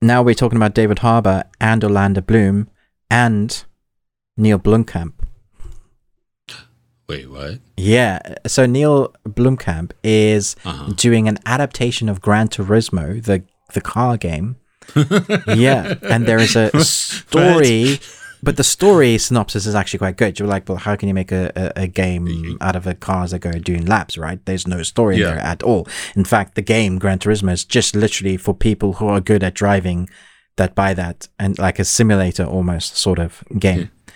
Now 0.00 0.22
we're 0.22 0.34
talking 0.36 0.56
about 0.56 0.74
David 0.74 1.00
Harbour 1.00 1.42
and 1.60 1.82
Orlando 1.82 2.20
Bloom 2.20 2.68
and 3.10 3.64
Neil 4.36 4.58
Blomkamp. 4.60 5.12
Wait, 7.08 7.28
what? 7.28 7.58
Yeah. 7.76 8.20
So 8.46 8.66
Neil 8.66 9.12
Blomkamp 9.26 9.92
is 10.04 10.54
Uh-huh. 10.64 10.92
doing 10.94 11.26
an 11.26 11.38
adaptation 11.46 12.08
of 12.08 12.20
Gran 12.20 12.48
Turismo, 12.48 13.22
the 13.22 13.42
the 13.74 13.80
car 13.80 14.16
game. 14.16 14.56
yeah, 15.54 15.94
and 16.02 16.26
there 16.26 16.38
is 16.38 16.56
a 16.56 16.70
story, 16.82 17.98
but 18.42 18.56
the 18.56 18.64
story 18.64 19.18
synopsis 19.18 19.66
is 19.66 19.74
actually 19.74 19.98
quite 19.98 20.16
good. 20.16 20.38
You're 20.38 20.48
like, 20.48 20.68
well, 20.68 20.78
how 20.78 20.96
can 20.96 21.08
you 21.08 21.14
make 21.14 21.32
a, 21.32 21.50
a, 21.56 21.82
a 21.82 21.86
game 21.86 22.56
out 22.60 22.76
of 22.76 22.86
a 22.86 22.94
cars 22.94 23.30
that 23.32 23.40
go 23.40 23.52
doing 23.52 23.86
laps, 23.86 24.16
right? 24.16 24.44
There's 24.44 24.66
no 24.66 24.82
story 24.82 25.16
Yeah. 25.16 25.30
there 25.30 25.38
at 25.38 25.62
all. 25.62 25.86
In 26.14 26.24
fact, 26.24 26.54
the 26.54 26.62
game 26.62 26.98
Gran 26.98 27.18
Turismo 27.18 27.52
is 27.52 27.64
just 27.64 27.94
literally 27.94 28.36
for 28.36 28.54
people 28.54 28.94
who 28.94 29.06
are 29.08 29.20
good 29.20 29.42
at 29.42 29.54
driving 29.54 30.08
that 30.56 30.74
buy 30.74 30.92
that, 30.94 31.28
and 31.38 31.58
like 31.58 31.78
a 31.78 31.84
simulator 31.84 32.44
almost 32.44 32.96
sort 32.96 33.18
of 33.18 33.44
game. 33.58 33.84
Hmm. 33.84 34.10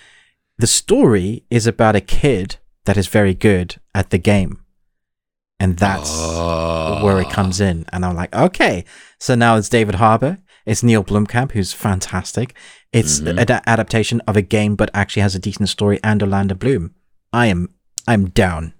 The 0.58 0.66
story 0.66 1.44
is 1.50 1.66
about 1.66 1.96
a 1.96 2.00
kid 2.00 2.56
that 2.84 2.96
is 2.96 3.06
very 3.06 3.34
good 3.34 3.76
at 3.94 4.10
the 4.10 4.18
game. 4.18 4.58
And 5.58 5.78
that's 5.78 6.10
ah. 6.12 7.04
where 7.04 7.20
it 7.20 7.30
comes 7.30 7.60
in. 7.60 7.86
And 7.92 8.04
I'm 8.04 8.16
like, 8.16 8.34
okay. 8.34 8.84
So 9.20 9.36
now 9.36 9.56
it's 9.56 9.68
David 9.68 9.94
Harbour. 9.94 10.38
It's 10.66 10.82
Neil 10.82 11.02
Blomkamp, 11.04 11.52
who's 11.52 11.72
fantastic. 11.72 12.54
It's 12.92 13.20
Mhm. 13.20 13.40
an 13.40 13.50
a- 13.50 13.62
adaptation 13.68 14.20
of 14.28 14.36
a 14.36 14.42
game, 14.42 14.76
but 14.76 14.90
actually 14.94 15.22
has 15.22 15.34
a 15.34 15.38
decent 15.38 15.68
story 15.68 15.98
and 16.04 16.22
Orlando 16.22 16.54
Bloom. 16.54 16.92
I 17.32 17.46
am, 17.46 17.68
I'm 18.06 18.28
down. 18.30 18.72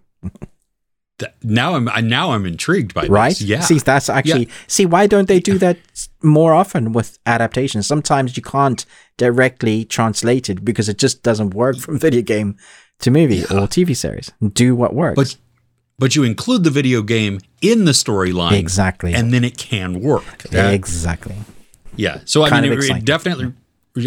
Now 1.44 1.76
I'm 1.76 1.84
now 2.08 2.32
I'm 2.32 2.44
intrigued 2.46 2.94
by 2.94 3.06
Right? 3.06 3.28
this. 3.38 3.42
Yeah. 3.42 3.60
See, 3.60 3.78
that's 3.78 4.08
actually, 4.08 4.48
see, 4.66 4.86
why 4.86 5.06
don't 5.06 5.28
they 5.28 5.38
do 5.38 5.56
that 5.58 5.78
more 6.20 6.52
often 6.52 6.92
with 6.92 7.18
adaptations? 7.26 7.86
Sometimes 7.86 8.36
you 8.36 8.42
can't 8.42 8.84
directly 9.18 9.84
translate 9.84 10.50
it 10.50 10.64
because 10.64 10.88
it 10.88 10.98
just 10.98 11.22
doesn't 11.22 11.54
work 11.54 11.78
from 11.78 11.96
video 11.98 12.22
game 12.22 12.56
to 13.00 13.10
movie 13.12 13.42
or 13.44 13.68
TV 13.68 13.94
series. 13.94 14.32
Do 14.52 14.74
what 14.74 14.94
works. 14.94 15.14
but 15.16 15.36
but 15.98 16.16
you 16.16 16.24
include 16.24 16.64
the 16.64 16.70
video 16.70 17.02
game 17.02 17.38
in 17.60 17.84
the 17.84 17.92
storyline 17.92 18.58
exactly. 18.58 19.14
and 19.14 19.32
then 19.32 19.44
it 19.44 19.56
can 19.56 20.00
work. 20.00 20.38
That- 20.50 20.74
exactly. 20.74 21.36
Yeah. 21.96 22.20
So 22.24 22.42
I 22.42 22.48
Kind 22.48 22.64
mean 22.64 22.72
of 22.72 22.78
it, 22.78 22.90
it 22.90 23.04
definitely 23.04 23.52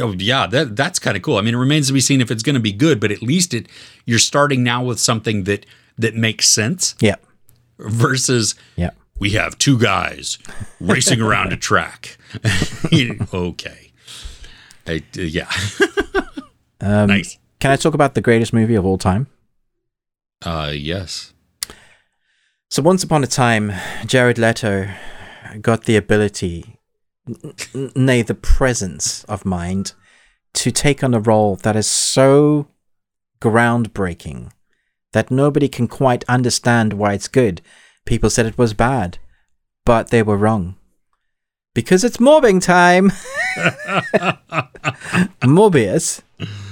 oh, 0.02 0.14
yeah, 0.18 0.48
that 0.48 0.76
that's 0.76 1.00
kind 1.00 1.16
of 1.16 1.24
cool. 1.24 1.38
I 1.38 1.42
mean 1.42 1.54
it 1.54 1.58
remains 1.58 1.88
to 1.88 1.94
be 1.94 2.00
seen 2.02 2.22
if 2.22 2.32
it's 2.32 2.44
going 2.44 2.56
to 2.56 2.60
be 2.60 2.72
good, 2.72 3.00
but 3.00 3.12
at 3.12 3.22
least 3.22 3.54
it 3.54 3.68
you're 4.06 4.20
starting 4.20 4.64
now 4.64 4.84
with 4.84 5.00
something 5.00 5.44
that 5.46 5.66
that 5.98 6.16
makes 6.16 6.48
sense 6.50 6.96
Yeah. 7.00 7.16
versus 7.80 8.56
Yeah. 8.76 8.92
we 9.20 9.32
have 9.32 9.58
two 9.58 9.78
guys 9.80 10.38
racing 10.80 11.22
around 11.22 11.54
a 11.54 11.58
track. 11.58 12.18
okay. 13.34 13.92
I, 14.88 14.98
uh, 15.18 15.22
yeah. 15.22 15.50
Um, 16.82 17.08
nice. 17.08 17.38
Can 17.60 17.72
I 17.72 17.76
talk 17.78 17.94
about 17.94 18.14
the 18.14 18.22
greatest 18.22 18.54
movie 18.54 18.76
of 18.76 18.86
all 18.86 18.98
time? 18.98 19.28
Uh 20.46 20.72
yes. 20.76 21.34
So 22.70 22.82
once 22.82 23.04
upon 23.04 23.24
a 23.24 23.28
time, 23.28 23.72
Jared 24.06 24.38
Leto 24.38 24.90
got 25.62 25.86
the 25.86 25.96
ability, 25.96 26.75
n- 27.28 27.92
nay, 27.96 28.22
the 28.22 28.36
presence 28.36 29.24
of 29.26 29.46
mind, 29.46 29.94
to 30.54 30.72
take 30.72 31.04
on 31.04 31.14
a 31.14 31.20
role 31.20 31.56
that 31.58 31.76
is 31.76 31.88
so 31.88 32.68
groundbreaking 33.42 34.52
that 35.14 35.32
nobody 35.32 35.68
can 35.68 35.88
quite 35.88 36.24
understand 36.28 36.94
why 36.94 37.14
it's 37.14 37.28
good. 37.28 37.62
People 38.06 38.30
said 38.30 38.46
it 38.46 38.58
was 38.58 38.74
bad, 38.74 39.18
but 39.86 40.10
they 40.10 40.22
were 40.24 40.38
wrong. 40.38 40.76
Because 41.74 42.04
it's 42.04 42.18
Morbin 42.18 42.62
time. 42.62 43.12
Morbius 45.42 46.22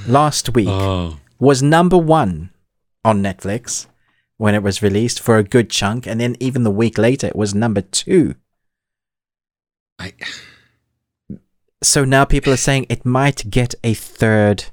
last 0.07 0.53
week 0.53 0.67
Oh. 0.69 1.17
was 1.40 1.61
number 1.64 1.98
one 1.98 2.51
on 3.03 3.22
Netflix 3.22 3.88
when 4.38 4.56
it 4.56 4.64
was 4.64 4.82
released 4.82 5.19
for 5.19 5.38
a 5.38 5.43
good 5.43 5.69
chunk, 5.69 6.07
and 6.07 6.19
then 6.19 6.35
even 6.40 6.64
the 6.64 6.72
week 6.72 6.98
later 6.98 7.27
it 7.27 7.35
was 7.35 7.53
number 7.53 7.82
two. 7.82 8.35
I 9.99 10.13
So 11.83 12.05
now 12.05 12.25
people 12.25 12.53
are 12.53 12.57
saying 12.57 12.85
it 12.89 13.05
might 13.05 13.49
get 13.49 13.75
a 13.83 13.93
third 13.93 14.65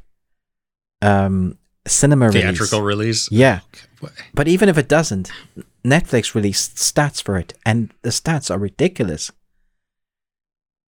um, 1.02 1.58
cinema 1.86 2.30
theatrical 2.30 2.82
release. 2.82 3.30
release. 3.30 3.40
Yeah, 3.40 3.60
What? 4.00 4.12
but 4.34 4.48
even 4.48 4.68
if 4.68 4.78
it 4.78 4.88
doesn't, 4.88 5.30
Netflix 5.84 6.34
released 6.34 6.76
stats 6.76 7.22
for 7.22 7.36
it, 7.38 7.54
and 7.64 7.92
the 8.02 8.10
stats 8.10 8.50
are 8.50 8.58
ridiculous. 8.58 9.32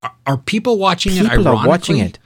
Are, 0.03 0.13
are 0.27 0.37
people 0.37 0.77
watching 0.77 1.15
it? 1.15 1.29
People 1.29 1.47
are 1.47 1.67
watching 1.67 1.97
it. 1.97 2.19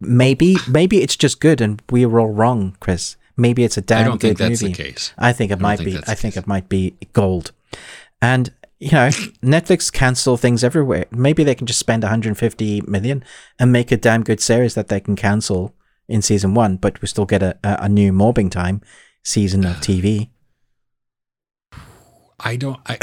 Maybe, 0.00 0.56
maybe 0.68 1.02
it's 1.02 1.16
just 1.16 1.40
good, 1.40 1.60
and 1.60 1.82
we 1.90 2.04
were 2.06 2.20
all 2.20 2.30
wrong, 2.32 2.76
Chris. 2.80 3.16
Maybe 3.36 3.64
it's 3.64 3.76
a 3.76 3.80
damn 3.82 4.00
I 4.00 4.04
don't 4.04 4.20
good 4.20 4.36
think 4.36 4.38
that's 4.38 4.62
movie. 4.62 4.72
the 4.74 4.82
case. 4.82 5.12
I 5.18 5.32
think 5.32 5.50
it 5.50 5.60
might 5.60 5.80
be. 5.84 5.98
I 6.06 6.14
think 6.14 6.36
it 6.36 6.46
might 6.46 6.68
be 6.68 6.96
gold. 7.12 7.52
And 8.22 8.52
you 8.78 8.90
know, 8.90 9.08
Netflix 9.42 9.92
cancel 9.92 10.36
things 10.36 10.62
everywhere. 10.62 11.06
Maybe 11.10 11.44
they 11.44 11.54
can 11.54 11.66
just 11.66 11.80
spend 11.80 12.02
150 12.02 12.82
million 12.82 13.24
and 13.58 13.72
make 13.72 13.90
a 13.90 13.96
damn 13.96 14.22
good 14.22 14.40
series 14.40 14.74
that 14.74 14.88
they 14.88 15.00
can 15.00 15.16
cancel 15.16 15.74
in 16.08 16.22
season 16.22 16.54
one, 16.54 16.76
but 16.76 17.00
we 17.00 17.08
still 17.08 17.26
get 17.26 17.42
a, 17.42 17.58
a, 17.64 17.88
new 17.88 18.12
Morbin 18.12 18.50
time 18.50 18.80
season 19.24 19.64
of 19.64 19.76
TV. 19.76 20.28
I 22.38 22.56
don't. 22.56 22.78
I, 22.86 22.98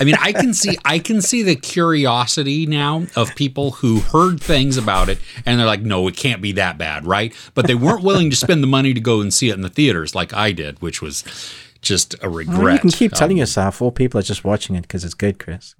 I 0.00 0.04
mean, 0.04 0.14
I 0.20 0.32
can 0.32 0.54
see. 0.54 0.78
I 0.84 1.00
can 1.00 1.20
see 1.20 1.42
the 1.42 1.56
curiosity 1.56 2.66
now 2.66 3.04
of 3.16 3.34
people 3.34 3.72
who 3.72 4.00
heard 4.00 4.40
things 4.40 4.76
about 4.76 5.08
it 5.08 5.18
and 5.44 5.58
they're 5.58 5.66
like, 5.66 5.82
"No, 5.82 6.06
it 6.08 6.16
can't 6.16 6.40
be 6.40 6.52
that 6.52 6.78
bad, 6.78 7.04
right?" 7.04 7.34
But 7.54 7.66
they 7.66 7.74
weren't 7.74 8.04
willing 8.04 8.30
to 8.30 8.36
spend 8.36 8.62
the 8.62 8.68
money 8.68 8.94
to 8.94 9.00
go 9.00 9.20
and 9.20 9.34
see 9.34 9.50
it 9.50 9.54
in 9.54 9.62
the 9.62 9.68
theaters, 9.68 10.14
like 10.14 10.32
I 10.32 10.52
did, 10.52 10.80
which 10.80 11.02
was 11.02 11.24
just 11.84 12.16
a 12.22 12.28
regret. 12.28 12.58
Well, 12.58 12.72
you 12.72 12.78
can 12.80 12.90
keep 12.90 13.12
telling 13.12 13.36
Um, 13.36 13.38
yourself 13.38 13.80
all 13.80 13.92
people 13.92 14.18
are 14.18 14.24
just 14.24 14.42
watching 14.44 14.74
it 14.74 14.82
because 14.82 15.04
it's 15.04 15.14
good, 15.14 15.38
Chris. 15.38 15.76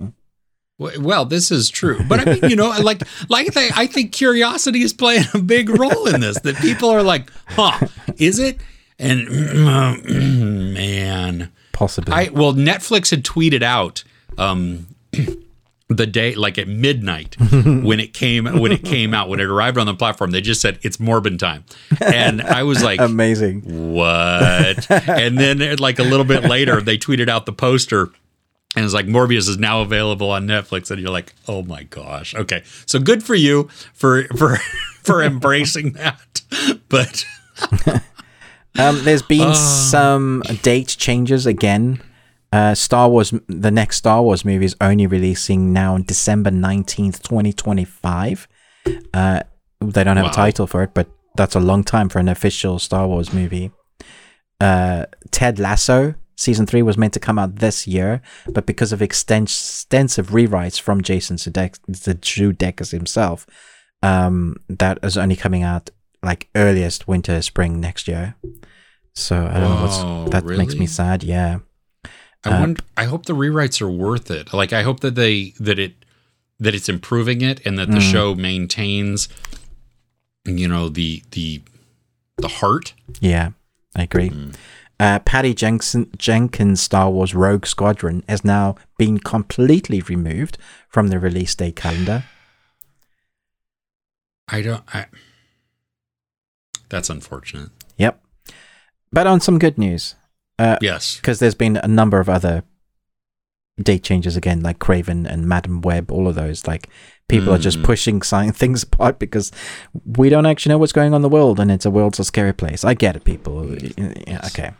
Well, 0.78 1.24
this 1.24 1.50
is 1.52 1.70
true, 1.70 2.00
but 2.08 2.20
I 2.20 2.34
mean, 2.34 2.50
you 2.50 2.56
know, 2.56 2.68
like, 2.82 3.02
like 3.28 3.46
I 3.46 3.50
think, 3.50 3.78
I 3.78 3.86
think 3.86 4.12
curiosity 4.12 4.82
is 4.82 4.92
playing 4.92 5.24
a 5.32 5.38
big 5.38 5.68
role 5.70 6.06
in 6.08 6.20
this. 6.20 6.40
That 6.40 6.56
people 6.56 6.90
are 6.90 7.02
like, 7.02 7.30
"Huh, 7.46 7.86
is 8.16 8.38
it?" 8.40 8.58
And 8.98 9.28
man, 10.74 11.52
Possibly. 11.72 12.12
I 12.12 12.28
well, 12.32 12.52
Netflix 12.54 13.10
had 13.10 13.24
tweeted 13.24 13.62
out 13.62 14.02
um, 14.38 14.88
the 15.96 16.06
day, 16.06 16.34
like 16.34 16.58
at 16.58 16.68
midnight, 16.68 17.36
when 17.50 18.00
it 18.00 18.12
came 18.14 18.44
when 18.60 18.72
it 18.72 18.84
came 18.84 19.14
out 19.14 19.28
when 19.28 19.40
it 19.40 19.46
arrived 19.46 19.78
on 19.78 19.86
the 19.86 19.94
platform. 19.94 20.30
They 20.30 20.40
just 20.40 20.60
said 20.60 20.78
it's 20.82 20.96
Morbin 20.98 21.38
time, 21.38 21.64
and 22.00 22.42
I 22.42 22.62
was 22.62 22.82
like, 22.82 23.00
Amazing. 23.00 23.62
what? 23.92 24.90
and 24.90 25.38
then 25.38 25.76
like 25.78 25.98
a 25.98 26.04
little 26.04 26.24
bit 26.26 26.44
later, 26.44 26.80
they 26.80 26.98
tweeted 26.98 27.28
out 27.28 27.46
the 27.46 27.52
poster 27.52 28.10
And 28.76 28.84
it's 28.84 28.94
like 28.94 29.06
Morbius 29.06 29.48
is 29.48 29.56
now 29.58 29.82
available 29.82 30.30
on 30.30 30.46
Netflix, 30.46 30.90
and 30.90 31.00
you're 31.00 31.10
like, 31.12 31.32
oh 31.46 31.62
my 31.62 31.84
gosh. 31.84 32.34
Okay, 32.34 32.62
so 32.86 32.98
good 32.98 33.22
for 33.22 33.34
you 33.36 33.68
for 33.94 34.24
for 34.36 34.56
for 35.04 35.22
embracing 35.22 35.92
that. 35.92 36.42
But 36.88 37.24
Um, 38.76 39.04
there's 39.04 39.22
been 39.22 39.40
Ah. 39.42 39.52
some 39.54 40.42
date 40.62 40.96
changes 40.98 41.46
again. 41.46 42.00
Uh, 42.54 42.74
Star 42.74 43.08
Wars, 43.08 43.34
the 43.48 43.70
next 43.70 43.96
Star 43.96 44.22
Wars 44.22 44.44
movie 44.44 44.64
is 44.64 44.76
only 44.80 45.06
releasing 45.08 45.72
now 45.72 45.94
on 45.94 46.04
December 46.04 46.50
19th, 46.50 47.20
2025. 47.22 48.46
Uh, 49.12 49.40
they 49.80 50.04
don't 50.04 50.16
have 50.16 50.26
Wow. 50.26 50.30
a 50.30 50.34
title 50.34 50.66
for 50.68 50.82
it, 50.84 50.94
but 50.94 51.08
that's 51.36 51.56
a 51.56 51.60
long 51.60 51.82
time 51.82 52.08
for 52.08 52.20
an 52.20 52.28
official 52.28 52.78
Star 52.78 53.08
Wars 53.08 53.32
movie. 53.32 53.72
Uh, 54.60 55.06
Ted 55.32 55.58
Lasso 55.58 56.14
season 56.36 56.66
three 56.66 56.82
was 56.82 56.96
meant 56.96 57.12
to 57.14 57.20
come 57.20 57.38
out 57.38 57.56
this 57.56 57.86
year, 57.86 58.20
but 58.48 58.66
because 58.66 58.92
of 58.92 59.00
exten- 59.00 59.42
extensive 59.44 60.28
rewrites 60.28 60.80
from 60.80 61.00
Jason 61.02 61.36
Sudeikis, 61.36 62.90
himself, 62.92 63.46
um, 64.02 64.56
that 64.68 64.98
is 65.02 65.16
only 65.16 65.36
coming 65.36 65.62
out 65.62 65.90
like 66.22 66.48
earliest 66.54 67.06
winter 67.08 67.40
spring 67.42 67.80
next 67.80 68.06
year. 68.08 68.34
So 69.14 69.36
I 69.46 69.58
don't 69.60 69.70
know 69.74 69.82
what's 69.82 70.30
that 70.32 70.44
makes 70.44 70.74
me 70.76 70.86
sad. 70.86 71.22
Yeah, 71.22 71.58
I 72.46 72.60
wonder, 72.60 72.82
I 72.96 73.04
hope 73.04 73.26
the 73.26 73.34
rewrites 73.34 73.80
are 73.80 73.88
worth 73.90 74.30
it. 74.30 74.52
Like 74.52 74.72
I 74.72 74.82
hope 74.82 75.00
that 75.00 75.14
they 75.14 75.54
that 75.60 75.78
it 75.78 75.94
that 76.60 76.74
it's 76.74 76.88
improving 76.88 77.40
it 77.40 77.64
and 77.66 77.78
that 77.78 77.90
the 77.90 77.98
Mm. 77.98 78.12
show 78.12 78.34
maintains 78.34 79.28
you 80.44 80.68
know 80.68 80.88
the 80.88 81.22
the 81.30 81.62
the 82.36 82.48
heart. 82.48 82.94
yeah, 83.20 83.50
I 83.96 84.02
agree. 84.02 84.30
Mm. 84.30 84.54
Uh, 85.00 85.18
Patty 85.20 85.54
Jenkins, 85.54 86.06
Jenkins' 86.16 86.80
Star 86.80 87.10
Wars 87.10 87.34
Rogue 87.34 87.66
Squadron 87.66 88.22
has 88.28 88.44
now 88.44 88.76
been 88.96 89.18
completely 89.18 90.00
removed 90.02 90.56
from 90.88 91.08
the 91.08 91.18
release 91.18 91.54
date 91.54 91.74
calendar. 91.76 92.24
I 94.48 94.62
don't 94.62 94.84
I 94.94 95.06
That's 96.88 97.10
unfortunate. 97.10 97.70
Yep. 97.96 98.20
But 99.12 99.26
on 99.26 99.40
some 99.40 99.58
good 99.58 99.78
news, 99.78 100.14
Yes. 100.58 101.16
because 101.16 101.38
there's 101.38 101.54
been 101.54 101.76
a 101.76 101.88
number 101.88 102.20
of 102.20 102.28
other 102.28 102.62
date 103.82 104.04
changes 104.04 104.36
again, 104.36 104.62
like 104.62 104.78
Kraven 104.78 105.26
and 105.26 105.48
Madame 105.48 105.80
Web, 105.80 106.10
all 106.12 106.28
of 106.28 106.36
those. 106.36 106.66
Like 106.66 106.88
people 107.28 107.52
are 107.52 107.58
just 107.58 107.78
Mm. 107.80 107.84
pushing 107.84 108.20
things 108.52 108.82
apart 108.84 109.18
because 109.18 109.50
we 110.04 110.28
don't 110.28 110.46
actually 110.46 110.70
know 110.70 110.78
what's 110.78 110.92
going 110.92 111.12
on 111.12 111.18
in 111.18 111.22
the 111.22 111.28
world, 111.28 111.58
and 111.58 111.70
it's 111.70 111.86
a 111.86 111.90
world's 111.90 112.20
a 112.20 112.24
scary 112.24 112.52
place. 112.52 112.84
I 112.84 112.94
get 112.94 113.16
it, 113.16 113.24
people. 113.24 113.66
Yeah, 113.98 114.40
okay, 114.46 114.70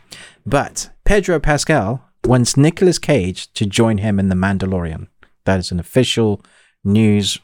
but 0.45 0.89
Pedro 1.03 1.39
Pascal 1.39 2.01
wants 2.23 2.55
Nicolas 2.55 2.97
Cage 2.99 3.51
to 3.53 3.65
join 3.65 3.97
him 3.99 4.19
in 4.19 4.29
The 4.29 4.35
Mandalorian. 4.35 5.07
That 5.43 5.59
is 5.59 5.71
an 5.71 5.79
official 5.79 6.41
news 6.83 7.37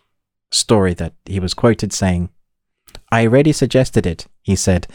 story 0.52 0.94
that 0.96 1.14
he 1.26 1.40
was 1.40 1.54
quoted 1.54 1.92
saying, 1.94 2.30
"I 3.12 3.26
already 3.26 3.52
suggested 3.52 4.06
it." 4.06 4.26
He 4.42 4.56
said. 4.56 4.88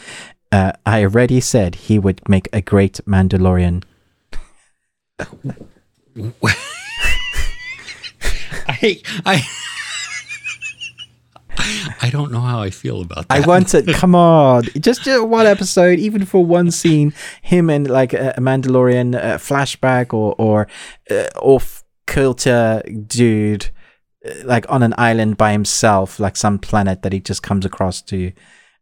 Uh, 0.56 0.72
I 0.86 1.02
already 1.02 1.40
said 1.42 1.74
he 1.74 1.98
would 1.98 2.26
make 2.30 2.48
a 2.50 2.62
great 2.62 2.98
Mandalorian. 3.06 3.82
I 8.66 9.02
I 9.26 9.46
I 12.00 12.08
don't 12.10 12.32
know 12.32 12.40
how 12.40 12.62
I 12.62 12.70
feel 12.70 13.02
about 13.02 13.28
that. 13.28 13.34
I 13.34 13.40
want 13.40 13.74
wanted, 13.74 13.94
come 14.00 14.14
on, 14.14 14.62
just 14.80 15.04
do 15.04 15.22
one 15.24 15.44
episode, 15.44 15.98
even 15.98 16.24
for 16.24 16.42
one 16.42 16.70
scene, 16.70 17.12
him 17.42 17.68
and 17.68 17.86
like 17.86 18.14
a 18.14 18.30
a 18.38 18.40
Mandalorian 18.40 19.14
uh, 19.14 19.36
flashback 19.36 20.14
or 20.14 20.34
or 20.38 20.68
uh, 21.10 21.28
off 21.42 21.84
kilter 22.06 22.82
dude, 23.06 23.68
uh, 24.24 24.32
like 24.44 24.64
on 24.70 24.82
an 24.82 24.94
island 24.96 25.36
by 25.36 25.52
himself, 25.52 26.18
like 26.18 26.34
some 26.34 26.58
planet 26.58 27.02
that 27.02 27.12
he 27.12 27.20
just 27.20 27.42
comes 27.42 27.66
across 27.66 28.00
to, 28.00 28.32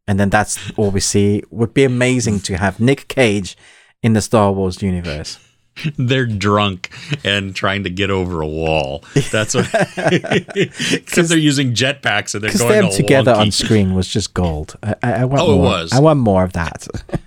and 0.06 0.18
then 0.20 0.30
that's 0.30 0.58
all 0.76 0.90
we 0.90 1.00
see. 1.00 1.42
Would 1.50 1.74
be 1.74 1.84
amazing 1.84 2.40
to 2.40 2.56
have 2.56 2.80
Nick 2.80 3.08
Cage 3.08 3.56
in 4.02 4.12
the 4.12 4.20
Star 4.20 4.52
Wars 4.52 4.82
universe. 4.82 5.38
they're 5.98 6.26
drunk 6.26 6.90
and 7.24 7.54
trying 7.54 7.84
to 7.84 7.90
get 7.90 8.10
over 8.10 8.40
a 8.40 8.46
wall. 8.46 9.02
That's 9.32 9.54
what 9.54 9.70
because 9.96 11.28
they're 11.28 11.38
using 11.38 11.74
jetpacks 11.74 12.34
and 12.34 12.44
they're 12.44 12.52
going 12.52 12.82
them 12.82 12.92
together 12.92 13.32
on 13.32 13.50
screen 13.50 13.94
was 13.94 14.08
just 14.08 14.34
gold. 14.34 14.76
I, 14.82 14.94
I, 15.02 15.24
want 15.24 15.42
Oh, 15.42 15.54
it 15.54 15.58
was. 15.58 15.92
I 15.92 16.00
want 16.00 16.20
more 16.20 16.44
of 16.44 16.52
that. 16.52 16.86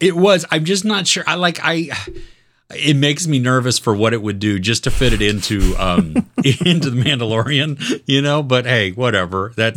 It 0.00 0.16
was. 0.16 0.46
I'm 0.50 0.64
just 0.64 0.86
not 0.86 1.06
sure. 1.06 1.22
I 1.26 1.34
like. 1.34 1.58
I. 1.62 1.90
It 2.72 2.94
makes 2.96 3.26
me 3.26 3.38
nervous 3.40 3.78
for 3.78 3.94
what 3.94 4.12
it 4.12 4.22
would 4.22 4.38
do 4.38 4.58
just 4.60 4.84
to 4.84 4.90
fit 4.90 5.12
it 5.12 5.20
into 5.22 5.74
um 5.76 6.14
into 6.64 6.90
the 6.90 7.02
Mandalorian, 7.02 8.02
you 8.06 8.22
know. 8.22 8.42
But 8.42 8.64
hey, 8.66 8.92
whatever. 8.92 9.52
That 9.56 9.76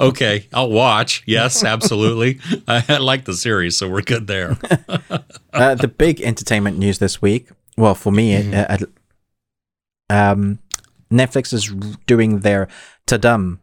okay. 0.00 0.46
I'll 0.52 0.70
watch. 0.70 1.22
Yes, 1.26 1.62
absolutely. 1.64 2.40
I, 2.66 2.84
I 2.88 2.96
like 2.98 3.24
the 3.26 3.34
series, 3.34 3.76
so 3.76 3.88
we're 3.88 4.02
good 4.02 4.26
there. 4.26 4.56
uh, 5.52 5.74
the 5.74 5.88
big 5.88 6.20
entertainment 6.22 6.78
news 6.78 6.98
this 6.98 7.20
week. 7.20 7.48
Well, 7.76 7.94
for 7.94 8.10
me, 8.12 8.32
Mm-hmm. 8.42 8.86
uh, 10.10 10.32
um, 10.32 10.58
Netflix 11.12 11.52
is 11.52 11.66
doing 12.06 12.40
their 12.40 12.68
Tudum 13.06 13.58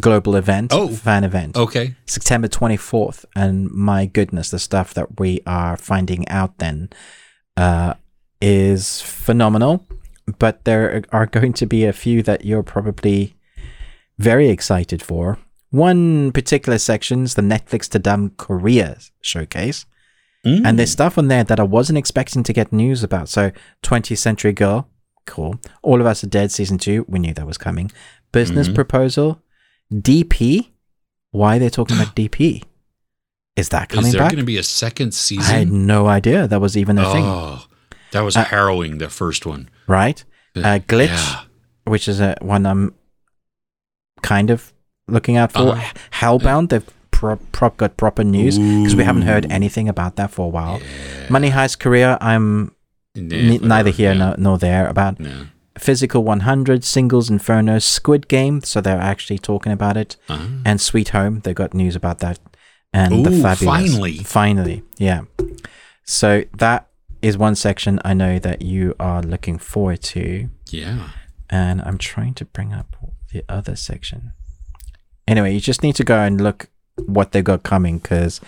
global 0.00 0.36
event, 0.36 0.72
Oh. 0.72 0.88
fan 0.88 1.24
event, 1.24 1.56
Okay. 1.56 1.94
September 2.06 2.48
24th. 2.48 3.24
And 3.34 3.70
my 3.70 4.06
goodness, 4.06 4.50
the 4.50 4.58
stuff 4.58 4.92
that 4.94 5.18
we 5.18 5.40
are 5.46 5.76
finding 5.76 6.28
out 6.28 6.58
then 6.58 6.90
uh, 7.56 7.94
is 8.40 9.00
phenomenal. 9.00 9.86
But 10.38 10.64
there 10.64 11.04
are 11.12 11.26
going 11.26 11.52
to 11.54 11.66
be 11.66 11.84
a 11.84 11.92
few 11.92 12.22
that 12.24 12.44
you're 12.44 12.64
probably 12.64 13.36
very 14.18 14.48
excited 14.48 15.02
for. 15.02 15.38
One 15.70 16.32
particular 16.32 16.78
section's 16.78 17.34
the 17.34 17.42
Netflix 17.42 17.88
Tudum 17.88 18.36
Korea 18.36 18.98
showcase. 19.20 19.86
Mm. 20.44 20.62
And 20.64 20.78
there's 20.78 20.90
stuff 20.92 21.18
on 21.18 21.28
there 21.28 21.44
that 21.44 21.60
I 21.60 21.64
wasn't 21.64 21.98
expecting 21.98 22.42
to 22.44 22.52
get 22.52 22.72
news 22.72 23.02
about. 23.02 23.28
So, 23.28 23.52
20th 23.82 24.18
Century 24.18 24.52
Girl, 24.52 24.88
cool. 25.26 25.60
All 25.82 26.00
of 26.00 26.06
Us 26.06 26.22
Are 26.24 26.28
Dead 26.28 26.50
season 26.52 26.78
two, 26.78 27.04
we 27.08 27.18
knew 27.18 27.34
that 27.34 27.46
was 27.46 27.58
coming. 27.58 27.90
Business 28.32 28.68
Mhm. 28.68 28.74
Proposal, 28.74 29.42
DP. 29.92 30.70
Why 31.30 31.58
they're 31.58 31.70
talking 31.70 31.96
about 31.96 32.14
DP? 32.14 32.62
Is 33.56 33.70
that 33.70 33.88
coming 33.88 34.02
back? 34.04 34.06
Is 34.08 34.12
there 34.12 34.20
back? 34.22 34.30
going 34.32 34.40
to 34.40 34.46
be 34.46 34.58
a 34.58 34.62
second 34.62 35.12
season? 35.14 35.54
I 35.54 35.58
had 35.60 35.72
no 35.72 36.06
idea 36.08 36.46
that 36.46 36.60
was 36.60 36.76
even 36.76 36.98
a 36.98 37.10
thing, 37.12 37.24
oh, 37.24 37.64
that 38.12 38.20
was 38.20 38.36
Uh, 38.36 38.44
harrowing. 38.44 38.98
The 38.98 39.08
first 39.08 39.46
one. 39.46 39.68
right? 39.88 40.22
Uh, 40.54 40.80
Glitch, 40.86 41.08
Yeah. 41.08 41.40
which 41.84 42.08
is 42.08 42.20
a 42.20 42.36
one 42.40 42.64
I'm 42.66 42.94
kind 44.22 44.50
of 44.50 44.72
looking 45.08 45.36
out 45.36 45.52
for. 45.52 45.70
Uh-huh. 45.72 45.92
Hellbound, 46.12 46.70
they've 46.70 46.86
pro- 47.10 47.36
prop 47.52 47.76
got 47.76 47.96
proper 47.96 48.24
news 48.24 48.58
because 48.58 48.96
we 48.96 49.04
haven't 49.04 49.22
heard 49.22 49.46
anything 49.50 49.88
about 49.88 50.16
that 50.16 50.30
for 50.30 50.46
a 50.46 50.48
while. 50.48 50.80
Money 51.28 51.50
Heist 51.50 51.78
Korea, 51.78 52.18
I'm 52.20 52.72
Nah, 53.14 53.34
n- 53.36 53.60
neither 53.62 53.90
here 53.90 54.12
yeah. 54.12 54.18
nor, 54.18 54.34
nor 54.38 54.58
there 54.58 54.86
about 54.88 55.18
No. 55.20 55.46
Physical 55.78 56.22
100, 56.24 56.84
Singles 56.84 57.28
Inferno, 57.30 57.78
Squid 57.78 58.28
Game, 58.28 58.62
so 58.62 58.80
they're 58.80 59.00
actually 59.00 59.38
talking 59.38 59.72
about 59.72 59.96
it, 59.96 60.16
Uh-huh. 60.28 60.44
and 60.64 60.80
Sweet 60.80 61.10
Home, 61.10 61.40
they've 61.44 61.54
got 61.54 61.74
news 61.74 61.94
about 61.96 62.18
that, 62.20 62.38
and 63.00 63.24
the 63.26 63.30
Ooh, 63.30 63.42
Fabulous. 63.42 63.62
finally. 63.92 64.16
finally, 64.18 64.82
yeah. 64.98 65.20
So 66.04 66.28
that 66.58 66.80
is 67.22 67.36
one 67.38 67.54
section 67.56 68.00
I 68.04 68.14
know 68.14 68.38
that 68.38 68.62
you 68.62 68.94
are 68.98 69.22
looking 69.22 69.58
forward 69.58 70.02
to, 70.14 70.48
Yeah. 70.70 71.10
and 71.50 71.82
I'm 71.86 71.98
trying 71.98 72.34
to 72.34 72.44
bring 72.44 72.72
up 72.72 72.96
the 73.32 73.42
other 73.48 73.76
section. 73.76 74.32
Anyway, 75.28 75.52
you 75.54 75.60
just 75.60 75.82
need 75.82 75.96
to 75.96 76.04
go 76.04 76.18
and 76.26 76.40
look 76.40 76.68
what 77.06 77.32
they 77.32 77.42
got 77.42 77.62
coming, 77.62 77.98
because 77.98 78.40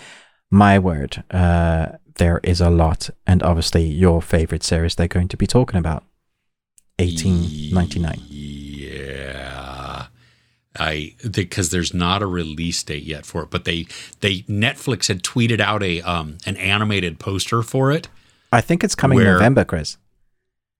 my 0.49 0.79
word, 0.79 1.23
uh, 1.31 1.85
there 2.17 2.39
is 2.43 2.61
a 2.61 2.69
lot, 2.69 3.09
and 3.27 3.43
obviously 3.43 3.83
your 3.83 4.21
favorite 4.21 4.63
series 4.63 4.95
they're 4.95 5.07
going 5.17 5.27
to 5.29 5.37
be 5.37 5.47
talking 5.47 5.77
about. 5.79 6.03
1899. 6.99 8.21
Yeah. 8.29 9.68
I 10.79 11.13
because 11.29 11.69
there's 11.71 11.93
not 11.93 12.21
a 12.21 12.25
release 12.27 12.81
date 12.83 13.03
yet 13.03 13.25
for 13.25 13.43
it, 13.43 13.49
but 13.49 13.65
they 13.65 13.87
they 14.21 14.41
Netflix 14.43 15.07
had 15.07 15.23
tweeted 15.23 15.59
out 15.59 15.83
a 15.83 16.01
um 16.01 16.37
an 16.45 16.55
animated 16.57 17.19
poster 17.19 17.61
for 17.61 17.91
it. 17.91 18.07
I 18.51 18.61
think 18.61 18.83
it's 18.83 18.95
coming 18.95 19.17
Where- 19.17 19.33
November, 19.33 19.65
Chris. 19.65 19.97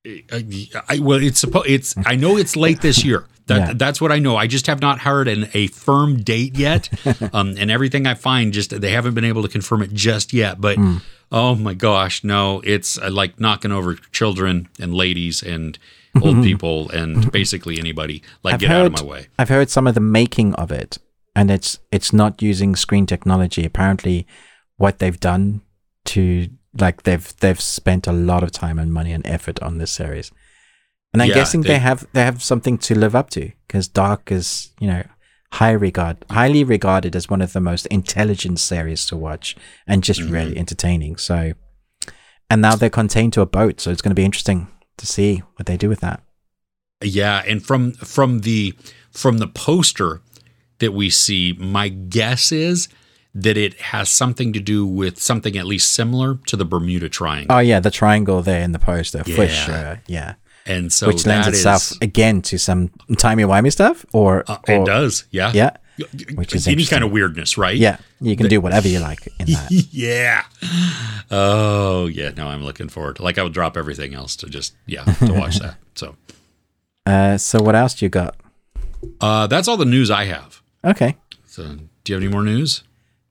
I, 0.08 0.68
I 0.88 1.00
well, 1.00 1.22
it's 1.22 1.40
supposed 1.40 1.68
it's 1.69 1.94
I 2.06 2.16
know 2.16 2.38
it's 2.38 2.56
late 2.56 2.82
this 2.82 3.03
year. 3.03 3.26
That 3.50 3.58
Yeah. 3.68 3.74
that's 3.74 4.00
what 4.00 4.11
I 4.11 4.19
know. 4.19 4.36
I 4.38 4.45
just 4.45 4.68
have 4.68 4.80
not 4.80 5.00
heard 5.00 5.28
an, 5.28 5.50
a 5.56 5.66
firm 5.68 6.22
date 6.22 6.56
yet. 6.56 6.88
um, 7.34 7.56
and 7.58 7.72
everything 7.72 8.06
I 8.06 8.14
find 8.14 8.53
just 8.53 8.80
they 8.80 8.92
haven't 8.92 9.16
been 9.16 9.26
able 9.26 9.42
to 9.42 9.48
confirm 9.48 9.82
it 9.82 9.92
just 9.92 10.34
yet. 10.34 10.61
But 10.61 10.76
Hmm. 10.78 10.98
oh 11.32 11.56
my 11.56 11.74
gosh, 11.74 12.24
no! 12.24 12.61
It's 12.64 13.00
uh, 13.00 13.10
like 13.10 13.40
knocking 13.40 13.72
over 13.72 13.95
children 14.11 14.68
and 14.80 14.94
ladies 14.94 15.42
and 15.42 15.80
old 16.21 16.43
people 16.43 16.89
and 16.91 17.31
basically 17.31 17.79
anybody. 17.79 18.23
Like 18.43 18.55
I've 18.55 18.59
get 18.61 18.71
out 18.71 18.85
of 18.88 18.91
my 18.93 19.03
way. 19.03 19.27
I've 19.38 19.49
heard 19.49 19.69
some 19.69 19.88
of 19.88 19.93
the 19.95 20.01
making 20.01 20.53
of 20.55 20.71
it, 20.71 20.97
and 21.35 21.51
it's 21.51 21.79
it's 21.91 22.11
not 22.13 22.41
using 22.41 22.75
screen 22.75 23.05
technology. 23.05 23.65
Apparently, 23.65 24.25
what 24.77 24.99
they've 24.99 25.19
done 25.19 25.61
to 26.05 26.49
like 26.79 27.03
they've 27.03 27.35
they've 27.38 27.61
spent 27.61 28.07
a 28.07 28.11
lot 28.11 28.43
of 28.43 28.51
time 28.51 28.79
and 28.79 28.91
money 28.93 29.11
and 29.13 29.25
effort 29.27 29.61
on 29.61 29.77
this 29.77 29.91
series. 29.91 30.31
And 31.13 31.21
I'm 31.23 31.29
Yeah, 31.29 31.35
guessing 31.35 31.61
they, 31.61 31.69
they- 31.69 31.79
have 31.79 32.07
they 32.13 32.23
have 32.23 32.41
something 32.43 32.77
to 32.79 32.97
live 32.97 33.15
up 33.15 33.29
to 33.31 33.51
because 33.67 33.88
Dark 33.88 34.31
is 34.31 34.71
you 34.79 34.88
know 34.88 35.03
high 35.53 35.71
regard 35.71 36.17
highly 36.29 36.63
regarded 36.63 37.15
as 37.15 37.27
one 37.29 37.41
of 37.41 37.53
the 37.53 37.59
most 37.59 37.85
intelligent 37.88 38.59
series 38.59 39.05
to 39.07 39.17
watch 39.17 39.55
and 39.88 40.03
just 40.03 40.21
Mm-hmm. 40.21 40.33
really 40.33 40.57
entertaining. 40.57 41.17
So, 41.17 41.53
and 42.49 42.61
now 42.61 42.75
they're 42.75 42.89
contained 42.91 43.33
to 43.33 43.41
a 43.41 43.45
boat, 43.47 43.79
so 43.81 43.89
it's 43.91 44.01
going 44.01 44.11
to 44.11 44.15
be 44.21 44.25
interesting 44.25 44.67
to 45.00 45.06
see 45.08 45.42
what 45.56 45.66
they 45.66 45.76
do 45.78 45.90
with 45.90 46.00
that. 46.02 46.22
Yeah, 47.03 47.44
and 47.48 47.66
from 47.66 47.94
from 47.94 48.40
the 48.40 48.74
from 49.11 49.38
the 49.40 49.48
poster 49.48 50.22
that 50.80 50.94
we 50.94 51.10
see, 51.10 51.56
my 51.60 51.90
guess 51.90 52.52
is 52.52 52.88
that 53.34 53.58
it 53.58 53.74
has 53.80 54.10
something 54.10 54.53
to 54.53 54.60
do 54.60 54.86
with 54.86 55.19
something 55.22 55.58
at 55.58 55.66
least 55.66 55.92
similar 55.92 56.40
to 56.48 56.56
the 56.58 56.66
Bermuda 56.66 57.10
Triangle. 57.10 57.56
Oh 57.56 57.60
yeah, 57.60 57.80
the 57.80 57.92
triangle 57.92 58.42
there 58.42 58.61
in 58.61 58.72
the 58.72 58.80
poster 58.80 59.24
for 59.24 59.44
Yeah. 59.44 59.48
sure. 59.48 60.02
Yeah, 60.08 60.34
and 60.66 60.92
so 60.92 61.08
which 61.08 61.26
lends 61.26 61.48
itself 61.48 61.92
is- 61.92 61.98
again 62.02 62.42
to 62.44 62.58
some 62.58 62.90
timey 63.18 63.44
wimey 63.44 63.72
stuff, 63.72 64.06
or, 64.14 64.44
uh, 64.48 64.58
or 64.68 64.76
it 64.76 64.86
does, 64.86 65.26
yeah. 65.32 65.52
yeah, 65.53 65.72
which 66.36 66.53
is 66.56 66.68
any 66.68 66.86
kind 66.86 67.03
of 67.03 67.11
weirdness, 67.11 67.58
right? 67.58 67.76
yeah. 67.78 67.98
You 68.22 68.36
can 68.36 68.48
do 68.48 68.60
whatever 68.61 68.88
you 68.88 69.00
like 69.00 69.28
in 69.40 69.45
that. 69.53 69.72
yeah. 69.92 70.44
Oh, 71.32 72.08
yeah. 72.08 72.32
No, 72.36 72.48
I'm 72.48 72.64
looking 72.64 72.90
forward. 72.90 73.18
to 73.18 73.24
Like 73.24 73.38
I 73.38 73.44
would 73.44 73.53
drop 73.53 73.78
everything 73.78 74.14
else 74.14 74.36
to 74.38 74.48
just 74.48 74.74
yeah 74.86 75.03
to 75.06 75.34
watch 75.34 75.60
that. 75.64 75.76
So 75.95 76.16
Uh, 77.06 77.38
so 77.38 77.61
what 77.61 77.76
else 77.76 77.94
do 77.95 78.06
you 78.06 78.10
got? 78.10 78.36
uh, 79.22 79.48
that's 79.48 79.68
all 79.68 79.78
the 79.78 79.86
news 79.86 80.11
I 80.11 80.26
have. 80.26 80.61
Okay. 80.84 81.16
So 81.45 81.64
do 82.03 82.11
you 82.11 82.16
have 82.16 82.24
any 82.24 82.32
more 82.32 82.44
news? 82.44 82.84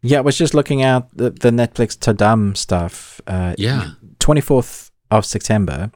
Yeah, 0.02 0.18
I 0.18 0.20
was 0.22 0.38
just 0.38 0.54
looking 0.54 0.82
at 0.82 1.08
the, 1.14 1.30
the 1.30 1.50
Netflix 1.50 1.96
Tudum 1.98 2.56
stuff. 2.56 3.20
Uh, 3.26 3.54
Yeah. 3.58 3.90
24th 4.20 4.90
of 5.10 5.24
September. 5.26 5.90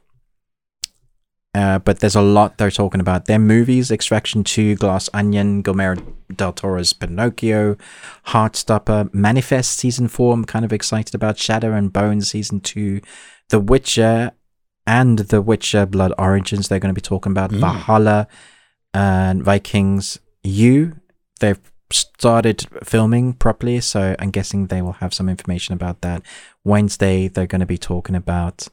Uh, 1.54 1.78
but 1.78 2.00
there's 2.00 2.16
a 2.16 2.22
lot 2.22 2.56
they're 2.56 2.70
talking 2.70 3.00
about. 3.00 3.26
Their 3.26 3.38
movies, 3.38 3.90
Extraction 3.90 4.42
2, 4.42 4.76
Glass 4.76 5.10
Onion, 5.12 5.60
Guillermo 5.60 6.02
del 6.34 6.52
Toro's 6.54 6.94
Pinocchio, 6.94 7.76
Heartstopper, 8.28 9.12
Manifest 9.12 9.78
Season 9.78 10.08
4, 10.08 10.32
I'm 10.32 10.44
kind 10.46 10.64
of 10.64 10.72
excited 10.72 11.14
about, 11.14 11.36
Shadow 11.38 11.74
and 11.74 11.92
Bone 11.92 12.22
Season 12.22 12.60
2, 12.60 13.00
The 13.50 13.60
Witcher, 13.60 14.32
and 14.86 15.18
The 15.18 15.42
Witcher 15.42 15.84
Blood 15.84 16.14
Origins 16.18 16.68
they're 16.68 16.78
going 16.78 16.94
to 16.94 16.98
be 16.98 17.02
talking 17.06 17.32
about, 17.32 17.50
Mm. 17.50 17.60
Valhalla, 17.60 18.28
and 18.94 19.42
Vikings 19.42 20.18
U. 20.44 20.96
They've 21.40 21.60
started 21.90 22.66
filming 22.82 23.34
properly, 23.34 23.80
so 23.80 24.16
I'm 24.18 24.30
guessing 24.30 24.66
they 24.68 24.80
will 24.80 24.92
have 24.94 25.12
some 25.12 25.28
information 25.28 25.74
about 25.74 26.00
that. 26.00 26.22
Wednesday, 26.64 27.28
they're 27.28 27.46
going 27.46 27.60
to 27.60 27.66
be 27.66 27.78
talking 27.78 28.14
about. 28.16 28.68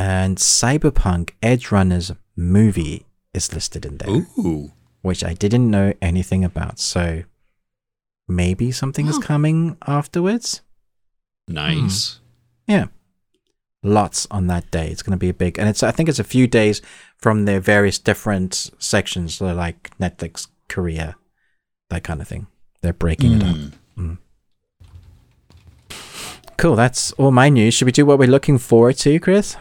And 0.00 0.38
Cyberpunk 0.38 1.32
Edgerunners 1.42 2.16
movie 2.34 3.04
is 3.34 3.52
listed 3.52 3.84
in 3.84 3.98
there, 3.98 4.08
Ooh. 4.08 4.72
which 5.02 5.22
I 5.22 5.34
didn't 5.34 5.70
know 5.70 5.92
anything 6.00 6.42
about. 6.42 6.78
So 6.78 7.24
maybe 8.26 8.72
something 8.72 9.08
is 9.08 9.18
coming 9.18 9.76
afterwards. 9.86 10.62
Nice. 11.48 12.20
Yeah. 12.66 12.86
Lots 13.82 14.26
on 14.30 14.46
that 14.46 14.70
day. 14.70 14.88
It's 14.88 15.02
going 15.02 15.12
to 15.12 15.18
be 15.18 15.28
a 15.28 15.34
big, 15.34 15.58
and 15.58 15.68
it's 15.68 15.82
I 15.82 15.90
think 15.90 16.08
it's 16.08 16.18
a 16.18 16.24
few 16.24 16.46
days 16.46 16.80
from 17.18 17.44
their 17.44 17.60
various 17.60 17.98
different 17.98 18.70
sections, 18.78 19.34
so 19.34 19.52
like 19.52 19.90
Netflix 19.98 20.48
Korea, 20.70 21.16
that 21.90 22.04
kind 22.04 22.22
of 22.22 22.28
thing. 22.28 22.46
They're 22.80 22.94
breaking 22.94 23.32
it 23.32 23.42
up. 23.42 23.56
Mm. 23.98 24.18
Cool. 26.56 26.76
That's 26.76 27.12
all 27.12 27.32
my 27.32 27.50
news. 27.50 27.74
Should 27.74 27.84
we 27.84 27.92
do 27.92 28.06
what 28.06 28.18
we're 28.18 28.30
looking 28.30 28.56
forward 28.56 28.96
to, 28.98 29.20
Chris? 29.20 29.56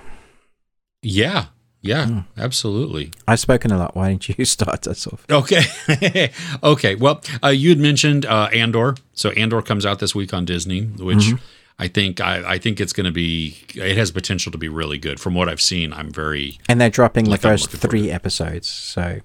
Yeah. 1.02 1.46
Yeah. 1.82 2.08
Hmm. 2.08 2.20
Absolutely. 2.38 3.12
I've 3.28 3.40
spoken 3.40 3.72
a 3.72 3.78
lot. 3.78 3.96
Why 3.96 4.10
don't 4.10 4.30
you 4.30 4.46
start 4.58 4.88
us 4.88 5.08
off? 5.08 5.26
Okay. 5.30 5.64
okay. 6.64 6.96
Well, 6.96 7.22
uh, 7.44 7.50
you 7.50 7.70
had 7.70 7.80
mentioned 7.80 8.26
uh, 8.26 8.50
Andor. 8.54 8.96
So 9.14 9.30
Andor 9.32 9.62
comes 9.62 9.86
out 9.86 10.00
this 10.00 10.14
week 10.14 10.34
on 10.34 10.46
Disney, 10.46 10.82
which 10.84 11.18
Mm-hmm. 11.18 11.44
I 11.82 11.88
think 11.88 12.20
I, 12.20 12.56
I 12.56 12.58
think 12.58 12.82
it's 12.82 12.92
going 12.92 13.06
to 13.06 13.12
be. 13.12 13.58
It 13.74 13.96
has 13.96 14.12
potential 14.12 14.52
to 14.52 14.58
be 14.58 14.68
really 14.68 14.98
good. 14.98 15.18
From 15.18 15.34
what 15.34 15.48
I've 15.48 15.62
seen, 15.62 15.94
I'm 15.94 16.12
very 16.12 16.60
And 16.68 16.82
they're 16.82 16.90
dropping 16.90 17.24
Like 17.26 17.40
the 17.40 17.48
first 17.48 17.70
three 17.70 18.12
episodes. 18.12 18.68
So 18.68 19.22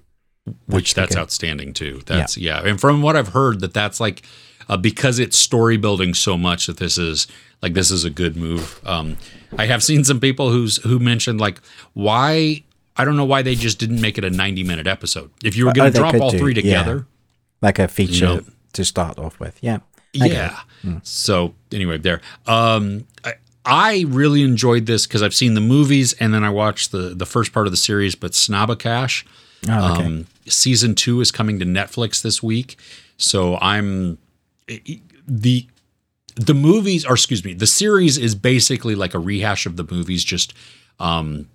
which 0.67 0.93
that's 0.93 1.17
outstanding 1.17 1.73
too. 1.73 2.01
That's 2.05 2.37
yeah. 2.37 2.61
And 2.63 2.79
from 2.79 3.01
what 3.01 3.17
I've 3.17 3.29
heard, 3.29 3.59
that 3.59 3.73
that's 3.73 3.99
like 3.99 4.21
uh, 4.69 4.77
because 4.77 5.19
it's 5.19 5.37
story 5.37 5.75
building 5.75 6.13
so 6.13 6.37
much 6.37 6.67
that 6.67 6.77
this 6.77 6.97
is 6.97 7.27
like 7.61 7.73
this 7.73 7.91
is 7.91 8.05
a 8.05 8.09
good 8.09 8.37
move. 8.37 8.79
Um, 8.85 9.17
I 9.57 9.65
have 9.65 9.83
seen 9.83 10.03
some 10.03 10.19
people 10.19 10.51
who's 10.51 10.77
who 10.77 10.99
mentioned 10.99 11.39
like 11.39 11.61
why 11.93 12.63
I 12.97 13.05
don't 13.05 13.17
know 13.17 13.25
why 13.25 13.41
they 13.41 13.55
just 13.55 13.79
didn't 13.79 14.01
make 14.01 14.17
it 14.17 14.23
a 14.23 14.29
90 14.29 14.63
minute 14.63 14.87
episode. 14.87 15.31
If 15.43 15.55
you 15.55 15.65
were 15.65 15.73
going 15.73 15.91
to 15.91 15.97
drop 15.97 16.15
all 16.15 16.31
do, 16.31 16.37
three 16.37 16.53
yeah. 16.53 16.61
together, 16.61 17.07
like 17.61 17.79
a 17.79 17.87
feature 17.87 18.25
know. 18.25 18.41
to 18.73 18.85
start 18.85 19.19
off 19.19 19.39
with. 19.39 19.57
Yeah. 19.61 19.79
Yeah. 20.13 20.59
Hmm. 20.81 20.97
So 21.03 21.55
anyway, 21.71 21.97
there. 21.97 22.21
Um, 22.47 23.05
I, 23.23 23.33
I 23.65 24.05
really 24.07 24.43
enjoyed 24.43 24.85
this 24.85 25.05
because 25.05 25.21
I've 25.21 25.33
seen 25.33 25.55
the 25.55 25.61
movies 25.61 26.13
and 26.13 26.33
then 26.33 26.43
I 26.43 26.49
watched 26.49 26.91
the 26.91 27.13
the 27.15 27.25
first 27.25 27.51
part 27.51 27.67
of 27.67 27.71
the 27.71 27.77
series. 27.77 28.15
But 28.15 28.31
Snabba 28.31 28.79
Cash, 28.79 29.25
Oh, 29.67 29.93
okay. 29.93 30.05
um, 30.05 30.27
season 30.45 30.95
two 30.95 31.21
is 31.21 31.31
coming 31.31 31.59
to 31.59 31.65
Netflix 31.65 32.21
this 32.21 32.41
week. 32.43 32.77
So 33.17 33.57
I'm 33.57 34.17
the 35.27 35.67
the 36.35 36.53
movies, 36.53 37.05
or 37.05 37.13
excuse 37.13 37.43
me, 37.43 37.53
the 37.53 37.67
series 37.67 38.17
is 38.17 38.35
basically 38.35 38.95
like 38.95 39.13
a 39.13 39.19
rehash 39.19 39.65
of 39.65 39.77
the 39.77 39.85
movies, 39.89 40.23
just 40.23 40.53
um, 40.99 41.47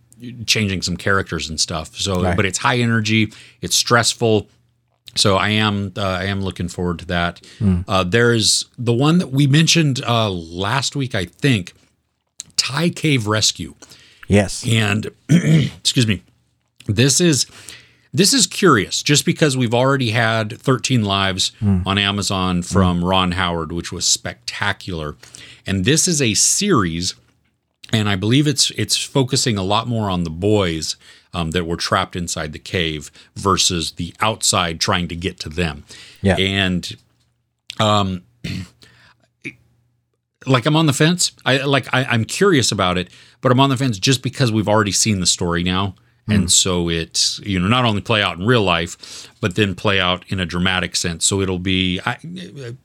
changing 0.46 0.82
some 0.82 0.96
characters 0.96 1.48
and 1.48 1.58
stuff. 1.60 1.96
So, 1.96 2.22
Right. 2.22 2.36
but 2.36 2.44
it's 2.46 2.58
high 2.58 2.78
energy, 2.78 3.32
it's 3.60 3.76
stressful. 3.76 4.48
So 5.16 5.36
I 5.36 5.48
am 5.50 5.92
uh, 5.96 6.02
I 6.02 6.24
am 6.26 6.40
looking 6.40 6.68
forward 6.68 7.00
to 7.00 7.06
that. 7.06 7.40
Uh, 7.88 8.04
there's 8.04 8.66
the 8.78 8.92
one 8.92 9.18
that 9.18 9.32
we 9.32 9.46
mentioned 9.48 10.02
uh, 10.06 10.30
last 10.30 10.94
week, 10.94 11.14
I 11.16 11.24
think, 11.24 11.72
Thai 12.56 12.90
Cave 12.90 13.26
Rescue, 13.26 13.74
yes. 14.28 14.64
and 14.68 15.08
excuse 15.28 16.06
me, 16.06 16.22
this 16.86 17.20
is 17.20 17.46
this 18.12 18.34
is 18.34 18.46
curious 18.46 19.02
just 19.02 19.24
because 19.24 19.56
we've 19.56 19.74
already 19.74 20.10
had 20.10 20.58
13 20.58 21.04
lives 21.04 21.52
on 21.86 21.98
Amazon 21.98 22.62
from 22.62 23.04
Ron 23.04 23.32
Howard, 23.32 23.72
which 23.72 23.92
was 23.92 24.06
spectacular, 24.06 25.16
and 25.66 25.84
this 25.84 26.08
is 26.08 26.20
a 26.20 26.34
series 26.34 27.14
and 27.92 28.08
I 28.08 28.16
believe 28.16 28.46
it's 28.46 28.70
it's 28.72 29.02
focusing 29.02 29.58
a 29.58 29.62
lot 29.62 29.88
more 29.88 30.10
on 30.10 30.24
the 30.24 30.30
boys 30.30 30.96
um, 31.32 31.52
that 31.52 31.64
were 31.64 31.76
trapped 31.76 32.16
inside 32.16 32.52
the 32.52 32.58
cave 32.58 33.10
versus 33.36 33.92
the 33.92 34.14
outside 34.20 34.80
trying 34.80 35.08
to 35.08 35.16
get 35.16 35.38
to 35.40 35.48
them. 35.48 35.84
Yeah. 36.22 36.36
and 36.36 36.96
um, 37.78 38.22
like 40.46 40.66
I'm 40.66 40.76
on 40.76 40.86
the 40.86 40.92
fence. 40.92 41.32
I 41.44 41.58
like 41.58 41.86
I, 41.92 42.04
I'm 42.04 42.24
curious 42.24 42.72
about 42.72 42.98
it, 42.98 43.10
but 43.40 43.52
I'm 43.52 43.60
on 43.60 43.70
the 43.70 43.76
fence 43.76 43.98
just 43.98 44.22
because 44.22 44.52
we've 44.52 44.68
already 44.68 44.92
seen 44.92 45.20
the 45.20 45.26
story 45.26 45.62
now. 45.62 45.94
And 46.32 46.50
so 46.52 46.88
it's 46.88 47.38
you 47.40 47.58
know 47.60 47.68
not 47.68 47.84
only 47.84 48.00
play 48.00 48.22
out 48.22 48.38
in 48.38 48.46
real 48.46 48.62
life, 48.62 49.28
but 49.40 49.54
then 49.54 49.74
play 49.74 50.00
out 50.00 50.24
in 50.28 50.38
a 50.40 50.46
dramatic 50.46 50.96
sense. 50.96 51.24
So 51.26 51.40
it'll 51.40 51.58
be 51.58 52.00
I, 52.06 52.18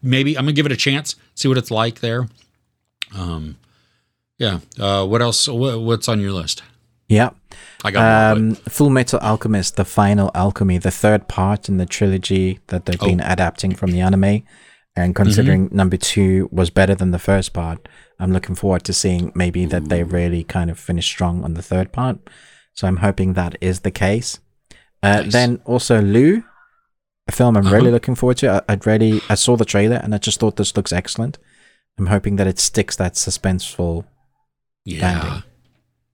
maybe 0.01 0.37
I'm 0.37 0.45
gonna 0.45 0.53
give 0.53 0.65
it 0.65 0.71
a 0.71 0.77
chance, 0.77 1.15
see 1.35 1.47
what 1.47 1.57
it's 1.57 1.71
like 1.71 1.99
there. 1.99 2.27
Um, 3.15 3.57
yeah. 4.37 4.59
Uh, 4.79 5.05
what 5.05 5.21
else? 5.21 5.47
What, 5.47 5.79
what's 5.81 6.07
on 6.07 6.19
your 6.19 6.31
list? 6.31 6.63
Yeah. 7.07 7.29
I 7.83 7.91
got 7.91 8.37
Um, 8.37 8.55
Full 8.55 8.89
Metal 8.89 9.19
Alchemist, 9.21 9.75
the 9.75 9.85
final 9.85 10.31
alchemy, 10.33 10.77
the 10.79 10.91
third 10.91 11.27
part 11.27 11.69
in 11.69 11.77
the 11.77 11.85
trilogy 11.85 12.59
that 12.67 12.85
they've 12.85 12.99
been 12.99 13.21
Oh. 13.21 13.31
adapting 13.31 13.75
from 13.75 13.91
the 13.91 14.01
anime. 14.01 14.43
And 14.97 15.13
considering 15.13 15.69
number 15.71 15.97
two 15.97 16.47
was 16.51 16.69
better 16.69 16.95
than 16.95 17.11
the 17.11 17.19
first 17.19 17.51
part, 17.53 17.87
I'm 18.17 18.31
looking 18.31 18.55
forward 18.55 18.85
to 18.85 18.93
seeing 18.93 19.31
maybe 19.35 19.65
that 19.65 19.89
they 19.89 20.03
really 20.03 20.43
kind 20.43 20.69
of 20.71 20.79
finish 20.79 21.05
strong 21.05 21.43
on 21.43 21.53
the 21.53 21.61
third 21.61 21.91
part. 21.91 22.17
So 22.75 22.87
I'm 22.87 22.97
hoping 22.97 23.33
that 23.33 23.55
is 23.61 23.79
the 23.81 23.91
case. 23.91 24.39
Uh, 25.01 25.21
Nice. 25.21 25.31
Then 25.31 25.61
also 25.65 26.01
Lou, 26.01 26.43
a 27.27 27.31
film 27.31 27.57
I'm 27.57 27.65
Uh-huh. 27.65 27.75
really 27.75 27.91
looking 27.91 28.15
forward 28.15 28.37
to. 28.37 28.49
I, 28.51 28.61
I'd 28.73 28.85
really 28.85 29.21
I 29.29 29.35
saw 29.35 29.55
the 29.57 29.65
trailer 29.65 29.97
and 30.03 30.13
I 30.13 30.17
just 30.17 30.39
thought 30.39 30.57
this 30.57 30.75
looks 30.75 30.91
excellent. 30.93 31.37
I'm 31.97 32.07
hoping 32.07 32.35
that 32.35 32.47
it 32.47 32.59
sticks 32.59 32.95
that 32.97 33.13
suspenseful 33.13 34.05
yeah. 34.83 35.41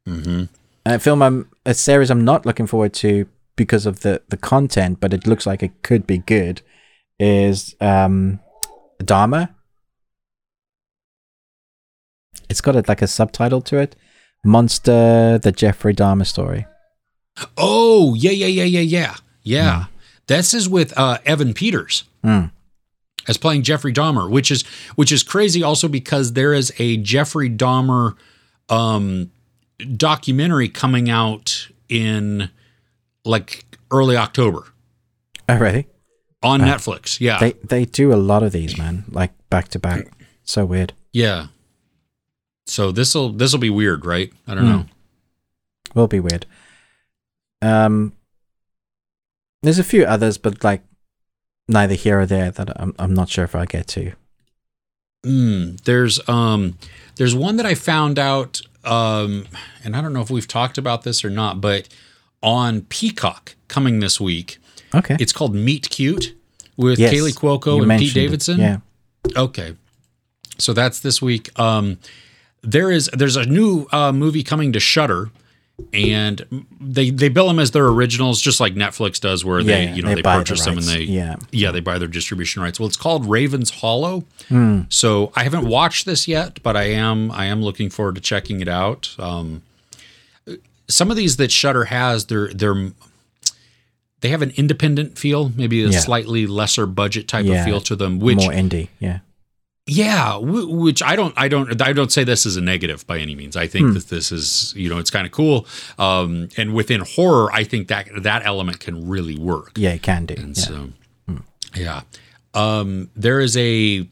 Mm-hmm. 0.07 0.43
a 0.85 0.99
film 0.99 1.21
I'm 1.21 1.49
a 1.65 1.73
series 1.73 2.09
I'm 2.09 2.23
not 2.23 2.45
looking 2.45 2.67
forward 2.67 2.93
to 2.95 3.27
because 3.55 3.85
of 3.85 3.99
the 4.01 4.21
the 4.29 4.37
content, 4.37 4.99
but 4.99 5.13
it 5.13 5.27
looks 5.27 5.45
like 5.45 5.61
it 5.63 5.81
could 5.83 6.05
be 6.07 6.19
good. 6.19 6.61
Is 7.19 7.75
um, 7.81 8.39
Dahmer? 9.03 9.49
It's 12.49 12.61
got 12.61 12.75
a, 12.75 12.83
like 12.87 13.01
a 13.01 13.07
subtitle 13.07 13.61
to 13.61 13.77
it, 13.77 13.95
"Monster: 14.43 15.37
The 15.37 15.51
Jeffrey 15.51 15.93
Dahmer 15.93 16.25
Story." 16.25 16.65
Oh 17.57 18.13
yeah, 18.15 18.31
yeah, 18.31 18.47
yeah, 18.47 18.63
yeah, 18.63 18.79
yeah, 18.81 19.15
yeah. 19.43 19.85
This 20.27 20.53
is 20.53 20.67
with 20.69 20.97
uh, 20.97 21.17
Evan 21.25 21.53
Peters 21.53 22.03
Hmm. 22.23 22.45
as 23.27 23.37
playing 23.37 23.63
Jeffrey 23.63 23.91
Dahmer, 23.93 24.29
which 24.29 24.51
is 24.51 24.63
which 24.95 25.11
is 25.11 25.23
crazy. 25.23 25.63
Also 25.63 25.87
because 25.87 26.33
there 26.33 26.53
is 26.53 26.71
a 26.79 26.97
Jeffrey 26.97 27.49
Dahmer 27.49 28.15
um, 28.69 29.31
documentary 29.97 30.69
coming 30.69 31.09
out 31.09 31.67
in 31.89 32.49
like 33.25 33.65
early 33.91 34.15
October 34.15 34.65
Already. 35.49 35.87
on 36.43 36.61
Netflix. 36.61 37.19
Yeah. 37.19 37.39
They 37.39 37.53
they 37.63 37.85
do 37.85 38.13
a 38.13 38.15
lot 38.15 38.43
of 38.43 38.51
these, 38.51 38.77
man. 38.77 39.05
Like 39.09 39.31
back 39.49 39.67
to 39.69 39.79
back. 39.79 40.11
So 40.43 40.65
weird. 40.65 40.93
yeah. 41.13 41.47
So 42.67 42.91
this 42.91 43.13
will 43.15 43.29
this 43.33 43.51
will 43.51 43.59
be 43.59 43.69
weird, 43.69 44.05
right? 44.05 44.31
I 44.47 44.55
don't 44.55 44.63
Hmm. 44.65 44.69
know. 44.71 44.85
Will 45.95 46.07
be 46.07 46.19
weird. 46.19 46.45
Um, 47.61 48.13
there's 49.61 49.79
a 49.79 49.83
few 49.83 50.03
others, 50.03 50.37
but 50.37 50.63
like 50.63 50.81
neither 51.67 51.93
here 51.95 52.19
or 52.21 52.25
there 52.25 52.51
that 52.51 52.69
I'm 52.81 52.95
I'm 52.97 53.13
not 53.13 53.29
sure 53.29 53.43
if 53.43 53.55
I 53.55 53.65
get 53.65 53.87
to. 53.89 54.13
Mm, 55.25 55.79
there's 55.83 56.19
um 56.27 56.77
there's 57.17 57.35
one 57.35 57.57
that 57.57 57.65
I 57.65 57.75
found 57.75 58.17
out 58.17 58.61
um 58.83 59.45
and 59.83 59.95
I 59.95 60.01
don't 60.01 60.13
know 60.13 60.21
if 60.21 60.31
we've 60.31 60.47
talked 60.47 60.77
about 60.77 61.03
this 61.03 61.23
or 61.23 61.29
not, 61.29 61.61
but 61.61 61.87
on 62.41 62.81
Peacock 62.83 63.55
coming 63.67 63.99
this 63.99 64.19
week, 64.19 64.57
Okay. 64.95 65.15
it's 65.19 65.31
called 65.31 65.53
Meet 65.53 65.89
Cute 65.91 66.35
with 66.75 66.97
Yes, 66.97 67.13
Kaley 67.13 67.33
Cuoco 67.35 67.73
and 67.73 67.81
Pete 67.81 67.87
mentioned 67.87 68.09
it. 68.11 68.13
Davidson. 68.21 68.59
Yeah. 68.59 68.77
Okay. 69.35 69.75
So 70.57 70.73
that's 70.73 70.99
this 71.01 71.21
week. 71.21 71.49
Um 71.59 71.99
there 72.63 72.91
is 72.91 73.09
there's 73.13 73.35
a 73.35 73.45
new 73.45 73.87
uh 73.91 74.11
movie 74.11 74.43
coming 74.43 74.71
to 74.73 74.79
Shudder 74.79 75.29
and 75.93 76.65
they 76.79 77.09
they 77.09 77.27
bill 77.27 77.47
them 77.47 77.57
as 77.57 77.71
their 77.71 77.87
originals 77.87 78.39
just 78.39 78.59
like 78.59 78.75
Netflix 78.75 79.19
does 79.19 79.43
where 79.43 79.63
they 79.63 79.91
you 79.91 80.03
know 80.03 80.09
they 80.09 80.15
they, 80.15 80.21
buy 80.21 80.35
the 80.37 80.41
purchase 80.41 80.63
them 80.65 80.77
and 80.77 80.85
they 80.85 80.99
Yeah. 81.01 81.37
yeah 81.51 81.71
they 81.71 81.79
buy 81.79 81.97
their 81.97 82.07
distribution 82.07 82.61
rights. 82.61 82.79
Well, 82.79 82.87
it's 82.87 82.97
called 82.97 83.25
Ravens 83.27 83.71
Hollow. 83.71 84.23
Hmm. 84.49 84.81
So 84.89 85.31
I 85.35 85.43
haven't 85.43 85.65
watched 85.67 86.05
this 86.05 86.27
yet, 86.27 86.61
but 86.61 86.77
I 86.77 86.83
am 86.83 87.31
I 87.31 87.45
am 87.45 87.63
looking 87.63 87.89
forward 87.89 88.13
to 88.15 88.21
checking 88.21 88.59
it 88.61 88.67
out. 88.67 89.15
Um, 89.17 89.63
some 90.87 91.09
of 91.09 91.17
these 91.17 91.37
that 91.37 91.51
Shudder 91.51 91.85
has, 91.85 92.25
they're 92.25 92.49
they're 92.53 92.91
they 94.19 94.29
have 94.29 94.43
an 94.43 94.51
independent 94.55 95.17
feel, 95.17 95.49
maybe 95.55 95.83
a 95.83 95.87
Yeah. 95.87 95.99
slightly 95.99 96.45
lesser 96.45 96.85
budget 96.85 97.27
type 97.27 97.45
Yeah. 97.47 97.61
of 97.61 97.65
feel 97.65 97.81
to 97.81 97.95
them. 97.95 98.19
Which 98.19 98.37
More 98.37 98.51
indie. 98.51 98.89
Yeah. 98.99 99.19
Yeah, 99.93 100.33
w- 100.33 100.67
which 100.69 101.01
I 101.03 101.15
don't 101.15 101.33
I 101.37 101.47
don't 101.49 101.81
I 101.81 101.91
don't 101.93 102.11
say 102.11 102.23
this 102.23 102.45
is 102.45 102.55
a 102.57 102.61
negative 102.61 103.05
by 103.07 103.17
any 103.19 103.35
means. 103.35 103.55
I 103.57 103.67
think 103.67 103.87
Hmm. 103.87 103.93
that 103.95 104.07
this 104.09 104.31
is 104.31 104.73
you 104.75 104.87
know 104.89 104.97
it's 104.99 105.09
kind 105.11 105.25
of 105.25 105.31
cool. 105.33 105.65
Um, 105.99 106.47
and 106.57 106.73
within 106.73 107.01
horror, 107.01 107.51
I 107.51 107.63
think 107.63 107.87
that 107.89 108.07
that 108.23 108.45
element 108.45 108.79
can 108.79 109.07
really 109.09 109.37
work. 109.37 109.71
Yeah, 109.75 109.91
it 109.93 110.01
can 110.03 110.25
do. 110.25 110.35
And 110.37 110.57
Yeah. 110.57 110.63
so, 110.63 110.89
yeah. 111.75 112.01
Um, 112.53 113.09
there 113.15 113.39
is 113.39 113.55
a 113.57 114.07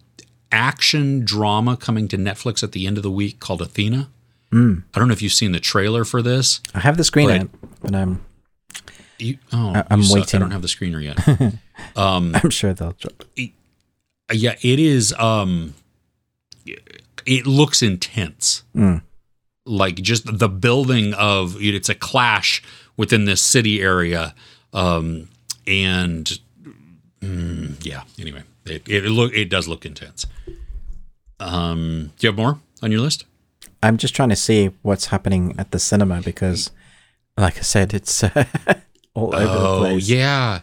action 0.51 1.24
drama 1.25 1.77
coming 1.77 2.08
to 2.09 2.17
Netflix 2.17 2.64
at 2.64 2.72
the 2.72 2.88
end 2.88 2.98
of 2.98 3.03
the 3.03 3.11
week 3.11 3.40
called 3.40 3.61
Athena. 3.61 4.09
Hmm. 4.51 4.80
I 4.93 4.99
don't 4.99 5.08
know 5.08 5.14
if 5.14 5.22
you've 5.22 5.33
seen 5.33 5.51
the 5.51 5.59
trailer 5.59 6.03
for 6.03 6.22
this. 6.22 6.59
I 6.74 6.80
have 6.80 6.98
the 6.98 7.03
screen 7.03 7.27
But- 7.27 7.82
but 7.82 7.95
um, 7.95 8.22
You, 9.19 9.38
oh, 9.53 9.74
I- 9.75 9.83
I'm 9.91 9.99
you 9.99 10.06
suck. 10.06 10.33
I 10.33 10.38
don't 10.40 10.51
have 10.51 10.61
the 10.61 10.67
screener 10.67 11.03
yet. 11.03 11.53
I'm 11.95 12.49
sure 12.49 12.74
they'll 12.74 12.93
drop. 12.93 13.24
Yeah, 14.32 14.56
it 14.61 14.80
is. 14.80 15.14
Um, 15.17 15.74
it 17.25 17.45
looks 17.48 17.82
intense. 17.82 18.64
Mm. 18.75 19.01
Like 19.66 19.95
just 19.95 20.38
the 20.40 20.49
building 20.49 21.14
of 21.14 21.56
it's 21.61 21.90
a 21.90 21.95
clash 21.95 22.61
within 22.98 23.25
this 23.25 23.41
city 23.41 23.82
area, 23.82 24.33
um, 24.74 25.30
and 25.67 26.40
mm, 27.22 27.85
yeah. 27.85 28.01
Anyway, 28.19 28.43
it 28.66 28.88
it 28.88 29.03
look 29.03 29.32
it 29.33 29.49
does 29.49 29.67
look 29.67 29.85
intense. 29.85 30.25
Um, 31.40 32.11
do 32.17 32.27
you 32.27 32.32
have 32.32 32.38
more 32.38 32.59
on 32.82 32.91
your 32.91 33.01
list? 33.01 33.25
I'm 33.82 33.98
just 33.98 34.16
trying 34.16 34.30
to 34.30 34.35
see 34.35 34.72
what's 34.82 35.06
happening 35.08 35.56
at 35.58 35.72
the 35.72 35.80
cinema 35.80 36.22
because, 36.22 36.72
like 37.38 37.58
I 37.58 37.61
said, 37.61 37.93
it's 37.93 38.24
uh, 38.24 38.30
all 39.14 39.33
over 39.35 39.45
the 39.45 39.67
Oh 39.67 39.80
place. 39.82 40.09
yeah. 40.09 40.61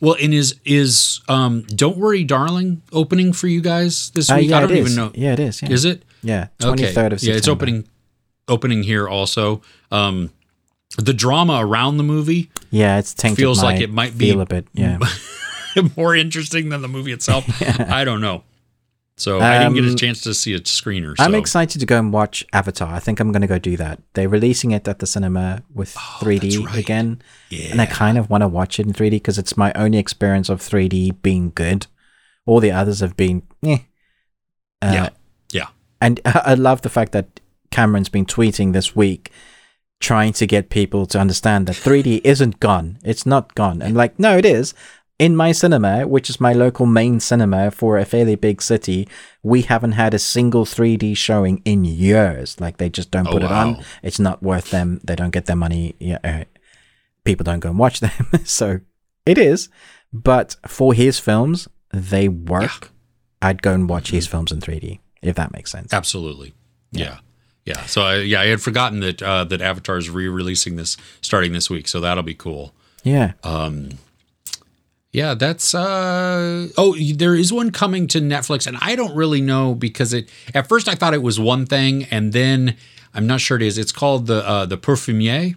Well, 0.00 0.16
and 0.20 0.34
is 0.34 0.56
is 0.64 1.20
um, 1.28 1.62
"Don't 1.74 1.96
Worry, 1.96 2.24
Darling" 2.24 2.82
opening 2.92 3.32
for 3.32 3.46
you 3.48 3.60
guys 3.60 4.10
this 4.10 4.30
Uh, 4.30 4.36
week? 4.38 4.50
yeah, 4.50 4.58
I 4.58 4.60
don't 4.60 4.72
even 4.72 4.86
is. 4.86 4.96
know. 4.96 5.10
Yeah, 5.14 5.32
it 5.32 5.40
is. 5.40 5.62
Yeah, 5.62 5.70
Is 5.70 5.84
it? 5.84 6.02
yeah, 6.22 6.48
twenty 6.58 6.84
third 6.92 7.12
of 7.12 7.20
September. 7.20 7.32
Yeah, 7.34 7.38
it's 7.38 7.48
opening 7.48 7.84
opening 8.48 8.82
here 8.82 9.08
also. 9.08 9.62
Um 9.90 10.30
the 10.98 11.12
drama 11.12 11.58
around 11.60 11.96
the 11.98 12.02
movie 12.04 12.48
Yeah, 12.70 12.98
it's 12.98 13.12
tainted 13.12 13.38
feels 13.38 13.62
like 13.62 13.80
it 13.80 13.90
might 13.90 14.16
be- 14.16 14.30
a 14.30 14.46
bit. 14.46 14.66
Yeah, 14.72 14.98
more 15.96 16.14
interesting 16.16 16.68
than 16.70 16.80
the 16.82 16.88
movie 16.88 17.12
itself. 17.12 17.44
I 17.90 18.04
don't 18.04 18.20
know. 18.20 18.44
So 19.18 19.40
I 19.40 19.58
didn't 19.60 19.74
get 19.74 19.84
a 19.84 19.88
Um, 19.90 19.96
chance 19.96 20.20
to 20.22 20.34
see 20.34 20.52
a 20.52 20.60
screener. 20.60 21.16
So. 21.16 21.24
I'm 21.24 21.34
excited 21.34 21.80
to 21.80 21.86
go 21.86 21.98
and 21.98 22.12
watch 22.12 22.44
Avatar. 22.52 22.92
I 22.94 22.98
think 22.98 23.18
I'm 23.18 23.32
going 23.32 23.40
to 23.40 23.46
go 23.48 23.58
do 23.58 23.74
that. 23.78 24.00
They're 24.12 24.28
releasing 24.28 24.72
it 24.72 24.86
at 24.86 24.98
the 24.98 25.06
cinema 25.06 25.62
with 25.72 25.94
3D 25.94 26.58
Oh, 26.60 26.64
right. 26.66 26.76
again, 26.76 27.22
Yeah. 27.48 27.68
and 27.70 27.80
I 27.80 27.86
kind 27.86 28.18
of 28.18 28.28
want 28.28 28.42
to 28.42 28.48
watch 28.48 28.78
it 28.78 28.86
in 28.86 28.92
3D 28.92 29.12
because 29.16 29.38
it's 29.38 29.56
my 29.56 29.72
only 29.74 29.96
experience 29.98 30.50
of 30.50 30.60
3D 30.60 31.12
being 31.22 31.50
good. 31.54 31.86
All 32.44 32.60
the 32.60 32.70
others 32.72 33.00
have 33.00 33.16
been, 33.16 33.42
eh. 33.64 33.78
Uh, 34.82 34.90
yeah. 34.92 35.08
Yeah. 35.50 35.66
And 36.00 36.20
I 36.26 36.52
love 36.54 36.82
the 36.82 36.90
fact 36.90 37.12
that 37.12 37.40
Cameron's 37.70 38.10
been 38.10 38.26
tweeting 38.26 38.74
this 38.74 38.94
week 38.94 39.30
trying 39.98 40.34
to 40.34 40.46
get 40.46 40.68
people 40.68 41.06
to 41.06 41.18
understand 41.18 41.66
that 41.66 41.76
3D 41.76 42.20
isn't 42.22 42.60
gone. 42.60 42.98
It's 43.02 43.24
not 43.24 43.54
gone. 43.54 43.80
And 43.80 43.96
like, 43.96 44.18
no, 44.18 44.36
it 44.36 44.44
is. 44.44 44.74
In 45.18 45.34
my 45.34 45.52
cinema, 45.52 46.06
which 46.06 46.28
is 46.28 46.40
my 46.40 46.52
local 46.52 46.84
main 46.84 47.20
cinema 47.20 47.70
for 47.70 47.96
a 47.96 48.04
fairly 48.04 48.34
big 48.34 48.60
city, 48.60 49.08
we 49.42 49.62
haven't 49.62 49.92
had 49.92 50.12
a 50.12 50.18
single 50.18 50.66
3D 50.66 51.16
showing 51.16 51.62
in 51.64 51.84
years. 51.86 52.60
Like, 52.60 52.76
they 52.76 52.90
just 52.90 53.10
don't 53.10 53.26
Oh, 53.26 53.32
put 53.32 53.42
it 53.42 53.50
on. 53.50 53.82
It's 54.02 54.18
not 54.18 54.42
worth 54.42 54.70
them. 54.70 55.00
They 55.02 55.16
don't 55.16 55.30
get 55.30 55.46
their 55.46 55.56
money. 55.56 55.94
Yeah, 55.98 56.18
uh, 56.22 56.44
people 57.24 57.44
don't 57.44 57.60
go 57.60 57.70
and 57.70 57.78
watch 57.78 58.00
them. 58.00 58.10
so 58.44 58.80
it 59.24 59.38
is. 59.38 59.70
But 60.12 60.56
for 60.66 60.92
his 60.92 61.18
films, 61.18 61.66
they 61.92 62.28
work. 62.28 62.90
I'd 63.40 63.62
go 63.62 63.72
and 63.72 63.88
watch 63.88 64.08
Mm-hmm. 64.08 64.16
his 64.16 64.26
films 64.26 64.52
in 64.52 64.60
3D, 64.60 64.98
if 65.22 65.34
that 65.36 65.52
makes 65.52 65.70
sense. 65.72 65.94
Absolutely. 65.94 66.52
Yeah. 66.92 67.18
Yeah. 67.64 67.86
So 67.86 68.02
I, 68.02 68.16
yeah, 68.18 68.40
I 68.42 68.46
had 68.48 68.60
forgotten 68.60 69.00
that 69.00 69.22
uh, 69.22 69.44
that 69.44 69.60
Avatar 69.62 69.96
is 69.96 70.10
re-releasing 70.10 70.76
this 70.76 70.96
starting 71.22 71.52
this 71.52 71.68
week, 71.70 71.88
so 71.88 72.00
that'll 72.00 72.22
be 72.22 72.34
cool. 72.34 72.74
Yeah. 73.02 73.32
Yeah, 75.16 75.32
that's 75.32 75.74
uh 75.74 76.68
oh, 76.76 76.94
there 77.14 77.34
is 77.34 77.50
one 77.50 77.70
coming 77.70 78.06
to 78.08 78.20
Netflix 78.20 78.66
and 78.66 78.76
I 78.82 78.94
don't 78.94 79.16
really 79.16 79.40
know 79.40 79.74
because 79.74 80.12
it 80.12 80.28
at 80.54 80.68
first 80.68 80.88
I 80.88 80.94
thought 80.94 81.14
it 81.14 81.22
was 81.22 81.40
one 81.40 81.64
thing 81.64 82.04
and 82.10 82.34
then 82.34 82.76
I'm 83.14 83.26
not 83.26 83.40
sure 83.40 83.56
it 83.56 83.62
is. 83.62 83.78
It's 83.78 83.92
called 83.92 84.26
the 84.26 84.46
uh 84.46 84.66
the 84.66 84.76
Perfumier. 84.76 85.56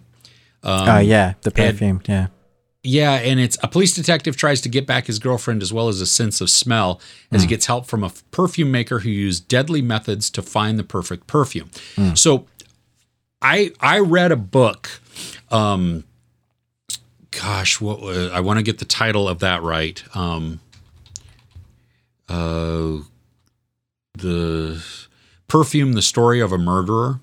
oh, 0.64 0.98
yeah. 1.00 1.34
The 1.42 1.50
perfume. 1.50 2.00
yeah. 2.06 2.28
Yeah, 2.82 3.12
and 3.16 3.38
it's 3.38 3.58
a 3.62 3.68
police 3.68 3.94
detective 3.94 4.34
tries 4.34 4.62
to 4.62 4.70
get 4.70 4.86
back 4.86 5.08
his 5.08 5.18
girlfriend 5.18 5.60
as 5.60 5.70
well 5.70 5.88
as 5.88 6.00
a 6.00 6.06
sense 6.06 6.40
of 6.40 6.48
smell 6.48 6.98
as 7.30 7.42
he 7.42 7.46
gets 7.46 7.66
help 7.66 7.84
from 7.84 8.02
a 8.02 8.10
perfume 8.30 8.70
maker 8.70 9.00
who 9.00 9.10
used 9.10 9.46
deadly 9.46 9.82
methods 9.82 10.30
to 10.30 10.40
find 10.40 10.78
the 10.78 10.84
perfect 10.84 11.26
perfume. 11.26 11.68
So 12.14 12.46
I 13.42 13.72
I 13.80 13.98
read 13.98 14.32
a 14.32 14.36
book 14.36 15.02
um 15.50 16.04
gosh, 17.30 17.80
what 17.80 18.00
wa- 18.00 18.30
I 18.32 18.40
want 18.40 18.58
to 18.58 18.62
get 18.62 18.78
the 18.78 18.84
title 18.84 19.28
of 19.28 19.38
that 19.40 19.62
right. 19.62 20.02
Um 20.16 20.60
uh 22.28 22.98
the 24.14 24.82
perfume 25.48 25.92
the 25.94 26.02
story 26.02 26.40
of 26.40 26.52
a 26.52 26.58
murderer. 26.58 27.20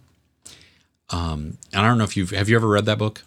Um 1.09 1.57
and 1.73 1.85
I 1.85 1.87
don't 1.87 1.97
know 1.97 2.03
if 2.03 2.17
you've 2.17 2.31
have 2.31 2.49
you 2.49 2.55
ever 2.55 2.67
read 2.67 2.85
that 2.85 2.97
book 2.97 3.23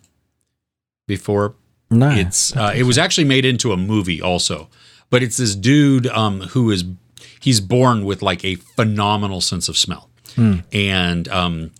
before? 1.06 1.54
No. 1.92 2.10
it's 2.10 2.54
uh, 2.56 2.72
it 2.74 2.84
was 2.84 2.98
actually 2.98 3.24
made 3.24 3.44
into 3.44 3.72
a 3.72 3.76
movie 3.76 4.22
also 4.22 4.68
but 5.10 5.24
it's 5.24 5.38
this 5.38 5.56
dude 5.56 6.06
um, 6.06 6.40
who 6.42 6.70
is 6.70 6.84
he's 7.40 7.60
born 7.60 8.04
with 8.04 8.22
like 8.22 8.44
a 8.44 8.54
phenomenal 8.54 9.40
sense 9.40 9.68
of 9.68 9.76
smell 9.76 10.08
and 10.72 11.26
um, 11.28 11.72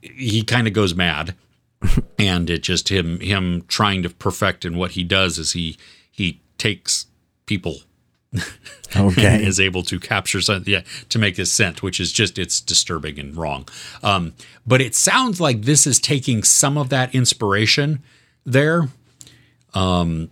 he 0.00 0.44
kind 0.44 0.68
of 0.68 0.72
goes 0.72 0.94
mad 0.94 1.34
and 2.18 2.50
it 2.50 2.62
just 2.62 2.90
him 2.90 3.20
him 3.20 3.64
trying 3.68 4.02
to 4.02 4.10
perfect 4.10 4.64
and 4.64 4.76
what 4.76 4.92
he 4.92 5.04
does 5.04 5.38
is 5.38 5.52
he 5.52 5.76
he 6.10 6.40
takes 6.58 7.06
people 7.46 7.78
and 8.32 9.12
okay. 9.12 9.44
is 9.44 9.58
able 9.58 9.82
to 9.82 9.98
capture 9.98 10.40
something 10.40 10.72
yeah, 10.72 10.82
to 11.08 11.18
make 11.18 11.36
his 11.36 11.50
scent, 11.50 11.82
which 11.82 11.98
is 11.98 12.12
just 12.12 12.38
it's 12.38 12.60
disturbing 12.60 13.18
and 13.18 13.36
wrong. 13.36 13.66
Um, 14.02 14.34
but 14.64 14.80
it 14.80 14.94
sounds 14.94 15.40
like 15.40 15.62
this 15.62 15.86
is 15.86 15.98
taking 15.98 16.44
some 16.44 16.78
of 16.78 16.90
that 16.90 17.12
inspiration 17.12 18.02
there 18.44 18.88
um, 19.74 20.30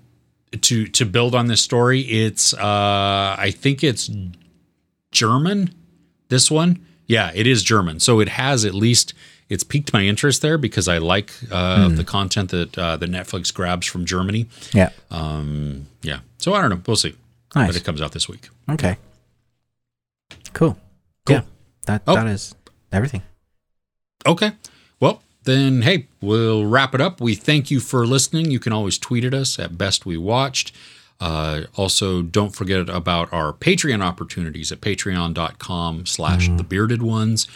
to 0.60 0.86
to 0.86 1.04
build 1.04 1.34
on 1.34 1.48
this 1.48 1.60
story. 1.60 2.00
It's 2.02 2.54
uh, 2.54 3.36
I 3.38 3.52
think 3.54 3.82
it's 3.82 4.10
German. 5.10 5.74
This 6.28 6.50
one, 6.50 6.86
yeah, 7.06 7.32
it 7.34 7.46
is 7.46 7.62
German. 7.64 8.00
So 8.00 8.20
it 8.20 8.28
has 8.28 8.64
at 8.64 8.74
least 8.74 9.12
it's 9.48 9.64
piqued 9.64 9.92
my 9.92 10.02
interest 10.02 10.42
there 10.42 10.58
because 10.58 10.88
I 10.88 10.98
like 10.98 11.32
uh, 11.50 11.88
the 11.88 12.04
content 12.04 12.50
that 12.50 12.76
uh, 12.78 12.96
the 12.96 13.06
Netflix 13.06 13.52
grabs 13.52 13.86
from 13.86 14.04
Germany. 14.04 14.46
yeah. 14.72 14.90
Um, 15.10 15.86
yeah, 16.02 16.20
so 16.38 16.54
I 16.54 16.60
don't 16.60 16.70
know. 16.70 16.80
We'll 16.86 16.96
see. 16.96 17.14
Nice. 17.54 17.68
But 17.68 17.76
it 17.76 17.84
comes 17.84 18.02
out 18.02 18.12
this 18.12 18.28
week. 18.28 18.48
Okay. 18.70 18.96
Cool. 20.52 20.76
Cool. 21.26 21.36
Yeah. 21.36 21.42
That 21.86 22.02
Oh. 22.06 22.14
that 22.14 22.26
is 22.26 22.54
everything. 22.92 23.22
Okay. 24.26 24.52
Well, 25.00 25.22
then 25.44 25.82
hey, 25.82 26.06
we'll 26.20 26.66
wrap 26.66 26.94
it 26.94 27.00
up. 27.00 27.20
We 27.20 27.34
thank 27.34 27.70
you 27.70 27.80
for 27.80 28.06
listening. 28.06 28.50
You 28.50 28.58
can 28.60 28.72
always 28.72 28.98
tweet 28.98 29.24
at 29.24 29.32
us 29.34 29.58
at 29.58 29.78
Best 29.78 30.04
We 30.04 30.16
Watched. 30.18 30.72
Uh, 31.20 31.62
also, 31.74 32.22
don't 32.22 32.54
forget 32.54 32.88
about 32.88 33.32
our 33.32 33.52
Patreon 33.52 34.02
opportunities 34.02 34.70
at 34.70 34.80
patreon.com 34.80 36.06
slash 36.06 36.48
the 36.48 36.62
bearded 36.62 37.02
ones, 37.02 37.48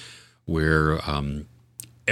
where 0.47 0.99
um, 1.09 1.47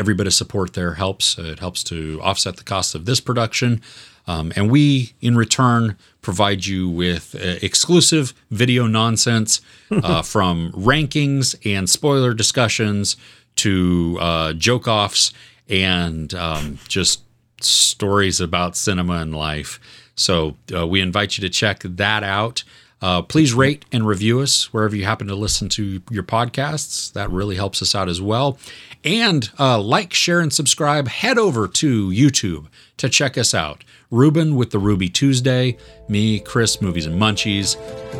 every 0.00 0.14
bit 0.14 0.26
of 0.26 0.32
support 0.32 0.72
there 0.72 0.94
helps. 0.94 1.38
It 1.38 1.58
helps 1.58 1.84
to 1.84 2.18
offset 2.22 2.56
the 2.56 2.64
cost 2.64 2.94
of 2.94 3.04
this 3.04 3.20
production. 3.20 3.82
Um, 4.26 4.50
and 4.56 4.70
we, 4.70 5.12
in 5.20 5.36
return, 5.36 5.98
provide 6.22 6.64
you 6.64 6.88
with 6.88 7.34
uh, 7.34 7.58
exclusive 7.62 8.32
video 8.50 8.86
nonsense 8.86 9.60
uh, 9.90 10.22
from 10.34 10.72
rankings 10.72 11.54
and 11.64 11.88
spoiler 11.88 12.32
discussions 12.32 13.16
to 13.56 14.16
uh, 14.20 14.52
joke 14.54 14.88
offs 14.88 15.32
and 15.68 16.32
um, 16.32 16.78
just 16.88 17.22
stories 17.60 18.40
about 18.40 18.76
cinema 18.76 19.14
and 19.14 19.34
life. 19.34 19.78
So 20.14 20.56
uh, 20.74 20.86
we 20.86 21.02
invite 21.02 21.36
you 21.36 21.42
to 21.42 21.50
check 21.50 21.80
that 21.82 22.22
out. 22.22 22.64
Uh, 23.02 23.22
please 23.22 23.54
rate 23.54 23.84
and 23.92 24.06
review 24.06 24.40
us 24.40 24.72
wherever 24.72 24.94
you 24.94 25.04
happen 25.04 25.26
to 25.26 25.34
listen 25.34 25.68
to 25.70 26.02
your 26.10 26.22
podcasts. 26.22 27.12
That 27.12 27.30
really 27.30 27.56
helps 27.56 27.80
us 27.82 27.94
out 27.94 28.08
as 28.08 28.20
well. 28.20 28.58
And 29.04 29.50
uh, 29.58 29.80
like, 29.80 30.12
share, 30.12 30.40
and 30.40 30.52
subscribe. 30.52 31.08
Head 31.08 31.38
over 31.38 31.66
to 31.66 32.10
YouTube 32.10 32.66
to 32.98 33.08
check 33.08 33.38
us 33.38 33.54
out. 33.54 33.84
Ruben 34.10 34.56
with 34.56 34.70
the 34.70 34.78
Ruby 34.78 35.08
Tuesday, 35.08 35.76
me, 36.08 36.40
Chris, 36.40 36.82
Movies 36.82 37.06
and 37.06 37.20
Munchies. 37.20 37.78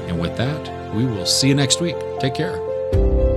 And 0.09 0.20
with 0.20 0.36
that, 0.36 0.94
we 0.94 1.05
will 1.05 1.26
see 1.26 1.49
you 1.49 1.55
next 1.55 1.81
week. 1.81 1.97
Take 2.20 2.34
care. 2.34 3.30